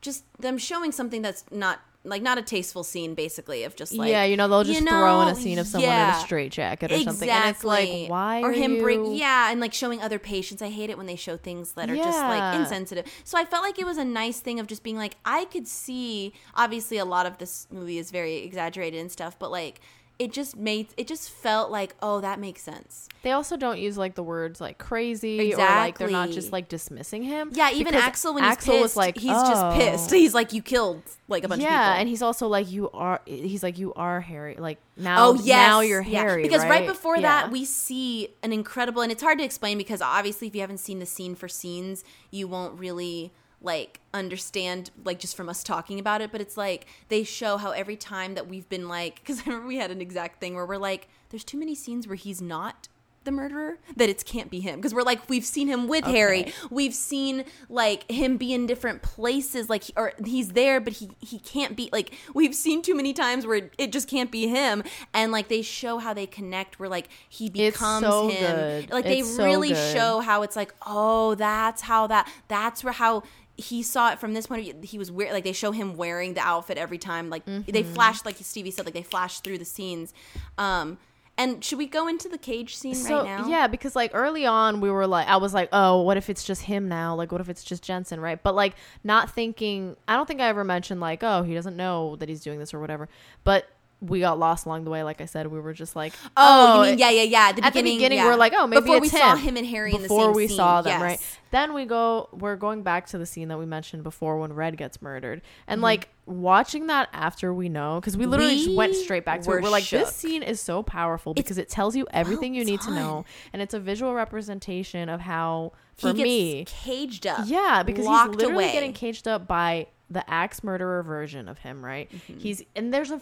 just 0.00 0.24
them 0.40 0.58
showing 0.58 0.90
something 0.90 1.22
that's 1.22 1.44
not 1.52 1.80
like 2.08 2.22
not 2.22 2.38
a 2.38 2.42
tasteful 2.42 2.84
scene, 2.84 3.14
basically 3.14 3.64
of 3.64 3.76
just 3.76 3.94
like 3.94 4.10
yeah, 4.10 4.24
you 4.24 4.36
know 4.36 4.48
they'll 4.48 4.64
just 4.64 4.80
you 4.80 4.86
throw 4.86 5.20
in 5.22 5.28
a 5.28 5.34
scene 5.34 5.58
of 5.58 5.66
someone 5.66 5.90
in 5.90 5.96
yeah. 5.96 6.18
a 6.18 6.24
straitjacket 6.24 6.92
or 6.92 7.00
something, 7.00 7.28
and 7.28 7.50
it's 7.50 7.64
like 7.64 8.08
why 8.08 8.42
or 8.42 8.52
him 8.52 8.74
you... 8.74 8.82
bring 8.82 9.14
yeah, 9.14 9.50
and 9.50 9.60
like 9.60 9.72
showing 9.72 10.00
other 10.00 10.18
patients. 10.18 10.62
I 10.62 10.70
hate 10.70 10.90
it 10.90 10.96
when 10.96 11.06
they 11.06 11.16
show 11.16 11.36
things 11.36 11.72
that 11.72 11.90
are 11.90 11.96
just 11.96 12.18
like 12.18 12.56
insensitive. 12.56 13.06
So 13.24 13.38
I 13.38 13.44
felt 13.44 13.62
like 13.62 13.78
it 13.78 13.86
was 13.86 13.98
a 13.98 14.04
nice 14.04 14.40
thing 14.40 14.60
of 14.60 14.66
just 14.66 14.82
being 14.82 14.96
like 14.96 15.16
I 15.24 15.44
could 15.46 15.68
see. 15.68 16.32
Obviously, 16.54 16.98
a 16.98 17.04
lot 17.04 17.26
of 17.26 17.38
this 17.38 17.66
movie 17.70 17.98
is 17.98 18.10
very 18.10 18.36
exaggerated 18.36 19.00
and 19.00 19.10
stuff, 19.10 19.38
but 19.38 19.50
like 19.50 19.80
it 20.18 20.32
just 20.32 20.56
made 20.56 20.88
it 20.96 21.06
just 21.06 21.30
felt 21.30 21.70
like 21.70 21.94
oh 22.02 22.20
that 22.20 22.40
makes 22.40 22.62
sense. 22.62 23.08
They 23.22 23.32
also 23.32 23.56
don't 23.56 23.78
use 23.78 23.96
like 23.96 24.14
the 24.14 24.22
words 24.22 24.60
like 24.60 24.78
crazy 24.78 25.54
or 25.54 25.58
like 25.58 25.98
they're 25.98 26.10
not 26.10 26.30
just 26.30 26.50
like 26.52 26.68
dismissing 26.68 27.22
him. 27.22 27.50
Yeah, 27.52 27.70
even 27.70 27.94
Axel 27.94 28.34
when 28.34 28.42
Axel 28.44 28.74
he's 28.74 28.82
was 28.82 28.96
like, 28.96 29.16
he's 29.16 29.30
"Oh." 29.32 29.48
just 29.48 29.76
pissed. 29.80 30.10
He's 30.18 30.34
like 30.34 30.52
you 30.52 30.62
killed 30.62 31.02
like 31.28 31.44
a 31.44 31.48
bunch 31.48 31.60
of 31.62 31.68
people. 31.68 31.74
yeah, 31.80 31.94
and 31.98 32.08
he's 32.08 32.22
also 32.22 32.48
like 32.48 32.70
you 32.70 32.90
are. 32.90 33.20
He's 33.26 33.62
like 33.62 33.78
you 33.78 33.94
are 33.94 34.20
Harry. 34.20 34.56
Like 34.56 34.78
now, 34.96 35.28
Oh 35.28 35.34
yes, 35.34 35.46
now 35.68 35.80
you're 35.80 36.02
Yeah. 36.02 36.20
Harry. 36.22 36.42
Because 36.42 36.62
right, 36.62 36.70
right 36.70 36.86
before 36.86 37.16
Yeah. 37.16 37.22
that, 37.22 37.50
we 37.52 37.64
see 37.64 38.28
an 38.42 38.52
incredible, 38.52 39.02
and 39.02 39.12
it's 39.12 39.22
hard 39.22 39.38
to 39.38 39.44
explain 39.44 39.78
because 39.78 40.00
obviously, 40.02 40.46
if 40.48 40.54
you 40.54 40.60
haven't 40.62 40.78
seen 40.78 40.98
the 40.98 41.06
scene 41.06 41.34
for 41.36 41.46
scenes, 41.48 42.02
you 42.30 42.48
won't 42.48 42.78
really 42.78 43.32
like 43.60 44.00
understand 44.14 44.90
like 45.04 45.18
just 45.18 45.36
from 45.36 45.48
us 45.48 45.62
talking 45.62 45.98
about 45.98 46.20
it. 46.20 46.30
But 46.32 46.40
it's 46.40 46.56
like 46.56 46.86
they 47.08 47.24
show 47.24 47.56
how 47.56 47.70
every 47.72 47.96
time 47.96 48.34
that 48.34 48.48
we've 48.48 48.68
been 48.68 48.88
like, 48.88 49.16
because 49.20 49.40
I 49.40 49.44
remember 49.46 49.68
we 49.68 49.76
had 49.76 49.90
an 49.90 50.00
exact 50.00 50.40
thing 50.40 50.54
where 50.54 50.66
we're 50.66 50.76
like, 50.76 51.08
there's 51.30 51.44
too 51.44 51.58
many 51.58 51.74
scenes 51.74 52.06
where 52.06 52.16
he's 52.16 52.40
not 52.40 52.88
the 53.24 53.32
murderer 53.32 53.76
that 53.96 54.08
it 54.08 54.24
can't 54.24 54.48
be 54.50 54.60
him 54.60 54.76
because 54.76 54.94
we're 54.94 55.02
like 55.02 55.28
we've 55.28 55.44
seen 55.44 55.68
him 55.68 55.86
with 55.86 56.04
Harry 56.04 56.50
we've 56.70 56.94
seen 56.94 57.44
like 57.68 58.10
him 58.10 58.38
be 58.38 58.54
in 58.54 58.64
different 58.64 59.02
places 59.02 59.68
like 59.68 59.82
or 59.96 60.14
he's 60.24 60.52
there 60.52 60.80
but 60.80 60.94
he 60.94 61.10
he 61.20 61.38
can't 61.40 61.76
be 61.76 61.90
like 61.92 62.14
we've 62.32 62.54
seen 62.54 62.80
too 62.80 62.94
many 62.94 63.12
times 63.12 63.44
where 63.46 63.68
it 63.76 63.92
just 63.92 64.08
can't 64.08 64.30
be 64.30 64.46
him 64.48 64.82
and 65.12 65.30
like 65.30 65.48
they 65.48 65.60
show 65.60 65.98
how 65.98 66.14
they 66.14 66.24
connect 66.26 66.78
where 66.80 66.88
like 66.88 67.08
he 67.28 67.46
It's 67.48 67.76
becomes 67.76 68.06
so 68.06 68.28
him 68.30 68.56
good. 68.56 68.90
like 68.92 69.04
they 69.04 69.20
so 69.22 69.44
really 69.44 69.70
good. 69.70 69.92
show 69.94 70.20
how 70.20 70.40
it's 70.42 70.56
like 70.56 70.72
oh 70.86 71.34
that's 71.34 71.82
how 71.82 72.06
that 72.06 72.32
that's 72.46 72.82
where 72.82 72.94
how 72.94 73.24
he 73.60 73.82
saw 73.82 74.12
it 74.12 74.18
from 74.20 74.32
this 74.34 74.46
point 74.46 74.60
of 74.60 74.66
view 74.76 74.80
he 74.88 74.96
was 74.98 75.10
wear 75.10 75.32
like 75.32 75.42
they 75.44 75.52
show 75.52 75.72
him 75.72 75.96
wearing 75.96 76.32
the 76.34 76.40
outfit 76.40 76.78
every 76.78 76.96
time 76.98 77.28
like 77.28 77.44
they 77.44 77.52
Mm-hmm. 77.82 77.92
flash 77.92 78.24
like 78.24 78.36
Stevie 78.40 78.70
said 78.70 78.84
like 78.86 78.94
they 78.94 79.02
flash 79.02 79.40
through 79.40 79.58
the 79.58 79.64
scenes 79.64 80.14
um 80.56 80.96
and 81.36 81.62
should 81.64 81.78
we 81.78 81.86
go 81.86 82.08
into 82.08 82.28
the 82.28 82.38
cage 82.38 82.76
scene 82.76 82.94
So 82.96 83.18
right 83.18 83.24
now 83.24 83.48
yeah, 83.48 83.66
because 83.68 83.94
like 83.94 84.10
early 84.14 84.44
on 84.46 84.80
we 84.80 84.90
were 84.90 85.06
like, 85.06 85.28
I 85.28 85.36
was 85.36 85.54
like, 85.54 85.68
oh, 85.72 86.02
what 86.02 86.16
if 86.16 86.28
it's 86.28 86.42
just 86.42 86.62
him 86.62 86.88
now? 86.88 87.14
Like, 87.14 87.30
what 87.30 87.40
if 87.40 87.48
it's 87.48 87.62
just 87.62 87.84
Jensen, 87.84 88.18
right? 88.18 88.42
But 88.42 88.56
like, 88.56 88.74
not 89.04 89.30
thinking. 89.30 89.94
I 90.08 90.16
don't 90.16 90.26
think 90.26 90.40
I 90.40 90.48
ever 90.48 90.64
mentioned 90.64 91.00
like, 91.00 91.22
oh, 91.22 91.44
he 91.44 91.54
doesn't 91.54 91.76
know 91.76 92.16
that 92.16 92.28
he's 92.28 92.40
doing 92.42 92.58
this 92.58 92.74
or 92.74 92.80
whatever. 92.80 93.08
But 93.44 93.66
we 94.00 94.20
got 94.20 94.38
lost 94.38 94.64
along 94.64 94.84
the 94.84 94.90
way. 94.90 95.02
Like 95.02 95.20
I 95.20 95.24
said, 95.24 95.48
we 95.48 95.58
were 95.58 95.72
just 95.72 95.96
like, 95.96 96.12
Oh, 96.36 96.78
oh, 96.78 96.82
mean 96.82 96.98
yeah, 96.98 97.10
yeah, 97.10 97.22
yeah. 97.22 97.48
At 97.48 97.56
the 97.56 97.64
at 97.64 97.72
the 97.74 97.82
beginning, 97.82 98.18
yeah. 98.18 98.26
we're 98.26 98.36
like, 98.36 98.52
oh, 98.56 98.66
maybe 98.66 98.82
before 98.82 99.00
we 99.00 99.08
saw 99.08 99.34
him. 99.34 99.38
him 99.38 99.56
and 99.56 99.66
Harry 99.66 99.92
in 99.92 100.02
the 100.02 100.08
before 100.08 100.32
we 100.32 100.46
scene. 100.46 100.56
saw 100.56 100.82
them, 100.82 100.92
yes. 100.92 101.02
right? 101.02 101.38
Then 101.50 101.74
we 101.74 101.84
go, 101.84 102.28
we're 102.32 102.56
going 102.56 102.82
back 102.82 103.06
to 103.08 103.18
the 103.18 103.26
scene 103.26 103.48
that 103.48 103.58
we 103.58 103.66
mentioned 103.66 104.02
before 104.04 104.38
when 104.38 104.52
Red 104.52 104.76
gets 104.76 105.00
murdered, 105.02 105.42
and 105.66 105.80
like 105.80 106.08
watching 106.26 106.86
that 106.88 107.08
after 107.12 107.52
we 107.54 107.68
know, 107.68 107.98
because 108.00 108.16
we 108.16 108.26
literally 108.26 108.56
just 108.64 108.76
went 108.76 108.92
Mm-hmm. 108.92 109.02
Straight 109.02 109.24
back 109.24 109.42
to 109.42 109.50
it. 109.52 109.62
We're 109.62 109.70
like, 109.70 109.84
shook. 109.84 110.04
this 110.06 110.14
scene 110.14 110.42
is 110.42 110.60
so 110.60 110.82
powerful 110.82 111.34
because 111.34 111.58
it 111.58 111.68
tells 111.68 111.96
you 111.96 112.06
everything 112.12 112.54
you 112.54 112.64
need 112.64 112.80
to 112.82 112.90
know, 112.90 113.24
and 113.52 113.60
it's 113.62 113.74
a 113.74 113.80
visual 113.80 114.14
representation 114.14 115.08
of 115.08 115.20
how, 115.20 115.72
for 115.96 116.08
he 116.08 116.14
gets 116.14 116.24
me, 116.24 116.64
caged 116.66 117.26
up. 117.26 117.40
yeah, 117.46 117.82
because 117.82 118.06
he's 118.06 118.26
literally 118.36 118.64
away. 118.66 118.72
getting 118.72 118.92
caged 118.92 119.26
up 119.26 119.48
by 119.48 119.86
the 120.10 120.28
axe 120.30 120.62
murderer 120.62 121.02
version 121.02 121.48
of 121.48 121.58
him, 121.58 121.84
right? 121.84 122.10
Mm-hmm. 122.10 122.38
He's 122.38 122.62
and 122.76 122.92
there's 122.94 123.10
a 123.10 123.20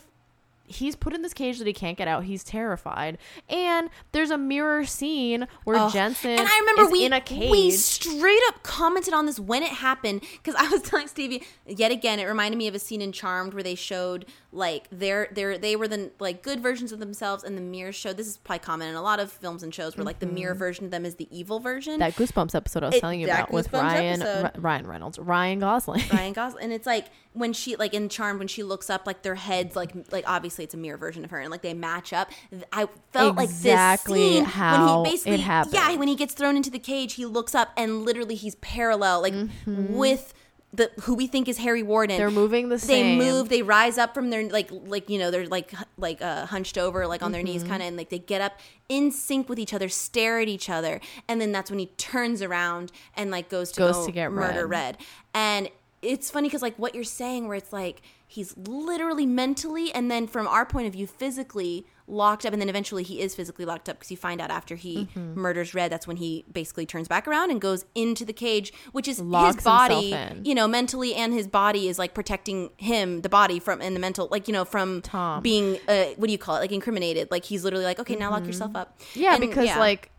he's 0.66 0.96
put 0.96 1.14
in 1.14 1.22
this 1.22 1.32
cage 1.32 1.58
that 1.58 1.66
he 1.66 1.72
can't 1.72 1.96
get 1.96 2.08
out. 2.08 2.24
He's 2.24 2.42
terrified, 2.44 3.18
and 3.48 3.88
there's 4.12 4.30
a 4.30 4.38
mirror 4.38 4.84
scene 4.84 5.46
where 5.64 5.76
Oh, 5.78 5.90
Jensen 5.90 6.30
and 6.32 6.40
I 6.48 6.58
remember 6.60 6.82
is 6.82 6.90
we 6.92 7.04
in 7.04 7.12
a 7.12 7.20
cage. 7.20 7.50
we 7.50 7.70
straight 7.70 8.40
up 8.48 8.62
commented 8.62 9.14
on 9.14 9.26
this 9.26 9.38
when 9.40 9.62
it 9.62 9.70
happened 9.70 10.22
because 10.42 10.54
I 10.54 10.68
was 10.68 10.82
telling 10.88 11.08
Stevie 11.08 11.42
yet 11.66 11.90
again. 11.90 12.18
It 12.18 12.24
reminded 12.24 12.58
me 12.58 12.66
of 12.68 12.74
a 12.74 12.78
scene 12.78 13.00
in 13.02 13.12
Charmed 13.12 13.54
where 13.54 13.62
they 13.62 13.74
showed 13.74 14.26
like 14.56 14.88
they're 14.90 15.28
they're 15.32 15.58
they 15.58 15.76
were 15.76 15.86
the 15.86 16.10
like 16.18 16.42
good 16.42 16.60
versions 16.60 16.90
of 16.90 16.98
themselves, 16.98 17.44
and 17.44 17.56
the 17.56 17.60
mirror 17.62 17.92
show 17.92 18.12
This 18.12 18.26
is 18.26 18.38
probably 18.38 18.64
common 18.64 18.88
in 18.88 18.94
a 18.94 19.02
lot 19.02 19.20
of 19.20 19.30
films 19.30 19.62
and 19.62 19.72
shows 19.74 19.96
where 19.96 20.04
like 20.04 20.18
the 20.18 20.26
mirror 20.26 20.54
version 20.54 20.84
of 20.86 20.90
them 20.90 21.04
is 21.04 21.16
the 21.16 21.28
evil 21.30 21.60
version. 21.60 21.94
Mm-hmm. 21.94 22.00
that 22.00 22.14
Goosebumps 22.16 22.54
episode 22.54 22.82
I 22.82 22.86
was 22.86 22.94
It- 22.96 23.00
telling 23.00 23.20
you 23.20 23.26
about 23.26 23.52
with 23.52 23.72
Ryan. 23.72 24.20
Ry- 24.20 24.50
Ryan 24.56 24.86
Reynolds, 24.86 25.18
Ryan 25.18 25.58
Gosling. 25.60 26.02
Ryan 26.12 26.32
Gosling, 26.32 26.64
and 26.64 26.72
it's 26.72 26.86
like 26.86 27.06
when 27.34 27.52
she 27.52 27.76
like 27.76 27.92
in 27.94 28.08
Charmed 28.08 28.38
when 28.38 28.48
she 28.48 28.62
looks 28.62 28.88
up 28.88 29.06
like 29.06 29.22
their 29.22 29.34
heads 29.34 29.76
like 29.76 29.92
like 30.10 30.24
obviously 30.26 30.64
it's 30.64 30.72
a 30.74 30.78
mirror 30.78 30.96
version 30.96 31.22
of 31.24 31.30
her 31.30 31.38
and 31.40 31.50
like 31.50 31.62
they 31.62 31.74
match 31.74 32.12
up. 32.12 32.30
I 32.72 32.88
felt 33.12 33.38
Exactly 33.38 34.20
like 34.20 34.28
this 34.28 34.36
scene 34.36 34.44
how 34.46 34.96
when 35.02 35.04
he 35.04 35.10
basically 35.12 35.36
happened. 35.38 35.74
yeah 35.74 35.94
when 35.96 36.08
he 36.08 36.16
gets 36.16 36.32
thrown 36.34 36.56
into 36.56 36.70
the 36.70 36.78
cage 36.78 37.14
he 37.14 37.26
looks 37.26 37.54
up 37.54 37.72
and 37.76 38.04
literally 38.06 38.34
he's 38.36 38.54
parallel 38.56 39.20
like 39.20 39.34
Mm-hmm. 39.34 39.94
with 39.94 40.32
the 40.72 40.90
who 41.02 41.14
we 41.14 41.26
think 41.26 41.48
is 41.48 41.58
Harry 41.58 41.82
Warden. 41.82 42.16
They're 42.18 42.30
moving 42.30 42.68
the 42.68 42.78
same. 42.78 43.18
they 43.18 43.24
move 43.30 43.48
they 43.48 43.62
rise 43.62 43.98
up 43.98 44.12
from 44.14 44.30
their 44.30 44.48
like 44.48 44.68
like 44.72 45.08
you 45.08 45.18
know 45.18 45.30
they're 45.30 45.46
like 45.46 45.72
like 45.96 46.20
uh, 46.20 46.46
hunched 46.46 46.76
over 46.76 47.06
like 47.06 47.22
on 47.22 47.32
their 47.32 47.42
knees 47.42 47.62
Mm-hmm. 47.62 47.70
kind 47.70 47.82
of 47.82 47.88
and 47.88 47.96
like 47.96 48.10
they 48.10 48.18
get 48.18 48.40
up 48.40 48.58
in 48.88 49.10
sync 49.10 49.48
with 49.48 49.58
each 49.58 49.72
other 49.72 49.88
stare 49.88 50.40
at 50.40 50.48
each 50.48 50.68
other 50.68 51.00
and 51.28 51.40
then 51.40 51.50
that's 51.52 51.70
when 51.70 51.78
he 51.78 51.86
turns 51.96 52.42
around 52.42 52.92
and 53.16 53.30
like 53.30 53.48
goes 53.48 53.72
to 53.72 53.78
Goes 53.80 53.96
go 53.96 54.06
to 54.06 54.12
get 54.12 54.30
murder 54.32 54.66
Red. 54.66 54.96
red 54.96 55.06
and 55.34 55.68
it's 56.02 56.30
funny 56.30 56.48
because 56.48 56.62
like 56.62 56.76
what 56.78 56.94
you're 56.94 57.02
saying 57.04 57.48
where 57.48 57.56
it's 57.56 57.72
like 57.72 58.02
he's 58.28 58.54
literally 58.56 59.24
mentally 59.26 59.92
and 59.94 60.10
then 60.10 60.26
from 60.26 60.46
our 60.46 60.66
point 60.66 60.86
of 60.86 60.92
view 60.92 61.06
physically 61.06 61.86
locked 62.08 62.44
up 62.46 62.52
and 62.52 62.60
then 62.62 62.68
eventually 62.68 63.02
he 63.02 63.20
is 63.20 63.34
physically 63.34 63.64
locked 63.64 63.88
up 63.88 63.96
because 63.98 64.10
you 64.10 64.16
find 64.16 64.40
out 64.40 64.50
after 64.50 64.76
he 64.76 65.06
Mm-hmm. 65.16 65.40
murders 65.40 65.74
red 65.74 65.90
that's 65.90 66.06
when 66.06 66.16
he 66.18 66.44
basically 66.52 66.86
turns 66.86 67.08
back 67.08 67.26
around 67.26 67.50
and 67.50 67.60
goes 67.60 67.84
into 67.94 68.24
the 68.24 68.32
cage 68.32 68.72
which 68.92 69.08
is 69.08 69.18
Locks 69.20 69.56
his 69.56 69.64
body 69.64 70.16
you 70.44 70.54
know 70.54 70.68
mentally 70.68 71.14
and 71.14 71.32
his 71.32 71.48
body 71.48 71.88
is 71.88 71.98
like 71.98 72.14
protecting 72.14 72.70
him 72.76 73.22
the 73.22 73.28
body 73.28 73.58
from 73.58 73.80
and 73.80 73.96
the 73.96 74.00
mental 74.00 74.28
like 74.30 74.46
you 74.48 74.52
know 74.52 74.64
from 74.64 75.02
Tom. 75.02 75.42
being 75.42 75.78
uh 75.88 76.04
what 76.16 76.26
do 76.26 76.32
you 76.32 76.38
call 76.38 76.56
it 76.56 76.60
like 76.60 76.72
incriminated 76.72 77.30
like 77.30 77.44
he's 77.44 77.64
literally 77.64 77.84
like 77.86 77.98
okay 77.98 78.14
now 78.16 78.30
lock 78.30 78.44
yourself 78.46 78.76
up 78.76 78.98
Mm-hmm. 78.98 79.20
yeah, 79.20 79.34
And, 79.34 79.40
because 79.40 79.66
yeah. 79.66 79.78
like 79.78 80.10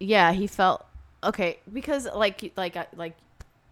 yeah, 0.00 0.32
he 0.32 0.46
felt 0.46 0.84
okay 1.22 1.58
because 1.72 2.06
like 2.14 2.52
like 2.56 2.76
like 2.96 3.16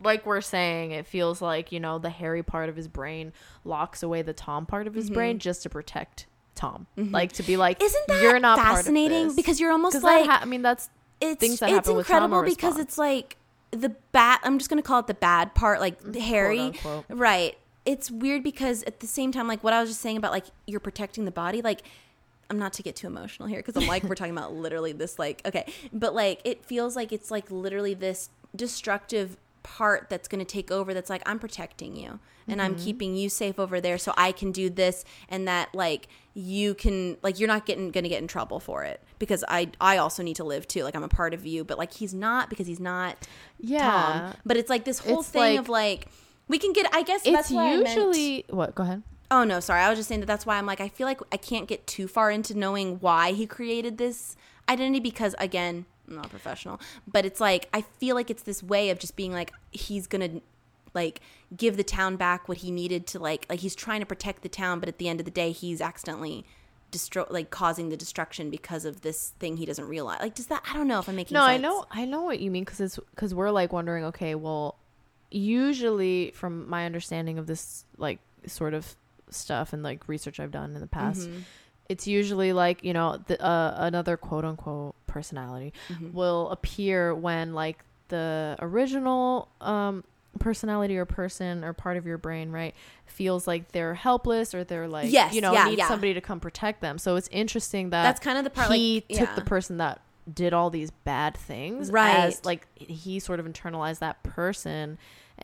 like 0.02 0.26
we're 0.26 0.40
saying, 0.40 0.92
it 0.92 1.06
feels 1.06 1.40
like 1.40 1.72
you 1.72 1.80
know 1.80 1.98
the 1.98 2.10
Harry 2.10 2.42
part 2.42 2.68
of 2.68 2.76
his 2.76 2.88
brain 2.88 3.32
locks 3.64 4.02
away 4.02 4.22
the 4.22 4.32
Tom 4.32 4.66
part 4.66 4.86
of 4.86 4.94
his 4.94 5.10
brain 5.10 5.38
just 5.38 5.62
to 5.62 5.70
protect 5.70 6.26
Tom, 6.54 6.86
like 6.96 7.32
to 7.32 7.42
be 7.42 7.56
like, 7.56 7.78
Mm-hmm. 7.78 7.86
Isn't 7.86 8.06
that 8.08 8.22
you're 8.22 8.38
not 8.38 8.58
fascinating? 8.58 9.10
Part 9.10 9.22
of 9.22 9.28
this. 9.28 9.36
Because 9.36 9.60
you're 9.60 9.72
almost 9.72 10.02
like 10.02 10.26
ha- 10.26 10.40
I 10.42 10.44
mean 10.44 10.62
that's 10.62 10.90
it's 11.20 11.40
things 11.40 11.60
that 11.60 11.70
it's 11.70 11.74
happen 11.74 11.96
with 11.96 12.06
Tom 12.06 12.24
incredible 12.24 12.48
because 12.48 12.78
it's 12.78 12.98
like 12.98 13.36
the 13.70 13.90
bad. 14.12 14.40
I'm 14.42 14.58
just 14.58 14.68
gonna 14.70 14.82
call 14.82 15.00
it 15.00 15.06
the 15.06 15.14
bad 15.14 15.54
part, 15.54 15.80
like 15.80 16.14
Harry, 16.14 16.72
right? 17.08 17.56
It's 17.84 18.10
weird 18.10 18.42
because 18.44 18.82
at 18.84 19.00
the 19.00 19.06
same 19.06 19.32
time, 19.32 19.48
like 19.48 19.64
what 19.64 19.72
I 19.72 19.80
was 19.80 19.90
just 19.90 20.00
saying 20.00 20.16
about 20.16 20.32
like 20.32 20.44
you're 20.66 20.80
protecting 20.80 21.24
the 21.24 21.32
body, 21.32 21.62
like. 21.62 21.82
I'm 22.50 22.58
not 22.58 22.74
to 22.74 22.82
get 22.82 22.96
too 22.96 23.06
emotional 23.06 23.48
here 23.48 23.60
because 23.62 23.82
I'm 23.82 23.88
like 23.88 24.02
we're 24.02 24.14
talking 24.14 24.36
about 24.36 24.52
literally 24.52 24.92
this 24.92 25.18
like 25.18 25.40
okay, 25.46 25.64
but 25.90 26.14
like 26.14 26.42
it 26.44 26.66
feels 26.66 26.94
like 26.94 27.10
it's 27.10 27.30
like 27.30 27.50
literally 27.50 27.94
this 27.94 28.28
destructive 28.54 29.38
part 29.62 30.09
that's 30.10 30.26
going 30.28 30.39
to 30.39 30.44
take 30.44 30.70
over 30.70 30.93
that's 30.93 31.09
like 31.10 31.22
I'm 31.24 31.39
protecting 31.39 31.94
you 31.97 32.18
and 32.48 32.60
I'm 32.60 32.74
Mm-hmm. 32.74 32.84
keeping 32.84 33.14
you 33.16 33.28
safe 33.28 33.59
over 33.60 33.80
there 33.80 33.97
so 33.98 34.12
I 34.16 34.32
can 34.32 34.51
do 34.51 34.68
this 34.68 35.05
and 35.28 35.47
that 35.47 35.72
like 35.74 36.09
you 36.34 36.74
can 36.74 37.16
like 37.22 37.39
you're 37.39 37.47
not 37.47 37.66
getting 37.66 37.90
going 37.90 38.02
to 38.05 38.09
get 38.10 38.20
in 38.20 38.26
trouble 38.26 38.59
for 38.59 38.82
it 38.84 39.01
because 39.20 39.44
I 39.48 39.70
I 39.80 39.98
also 39.98 40.22
need 40.22 40.36
to 40.36 40.44
live 40.44 40.66
too 40.66 40.82
like 40.82 40.97
I'm 40.97 41.05
a 41.05 41.09
part 41.09 41.32
of 41.34 41.47
you 41.47 41.62
but 41.64 41.78
like 41.78 41.93
he's 41.93 42.12
not 42.12 42.51
because 42.51 42.66
he's 42.66 42.80
not 42.80 43.16
yeah. 43.60 43.78
Tom 44.30 44.34
but 44.44 44.56
it's 44.56 44.68
like 44.70 44.84
this 44.84 44.98
whole 44.98 45.20
It's 45.20 45.28
thing 45.28 45.40
like- 45.56 45.59
of 45.60 45.68
like 45.68 46.06
we 46.48 46.59
can 46.59 46.72
get 46.72 46.86
I 46.93 47.02
guess 47.05 47.22
It's 47.24 47.32
that's 47.34 47.51
why 47.51 47.72
I 47.72 47.76
meant- 47.76 47.89
usually 47.89 48.44
what? 48.51 48.74
Go 48.74 48.82
ahead. 48.82 49.02
Oh 49.30 49.44
no, 49.44 49.60
sorry. 49.60 49.80
I 49.80 49.89
was 49.89 49.98
just 49.98 50.09
saying 50.09 50.20
that 50.20 50.26
that's 50.26 50.44
why 50.44 50.59
I'm 50.59 50.66
like 50.66 50.80
I 50.80 50.89
feel 50.89 51.06
like 51.06 51.20
I 51.30 51.36
can't 51.36 51.68
get 51.68 51.86
too 51.86 52.09
far 52.09 52.30
into 52.30 52.55
knowing 52.59 52.97
why 52.98 53.32
he 53.32 53.47
created 53.47 53.97
this 53.98 54.36
identity 54.68 55.01
because 55.01 55.34
again, 55.39 55.86
I'm 56.12 56.16
not 56.22 56.30
professional, 56.30 56.80
but 57.10 57.24
it's 57.24 57.40
like 57.40 57.68
I 57.72 57.80
feel 57.82 58.14
like 58.14 58.30
it's 58.30 58.43
this 58.43 58.62
way 58.62 58.90
of 58.90 58.98
just 58.98 59.16
being 59.16 59.32
like 59.32 59.52
he's 59.70 60.06
going 60.06 60.30
to 60.30 60.40
like 60.94 61.20
give 61.56 61.76
the 61.78 61.84
town 61.84 62.16
back 62.16 62.48
what 62.48 62.59
he 62.59 62.70
needed 62.70 63.06
to 63.09 63.18
like 63.18 63.47
like 63.48 63.60
he's 63.60 63.74
trying 63.74 64.01
to 64.01 64.06
protect 64.06 64.43
the 64.43 64.48
town, 64.48 64.78
but 64.78 64.89
at 64.89 64.98
the 64.98 65.09
end 65.09 65.20
of 65.20 65.24
the 65.24 65.30
day 65.32 65.51
he's 65.52 65.80
accidentally 65.80 66.44
destroy 66.90 67.24
like 67.30 67.48
causing 67.48 67.89
the 67.89 67.97
destruction 67.97 68.51
because 68.51 68.84
of 68.84 69.01
this 69.01 69.30
thing 69.39 69.56
he 69.56 69.64
doesn't 69.64 69.89
realize. 69.89 70.20
Like 70.20 70.34
does 70.34 70.48
that 70.48 70.62
I 70.68 70.74
don't 70.74 70.86
know 70.86 70.98
if 70.98 71.09
I'm 71.09 71.16
making 71.16 71.34
No, 71.34 71.40
sense. 71.47 71.55
I 71.55 71.56
know, 71.56 71.86
I 71.90 72.05
know 72.05 72.22
what 72.22 72.40
you 72.40 72.51
mean 72.51 72.64
because 72.64 72.80
it's 72.80 72.98
because 73.14 73.34
we're 73.34 73.51
like 73.51 73.72
wondering. 73.72 74.05
Okay, 74.05 74.34
well, 74.34 74.76
usually 75.30 76.30
from 76.34 76.68
my 76.68 76.86
understanding 76.86 77.39
of 77.39 77.47
this 77.47 77.84
like 77.97 78.18
sort 78.47 78.74
of 78.74 78.97
stuff 79.30 79.72
and 79.72 79.82
like 79.82 80.06
research 80.09 80.39
I've 80.40 80.51
done 80.51 80.74
in 80.74 80.80
the 80.80 80.86
past, 80.86 81.22
Mm-hmm. 81.28 81.39
it's 81.89 82.06
usually 82.06 82.52
like 82.52 82.84
you 82.84 82.93
know 82.93 83.18
the, 83.26 83.43
uh, 83.43 83.74
another 83.78 84.16
quote 84.16 84.44
unquote 84.44 84.94
personality 85.12 85.72
Mm-hmm. 85.89 86.12
will 86.12 86.48
appear 86.51 87.14
when 87.14 87.52
like 87.55 87.78
the 88.09 88.56
original 88.60 89.48
um 89.60 90.05
personality 90.39 90.97
or 90.97 91.05
person 91.05 91.62
or 91.62 91.72
part 91.74 91.97
of 91.98 92.06
your 92.06 92.16
brain 92.18 92.51
right 92.51 92.74
feels 93.06 93.47
like 93.47 93.70
they're 93.72 93.94
helpless 93.94 94.55
or 94.55 94.64
they're 94.64 94.89
like 94.89 95.12
Yes, 95.12 95.34
you 95.34 95.40
know 95.43 95.52
yeah, 95.52 95.64
need 95.64 95.78
yeah. 95.78 95.89
somebody 95.89 96.14
to 96.14 96.20
come 96.22 96.40
protect 96.40 96.80
them 96.80 96.97
so 96.98 97.16
it's 97.16 97.28
interesting 97.30 97.90
that 97.90 98.02
That's 98.02 98.20
kind 98.20 98.39
of 98.39 98.44
the 98.44 98.51
part 98.51 98.72
he 98.72 98.94
like 98.94 99.09
took 99.18 99.28
yeah. 99.28 99.34
the 99.34 99.43
person 99.43 99.76
that 99.76 100.01
did 100.32 100.52
all 100.55 100.70
these 100.70 100.90
bad 100.90 101.36
things 101.36 101.90
Right. 101.90 102.16
as 102.16 102.44
like 102.44 102.66
he 102.74 103.18
sort 103.18 103.40
of 103.40 103.47
internalized 103.47 103.98
that 103.98 104.22
person 104.22 104.97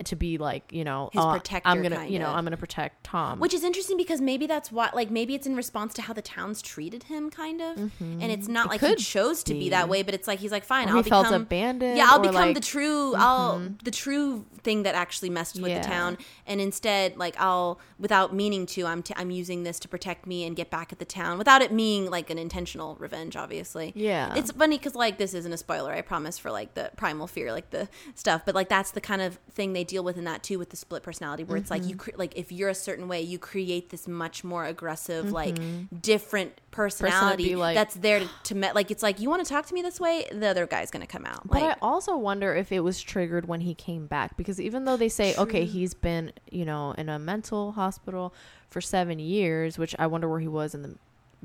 to 0.04 0.14
be 0.16 0.38
like 0.38 0.72
you 0.72 0.84
know 0.84 1.10
His 1.12 1.24
protector, 1.24 1.68
i'm 1.68 1.82
gonna 1.82 2.06
you 2.06 2.18
know 2.18 2.28
i'm 2.30 2.44
gonna 2.44 2.56
protect 2.56 3.04
tom 3.04 3.40
Which 3.40 3.52
is 3.54 3.64
interesting 3.64 3.96
because 3.96 4.20
maybe 4.20 4.46
that's 4.46 4.70
why, 4.70 4.90
like, 4.94 5.10
maybe 5.10 5.34
it's 5.34 5.46
in 5.46 5.56
response 5.56 5.94
to 5.94 6.02
how 6.02 6.12
the 6.12 6.22
town's 6.22 6.60
treated 6.62 7.04
him, 7.04 7.30
kind 7.30 7.60
of. 7.62 7.76
And 8.00 8.22
it's 8.30 8.46
not 8.48 8.66
Mm-hmm. 8.68 8.74
It 8.74 8.82
like 8.88 8.98
he 8.98 9.04
chose 9.04 9.42
to 9.44 9.54
be. 9.54 9.60
be. 9.60 9.68
that 9.70 9.88
way, 9.88 10.02
but 10.02 10.14
it's 10.14 10.26
like 10.28 10.38
he's 10.40 10.52
like, 10.52 10.64
fine, 10.64 10.88
Or 10.88 10.96
I'll 10.96 11.02
he 11.02 11.08
felt 11.10 11.24
become 11.26 11.42
abandoned 11.42 11.96
Yeah, 11.96 12.06
I'll 12.10 12.18
become 12.18 12.34
like- 12.34 12.44
mm-hmm. 12.48 12.54
the 12.54 12.60
true. 12.60 13.14
I'll 13.16 13.60
the 13.82 13.90
true 13.90 14.44
thing 14.62 14.82
that 14.82 14.94
actually 14.94 15.30
messed 15.30 15.56
with 15.60 15.70
Yeah. 15.70 15.80
the 15.80 15.88
town, 15.88 16.18
and 16.46 16.60
instead, 16.60 17.16
like, 17.16 17.40
I'll 17.40 17.80
without 17.98 18.34
meaning 18.34 18.66
to, 18.66 18.84
I'm 18.86 19.02
t- 19.02 19.14
I'm 19.16 19.30
using 19.30 19.62
this 19.62 19.78
to 19.80 19.88
protect 19.88 20.26
me 20.26 20.44
and 20.44 20.54
get 20.54 20.70
back 20.70 20.92
at 20.92 20.98
the 20.98 21.04
town 21.04 21.38
without 21.38 21.62
it 21.62 21.74
being 21.74 22.10
like 22.10 22.28
an 22.30 22.38
intentional 22.38 22.96
revenge. 22.96 23.36
Obviously, 23.36 23.92
Yeah. 23.96 24.34
It's 24.34 24.52
funny 24.52 24.76
because 24.78 24.94
like 24.94 25.16
this 25.18 25.32
isn't 25.34 25.52
a 25.52 25.56
spoiler, 25.56 25.92
I 25.92 26.02
promise, 26.02 26.38
for 26.38 26.50
like 26.50 26.74
the 26.74 26.90
primal 26.96 27.26
fear, 27.26 27.52
like 27.52 27.70
the 27.70 27.88
stuff, 28.14 28.42
but 28.44 28.54
like 28.54 28.68
that's 28.68 28.90
the 28.90 29.00
kind 29.00 29.22
of 29.22 29.38
thing 29.52 29.72
they 29.78 29.84
deal 29.84 30.02
with 30.04 30.18
in 30.18 30.24
that 30.24 30.42
too 30.42 30.58
with 30.58 30.70
the 30.70 30.76
split 30.76 31.02
personality, 31.02 31.44
where 31.44 31.56
it's 31.56 31.70
like 31.70 31.82
you 31.84 31.94
Mm-hmm. 31.96 32.10
cre- 32.12 32.16
like 32.18 32.36
if 32.36 32.50
you're 32.52 32.68
a 32.68 32.74
certain 32.74 33.06
way, 33.08 33.20
you 33.22 33.38
create 33.38 33.90
this 33.90 34.06
much 34.08 34.42
more 34.44 34.64
aggressive, 34.64 35.30
like 35.32 35.56
different 36.02 36.60
personality 36.70 37.50
Mm-hmm. 37.50 37.58
like- 37.60 37.74
that's 37.76 37.94
there 37.94 38.20
to, 38.24 38.28
to 38.44 38.54
met. 38.54 38.74
Like 38.74 38.90
it's 38.90 39.02
like 39.02 39.20
you 39.20 39.30
want 39.30 39.44
to 39.46 39.48
talk 39.52 39.66
to 39.66 39.74
me 39.74 39.82
this 39.82 39.98
way, 40.00 40.26
the 40.32 40.46
other 40.48 40.66
guy's 40.66 40.90
gonna 40.90 41.06
come 41.06 41.24
out. 41.24 41.46
But 41.48 41.62
Like 41.62 41.76
I 41.76 41.76
also 41.80 42.16
wonder 42.16 42.54
if 42.54 42.72
it 42.72 42.80
was 42.80 43.00
triggered 43.00 43.46
when 43.48 43.60
he 43.60 43.74
came 43.74 44.06
back 44.06 44.36
because 44.36 44.60
even 44.60 44.84
though 44.84 44.96
they 44.96 45.08
say 45.08 45.34
okay 45.36 45.64
he's 45.64 45.94
been 45.94 46.32
you 46.50 46.64
know 46.64 46.92
in 46.98 47.08
a 47.08 47.18
mental 47.18 47.72
hospital 47.72 48.34
for 48.70 48.80
seven 48.80 49.18
years, 49.18 49.78
which 49.78 49.94
I 49.98 50.06
wonder 50.08 50.28
where 50.28 50.40
he 50.40 50.48
was 50.48 50.74
in 50.74 50.82
the 50.82 50.94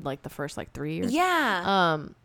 like 0.01 0.23
the 0.23 0.29
first 0.29 0.57
like 0.57 0.71
three 0.73 0.95
years. 0.95 1.13
yeah, 1.13 1.61
Um, 1.93 2.15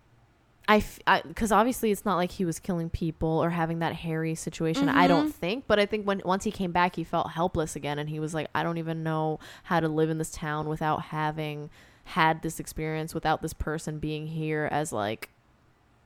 I 0.69 0.85
because 1.27 1.51
obviously 1.51 1.91
it's 1.91 2.05
not 2.05 2.17
like 2.17 2.31
he 2.33 2.45
was 2.45 2.59
killing 2.59 2.91
people 2.91 3.43
or 3.43 3.51
having 3.51 3.79
that 3.79 3.95
hairy 3.95 4.35
situation. 4.35 4.89
I 4.89 4.93
Mm-hmm. 4.93 5.09
don't 5.09 5.35
think, 5.35 5.65
but 5.67 5.79
I 5.79 5.87
think 5.87 6.07
when 6.07 6.21
once 6.25 6.45
he 6.45 6.51
came 6.51 6.73
back, 6.73 6.97
he 6.97 7.05
felt 7.05 7.31
helpless 7.31 7.75
again, 7.75 7.99
and 7.99 8.09
he 8.11 8.21
was 8.21 8.35
like, 8.35 8.49
I 8.55 8.63
don't 8.63 8.77
even 8.79 9.03
know 9.03 9.41
how 9.65 9.81
to 9.81 9.89
live 9.89 10.11
in 10.11 10.19
this 10.19 10.31
town 10.31 10.69
without 10.69 11.05
having 11.05 11.71
had 12.05 12.43
this 12.43 12.61
experience, 12.61 13.15
without 13.15 13.41
this 13.43 13.55
person 13.55 13.99
being 13.99 14.27
here 14.27 14.69
as 14.71 14.93
like 14.93 15.31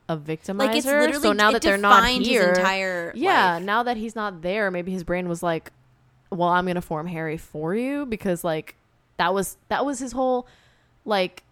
a 0.09 0.17
victimizer. 0.17 0.59
like 0.59 0.77
it's 0.77 0.87
literally 0.87 1.19
so 1.23 1.33
now 1.33 1.51
that 1.53 1.63
they're 1.63 1.77
not 1.79 2.09
here, 2.09 2.49
his 2.51 2.59
entire 2.59 3.13
yeah, 3.17 3.55
life. 3.55 3.63
now 3.65 3.83
that 3.83 3.97
he's 3.97 4.15
not 4.15 4.43
there, 4.43 4.71
maybe 4.71 4.93
his 4.93 5.03
brain 5.05 5.29
was 5.29 5.43
like, 5.43 5.73
"Well, 6.31 6.49
I'm 6.49 6.67
gonna 6.67 6.81
form 6.83 7.09
Harry 7.09 7.37
for 7.37 7.75
you," 7.75 8.07
because 8.07 8.45
like 8.45 8.77
that 9.17 9.35
was 9.35 9.57
that 9.69 9.85
was 9.85 9.99
his 9.99 10.13
whole 10.13 10.47
like 11.05 11.43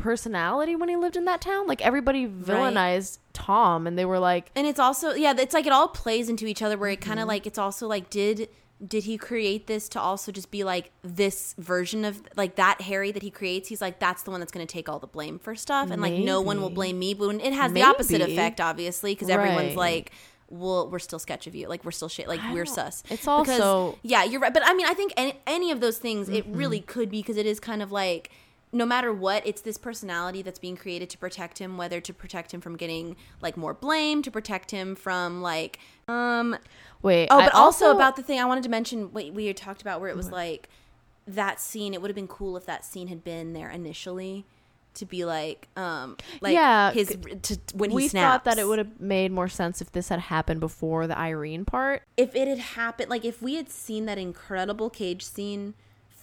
personality 0.00 0.76
when 0.76 0.88
he 0.88 0.96
lived 0.96 1.16
in 1.16 1.24
that 1.26 1.40
town. 1.40 1.66
Like 1.66 1.80
everybody 1.84 2.26
villainized 2.26 3.18
Tom, 3.32 3.86
and 3.86 3.98
they 3.98 4.04
were 4.04 4.18
like, 4.18 4.50
and 4.56 4.66
it's 4.66 4.80
also 4.80 5.14
yeah 5.14 5.34
it's 5.36 5.54
like 5.54 5.66
it 5.66 5.72
all 5.72 5.88
plays 5.88 6.28
into 6.28 6.46
each 6.46 6.62
other 6.62 6.76
where 6.78 6.90
it 6.90 7.00
kind 7.00 7.18
of 7.18 7.22
Mm-hmm. 7.24 7.28
like 7.28 7.46
it's 7.46 7.58
also 7.58 7.86
like 7.86 8.10
did 8.10 8.48
did 8.86 9.02
he 9.04 9.18
create 9.18 9.66
this 9.66 9.88
to 9.88 10.00
also 10.00 10.30
just 10.30 10.52
be 10.52 10.62
like 10.62 10.92
this 11.02 11.52
version 11.58 12.04
of 12.04 12.22
like 12.36 12.54
that 12.56 12.80
harry 12.82 13.10
that 13.10 13.22
he 13.22 13.30
creates? 13.30 13.68
He's 13.68 13.80
like 13.80 13.98
that's 13.98 14.22
the 14.22 14.30
one 14.30 14.38
that's 14.40 14.52
going 14.52 14.64
to 14.66 14.72
take 14.72 14.88
all 14.88 14.98
the 15.00 15.06
blame 15.08 15.38
for 15.40 15.54
stuff 15.56 15.90
and 15.90 16.00
like 16.00 16.14
no 16.14 16.40
one 16.40 16.60
will 16.60 16.70
blame 16.70 16.96
me 16.98 17.12
but 17.14 17.26
when 17.26 17.40
it 17.40 17.52
has 17.52 17.72
the 17.72 17.82
opposite 17.82 18.20
effect 18.20 18.60
obviously 18.60 19.14
because 19.14 19.28
everyone's 19.28 19.68
Right. 19.68 19.76
like 19.76 20.12
well 20.50 20.88
we're 20.88 20.98
still 21.00 21.18
sketch 21.18 21.46
of 21.48 21.54
you. 21.56 21.66
Like 21.68 21.84
we're 21.84 21.90
still 21.90 22.08
shit. 22.08 22.26
Like 22.28 22.40
I 22.40 22.54
we're 22.54 22.66
sus. 22.66 23.02
It's 23.10 23.22
Because- 23.22 23.48
also- 23.60 23.98
yeah 24.02 24.22
you're 24.24 24.40
right. 24.40 24.54
But 24.54 24.62
i 24.64 24.72
mean 24.74 24.86
i 24.86 24.94
think 24.94 25.12
any, 25.16 25.34
any 25.46 25.70
of 25.72 25.80
those 25.80 25.98
things 25.98 26.28
it 26.28 26.44
Mm-hmm. 26.46 26.56
really 26.56 26.80
could 26.80 27.10
be 27.10 27.18
because 27.20 27.36
it 27.36 27.46
is 27.46 27.58
kind 27.58 27.82
of 27.82 27.90
like 27.90 28.30
no 28.72 28.84
matter 28.84 29.12
what 29.12 29.46
it's 29.46 29.60
this 29.62 29.78
personality 29.78 30.42
that's 30.42 30.58
being 30.58 30.76
created 30.76 31.08
to 31.10 31.18
protect 31.18 31.58
him 31.58 31.76
whether 31.76 32.00
to 32.00 32.12
protect 32.12 32.52
him 32.52 32.60
from 32.60 32.76
getting 32.76 33.16
like 33.40 33.56
more 33.56 33.74
blame 33.74 34.22
to 34.22 34.30
protect 34.30 34.70
him 34.70 34.94
from 34.94 35.40
like 35.42 35.78
um 36.06 36.56
"Wait." 37.02 37.28
oh 37.30 37.38
but 37.38 37.54
also, 37.54 37.90
about 37.90 38.16
the 38.16 38.22
thing 38.22 38.38
i 38.40 38.44
wanted 38.44 38.62
to 38.64 38.70
mention 38.70 39.12
what 39.12 39.32
we 39.32 39.46
had 39.46 39.56
talked 39.56 39.82
about 39.82 40.00
where 40.00 40.10
it 40.10 40.16
was 40.16 40.30
like 40.30 40.68
that 41.26 41.60
scene 41.60 41.94
it 41.94 42.00
would 42.02 42.08
have 42.08 42.16
been 42.16 42.28
cool 42.28 42.56
if 42.56 42.66
that 42.66 42.84
scene 42.84 43.08
had 43.08 43.22
been 43.24 43.52
there 43.52 43.70
initially 43.70 44.44
to 44.94 45.04
be 45.06 45.24
like 45.24 45.68
um 45.76 46.16
like 46.40 46.54
Yeah, 46.54 46.90
his 46.90 47.16
to, 47.42 47.58
when 47.74 47.92
we 47.92 48.02
he 48.02 48.08
snaps 48.08 48.32
thought 48.32 48.44
that 48.44 48.58
it 48.58 48.66
would 48.66 48.78
have 48.78 49.00
made 49.00 49.30
more 49.30 49.48
sense 49.48 49.80
if 49.80 49.92
this 49.92 50.08
had 50.08 50.18
happened 50.18 50.58
before 50.60 51.06
the 51.06 51.16
Irene 51.16 51.64
part. 51.64 52.02
if 52.16 52.34
it 52.34 52.48
had 52.48 52.58
happened 52.58 53.08
like 53.08 53.24
if 53.24 53.40
we 53.40 53.54
had 53.54 53.68
seen 53.70 54.06
that 54.06 54.18
incredible 54.18 54.90
cage 54.90 55.22
scene 55.24 55.74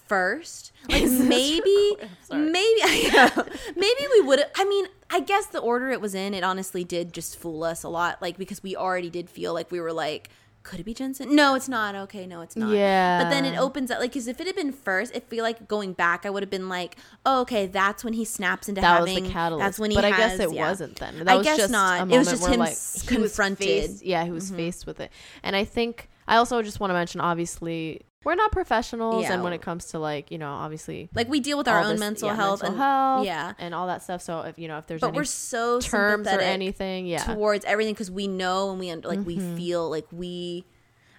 first 0.08 0.72
like 0.90 1.02
this 1.02 1.12
maybe 1.20 1.96
maybe 2.32 3.10
maybe 3.76 4.08
we 4.12 4.22
would 4.22 4.40
have 4.40 4.50
i 4.56 4.66
mean 4.66 4.86
i 5.10 5.20
guess 5.20 5.48
the 5.48 5.60
order 5.60 5.90
it 5.92 6.02
was 6.02 6.14
in 6.16 6.34
it 6.34 6.44
honestly 6.44 6.84
did 6.84 7.14
just 7.14 7.38
fool 7.38 7.64
us 7.64 7.84
a 7.84 7.90
lot 7.90 8.22
like 8.22 8.38
because 8.38 8.62
we 8.64 8.76
already 8.76 9.10
did 9.10 9.30
feel 9.30 9.54
like 9.54 9.72
we 9.72 9.80
were 9.80 9.94
like 9.94 10.30
could 10.64 10.80
it 10.80 10.84
be 10.84 10.96
jensen 10.96 11.36
no 11.36 11.54
it's 11.54 11.70
not 11.70 11.94
okay 11.94 12.26
no 12.26 12.42
it's 12.42 12.56
not 12.56 12.70
Yeah. 12.74 13.24
but 13.24 13.30
then 13.30 13.46
it 13.46 13.56
opens 13.56 13.92
up 13.92 14.00
like 14.00 14.12
because 14.12 14.28
if 14.28 14.42
it 14.42 14.48
had 14.48 14.56
been 14.56 14.72
first 14.72 15.16
i 15.16 15.20
feel 15.20 15.44
like 15.44 15.68
going 15.68 15.94
back 15.94 16.26
i 16.26 16.30
would 16.32 16.42
have 16.42 16.50
been 16.50 16.70
like 16.70 16.98
oh 17.26 17.42
okay 17.42 17.68
that's 17.68 18.04
when 18.04 18.14
he 18.14 18.26
snaps 18.26 18.68
into 18.68 18.82
That 18.82 19.02
was 19.02 19.10
having 19.10 19.26
the 19.26 19.30
catalyst. 19.30 19.64
that's 19.64 19.80
when 19.80 19.92
he 19.92 19.96
but 19.96 20.06
I 20.06 20.10
guess 20.12 20.40
it 20.40 20.52
yeah. 20.52 20.68
wasn't 20.68 20.96
then. 20.98 21.20
That 21.20 21.30
I 21.30 21.36
was 21.38 21.46
guess 21.46 21.58
just 21.58 21.72
not. 21.72 22.12
It 22.12 22.18
was 22.18 22.30
just 22.30 22.48
him 22.48 22.60
like, 22.60 22.70
was 22.70 23.04
confronted. 23.08 23.68
Mm-hmm. 23.68 23.88
faced- 23.92 24.06
yeah, 24.06 24.24
he 24.26 24.32
was 24.32 24.50
faced 24.50 24.88
with 24.88 25.00
it, 25.00 25.12
and 25.44 25.56
I 25.56 25.66
think 25.66 26.10
I 26.28 26.38
also 26.38 26.64
just 26.64 26.80
want 26.80 26.90
to 26.90 26.96
mention, 26.96 27.22
obviously, 27.22 28.02
we're 28.26 28.36
not 28.36 28.52
professionals, 28.52 29.24
Yeah. 29.24 29.34
and 29.34 29.44
when 29.44 29.54
it 29.54 29.62
comes 29.62 29.86
to 29.92 30.00
like 30.00 30.32
you 30.32 30.38
know, 30.38 30.52
obviously, 30.52 31.10
like 31.14 31.30
we 31.30 31.40
deal 31.40 31.58
with 31.58 31.68
our 31.68 31.80
own 31.80 31.92
this- 31.92 32.00
mental 32.00 32.28
yeah, 32.30 32.36
health 32.36 32.62
mental 32.64 32.74
and 32.76 32.78
health, 32.84 33.26
yeah 33.26 33.54
and 33.60 33.74
all 33.74 33.88
that 33.88 34.04
stuff. 34.04 34.22
So 34.22 34.42
if 34.42 34.60
you 34.60 34.68
know, 34.68 34.78
if 34.80 34.88
there's 34.88 35.00
but 35.02 35.14
we're 35.14 35.24
so 35.24 35.80
terms 35.80 36.28
or 36.28 36.40
anything, 36.42 37.06
yeah, 37.08 37.24
towards 37.24 37.64
everything 37.66 37.94
because 37.94 38.12
we 38.12 38.28
know 38.28 38.72
and 38.72 38.80
we 38.80 38.94
like 38.96 39.26
we 39.26 39.38
Mm-hmm. 39.38 39.56
feel 39.56 39.90
like 39.90 40.08
we 40.12 40.66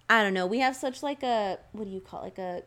i 0.08 0.22
don't 0.22 0.34
know 0.34 0.46
we 0.46 0.60
have 0.60 0.76
such 0.76 1.02
like 1.02 1.22
a 1.24 1.58
what 1.72 1.84
do 1.84 1.90
you 1.90 2.00
call 2.00 2.20
it? 2.20 2.24
like 2.24 2.38
a 2.38 2.62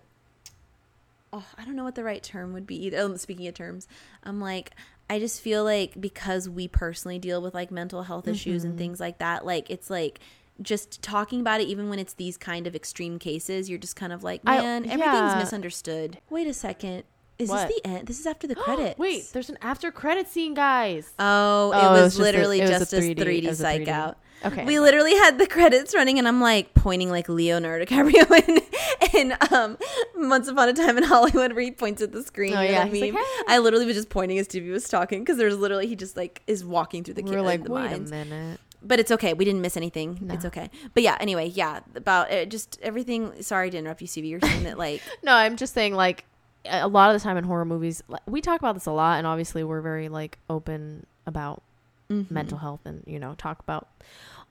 oh 1.31 1.45
i 1.57 1.63
don't 1.65 1.75
know 1.75 1.83
what 1.83 1.95
the 1.95 2.03
right 2.03 2.21
term 2.23 2.53
would 2.53 2.65
be 2.67 2.85
either 2.85 2.97
oh, 2.97 3.15
speaking 3.15 3.47
of 3.47 3.53
terms 3.53 3.87
i'm 4.23 4.39
like 4.39 4.71
I 5.11 5.17
just 5.17 5.41
feel 5.41 5.63
like 5.63 5.99
because 5.99 6.47
we 6.47 6.67
personally 6.67 7.17
deal 7.17 7.41
with 7.41 7.55
like 7.55 7.71
mental 7.71 8.03
health 8.03 8.27
issues 8.27 8.63
and 8.63 8.75
Mhm. 8.75 8.77
things 8.77 8.99
like 8.99 9.17
that, 9.17 9.43
like 9.43 9.71
it's 9.71 9.89
like 9.89 10.19
just 10.61 11.01
talking 11.01 11.39
about 11.41 11.61
it, 11.61 11.67
even 11.67 11.89
when 11.89 11.99
it's 11.99 12.13
these 12.13 12.37
kind 12.37 12.67
of 12.67 12.75
extreme 12.75 13.19
cases, 13.19 13.69
you're 13.69 13.79
just 13.79 13.95
kind 13.95 14.11
of 14.13 14.23
like, 14.23 14.41
I- 14.45 14.57
man, 14.61 14.89
everything's 14.89 15.35
misunderstood. 15.35 16.19
Wait 16.29 16.47
a 16.47 16.53
second. 16.53 17.03
Is 17.37 17.47
What? 17.49 17.69
this 17.69 17.79
the 17.81 17.87
end? 17.89 18.07
This 18.07 18.19
is 18.19 18.25
after 18.27 18.47
the 18.47 18.55
credits. 18.65 18.99
Wait, 18.99 19.29
there's 19.31 19.49
an 19.49 19.57
after 19.61 19.91
credit 19.91 20.27
scene, 20.27 20.53
guys. 20.53 21.13
Oh, 21.19 21.71
it 21.71 21.75
Oh, 21.77 21.91
was, 21.91 21.99
it 21.99 22.03
was 22.03 22.19
literally 22.19 22.59
it 22.59 22.63
was 22.63 22.71
a 22.71 22.79
just, 22.79 22.93
a 22.93 22.97
3D, 22.97 23.15
3D, 23.17 23.43
it 23.43 23.47
was 23.47 23.59
psych 23.59 23.81
3D. 23.83 23.87
out. 23.87 24.17
Okay. 24.45 24.63
We 24.65 24.79
literally 24.79 25.15
had 25.15 25.37
the 25.37 25.47
credits 25.55 25.93
running, 25.95 26.17
and 26.19 26.27
I'm 26.27 26.39
like 26.41 26.73
pointing 26.73 27.09
like 27.09 27.27
Leonardo 27.29 27.85
DiCaprio 27.85 28.47
in, 29.13 29.31
in 29.31 29.37
um, 29.51 29.77
Once 30.15 30.47
Upon 30.49 30.67
a 30.69 30.73
Time 30.73 30.97
in 30.97 31.03
Hollywood, 31.03 31.53
where 31.53 31.63
he 31.63 31.71
points 31.71 32.01
at 32.01 32.11
the 32.13 32.23
screen. 32.23 32.53
Oh, 32.53 32.61
yeah, 32.61 32.83
like, 32.83 32.91
"Hey." 32.93 33.13
I 33.47 33.59
literally 33.59 33.85
was 33.85 33.95
just 33.95 34.09
pointing 34.09 34.37
as 34.39 34.45
Stevie 34.45 34.69
was 34.69 34.87
talking 34.87 35.19
because 35.21 35.37
there's 35.37 35.57
literally 35.57 35.87
he 35.87 35.95
just 35.95 36.15
like 36.17 36.41
is 36.47 36.63
walking 36.65 37.03
through 37.05 37.15
the, 37.15 37.23
were 37.23 37.41
like, 37.41 37.63
the 37.63 37.71
wait 37.71 37.91
a 37.91 37.99
minute. 37.99 38.59
But 38.81 38.99
it's 38.99 39.11
okay. 39.11 39.33
We 39.33 39.45
didn't 39.45 39.61
miss 39.61 39.75
anything. 39.75 40.19
No. 40.21 40.33
It's 40.33 40.45
okay. 40.45 40.69
But 40.93 41.03
yeah. 41.03 41.17
Anyway, 41.19 41.47
yeah. 41.47 41.81
About 41.95 42.31
it, 42.31 42.49
just 42.49 42.79
everything. 42.81 43.41
Sorry 43.41 43.69
to 43.69 43.77
interrupt 43.77 44.01
you, 44.01 44.07
Stevie. 44.07 44.29
You're 44.29 44.39
saying 44.39 44.63
that 44.63 44.77
like 44.77 45.01
No, 45.23 45.33
I'm 45.33 45.57
just 45.57 45.73
saying 45.73 45.95
like 45.95 46.25
a 46.65 46.87
lot 46.87 47.13
of 47.13 47.19
the 47.19 47.23
time 47.23 47.37
in 47.37 47.43
horror 47.43 47.65
movies, 47.65 48.03
we 48.25 48.41
talk 48.41 48.59
about 48.59 48.75
this 48.75 48.85
a 48.85 48.91
lot, 48.91 49.17
and 49.17 49.27
obviously 49.27 49.63
we're 49.63 49.81
very 49.81 50.09
like 50.09 50.39
open 50.49 51.05
about 51.25 51.61
mhm. 52.09 52.29
mental 52.31 52.57
health 52.57 52.81
and 52.85 53.03
you 53.05 53.19
know 53.19 53.35
talk 53.35 53.59
about 53.59 53.87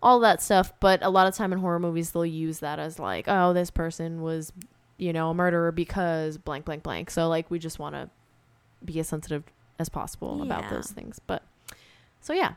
all 0.02 0.20
that 0.20 0.42
stuff. 0.42 0.72
But 0.80 1.02
a 1.02 1.10
lot 1.10 1.26
of 1.26 1.34
time 1.34 1.52
in 1.52 1.59
horror 1.59 1.80
movies, 1.80 2.10
they'll 2.10 2.26
use 2.26 2.60
that 2.60 2.78
as 2.78 2.98
like, 2.98 3.24
oh, 3.28 3.52
this 3.52 3.70
person 3.70 4.22
was, 4.22 4.52
you 4.96 5.12
know, 5.12 5.30
a 5.30 5.34
murderer 5.34 5.72
because 5.72 6.38
blank, 6.38 6.64
blank, 6.64 6.82
blank. 6.82 7.10
So 7.10 7.28
like 7.28 7.50
we 7.50 7.59
just 7.59 7.78
want 7.78 7.94
to 7.94 8.10
be 8.84 9.00
as 9.00 9.09
sensitive 9.09 9.44
as 9.78 9.88
possible 9.88 10.42
about 10.42 10.70
those 10.70 10.90
things. 10.90 11.20
But 11.26 11.42
so 12.20 12.32
yeah, 12.32 12.55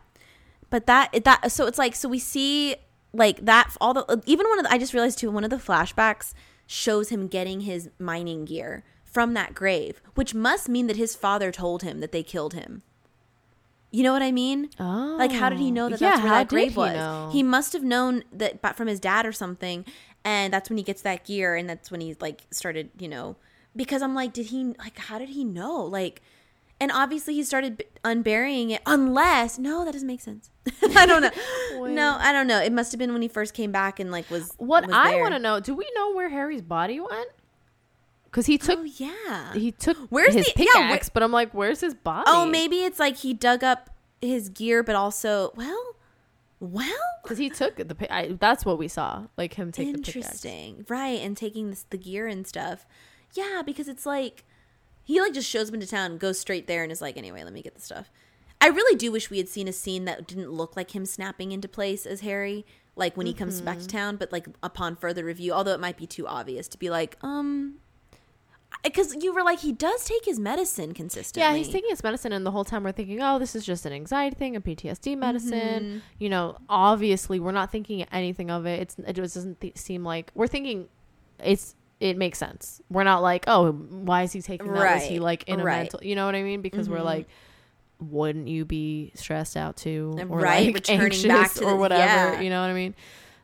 But 0.71 0.87
that 0.87 1.09
it- 1.13 1.23
that 1.25 1.51
so 1.51 1.67
it's 1.67 1.77
like 1.77 1.93
so 1.93 2.09
we 2.09 2.17
see 2.17 2.75
like 3.13 3.45
that 3.45 3.75
all 3.79 3.93
the 3.93 4.23
even 4.25 4.47
one 4.49 4.57
of 4.57 4.65
the, 4.65 4.71
I 4.73 4.79
just 4.79 4.93
realized 4.93 5.19
too 5.19 5.29
one 5.29 5.43
of 5.43 5.49
the 5.51 5.57
flashbacks 5.57 6.33
shows 6.65 7.09
him 7.09 7.27
getting 7.27 7.61
his 7.61 7.89
mining 7.99 8.45
gear 8.45 8.83
from 9.03 9.33
that 9.35 9.53
grave, 9.53 10.01
which 10.15 10.33
must 10.33 10.67
mean 10.69 10.87
that 10.87 10.95
his 10.95 11.13
father 11.15 11.51
told 11.51 11.83
him 11.83 11.99
that 11.99 12.11
they 12.13 12.23
killed 12.23 12.53
him. 12.55 12.81
You 13.91 14.03
know 14.03 14.13
what 14.13 14.21
I 14.21 14.31
mean? 14.31 14.69
oh, 14.79 15.17
Like, 15.19 15.33
how 15.33 15.49
did 15.49 15.59
he 15.59 15.69
know 15.69 15.89
that 15.89 16.01
oh, 16.01 16.05
yeah, 16.05 16.11
that's 16.11 16.21
where 16.23 16.29
how 16.31 16.37
that 16.39 16.47
grave 16.47 16.71
he 16.71 16.77
was? 16.77 16.93
know? 16.93 17.29
He 17.33 17.43
must 17.43 17.73
have 17.73 17.83
known 17.83 18.23
that 18.31 18.61
but 18.61 18.77
from 18.77 18.87
his 18.87 19.01
dad 19.01 19.25
or 19.25 19.33
something, 19.33 19.83
and 20.23 20.53
that's 20.53 20.69
when 20.69 20.77
he 20.77 20.83
gets 20.83 21.01
that 21.01 21.25
gear, 21.25 21.57
and 21.57 21.69
that's 21.69 21.91
when 21.91 21.99
he 21.99 22.15
like 22.21 22.43
started, 22.51 22.89
you 22.97 23.09
know, 23.09 23.35
because 23.75 24.01
I'm 24.01 24.15
like, 24.15 24.31
did 24.31 24.45
he 24.45 24.63
like, 24.79 24.97
how 24.97 25.19
did 25.19 25.29
he 25.29 25.43
know? 25.43 25.83
Like, 25.83 26.21
and 26.81 26.91
obviously 26.91 27.33
he 27.35 27.43
started 27.43 27.85
unburying 28.03 28.71
it, 28.71 28.81
unless 28.85 29.57
no, 29.57 29.85
that 29.85 29.93
doesn't 29.93 30.07
make 30.07 30.19
sense. 30.19 30.49
I 30.95 31.05
don't 31.05 31.21
know. 31.21 31.85
No, 31.85 32.17
I 32.19 32.33
don't 32.33 32.47
know. 32.47 32.59
It 32.61 32.73
must 32.73 32.91
have 32.91 32.99
been 32.99 33.13
when 33.13 33.21
he 33.21 33.27
first 33.29 33.53
came 33.53 33.71
back 33.71 33.99
and 34.01 34.11
like 34.11 34.29
was 34.29 34.51
What 34.57 34.85
was 34.87 34.93
I 34.93 35.15
want 35.21 35.33
to 35.33 35.39
know, 35.39 35.59
do 35.61 35.73
we 35.73 35.89
know 35.95 36.13
where 36.13 36.27
Harry's 36.29 36.61
body 36.61 36.99
went? 36.99 37.29
Because 38.25 38.45
he 38.47 38.57
took 38.57 38.79
Oh 38.79 38.83
yeah. 38.83 39.53
he 39.53 39.71
took 39.71 39.97
Where's 40.09 40.33
his 40.33 40.45
the- 40.53 40.63
yeah, 40.63 40.65
pickaxe, 40.73 41.07
where- 41.07 41.11
but 41.13 41.23
I'm 41.23 41.31
like, 41.31 41.53
where's 41.53 41.81
his 41.81 41.93
body? 41.93 42.25
oh, 42.27 42.45
maybe 42.45 42.83
it's 42.83 42.99
like 42.99 43.17
he 43.17 43.33
dug 43.33 43.63
up 43.63 43.89
his 44.21 44.49
gear, 44.49 44.83
but 44.83 44.95
also 44.95 45.51
well, 45.55 45.95
well. 46.59 46.87
because 47.23 47.37
he 47.37 47.49
took 47.49 47.75
the. 47.75 48.13
I, 48.13 48.37
that's 48.39 48.65
what 48.65 48.77
we 48.77 48.87
saw, 48.87 49.23
like 49.37 49.55
him 49.55 49.71
take. 49.71 49.87
Interesting, 49.87 50.85
right? 50.87 51.19
And 51.21 51.35
taking 51.35 51.71
this, 51.71 51.85
the 51.89 51.97
gear 51.97 52.27
and 52.27 52.45
stuff. 52.47 52.85
Yeah, 53.33 53.61
because 53.65 53.87
it's 53.87 54.05
like 54.05 54.45
he 55.03 55.19
like 55.21 55.33
just 55.33 55.49
shows 55.49 55.69
up 55.69 55.73
into 55.73 55.87
town, 55.87 56.17
goes 56.17 56.39
straight 56.39 56.67
there, 56.67 56.83
and 56.83 56.91
is 56.91 57.01
like, 57.01 57.17
anyway, 57.17 57.43
let 57.43 57.53
me 57.53 57.61
get 57.61 57.75
the 57.75 57.81
stuff. 57.81 58.09
I 58.59 58.67
really 58.67 58.95
do 58.95 59.11
wish 59.11 59.29
we 59.29 59.37
had 59.39 59.49
seen 59.49 59.67
a 59.67 59.73
scene 59.73 60.05
that 60.05 60.27
didn't 60.27 60.51
look 60.51 60.75
like 60.75 60.95
him 60.95 61.05
snapping 61.05 61.51
into 61.51 61.67
place 61.67 62.05
as 62.05 62.21
Harry, 62.21 62.65
like 62.95 63.17
when 63.17 63.25
he 63.25 63.33
comes 63.33 63.59
back 63.61 63.77
Mm-hmm. 63.77 63.87
to 63.87 63.91
town. 63.91 64.15
But 64.17 64.31
like 64.31 64.47
upon 64.61 64.95
further 64.95 65.25
review, 65.25 65.51
although 65.53 65.73
it 65.73 65.79
might 65.79 65.97
be 65.97 66.05
too 66.05 66.27
obvious 66.27 66.67
to 66.67 66.77
be 66.77 66.89
like, 66.91 67.17
um, 67.23 67.77
because 68.83 69.15
you 69.21 69.33
were 69.33 69.43
like, 69.43 69.59
he 69.59 69.71
does 69.73 70.05
take 70.05 70.25
his 70.25 70.39
medicine 70.39 70.93
consistently. 70.93 71.41
Yeah, 71.41 71.55
he's 71.55 71.69
taking 71.69 71.89
his 71.89 72.03
medicine, 72.03 72.31
and 72.31 72.45
the 72.45 72.51
whole 72.51 72.63
time 72.63 72.83
we're 72.83 72.91
thinking, 72.93 73.21
oh, 73.21 73.37
this 73.37 73.55
is 73.55 73.65
just 73.65 73.85
an 73.85 73.93
anxiety 73.93 74.35
thing, 74.35 74.55
a 74.55 74.61
PTSD 74.61 75.17
medicine. 75.17 75.59
Mm-hmm. 75.83 75.97
You 76.19 76.29
know, 76.29 76.57
obviously, 76.69 77.39
we're 77.39 77.51
not 77.51 77.71
thinking 77.71 78.03
anything 78.11 78.49
of 78.49 78.65
it. 78.65 78.79
It's 78.79 78.95
it 78.99 79.13
just 79.13 79.33
doesn't 79.35 79.59
th- 79.59 79.77
seem 79.77 80.03
like 80.03 80.31
we're 80.35 80.47
thinking 80.47 80.87
it's 81.43 81.75
it 82.01 82.17
makes 82.17 82.37
sense. 82.39 82.81
We're 82.89 83.03
not 83.05 83.21
like, 83.21 83.45
oh, 83.47 83.71
why 83.71 84.23
is 84.23 84.33
he 84.33 84.41
taking 84.41 84.73
that? 84.73 84.95
Was 84.95 85.03
he 85.07 85.19
like 85.19 85.43
in 85.47 85.59
a 85.59 85.63
right. 85.63 85.77
mental? 85.77 86.03
You 86.03 86.15
know 86.15 86.25
what 86.25 86.35
I 86.35 86.43
mean? 86.43 86.61
Because 86.61 86.89
we're 86.89 86.97
Mhm. 86.97 87.05
like, 87.05 87.27
wouldn't 87.99 88.47
you 88.47 88.65
be 88.65 89.11
stressed 89.13 89.55
out 89.55 89.77
too, 89.77 90.13
or 90.29 90.39
Right, 90.39 90.65
like 90.65 90.73
returning 90.87 91.03
anxious 91.05 91.23
back 91.27 91.53
to 91.53 91.65
or 91.65 91.75
whatever? 91.77 92.01
yeah. 92.03 92.41
You 92.41 92.49
know 92.49 92.59
what 92.61 92.71
I 92.71 92.73
mean? 92.73 92.95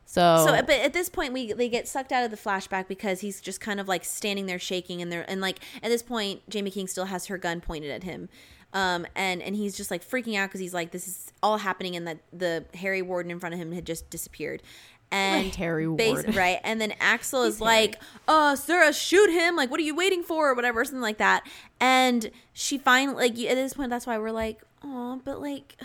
So, 0.06 0.46
So, 0.48 0.52
but 0.64 0.80
at 0.80 0.94
this 0.94 1.10
point, 1.10 1.34
we 1.34 1.54
they 1.54 1.70
get 1.70 1.88
sucked 1.88 2.12
out 2.12 2.24
of 2.24 2.32
the 2.32 2.38
flashback 2.38 2.88
because 2.88 3.20
he's 3.20 3.40
just 3.42 3.60
kind 3.62 3.80
of 3.80 3.88
like 3.88 4.04
standing 4.04 4.46
there 4.48 4.58
shaking, 4.60 5.02
and 5.02 5.12
they're 5.12 5.30
and 5.30 5.40
like 5.42 5.60
at 5.84 5.90
this 5.90 6.02
point, 6.02 6.42
Jaime 6.52 6.72
King 6.72 6.88
still 6.88 7.06
has 7.06 7.28
her 7.28 7.38
gun 7.38 7.60
pointed 7.62 7.92
at 7.92 8.04
him, 8.04 8.30
um, 8.74 9.06
and 9.16 9.42
and 9.44 9.56
he's 9.56 9.76
just 9.78 9.92
like 9.92 10.04
freaking 10.08 10.36
out 10.38 10.48
because 10.50 10.62
he's 10.62 10.74
like, 10.74 10.92
this 10.92 11.08
is 11.08 11.32
all 11.44 11.58
happening, 11.60 11.96
and 11.96 12.08
that 12.08 12.20
the 12.34 12.66
Harry 12.76 13.02
Warden 13.04 13.30
in 13.32 13.40
front 13.40 13.54
of 13.54 13.60
him 13.62 13.74
had 13.74 13.86
just 13.86 14.10
disappeared, 14.10 14.64
and 15.12 15.56
Harry 15.56 15.88
bas- 15.88 16.26
Ward. 16.26 16.36
right, 16.36 16.60
and 16.64 16.80
then 16.82 16.94
Axel 17.00 17.44
is 17.44 17.62
like, 17.62 18.00
"Oh, 18.28 18.56
Sarah, 18.56 18.94
shoot 18.94 19.30
him! 19.30 19.56
Like, 19.56 19.72
what 19.72 19.80
are 19.80 19.84
you 19.84 19.96
waiting 19.96 20.24
for?" 20.24 20.50
or 20.50 20.54
whatever, 20.54 20.84
something 20.84 21.02
like 21.02 21.18
that, 21.18 21.48
and 21.80 22.32
she 22.54 22.78
finally 22.78 23.30
like 23.30 23.40
at 23.40 23.56
this 23.56 23.74
point, 23.74 23.90
that's 23.90 24.08
why 24.08 24.18
we're 24.18 24.32
like, 24.32 24.62
"Oh, 24.84 25.22
but 25.24 25.42
like, 25.42 25.76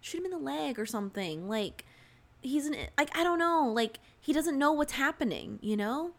shoot 0.00 0.18
him 0.18 0.24
in 0.26 0.30
the 0.32 0.38
leg 0.38 0.78
or 0.78 0.86
something, 0.86 1.48
like." 1.48 1.84
he's 2.44 2.66
an 2.66 2.74
like 2.98 3.16
I 3.16 3.22
don't 3.22 3.38
know, 3.38 3.70
like 3.72 4.00
he 4.20 4.32
doesn't 4.32 4.58
know 4.58 4.72
what's 4.72 4.94
happening, 4.94 5.60
you 5.62 5.76
know? 5.76 6.10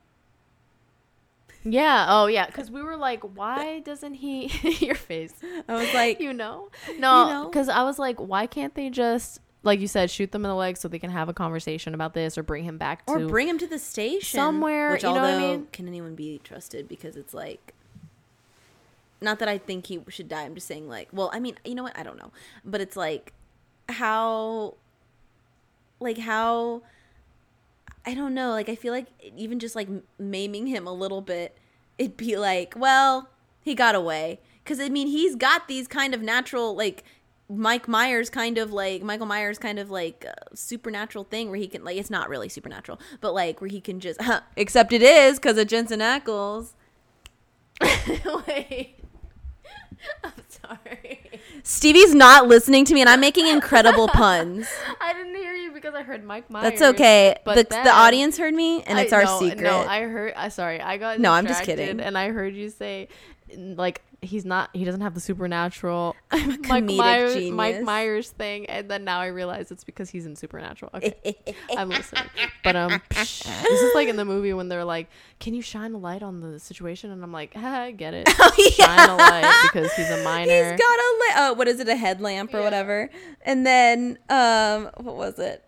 yeah, 1.65 2.05
oh 2.09 2.27
yeah, 2.27 2.45
because 2.47 2.71
we 2.71 2.81
were 2.81 2.97
like, 2.97 3.21
why 3.35 3.79
doesn't 3.79 4.15
he? 4.15 4.47
your 4.85 4.95
face. 4.95 5.33
I 5.67 5.73
was 5.73 5.93
like, 5.93 6.19
you 6.19 6.33
know 6.33 6.69
no 6.97 7.29
know? 7.29 7.49
because 7.49 7.69
i 7.69 7.83
was 7.83 7.99
like 7.99 8.17
why 8.19 8.47
can't 8.47 8.75
they 8.75 8.89
just 8.89 9.39
like 9.63 9.79
you 9.79 9.87
said 9.87 10.11
shoot 10.11 10.31
them 10.31 10.45
in 10.45 10.49
the 10.49 10.55
leg 10.55 10.77
so 10.77 10.87
they 10.87 10.99
can 10.99 11.09
have 11.09 11.29
a 11.29 11.33
conversation 11.33 11.93
about 11.93 12.13
this 12.13 12.37
or 12.37 12.43
bring 12.43 12.63
him 12.63 12.77
back 12.77 13.05
to 13.05 13.13
or 13.13 13.27
bring 13.27 13.47
him 13.47 13.57
to 13.57 13.67
the 13.67 13.79
station 13.79 14.37
somewhere, 14.37 14.91
Which, 14.91 15.03
you 15.03 15.09
know 15.09 15.15
what 15.15 15.23
I 15.23 15.39
mean? 15.39 15.67
can 15.71 15.87
anyone 15.87 16.15
be 16.15 16.39
trusted? 16.43 16.87
Because 16.87 17.15
it's 17.15 17.33
like, 17.33 17.73
not 19.21 19.39
that 19.39 19.47
I 19.47 19.57
think 19.57 19.87
he 19.87 20.01
should 20.09 20.27
die. 20.27 20.43
I'm 20.43 20.53
just 20.55 20.67
saying, 20.67 20.87
like, 20.89 21.07
well, 21.13 21.29
I 21.33 21.39
mean, 21.39 21.55
you 21.63 21.75
know 21.75 21.83
what? 21.83 21.97
I 21.97 22.03
don't 22.03 22.17
know, 22.17 22.31
but 22.65 22.81
it's 22.81 22.95
like, 22.97 23.33
how, 23.89 24.75
like 25.99 26.17
how. 26.17 26.83
I 28.05 28.13
don't 28.13 28.33
know. 28.33 28.49
Like, 28.49 28.67
I 28.67 28.75
feel 28.75 28.91
like 28.91 29.07
even 29.37 29.59
just 29.59 29.77
like 29.77 29.87
maiming 30.19 30.67
him 30.67 30.85
a 30.85 30.91
little 30.91 31.21
bit, 31.21 31.57
it'd 31.97 32.17
be 32.17 32.35
like, 32.35 32.73
well, 32.75 33.29
he 33.61 33.75
got 33.75 33.95
away. 33.95 34.41
Because, 34.61 34.81
I 34.81 34.89
mean, 34.89 35.07
he's 35.07 35.35
got 35.35 35.69
these 35.69 35.87
kind 35.87 36.13
of 36.13 36.21
natural, 36.21 36.75
like, 36.75 37.05
Mike 37.49 37.87
Myers 37.87 38.29
kind 38.29 38.57
of 38.57 38.71
like, 38.71 39.03
Michael 39.03 39.25
Myers 39.25 39.57
kind 39.59 39.77
of 39.79 39.91
like 39.91 40.25
uh, 40.27 40.33
supernatural 40.55 41.23
thing 41.25 41.49
where 41.49 41.59
he 41.59 41.67
can, 41.67 41.83
like, 41.83 41.97
it's 41.97 42.09
not 42.09 42.29
really 42.29 42.49
supernatural, 42.49 42.99
but 43.21 43.33
like 43.33 43.61
where 43.61 43.69
he 43.69 43.81
can 43.81 43.99
just, 43.99 44.19
except 44.55 44.93
it 44.93 45.01
is 45.01 45.37
because 45.39 45.57
of 45.57 45.67
Jensen 45.67 45.99
Ackles. 45.99 46.69
wait 48.47 48.95
i'm 50.23 50.31
sorry 50.47 51.19
Stevie's 51.63 52.13
not 52.13 52.47
listening 52.47 52.83
to 52.85 52.93
me 52.93 53.01
and 53.01 53.09
I'm 53.09 53.19
making 53.19 53.47
incredible 53.47 54.07
puns. 54.09 54.67
i 55.01 55.11
didn't 55.13 55.35
hear 55.35 55.53
you 55.53 55.71
because 55.71 55.95
i 55.95 56.03
heard 56.03 56.23
mike 56.23 56.49
myers 56.49 56.63
That's 56.79 56.81
okay. 56.95 57.35
but 57.45 57.55
The, 57.55 57.63
then- 57.63 57.83
the 57.85 57.91
audience 57.91 58.37
heard 58.37 58.53
me 58.53 58.83
and 58.83 58.99
I- 58.99 59.03
it's 59.03 59.13
our 59.13 59.23
no, 59.23 59.39
secret. 59.39 59.63
no 59.63 59.79
i 59.79 60.01
heard 60.01 60.33
i 60.35 60.49
sorry 60.49 60.81
i 60.81 60.97
got 60.97 61.19
No, 61.19 61.31
I'm 61.31 61.47
just 61.47 61.63
kidding. 61.63 61.99
and 61.99 62.17
i 62.17 62.29
heard 62.29 62.53
you 62.55 62.69
say 62.69 63.07
like 63.57 64.01
he's 64.21 64.45
not 64.45 64.69
he 64.73 64.85
doesn't 64.85 65.01
have 65.01 65.13
the 65.13 65.19
supernatural 65.19 66.15
I'm 66.31 66.51
a 66.51 66.57
Mike 66.67 66.83
Myers, 66.85 67.33
genius. 67.33 67.51
Mike 67.53 67.81
Myers 67.81 68.29
thing, 68.29 68.65
and 68.67 68.89
then 68.89 69.03
now 69.03 69.19
I 69.19 69.27
realize 69.27 69.69
it's 69.71 69.83
because 69.83 70.09
he's 70.09 70.25
in 70.25 70.35
Supernatural. 70.35 70.91
Okay, 70.95 71.35
I'm 71.77 71.89
listening. 71.89 72.23
But 72.63 72.75
um, 72.75 72.91
psh, 73.09 73.43
this 73.63 73.81
is 73.81 73.93
like 73.95 74.07
in 74.07 74.15
the 74.15 74.25
movie 74.25 74.53
when 74.53 74.69
they're 74.69 74.85
like, 74.85 75.09
"Can 75.39 75.53
you 75.53 75.61
shine 75.61 75.93
a 75.93 75.97
light 75.97 76.23
on 76.23 76.39
the 76.39 76.59
situation?" 76.59 77.11
And 77.11 77.23
I'm 77.23 77.31
like, 77.31 77.53
"Ha, 77.53 77.81
I 77.83 77.91
get 77.91 78.13
it. 78.13 78.29
Oh, 78.39 78.51
yeah. 78.77 78.85
Shine 78.85 79.09
a 79.09 79.15
light 79.17 79.59
because 79.63 79.91
he's 79.93 80.09
a 80.09 80.23
minor." 80.23 80.71
He's 80.71 80.79
got 80.79 80.99
a 80.99 81.09
li- 81.19 81.33
uh, 81.35 81.53
what 81.55 81.67
is 81.67 81.79
it? 81.79 81.89
A 81.89 81.95
headlamp 81.95 82.53
or 82.53 82.57
Yeah. 82.59 82.63
whatever. 82.63 83.09
And 83.43 83.65
then 83.65 84.17
um, 84.29 84.89
what 84.97 85.15
was 85.15 85.37
it? 85.39 85.63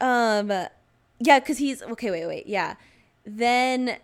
Um, 0.00 0.48
yeah, 1.20 1.38
because 1.38 1.58
he's 1.58 1.80
okay. 1.82 2.10
Wait, 2.10 2.26
wait, 2.26 2.46
yeah. 2.46 2.74
Then 3.24 3.96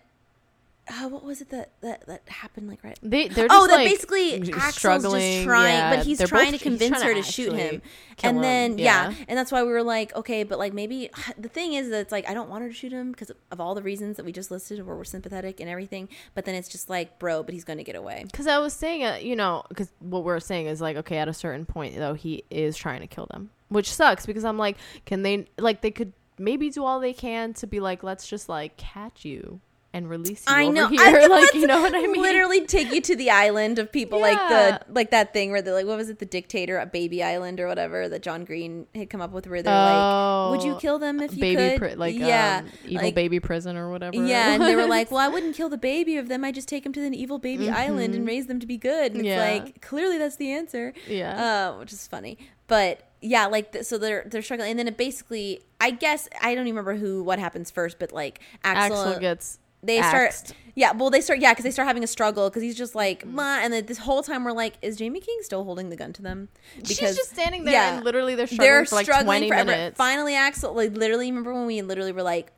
uh, 0.90 1.08
what 1.08 1.24
was 1.24 1.40
it 1.40 1.50
that 1.50 1.70
that, 1.82 2.06
that 2.06 2.28
happened 2.28 2.68
like 2.68 2.82
right 2.82 2.98
They 3.02 3.28
they're 3.28 3.46
oh, 3.48 3.66
that 3.68 3.76
like, 3.76 3.88
basically 3.88 4.34
Axel's 4.52 4.74
struggling, 4.74 5.20
just 5.20 5.44
trying, 5.44 5.78
yeah, 5.78 5.96
but 5.96 6.04
he's 6.04 6.18
trying 6.26 6.50
both- 6.50 6.58
to 6.58 6.64
convince 6.64 6.98
trying 6.98 7.08
her 7.08 7.14
to 7.14 7.22
to 7.22 7.32
shoot 7.32 7.52
him, 7.52 7.80
and 8.22 8.36
him, 8.36 8.42
then 8.42 8.78
yeah. 8.78 9.10
yeah. 9.10 9.24
and 9.28 9.38
that's 9.38 9.52
why 9.52 9.62
we 9.62 9.70
were 9.70 9.82
like, 9.82 10.14
okay, 10.16 10.42
but 10.42 10.58
like 10.58 10.72
maybe 10.74 11.08
the 11.38 11.48
thing 11.48 11.74
is 11.74 11.90
that 11.90 12.00
it's 12.00 12.12
like 12.12 12.28
I 12.28 12.34
don't 12.34 12.50
want 12.50 12.62
her 12.62 12.68
to 12.68 12.74
shoot 12.74 12.92
him 12.92 13.12
because 13.12 13.30
of 13.50 13.60
all 13.60 13.74
the 13.74 13.82
reasons 13.82 14.16
that 14.16 14.26
we 14.26 14.32
just 14.32 14.50
listed, 14.50 14.84
where 14.84 14.96
we're 14.96 15.04
sympathetic 15.04 15.60
and 15.60 15.70
everything, 15.70 16.08
but 16.34 16.44
then 16.44 16.54
it's 16.54 16.68
just 16.68 16.90
like, 16.90 17.18
bro, 17.18 17.42
but 17.42 17.54
he's 17.54 17.64
going 17.64 17.78
to 17.78 17.84
get 17.84 17.96
away. 17.96 18.24
Because 18.24 18.46
I 18.46 18.58
was 18.58 18.72
saying, 18.72 19.04
uh, 19.04 19.18
you 19.20 19.36
know, 19.36 19.62
because 19.68 19.92
what 20.00 20.24
we're 20.24 20.40
saying 20.40 20.66
is 20.66 20.80
like, 20.80 20.96
okay, 20.96 21.18
at 21.18 21.28
a 21.28 21.34
certain 21.34 21.66
point 21.66 21.96
though, 21.96 22.14
he 22.14 22.44
is 22.50 22.76
trying 22.76 23.00
to 23.00 23.06
kill 23.06 23.26
them, 23.30 23.50
which 23.68 23.92
sucks 23.92 24.26
because 24.26 24.44
I'm 24.44 24.58
like, 24.58 24.76
can 25.06 25.22
they 25.22 25.46
like 25.58 25.82
they 25.82 25.92
could 25.92 26.12
maybe 26.38 26.70
do 26.70 26.84
all 26.84 26.98
they 26.98 27.12
can 27.12 27.52
to 27.54 27.66
be 27.66 27.78
like, 27.78 28.02
let's 28.02 28.26
just 28.26 28.48
like 28.48 28.76
catch 28.76 29.24
you 29.24 29.60
and 29.92 30.08
release 30.08 30.44
you 30.48 30.54
I 30.54 30.64
over 30.64 30.72
know, 30.72 30.86
here, 30.88 31.00
I 31.02 31.26
like 31.26 31.52
you 31.54 31.66
know 31.66 31.80
what 31.80 31.94
I 31.94 32.02
mean? 32.02 32.22
Literally 32.22 32.64
take 32.66 32.92
you 32.92 33.00
to 33.00 33.16
the 33.16 33.30
island 33.30 33.78
of 33.80 33.90
people, 33.90 34.20
like 34.20 34.38
the 34.38 34.80
like 34.92 35.10
that 35.10 35.32
thing 35.32 35.50
where 35.50 35.62
they're 35.62 35.74
like 35.74 35.86
what 35.86 35.96
was 35.96 36.08
it, 36.10 36.18
the 36.20 36.26
dictator 36.26 36.78
at 36.78 36.92
Baby 36.92 37.22
Island 37.24 37.58
or 37.60 37.66
whatever 37.66 38.08
that 38.08 38.22
John 38.22 38.44
Green 38.44 38.86
had 38.94 39.10
come 39.10 39.20
up 39.20 39.32
with, 39.32 39.46
where 39.48 39.62
they're 39.62 39.74
like, 39.74 40.50
would 40.52 40.64
you 40.64 40.74
Oh, 40.74 40.78
kill 40.78 40.98
them 41.00 41.20
if 41.20 41.32
you 41.34 41.40
baby, 41.40 41.70
could? 41.70 41.78
pri- 41.78 41.94
like 41.94 42.14
yeah, 42.16 42.62
um, 42.64 42.70
evil 42.86 43.04
like- 43.06 43.14
baby 43.14 43.40
prison 43.40 43.76
or 43.76 43.90
whatever. 43.90 44.16
Yeah, 44.16 44.52
and 44.54 44.62
they 44.62 44.76
were 44.76 44.86
like, 44.86 45.10
"Well, 45.10 45.20
I 45.20 45.28
wouldn't 45.28 45.56
kill 45.56 45.68
the 45.68 45.78
baby 45.78 46.16
of 46.18 46.28
them. 46.28 46.44
I 46.44 46.52
just 46.52 46.68
take 46.68 46.84
them 46.84 46.92
to 46.92 47.04
an 47.04 47.14
evil 47.14 47.38
baby 47.38 47.68
island 47.68 48.14
and 48.14 48.26
raise 48.26 48.46
them 48.46 48.60
to 48.60 48.66
be 48.66 48.76
good." 48.76 49.12
And 49.12 49.20
Mm-hmm. 49.20 49.24
Yeah. 49.26 49.44
it's 49.48 49.64
like 49.64 49.80
clearly 49.82 50.18
that's 50.18 50.36
the 50.36 50.50
answer. 50.52 50.92
yeah, 51.08 51.70
uh, 51.72 51.78
which 51.78 51.92
is 51.92 52.06
funny. 52.06 52.38
But 52.68 53.02
yeah, 53.20 53.46
like 53.46 53.72
th- 53.72 53.84
so 53.84 53.98
they're 53.98 54.24
they're 54.26 54.42
struggling, 54.42 54.70
and 54.70 54.78
then 54.78 54.86
it 54.88 54.96
basically, 54.96 55.60
I 55.80 55.90
guess 55.90 56.28
I 56.40 56.54
don't 56.54 56.66
even 56.68 56.76
remember 56.78 56.94
who 56.94 57.22
what 57.22 57.38
happens 57.38 57.70
first, 57.70 57.98
but 57.98 58.12
like 58.12 58.40
Axel, 58.64 58.96
Axel 58.96 59.20
gets 59.20 59.58
they 59.82 59.98
axed. 59.98 60.48
start 60.48 60.58
yeah, 60.76 60.92
well 60.92 61.10
they 61.10 61.20
start 61.20 61.40
yeah 61.40 61.52
because 61.52 61.64
they 61.64 61.70
start 61.70 61.86
having 61.88 62.04
a 62.04 62.06
struggle 62.06 62.48
because 62.48 62.62
he's 62.62 62.76
just 62.76 62.94
like. 62.94 63.26
Ma, 63.26 63.58
and 63.60 63.72
then 63.72 63.86
this 63.86 63.98
whole 63.98 64.22
time 64.22 64.44
we're 64.44 64.52
like, 64.52 64.74
is 64.82 64.98
Jaime 64.98 65.20
King 65.20 65.38
still 65.42 65.64
holding 65.64 65.90
the 65.90 65.96
gun 65.96 66.12
to 66.14 66.22
them? 66.22 66.48
She's 66.84 66.98
just 66.98 67.30
standing 67.30 67.64
there 67.64 67.74
yeah. 67.74 67.96
and 67.96 68.04
literally 68.04 68.34
they're 68.34 68.46
struggling 68.46 68.66
They're 68.70 68.84
for 68.86 68.94
like 68.94 69.04
struggling 69.04 69.26
20 69.40 69.48
forever. 69.48 69.70
minutes. 69.70 69.96
Finally, 69.98 70.34
Axel 70.36 70.72
like 70.74 70.92
literally 70.96 71.26
remember 71.30 71.52
when 71.52 71.66
we 71.66 71.82
literally 71.82 72.12
were 72.12 72.22
like, 72.22 72.52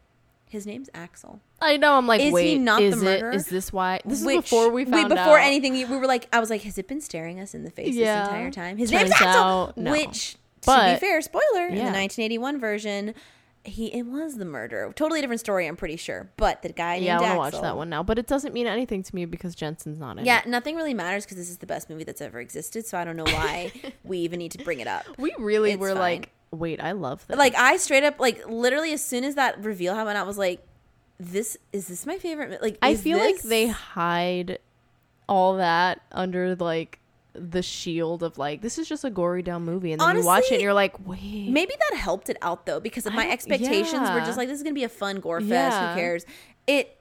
his 0.46 0.66
name's 0.66 0.90
Axel. 0.92 1.40
I 1.60 1.78
know. 1.78 1.94
I'm 1.94 2.06
like, 2.06 2.20
Is 2.20 2.36
he 2.38 2.58
not 2.58 2.80
the 2.80 2.86
is 2.88 3.00
it? 3.02 3.04
murderer? 3.04 3.30
Is 3.32 3.46
this 3.46 3.72
why? 3.72 4.00
This 4.04 4.22
Which- 4.22 4.36
is 4.36 4.42
before 4.42 4.68
we 4.70 4.84
found 4.84 5.08
before 5.08 5.38
out. 5.38 5.46
anything 5.46 5.72
we 5.72 5.84
were 5.86 6.06
like 6.06 6.28
i 6.32 6.38
was 6.40 6.50
like 6.50 6.62
has 6.62 6.76
it 6.76 6.86
been 6.88 7.00
staring 7.00 7.40
us 7.40 7.54
in 7.54 7.64
the 7.64 7.70
face 7.70 7.94
Yeah. 7.94 8.20
this 8.24 8.28
entire 8.28 8.50
time 8.50 8.76
his 8.76 8.90
Turns 8.90 9.04
name's 9.04 9.12
axel 9.12 9.28
out, 9.28 9.76
no. 9.78 9.90
which 9.90 10.32
to 10.34 10.38
But- 10.66 10.94
be 11.00 11.06
fair 11.06 11.20
spoiler 11.22 11.66
in 11.68 11.76
the 11.76 11.82
1981 11.92 12.60
version 12.60 13.14
he 13.64 13.86
it 13.94 14.02
was 14.06 14.36
the 14.38 14.44
murder 14.44 14.92
totally 14.96 15.20
different 15.20 15.38
story 15.40 15.66
i'm 15.68 15.76
pretty 15.76 15.96
sure 15.96 16.28
but 16.36 16.62
the 16.62 16.68
guy 16.72 16.96
Yeah, 16.96 17.18
I 17.18 17.20
named 17.20 17.36
want 17.38 17.52
to 17.52 17.56
watch 17.58 17.62
that 17.62 17.76
one 17.76 17.88
now, 17.88 18.02
but 18.02 18.18
it 18.18 18.26
doesn't 18.26 18.52
mean 18.52 18.66
anything 18.66 19.02
to 19.04 19.14
me 19.14 19.24
because 19.24 19.54
Jensen's 19.54 19.98
not 20.00 20.18
in 20.18 20.24
yeah 20.24 20.40
it. 20.40 20.46
nothing 20.48 20.74
really 20.74 20.94
matters 20.94 21.24
because 21.24 21.36
this 21.36 21.48
is 21.48 21.58
the 21.58 21.66
best 21.66 21.88
movie 21.88 22.02
that's 22.04 22.20
ever 22.20 22.40
existed 22.40 22.84
so 22.86 22.98
i 22.98 23.04
don't 23.04 23.16
know 23.16 23.24
why 23.24 23.70
we 24.04 24.18
even 24.18 24.38
need 24.40 24.50
to 24.52 24.64
bring 24.64 24.80
it 24.80 24.88
up 24.88 25.04
We 25.16 25.32
really 25.38 25.72
It's 25.72 25.80
were 25.80 25.90
fine. 25.90 25.98
like, 25.98 26.30
wait, 26.50 26.80
I 26.82 26.92
love 26.92 27.24
this. 27.28 27.36
like 27.38 27.54
i 27.54 27.76
straight 27.76 28.02
up 28.04 28.18
like 28.18 28.46
literally 28.48 28.92
as 28.92 29.04
soon 29.04 29.22
as 29.24 29.36
that 29.36 29.62
reveal 29.62 29.94
happened 29.94 30.18
i 30.18 30.22
was 30.24 30.38
like 30.38 30.60
this 31.20 31.56
is 31.72 31.86
this 31.86 32.04
my 32.04 32.18
favorite 32.18 32.60
like 32.62 32.78
I 32.82 32.96
feel 32.96 33.18
like 33.18 33.42
they 33.42 33.68
hide 33.68 34.58
all 35.28 35.56
that 35.58 36.00
under 36.10 36.56
like 36.56 36.98
the 37.34 37.62
shield 37.62 38.22
of 38.22 38.38
like 38.38 38.60
this 38.60 38.78
is 38.78 38.88
just 38.88 39.04
a 39.04 39.10
gory 39.10 39.42
down 39.42 39.64
movie, 39.64 39.92
and 39.92 40.00
then 40.00 40.16
you 40.16 40.24
watch 40.24 40.44
it 40.50 40.54
and 40.54 40.62
you're 40.62 40.74
like, 40.74 40.94
wait, 41.06 41.48
Maybe 41.48 41.74
that 41.90 41.98
helped 41.98 42.28
it 42.28 42.36
out 42.42 42.66
though, 42.66 42.80
because 42.80 43.06
of 43.06 43.14
my 43.14 43.30
expectations 43.30 44.10
were 44.10 44.20
just 44.20 44.36
like 44.36 44.48
this 44.48 44.56
is 44.56 44.62
gonna 44.62 44.74
be 44.74 44.84
a 44.84 44.88
fun 44.88 45.20
gore 45.20 45.40
fest. 45.40 45.50
Yeah. 45.50 45.94
Who 45.94 46.00
cares? 46.00 46.26
It 46.66 46.98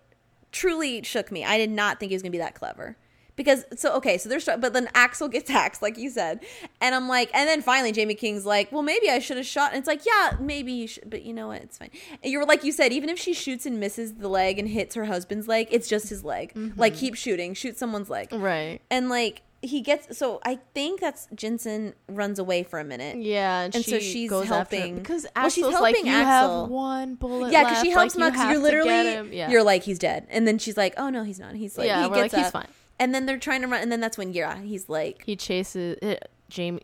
truly 0.52 1.04
shook 1.04 1.32
me. 1.32 1.44
I 1.44 1.58
did 1.58 1.70
not 1.70 2.00
think 2.00 2.12
it 2.12 2.16
was 2.16 2.22
gonna 2.22 2.32
be 2.32 2.38
that 2.38 2.56
clever. 2.56 2.98
Because 3.38 3.66
so 3.76 3.96
okay, 3.96 4.18
so 4.18 4.30
there's 4.30 4.46
but 4.46 4.74
then 4.74 4.90
Axel 4.94 5.28
gets 5.28 5.50
axed, 5.50 5.82
like 5.82 5.98
you 5.98 6.10
said, 6.10 6.42
and 6.80 6.94
I'm 6.94 7.08
like, 7.08 7.30
and 7.34 7.48
then 7.48 7.62
finally 7.62 7.92
Jaime 7.92 8.14
King's 8.14 8.46
like, 8.46 8.72
well, 8.72 8.84
maybe 8.84 9.10
I 9.10 9.20
should 9.20 9.38
have 9.38 9.46
shot. 9.46 9.72
And 9.72 9.80
it's 9.80 9.88
like, 9.88 10.06
yeah, 10.06 10.38
maybe 10.40 10.72
you 10.72 10.88
should, 10.88 11.10
but 11.10 11.24
you 11.24 11.34
know 11.34 11.48
what? 11.48 11.62
It's 11.62 11.78
fine. 11.78 11.90
And 12.22 12.32
you're 12.32 12.46
like 12.46 12.64
you 12.64 12.72
said, 12.72 12.94
even 12.94 13.10
if 13.10 13.18
she 13.18 13.34
shoots 13.34 13.66
and 13.66 13.80
misses 13.80 14.16
the 14.16 14.28
leg 14.28 14.60
and 14.60 14.68
hits 14.68 14.96
her 14.96 15.06
husband's 15.06 15.48
leg, 15.48 15.68
it's 15.72 15.88
just 15.88 16.10
his 16.10 16.24
leg. 16.24 16.52
Like 16.76 16.94
mm-hmm. 16.94 17.00
keep 17.00 17.16
shooting, 17.16 17.54
shoot 17.54 17.78
someone's 17.78 18.10
leg, 18.10 18.32
right? 18.32 18.80
and 18.90 19.10
like 19.10 19.42
he 19.62 19.82
gets. 19.82 20.18
So 20.18 20.40
I 20.44 20.60
think 20.74 21.00
that's 21.00 21.28
Jensen 21.36 21.94
runs 22.08 22.40
away 22.40 22.64
for 22.64 22.80
a 22.80 22.84
minute. 22.84 23.18
Yeah, 23.18 23.62
and, 23.62 23.76
And 23.76 23.84
she 23.84 23.92
so 23.92 24.00
she's 24.00 24.30
goes 24.30 24.48
helping- 24.48 24.96
because 24.96 25.28
well, 25.36 25.50
she's 25.50 25.64
Axel's 25.66 25.82
like, 25.82 25.96
helping 25.96 26.12
you 26.12 26.18
Axel. 26.18 26.62
have 26.64 26.70
one 26.70 27.16
bullet. 27.16 27.52
Yeah, 27.52 27.64
because 27.66 27.82
she 27.82 27.90
helps 27.92 28.16
like, 28.16 28.34
him 28.34 28.40
out 28.42 28.50
you 28.54 28.60
because 28.60 28.72
you're 28.72 28.72
have 28.72 28.86
to 28.86 28.90
get 28.90 29.24
literally 29.24 29.38
yeah. 29.38 29.50
you're 29.52 29.64
like 29.64 29.84
he's 29.84 30.00
dead, 30.00 30.28
and 30.30 30.48
then 30.48 30.58
she's 30.58 30.78
like, 30.78 30.94
oh 30.98 31.10
no, 31.10 31.24
he's 31.24 31.40
not. 31.40 31.56
He's 31.56 31.78
like 31.78 31.88
yeah, 31.88 32.04
he 32.04 32.10
we're 32.10 32.16
gets 32.16 32.34
like, 32.34 32.44
he's 32.44 32.52
fine. 32.52 32.68
and 33.00 33.14
then 33.14 33.26
they're 33.26 33.38
trying 33.38 33.62
to 33.62 33.68
run, 33.68 33.82
and 33.82 33.92
then 33.92 34.00
that's 34.00 34.18
when 34.18 34.34
yeah, 34.34 34.60
he's 34.62 34.90
like. 34.90 35.24
He 35.26 35.36
chases 35.36 35.98
uh, 36.02 36.16
Jaime. 36.56 36.82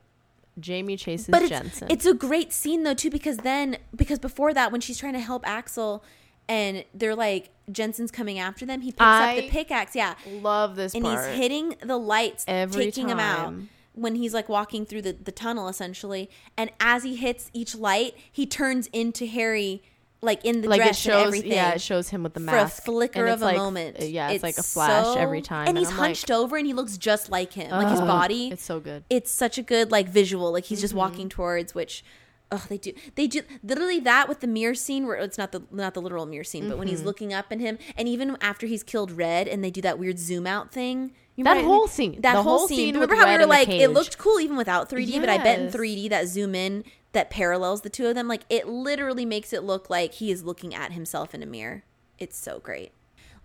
Jaime 0.66 0.98
chases 0.98 1.28
But 1.28 1.44
it's, 1.44 1.50
Jensen. 1.50 1.88
it's 1.92 2.06
a 2.08 2.16
great 2.16 2.52
scene 2.52 2.82
though 2.82 2.96
too 2.96 3.12
because 3.12 3.38
then 3.38 3.78
because 3.96 4.18
before 4.18 4.56
that 4.56 4.72
when 4.72 4.82
she's 4.82 4.98
trying 4.98 5.14
to 5.14 5.20
help 5.20 5.48
Axel 5.48 6.04
and 6.50 6.84
they're 6.94 7.16
like 7.16 7.50
Jensen's 7.72 8.12
coming 8.12 8.40
after 8.40 8.66
them 8.66 8.82
he 8.82 8.92
picks 8.92 9.02
up 9.02 9.36
the 9.36 9.50
pickaxe 9.50 9.96
yeah 9.96 10.16
love 10.42 10.76
this 10.76 10.94
and 10.96 11.04
part. 11.04 11.28
he's 11.28 11.38
hitting 11.38 11.76
the 11.84 11.98
lights 11.98 12.46
Every 12.48 12.86
taking 12.86 13.10
him 13.10 13.20
out 13.20 13.54
when 13.94 14.16
he's 14.16 14.34
like 14.34 14.48
walking 14.48 14.86
through 14.86 15.02
the, 15.02 15.14
the 15.14 15.32
tunnel 15.32 15.68
essentially 15.68 16.30
and 16.56 16.70
as 16.80 17.04
he 17.04 17.16
hits 17.16 17.50
each 17.54 17.76
light 17.76 18.16
he 18.32 18.46
turns 18.46 18.88
into 18.94 19.26
Harry 19.26 19.82
like 20.22 20.44
in 20.44 20.62
the 20.62 20.68
like 20.68 20.80
it 20.82 20.84
dress 20.86 21.06
and 21.06 21.14
shows, 21.14 21.26
everything 21.28 21.52
yeah, 21.52 21.74
it 21.74 21.82
shows 21.82 22.10
him 22.10 22.24
with 22.24 22.34
the 22.34 22.40
mask. 22.40 22.78
for 22.78 22.82
a 22.82 22.94
flicker 22.94 23.28
of 23.28 23.44
it's 23.44 23.52
a 23.52 23.56
moment. 23.56 23.98
uh, 24.02 24.04
Yeah, 24.06 24.30
it's, 24.32 24.42
like 24.42 24.58
a 24.58 24.64
flash 24.64 25.04
so- 25.06 25.14
every 25.16 25.42
time, 25.44 25.68
And 25.68 25.78
he's 25.78 25.90
I'm 25.92 25.98
like, 25.98 26.08
hunched 26.08 26.32
over 26.32 26.58
and 26.58 26.66
he 26.66 26.74
looks 26.74 26.98
just 26.98 27.30
like 27.30 27.54
him. 27.54 27.70
Like 27.70 27.90
his 27.90 28.00
body. 28.02 28.50
It's 28.50 28.64
so 28.64 28.80
good. 28.80 29.04
It's 29.12 29.30
such 29.30 29.60
a 29.60 29.62
good 29.62 29.92
like 29.92 30.10
visual. 30.10 30.52
Like 30.52 30.64
he's 30.66 30.82
just 30.82 30.94
Mm-hmm. 30.94 30.98
walking 31.00 31.30
towards 31.30 31.76
which 31.76 32.04
Oh, 32.52 32.64
they 32.70 32.78
do. 32.78 32.94
They 33.16 33.28
do 33.28 33.42
literally 33.62 34.00
that 34.02 34.30
with 34.30 34.40
the 34.40 34.48
mirror 34.48 34.74
scene 34.76 35.06
where 35.06 35.18
it's 35.18 35.38
not 35.38 35.52
the 35.52 35.64
not 35.70 35.94
the 35.94 36.02
literal 36.02 36.26
mirror 36.26 36.46
scene, 36.46 36.70
but 36.70 36.78
when 36.78 36.88
Mm-hmm. 36.88 36.96
he's 36.96 37.04
looking 37.06 37.34
up 37.34 37.48
at 37.52 37.60
him, 37.60 37.78
and 37.98 38.08
even 38.08 38.38
after 38.40 38.68
he's 38.68 38.84
killed 38.84 39.12
Red, 39.12 39.48
and 39.50 39.62
they 39.64 39.70
do 39.72 39.82
that 39.82 40.00
weird 40.00 40.18
zoom 40.18 40.48
out 40.48 40.72
thing. 40.72 41.12
That 41.38 41.64
whole 41.64 41.88
scene. 41.88 42.22
That 42.22 42.36
whole, 42.36 42.44
whole 42.44 42.68
scene. 42.68 42.78
scene 42.78 42.94
Remember 42.96 43.16
how 43.16 43.28
we 43.32 43.38
were 43.38 43.46
like, 43.46 43.70
it 43.70 43.90
looked 43.90 44.18
cool 44.18 44.40
even 44.40 44.56
without 44.58 44.90
3D, 44.90 45.20
but 45.20 45.30
I 45.30 45.38
bet 45.38 45.60
in 45.60 45.68
3D 45.68 46.10
that 46.10 46.28
zoom 46.28 46.56
in 46.56 46.84
that 47.12 47.30
parallels 47.30 47.82
the 47.82 47.90
two 47.90 48.08
of 48.08 48.16
them, 48.16 48.28
like 48.28 48.42
it 48.50 48.68
literally 48.68 49.26
makes 49.26 49.52
it 49.54 49.64
look 49.64 49.90
like 49.90 50.14
he 50.14 50.32
is 50.32 50.44
looking 50.44 50.74
at 50.74 50.94
himself 50.94 51.36
in 51.36 51.44
a 51.44 51.46
mirror. 51.46 51.84
It's 52.18 52.38
so 52.38 52.60
great. 52.60 52.92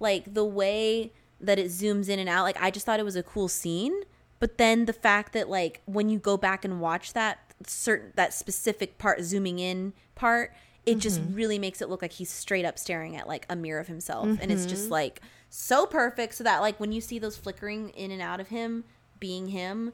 Like 0.01 0.33
the 0.33 0.45
way 0.45 1.12
that 1.41 1.59
it 1.59 1.66
zooms 1.66 2.09
in 2.09 2.19
and 2.19 2.29
out, 2.29 2.45
like 2.45 2.57
I 2.62 2.70
just 2.70 2.87
thought 2.87 3.01
it 3.01 3.05
was 3.05 3.16
a 3.16 3.23
cool 3.23 3.49
scene. 3.49 4.03
But 4.41 4.59
then 4.59 4.87
the 4.87 4.93
fact 4.93 5.33
that 5.35 5.49
like 5.51 5.83
when 5.85 6.09
you 6.09 6.19
go 6.19 6.37
back 6.37 6.65
and 6.65 6.81
watch 6.81 7.12
that 7.12 7.52
certain 7.66 8.12
that 8.16 8.32
specific 8.34 8.98
part 8.98 9.22
zooming 9.22 9.59
in 9.59 9.93
part, 10.14 10.52
it 10.86 10.98
just 10.98 11.20
Mm-hmm. 11.20 11.34
really 11.34 11.59
makes 11.59 11.80
it 11.80 11.89
look 11.89 12.02
like 12.02 12.12
he's 12.12 12.30
straight 12.30 12.64
up 12.64 12.78
staring 12.78 13.16
at 13.16 13.28
like 13.28 13.47
a 13.48 13.56
mirror 13.56 13.80
of 13.80 13.86
himself. 13.89 14.26
And 14.40 14.51
it's 14.51 14.62
Mm-hmm. 14.62 14.70
just 14.70 14.90
like 14.90 15.20
so 15.51 15.86
perfect 15.86 16.34
so 16.34 16.44
that 16.44 16.60
like 16.60 16.80
when 16.80 16.93
you 16.93 17.01
see 17.01 17.18
those 17.18 17.36
flickering 17.36 17.90
in 17.90 18.10
and 18.10 18.22
out 18.22 18.40
of 18.40 18.48
him 18.48 18.84
being 19.20 19.48
him, 19.48 19.93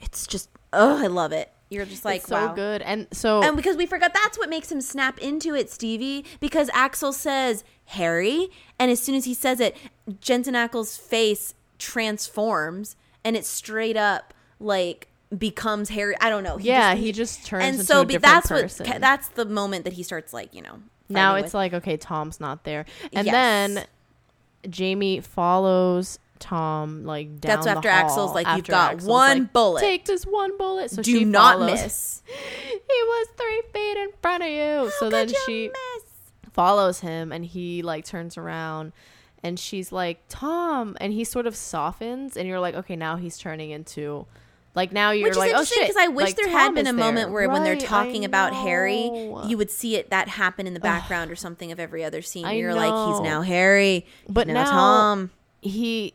it's 0.00 0.26
just 0.26 0.48
oh, 0.72 1.02
I 1.02 1.06
love 1.08 1.32
it. 1.32 1.50
You're 1.70 1.86
just 1.86 2.04
like 2.04 2.20
it's 2.20 2.28
so 2.28 2.46
wow. 2.48 2.54
good, 2.54 2.82
and 2.82 3.06
so 3.12 3.42
And 3.42 3.56
because 3.56 3.76
we 3.76 3.86
forgot 3.86 4.12
that's 4.14 4.38
what 4.38 4.48
makes 4.48 4.70
him 4.70 4.80
snap 4.80 5.18
into 5.18 5.54
it, 5.54 5.70
Stevie, 5.70 6.24
because 6.38 6.70
Axel 6.72 7.12
says 7.12 7.64
Harry, 7.86 8.48
and 8.78 8.90
as 8.90 9.00
soon 9.00 9.14
as 9.14 9.24
he 9.24 9.34
says 9.34 9.60
it, 9.60 9.76
Jensen 10.20 10.54
Ackles' 10.54 10.98
face 10.98 11.54
transforms 11.78 12.96
and 13.24 13.36
it's 13.36 13.48
straight 13.48 13.96
up 13.96 14.34
like 14.60 15.08
becomes 15.38 15.88
Harry. 15.90 16.14
I 16.20 16.30
don't 16.30 16.42
know. 16.44 16.56
He 16.56 16.68
yeah, 16.68 16.92
just- 16.94 17.02
he 17.04 17.12
just 17.12 17.46
turns 17.46 17.64
and 17.64 17.74
into 17.74 17.84
so 17.86 18.04
that's 18.04 18.48
person. 18.48 18.86
what 18.88 19.00
that's 19.00 19.28
the 19.28 19.44
moment 19.44 19.84
that 19.84 19.92
he 19.94 20.02
starts 20.02 20.32
like, 20.32 20.54
you 20.54 20.62
know. 20.62 20.80
now 21.08 21.34
it's 21.36 21.46
with- 21.46 21.54
like 21.54 21.74
okay, 21.74 21.96
Tom's 21.96 22.40
not 22.40 22.64
there, 22.64 22.84
and 23.12 23.26
Yes. 23.26 23.32
then 23.32 23.86
Jaime 24.76 25.20
follows 25.20 26.18
Tom 26.40 27.04
like 27.04 27.40
down. 27.40 27.56
that's 27.56 27.66
after 27.66 27.90
hall 27.90 27.98
Axel's 28.00 28.34
like 28.34 28.46
you've 28.56 28.66
got 28.66 28.92
Axel's 28.94 29.08
one 29.08 29.38
like, 29.40 29.52
bullet. 29.52 29.80
Take 29.80 30.04
this 30.04 30.24
one 30.24 30.56
bullet. 30.58 30.90
So 30.90 31.02
Do 31.02 31.24
not 31.24 31.54
follows- 31.58 31.82
miss. 31.82 32.22
He 32.86 33.02
was 33.02 33.28
three 33.36 33.62
feet 33.72 33.96
in 33.96 34.10
front 34.22 34.42
of 34.42 34.48
you. 34.50 34.90
so 34.98 35.06
How 35.06 35.10
then 35.10 35.28
you 35.30 35.34
she 35.46 35.68
miss? 35.68 36.04
follows 36.52 37.00
him 37.00 37.32
and 37.32 37.44
he 37.44 37.82
like 37.82 38.04
turns 38.04 38.36
around 38.38 38.92
and 39.42 39.58
she's 39.58 39.90
like 39.90 40.20
tom 40.28 40.96
and 41.00 41.12
he 41.12 41.24
sort 41.24 41.46
of 41.48 41.56
softens 41.56 42.36
and 42.36 42.46
you're 42.48 42.60
like 42.60 42.74
okay 42.76 42.94
now 42.94 43.16
he's 43.16 43.36
turning 43.38 43.70
into 43.70 44.24
like 44.74 44.92
now 44.92 45.12
you're 45.12 45.28
Which 45.28 45.32
is 45.32 45.38
like 45.38 45.52
oh 45.52 45.60
interesting 45.60 45.82
shit 45.82 45.88
because 45.88 46.02
I 46.02 46.08
wish 46.08 46.26
like, 46.26 46.36
there 46.36 46.48
had 46.48 46.74
been 46.74 46.86
is 46.86 46.92
a 46.92 46.96
there. 46.96 47.04
moment 47.04 47.30
where 47.30 47.48
when 47.48 47.62
they're 47.62 47.76
talking 47.76 48.24
about 48.24 48.52
Harry, 48.54 49.04
you 49.46 49.56
would 49.56 49.70
see 49.70 49.96
it 49.96 50.10
that 50.10 50.28
happen 50.28 50.66
in 50.66 50.74
the 50.74 50.80
background 50.80 51.30
or 51.30 51.36
something 51.36 51.70
of 51.72 51.78
every 51.78 52.04
other 52.04 52.22
scene. 52.22 52.44
I 52.44 52.52
You're 52.52 52.74
like, 52.74 52.92
he's 53.08 53.20
now 53.20 53.42
Harry, 53.42 54.06
But 54.28 54.48
now, 54.48 54.54
now- 54.54 54.70
Tom. 54.70 55.30
he 55.60 56.14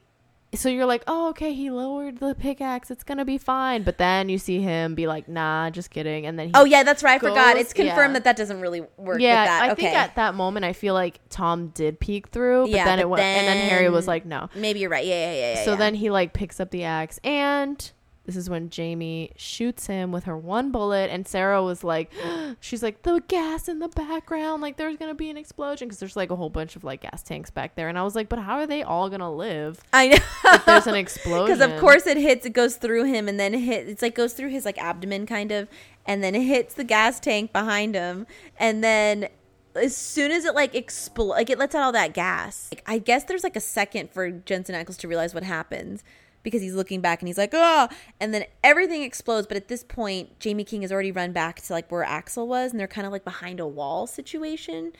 so 0.55 0.67
you're 0.67 0.85
like, 0.87 1.03
oh, 1.05 1.29
okay, 1.29 1.53
he 1.53 1.69
lowered 1.69 2.17
the 2.17 2.33
pickaxe. 2.33 2.89
It's 2.89 3.03
gonna 3.03 3.25
be 3.25 3.37
fine. 3.37 3.83
But 3.83 3.97
then 3.99 4.29
you 4.29 4.39
see 4.39 4.59
him 4.59 4.95
be 4.95 5.05
like, 5.05 5.29
nah, 5.29 5.69
just 5.69 5.91
kidding. 5.91 6.25
And 6.25 6.39
then 6.39 6.47
he 6.47 6.53
Oh 6.55 6.65
yeah, 6.65 6.83
that's 6.83 7.03
right. 7.03 7.15
I 7.15 7.19
forgot. 7.19 7.57
It's 7.57 7.71
confirmed 7.71 8.11
yeah. 8.11 8.13
that 8.13 8.23
that 8.23 8.37
doesn't 8.37 8.59
really 8.59 8.81
work. 8.97 9.21
yeah, 9.21 9.43
with 9.43 9.47
that. 9.47 9.63
I 9.63 9.71
okay. 9.71 9.81
think 9.83 9.95
at 9.95 10.15
that 10.15 10.33
moment 10.33 10.65
I 10.65 10.73
feel 10.73 10.95
like 10.95 11.19
Tom 11.29 11.67
did 11.69 11.99
peek 11.99 12.29
through, 12.29 12.63
but 12.63 12.71
Yeah, 12.71 12.85
then 12.85 12.97
but 12.97 13.01
it 13.01 13.09
went, 13.09 13.23
and 13.23 13.47
then 13.47 13.69
Harry 13.69 13.89
was 13.89 14.07
like, 14.07 14.25
no. 14.25 14.49
Maybe 14.55 14.79
you're 14.79 14.89
right. 14.89 15.05
Yeah, 15.05 15.31
yeah, 15.31 15.33
yeah. 15.33 15.53
yeah 15.53 15.65
so 15.65 15.71
yeah. 15.71 15.77
then 15.77 15.95
he 15.95 16.09
like 16.09 16.33
picks 16.33 16.59
up 16.59 16.71
the 16.71 16.83
axe, 16.83 17.19
and 17.23 17.91
this 18.29 18.35
is 18.35 18.47
when 18.47 18.69
Jaime 18.75 19.31
shoots 19.35 19.87
him 19.87 20.11
with 20.11 20.25
her 20.25 20.37
one 20.37 20.71
bullet, 20.71 21.09
and 21.09 21.27
Sarah 21.27 21.63
was 21.63 21.83
like, 21.83 22.11
she's 22.59 22.83
like 22.83 23.01
the 23.01 23.23
gas 23.27 23.67
in 23.67 23.79
the 23.79 23.87
background, 23.87 24.61
like 24.61 24.77
there's 24.77 24.97
gonna 24.97 25.15
be 25.15 25.31
an 25.31 25.37
explosion 25.37 25.87
because 25.87 25.99
there's 25.99 26.15
like 26.15 26.29
a 26.29 26.35
whole 26.35 26.51
bunch 26.51 26.75
of 26.75 26.83
like 26.83 27.01
gas 27.01 27.23
tanks 27.23 27.49
back 27.49 27.73
there, 27.73 27.89
and 27.89 27.97
I 27.97 28.03
was 28.03 28.13
like, 28.13 28.29
but 28.29 28.37
how 28.37 28.57
are 28.59 28.67
they 28.67 28.83
all 28.83 29.09
gonna 29.09 29.33
live 29.33 29.81
I 29.91 30.09
know 30.09 30.17
if 30.45 30.65
there's 30.65 30.85
an 30.85 30.93
explosion? 31.05 31.57
because 31.57 31.73
of 31.73 31.79
course 31.79 32.05
it 32.05 32.17
hits. 32.17 32.45
It 32.45 32.53
goes 32.53 32.75
through 32.75 33.05
him 33.05 33.27
and 33.27 33.39
then 33.39 33.55
it 33.55 33.61
hit. 33.61 33.89
It's 33.89 34.03
like 34.03 34.13
goes 34.13 34.33
through 34.33 34.49
his 34.49 34.63
like 34.63 34.77
abdomen 34.77 35.25
kind 35.25 35.51
of, 35.51 35.67
and 36.05 36.23
then 36.23 36.35
it 36.35 36.43
hits 36.43 36.75
the 36.75 36.83
gas 36.83 37.19
tank 37.19 37.51
behind 37.51 37.95
him, 37.95 38.27
and 38.59 38.83
then 38.83 39.27
as 39.75 39.97
soon 39.97 40.29
as 40.31 40.45
it 40.45 40.53
like 40.53 40.75
explode, 40.75 41.29
like 41.29 41.49
it 41.49 41.57
lets 41.57 41.73
out 41.73 41.81
all 41.81 41.91
that 41.93 42.13
gas. 42.13 42.69
Like, 42.71 42.83
I 42.85 42.99
guess 42.99 43.23
there's 43.23 43.43
like 43.43 43.55
a 43.55 43.61
second 43.61 44.11
for 44.11 44.29
Jensen 44.29 44.75
Ackles 44.75 44.97
to 44.99 45.07
realize 45.07 45.33
what 45.33 45.43
happens. 45.43 46.03
Because 46.49 46.61
he's 46.61 46.75
looking 46.75 47.01
back 47.01 47.21
and 47.21 47.27
he's 47.27 47.37
like, 47.37 47.51
oh, 47.53 47.87
and 48.19 48.33
then 48.33 48.45
everything 48.63 49.03
explodes. 49.03 49.47
But 49.47 49.57
at 49.57 49.67
this 49.67 49.83
point, 49.83 50.29
Jaime 50.43 50.63
King 50.63 50.81
has 50.81 50.91
already 50.91 51.11
run 51.11 51.31
back 51.31 51.61
to 51.61 51.73
like 51.73 51.91
where 51.91 52.03
Axel 52.03 52.47
was, 52.47 52.71
and 52.71 52.79
they're 52.79 52.87
kind 52.87 53.07
of 53.07 53.13
like 53.13 53.23
behind 53.23 53.59
a 53.59 53.67
wall 53.67 54.07
situation. 54.07 54.93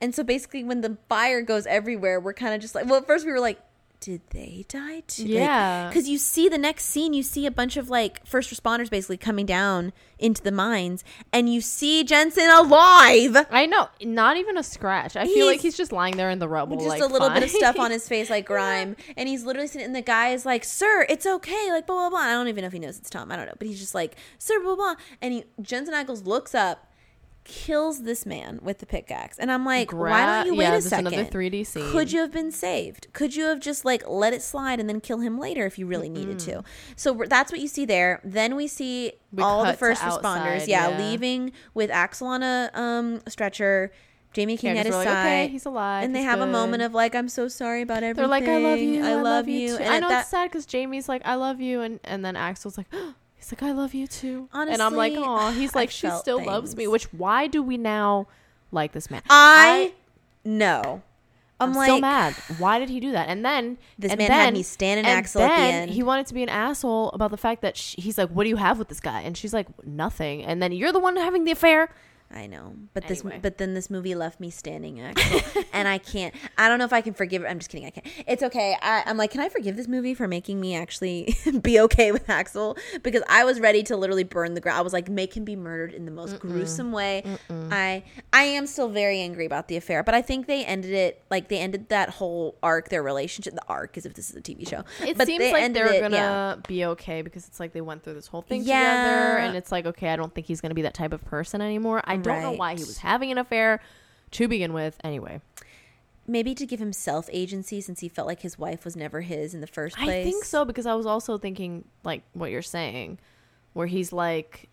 And 0.00 0.14
so 0.14 0.22
basically, 0.22 0.62
when 0.64 0.80
the 0.80 0.96
fire 1.08 1.42
goes 1.42 1.66
everywhere, 1.66 2.20
we're 2.20 2.32
kind 2.32 2.54
of 2.54 2.60
just 2.60 2.74
like, 2.74 2.86
well, 2.86 2.96
at 2.96 3.06
first 3.06 3.26
we 3.26 3.32
were 3.32 3.40
like, 3.40 3.60
did 4.00 4.20
they 4.30 4.64
die 4.68 5.00
too? 5.06 5.24
Yeah. 5.26 5.88
Because 5.88 6.08
you 6.08 6.18
see 6.18 6.48
the 6.48 6.58
next 6.58 6.84
scene, 6.86 7.12
you 7.12 7.22
see 7.22 7.46
a 7.46 7.50
bunch 7.50 7.76
of 7.76 7.90
like 7.90 8.24
first 8.26 8.52
responders 8.54 8.88
basically 8.90 9.16
coming 9.16 9.44
down 9.46 9.92
into 10.18 10.42
the 10.42 10.50
mines, 10.50 11.04
and 11.32 11.52
you 11.52 11.60
see 11.60 12.02
Jensen 12.04 12.48
alive. 12.48 13.36
I 13.50 13.66
know, 13.66 13.88
not 14.02 14.36
even 14.36 14.56
a 14.58 14.62
scratch. 14.64 15.14
I 15.16 15.26
feel 15.26 15.46
like 15.46 15.54
He's- 15.60 15.62
he's 15.62 15.76
just 15.76 15.92
lying 15.92 16.16
there 16.16 16.28
in 16.30 16.38
the 16.40 16.48
rubble, 16.48 16.76
just 16.76 16.88
like, 16.88 17.02
a 17.02 17.06
little 17.06 17.30
bit 17.30 17.44
of 17.44 17.50
stuff 17.50 17.78
on 17.78 17.90
his 17.92 18.08
face, 18.08 18.28
like 18.28 18.44
grime, 18.52 18.96
and 19.16 19.28
he's 19.28 19.44
literally 19.44 19.68
sitting. 19.68 19.86
And 19.86 19.94
the 19.94 20.02
guy 20.02 20.30
is 20.30 20.44
like, 20.44 20.64
"Sir, 20.64 21.06
it's 21.08 21.24
okay." 21.26 21.70
Like 21.70 21.86
blah 21.86 21.94
blah 21.96 22.10
blah. 22.10 22.18
I 22.28 22.32
don't 22.32 22.48
even 22.48 22.62
know 22.62 22.66
if 22.66 22.72
he 22.72 22.78
knows 22.80 22.98
it's 22.98 23.10
Tom. 23.10 23.30
I 23.30 23.36
don't 23.36 23.46
know, 23.46 23.54
but 23.58 23.68
he's 23.68 23.78
just 23.78 23.94
like, 23.94 24.16
"Sir, 24.38 24.60
blah 24.60 24.74
blah." 24.74 24.94
And 25.22 25.32
he 25.34 25.44
Jensen 25.62 25.94
Ackles 25.94 26.26
looks 26.26 26.52
up, 26.54 26.87
kills 27.48 28.02
this 28.04 28.24
man 28.24 28.60
with 28.62 28.78
the 28.78 28.86
pickaxe, 28.86 29.38
and 29.38 29.50
I'm 29.50 29.64
like, 29.64 29.88
Gra- 29.88 30.10
"Why 30.10 30.26
don't 30.26 30.46
you 30.46 30.54
wait 30.54 30.64
yeah, 30.66 30.74
a 30.76 30.80
second? 30.82 31.08
another 31.08 31.24
3D 31.28 31.66
scene. 31.66 31.90
Could 31.90 32.12
you 32.12 32.20
have 32.20 32.30
been 32.30 32.52
saved? 32.52 33.08
Could 33.12 33.34
you 33.34 33.44
have 33.46 33.58
just 33.58 33.84
like 33.84 34.06
let 34.08 34.32
it 34.32 34.42
slide 34.42 34.78
and 34.78 34.88
then 34.88 35.00
kill 35.00 35.18
him 35.18 35.38
later 35.40 35.66
if 35.66 35.78
you 35.78 35.86
really 35.86 36.08
needed 36.08 36.38
to? 36.40 36.62
So 36.94 37.24
that's 37.26 37.50
what 37.50 37.60
you 37.60 37.66
see 37.66 37.84
there. 37.84 38.20
Then 38.22 38.54
we 38.54 38.68
see 38.68 39.12
We 39.32 39.42
all 39.42 39.64
the 39.64 39.72
first 39.72 40.04
outside, 40.04 40.22
responders, 40.62 40.68
yeah, 40.68 40.90
yeah. 40.90 40.98
leaving 41.10 41.52
with 41.74 41.90
Axel 41.90 42.28
on 42.28 42.42
a 42.44 42.70
um 42.74 43.20
stretcher. 43.26 43.90
Jaime 44.36 44.58
King 44.58 44.74
Yeah, 44.74 44.80
at 44.80 44.86
his 44.86 44.94
we're 44.94 45.04
side. 45.04 45.26
okay, 45.44 45.48
he's 45.48 45.64
alive. 45.64 46.04
and 46.04 46.14
they 46.14 46.20
have 46.22 46.40
a 46.40 46.46
moment 46.46 46.82
of 46.82 46.92
like, 46.92 47.14
I'm 47.14 47.30
so 47.30 47.48
sorry 47.48 47.80
about 47.80 48.02
everything. 48.02 48.16
They're 48.16 48.28
like, 48.28 48.46
I 48.46 48.58
love 48.58 48.78
you. 48.78 49.02
I 49.02 49.14
love 49.14 49.48
you. 49.48 49.68
too." 49.78 49.82
And 49.82 49.94
I 49.94 49.98
know 50.00 50.08
that, 50.10 50.20
it's 50.20 50.28
sad 50.30 50.50
because 50.50 50.66
Jaime's 50.70 51.08
like, 51.08 51.22
I 51.24 51.34
love 51.36 51.62
you, 51.62 51.80
and 51.80 51.98
and 52.04 52.22
then 52.22 52.36
Axel's 52.36 52.76
like, 52.76 52.88
he's 53.38 53.50
like, 53.52 53.62
I 53.62 53.72
love 53.72 53.94
you 53.94 54.06
too. 54.06 54.48
and 54.52 54.82
I'm 54.82 54.94
like, 54.94 55.14
oh, 55.16 55.50
he's 55.52 55.74
I 55.74 55.80
like, 55.80 55.90
she 55.90 56.08
felt 56.08 56.20
still 56.20 56.44
loves 56.44 56.76
me. 56.76 56.86
Which 56.86 57.04
why 57.12 57.46
do 57.46 57.62
we 57.62 57.78
now 57.78 58.26
like 58.70 58.92
this 58.92 59.10
man? 59.10 59.22
I 59.30 59.94
know. 60.44 61.02
I'm, 61.60 61.70
I'm 61.70 61.74
like, 61.74 61.88
so 61.88 61.98
mad. 62.00 62.34
Why 62.58 62.78
did 62.78 62.88
he 62.88 63.00
do 63.00 63.12
that? 63.12 63.28
And 63.28 63.44
then 63.44 63.78
This 63.98 64.12
and 64.12 64.18
man 64.18 64.28
then, 64.28 64.40
had 64.40 64.54
me 64.54 64.62
standing 64.62 65.04
and 65.04 65.18
Axel 65.18 65.42
at 65.42 65.48
the 65.48 65.54
then 65.56 65.74
end. 65.82 65.90
He 65.90 66.04
wanted 66.04 66.26
to 66.28 66.34
be 66.34 66.42
an 66.44 66.48
asshole 66.48 67.10
about 67.10 67.32
the 67.32 67.36
fact 67.36 67.62
that 67.62 67.76
sh 67.76 67.96
he's 67.98 68.16
like, 68.16 68.28
"What 68.30 68.44
do 68.44 68.48
you 68.48 68.56
have 68.56 68.78
with 68.78 68.88
this 68.88 69.00
guy?" 69.00 69.22
And 69.22 69.36
she's 69.36 69.52
like, 69.52 69.66
"Nothing." 69.84 70.44
And 70.44 70.62
then 70.62 70.70
you're 70.70 70.92
the 70.92 71.00
one 71.00 71.16
having 71.16 71.42
the 71.44 71.50
affair. 71.50 71.88
I 72.30 72.46
know, 72.46 72.74
but 72.92 73.08
this, 73.08 73.22
but 73.22 73.56
then 73.56 73.72
this 73.72 73.88
movie 73.88 74.14
left 74.14 74.38
me 74.38 74.50
standing, 74.50 75.00
Axel, 75.02 75.40
and 75.72 75.88
I 75.88 75.96
can't. 75.96 76.34
I 76.58 76.68
don't 76.68 76.78
know 76.78 76.84
if 76.84 76.92
I 76.92 77.00
can 77.00 77.14
forgive. 77.14 77.42
I'm 77.42 77.58
just 77.58 77.70
kidding. 77.70 77.86
I 77.86 77.90
can't. 77.90 78.06
It's 78.26 78.42
okay. 78.42 78.76
I, 78.82 79.02
I'm 79.06 79.16
like, 79.16 79.30
can 79.30 79.40
I 79.40 79.48
forgive 79.48 79.76
this 79.76 79.88
movie 79.88 80.12
for 80.12 80.28
making 80.28 80.60
me 80.60 80.76
actually 80.76 81.34
be 81.62 81.80
okay 81.80 82.12
with 82.12 82.28
Axel? 82.28 82.76
Because 83.02 83.22
I 83.30 83.44
was 83.44 83.60
ready 83.60 83.82
to 83.84 83.96
literally 83.96 84.24
burn 84.24 84.52
the 84.52 84.60
ground. 84.60 84.78
I 84.78 84.82
was 84.82 84.92
like, 84.92 85.08
make 85.08 85.34
him 85.38 85.44
be 85.44 85.56
murdered 85.56 85.94
in 85.94 86.04
the 86.04 86.10
most 86.10 86.38
gruesome 86.38 86.92
way. 86.92 87.24
I, 87.70 88.04
I 88.34 88.42
am 88.42 88.66
still 88.66 88.90
very 88.90 89.20
angry 89.20 89.46
about 89.46 89.68
the 89.68 89.76
affair, 89.76 90.02
but 90.02 90.14
I 90.14 90.20
think 90.20 90.46
they 90.46 90.66
ended 90.66 90.92
it 90.92 91.22
like 91.30 91.48
they 91.48 91.58
ended 91.58 91.88
that 91.88 92.10
whole 92.10 92.56
arc, 92.62 92.90
their 92.90 93.02
relationship. 93.02 93.54
The 93.54 93.62
arc, 93.68 93.96
as 93.96 94.04
if 94.04 94.12
this 94.12 94.28
is 94.28 94.36
a 94.36 94.42
TV 94.42 94.68
show. 94.68 94.84
It 95.02 95.16
but 95.16 95.26
seems 95.26 95.38
they 95.38 95.50
like 95.52 95.72
they're 95.72 95.94
it- 95.94 96.00
gonna 96.02 96.16
yeah. 96.16 96.56
be 96.68 96.84
okay 96.84 97.22
because 97.22 97.48
it's 97.48 97.58
like 97.58 97.72
they 97.72 97.80
went 97.80 98.02
through 98.04 98.14
this 98.14 98.26
whole 98.26 98.42
thing 98.42 98.64
Yeah. 98.64 98.80
together, 98.80 99.38
and 99.38 99.56
it's 99.56 99.72
like, 99.72 99.86
okay, 99.86 100.10
I 100.10 100.16
don't 100.16 100.34
think 100.34 100.46
he's 100.46 100.60
gonna 100.60 100.74
be 100.74 100.82
that 100.82 100.92
type 100.92 101.14
of 101.14 101.24
person 101.24 101.62
anymore. 101.62 102.02
I 102.04 102.17
don't 102.22 102.42
know 102.42 102.52
why 102.52 102.74
he 102.74 102.80
was 102.84 102.98
having 102.98 103.30
an 103.32 103.38
affair 103.38 103.80
to 104.32 104.48
begin 104.48 104.72
with. 104.72 104.98
Anyway, 105.04 105.40
Maybe 106.30 106.54
to 106.56 106.66
give 106.66 106.78
himself 106.78 107.26
agency 107.32 107.80
since 107.80 108.00
he 108.00 108.08
felt 108.10 108.28
like 108.28 108.42
his 108.42 108.58
wife 108.58 108.84
was 108.84 108.94
never 108.94 109.22
his 109.22 109.54
in 109.54 109.62
the 109.62 109.66
first 109.66 109.96
place. 109.96 110.08
I 110.10 110.24
think 110.24 110.44
so 110.44 110.66
because 110.66 110.84
I 110.84 110.92
was 110.92 111.06
also 111.06 111.38
thinking 111.38 111.84
like 112.04 112.22
what 112.34 112.50
you're 112.50 112.60
saying, 112.62 113.18
where 113.72 113.86
he's 113.86 114.12
like. 114.12 114.68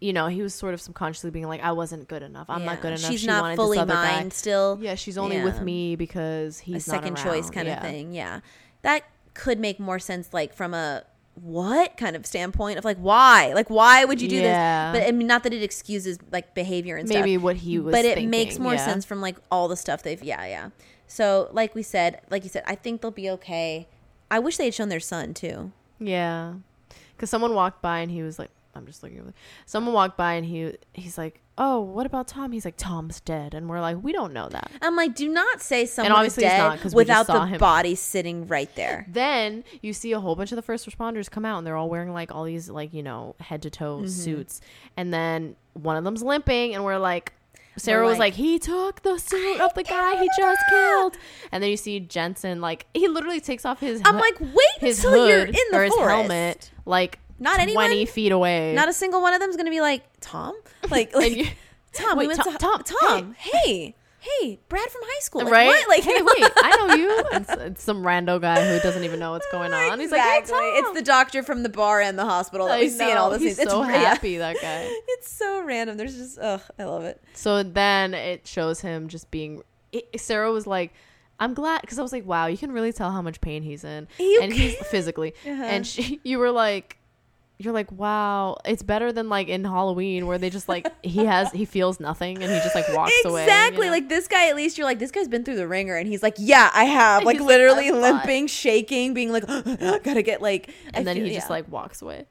You 0.00 0.12
know, 0.12 0.26
he 0.26 0.42
was 0.42 0.52
sort 0.52 0.74
of 0.74 0.82
subconsciously 0.82 1.30
being 1.30 1.46
like, 1.48 1.62
"I 1.62 1.72
wasn't 1.72 2.08
good 2.08 2.22
enough. 2.22 2.50
I'm 2.50 2.64
not 2.66 2.82
good 2.82 2.92
enough." 2.92 3.10
She's 3.10 3.20
She 3.20 3.26
not 3.26 3.56
fully 3.56 3.78
other 3.78 3.94
guy. 3.94 4.16
mine 4.16 4.30
still. 4.32 4.78
Yeah, 4.82 4.96
she's 4.96 5.16
only 5.16 5.42
with 5.42 5.62
me 5.62 5.96
because 5.96 6.58
he's 6.58 6.86
a 6.86 6.90
second 6.90 7.16
choice 7.16 7.48
kind 7.48 7.66
Yeah. 7.68 7.76
of 7.76 7.82
thing. 7.82 8.12
Yeah. 8.12 8.40
That 8.82 9.04
could 9.32 9.58
make 9.58 9.80
more 9.80 9.98
sense 9.98 10.28
like 10.34 10.52
from 10.52 10.74
a 10.74 11.04
what 11.34 11.96
kind 11.96 12.14
of 12.16 12.24
standpoint 12.26 12.78
of 12.78 12.84
like 12.84 12.96
why? 12.98 13.52
Like 13.54 13.68
why 13.70 14.04
would 14.04 14.20
you 14.22 14.28
do 14.28 14.36
Yeah. 14.36 14.92
this? 14.92 15.00
But 15.00 15.08
I 15.08 15.12
mean 15.12 15.26
not 15.26 15.42
that 15.42 15.52
it 15.52 15.62
excuses 15.62 16.18
like 16.30 16.54
behavior 16.54 16.96
and 16.96 17.08
Maybe 17.08 17.34
stuff. 17.34 17.42
what 17.42 17.56
he 17.56 17.78
was. 17.78 17.92
but 17.92 18.04
it 18.04 18.14
thinking, 18.14 18.30
makes 18.30 18.58
more 18.58 18.74
yeah. 18.74 18.84
sense 18.84 19.04
from 19.04 19.20
like 19.20 19.36
all 19.50 19.68
the 19.68 19.76
stuff 19.76 20.02
they've 20.02 20.22
yeah, 20.22 20.46
yeah. 20.46 20.70
So 21.06 21.48
like 21.52 21.74
we 21.74 21.82
said, 21.82 22.20
like 22.30 22.44
you 22.44 22.48
said, 22.50 22.62
I 22.66 22.74
think 22.76 23.00
they'll 23.02 23.10
be 23.10 23.28
okay. 23.30 23.88
I 24.30 24.38
wish 24.38 24.56
they 24.56 24.64
had 24.66 24.74
shown 24.74 24.88
their 24.88 25.00
son 25.00 25.34
too. 25.34 25.70
Yeah, 26.00 26.54
because 27.14 27.30
someone 27.30 27.54
walked 27.54 27.82
by 27.82 27.98
and 28.00 28.10
he 28.10 28.22
was 28.22 28.38
like, 28.38 28.50
"I'm 28.74 28.86
just 28.86 29.02
looking." 29.02 29.20
Over. 29.20 29.34
Someone 29.66 29.94
walked 29.94 30.16
by 30.16 30.34
and 30.34 30.46
he 30.46 30.74
he's 30.92 31.18
like, 31.18 31.40
"Oh, 31.56 31.80
what 31.80 32.06
about 32.06 32.26
Tom?" 32.28 32.52
He's 32.52 32.64
like, 32.64 32.74
"Tom's 32.76 33.20
dead," 33.20 33.54
and 33.54 33.68
we're 33.68 33.80
like, 33.80 34.02
"We 34.02 34.12
don't 34.12 34.32
know 34.32 34.48
that." 34.48 34.70
I'm 34.82 34.96
like, 34.96 35.14
do 35.14 35.28
not 35.28 35.60
say 35.60 35.86
someone 35.86 36.12
is 36.12 36.16
obviously 36.16 36.44
he's 36.44 36.52
dead 36.52 36.58
not, 36.58 36.80
'cause 36.80 36.94
we 36.94 37.04
just 37.04 37.08
without 37.20 37.26
saw 37.26 37.40
the 37.40 37.46
him. 37.46 37.58
body 37.58 37.94
sitting 37.94 38.46
right 38.48 38.74
there. 38.74 39.06
Then 39.12 39.64
you 39.82 39.92
see 39.92 40.12
a 40.12 40.20
whole 40.20 40.34
bunch 40.36 40.52
of 40.52 40.56
the 40.56 40.62
first 40.62 40.88
responders 40.88 41.30
come 41.30 41.44
out 41.44 41.58
and 41.58 41.66
they're 41.66 41.76
all 41.76 41.88
wearing 41.88 42.12
like 42.12 42.34
all 42.34 42.44
these 42.44 42.68
like 42.68 42.92
you 42.92 43.02
know 43.02 43.34
head 43.40 43.62
to 43.62 43.70
toe 43.70 43.98
Mm-hmm. 43.98 44.06
suits, 44.08 44.60
and 44.96 45.12
then 45.14 45.56
one 45.74 45.96
of 45.96 46.04
them's 46.04 46.22
limping, 46.22 46.74
and 46.74 46.84
we're 46.84 46.98
like. 46.98 47.32
Sarah 47.76 48.04
was 48.06 48.20
like, 48.20 48.20
like, 48.20 48.34
he 48.34 48.60
took 48.60 49.02
the 49.02 49.18
suit 49.18 49.60
of 49.60 49.74
the 49.74 49.82
guy 49.82 50.14
he 50.20 50.28
just 50.38 50.60
killed, 50.70 51.16
and 51.50 51.60
then 51.60 51.70
you 51.70 51.76
see 51.76 51.98
Jensen 51.98 52.60
like 52.60 52.86
he 52.94 53.08
literally 53.08 53.40
takes 53.40 53.64
off 53.64 53.80
his. 53.80 54.00
I'm 54.04 54.16
like, 54.16 54.38
wait 54.38 54.54
his 54.78 55.04
until 55.04 55.18
hood 55.22 55.28
you're 55.28 55.44
in 55.46 55.54
the 55.72 55.78
or 55.78 55.82
his 55.82 55.92
forest. 55.94 56.08
helmet, 56.14 56.70
like 56.86 57.18
Not 57.38 57.56
twenty 57.68 58.06
feet 58.06 58.32
away. 58.32 58.74
Not 58.74 58.88
a 58.88 58.92
single 58.92 59.20
one 59.22 59.34
of 59.34 59.40
them 59.40 59.50
is 59.50 59.56
gonna 59.56 59.70
be 59.70 59.80
like 59.80 60.02
Tom, 60.20 60.54
like 60.90 61.14
like 61.14 61.36
you- 61.36 61.46
Tom. 61.92 62.18
we 62.18 62.26
went 62.26 62.40
Tom- 62.40 62.52
to 62.52 62.58
Tom, 62.58 62.82
Tom. 62.82 63.34
Hey, 63.38 63.94
hey, 64.18 64.58
Brad 64.68 64.88
from 64.90 65.02
high 65.04 65.20
school, 65.20 65.42
Like, 65.44 65.52
right? 65.52 65.66
What? 65.66 65.88
Like, 65.88 66.02
hey, 66.02 66.20
wait, 66.22 66.50
I 66.56 66.76
know 66.88 66.94
you. 66.94 67.24
And 67.32 67.48
s- 67.48 67.56
it's 67.60 67.82
some 67.84 68.02
rando 68.02 68.40
guy 68.40 68.66
who 68.66 68.80
doesn't 68.80 69.04
even 69.04 69.20
know 69.20 69.32
what's 69.32 69.46
going 69.52 69.72
on. 69.72 70.00
He's 70.00 70.10
like, 70.10 70.20
hey, 70.22 70.38
Exactly. 70.38 70.58
Tom. 70.70 70.72
it's 70.76 70.98
the 70.98 71.02
doctor 71.04 71.42
from 71.42 71.62
the 71.62 71.68
bar 71.68 72.00
and 72.00 72.18
the 72.18 72.24
hospital 72.24 72.66
that 72.66 72.74
I 72.78 72.80
we 72.80 72.88
see 72.88 73.08
in 73.10 73.16
all 73.16 73.30
know, 73.30 73.36
the 73.38 73.44
He's 73.44 73.56
scenes. 73.58 73.70
so 73.70 73.82
it's 73.82 73.90
ra- 73.90 73.96
happy, 73.98 74.38
that 74.38 74.56
guy. 74.60 74.88
It's 75.08 75.30
so 75.30 75.62
random. 75.62 75.96
There's 75.96 76.16
just, 76.16 76.38
ugh, 76.40 76.62
I 76.78 76.84
love 76.84 77.04
it. 77.04 77.22
So 77.34 77.62
then 77.62 78.14
it 78.14 78.46
shows 78.46 78.80
him 78.80 79.08
just 79.08 79.30
being. 79.30 79.62
It, 79.92 80.20
Sarah 80.20 80.50
was 80.50 80.66
like, 80.66 80.92
"I'm 81.38 81.54
glad," 81.54 81.82
because 81.82 82.00
I 82.00 82.02
was 82.02 82.12
like, 82.12 82.26
"Wow, 82.26 82.46
you 82.46 82.58
can 82.58 82.72
really 82.72 82.92
tell 82.92 83.12
how 83.12 83.22
much 83.22 83.40
pain 83.40 83.62
he's 83.62 83.84
in, 83.84 84.08
You 84.18 84.40
and 84.42 84.52
he's 84.52 84.74
physically." 84.88 85.34
Uh-huh. 85.46 85.62
And 85.62 85.86
she, 85.86 86.18
you 86.24 86.38
were 86.40 86.50
like, 86.50 86.98
"You're 87.64 87.74
like, 87.74 87.90
wow, 87.90 88.58
it's 88.64 88.82
better 88.82 89.12
than 89.12 89.28
like 89.28 89.48
in 89.48 89.64
Halloween 89.64 90.26
where 90.26 90.38
they 90.38 90.50
just 90.50 90.68
like 90.68 90.86
he 91.04 91.24
has 91.24 91.50
he 91.52 91.64
feels 91.64 91.98
nothing 92.00 92.42
and 92.42 92.52
he 92.52 92.58
just 92.60 92.74
like 92.74 92.88
walks 92.94 93.12
away." 93.24 93.42
Exactly. 93.44 93.78
you 93.78 93.84
know? 93.86 93.90
Like 93.92 94.08
this 94.08 94.28
guy, 94.28 94.48
at 94.48 94.56
least 94.56 94.76
you're 94.78 94.86
like, 94.86 94.98
this 94.98 95.10
guy's 95.10 95.28
been 95.28 95.44
through 95.44 95.56
the 95.56 95.66
ringer, 95.68 95.96
and 95.96 96.06
he's 96.06 96.22
like, 96.22 96.34
yeah, 96.38 96.70
I 96.74 96.84
have. 96.84 97.24
Like 97.24 97.34
He's 97.36 97.40
like, 97.40 97.48
literally 97.48 97.88
"I'm 97.88 97.94
fine." 97.94 98.02
limping, 98.02 98.46
shaking, 98.48 99.14
being 99.14 99.32
like, 99.32 99.44
I 99.48 99.98
gotta 100.04 100.22
get 100.22 100.40
like. 100.42 100.68
I 100.94 100.98
and 100.98 101.06
then 101.06 101.16
feel- 101.16 101.24
he 101.26 101.34
just 101.34 101.48
yeah. 101.48 101.52
like 101.54 101.68
walks 101.70 102.02
away. 102.02 102.26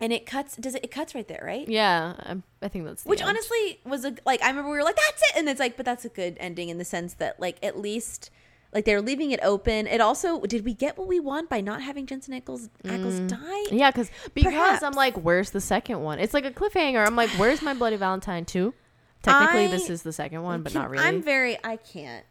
and 0.00 0.12
it 0.12 0.26
cuts. 0.26 0.56
Does 0.56 0.74
it? 0.74 0.82
It 0.84 0.90
cuts 0.90 1.14
right 1.14 1.28
there, 1.28 1.42
right? 1.44 1.68
Yeah, 1.68 2.14
I'm, 2.20 2.42
I 2.60 2.68
think 2.68 2.86
that's 2.86 3.02
the 3.04 3.08
Which 3.08 3.20
end. 3.20 3.30
honestly 3.30 3.78
was 3.84 4.04
a 4.04 4.14
like 4.26 4.42
I 4.42 4.48
remember 4.48 4.70
we 4.70 4.76
were 4.78 4.84
like 4.84 4.96
that's 4.96 5.22
it, 5.22 5.36
and 5.38 5.48
it's 5.48 5.60
like 5.60 5.76
but 5.76 5.84
that's 5.86 6.04
a 6.04 6.08
good 6.08 6.36
ending 6.40 6.68
in 6.70 6.78
the 6.78 6.84
sense 6.84 7.14
that 7.14 7.38
like 7.38 7.56
at 7.62 7.78
least 7.78 8.30
like 8.72 8.84
they're 8.84 9.02
leaving 9.02 9.30
it 9.30 9.40
open. 9.42 9.86
It 9.86 10.00
also 10.00 10.40
did 10.40 10.64
we 10.64 10.74
get 10.74 10.96
what 10.96 11.06
we 11.06 11.20
want 11.20 11.48
by 11.48 11.60
not 11.60 11.82
having 11.82 12.06
Jensen 12.06 12.34
Ackles 12.34 12.68
Ackles 12.84 13.20
mm. 13.20 13.28
die? 13.28 13.76
Yeah, 13.76 13.90
cause 13.92 14.10
because 14.34 14.52
Perhaps. 14.52 14.82
I'm 14.82 14.92
like, 14.92 15.16
where's 15.16 15.50
the 15.50 15.60
second 15.60 16.02
one? 16.02 16.18
It's 16.18 16.34
like 16.34 16.44
a 16.44 16.50
cliffhanger. 16.50 17.06
I'm 17.06 17.16
like, 17.16 17.30
where's 17.30 17.62
my 17.62 17.74
Bloody 17.74 17.96
Valentine 17.96 18.44
two? 18.44 18.74
Technically, 19.22 19.66
I 19.66 19.68
this 19.68 19.88
is 19.88 20.02
the 20.02 20.12
second 20.12 20.42
one, 20.42 20.62
but 20.62 20.74
not 20.74 20.90
really. 20.90 21.04
I'm 21.04 21.22
very 21.22 21.58
I 21.62 21.76
can't. 21.76 22.24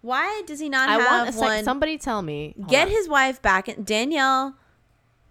Why 0.00 0.42
does 0.46 0.58
he 0.58 0.68
not 0.68 0.88
I 0.88 0.98
have 0.98 1.34
sec- 1.34 1.42
one? 1.42 1.64
somebody 1.64 1.96
tell 1.96 2.22
me. 2.22 2.54
Get 2.68 2.88
on. 2.88 2.92
his 2.92 3.08
wife 3.08 3.40
back 3.40 3.68
in 3.68 3.84
Danneel. 3.84 4.54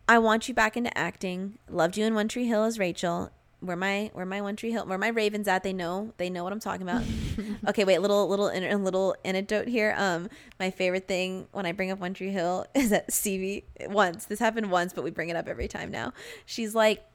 I 0.07 0.17
want 0.19 0.47
you 0.47 0.53
back 0.53 0.77
into 0.77 0.95
acting. 0.97 1.57
Loved 1.69 1.97
you 1.97 2.05
in 2.05 2.13
One 2.13 2.27
Tree 2.27 2.47
Hill 2.47 2.63
as 2.63 2.79
Rachel. 2.79 3.31
Where 3.61 3.77
my 3.77 4.09
where 4.13 4.25
my 4.25 4.41
One 4.41 4.55
Tree 4.55 4.71
Hill 4.71 4.85
where 4.87 4.97
my 4.97 5.09
Ravens 5.09 5.47
at? 5.47 5.63
They 5.63 5.71
know 5.71 6.13
they 6.17 6.29
know 6.29 6.43
what 6.43 6.51
I'm 6.51 6.59
talking 6.59 6.81
about. 6.81 7.03
okay, 7.69 7.85
wait, 7.85 7.99
little 7.99 8.27
little 8.27 8.47
little 8.79 9.15
anecdote 9.23 9.67
here. 9.67 9.93
Um, 9.97 10.29
my 10.59 10.71
favorite 10.71 11.07
thing 11.07 11.47
when 11.51 11.65
I 11.65 11.71
bring 11.71 11.91
up 11.91 11.99
One 11.99 12.13
Tree 12.13 12.31
Hill 12.31 12.65
is 12.75 12.89
that 12.89 13.13
Stevie 13.13 13.65
once 13.81 14.25
this 14.25 14.39
happened 14.39 14.71
once, 14.71 14.93
but 14.93 15.03
we 15.03 15.11
bring 15.11 15.29
it 15.29 15.35
up 15.35 15.47
every 15.47 15.67
time 15.67 15.91
now. 15.91 16.11
She's 16.45 16.73
like, 16.73 17.05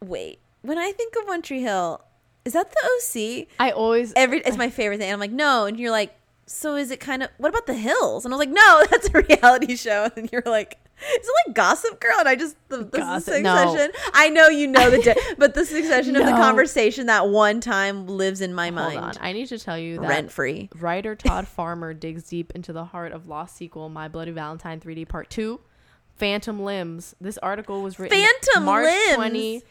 wait, 0.00 0.40
when 0.62 0.78
I 0.78 0.92
think 0.92 1.14
of 1.16 1.28
One 1.28 1.42
Tree 1.42 1.60
Hill, 1.60 2.02
is 2.44 2.54
that 2.54 2.70
the 2.70 3.42
OC? 3.42 3.48
I 3.60 3.70
always 3.72 4.12
every 4.16 4.38
it's 4.40 4.56
my 4.56 4.70
favorite 4.70 4.98
thing. 4.98 5.08
And 5.08 5.14
I'm 5.14 5.20
like, 5.20 5.32
no. 5.32 5.66
And 5.66 5.78
you're 5.78 5.90
like, 5.90 6.14
so 6.46 6.76
is 6.76 6.90
it 6.90 7.00
kind 7.00 7.22
of 7.22 7.28
what 7.38 7.50
about 7.50 7.66
the 7.66 7.74
hills? 7.74 8.24
And 8.24 8.32
I 8.32 8.36
was 8.36 8.46
like, 8.46 8.54
no, 8.54 8.84
that's 8.90 9.08
a 9.12 9.20
reality 9.20 9.76
show. 9.76 10.08
And 10.16 10.30
you're 10.32 10.42
like, 10.46 10.78
is 11.20 11.28
it 11.28 11.32
like 11.46 11.54
Gossip 11.54 12.00
Girl? 12.00 12.14
And 12.18 12.28
I 12.28 12.36
just 12.36 12.56
the, 12.68 12.78
the 12.78 12.98
Gossip- 12.98 13.42
no. 13.42 13.56
succession. 13.56 13.92
I 14.14 14.28
know 14.30 14.48
you 14.48 14.66
know 14.66 14.90
the, 14.90 15.02
di- 15.02 15.20
but 15.38 15.54
the 15.54 15.64
succession 15.64 16.16
of 16.16 16.24
the 16.24 16.32
conversation 16.32 17.06
that 17.06 17.28
one 17.28 17.60
time 17.60 18.06
lives 18.06 18.40
in 18.40 18.54
my 18.54 18.66
hold 18.66 18.74
mind, 18.74 18.98
on. 18.98 19.12
I 19.20 19.32
need 19.32 19.46
to 19.48 19.58
tell 19.58 19.78
you 19.78 20.00
that 20.00 20.08
rent 20.08 20.30
free. 20.32 20.68
writer 20.76 21.14
Todd 21.14 21.46
Farmer 21.56 21.94
digs 21.94 22.24
deep 22.24 22.52
into 22.54 22.72
the 22.72 22.84
heart 22.84 23.12
of 23.12 23.26
lost 23.26 23.56
sequel 23.56 23.88
My 23.88 24.08
Bloody 24.08 24.30
Valentine 24.32 24.80
3D 24.80 25.08
Part 25.08 25.30
2, 25.30 25.60
Phantom 26.16 26.62
Limbs. 26.62 27.14
This 27.20 27.38
article 27.38 27.82
was 27.82 27.98
written 27.98 28.18
Phantom 28.18 28.64
March 28.64 28.84
Limbs? 28.86 29.14
20, 29.16 29.62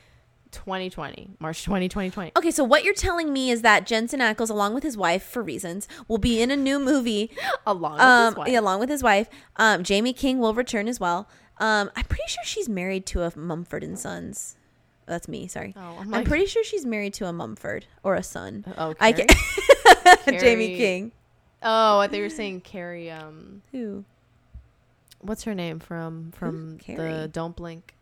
2020. 0.56 1.32
March 1.40 1.64
20, 1.64 1.88
2020. 1.90 2.32
Okay, 2.38 2.52
so 2.52 2.64
what 2.64 2.84
you're 2.84 2.94
telling 2.94 3.32
me 3.34 3.52
is 3.52 3.62
that 3.62 3.86
Jensen 3.86 4.20
Ackles, 4.20 4.50
along 4.50 4.74
with 4.74 4.84
his 4.84 4.98
wife, 4.98 5.24
for 5.24 5.42
reasons, 5.44 5.88
will 6.08 6.18
be 6.18 6.42
in 6.42 6.50
a 6.52 6.56
new 6.56 6.80
movie 6.80 7.32
Along 7.68 7.94
with 7.94 8.02
um, 8.02 8.26
his 8.34 8.38
wife. 8.38 8.48
yeah, 8.50 8.60
along 8.60 8.80
with 8.80 8.90
his 8.90 9.04
wife. 9.04 9.30
Um, 9.58 9.84
Jaime 9.88 10.14
King 10.14 10.40
will 10.40 10.54
return 10.54 10.88
as 10.88 11.00
well. 11.00 11.28
Um, 11.58 11.90
I'm 11.96 12.04
pretty 12.06 12.24
sure 12.28 12.44
she's 12.46 12.68
married 12.68 13.06
to 13.08 13.22
a 13.24 13.32
Mumford 13.38 13.84
and 13.84 13.98
Sons. 13.98 14.58
That's 15.06 15.28
me. 15.28 15.48
Sorry. 15.48 15.74
Oh, 15.78 15.98
I'm 16.02 16.14
I'm 16.14 16.24
pretty 16.24 16.48
sure 16.48 16.64
she's 16.64 16.86
married 16.86 17.14
to 17.16 17.28
a 17.28 17.32
Mumford 17.34 17.86
or 18.04 18.16
a 18.16 18.24
son. 18.24 18.66
Oh, 18.78 18.96
I 19.00 19.12
Carey? 19.14 19.28
can- 20.26 20.40
Jaime 20.40 20.76
King. 20.76 21.12
Oh, 21.62 22.00
I 22.00 22.08
thought 22.08 22.16
you 22.18 22.24
were 22.24 22.30
saying 22.30 22.62
Carey. 22.62 23.12
Um, 23.12 23.62
Who? 23.72 24.04
what's 25.22 25.44
her 25.44 25.56
name 25.56 25.80
from 25.80 26.32
from 26.32 26.78
Carey? 26.80 27.12
the 27.14 27.28
Don't 27.28 27.56
Blink 27.56 27.94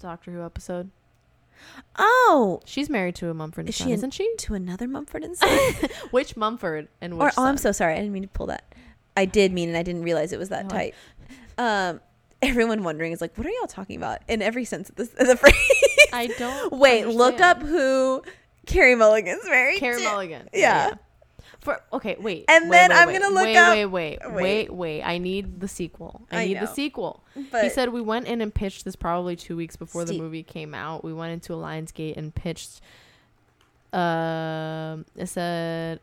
Doctor 0.00 0.30
Who 0.32 0.44
episode? 0.44 0.90
Oh, 1.96 2.60
She's 2.64 2.88
married 2.88 3.14
to 3.16 3.30
a 3.30 3.34
Mumford 3.34 3.62
and 3.62 3.68
Is 3.70 3.74
she 3.74 3.82
Son, 3.84 3.88
an- 3.92 3.94
isn't 3.98 4.10
she? 4.12 4.34
to 4.38 4.54
another 4.54 4.86
Mumford 4.86 5.24
and 5.24 5.36
Son. 5.38 5.48
Which 6.10 6.36
Mumford 6.36 6.88
and 7.00 7.14
or 7.14 7.26
which? 7.26 7.34
oh, 7.36 7.44
I'm 7.44 7.56
so 7.56 7.72
sorry. 7.72 7.94
I 7.94 7.96
didn't 7.96 8.12
mean 8.12 8.22
to 8.22 8.28
pull 8.28 8.46
that. 8.46 8.74
I 9.16 9.24
did 9.24 9.52
mean, 9.52 9.68
and 9.68 9.76
I 9.76 9.82
didn't 9.82 10.02
realize 10.02 10.32
it 10.32 10.38
was 10.38 10.50
that 10.50 10.64
No, 10.64 10.70
tight. 10.70 10.94
Um, 11.56 12.00
everyone 12.40 12.84
wondering 12.84 13.12
is 13.12 13.20
like, 13.20 13.36
what 13.36 13.46
are 13.46 13.50
y'all 13.50 13.66
talking 13.66 13.96
about? 13.96 14.20
In 14.28 14.42
every 14.42 14.64
sense 14.64 14.88
of 14.90 14.94
this, 14.96 15.12
of 15.14 15.26
the 15.26 15.36
phrase. 15.36 15.54
I 16.12 16.28
don't. 16.38 16.72
Wait, 16.72 17.06
look 17.06 17.40
up 17.40 17.60
who 17.62 18.22
Carey 18.66 18.94
Mulligan's 18.94 19.44
married 19.44 19.80
Carey 19.80 19.98
to. 19.98 20.04
Mulligan. 20.04 20.48
Yeah. 20.54 20.94
For 21.68 21.78
okay, 21.92 22.16
wait. 22.18 22.46
And 22.48 22.70
wait, 22.70 22.76
then 22.78 22.90
wait, 22.90 22.96
I'm 22.96 23.08
wait, 23.08 23.20
gonna 23.20 23.34
look 23.34 23.44
wait, 23.44 23.56
up- 23.56 23.74
Wait, 23.74 23.84
wait, 23.86 24.18
wait. 24.24 24.32
wait, 24.34 24.72
wait. 24.72 25.02
I 25.02 25.18
need 25.18 25.60
the 25.60 25.68
sequel. 25.68 26.22
I, 26.32 26.42
I 26.42 26.46
need 26.46 26.60
the 26.60 26.66
sequel. 26.66 27.22
But 27.52 27.62
he 27.64 27.68
said 27.68 27.90
we 27.90 28.00
went 28.00 28.26
in 28.26 28.40
and 28.40 28.54
pitched 28.54 28.86
this 28.86 28.96
probably 28.96 29.36
two 29.36 29.54
weeks 29.54 29.76
before 29.76 30.06
the 30.06 30.18
movie 30.18 30.42
came 30.42 30.72
out. 30.74 31.04
We 31.04 31.12
went 31.12 31.32
into 31.34 31.52
a 31.52 31.56
Lionsgate 31.58 32.16
and 32.16 32.34
pitched. 32.34 32.80
Um, 33.92 35.04
it 35.14 35.26
said. 35.26 36.00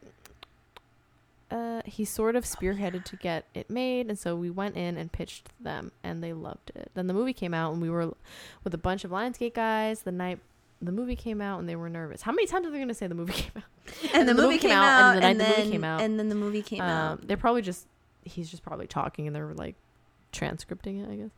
Uh, 1.52 1.82
he 1.86 2.04
sort 2.06 2.36
of 2.36 2.44
spearheaded 2.44 3.04
to 3.06 3.16
get 3.16 3.46
it 3.54 3.70
made, 3.70 4.08
and 4.08 4.18
so 4.18 4.36
we 4.36 4.50
went 4.50 4.76
in 4.76 4.98
and 4.98 5.12
pitched 5.12 5.48
them, 5.60 5.92
and 6.04 6.24
they 6.24 6.34
loved 6.34 6.72
it. 6.76 6.90
Then 6.96 7.06
the 7.08 7.14
movie 7.14 7.34
came 7.34 7.54
out, 7.54 7.72
and 7.72 7.82
we 7.82 7.90
were 7.90 8.14
with 8.64 8.74
a 8.74 8.78
bunch 8.80 9.04
of 9.04 9.12
Lionsgate 9.12 9.54
guys. 9.54 10.02
The 10.02 10.12
night 10.12 10.40
the 10.82 10.92
movie 10.92 11.16
came 11.16 11.42
out, 11.42 11.60
and 11.60 11.70
they 11.70 11.76
were 11.76 11.90
nervous. 11.90 12.22
How 12.22 12.32
many 12.32 12.48
times 12.48 12.68
are 12.68 12.72
they 12.72 12.78
going 12.78 12.88
to 12.90 12.94
say 12.94 13.08
the 13.08 13.16
movie 13.16 13.34
came 13.34 13.52
out? 13.56 14.14
and, 14.14 14.28
the, 14.28 14.34
movie 14.34 14.58
came 14.58 14.72
out, 14.72 15.16
and 15.16 15.18
the 15.18 15.22
night 15.22 15.30
and 15.30 15.40
the 15.40 15.44
then 15.44 15.58
movie 15.60 15.72
came 15.72 15.84
out, 15.84 16.02
and 16.02 16.20
then 16.20 16.30
the 16.30 16.36
movie 16.36 16.62
came 16.62 16.82
um, 16.82 16.90
out. 16.90 17.28
they're 17.28 17.38
probably 17.38 17.62
just 17.62 17.88
he's 18.24 18.50
just 18.50 18.64
probably 18.64 18.88
talking 18.88 19.28
and 19.28 19.36
they're 19.36 19.54
like 19.54 19.76
transcripting 20.34 21.04
it, 21.04 21.12
I 21.12 21.16
guess. 21.16 21.32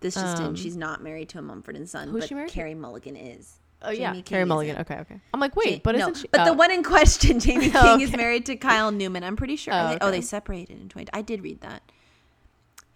This 0.00 0.14
just 0.14 0.38
um, 0.38 0.46
in: 0.46 0.54
she's 0.54 0.76
not 0.76 1.02
married 1.02 1.28
to 1.30 1.38
a 1.38 1.42
Mumford 1.42 1.76
and 1.76 1.88
Son, 1.88 2.08
who's 2.08 2.22
but 2.22 2.28
she 2.28 2.34
married? 2.34 2.50
Carey 2.50 2.74
Mulligan 2.74 3.16
is. 3.16 3.58
Oh 3.82 3.90
yeah, 3.90 4.08
Jaime 4.08 4.22
Carey 4.22 4.44
Mulligan. 4.44 4.76
isn't. 4.76 4.90
Okay, 4.90 5.00
okay. 5.00 5.20
I'm 5.32 5.40
like, 5.40 5.56
wait, 5.56 5.82
but 5.82 5.94
no, 5.94 6.02
isn't 6.02 6.16
she? 6.16 6.28
But 6.28 6.44
the 6.44 6.50
oh. 6.50 6.54
one 6.54 6.70
in 6.70 6.82
question, 6.82 7.40
Jaime 7.44 7.70
King, 7.70 7.72
Oh, 7.74 7.98
is 7.98 8.14
married 8.14 8.46
to 8.46 8.56
Kyle 8.56 8.90
Newman. 8.90 9.24
I'm 9.24 9.36
pretty 9.36 9.56
sure. 9.56 9.72
Oh, 9.72 9.78
Oh, 9.78 9.88
they, 9.88 9.98
oh, 10.00 10.10
they 10.10 10.20
separated 10.20 10.80
in 10.80 10.88
20. 10.88 11.08
I 11.12 11.22
did 11.22 11.42
read 11.42 11.60
that. 11.62 11.82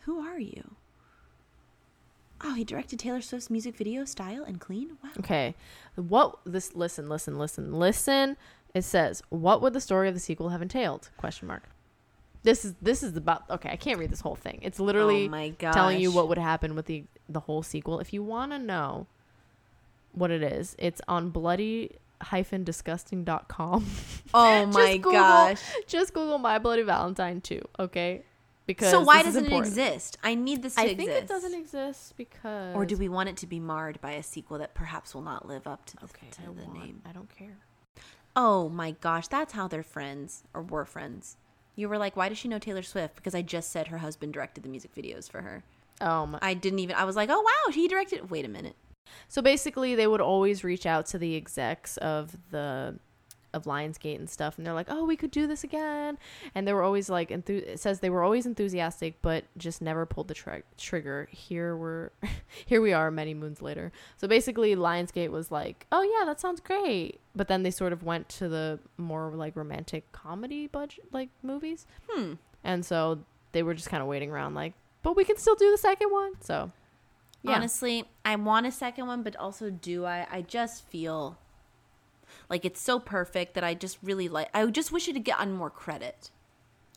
Who 0.01 0.21
are 0.21 0.39
you? 0.39 0.77
Oh, 2.45 2.55
he 2.55 2.62
directed 2.65 2.99
Taylor 2.99 3.21
Swift's 3.23 3.49
music 3.51 3.75
video, 3.77 4.05
Style 4.05 4.45
and 4.45 4.61
Clean. 4.61 4.99
Wow. 5.03 5.11
Okay, 5.19 5.55
what 5.97 6.39
this? 6.45 6.75
Listen, 6.75 7.09
listen, 7.09 7.39
listen, 7.39 7.73
listen. 7.73 8.37
It 8.75 8.83
says, 8.83 9.23
"What 9.31 9.62
would 9.62 9.73
the 9.73 9.81
story 9.81 10.09
of 10.09 10.15
the 10.15 10.21
sequel 10.21 10.51
have 10.51 10.61
entailed?" 10.62 11.11
Question 11.16 11.49
mark. 11.49 11.62
This 12.43 12.65
is 12.65 12.75
this 12.83 13.03
is 13.03 13.16
about. 13.16 13.49
Okay, 13.49 13.71
I 13.71 13.77
can't 13.77 13.99
read 13.99 14.11
this 14.11 14.21
whole 14.21 14.35
thing. 14.35 14.59
It's 14.62 14.79
literally 14.79 15.31
oh 15.33 15.51
telling 15.73 16.01
you 16.01 16.12
what 16.12 16.29
would 16.29 16.39
happen 16.39 16.75
with 16.75 16.87
the 16.87 17.05
the 17.29 17.41
whole 17.41 17.62
sequel. 17.62 18.01
If 18.01 18.12
you 18.12 18.23
want 18.23 18.53
to 18.53 18.59
know 18.59 19.07
what 20.12 20.31
it 20.31 20.43
is, 20.43 20.77
it's 20.79 21.01
on 21.09 21.31
bloody 21.31 21.97
hyphen 22.21 22.65
disgusting.com. 22.65 23.87
Oh 24.35 24.61
Just 24.66 24.79
my 24.79 24.97
Google- 24.99 25.12
gosh. 25.12 25.62
Just 25.87 26.12
Google 26.15 26.39
My 26.39 26.59
Bloody 26.59 26.83
Valentine 26.83 27.41
2, 27.41 27.61
okay? 27.81 28.23
Because 28.66 28.91
So 28.91 29.01
why 29.03 29.23
doesn't 29.23 29.45
it 29.47 29.53
exist? 29.53 30.16
I 30.24 30.35
need 30.35 30.62
this 30.62 30.74
to 30.77 30.81
I 30.81 30.85
exist. 30.85 30.99
think 30.99 31.11
it 31.23 31.27
doesn't 31.28 31.55
exist 31.55 32.16
because 32.16 32.74
Or 32.74 32.86
do 32.86 32.97
we 32.97 33.09
want 33.09 33.28
it 33.28 33.36
to 33.39 33.47
be 33.47 33.61
marred 33.61 34.01
by 34.01 34.12
a 34.12 34.23
sequel 34.23 34.59
that 34.59 34.74
perhaps 34.74 35.15
will 35.15 35.23
not 35.23 35.47
live 35.47 35.66
up 35.66 35.85
to 35.86 35.97
the, 35.97 36.05
Okay, 36.05 36.28
to 36.31 36.43
I 36.43 36.45
the 36.47 36.53
want- 36.65 36.73
name? 36.74 37.03
I 37.05 37.12
don't 37.12 37.28
care. 37.35 37.59
Oh 38.36 38.69
my 38.69 38.93
gosh, 38.93 39.28
that's 39.28 39.53
how 39.53 39.69
they're 39.69 39.82
friends 39.82 40.43
or 40.55 40.62
were 40.62 40.85
friends. 40.86 41.36
You 41.77 41.89
were 41.89 41.99
like, 41.99 42.16
why 42.16 42.28
does 42.28 42.39
she 42.39 42.49
know 42.49 42.59
Taylor 42.59 42.82
Swift? 42.82 43.16
Because 43.16 43.35
I 43.35 43.43
just 43.43 43.70
said 43.70 43.89
her 43.89 43.99
husband 43.99 44.32
directed 44.32 44.62
the 44.65 44.69
music 44.70 44.95
videos 44.95 45.31
for 45.31 45.43
her. 45.43 45.62
Oh 46.01 46.27
my. 46.27 46.39
I 46.43 46.55
didn't 46.55 46.78
even. 46.81 46.97
I 46.97 47.05
was 47.05 47.16
like, 47.16 47.28
oh 47.31 47.41
wow, 47.41 47.73
he 47.73 47.86
directed. 47.86 48.31
Wait 48.31 48.45
a 48.45 48.49
minute. 48.49 48.74
So 49.28 49.43
basically, 49.43 49.95
they 49.95 50.07
would 50.07 50.20
always 50.20 50.65
reach 50.65 50.86
out 50.86 51.07
to 51.07 51.19
the 51.19 51.36
execs 51.36 51.97
of 51.99 52.36
the 52.51 52.99
of 53.55 53.64
Lionsgate 53.64 54.16
and 54.18 54.28
stuff, 54.28 54.59
and 54.59 54.66
they're 54.66 54.74
like, 54.74 54.89
"Oh, 54.90 55.05
we 55.05 55.16
could 55.16 55.31
do 55.31 55.47
this 55.47 55.64
again." 55.64 56.18
And 56.55 56.66
they 56.68 56.72
were 56.74 56.82
always 56.82 57.09
like, 57.09 57.31
enthu- 57.31 57.62
it 57.66 57.81
says 57.81 58.01
they 58.01 58.10
were 58.10 58.22
always 58.22 58.44
enthusiastic, 58.44 59.22
but 59.22 59.44
just 59.56 59.81
never 59.81 60.05
pulled 60.05 60.28
the 60.28 60.35
tri- 60.35 60.62
trigger. 60.76 61.28
Here 61.31 61.76
we're, 61.76 62.10
here 62.66 62.81
we 62.82 62.93
are, 62.93 63.10
many 63.10 63.32
moons 63.32 63.62
later. 63.62 63.93
So 64.18 64.28
basically, 64.28 64.76
Lionsgate 64.76 65.31
was 65.31 65.51
like, 65.51 65.86
"Oh 65.90 66.02
yeah, 66.02 66.26
that 66.26 66.40
sounds 66.40 66.60
great," 66.60 67.20
but 67.35 67.48
then 67.48 67.62
they 67.62 67.70
sort 67.70 67.93
of 67.94 68.02
went 68.02 68.28
to 68.40 68.48
the 68.48 68.78
more 68.98 69.31
like 69.35 69.56
romantic 69.56 70.12
comedy 70.12 70.66
budget 70.66 71.06
like 71.12 71.31
movies, 71.43 71.86
Hmm. 72.10 72.35
and 72.62 72.85
so 72.85 73.20
they 73.52 73.62
were 73.62 73.74
just 73.74 73.89
kind 73.89 74.02
of 74.02 74.09
waiting 74.09 74.31
around, 74.31 74.55
like, 74.55 74.74
"But 75.02 75.16
we 75.16 75.24
can 75.24 75.36
still 75.39 75.55
do 75.55 75.70
the 75.70 75.78
second 75.78 76.10
one." 76.10 76.32
So. 76.40 76.72
Yeah. 77.47 77.56
Honestly, 77.56 78.09
I 78.24 78.36
want 78.36 78.64
a 78.64 78.70
second 78.70 79.06
one, 79.06 79.22
but 79.22 79.36
also 79.36 79.68
do 79.68 80.06
I? 80.06 80.26
I 80.31 80.40
just 80.40 80.86
feel 80.89 81.36
like 82.49 82.65
it's 82.65 82.81
so 82.81 82.99
perfect 82.99 83.55
that 83.55 83.65
I 83.65 83.75
just 83.75 83.99
really 84.03 84.29
like. 84.29 84.49
I 84.55 84.65
just 84.66 84.93
wish 84.93 85.09
it 85.09 85.15
had 85.15 85.25
gotten 85.25 85.53
more 85.53 85.71
credit. 85.71 86.31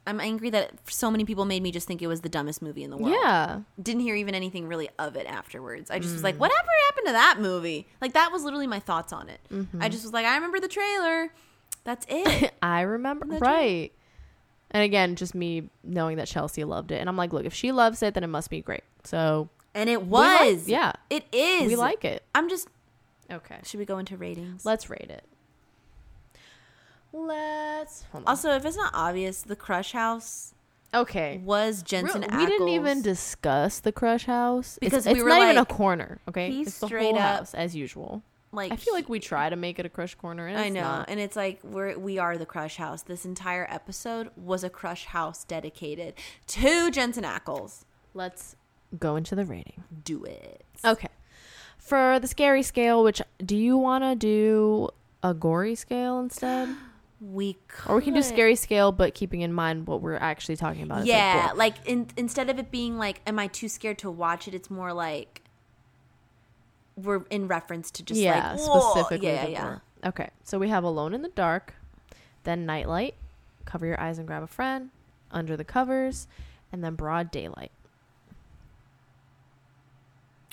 I'm 0.06 0.22
angry 0.22 0.50
that 0.52 0.72
so 0.90 1.12
many 1.12 1.26
people 1.26 1.44
made 1.44 1.62
me 1.62 1.70
just 1.72 1.86
think 1.86 2.02
it 2.02 2.08
was 2.08 2.22
the 2.22 2.30
dumbest 2.30 2.62
movie 2.62 2.84
in 2.84 2.90
the 2.92 2.98
world. 2.98 3.14
Yeah. 3.22 3.60
Didn't 3.82 4.04
hear 4.04 4.16
even 4.16 4.36
anything 4.36 4.66
really 4.68 4.90
of 4.98 5.18
it 5.18 5.28
afterwards. 5.28 5.92
I 5.92 6.00
just 6.00 6.14
was 6.14 6.22
Mm. 6.22 6.26
like, 6.26 6.40
whatever 6.40 6.68
happened 6.88 7.08
to 7.08 7.12
that 7.14 7.38
movie? 7.42 7.88
Like 8.00 8.14
that 8.14 8.32
was 8.32 8.44
literally 8.44 8.68
my 8.68 8.80
thoughts 8.80 9.12
on 9.12 9.28
it. 9.28 9.42
Mm-hmm. 9.52 9.82
I 9.82 9.90
just 9.90 10.04
was 10.04 10.14
like, 10.14 10.26
I 10.26 10.36
remember 10.36 10.62
the 10.62 10.70
trailer. 10.70 11.34
That's 11.84 12.06
it. 12.10 12.54
I 12.62 12.82
remember 12.82 13.26
right. 13.40 13.92
And 14.72 14.84
again, 14.84 15.16
just 15.18 15.34
me 15.36 15.70
knowing 15.84 16.18
that 16.18 16.28
Chelsea 16.28 16.64
loved 16.66 16.92
it, 16.92 17.00
and 17.00 17.08
I'm 17.10 17.16
like, 17.18 17.32
look, 17.34 17.46
if 17.46 17.54
she 17.54 17.72
loves 17.72 18.02
it, 18.04 18.14
then 18.14 18.24
it 18.24 18.28
must 18.28 18.50
be 18.50 18.62
great. 18.62 18.84
So 19.06 19.50
and 19.74 19.90
it 19.90 20.04
we 20.04 20.10
like- 20.10 20.42
was. 20.42 20.68
yeah, 20.70 20.94
It 21.10 21.26
is. 21.34 21.68
we 21.68 21.76
like 21.76 22.04
it. 22.06 22.24
I'm 22.36 22.48
just. 22.50 22.68
Okay, 23.32 23.58
Should 23.64 23.80
we 23.80 23.86
go 23.86 23.98
into 23.98 24.16
ratings? 24.16 24.66
let's 24.66 24.90
rate 24.90 25.10
it. 25.10 25.24
Let's 27.26 28.04
hold 28.12 28.24
on. 28.26 28.28
Also, 28.30 28.52
if 28.52 28.66
it's 28.66 28.78
not 28.78 28.92
obvious, 28.94 29.42
the 29.42 29.56
Crush 29.56 29.92
House 29.92 30.54
okay. 30.94 31.42
was 31.44 31.82
Jensen 31.82 32.22
Real- 32.22 32.40
we 32.40 32.46
didn't 32.46 32.70
even 32.70 33.02
discuss 33.02 33.80
the 33.80 33.92
Crush 33.92 34.26
House 34.26 34.78
Because 34.80 35.06
it's, 35.08 35.14
we 35.14 35.20
it's 35.20 35.24
were 35.24 35.30
not 35.30 35.42
even 35.44 35.58
a 35.58 35.66
corner. 35.66 36.20
Okay, 36.28 36.52
he's 36.52 36.68
it's 36.68 36.80
the 36.80 36.88
straight 36.88 37.04
whole 37.04 37.18
up- 37.18 37.38
house 37.40 37.54
as 37.54 37.76
usual. 37.76 38.22
like. 38.52 38.72
I 38.72 38.76
feel 38.76 38.94
like 38.94 39.10
we 39.10 39.20
try 39.20 39.50
to 39.50 39.56
make 39.56 39.80
it 39.80 39.86
a 39.86 39.90
Crush 39.90 40.16
corner, 40.16 40.48
and 40.48 40.58
I 40.58 40.70
know, 40.70 40.82
not. 40.82 41.10
and 41.10 41.20
it's 41.20 41.36
like 41.36 41.60
we're 41.64 41.98
we 41.98 42.20
are 42.20 42.38
the 42.38 42.46
Crush 42.46 42.78
House. 42.78 43.02
This 43.02 43.26
entire 43.26 43.68
episode 43.70 44.30
was 44.36 44.64
a 44.64 44.70
Crush 44.70 45.06
House 45.06 45.44
dedicated 45.44 46.14
to 46.48 46.92
Jensen 46.92 47.24
Ackles. 47.24 47.86
Let's 48.14 48.56
go 49.00 49.16
into 49.16 49.36
the 49.36 49.46
rating. 49.46 49.84
Do 50.04 50.24
it. 50.24 50.64
Okay. 50.86 51.10
For 51.80 52.20
the 52.20 52.28
scary 52.28 52.64
scale, 52.64 53.04
which 53.04 53.22
do 53.44 53.56
you 53.56 53.78
want 53.78 54.04
to 54.04 54.16
do 54.16 54.90
a 55.24 55.34
gory 55.34 55.76
scale 55.76 56.20
instead? 56.20 56.70
We 57.20 57.58
could. 57.68 57.92
Or 57.92 57.96
we 57.98 58.04
can 58.04 58.14
do 58.14 58.22
scary 58.22 58.56
scale, 58.56 58.92
but 58.92 59.16
keeping 59.16 59.42
in 59.42 59.52
mind 59.52 59.88
what 59.88 60.02
we're 60.02 60.18
actually 60.18 60.56
talking 60.56 60.84
about. 60.84 61.00
It's 61.00 61.08
like 61.10 61.18
Yeah, 61.18 61.52
like 61.56 61.76
in, 61.88 62.08
instead 62.16 62.50
of 62.50 62.60
it 62.60 62.70
being 62.70 62.98
like, 63.00 63.22
"Am 63.26 63.40
I 63.40 63.48
too 63.48 63.68
scared 63.70 63.98
to 64.00 64.12
watch 64.12 64.48
it?" 64.48 64.54
It's 64.54 64.70
more 64.70 64.94
like 64.94 65.42
we're 66.96 67.24
in 67.32 67.48
reference 67.48 67.90
to 67.92 68.04
just 68.04 68.20
yeah, 68.20 68.52
like 68.52 68.60
"Whoa." 68.60 68.80
specifically. 68.92 69.28
Yeah, 69.30 69.46
the 69.46 69.52
yeah. 69.52 69.80
Okay, 70.06 70.30
so 70.44 70.60
we 70.60 70.70
have 70.70 70.84
Alone 70.84 71.16
in 71.16 71.24
the 71.24 71.30
Dark, 71.30 71.74
then 72.44 72.68
Nightlight, 72.68 73.16
Cover 73.66 73.88
Your 73.88 74.00
Eyes 74.00 74.20
and 74.20 74.28
Grab 74.28 74.44
a 74.44 74.48
Friend, 74.48 74.92
Under 75.32 75.58
the 75.58 75.64
Covers, 75.64 76.28
and 76.72 76.84
then 76.84 76.94
Broad 76.94 77.32
Daylight. 77.32 77.72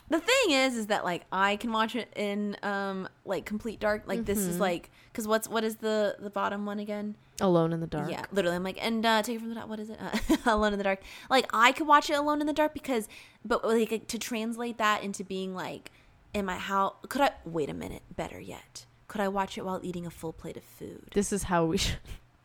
The 0.09 0.20
thing 0.20 0.51
is, 0.51 0.77
is 0.77 0.86
that 0.89 1.05
like 1.05 1.24
I 1.32 1.57
can 1.57 1.73
watch 1.73 1.97
it 1.97 2.12
in 2.16 2.57
um 2.62 3.09
like 3.24 3.45
complete 3.45 3.81
dark. 3.81 4.05
Like 4.07 4.24
this 4.24 4.39
Mm-hmm. 4.39 4.51
is 4.51 4.61
like 4.61 4.91
because 5.15 5.28
what's 5.28 5.49
what 5.49 5.62
is 5.62 5.77
the 5.77 6.16
the 6.19 6.28
bottom 6.28 6.66
one 6.66 6.81
again? 6.81 7.15
Alone 7.41 7.73
in 7.73 7.78
the 7.78 7.86
Dark. 7.86 8.11
Yeah, 8.11 8.24
literally. 8.32 8.57
I'm 8.57 8.65
like, 8.65 8.78
and 8.85 9.07
uh, 9.07 9.23
take 9.23 9.36
it 9.36 9.39
from 9.39 9.51
the 9.51 9.55
top. 9.55 9.69
What 9.69 9.78
is 9.78 9.89
it? 9.89 9.99
Uh, 10.01 10.36
Alone 10.53 10.73
in 10.73 10.78
the 10.78 10.85
Dark. 10.85 11.01
Like 11.31 11.49
I 11.53 11.70
could 11.70 11.86
watch 11.86 12.11
it 12.11 12.15
alone 12.15 12.41
in 12.41 12.49
the 12.49 12.53
dark 12.53 12.74
because, 12.74 13.09
but 13.45 13.65
like 13.65 14.09
to 14.09 14.19
translate 14.19 14.78
that 14.78 15.05
into 15.05 15.23
being 15.23 15.55
like, 15.55 15.93
am 16.35 16.49
I 16.49 16.57
how 16.57 16.97
could 17.09 17.20
I 17.23 17.31
wait 17.45 17.70
a 17.70 17.74
minute? 17.74 18.03
Better 18.16 18.41
yet, 18.41 18.86
could 19.07 19.20
I 19.20 19.28
watch 19.28 19.57
it 19.57 19.65
while 19.65 19.81
eating 19.85 20.05
a 20.05 20.11
full 20.11 20.32
plate 20.32 20.57
of 20.57 20.65
food? 20.65 21.11
This 21.15 21.32
is 21.32 21.45
how 21.45 21.65
we 21.66 21.78
should. 21.78 21.99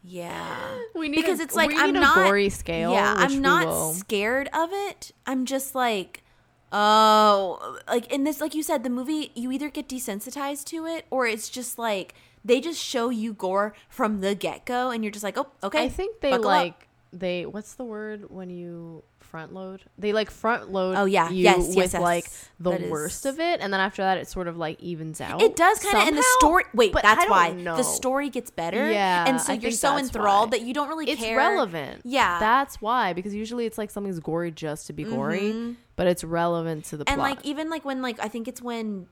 Yeah. 0.03 0.77
We 0.95 1.07
need 1.07 1.17
because 1.17 1.39
a- 1.39 1.43
it's 1.43 1.55
like 1.55 1.71
I'm 1.73 1.93
not 1.93 2.15
gory 2.15 2.49
scale, 2.49 2.91
Yeah, 2.91 3.13
I'm 3.17 3.41
not 3.41 3.93
scared 3.95 4.49
of 4.53 4.69
it. 4.71 5.11
I'm 5.25 5.45
just 5.45 5.75
like, 5.75 6.23
oh, 6.71 7.77
like 7.87 8.11
in 8.11 8.23
this, 8.23 8.41
like 8.41 8.53
you 8.53 8.63
said, 8.63 8.83
the 8.83 8.89
movie 8.89 9.31
you 9.35 9.51
either 9.51 9.69
get 9.69 9.87
desensitized 9.87 10.65
to 10.65 10.85
it 10.85 11.05
or 11.09 11.25
it's 11.25 11.47
just 11.49 11.77
like 11.79 12.13
they 12.45 12.61
just 12.61 12.81
show 12.83 13.09
you 13.09 13.33
gore 13.33 13.73
from 13.89 14.21
the 14.21 14.35
get 14.35 14.65
go, 14.65 14.91
and 14.91 15.03
you're 15.03 15.11
just 15.11 15.23
like, 15.23 15.37
oh, 15.37 15.47
okay. 15.63 15.83
I 15.85 15.89
think 15.89 16.21
they 16.21 16.31
buckle 16.31 16.45
up. 16.49 16.57
like 16.63 16.87
they. 17.11 17.45
What's 17.45 17.73
the 17.75 17.83
word 17.83 18.29
when 18.29 18.49
you 18.49 19.03
front 19.19 19.53
load? 19.53 19.81
They 19.97 20.13
like 20.13 20.31
front 20.31 20.71
load. 20.71 20.95
Oh, 20.97 21.05
yeah. 21.05 21.29
you 21.29 21.43
Yes, 21.43 21.67
yes, 21.67 21.75
with 21.75 21.93
yes. 21.93 22.01
like 22.01 22.25
the 22.59 22.71
That 22.71 22.81
is- 22.81 22.89
worst 22.91 23.25
of 23.25 23.39
it, 23.39 23.59
and 23.61 23.71
then 23.73 23.79
after 23.79 24.01
that, 24.01 24.17
it 24.17 24.27
sort 24.27 24.47
of 24.47 24.57
like 24.57 24.79
evens 24.81 25.19
out. 25.21 25.41
It 25.41 25.55
does 25.55 25.79
kind 25.79 25.97
of, 25.97 26.07
and 26.07 26.17
the 26.17 26.25
story. 26.39 26.63
Wait, 26.73 26.93
but 26.93 27.03
that's 27.03 27.29
why 27.29 27.51
know. 27.51 27.75
the 27.77 27.83
story 27.83 28.29
gets 28.29 28.49
better. 28.51 28.89
Yeah, 28.91 29.25
and 29.27 29.39
so 29.41 29.53
I 29.53 29.55
you're 29.57 29.71
so 29.71 29.97
enthralled 29.97 30.51
why. 30.51 30.57
that 30.59 30.65
you 30.65 30.73
don't 30.73 30.87
really 30.87 31.09
It's 31.09 31.21
care. 31.21 31.37
relevant. 31.37 32.01
Yeah. 32.05 32.39
that's 32.39 32.81
why 32.81 33.13
because 33.13 33.35
usually 33.35 33.65
it's 33.65 33.77
like 33.77 33.89
something's 33.91 34.19
gory 34.19 34.51
just 34.51 34.87
to 34.87 34.93
be 34.93 35.03
gory, 35.03 35.75
but 35.95 36.07
it's 36.07 36.23
relevant 36.23 36.85
to 36.85 36.97
the 36.97 37.05
Mm-hmm. 37.05 37.11
and 37.13 37.19
plot. 37.19 37.29
like 37.37 37.45
even 37.45 37.69
like 37.69 37.85
when 37.85 38.01
like 38.01 38.19
I 38.19 38.27
think 38.29 38.47
it's 38.47 38.61
when 38.61 39.07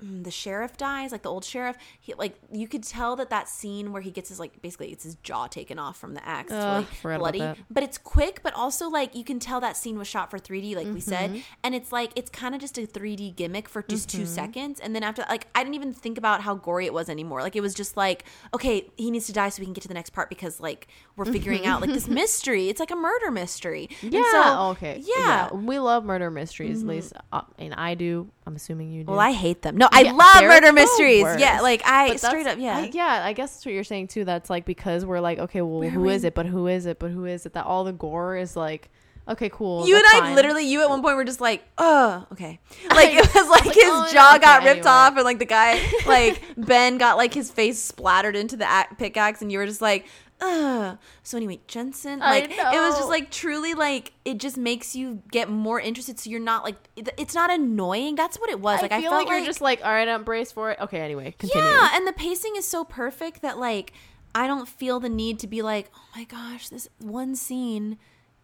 the 0.00 0.30
sheriff 0.30 0.76
dies, 0.76 1.12
like 1.12 1.22
the 1.22 1.30
old 1.30 1.44
sheriff, 1.44 1.76
he 2.00 2.12
like 2.14 2.34
you 2.52 2.68
could 2.68 2.82
tell 2.82 3.16
that 3.16 3.30
that 3.30 3.48
scene 3.48 3.92
where 3.92 4.02
he 4.02 4.10
gets 4.10 4.28
his 4.28 4.38
like 4.40 4.60
basically 4.60 4.90
it's 4.92 5.04
his 5.04 5.14
jaw 5.16 5.46
taken 5.46 5.78
off 5.78 5.96
from 5.96 6.14
the 6.14 6.26
axe, 6.26 6.52
it's 6.52 6.64
Ugh, 6.64 6.86
really 7.04 7.18
bloody. 7.18 7.62
But 7.70 7.84
it's 7.84 7.96
quick, 7.96 8.40
but 8.42 8.52
also 8.54 8.88
like 8.90 9.14
you 9.14 9.24
can 9.24 9.38
tell 9.38 9.60
that 9.60 9.76
scene 9.76 9.96
was 9.96 10.06
shot 10.08 10.30
for 10.30 10.38
3D, 10.38 10.74
like 10.76 10.86
we 10.86 10.94
Mm-hmm. 10.94 10.98
said, 11.00 11.42
and 11.62 11.74
it's 11.74 11.90
like 11.92 12.10
it's 12.16 12.28
kind 12.30 12.54
of 12.54 12.60
just 12.60 12.76
a 12.76 12.82
3D 12.82 13.34
gimmick 13.36 13.68
for 13.68 13.82
just 13.82 14.08
Mm-hmm. 14.08 14.18
two 14.20 14.26
seconds, 14.26 14.80
and 14.80 14.94
then 14.94 15.02
after 15.02 15.24
like 15.28 15.46
I 15.54 15.62
didn't 15.62 15.74
even 15.76 15.94
think 15.94 16.18
about 16.18 16.42
how 16.42 16.54
gory 16.54 16.86
it 16.86 16.92
was 16.92 17.08
anymore. 17.08 17.40
Like 17.40 17.56
it 17.56 17.60
was 17.62 17.72
just 17.72 17.96
like 17.96 18.24
okay, 18.52 18.90
he 18.96 19.10
needs 19.10 19.26
to 19.26 19.32
die 19.32 19.48
so 19.48 19.60
we 19.60 19.66
can 19.66 19.72
get 19.74 19.82
to 19.82 19.88
the 19.88 19.94
next 19.94 20.10
part 20.10 20.28
because 20.28 20.60
like 20.60 20.88
we're 21.16 21.24
figuring 21.24 21.66
out 21.66 21.80
like 21.80 21.90
this 21.92 22.08
mystery. 22.22 22.68
It's 22.68 22.80
like 22.80 22.90
a 22.90 22.96
murder 22.96 23.30
mystery. 23.30 23.88
Yeah, 24.02 24.22
so- 24.32 24.68
okay, 24.72 25.02
Yeah. 25.06 25.48
Mm-hmm. 25.50 25.66
we 25.66 25.78
love 25.78 26.04
murder 26.04 26.30
mysteries, 26.30 26.82
at 26.82 26.88
least, 26.88 27.12
uh, 27.32 27.42
and 27.58 27.72
I 27.74 27.94
do. 27.94 28.28
I'm 28.46 28.56
assuming 28.56 28.92
you 28.92 29.04
do. 29.04 29.10
Well, 29.12 29.20
I 29.20 29.32
hate 29.32 29.62
them. 29.62 29.76
No, 29.78 29.88
I 29.90 30.02
Yeah, 30.02 30.12
love 30.12 30.42
murder 30.42 30.72
mysteries. 30.72 31.22
worst. 31.22 31.40
Yeah, 31.40 31.60
like 31.62 31.80
I 31.86 32.16
straight 32.16 32.46
up, 32.46 32.58
yeah. 32.58 32.76
I- 32.78 32.90
yeah. 32.92 33.22
I 33.24 33.32
guess 33.32 33.52
that's 33.54 33.64
what 33.66 33.72
you're 33.74 33.84
saying 33.84 34.08
too. 34.08 34.24
That's 34.24 34.50
like 34.50 34.64
because 34.66 35.04
we're 35.06 35.20
like, 35.20 35.38
okay, 35.38 35.62
well, 35.62 35.80
We're 35.80 35.90
who 35.90 36.08
is 36.10 36.24
in- 36.24 36.28
it? 36.28 36.34
But 36.34 36.46
who 36.46 36.66
is 36.66 36.84
it? 36.86 36.98
But 36.98 37.10
who 37.10 37.24
is 37.24 37.46
it? 37.46 37.54
That 37.54 37.64
all 37.64 37.84
the 37.84 37.92
gore 37.92 38.36
is 38.36 38.54
like, 38.54 38.90
okay, 39.26 39.48
cool. 39.48 39.88
you 39.88 39.96
and 39.96 40.04
I 40.14 40.20
fine. 40.20 40.34
literally, 40.34 40.66
you 40.66 40.82
at 40.82 40.90
one 40.90 41.00
point 41.00 41.16
were 41.16 41.24
just 41.24 41.40
like, 41.40 41.64
oh, 41.78 42.26
okay. 42.32 42.60
Like 42.90 43.12
it 43.14 43.34
was 43.34 43.48
like 43.48 43.64
like, 43.64 43.74
his 43.74 43.84
oh, 43.86 44.10
jaw 44.12 44.32
okay, 44.34 44.42
got 44.44 44.58
ripped 44.62 44.80
anyway. 44.80 44.90
off, 44.90 45.14
and 45.16 45.24
like 45.24 45.38
the 45.38 45.46
guy, 45.46 45.80
like 46.06 46.42
Ben 46.58 46.98
got 46.98 47.16
like 47.16 47.32
his 47.32 47.50
face 47.50 47.80
splattered 47.82 48.36
into 48.36 48.58
the 48.58 48.66
pickaxe, 48.98 49.40
and 49.40 49.50
you 49.50 49.56
were 49.58 49.66
just 49.66 49.80
like, 49.80 50.06
ugh. 50.40 50.98
So 51.22 51.36
anyway, 51.36 51.60
Jensen, 51.66 52.18
like 52.18 52.50
it 52.50 52.56
was 52.58 52.96
just 52.96 53.08
like 53.08 53.30
truly 53.30 53.74
like 53.74 54.12
it 54.24 54.38
just 54.38 54.56
makes 54.56 54.94
you 54.94 55.22
get 55.30 55.48
more 55.48 55.80
interested. 55.80 56.18
So 56.18 56.30
you're 56.30 56.40
not 56.40 56.64
like 56.64 56.76
it- 56.96 57.08
it's 57.16 57.34
not 57.34 57.50
annoying. 57.50 58.14
That's 58.14 58.38
what 58.38 58.50
it 58.50 58.60
was. 58.60 58.82
Like 58.82 58.92
I 58.92 58.96
I, 58.96 59.00
feel 59.00 59.10
felt 59.10 59.26
like 59.28 59.36
you're 59.36 59.46
just 59.46 59.60
like, 59.60 59.84
all 59.84 59.90
right, 59.92 60.08
I'm 60.08 60.24
braced 60.24 60.54
for 60.54 60.70
it. 60.70 60.80
Okay, 60.80 61.00
anyway, 61.00 61.34
continue. 61.38 61.66
Yeah, 61.66 61.90
and 61.94 62.06
the 62.06 62.12
pacing 62.12 62.54
is 62.56 62.66
so 62.66 62.84
perfect 62.84 63.42
that 63.42 63.58
like 63.58 63.92
I 64.34 64.46
don't 64.46 64.68
feel 64.68 65.00
the 65.00 65.08
need 65.08 65.38
to 65.40 65.46
be 65.46 65.62
like, 65.62 65.90
oh 65.96 66.02
my 66.16 66.24
gosh, 66.24 66.68
this 66.68 66.88
one 66.98 67.36
scene, 67.36 67.98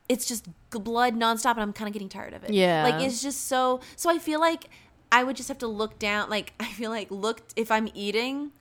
it's 0.09 0.25
just 0.27 0.47
blood 0.71 1.15
nonstop, 1.15 1.53
and 1.53 1.61
I'm 1.63 1.73
kind 1.73 1.89
of 1.89 1.93
getting 1.93 2.09
tired 2.09 2.33
of 2.33 2.45
it. 2.45 2.51
Yeah. 2.51 2.85
like 2.85 3.03
it's 3.05 3.21
just 3.23 3.47
so. 3.49 3.81
So 3.97 4.09
I 4.11 4.19
feel 4.19 4.41
like 4.41 4.71
I 5.13 5.25
would 5.25 5.35
just 5.37 5.49
have 5.49 5.59
to 5.59 5.67
look 5.67 5.99
down. 5.99 6.31
Like 6.31 6.55
I 6.61 6.67
feel 6.67 6.91
like 6.91 7.11
look 7.11 7.43
if 7.57 7.71
I'm 7.71 7.89
eating. 7.95 8.53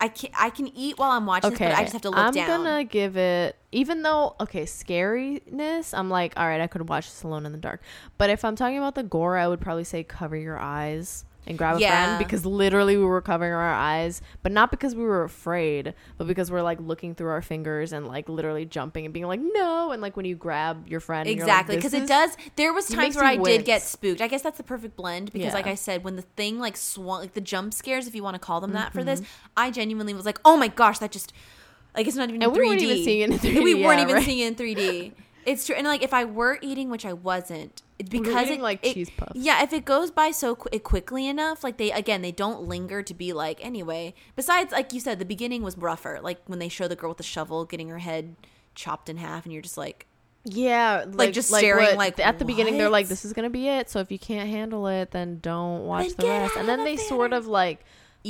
I 0.00 0.08
can 0.08 0.30
I 0.38 0.50
can 0.50 0.68
eat 0.76 0.98
while 0.98 1.10
I'm 1.10 1.26
watching 1.26 1.52
Okay, 1.52 1.66
this, 1.66 1.74
but 1.74 1.78
I 1.78 1.82
just 1.82 1.92
have 1.92 2.02
to 2.02 2.10
look 2.10 2.34
down. 2.34 2.50
I'm 2.50 2.64
gonna 2.64 2.84
give 2.84 3.16
it, 3.16 3.56
even 3.72 4.02
though 4.02 4.36
okay, 4.40 4.62
scariness. 4.62 5.96
I'm 5.96 6.08
like, 6.08 6.34
all 6.36 6.46
right, 6.46 6.60
I 6.60 6.66
could 6.66 6.88
watch 6.88 7.06
this 7.06 7.22
alone 7.24 7.46
in 7.46 7.52
the 7.52 7.58
dark. 7.58 7.82
But 8.16 8.30
if 8.30 8.44
I'm 8.44 8.54
talking 8.54 8.78
about 8.78 8.94
the 8.94 9.02
gore, 9.02 9.36
I 9.36 9.48
would 9.48 9.60
probably 9.60 9.84
say 9.84 10.04
cover 10.04 10.36
your 10.36 10.58
eyes 10.58 11.24
and 11.48 11.58
grab 11.58 11.76
a 11.76 11.80
Yeah. 11.80 11.88
friend 12.04 12.18
because 12.18 12.46
literally 12.46 12.96
we 12.96 13.02
were 13.04 13.20
covering 13.20 13.52
our 13.52 13.72
eyes, 13.74 14.22
but 14.44 14.52
not 14.52 14.70
because 14.70 14.94
we 14.94 15.02
were 15.02 15.24
afraid, 15.24 15.94
but 16.16 16.28
because 16.28 16.50
we're 16.52 16.62
like 16.62 16.78
looking 16.80 17.16
through 17.16 17.30
our 17.30 17.42
fingers 17.42 17.92
and 17.92 18.06
like 18.06 18.28
literally 18.28 18.64
jumping 18.64 19.04
and 19.06 19.12
being 19.12 19.26
like 19.26 19.40
no, 19.40 19.90
and 19.90 20.00
like 20.00 20.16
when 20.16 20.26
you 20.26 20.36
grab 20.36 20.86
your 20.86 21.00
friend, 21.00 21.26
like, 21.26 21.34
Exactly, 21.36 21.74
because 21.76 21.94
it 21.94 22.04
is-" 22.04 22.08
does. 22.08 22.36
There 22.54 22.72
was 22.72 22.86
times 22.86 23.16
where 23.16 23.24
I 23.24 23.32
you 23.32 23.44
did 23.44 23.64
get 23.64 23.82
spooked. 23.82 24.20
I 24.20 24.28
guess 24.28 24.42
that's 24.42 24.58
the 24.58 24.62
perfect 24.62 24.94
blend 24.94 25.32
because, 25.32 25.48
Yeah. 25.48 25.54
like 25.54 25.66
I 25.66 25.74
said, 25.74 26.04
when 26.04 26.14
the 26.16 26.22
thing 26.22 26.60
like 26.60 26.76
swung, 26.76 27.22
like 27.22 27.34
the 27.34 27.40
jump 27.40 27.74
scares, 27.74 28.06
if 28.06 28.14
you 28.14 28.22
want 28.22 28.34
to 28.34 28.38
call 28.38 28.60
them 28.60 28.72
that 28.74 28.92
for 28.92 29.02
this, 29.02 29.20
Mm-hmm. 29.20 29.28
I 29.56 29.70
genuinely 29.72 30.14
was 30.14 30.26
like, 30.26 30.38
oh 30.44 30.56
my 30.56 30.68
gosh, 30.68 30.98
that 30.98 31.10
just 31.10 31.32
like 31.96 32.06
it's 32.06 32.14
not 32.16 32.28
even 32.28 32.42
And 32.42 32.52
we 32.52 32.58
3D. 32.58 32.66
weren't 32.68 32.82
even 32.82 33.04
seeing 33.04 33.20
it 33.22 33.30
in 33.32 33.38
3D, 33.38 33.62
We 33.64 33.74
weren't 33.74 34.00
even 34.00 34.14
right. 34.16 34.24
seeing 34.24 34.38
it 34.40 34.48
in 34.48 34.54
3D. 34.54 35.12
It's 35.48 35.66
true, 35.66 35.74
and 35.74 35.86
like 35.86 36.02
if 36.02 36.12
I 36.12 36.24
were 36.24 36.58
eating, 36.62 36.90
which 36.90 37.06
I 37.06 37.12
wasn't, 37.12 37.82
because 37.98 38.44
eating, 38.46 38.60
it, 38.60 38.62
like, 38.62 38.80
it- 38.86 38.94
cheese 38.94 39.10
puffs. 39.16 39.32
Yeah, 39.34 39.62
if 39.62 39.72
it 39.72 39.84
goes 39.84 40.10
by 40.10 40.30
so 40.30 40.54
qu- 40.56 40.78
quickly 40.80 41.26
enough, 41.26 41.64
like 41.64 41.78
they 41.78 41.90
again, 41.90 42.22
they 42.22 42.32
don't 42.32 42.62
linger 42.62 43.02
to 43.02 43.14
be 43.14 43.32
like 43.32 43.64
anyway. 43.64 44.14
Besides, 44.36 44.72
like 44.72 44.92
you 44.92 45.00
said, 45.00 45.18
the 45.18 45.24
beginning 45.24 45.62
was 45.62 45.76
rougher. 45.78 46.20
Like 46.22 46.40
when 46.46 46.58
they 46.58 46.68
show 46.68 46.86
the 46.88 46.96
girl 46.96 47.08
with 47.10 47.18
the 47.18 47.24
shovel 47.24 47.64
getting 47.64 47.88
her 47.88 47.98
head 47.98 48.36
chopped 48.74 49.08
in 49.08 49.16
half, 49.16 49.44
and 49.44 49.52
you're 49.52 49.62
just 49.62 49.78
like. 49.78 50.06
Yeah, 50.44 51.04
like, 51.10 51.34
just 51.34 51.48
staring, 51.52 51.86
what- 51.88 51.96
like, 51.98 52.20
at 52.20 52.38
the 52.38 52.44
beginning 52.44 52.78
they're 52.78 52.88
like, 52.88 53.08
"This 53.08 53.24
is 53.24 53.32
gonna 53.34 53.50
be 53.50 53.68
it." 53.68 53.90
So 53.90 53.98
if 54.00 54.10
you 54.10 54.18
can't 54.18 54.48
handle 54.48 54.86
it, 54.86 55.10
then 55.10 55.40
don't 55.42 55.84
watch 55.86 56.14
Then 56.14 56.26
the 56.26 56.26
rest. 56.26 56.56
And 56.56 56.68
then 56.68 56.84
they 56.84 56.96
the 56.96 57.02
sort 57.02 57.32
of 57.32 57.46
like 57.46 57.80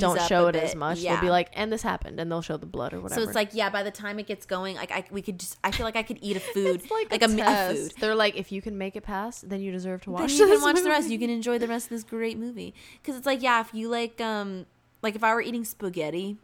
don't 0.01 0.21
show 0.23 0.47
it 0.49 0.57
as 0.57 0.71
bit, 0.71 0.79
much. 0.79 1.03
They'll 1.03 1.21
be 1.21 1.31
like, 1.31 1.51
"And 1.55 1.73
this 1.73 1.83
happened," 1.83 2.19
and 2.21 2.31
they'll 2.31 2.43
show 2.43 2.57
the 2.57 2.67
blood 2.67 2.93
or 2.93 3.01
whatever. 3.01 3.21
So 3.21 3.27
it's 3.27 3.35
like, 3.35 3.51
yeah, 3.53 3.71
by 3.71 3.83
the 3.83 3.91
time 3.91 4.19
it 4.19 4.27
gets 4.27 4.47
going, 4.47 4.77
like 4.77 4.91
I, 4.91 5.05
we 5.11 5.23
could 5.23 5.39
just, 5.39 5.57
I 5.63 5.71
feel 5.71 5.85
like 5.85 5.97
I 5.97 6.03
could 6.03 6.19
eat 6.21 6.37
a 6.37 6.41
food, 6.55 6.83
like, 6.91 7.11
like, 7.11 7.23
a, 7.23 7.27
a, 7.27 7.71
a 7.71 7.75
food. 7.75 7.93
They're 8.01 8.15
like, 8.15 8.37
if 8.37 8.53
you 8.53 8.63
can 8.63 8.79
make 8.79 8.97
it 8.97 9.03
past, 9.03 9.49
then 9.49 9.61
you 9.61 9.73
deserve 9.73 10.03
to 10.03 10.11
Then 10.11 10.21
watch. 10.21 10.33
you 10.33 10.47
can 10.47 10.61
watch 10.61 10.83
the 10.83 10.89
rest. 10.89 11.11
You 11.11 11.19
can 11.19 11.31
enjoy 11.31 11.59
the 11.59 11.69
rest 11.69 11.87
of 11.87 11.91
this 11.91 12.05
great 12.05 12.39
movie. 12.39 12.75
Because 13.01 13.17
it's 13.17 13.27
like, 13.27 13.43
yeah, 13.43 13.61
if 13.61 13.73
you 13.75 13.89
like, 13.89 14.21
um, 14.21 14.67
like 15.03 15.15
if 15.15 15.23
I 15.25 15.35
were 15.35 15.43
eating 15.43 15.65
spaghetti, 15.65 16.39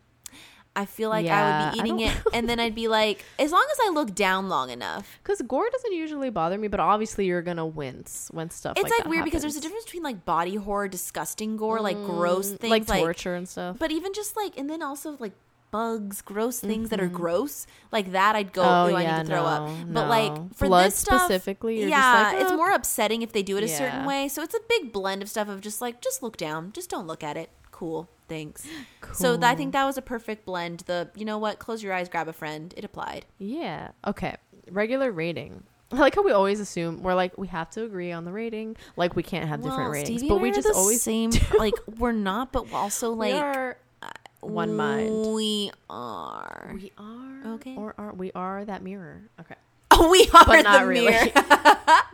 I 0.77 0.87
feel 0.87 1.09
like 1.09 1.27
I 1.27 1.71
would 1.71 1.73
be 1.73 1.79
eating 1.81 2.01
it, 2.01 2.17
and 2.33 2.49
then 2.49 2.59
I'd 2.65 2.75
be 2.75 2.89
like, 2.89 3.25
as 3.39 3.53
long 3.53 3.67
as 3.71 3.79
I 3.87 3.91
look 3.91 4.15
down 4.15 4.49
long 4.49 4.71
enough. 4.71 5.19
Because 5.23 5.41
gore 5.43 5.69
doesn't 5.71 5.93
usually 5.93 6.31
bother 6.31 6.59
me, 6.59 6.69
but 6.69 6.81
obviously 6.81 7.27
you're 7.27 7.43
gonna 7.43 7.67
wince 7.67 8.29
when 8.33 8.51
stuff. 8.51 8.77
It's 8.77 8.83
like, 8.83 9.01
like, 9.01 9.09
weird 9.09 9.25
because 9.25 9.43
there's 9.43 9.57
a 9.57 9.61
difference 9.61 9.85
between 9.85 10.03
like 10.03 10.25
body 10.25 10.57
horror, 10.57 10.89
disgusting 10.89 11.57
gore, 11.57 11.81
like 11.81 12.03
gross 12.05 12.53
Mm, 12.53 12.61
things, 12.61 12.71
like 12.71 12.89
like 12.89 13.01
torture 13.01 13.35
and 13.35 13.49
stuff. 13.49 13.77
But 13.79 13.93
even 13.93 14.13
just 14.13 14.37
like, 14.37 14.59
and 14.59 14.69
then 14.69 14.83
also 14.83 15.17
like 15.19 15.33
bugs, 15.71 16.23
gross 16.23 16.61
things 16.61 16.91
that 16.91 17.01
are 17.01 17.09
gross, 17.09 17.67
like 17.91 18.13
that, 18.13 18.37
I'd 18.37 18.53
go. 18.53 18.63
Mm-hmm. 18.63 18.89
Oh, 18.89 18.93
"Ooh, 18.93 18.97
I 18.97 19.03
yeah, 19.03 19.17
need 19.17 19.23
to 19.25 19.29
throw 19.29 19.43
no, 19.43 19.49
up. 19.49 19.71
But 19.89 20.09
like 20.09 20.55
for 20.55 20.69
Blood 20.69 20.87
this 20.87 20.97
stuff, 20.97 21.23
specifically, 21.23 21.81
you're 21.81 21.91
just 21.91 21.99
yeah, 21.99 22.31
like, 22.33 22.43
it's 22.43 22.53
"Oh." 22.53 22.57
more 22.57 22.71
upsetting 22.71 23.23
if 23.23 23.33
they 23.33 23.43
do 23.43 23.57
it 23.57 23.65
a 23.65 23.69
certain 23.69 24.05
way. 24.05 24.29
So 24.29 24.43
it's 24.43 24.55
a 24.55 24.61
big 24.69 24.93
blend 24.93 25.23
of 25.23 25.29
stuff 25.29 25.49
of 25.49 25.61
just 25.61 25.81
like, 25.81 26.01
just 26.01 26.23
look 26.23 26.37
down, 26.37 26.71
just 26.73 26.91
don't 26.91 27.07
look 27.07 27.25
at 27.25 27.37
it. 27.37 27.51
Cool, 27.73 28.09
thanks. 28.35 28.67
So 29.13 29.37
th- 29.37 29.45
I 29.45 29.55
think 29.55 29.73
that 29.73 29.85
was 29.85 29.97
a 29.97 30.03
perfect 30.03 30.45
blend. 30.45 30.81
The 30.87 31.09
you 31.15 31.25
know 31.25 31.39
what, 31.39 31.59
close 31.59 31.83
your 31.83 31.93
eyes, 31.93 32.09
grab 32.09 32.29
a 32.29 32.33
friend. 32.33 32.75
It 32.77 32.85
applied. 32.85 33.27
Yeah. 33.39 33.91
Okay. 34.07 34.35
Regular 34.71 35.13
rating. 35.13 35.63
I 35.93 35.97
like 36.07 36.15
how 36.17 36.23
we 36.23 36.33
always 36.33 36.59
assume 36.61 37.03
we're 37.03 37.15
like 37.15 37.37
we 37.39 37.47
have 37.49 37.71
to 37.71 37.85
agree 37.85 38.11
on 38.13 38.25
the 38.25 38.33
rating. 38.33 38.77
Like 38.97 39.15
we 39.15 39.23
can't 39.23 39.49
have 39.49 39.63
different 39.63 39.91
ratings, 39.93 40.21
Stevie 40.21 40.29
but 40.29 40.41
we 40.41 40.51
just 40.51 40.69
always 40.75 41.03
same. 41.03 41.31
like 41.59 41.75
we're 41.99 42.13
not, 42.13 42.51
but 42.53 42.73
also 42.73 43.13
we 43.13 43.33
like 43.33 43.43
are 43.43 43.77
one 44.41 44.75
mind. 44.77 45.33
We 45.35 45.71
are. 45.89 46.73
We 46.75 46.93
are 46.99 47.53
Okay. 47.55 47.77
or 47.77 47.95
are 47.99 48.13
we 48.15 48.33
are 48.33 48.65
that 48.65 48.83
mirror? 48.83 49.23
Okay, 49.41 49.55
Oh, 49.93 50.11
we 50.15 50.29
are 50.35 50.47
but 50.47 50.63
not 50.63 50.81
the 50.81 50.87
really. 50.87 51.11
mirror. 51.13 51.31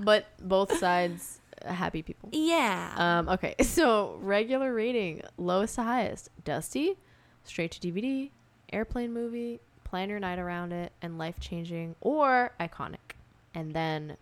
but 0.00 0.26
both 0.42 0.76
sides 0.76 1.38
uh, 1.38 1.39
happy 1.64 2.02
people. 2.02 2.28
yeah. 2.32 2.92
Um. 2.96 3.28
Okay. 3.28 3.54
So 3.64 4.18
regular 4.20 4.72
rating, 4.74 5.22
lowest 5.38 5.76
to 5.76 5.82
highest. 5.82 6.28
Dusty, 6.44 6.96
straight 7.44 7.70
to 7.72 7.80
DVD, 7.80 8.30
airplane 8.72 9.12
movie, 9.12 9.60
plan 9.84 10.10
your 10.10 10.18
night 10.20 10.38
around 10.38 10.72
it, 10.72 10.92
and 11.02 11.18
life 11.18 11.38
changing 11.40 11.94
or 12.00 12.52
iconic. 12.60 13.14
And 13.54 13.72
then 13.74 14.16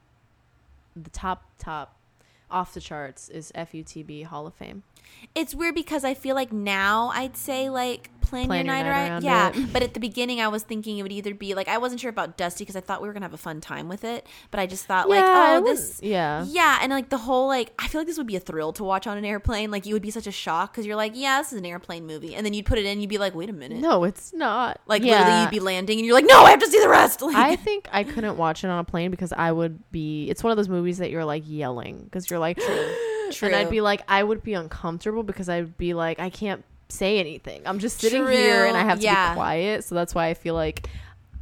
the 0.97 1.11
top 1.11 1.45
top 1.59 1.95
off 2.51 2.73
the 2.75 2.81
charts 2.81 3.29
is 3.29 3.53
FUTB 3.55 4.25
Hall 4.25 4.47
of 4.47 4.55
Fame. 4.55 4.83
It's 5.35 5.55
weird 5.55 5.75
because 5.75 6.05
I 6.05 6.15
feel 6.15 6.35
like 6.35 6.53
now 6.53 7.11
I'd 7.15 7.37
say 7.37 7.69
like 7.71 8.11
plan, 8.29 8.47
Plan 8.47 8.67
your 8.67 8.75
your 8.75 8.85
night, 8.85 9.09
night 9.09 9.23
Yeah, 9.23 9.51
it. 9.55 9.73
but 9.73 9.83
at 9.83 9.95
the 9.95 10.01
beginning 10.01 10.41
I 10.41 10.49
was 10.49 10.63
thinking 10.63 10.99
it 10.99 11.03
would 11.03 11.13
either 11.13 11.35
be 11.35 11.55
like 11.55 11.69
I 11.69 11.79
wasn't 11.79 12.01
sure 12.01 12.11
about 12.11 12.37
Dusty 12.37 12.65
because 12.65 12.77
I 12.77 12.81
thought 12.81 13.03
we 13.03 13.09
were 13.09 13.13
gonna 13.15 13.25
have 13.25 13.35
a 13.35 13.39
fun 13.39 13.61
time 13.61 13.89
with 13.89 14.05
it, 14.05 14.27
but 14.51 14.61
I 14.61 14.67
just 14.67 14.85
thought 14.87 15.09
like 15.09 15.25
oh 15.25 15.63
this 15.65 16.01
yeah. 16.03 16.45
yeah, 16.49 16.79
and 16.83 16.91
like 16.93 17.09
the 17.09 17.19
whole 17.19 17.49
like 17.49 17.73
I 17.79 17.89
feel 17.89 18.01
like 18.01 18.07
this 18.09 18.19
would 18.19 18.27
be 18.27 18.37
a 18.37 18.41
thrill 18.41 18.73
to 18.75 18.85
watch 18.85 19.07
on 19.07 19.17
an 19.19 19.25
airplane. 19.25 19.71
Like 19.71 19.87
you 19.87 19.95
would 19.95 20.03
be 20.03 20.11
such 20.11 20.27
a 20.27 20.33
shock 20.33 20.73
because 20.73 20.87
you're 20.87 20.97
like 20.97 21.13
yeah 21.15 21.39
this 21.41 21.53
is 21.53 21.59
an 21.59 21.67
airplane 21.67 22.07
movie, 22.07 22.35
and 22.35 22.45
then 22.47 22.53
you'd 22.55 22.67
put 22.67 22.79
it 22.79 22.85
in, 22.85 23.01
you'd 23.01 23.11
be 23.11 23.19
like 23.19 23.35
wait 23.35 23.51
a 23.51 23.53
minute, 23.53 23.79
No, 23.79 24.05
it's 24.05 24.33
not. 24.33 24.81
like 24.87 25.03
yeah. 25.03 25.19
literally 25.19 25.41
you'd 25.43 25.51
be 25.51 25.61
landing 25.61 25.99
and 25.99 26.07
you're 26.07 26.15
like 26.15 26.27
no 26.27 26.43
I 26.43 26.51
have 26.51 26.61
to 26.61 26.67
see 26.67 26.81
the 26.81 26.89
rest. 26.89 27.23
Like, 27.29 27.37
I 27.37 27.57
think 27.57 27.89
I 27.93 28.05
couldn't 28.05 28.37
watch 28.39 28.65
it 28.65 28.69
on 28.69 28.79
a 28.79 28.85
plane 28.85 29.11
because 29.11 29.33
I 29.33 29.51
would 29.53 29.91
be. 29.91 30.31
It's 30.31 30.43
one 30.43 30.51
of 30.51 30.57
those 30.57 30.69
movies 30.69 30.99
that 30.99 31.11
you're 31.11 31.25
like 31.25 31.43
yelling 31.47 32.05
because 32.05 32.31
you're 32.31 32.39
like, 32.39 32.59
True. 32.59 33.49
and 33.49 33.57
I'd 33.57 33.69
be 33.71 33.81
like, 33.81 34.03
I 34.09 34.23
would 34.23 34.43
be 34.43 34.55
uncomfortable 34.55 35.23
because 35.23 35.49
I'd 35.49 35.77
be 35.77 35.95
like, 35.95 36.21
I 36.21 36.31
can't 36.31 36.65
say 36.89 37.18
anything. 37.18 37.62
I'm 37.67 37.78
just 37.78 38.00
sitting 38.00 38.26
here 38.26 38.65
and 38.67 38.76
I 38.76 38.83
have 38.83 38.99
to 38.99 39.05
yeah. 39.05 39.31
be 39.31 39.34
quiet. 39.36 39.84
So 39.84 39.94
that's 39.94 40.15
why 40.15 40.28
I 40.28 40.34
feel 40.34 40.55
like 40.55 40.89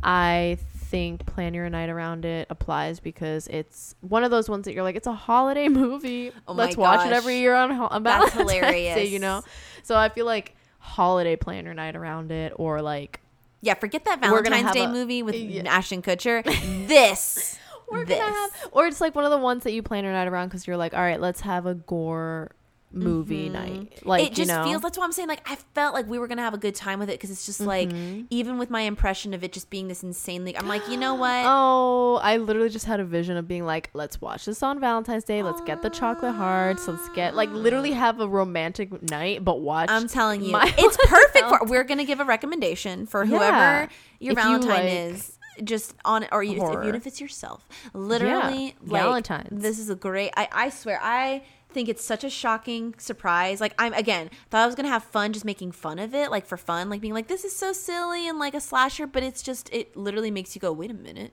I 0.02 0.58
think 0.76 1.26
plan 1.26 1.52
your 1.54 1.68
night 1.68 1.88
around 1.88 2.24
it 2.24 2.46
applies 2.50 3.00
because 3.00 3.46
it's 3.48 3.94
one 4.00 4.22
of 4.24 4.30
those 4.30 4.48
ones 4.48 4.64
that 4.66 4.72
you're 4.74 4.84
like, 4.84 4.96
it's 4.96 5.06
a 5.06 5.14
holiday 5.14 5.68
movie. 5.82 6.32
Oh 6.46 6.52
Let's 6.52 6.76
watch 6.76 7.06
it 7.06 7.12
every 7.12 7.38
year 7.40 7.54
on, 7.54 7.70
ho- 7.70 7.88
on 7.90 8.02
That's 8.02 8.30
Valentine's 8.34 8.50
Day, 8.52 8.84
hilarious. 8.84 9.10
you 9.10 9.18
know. 9.18 9.42
So 9.82 9.96
I 9.96 10.08
feel 10.08 10.26
like 10.26 10.54
holiday 10.78 11.34
plan 11.36 11.64
your 11.64 11.74
night 11.74 11.96
around 11.96 12.30
it 12.30 12.52
or 12.56 12.80
like 12.80 13.20
yeah 13.60 13.74
forget 13.74 14.04
that 14.04 14.20
Valentine's 14.20 14.70
Day 14.72 14.84
a- 14.84 14.88
movie 14.88 15.22
with 15.24 15.34
Yeah. 15.34 15.62
Ashton 15.66 16.00
Kutcher. 16.02 16.44
this 16.88 17.58
we're 17.90 18.04
this. 18.04 18.18
gonna 18.18 18.32
have 18.32 18.50
or 18.72 18.86
it's 18.86 19.00
like 19.00 19.14
one 19.14 19.24
of 19.24 19.30
the 19.32 19.38
ones 19.38 19.64
that 19.64 19.72
you 19.72 19.82
plan 19.82 20.04
your 20.04 20.12
night 20.12 20.28
around 20.28 20.48
because 20.48 20.66
you're 20.66 20.76
like 20.76 20.92
all 20.94 21.00
right 21.00 21.20
let's 21.20 21.40
have 21.40 21.66
a 21.66 21.74
gore 21.74 22.50
movie 22.92 23.48
night 23.48 24.00
like 24.06 24.22
Mm-hmm. 24.22 24.32
it 24.32 24.34
just 24.34 24.50
you 24.50 24.56
know 24.56 24.64
feels 24.64 24.80
that's 24.82 24.96
what 24.96 25.04
i'm 25.04 25.12
saying 25.12 25.28
like 25.28 25.42
i 25.50 25.56
felt 25.74 25.92
like 25.92 26.06
we 26.08 26.18
were 26.18 26.26
gonna 26.28 26.40
have 26.42 26.54
a 26.54 26.58
good 26.58 26.74
time 26.74 26.98
with 26.98 27.10
it 27.10 27.12
because 27.14 27.30
it's 27.30 27.44
just 27.44 27.60
like 27.60 27.88
Mm-hmm. 27.90 28.22
even 28.30 28.56
with 28.58 28.70
my 28.70 28.82
impression 28.82 29.34
of 29.34 29.44
it 29.44 29.52
just 29.52 29.68
being 29.70 29.88
this 29.88 30.02
insanely 30.02 30.56
i'm 30.56 30.66
like 30.68 30.88
you 30.88 30.96
know 30.96 31.14
what 31.24 31.42
oh 31.46 32.20
i 32.22 32.36
literally 32.38 32.68
just 32.70 32.86
had 32.86 33.00
a 33.00 33.04
vision 33.04 33.36
of 33.36 33.46
being 33.46 33.66
like 33.66 33.90
let's 33.92 34.20
watch 34.20 34.44
this 34.46 34.62
on 34.62 34.80
valentine's 34.80 35.24
day 35.24 35.42
let's 35.42 35.60
get 35.62 35.82
the 35.82 35.90
chocolate 35.90 36.34
hearts 36.34 36.86
let's 36.88 37.08
get 37.10 37.34
like 37.34 37.50
literally 37.50 37.92
have 37.92 38.20
a 38.20 38.28
romantic 38.28 39.02
night 39.10 39.44
but 39.44 39.60
watch 39.60 39.90
i'm 39.90 40.08
telling 40.08 40.42
you 40.42 40.52
it's 40.56 40.96
perfect 41.06 41.48
for 41.48 41.60
we're 41.66 41.84
gonna 41.84 42.04
give 42.04 42.20
a 42.20 42.24
recommendation 42.24 43.04
for 43.06 43.26
whoever 43.26 43.42
Yeah. 43.46 43.88
your 44.20 44.32
If 44.32 44.38
you 44.38 44.44
valentine 44.44 44.68
like 44.84 44.92
is 45.16 45.32
just 45.64 45.94
on 46.04 46.26
or 46.32 46.42
you, 46.42 46.62
if, 46.62 46.72
even 46.84 46.94
if 46.94 47.06
it's 47.06 47.20
yourself 47.20 47.66
literally 47.94 48.66
Yeah, 48.66 48.72
like, 48.92 49.02
Valentine's. 49.02 49.62
this 49.62 49.78
is 49.78 49.90
a 49.90 49.94
great 49.96 50.30
i 50.36 50.48
i 50.52 50.68
swear 50.70 50.98
i 51.02 51.42
think 51.72 51.88
it's 51.88 52.04
such 52.04 52.24
a 52.24 52.30
shocking 52.30 52.94
surprise. 52.98 53.60
Like 53.60 53.74
i'm 53.78 53.92
again 53.92 54.30
thought 54.50 54.62
i 54.62 54.66
was 54.66 54.74
gonna 54.74 54.88
have 54.88 55.04
fun 55.04 55.32
just 55.32 55.44
making 55.44 55.72
fun 55.72 55.98
of 55.98 56.14
it 56.14 56.30
like 56.30 56.46
for 56.46 56.56
fun 56.56 56.88
like 56.88 57.00
being 57.00 57.14
like 57.14 57.28
this 57.28 57.44
is 57.44 57.54
so 57.54 57.72
silly 57.72 58.28
and 58.28 58.38
like 58.38 58.54
a 58.54 58.60
slasher 58.60 59.06
but 59.06 59.22
it's 59.22 59.42
just 59.42 59.68
it 59.72 59.96
literally 59.96 60.30
makes 60.30 60.54
you 60.54 60.60
go 60.60 60.72
wait 60.72 60.90
a 60.90 60.94
minute. 60.94 61.32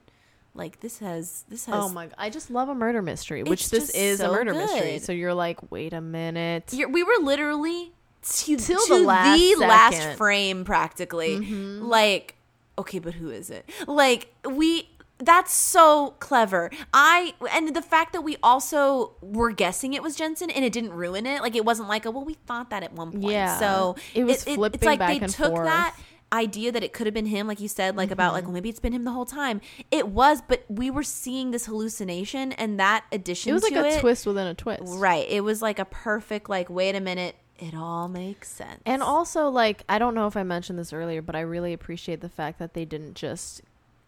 Like 0.56 0.80
this 0.80 0.98
has 1.00 1.44
this 1.48 1.66
has 1.66 1.74
oh 1.74 1.88
my 1.88 2.06
god 2.06 2.14
i 2.16 2.30
just 2.30 2.48
love 2.48 2.68
a 2.68 2.74
murder 2.76 3.02
mystery 3.02 3.42
which 3.42 3.70
this 3.70 3.90
is 3.90 4.20
a 4.20 4.24
so 4.26 4.32
murder 4.32 4.54
mystery. 4.54 5.00
so 5.00 5.10
you're 5.10 5.34
like 5.34 5.72
wait 5.72 5.92
a 5.92 6.00
minute. 6.00 6.72
You're, 6.72 6.88
we 6.88 7.02
were 7.02 7.16
literally 7.20 7.92
to, 8.22 8.56
Till 8.56 8.80
to 8.80 8.94
the 8.94 9.00
last 9.00 9.38
the 9.38 9.56
last 9.56 10.16
frame 10.16 10.64
practically. 10.64 11.38
Mm-hmm. 11.40 11.82
like 11.86 12.36
okay 12.78 12.98
but 13.00 13.14
who 13.14 13.30
is 13.30 13.50
it? 13.50 13.68
Like 13.88 14.32
we 14.48 14.88
that's 15.24 15.52
so 15.52 16.14
clever 16.20 16.70
i 16.92 17.34
and 17.52 17.74
the 17.74 17.82
fact 17.82 18.12
that 18.12 18.22
we 18.22 18.36
also 18.42 19.12
were 19.22 19.50
guessing 19.52 19.94
it 19.94 20.02
was 20.02 20.14
jensen 20.16 20.50
and 20.50 20.64
it 20.64 20.72
didn't 20.72 20.92
ruin 20.92 21.26
it 21.26 21.40
like 21.42 21.54
it 21.56 21.64
wasn't 21.64 21.88
like 21.88 22.04
a 22.04 22.10
well 22.10 22.24
we 22.24 22.34
thought 22.34 22.70
that 22.70 22.82
at 22.82 22.92
one 22.92 23.10
point 23.12 23.24
Yeah. 23.24 23.58
so 23.58 23.96
It 24.14 24.24
was 24.24 24.44
it's 24.44 24.54
flipping 24.54 24.86
like 24.86 24.98
back 24.98 25.20
they 25.20 25.26
took 25.26 25.48
forth. 25.52 25.64
that 25.66 25.96
idea 26.32 26.72
that 26.72 26.82
it 26.82 26.92
could 26.92 27.06
have 27.06 27.14
been 27.14 27.26
him 27.26 27.46
like 27.46 27.60
you 27.60 27.68
said 27.68 27.96
like 27.96 28.10
about 28.10 28.32
like 28.32 28.42
Mm-hmm. 28.42 28.48
well 28.48 28.54
maybe 28.54 28.68
it's 28.68 28.80
been 28.80 28.92
him 28.92 29.04
the 29.04 29.12
whole 29.12 29.26
time 29.26 29.60
it 29.92 30.08
was 30.08 30.42
but 30.42 30.64
we 30.68 30.90
were 30.90 31.04
seeing 31.04 31.52
this 31.52 31.66
hallucination 31.66 32.50
and 32.52 32.80
that 32.80 33.04
addition 33.12 33.50
it 33.50 33.52
was 33.52 33.62
like 33.62 33.72
a 33.76 33.86
it, 33.96 34.00
twist 34.00 34.26
within 34.26 34.46
a 34.48 34.54
twist 34.54 34.82
Right. 34.84 35.28
It 35.28 35.42
was 35.42 35.62
like 35.62 35.78
a 35.78 35.84
perfect, 35.84 36.48
like, 36.48 36.68
wait 36.68 36.94
a 36.96 37.00
minute, 37.00 37.36
it 37.58 37.74
all 37.74 38.08
makes 38.08 38.48
sense. 38.50 38.80
And 38.84 39.00
also, 39.02 39.48
like, 39.48 39.84
I 39.88 39.98
don't 39.98 40.14
know 40.14 40.26
if 40.26 40.36
I 40.36 40.42
mentioned 40.42 40.78
this 40.78 40.92
earlier, 40.92 41.22
but 41.22 41.36
I 41.36 41.40
really 41.40 41.72
appreciate 41.72 42.20
the 42.20 42.28
fact 42.28 42.58
that 42.58 42.74
they 42.74 42.84
didn't 42.84 43.14
just, 43.14 43.62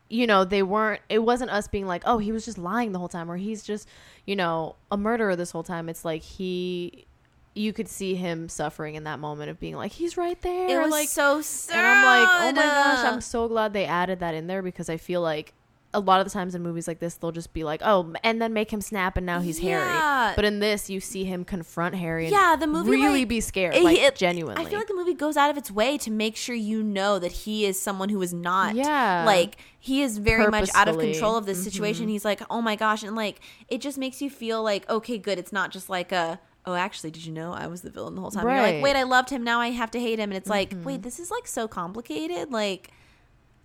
you 0.09 0.27
know, 0.27 0.45
they 0.45 0.63
weren't, 0.63 1.01
it 1.09 1.21
wasn't 1.21 1.51
us 1.51 1.69
being 1.69 1.87
like, 1.87 2.03
oh, 2.07 2.19
he 2.19 2.33
was 2.33 2.45
just 2.45 2.59
lying 2.59 2.93
the 2.93 2.99
whole 2.99 3.09
time, 3.09 3.31
or 3.31 3.37
he's 3.37 3.63
just, 3.63 3.89
you 4.25 4.37
know, 4.37 4.77
a 4.91 4.97
murderer 4.97 5.37
this 5.37 5.51
whole 5.51 5.63
time. 5.63 5.89
It's 5.89 6.05
like 6.05 6.23
he, 6.23 7.07
you 7.55 7.73
could 7.73 7.89
see 7.89 8.15
him 8.15 8.49
suffering 8.49 8.95
in 8.95 9.05
that 9.05 9.19
moment 9.19 9.51
of 9.51 9.59
being 9.59 9.77
like, 9.77 9.93
he's 9.93 10.17
right 10.17 10.41
there. 10.43 10.69
it 10.69 10.83
was 10.83 10.91
like, 10.91 11.09
so 11.09 11.41
sad. 11.41 11.77
and 11.77 11.87
I'm 11.87 12.05
like, 12.05 12.29
oh 12.29 12.53
my 12.61 12.67
gosh, 12.67 13.05
I'm 13.05 13.21
so 13.21 13.49
glad 13.49 13.73
they 13.73 13.87
added 13.87 14.21
that 14.21 14.35
in 14.35 14.47
there 14.47 14.63
because 14.63 14.89
I 14.89 14.97
feel 14.97 15.23
like 15.23 15.55
a 15.95 16.01
lot 16.01 16.21
of 16.21 16.27
the 16.27 16.31
times 16.31 16.55
in 16.55 16.63
movies 16.63 16.87
like 16.87 16.99
this, 16.99 17.15
they'll 17.15 17.33
just 17.33 17.53
be 17.55 17.65
like, 17.65 17.81
oh, 17.85 18.13
and 18.23 18.41
then 18.43 18.53
make 18.53 18.71
him 18.71 18.81
snap, 18.83 19.17
and 19.17 19.25
now 19.25 19.41
he's 19.41 19.61
Yeah. 19.61 20.25
Harry. 20.27 20.33
But 20.37 20.45
in 20.45 20.59
this, 20.59 20.91
you 20.91 21.01
see 21.01 21.25
him 21.25 21.45
confront 21.45 21.95
Harry. 21.95 22.25
And 22.27 22.33
Yeah, 22.33 22.55
the 22.57 22.67
movie, 22.67 22.91
really 22.91 23.21
like, 23.21 23.29
be 23.29 23.41
scared, 23.41 23.75
it- 23.75 23.83
like 23.83 23.99
it- 23.99 24.15
genuinely. 24.15 24.63
I 24.65 24.69
feel 24.69 24.79
like 24.79 24.89
the 24.89 24.95
movie 24.95 25.15
goes 25.15 25.37
out 25.39 25.49
of 25.51 25.57
its 25.57 25.71
way 25.71 25.97
to 25.99 26.11
make 26.11 26.37
sure 26.37 26.55
you 26.55 26.83
know 26.83 27.19
that 27.19 27.33
he 27.33 27.65
is 27.65 27.81
someone 27.81 28.11
who 28.11 28.21
is 28.21 28.35
not. 28.35 28.75
Yeah. 28.75 29.25
Like, 29.25 29.57
he 29.79 30.03
is 30.03 30.19
very 30.19 30.49
much 30.49 30.69
out 30.75 30.89
of 30.89 30.99
control 30.99 31.37
of 31.37 31.47
this 31.47 31.59
Mm-hmm. 31.59 31.65
situation. 31.71 32.09
He's 32.09 32.25
like, 32.25 32.43
oh 32.51 32.61
my 32.61 32.77
gosh. 32.77 33.03
And, 33.03 33.17
like, 33.17 33.41
it 33.69 33.81
just 33.81 33.97
makes 33.97 34.21
you 34.21 34.29
feel 34.29 34.63
like, 34.63 34.87
okay, 34.91 35.17
good. 35.17 35.39
It's 35.39 35.53
not 35.53 35.71
just 35.71 35.89
like 35.89 36.13
a. 36.13 36.41
Oh, 36.69 36.75
actually, 36.75 37.13
did 37.13 37.25
you 37.25 37.33
know 37.33 37.53
I 37.53 37.69
was 37.69 37.83
the 37.83 37.91
villain 37.91 38.17
the 38.17 38.21
whole 38.21 38.33
time? 38.33 38.45
You're 38.45 38.61
like, 38.61 38.83
wait, 38.83 38.97
I 38.97 39.05
loved 39.05 39.31
him. 39.31 39.45
Now 39.45 39.61
I 39.61 39.69
have 39.71 39.91
to 39.93 40.01
hate 40.01 40.19
him. 40.19 40.31
And 40.31 40.37
it's 40.37 40.51
like, 40.51 40.73
wait, 40.83 41.03
this 41.03 41.21
is 41.21 41.31
like 41.31 41.47
so 41.47 41.69
complicated. 41.69 42.51
Like, 42.51 42.91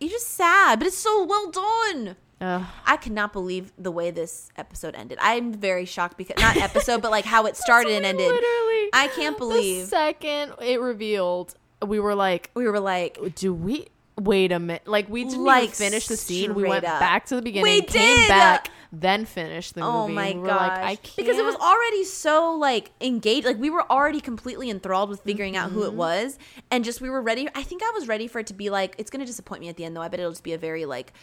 you're 0.01 0.09
just 0.09 0.27
sad, 0.29 0.79
but 0.79 0.87
it's 0.87 0.97
so 0.97 1.23
well 1.23 1.49
done. 1.51 2.15
Ugh. 2.41 2.63
I 2.87 2.97
cannot 2.97 3.33
believe 3.33 3.71
the 3.77 3.91
way 3.91 4.09
this 4.09 4.49
episode 4.57 4.95
ended. 4.95 5.19
I'm 5.21 5.53
very 5.53 5.85
shocked 5.85 6.17
because 6.17 6.37
not 6.41 6.57
episode, 6.57 7.01
but 7.01 7.11
like 7.11 7.23
how 7.25 7.45
it 7.45 7.55
started 7.65 7.93
and 7.93 8.05
ended. 8.05 8.25
Literally. 8.27 8.89
I 8.93 9.11
can't 9.15 9.37
believe. 9.37 9.81
The 9.83 9.87
second 9.89 10.53
it 10.59 10.81
revealed, 10.81 11.53
we 11.85 11.99
were 11.99 12.15
like, 12.15 12.49
we 12.55 12.67
were 12.67 12.79
like, 12.79 13.19
do 13.35 13.53
we 13.53 13.87
wait 14.19 14.51
a 14.51 14.57
minute? 14.59 14.87
Like 14.87 15.07
we 15.07 15.23
didn't 15.23 15.43
Like, 15.43 15.69
finish 15.69 16.07
the 16.07 16.17
scene. 16.17 16.55
We 16.55 16.63
went 16.63 16.83
up. 16.83 16.99
back 16.99 17.25
to 17.27 17.35
the 17.35 17.41
beginning, 17.43 17.63
We 17.71 17.81
came 17.83 18.17
did! 18.17 18.27
back, 18.27 18.69
then 18.93 19.25
finished 19.25 19.73
the 19.75 19.81
movie. 19.81 19.93
oh 19.93 20.07
my 20.09 20.33
we 20.33 20.45
gosh, 20.47 20.59
like, 20.59 20.71
I 20.71 20.95
can't 20.95 21.15
because 21.15 21.37
it 21.37 21.45
was 21.45 21.55
already 21.55 22.03
so 22.03 22.53
like 22.55 22.91
engaged. 22.99 23.45
Like 23.45 23.57
we 23.57 23.69
were 23.69 23.89
already 23.91 24.19
completely 24.19 24.69
enthralled 24.69 25.09
with 25.09 25.21
figuring 25.21 25.55
out 25.55 25.69
Mm-hmm. 25.69 25.79
who 25.79 25.85
it 25.85 25.93
was, 25.93 26.37
and 26.69 26.83
just 26.83 26.99
we 27.01 27.09
were 27.09 27.21
ready. 27.21 27.47
I 27.55 27.63
think 27.63 27.81
I 27.83 27.91
was 27.93 28.07
ready 28.07 28.27
for 28.27 28.39
it 28.39 28.47
to 28.47 28.53
be 28.53 28.69
like 28.69 28.95
it's 28.97 29.09
gonna 29.09 29.25
disappoint 29.25 29.61
me 29.61 29.69
at 29.69 29.77
the 29.77 29.85
end 29.85 29.95
though. 29.95 30.01
I 30.01 30.07
bet 30.09 30.19
it'll 30.19 30.31
just 30.31 30.43
be 30.43 30.53
a 30.53 30.57
very 30.57 30.85
like. 30.85 31.13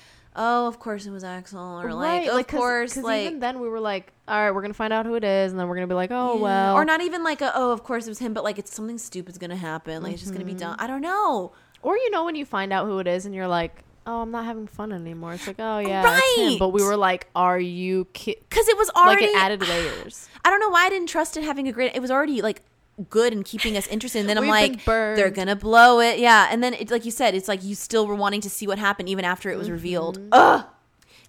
Oh, 0.41 0.69
of 0.69 0.79
course 0.79 1.05
it 1.05 1.11
was 1.11 1.25
Axel, 1.25 1.81
or 1.81 1.93
like, 1.93 2.29
of 2.29 2.47
course, 2.47 2.97
like, 2.97 3.27
even 3.27 3.41
then 3.41 3.59
we 3.61 3.69
were 3.69 3.81
like, 3.81 4.13
all 4.29 4.39
right, 4.39 4.53
we're 4.53 4.61
gonna 4.63 4.73
find 4.75 4.93
out 4.93 5.05
who 5.05 5.15
it 5.17 5.25
is, 5.25 5.51
and 5.51 5.59
then 5.59 5.67
we're 5.69 5.75
gonna 5.75 5.89
be 5.89 5.95
like, 5.95 6.11
oh 6.13 6.37
Yeah. 6.37 6.41
well, 6.43 6.75
or 6.77 6.85
not 6.85 7.01
even 7.01 7.25
like 7.25 7.41
a, 7.41 7.51
oh, 7.57 7.73
of 7.73 7.83
course 7.83 8.07
it 8.07 8.11
was 8.11 8.21
him, 8.21 8.35
but 8.35 8.45
like 8.45 8.57
it's 8.57 8.73
something 8.73 8.99
stupid's 8.99 9.37
gonna 9.39 9.57
happen. 9.57 10.01
Like 10.03 10.13
it's 10.13 10.21
just 10.23 10.33
gonna 10.33 10.45
be 10.45 10.53
Mm-hmm. 10.53 10.59
done. 10.61 10.77
I 10.79 10.87
don't 10.87 11.01
know. 11.01 11.53
Or 11.83 11.97
you 11.97 12.11
know 12.13 12.25
when 12.25 12.37
you 12.37 12.45
find 12.45 12.73
out 12.73 12.87
who 12.87 12.99
it 13.01 13.09
is, 13.09 13.27
and 13.27 13.35
you're 13.35 13.49
like, 13.49 13.83
oh, 14.09 14.23
I'm 14.23 14.31
not 14.31 14.47
having 14.47 14.67
fun 14.67 14.91
anymore. 14.93 15.35
It's 15.35 15.47
like, 15.47 15.57
oh 15.59 15.79
yeah, 15.79 16.01
it's 16.03 16.37
him. 16.37 16.49
Right. 16.49 16.59
But 16.59 16.71
we 16.71 16.83
were 16.83 16.97
like, 16.97 17.29
are 17.37 17.61
you 17.61 18.07
kidding? 18.15 18.43
Because 18.49 18.67
it 18.67 18.77
was 18.77 18.91
Like 18.97 19.07
already 19.07 19.25
it 19.27 19.37
added 19.37 19.61
layers. 19.69 20.29
I 20.45 20.51
don't 20.51 20.61
know 20.61 20.71
why 20.71 20.87
I 20.87 20.89
didn't 20.89 21.09
trust 21.09 21.37
it 21.37 21.45
having 21.45 21.69
a 21.69 21.73
great. 21.73 21.95
It 21.95 22.01
was 22.01 22.11
already 22.11 22.41
like 22.43 22.63
good 23.11 23.33
and 23.33 23.45
keeping 23.45 23.77
us 23.77 23.87
interested. 23.87 24.21
And 24.21 24.29
then 24.29 24.39
I'm 24.39 24.49
like, 24.49 24.85
they're 24.85 25.31
gonna 25.31 25.55
blow 25.55 26.01
it, 26.01 26.19
yeah. 26.19 26.49
And 26.51 26.65
then 26.65 26.75
it's 26.75 26.91
like 26.91 27.05
you 27.05 27.11
said, 27.11 27.35
it's 27.35 27.49
like 27.49 27.63
you 27.63 27.75
still 27.75 28.07
were 28.07 28.15
wanting 28.17 28.41
to 28.41 28.51
see 28.51 28.67
what 28.67 28.79
happened 28.79 29.09
even 29.09 29.25
after 29.25 29.51
it 29.51 29.59
was 29.59 29.71
revealed. 29.71 30.19
Ugh, 30.33 30.65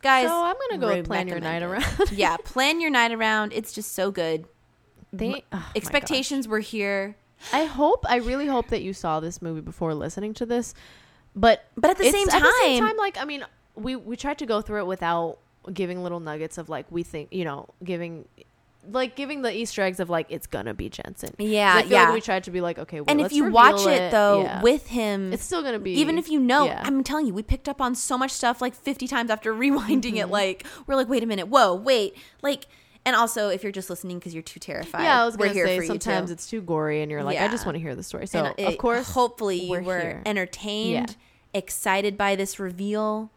guys. 0.01 0.27
Mm-hmm. 0.27 0.32
So 0.32 0.43
I'm 0.45 0.56
gonna 0.80 1.01
go 1.01 1.03
plan 1.03 1.27
your 1.27 1.41
night 1.41 1.61
around. 1.61 2.11
yeah, 2.11 2.38
plan 2.43 2.80
your 2.80 2.90
night 2.90 3.11
around. 3.11 3.53
It's 3.53 3.74
just 3.74 3.91
so 3.91 4.09
good. 4.09 4.45
They, 5.11 5.43
oh 5.51 5.72
Expectations 5.75 6.48
were 6.48 6.59
here. 6.59 7.17
I 7.51 7.66
hope. 7.66 8.06
I 8.08 8.17
really 8.17 8.48
hope 8.48 8.67
that 8.67 8.82
you 8.82 8.93
saw 8.93 9.19
this 9.19 9.41
movie 9.41 9.61
before 9.61 9.93
listening 9.93 10.33
to 10.35 10.45
this. 10.45 10.74
But 11.35 11.66
but 11.75 11.91
at 11.91 11.98
the 11.98 12.09
same 12.09 12.30
at 12.30 12.41
the 12.41 12.53
same 12.61 12.80
time, 12.80 12.90
time, 12.90 12.98
like 12.98 13.17
I 13.17 13.25
mean, 13.25 13.45
we 13.75 13.95
we 13.95 14.16
tried 14.16 14.40
to 14.40 14.45
go 14.45 14.61
through 14.61 14.82
it 14.82 14.88
without 14.88 15.38
giving 15.74 16.01
little 16.03 16.19
nuggets 16.19 16.58
of 16.58 16.69
like 16.69 16.85
we 16.90 17.03
think 17.03 17.30
you 17.32 17.45
know 17.45 17.67
giving. 17.83 18.25
Like 18.91 19.17
giving 19.17 19.41
the 19.41 19.56
Easter 19.56 19.83
eggs 19.83 19.99
of 19.99 20.09
like 20.09 20.27
it's 20.30 20.48
gonna 20.48 20.74
be 20.74 20.90
Jensen. 20.90 21.35
Yeah, 21.38 21.83
yeah. 21.83 22.06
Like 22.06 22.14
we 22.14 22.22
tried 22.22 22.45
to 22.45 22.51
be 22.51 22.61
like 22.61 22.80
okay, 22.80 23.01
well, 23.01 23.09
and 23.09 23.19
if 23.22 23.33
you 23.33 23.51
watch 23.51 23.85
it, 23.85 24.09
though 24.09 24.43
yeah. 24.43 24.61
with 24.61 24.88
him, 24.88 25.33
it's 25.33 25.43
still 25.43 25.61
gonna 25.61 25.80
be 25.80 25.91
even 25.91 26.17
if 26.17 26.30
you 26.30 26.40
know 26.40 26.66
yeah. 26.66 26.82
i'm 26.85 27.03
telling 27.03 27.27
you 27.27 27.33
we 27.33 27.43
picked 27.43 27.67
up 27.67 27.82
on 27.82 27.93
so 27.93 28.17
much 28.17 28.32
stuff 28.32 28.61
like 28.61 28.74
50 28.74 29.06
times 29.06 29.30
after 29.30 29.53
rewinding 29.66 30.14
Mm-hmm. 30.14 30.17
it 30.17 30.30
like 30.30 30.66
we're 30.88 30.95
like 30.95 31.09
wait 31.09 31.22
a 31.22 31.25
minute 31.25 31.49
whoa 31.49 31.75
wait 31.75 32.16
like 32.41 32.67
and 33.05 33.15
also 33.15 33.49
if 33.49 33.63
you're 33.63 33.71
just 33.71 33.89
listening 33.89 34.19
because 34.19 34.33
you're 34.33 34.43
too 34.43 34.59
terrified 34.59 35.03
yeah, 35.03 35.21
I 35.21 35.25
was 35.25 35.37
we're 35.37 35.47
here 35.53 35.65
say 35.65 35.77
for 35.77 35.85
sometimes 35.85 36.23
you 36.23 36.27
too. 36.27 36.33
it's 36.33 36.49
too 36.49 36.61
gory, 36.61 37.01
and 37.01 37.09
you're 37.11 37.23
like, 37.23 37.39
I 37.39 37.47
just 37.47 37.65
want 37.65 37.75
to 37.75 37.79
hear 37.81 37.95
the 37.95 38.03
story. 38.03 38.27
So 38.27 38.53
And 38.57 38.67
of 38.67 38.77
course, 38.77 39.09
hopefully 39.11 39.63
you 39.63 39.71
we're 39.71 39.81
were 39.81 39.99
here. 39.99 40.21
entertained 40.25 41.15
excited 41.53 42.17
by 42.17 42.35
this 42.35 42.59
reveal 42.59 43.31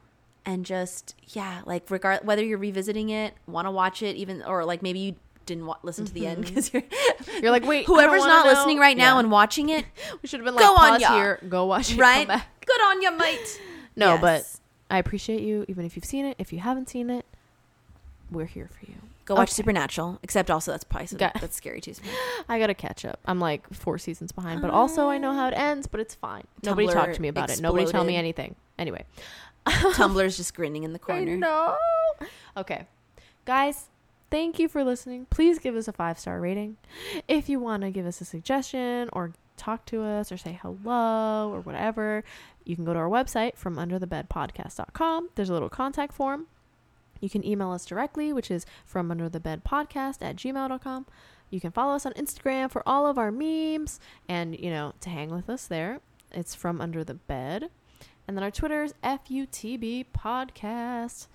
and 0.44 0.66
just 0.66 1.14
yeah, 1.28 1.62
like 1.64 1.90
regard 1.90 2.26
whether 2.26 2.44
you're 2.44 2.58
revisiting 2.58 3.10
it, 3.10 3.34
want 3.46 3.66
to 3.66 3.70
watch 3.70 4.02
it 4.02 4.16
even 4.16 4.42
or 4.42 4.64
like 4.64 4.82
maybe 4.82 4.98
you 4.98 5.14
didn't 5.46 5.66
wa- 5.66 5.78
listen 5.82 6.04
to 6.04 6.12
the 6.12 6.26
end 6.26 6.44
mm-hmm. 6.44 6.54
because 6.54 6.72
you're 6.72 6.82
You're 7.40 7.50
like, 7.50 7.64
wait, 7.64 7.86
whoever's 7.86 8.24
not 8.24 8.44
know. 8.46 8.52
listening 8.52 8.78
right 8.78 8.96
now 8.96 9.14
Yeah. 9.14 9.20
and 9.20 9.30
watching 9.30 9.70
it, 9.70 9.84
we 10.22 10.28
should 10.28 10.40
have 10.40 10.44
been 10.44 10.54
like, 10.54 10.64
Go 10.64 10.72
on, 10.74 10.90
pause 10.92 11.00
ya. 11.00 11.14
here, 11.14 11.40
go 11.48 11.66
watch 11.66 11.92
it, 11.92 11.98
right? 11.98 12.26
come 12.28 12.38
back. 12.38 12.66
Good 12.66 12.80
on 12.82 13.02
you, 13.02 13.16
mate. 13.16 13.60
No, 13.96 14.14
Yes. 14.14 14.20
but 14.88 14.94
I 14.94 14.98
appreciate 14.98 15.42
you, 15.42 15.64
even 15.68 15.84
if 15.84 15.96
you've 15.96 16.04
seen 16.04 16.24
it. 16.24 16.36
If 16.38 16.52
you 16.52 16.60
haven't 16.60 16.88
seen 16.88 17.10
it, 17.10 17.26
we're 18.30 18.46
here 18.46 18.68
for 18.68 18.86
you. 18.90 18.96
Go 19.24 19.34
watch 19.34 19.48
Okay. 19.48 19.54
Supernatural. 19.54 20.18
Except 20.22 20.50
also 20.50 20.70
that's 20.70 20.84
probably 20.84 21.16
Got- 21.16 21.40
that's 21.40 21.56
scary 21.56 21.80
too. 21.80 21.94
I 22.48 22.58
gotta 22.58 22.74
catch 22.74 23.04
up. 23.04 23.20
I'm 23.24 23.40
like 23.40 23.72
four 23.72 23.98
seasons 23.98 24.32
behind, 24.32 24.62
but 24.62 24.70
also 24.70 25.08
I 25.08 25.18
know 25.18 25.32
how 25.32 25.48
it 25.48 25.54
ah. 25.56 25.70
ends. 25.70 25.86
But 25.86 26.00
it's 26.00 26.14
fine. 26.14 26.44
Nobody 26.62 26.88
Tumblr 26.88 26.92
talk 26.92 27.12
to 27.12 27.22
me 27.22 27.28
about 27.28 27.50
it. 27.50 27.60
Nobody 27.60 27.86
tell 27.86 28.04
me 28.04 28.16
anything. 28.16 28.56
Anyway, 28.78 29.04
Tumblr's 29.66 30.36
just 30.38 30.54
grinning 30.54 30.84
in 30.84 30.92
the 30.92 30.98
corner. 30.98 31.36
No. 31.36 31.76
Okay, 32.56 32.86
guys, 33.44 33.86
thank 34.30 34.58
you 34.58 34.68
for 34.68 34.84
listening. 34.84 35.26
Please 35.30 35.58
give 35.58 35.76
us 35.76 35.88
a 35.88 35.92
five 35.92 36.18
star 36.18 36.40
rating. 36.40 36.76
If 37.28 37.48
you 37.48 37.60
want 37.60 37.82
to 37.82 37.90
give 37.90 38.06
us 38.06 38.20
a 38.20 38.24
suggestion 38.24 39.08
or 39.12 39.32
talk 39.56 39.84
to 39.86 40.02
us 40.02 40.32
or 40.32 40.36
say 40.36 40.58
hello 40.60 41.50
or 41.52 41.60
whatever, 41.60 42.24
you 42.64 42.76
can 42.76 42.84
go 42.84 42.92
to 42.92 42.98
our 42.98 43.08
website 43.08 43.56
from 43.56 43.76
underthebedpodcast.com. 43.76 45.30
There's 45.34 45.50
a 45.50 45.52
little 45.52 45.68
contact 45.68 46.12
form. 46.12 46.46
You 47.22 47.30
can 47.30 47.46
email 47.46 47.70
us 47.70 47.86
directly, 47.86 48.32
which 48.32 48.50
is 48.50 48.66
from 48.84 49.10
under 49.10 49.28
the 49.28 49.40
bed 49.40 49.62
podcast 49.64 50.18
at 50.20 50.36
gmail.com. 50.36 51.06
You 51.50 51.60
can 51.60 51.70
follow 51.70 51.94
us 51.94 52.04
on 52.04 52.12
Instagram 52.14 52.70
for 52.70 52.82
all 52.86 53.06
of 53.06 53.16
our 53.16 53.30
memes 53.30 54.00
and, 54.28 54.58
you 54.58 54.70
know, 54.70 54.92
to 55.00 55.08
hang 55.08 55.30
with 55.30 55.48
us 55.48 55.66
there. 55.66 56.00
It's 56.32 56.54
from 56.54 56.80
under 56.80 57.04
the 57.04 57.14
bed. 57.14 57.70
And 58.26 58.36
then 58.36 58.42
our 58.42 58.50
Twitter 58.50 58.82
is 58.82 58.94
FUTB 59.04 60.06
podcast. 60.16 61.28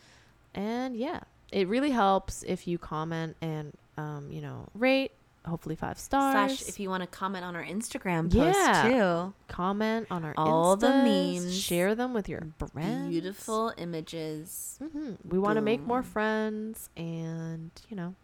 And 0.53 0.97
yeah, 0.97 1.21
it 1.51 1.67
really 1.67 1.91
helps 1.91 2.43
if 2.43 2.67
you 2.67 2.77
comment 2.77 3.37
and, 3.41 3.73
um, 3.97 4.27
you 4.29 4.41
know, 4.41 4.67
rate, 4.73 5.11
hopefully 5.47 5.75
five 5.75 5.97
stars. 5.97 6.57
Slash, 6.59 6.69
if 6.69 6.79
you 6.79 6.89
want 6.89 7.01
to 7.01 7.07
comment 7.07 7.43
on 7.45 7.55
our 7.55 7.63
Instagram 7.63 8.31
post 8.31 8.57
Yeah. 8.57 8.89
too, 9.27 9.33
comment 9.47 10.07
on 10.11 10.23
our 10.25 10.33
All 10.37 10.75
the 10.75 10.87
Instas, 10.87 11.41
memes. 11.43 11.59
share 11.59 11.95
them 11.95 12.13
with 12.13 12.27
your 12.29 12.43
friends. 12.73 13.09
beautiful 13.09 13.73
images. 13.77 14.79
hmm 14.93 15.13
We 15.27 15.39
want 15.39 15.55
to 15.57 15.61
make 15.61 15.81
more 15.81 16.03
friends 16.03 16.89
and, 16.97 17.71
you 17.89 17.95
know, 17.97 18.15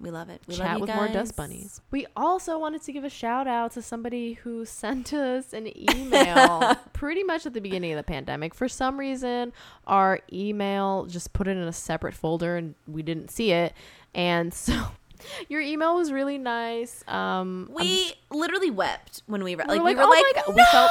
We 0.00 0.10
love 0.10 0.28
it. 0.28 0.42
We 0.48 0.56
chat 0.56 0.66
love 0.66 0.74
you 0.74 0.80
with 0.82 0.88
guys. 0.90 0.96
more 0.96 1.08
dust 1.08 1.36
bunnies. 1.36 1.80
We 1.90 2.04
also 2.16 2.58
wanted 2.58 2.82
to 2.82 2.92
give 2.92 3.04
a 3.04 3.08
shout 3.08 3.46
out 3.46 3.72
to 3.72 3.80
somebody 3.82 4.34
who 4.34 4.64
sent 4.82 5.12
us 5.14 5.52
an 5.52 5.68
email 5.96 6.74
pretty 6.92 7.22
much 7.22 7.46
at 7.46 7.54
the 7.54 7.60
beginning 7.60 7.92
of 7.92 7.96
the 7.96 8.02
pandemic. 8.02 8.54
For 8.54 8.68
some 8.68 8.98
reason, 8.98 9.52
our 9.86 10.20
email 10.32 11.06
just 11.06 11.32
put 11.32 11.46
it 11.48 11.52
in 11.56 11.62
a 11.62 11.72
separate 11.72 12.12
folder 12.14 12.56
and 12.56 12.74
we 12.88 13.02
didn't 13.02 13.30
see 13.30 13.52
it. 13.52 13.72
And 14.14 14.52
so 14.66 14.88
your 15.48 15.60
email 15.60 15.94
was 15.96 16.12
really 16.12 16.38
nice. 16.38 17.02
Um, 17.08 17.68
We 17.72 18.12
literally 18.30 18.70
wept 18.70 19.22
when 19.26 19.42
we 19.44 19.54
read. 19.54 19.68
we 19.68 19.74
Like, 19.74 19.82
were 19.82 19.88
we 19.90 19.94
were 19.94 20.02
"Oh 20.02 20.08
like, 20.10 20.24
my 20.24 20.32
God," 20.34 20.44
no! 20.48 20.54
we 20.54 20.64
felt 20.70 20.90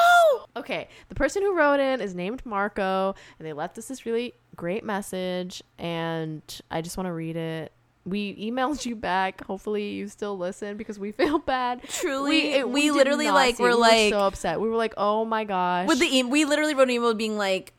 okay. 0.58 0.88
The 1.10 1.16
person 1.16 1.42
who 1.44 1.56
wrote 1.56 1.80
in 1.80 2.02
is 2.02 2.14
named 2.16 2.46
Marco, 2.46 3.16
and 3.40 3.48
they 3.48 3.54
left 3.54 3.78
us 3.78 3.88
this 3.88 4.06
really 4.06 4.34
great 4.56 4.84
message, 4.84 5.62
and 5.78 6.42
I 6.72 6.82
just 6.82 6.98
want 6.98 7.08
to 7.08 7.14
read 7.14 7.36
it. 7.36 7.72
We 8.06 8.36
emailed 8.52 8.86
you 8.86 8.98
back. 8.98 9.46
Hopefully, 9.46 9.92
you 9.92 10.10
still 10.10 10.38
listen 10.38 10.76
because 10.76 11.00
we 11.00 11.12
feel 11.22 11.40
bad. 11.40 11.82
Truly, 11.88 12.54
it- 12.54 12.70
we, 12.70 12.84
did 12.84 12.94
literally 12.96 13.30
like 13.32 13.60
were 13.60 13.70
we 13.70 13.76
like 13.76 14.12
so 14.14 14.20
upset. 14.20 14.60
We 14.60 14.68
were 14.70 14.76
like, 14.76 14.94
oh 14.98 15.24
my 15.26 15.46
gosh. 15.46 15.88
with 15.88 16.00
the 16.00 16.18
e- 16.18 16.24
we 16.24 16.44
literally 16.46 16.74
wrote 16.74 16.84
an 16.90 16.92
email 16.92 17.14
being 17.14 17.38
like, 17.38 17.74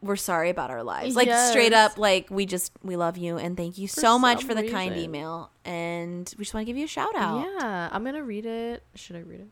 "We're 0.00 0.16
sorry 0.16 0.50
about 0.50 0.70
our 0.70 0.82
lives." 0.82 1.16
Like 1.16 1.30
straight 1.50 1.72
up, 1.72 1.98
like 1.98 2.28
we 2.30 2.46
just 2.46 2.72
we 2.82 2.96
love 2.96 3.16
you 3.18 3.36
and 3.38 3.56
thank 3.56 3.78
you 3.78 3.88
For 3.88 4.00
so 4.00 4.18
much 4.18 4.44
for 4.44 4.54
the 4.54 4.68
kind 4.68 4.96
email, 4.96 5.50
and 5.64 6.32
we 6.38 6.44
just 6.44 6.54
want 6.54 6.66
to 6.66 6.70
give 6.70 6.76
you 6.76 6.84
a 6.84 6.88
shout 6.88 7.14
out. 7.16 7.46
yeah, 7.60 7.88
I'm 7.92 8.04
gonna 8.04 8.22
read 8.22 8.46
it. 8.46 8.82
Should 8.94 9.16
I 9.16 9.20
read 9.20 9.40
it? 9.40 9.48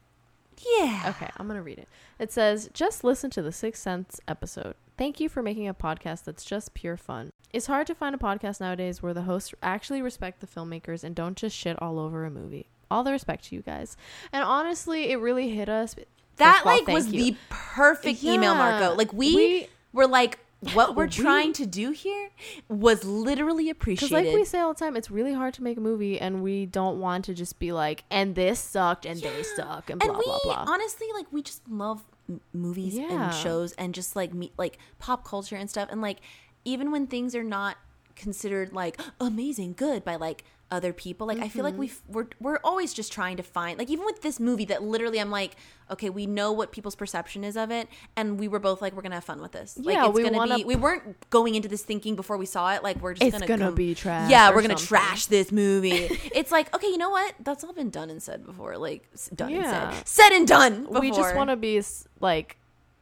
Yeah. 0.78 1.04
Okay, 1.14 1.28
I'm 1.36 1.46
going 1.46 1.58
to 1.58 1.62
read 1.62 1.76
it. 1.78 1.86
It 2.18 2.32
says, 2.32 2.70
Just 2.72 3.04
listen 3.04 3.28
to 3.32 3.42
the 3.42 3.52
Sixth 3.52 3.82
Sense 3.82 4.18
episode. 4.26 4.74
Thank 4.96 5.20
you 5.20 5.28
for 5.28 5.42
making 5.42 5.68
a 5.68 5.74
podcast 5.74 6.24
that's 6.24 6.46
just 6.46 6.72
pure 6.72 6.96
fun. 6.96 7.28
It's 7.52 7.66
hard 7.66 7.86
to 7.88 7.94
find 7.94 8.14
a 8.14 8.18
podcast 8.18 8.58
nowadays 8.58 9.02
where 9.02 9.12
the 9.12 9.22
hosts 9.24 9.52
actually 9.62 10.00
respect 10.00 10.40
the 10.40 10.46
filmmakers 10.46 11.04
and 11.04 11.14
don't 11.14 11.36
just 11.36 11.54
shit 11.54 11.76
all 11.82 11.98
over 11.98 12.24
a 12.24 12.30
movie. 12.30 12.70
All 12.90 13.04
the 13.04 13.12
respect 13.12 13.44
to 13.48 13.54
you 13.54 13.60
guys. 13.60 13.98
And 14.32 14.42
honestly, 14.44 15.10
it 15.12 15.16
really 15.16 15.50
hit 15.50 15.68
us. 15.68 15.94
That 16.36 16.62
all, 16.64 16.72
like 16.72 16.86
was 16.88 17.08
you. 17.12 17.32
the 17.32 17.36
perfect 17.50 18.24
email, 18.24 18.54
Yeah. 18.54 18.58
Marco. 18.80 18.94
Like 18.96 19.12
we, 19.12 19.36
We- 19.36 19.68
were 19.96 20.06
like, 20.06 20.38
what 20.72 20.94
we're 20.96 21.04
We- 21.06 21.10
trying 21.10 21.52
to 21.54 21.66
do 21.66 21.90
here 21.90 22.30
was 22.68 23.04
literally 23.04 23.68
appreciated. 23.70 24.14
Because, 24.14 24.26
like 24.26 24.34
we 24.34 24.44
say 24.44 24.58
all 24.60 24.72
the 24.72 24.78
time, 24.78 24.96
it's 24.96 25.10
really 25.10 25.32
hard 25.34 25.54
to 25.54 25.62
make 25.62 25.76
a 25.76 25.80
movie, 25.80 26.18
and 26.20 26.42
we 26.42 26.66
don't 26.66 26.98
want 27.00 27.24
to 27.26 27.34
just 27.34 27.58
be 27.58 27.72
like, 27.72 28.04
and 28.10 28.34
this 28.34 28.58
sucked, 28.60 29.04
and 29.06 29.20
they 29.20 29.42
suck, 29.42 29.90
and 29.90 30.00
blah, 30.00 30.16
we 30.16 30.24
blah, 30.24 30.38
blah. 30.44 30.64
honestly 30.68 31.06
like 31.14 31.26
we 31.32 31.42
just 31.42 31.68
love 31.68 32.04
m- 32.28 32.40
movies 32.52 32.94
Yeah. 32.94 33.26
and 33.26 33.34
shows 33.34 33.72
and 33.74 33.94
just 33.94 34.16
like 34.16 34.32
me 34.32 34.50
like 34.56 34.78
pop 34.98 35.24
culture 35.24 35.56
and 35.56 35.68
stuff 35.70 35.88
and 35.92 36.00
like 36.00 36.18
even 36.64 36.90
when 36.90 37.06
things 37.06 37.34
are 37.36 37.44
not 37.44 37.76
considered 38.16 38.72
like 38.72 38.98
amazing 39.20 39.74
good 39.74 40.04
by 40.04 40.16
like 40.16 40.42
other 40.70 40.92
people 40.92 41.28
like 41.28 41.38
i 41.38 41.48
feel 41.48 41.64
Mm-hmm. 41.64 41.78
like 41.78 41.78
we 41.78 41.92
we're 42.08 42.26
we're 42.40 42.58
always 42.64 42.92
just 42.92 43.12
trying 43.12 43.36
to 43.36 43.42
find 43.44 43.78
like 43.78 43.88
even 43.88 44.04
with 44.04 44.22
this 44.22 44.40
movie 44.40 44.64
that 44.64 44.82
literally 44.82 45.20
i'm 45.20 45.30
like 45.30 45.54
okay 45.92 46.10
we 46.10 46.26
know 46.26 46.50
what 46.50 46.72
people's 46.72 46.96
perception 46.96 47.44
is 47.44 47.56
of 47.56 47.70
it 47.70 47.88
and 48.16 48.40
we 48.40 48.48
were 48.48 48.58
both 48.58 48.82
like 48.82 48.92
we're 48.92 49.02
gonna 49.02 49.14
have 49.14 49.22
fun 49.22 49.40
with 49.40 49.52
this 49.52 49.78
like 49.78 49.94
Yeah, 49.94 50.06
it's 50.08 50.14
we 50.16 50.24
gonna 50.24 50.36
wanna- 50.36 50.56
be 50.56 50.64
we 50.64 50.74
weren't 50.74 51.30
going 51.30 51.54
into 51.54 51.68
this 51.68 51.82
thinking 51.84 52.16
before 52.16 52.36
we 52.36 52.46
saw 52.46 52.74
it 52.74 52.82
like 52.82 53.00
we're 53.00 53.14
just 53.14 53.22
It's 53.22 53.32
gonna 53.34 53.46
gonna 53.46 53.64
come- 53.66 53.74
be 53.76 53.94
trash 53.94 54.28
yeah 54.28 54.50
we're 54.50 54.62
gonna 54.62 54.76
something. 54.76 54.88
trash 54.88 55.26
this 55.26 55.52
movie 55.52 55.90
it's 56.34 56.50
like 56.50 56.74
okay 56.74 56.88
you 56.88 56.98
know 56.98 57.10
what 57.10 57.34
that's 57.40 57.62
all 57.62 57.72
been 57.72 57.90
done 57.90 58.10
and 58.10 58.20
said 58.20 58.44
before 58.44 58.76
like 58.76 59.08
done 59.36 59.50
Yeah. 59.50 59.88
and 59.90 59.94
said 60.04 60.06
said 60.08 60.32
and 60.36 60.48
done 60.48 60.88
we 61.00 61.10
just 61.12 61.36
want 61.36 61.50
to 61.50 61.56
be 61.56 61.80
like 62.18 62.56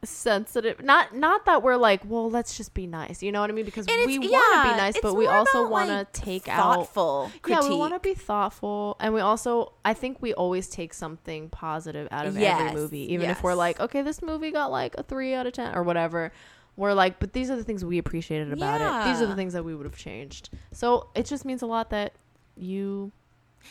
sensitive 0.05 0.83
not 0.83 1.15
not 1.15 1.45
that 1.45 1.63
we're 1.63 1.75
like 1.75 2.01
well 2.05 2.29
let's 2.29 2.57
just 2.57 2.73
be 2.73 2.87
nice 2.87 3.21
you 3.23 3.31
know 3.31 3.41
what 3.41 3.49
i 3.49 3.53
mean 3.53 3.65
because 3.65 3.85
we 3.87 4.17
want 4.17 4.23
to 4.23 4.29
yeah, 4.29 4.71
be 4.71 4.77
nice 4.77 4.95
but 5.01 5.15
we 5.15 5.27
also 5.27 5.67
want 5.67 5.89
like, 5.89 6.11
to 6.11 6.21
take 6.21 6.47
out 6.47 6.75
thoughtful 6.75 7.31
critique. 7.41 7.63
yeah 7.63 7.69
we 7.69 7.75
want 7.75 7.93
to 7.93 7.99
be 7.99 8.13
thoughtful 8.13 8.95
and 8.99 9.13
we 9.13 9.21
also 9.21 9.73
i 9.83 9.93
think 9.93 10.21
we 10.21 10.33
always 10.33 10.67
take 10.67 10.93
something 10.93 11.49
positive 11.49 12.07
out 12.11 12.25
of 12.25 12.37
Yes, 12.37 12.59
every 12.59 12.73
movie 12.73 13.13
even 13.13 13.29
if 13.29 13.43
we're 13.43 13.55
like 13.55 13.79
okay 13.79 14.01
this 14.01 14.21
movie 14.21 14.51
got 14.51 14.71
like 14.71 14.95
a 14.97 15.03
three 15.03 15.33
out 15.33 15.47
of 15.47 15.53
ten 15.53 15.75
or 15.75 15.83
whatever 15.83 16.31
we're 16.75 16.93
like 16.93 17.19
but 17.19 17.33
these 17.33 17.49
are 17.49 17.55
the 17.55 17.63
things 17.63 17.83
we 17.85 17.97
appreciated 17.97 18.51
about 18.51 18.81
it 18.81 19.09
these 19.09 19.21
are 19.21 19.27
the 19.27 19.35
things 19.35 19.53
that 19.53 19.63
we 19.63 19.73
would 19.75 19.85
have 19.85 19.97
changed 19.97 20.49
so 20.71 21.09
it 21.15 21.25
just 21.25 21.45
means 21.45 21.61
a 21.61 21.65
lot 21.65 21.89
that 21.89 22.13
you 22.57 23.11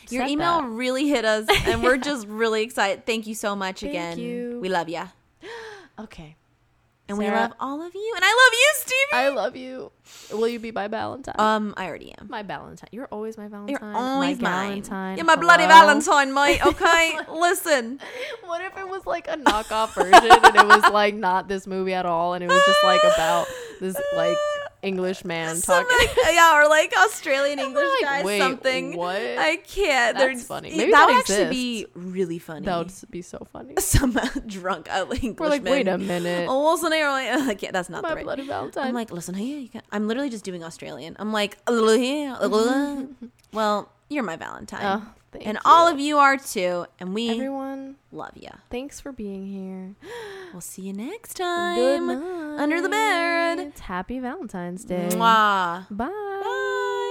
Your 0.09 0.25
email 0.25 0.61
that. 0.61 0.67
really 0.67 1.07
hit 1.07 1.25
us, 1.25 1.47
and 1.65 1.81
we're 1.81 1.97
just 2.11 2.27
really 2.27 2.63
excited. 2.63 3.05
Thank 3.05 3.27
you 3.27 3.33
so 3.33 3.55
much 3.55 3.79
Thank 3.81 3.91
again. 3.93 4.19
you. 4.19 4.59
We 4.61 4.69
love 4.69 4.89
you, 4.89 5.03
okay 5.99 6.35
and 7.07 7.17
we 7.19 7.29
love 7.29 7.53
all 7.59 7.83
of 7.83 7.93
you, 7.93 8.13
and 8.15 8.25
I 8.25 8.29
love 8.29 8.53
you, 8.53 8.73
Stevie. 8.77 8.95
i 9.13 9.29
love 9.29 9.55
you 9.55 9.91
will 10.31 10.47
you 10.47 10.59
be 10.59 10.71
my 10.71 10.87
valentine 10.87 11.35
um, 11.37 11.73
I 11.77 11.87
already 11.87 12.13
am. 12.19 12.27
My 12.29 12.41
Valentine. 12.41 12.89
You're 12.91 13.07
always 13.11 13.37
my 13.37 13.47
Valentine. 13.47 13.77
You're 13.79 13.95
always 13.95 14.39
my 14.39 14.49
mine. 14.49 14.67
Valentine. 14.83 15.17
You're 15.17 15.25
my 15.25 15.35
bloody 15.35 15.65
Valentine, 15.65 16.33
mate. 16.33 16.65
Okay, 16.65 17.17
listen. 17.31 17.99
What 18.43 18.61
if 18.61 18.77
it 18.77 18.87
was 18.87 19.05
like 19.05 19.27
a 19.27 19.37
knockoff 19.37 19.93
version 19.93 20.31
and 20.31 20.55
it 20.55 20.67
was 20.67 20.91
like 20.91 21.15
not 21.15 21.47
this 21.47 21.67
movie 21.67 21.93
at 21.93 22.05
all 22.05 22.33
and 22.33 22.43
it 22.43 22.47
was 22.47 22.61
just 22.65 22.83
like 22.83 23.03
about 23.03 23.47
this 23.79 23.95
like 24.15 24.37
English 24.85 25.25
man 25.25 25.55
Some, 25.57 25.85
talking? 25.85 26.07
yeah, 26.33 26.57
or 26.57 26.67
like 26.69 26.93
Australian 26.97 27.59
English 27.59 27.87
like, 28.01 28.01
guy, 28.01 28.23
wait, 28.23 28.39
something. 28.39 28.97
what? 28.97 29.15
I 29.15 29.57
can't. 29.57 30.15
That's 30.17 30.25
There's- 30.25 30.43
funny. 30.43 30.75
Maybe 30.75 30.91
that 30.91 31.07
would 31.07 31.15
actually 31.17 31.49
be 31.49 31.87
really 31.95 32.39
funny. 32.39 32.65
That 32.65 32.77
would 32.77 32.91
be 33.11 33.21
so 33.21 33.45
funny. 33.51 33.75
Some 33.79 34.17
drunk 34.45 34.87
uh, 34.91 35.05
Englishman. 35.09 35.35
We're 35.37 35.49
like, 35.49 35.63
wait 35.63 35.87
a 35.87 35.97
minute. 35.97 36.47
Oh, 36.49 36.71
listen 36.71 36.91
here. 36.91 37.09
Like, 37.09 37.29
uh, 37.31 37.49
I 37.49 37.55
can't, 37.55 37.73
that's 37.73 37.89
not 37.89 38.03
my 38.03 38.09
the 38.09 38.15
right. 38.15 38.23
bloody 38.23 38.47
Valentine. 38.47 38.87
I'm 38.87 38.93
like, 38.93 39.11
listen 39.11 39.35
here. 39.35 39.59
You 39.59 39.69
can 39.69 39.81
I'm 39.91 40.07
literally 40.07 40.29
just 40.29 40.45
doing 40.45 40.63
Australian. 40.63 41.15
I'm 41.19 41.31
like, 41.31 41.57
"Uh, 41.67 41.73
uh." 41.73 43.05
well, 43.53 43.91
you're 44.09 44.23
my 44.23 44.35
Valentine, 44.35 45.01
oh, 45.01 45.13
thank 45.35 45.47
and 45.47 45.55
you. 45.57 45.61
all 45.65 45.87
of 45.87 45.99
you 45.99 46.17
are 46.17 46.37
too, 46.37 46.85
and 46.99 47.13
we 47.13 47.29
everyone, 47.29 47.95
love 48.11 48.31
you. 48.35 48.49
thanks 48.69 48.99
for 48.99 49.11
being 49.11 49.45
here. 49.47 49.95
We'll 50.53 50.61
see 50.61 50.83
you 50.83 50.93
next 50.93 51.33
Good 51.35 51.43
time. 51.43 52.09
Under 52.57 52.79
the 52.81 52.87
bed. 52.87 53.55
night. 53.57 53.79
Happy 53.79 54.19
Valentine's 54.19 54.85
Day. 54.85 55.09
Mwah. 55.11 55.85
Bye. 55.89 56.07
Bye. 56.07 57.01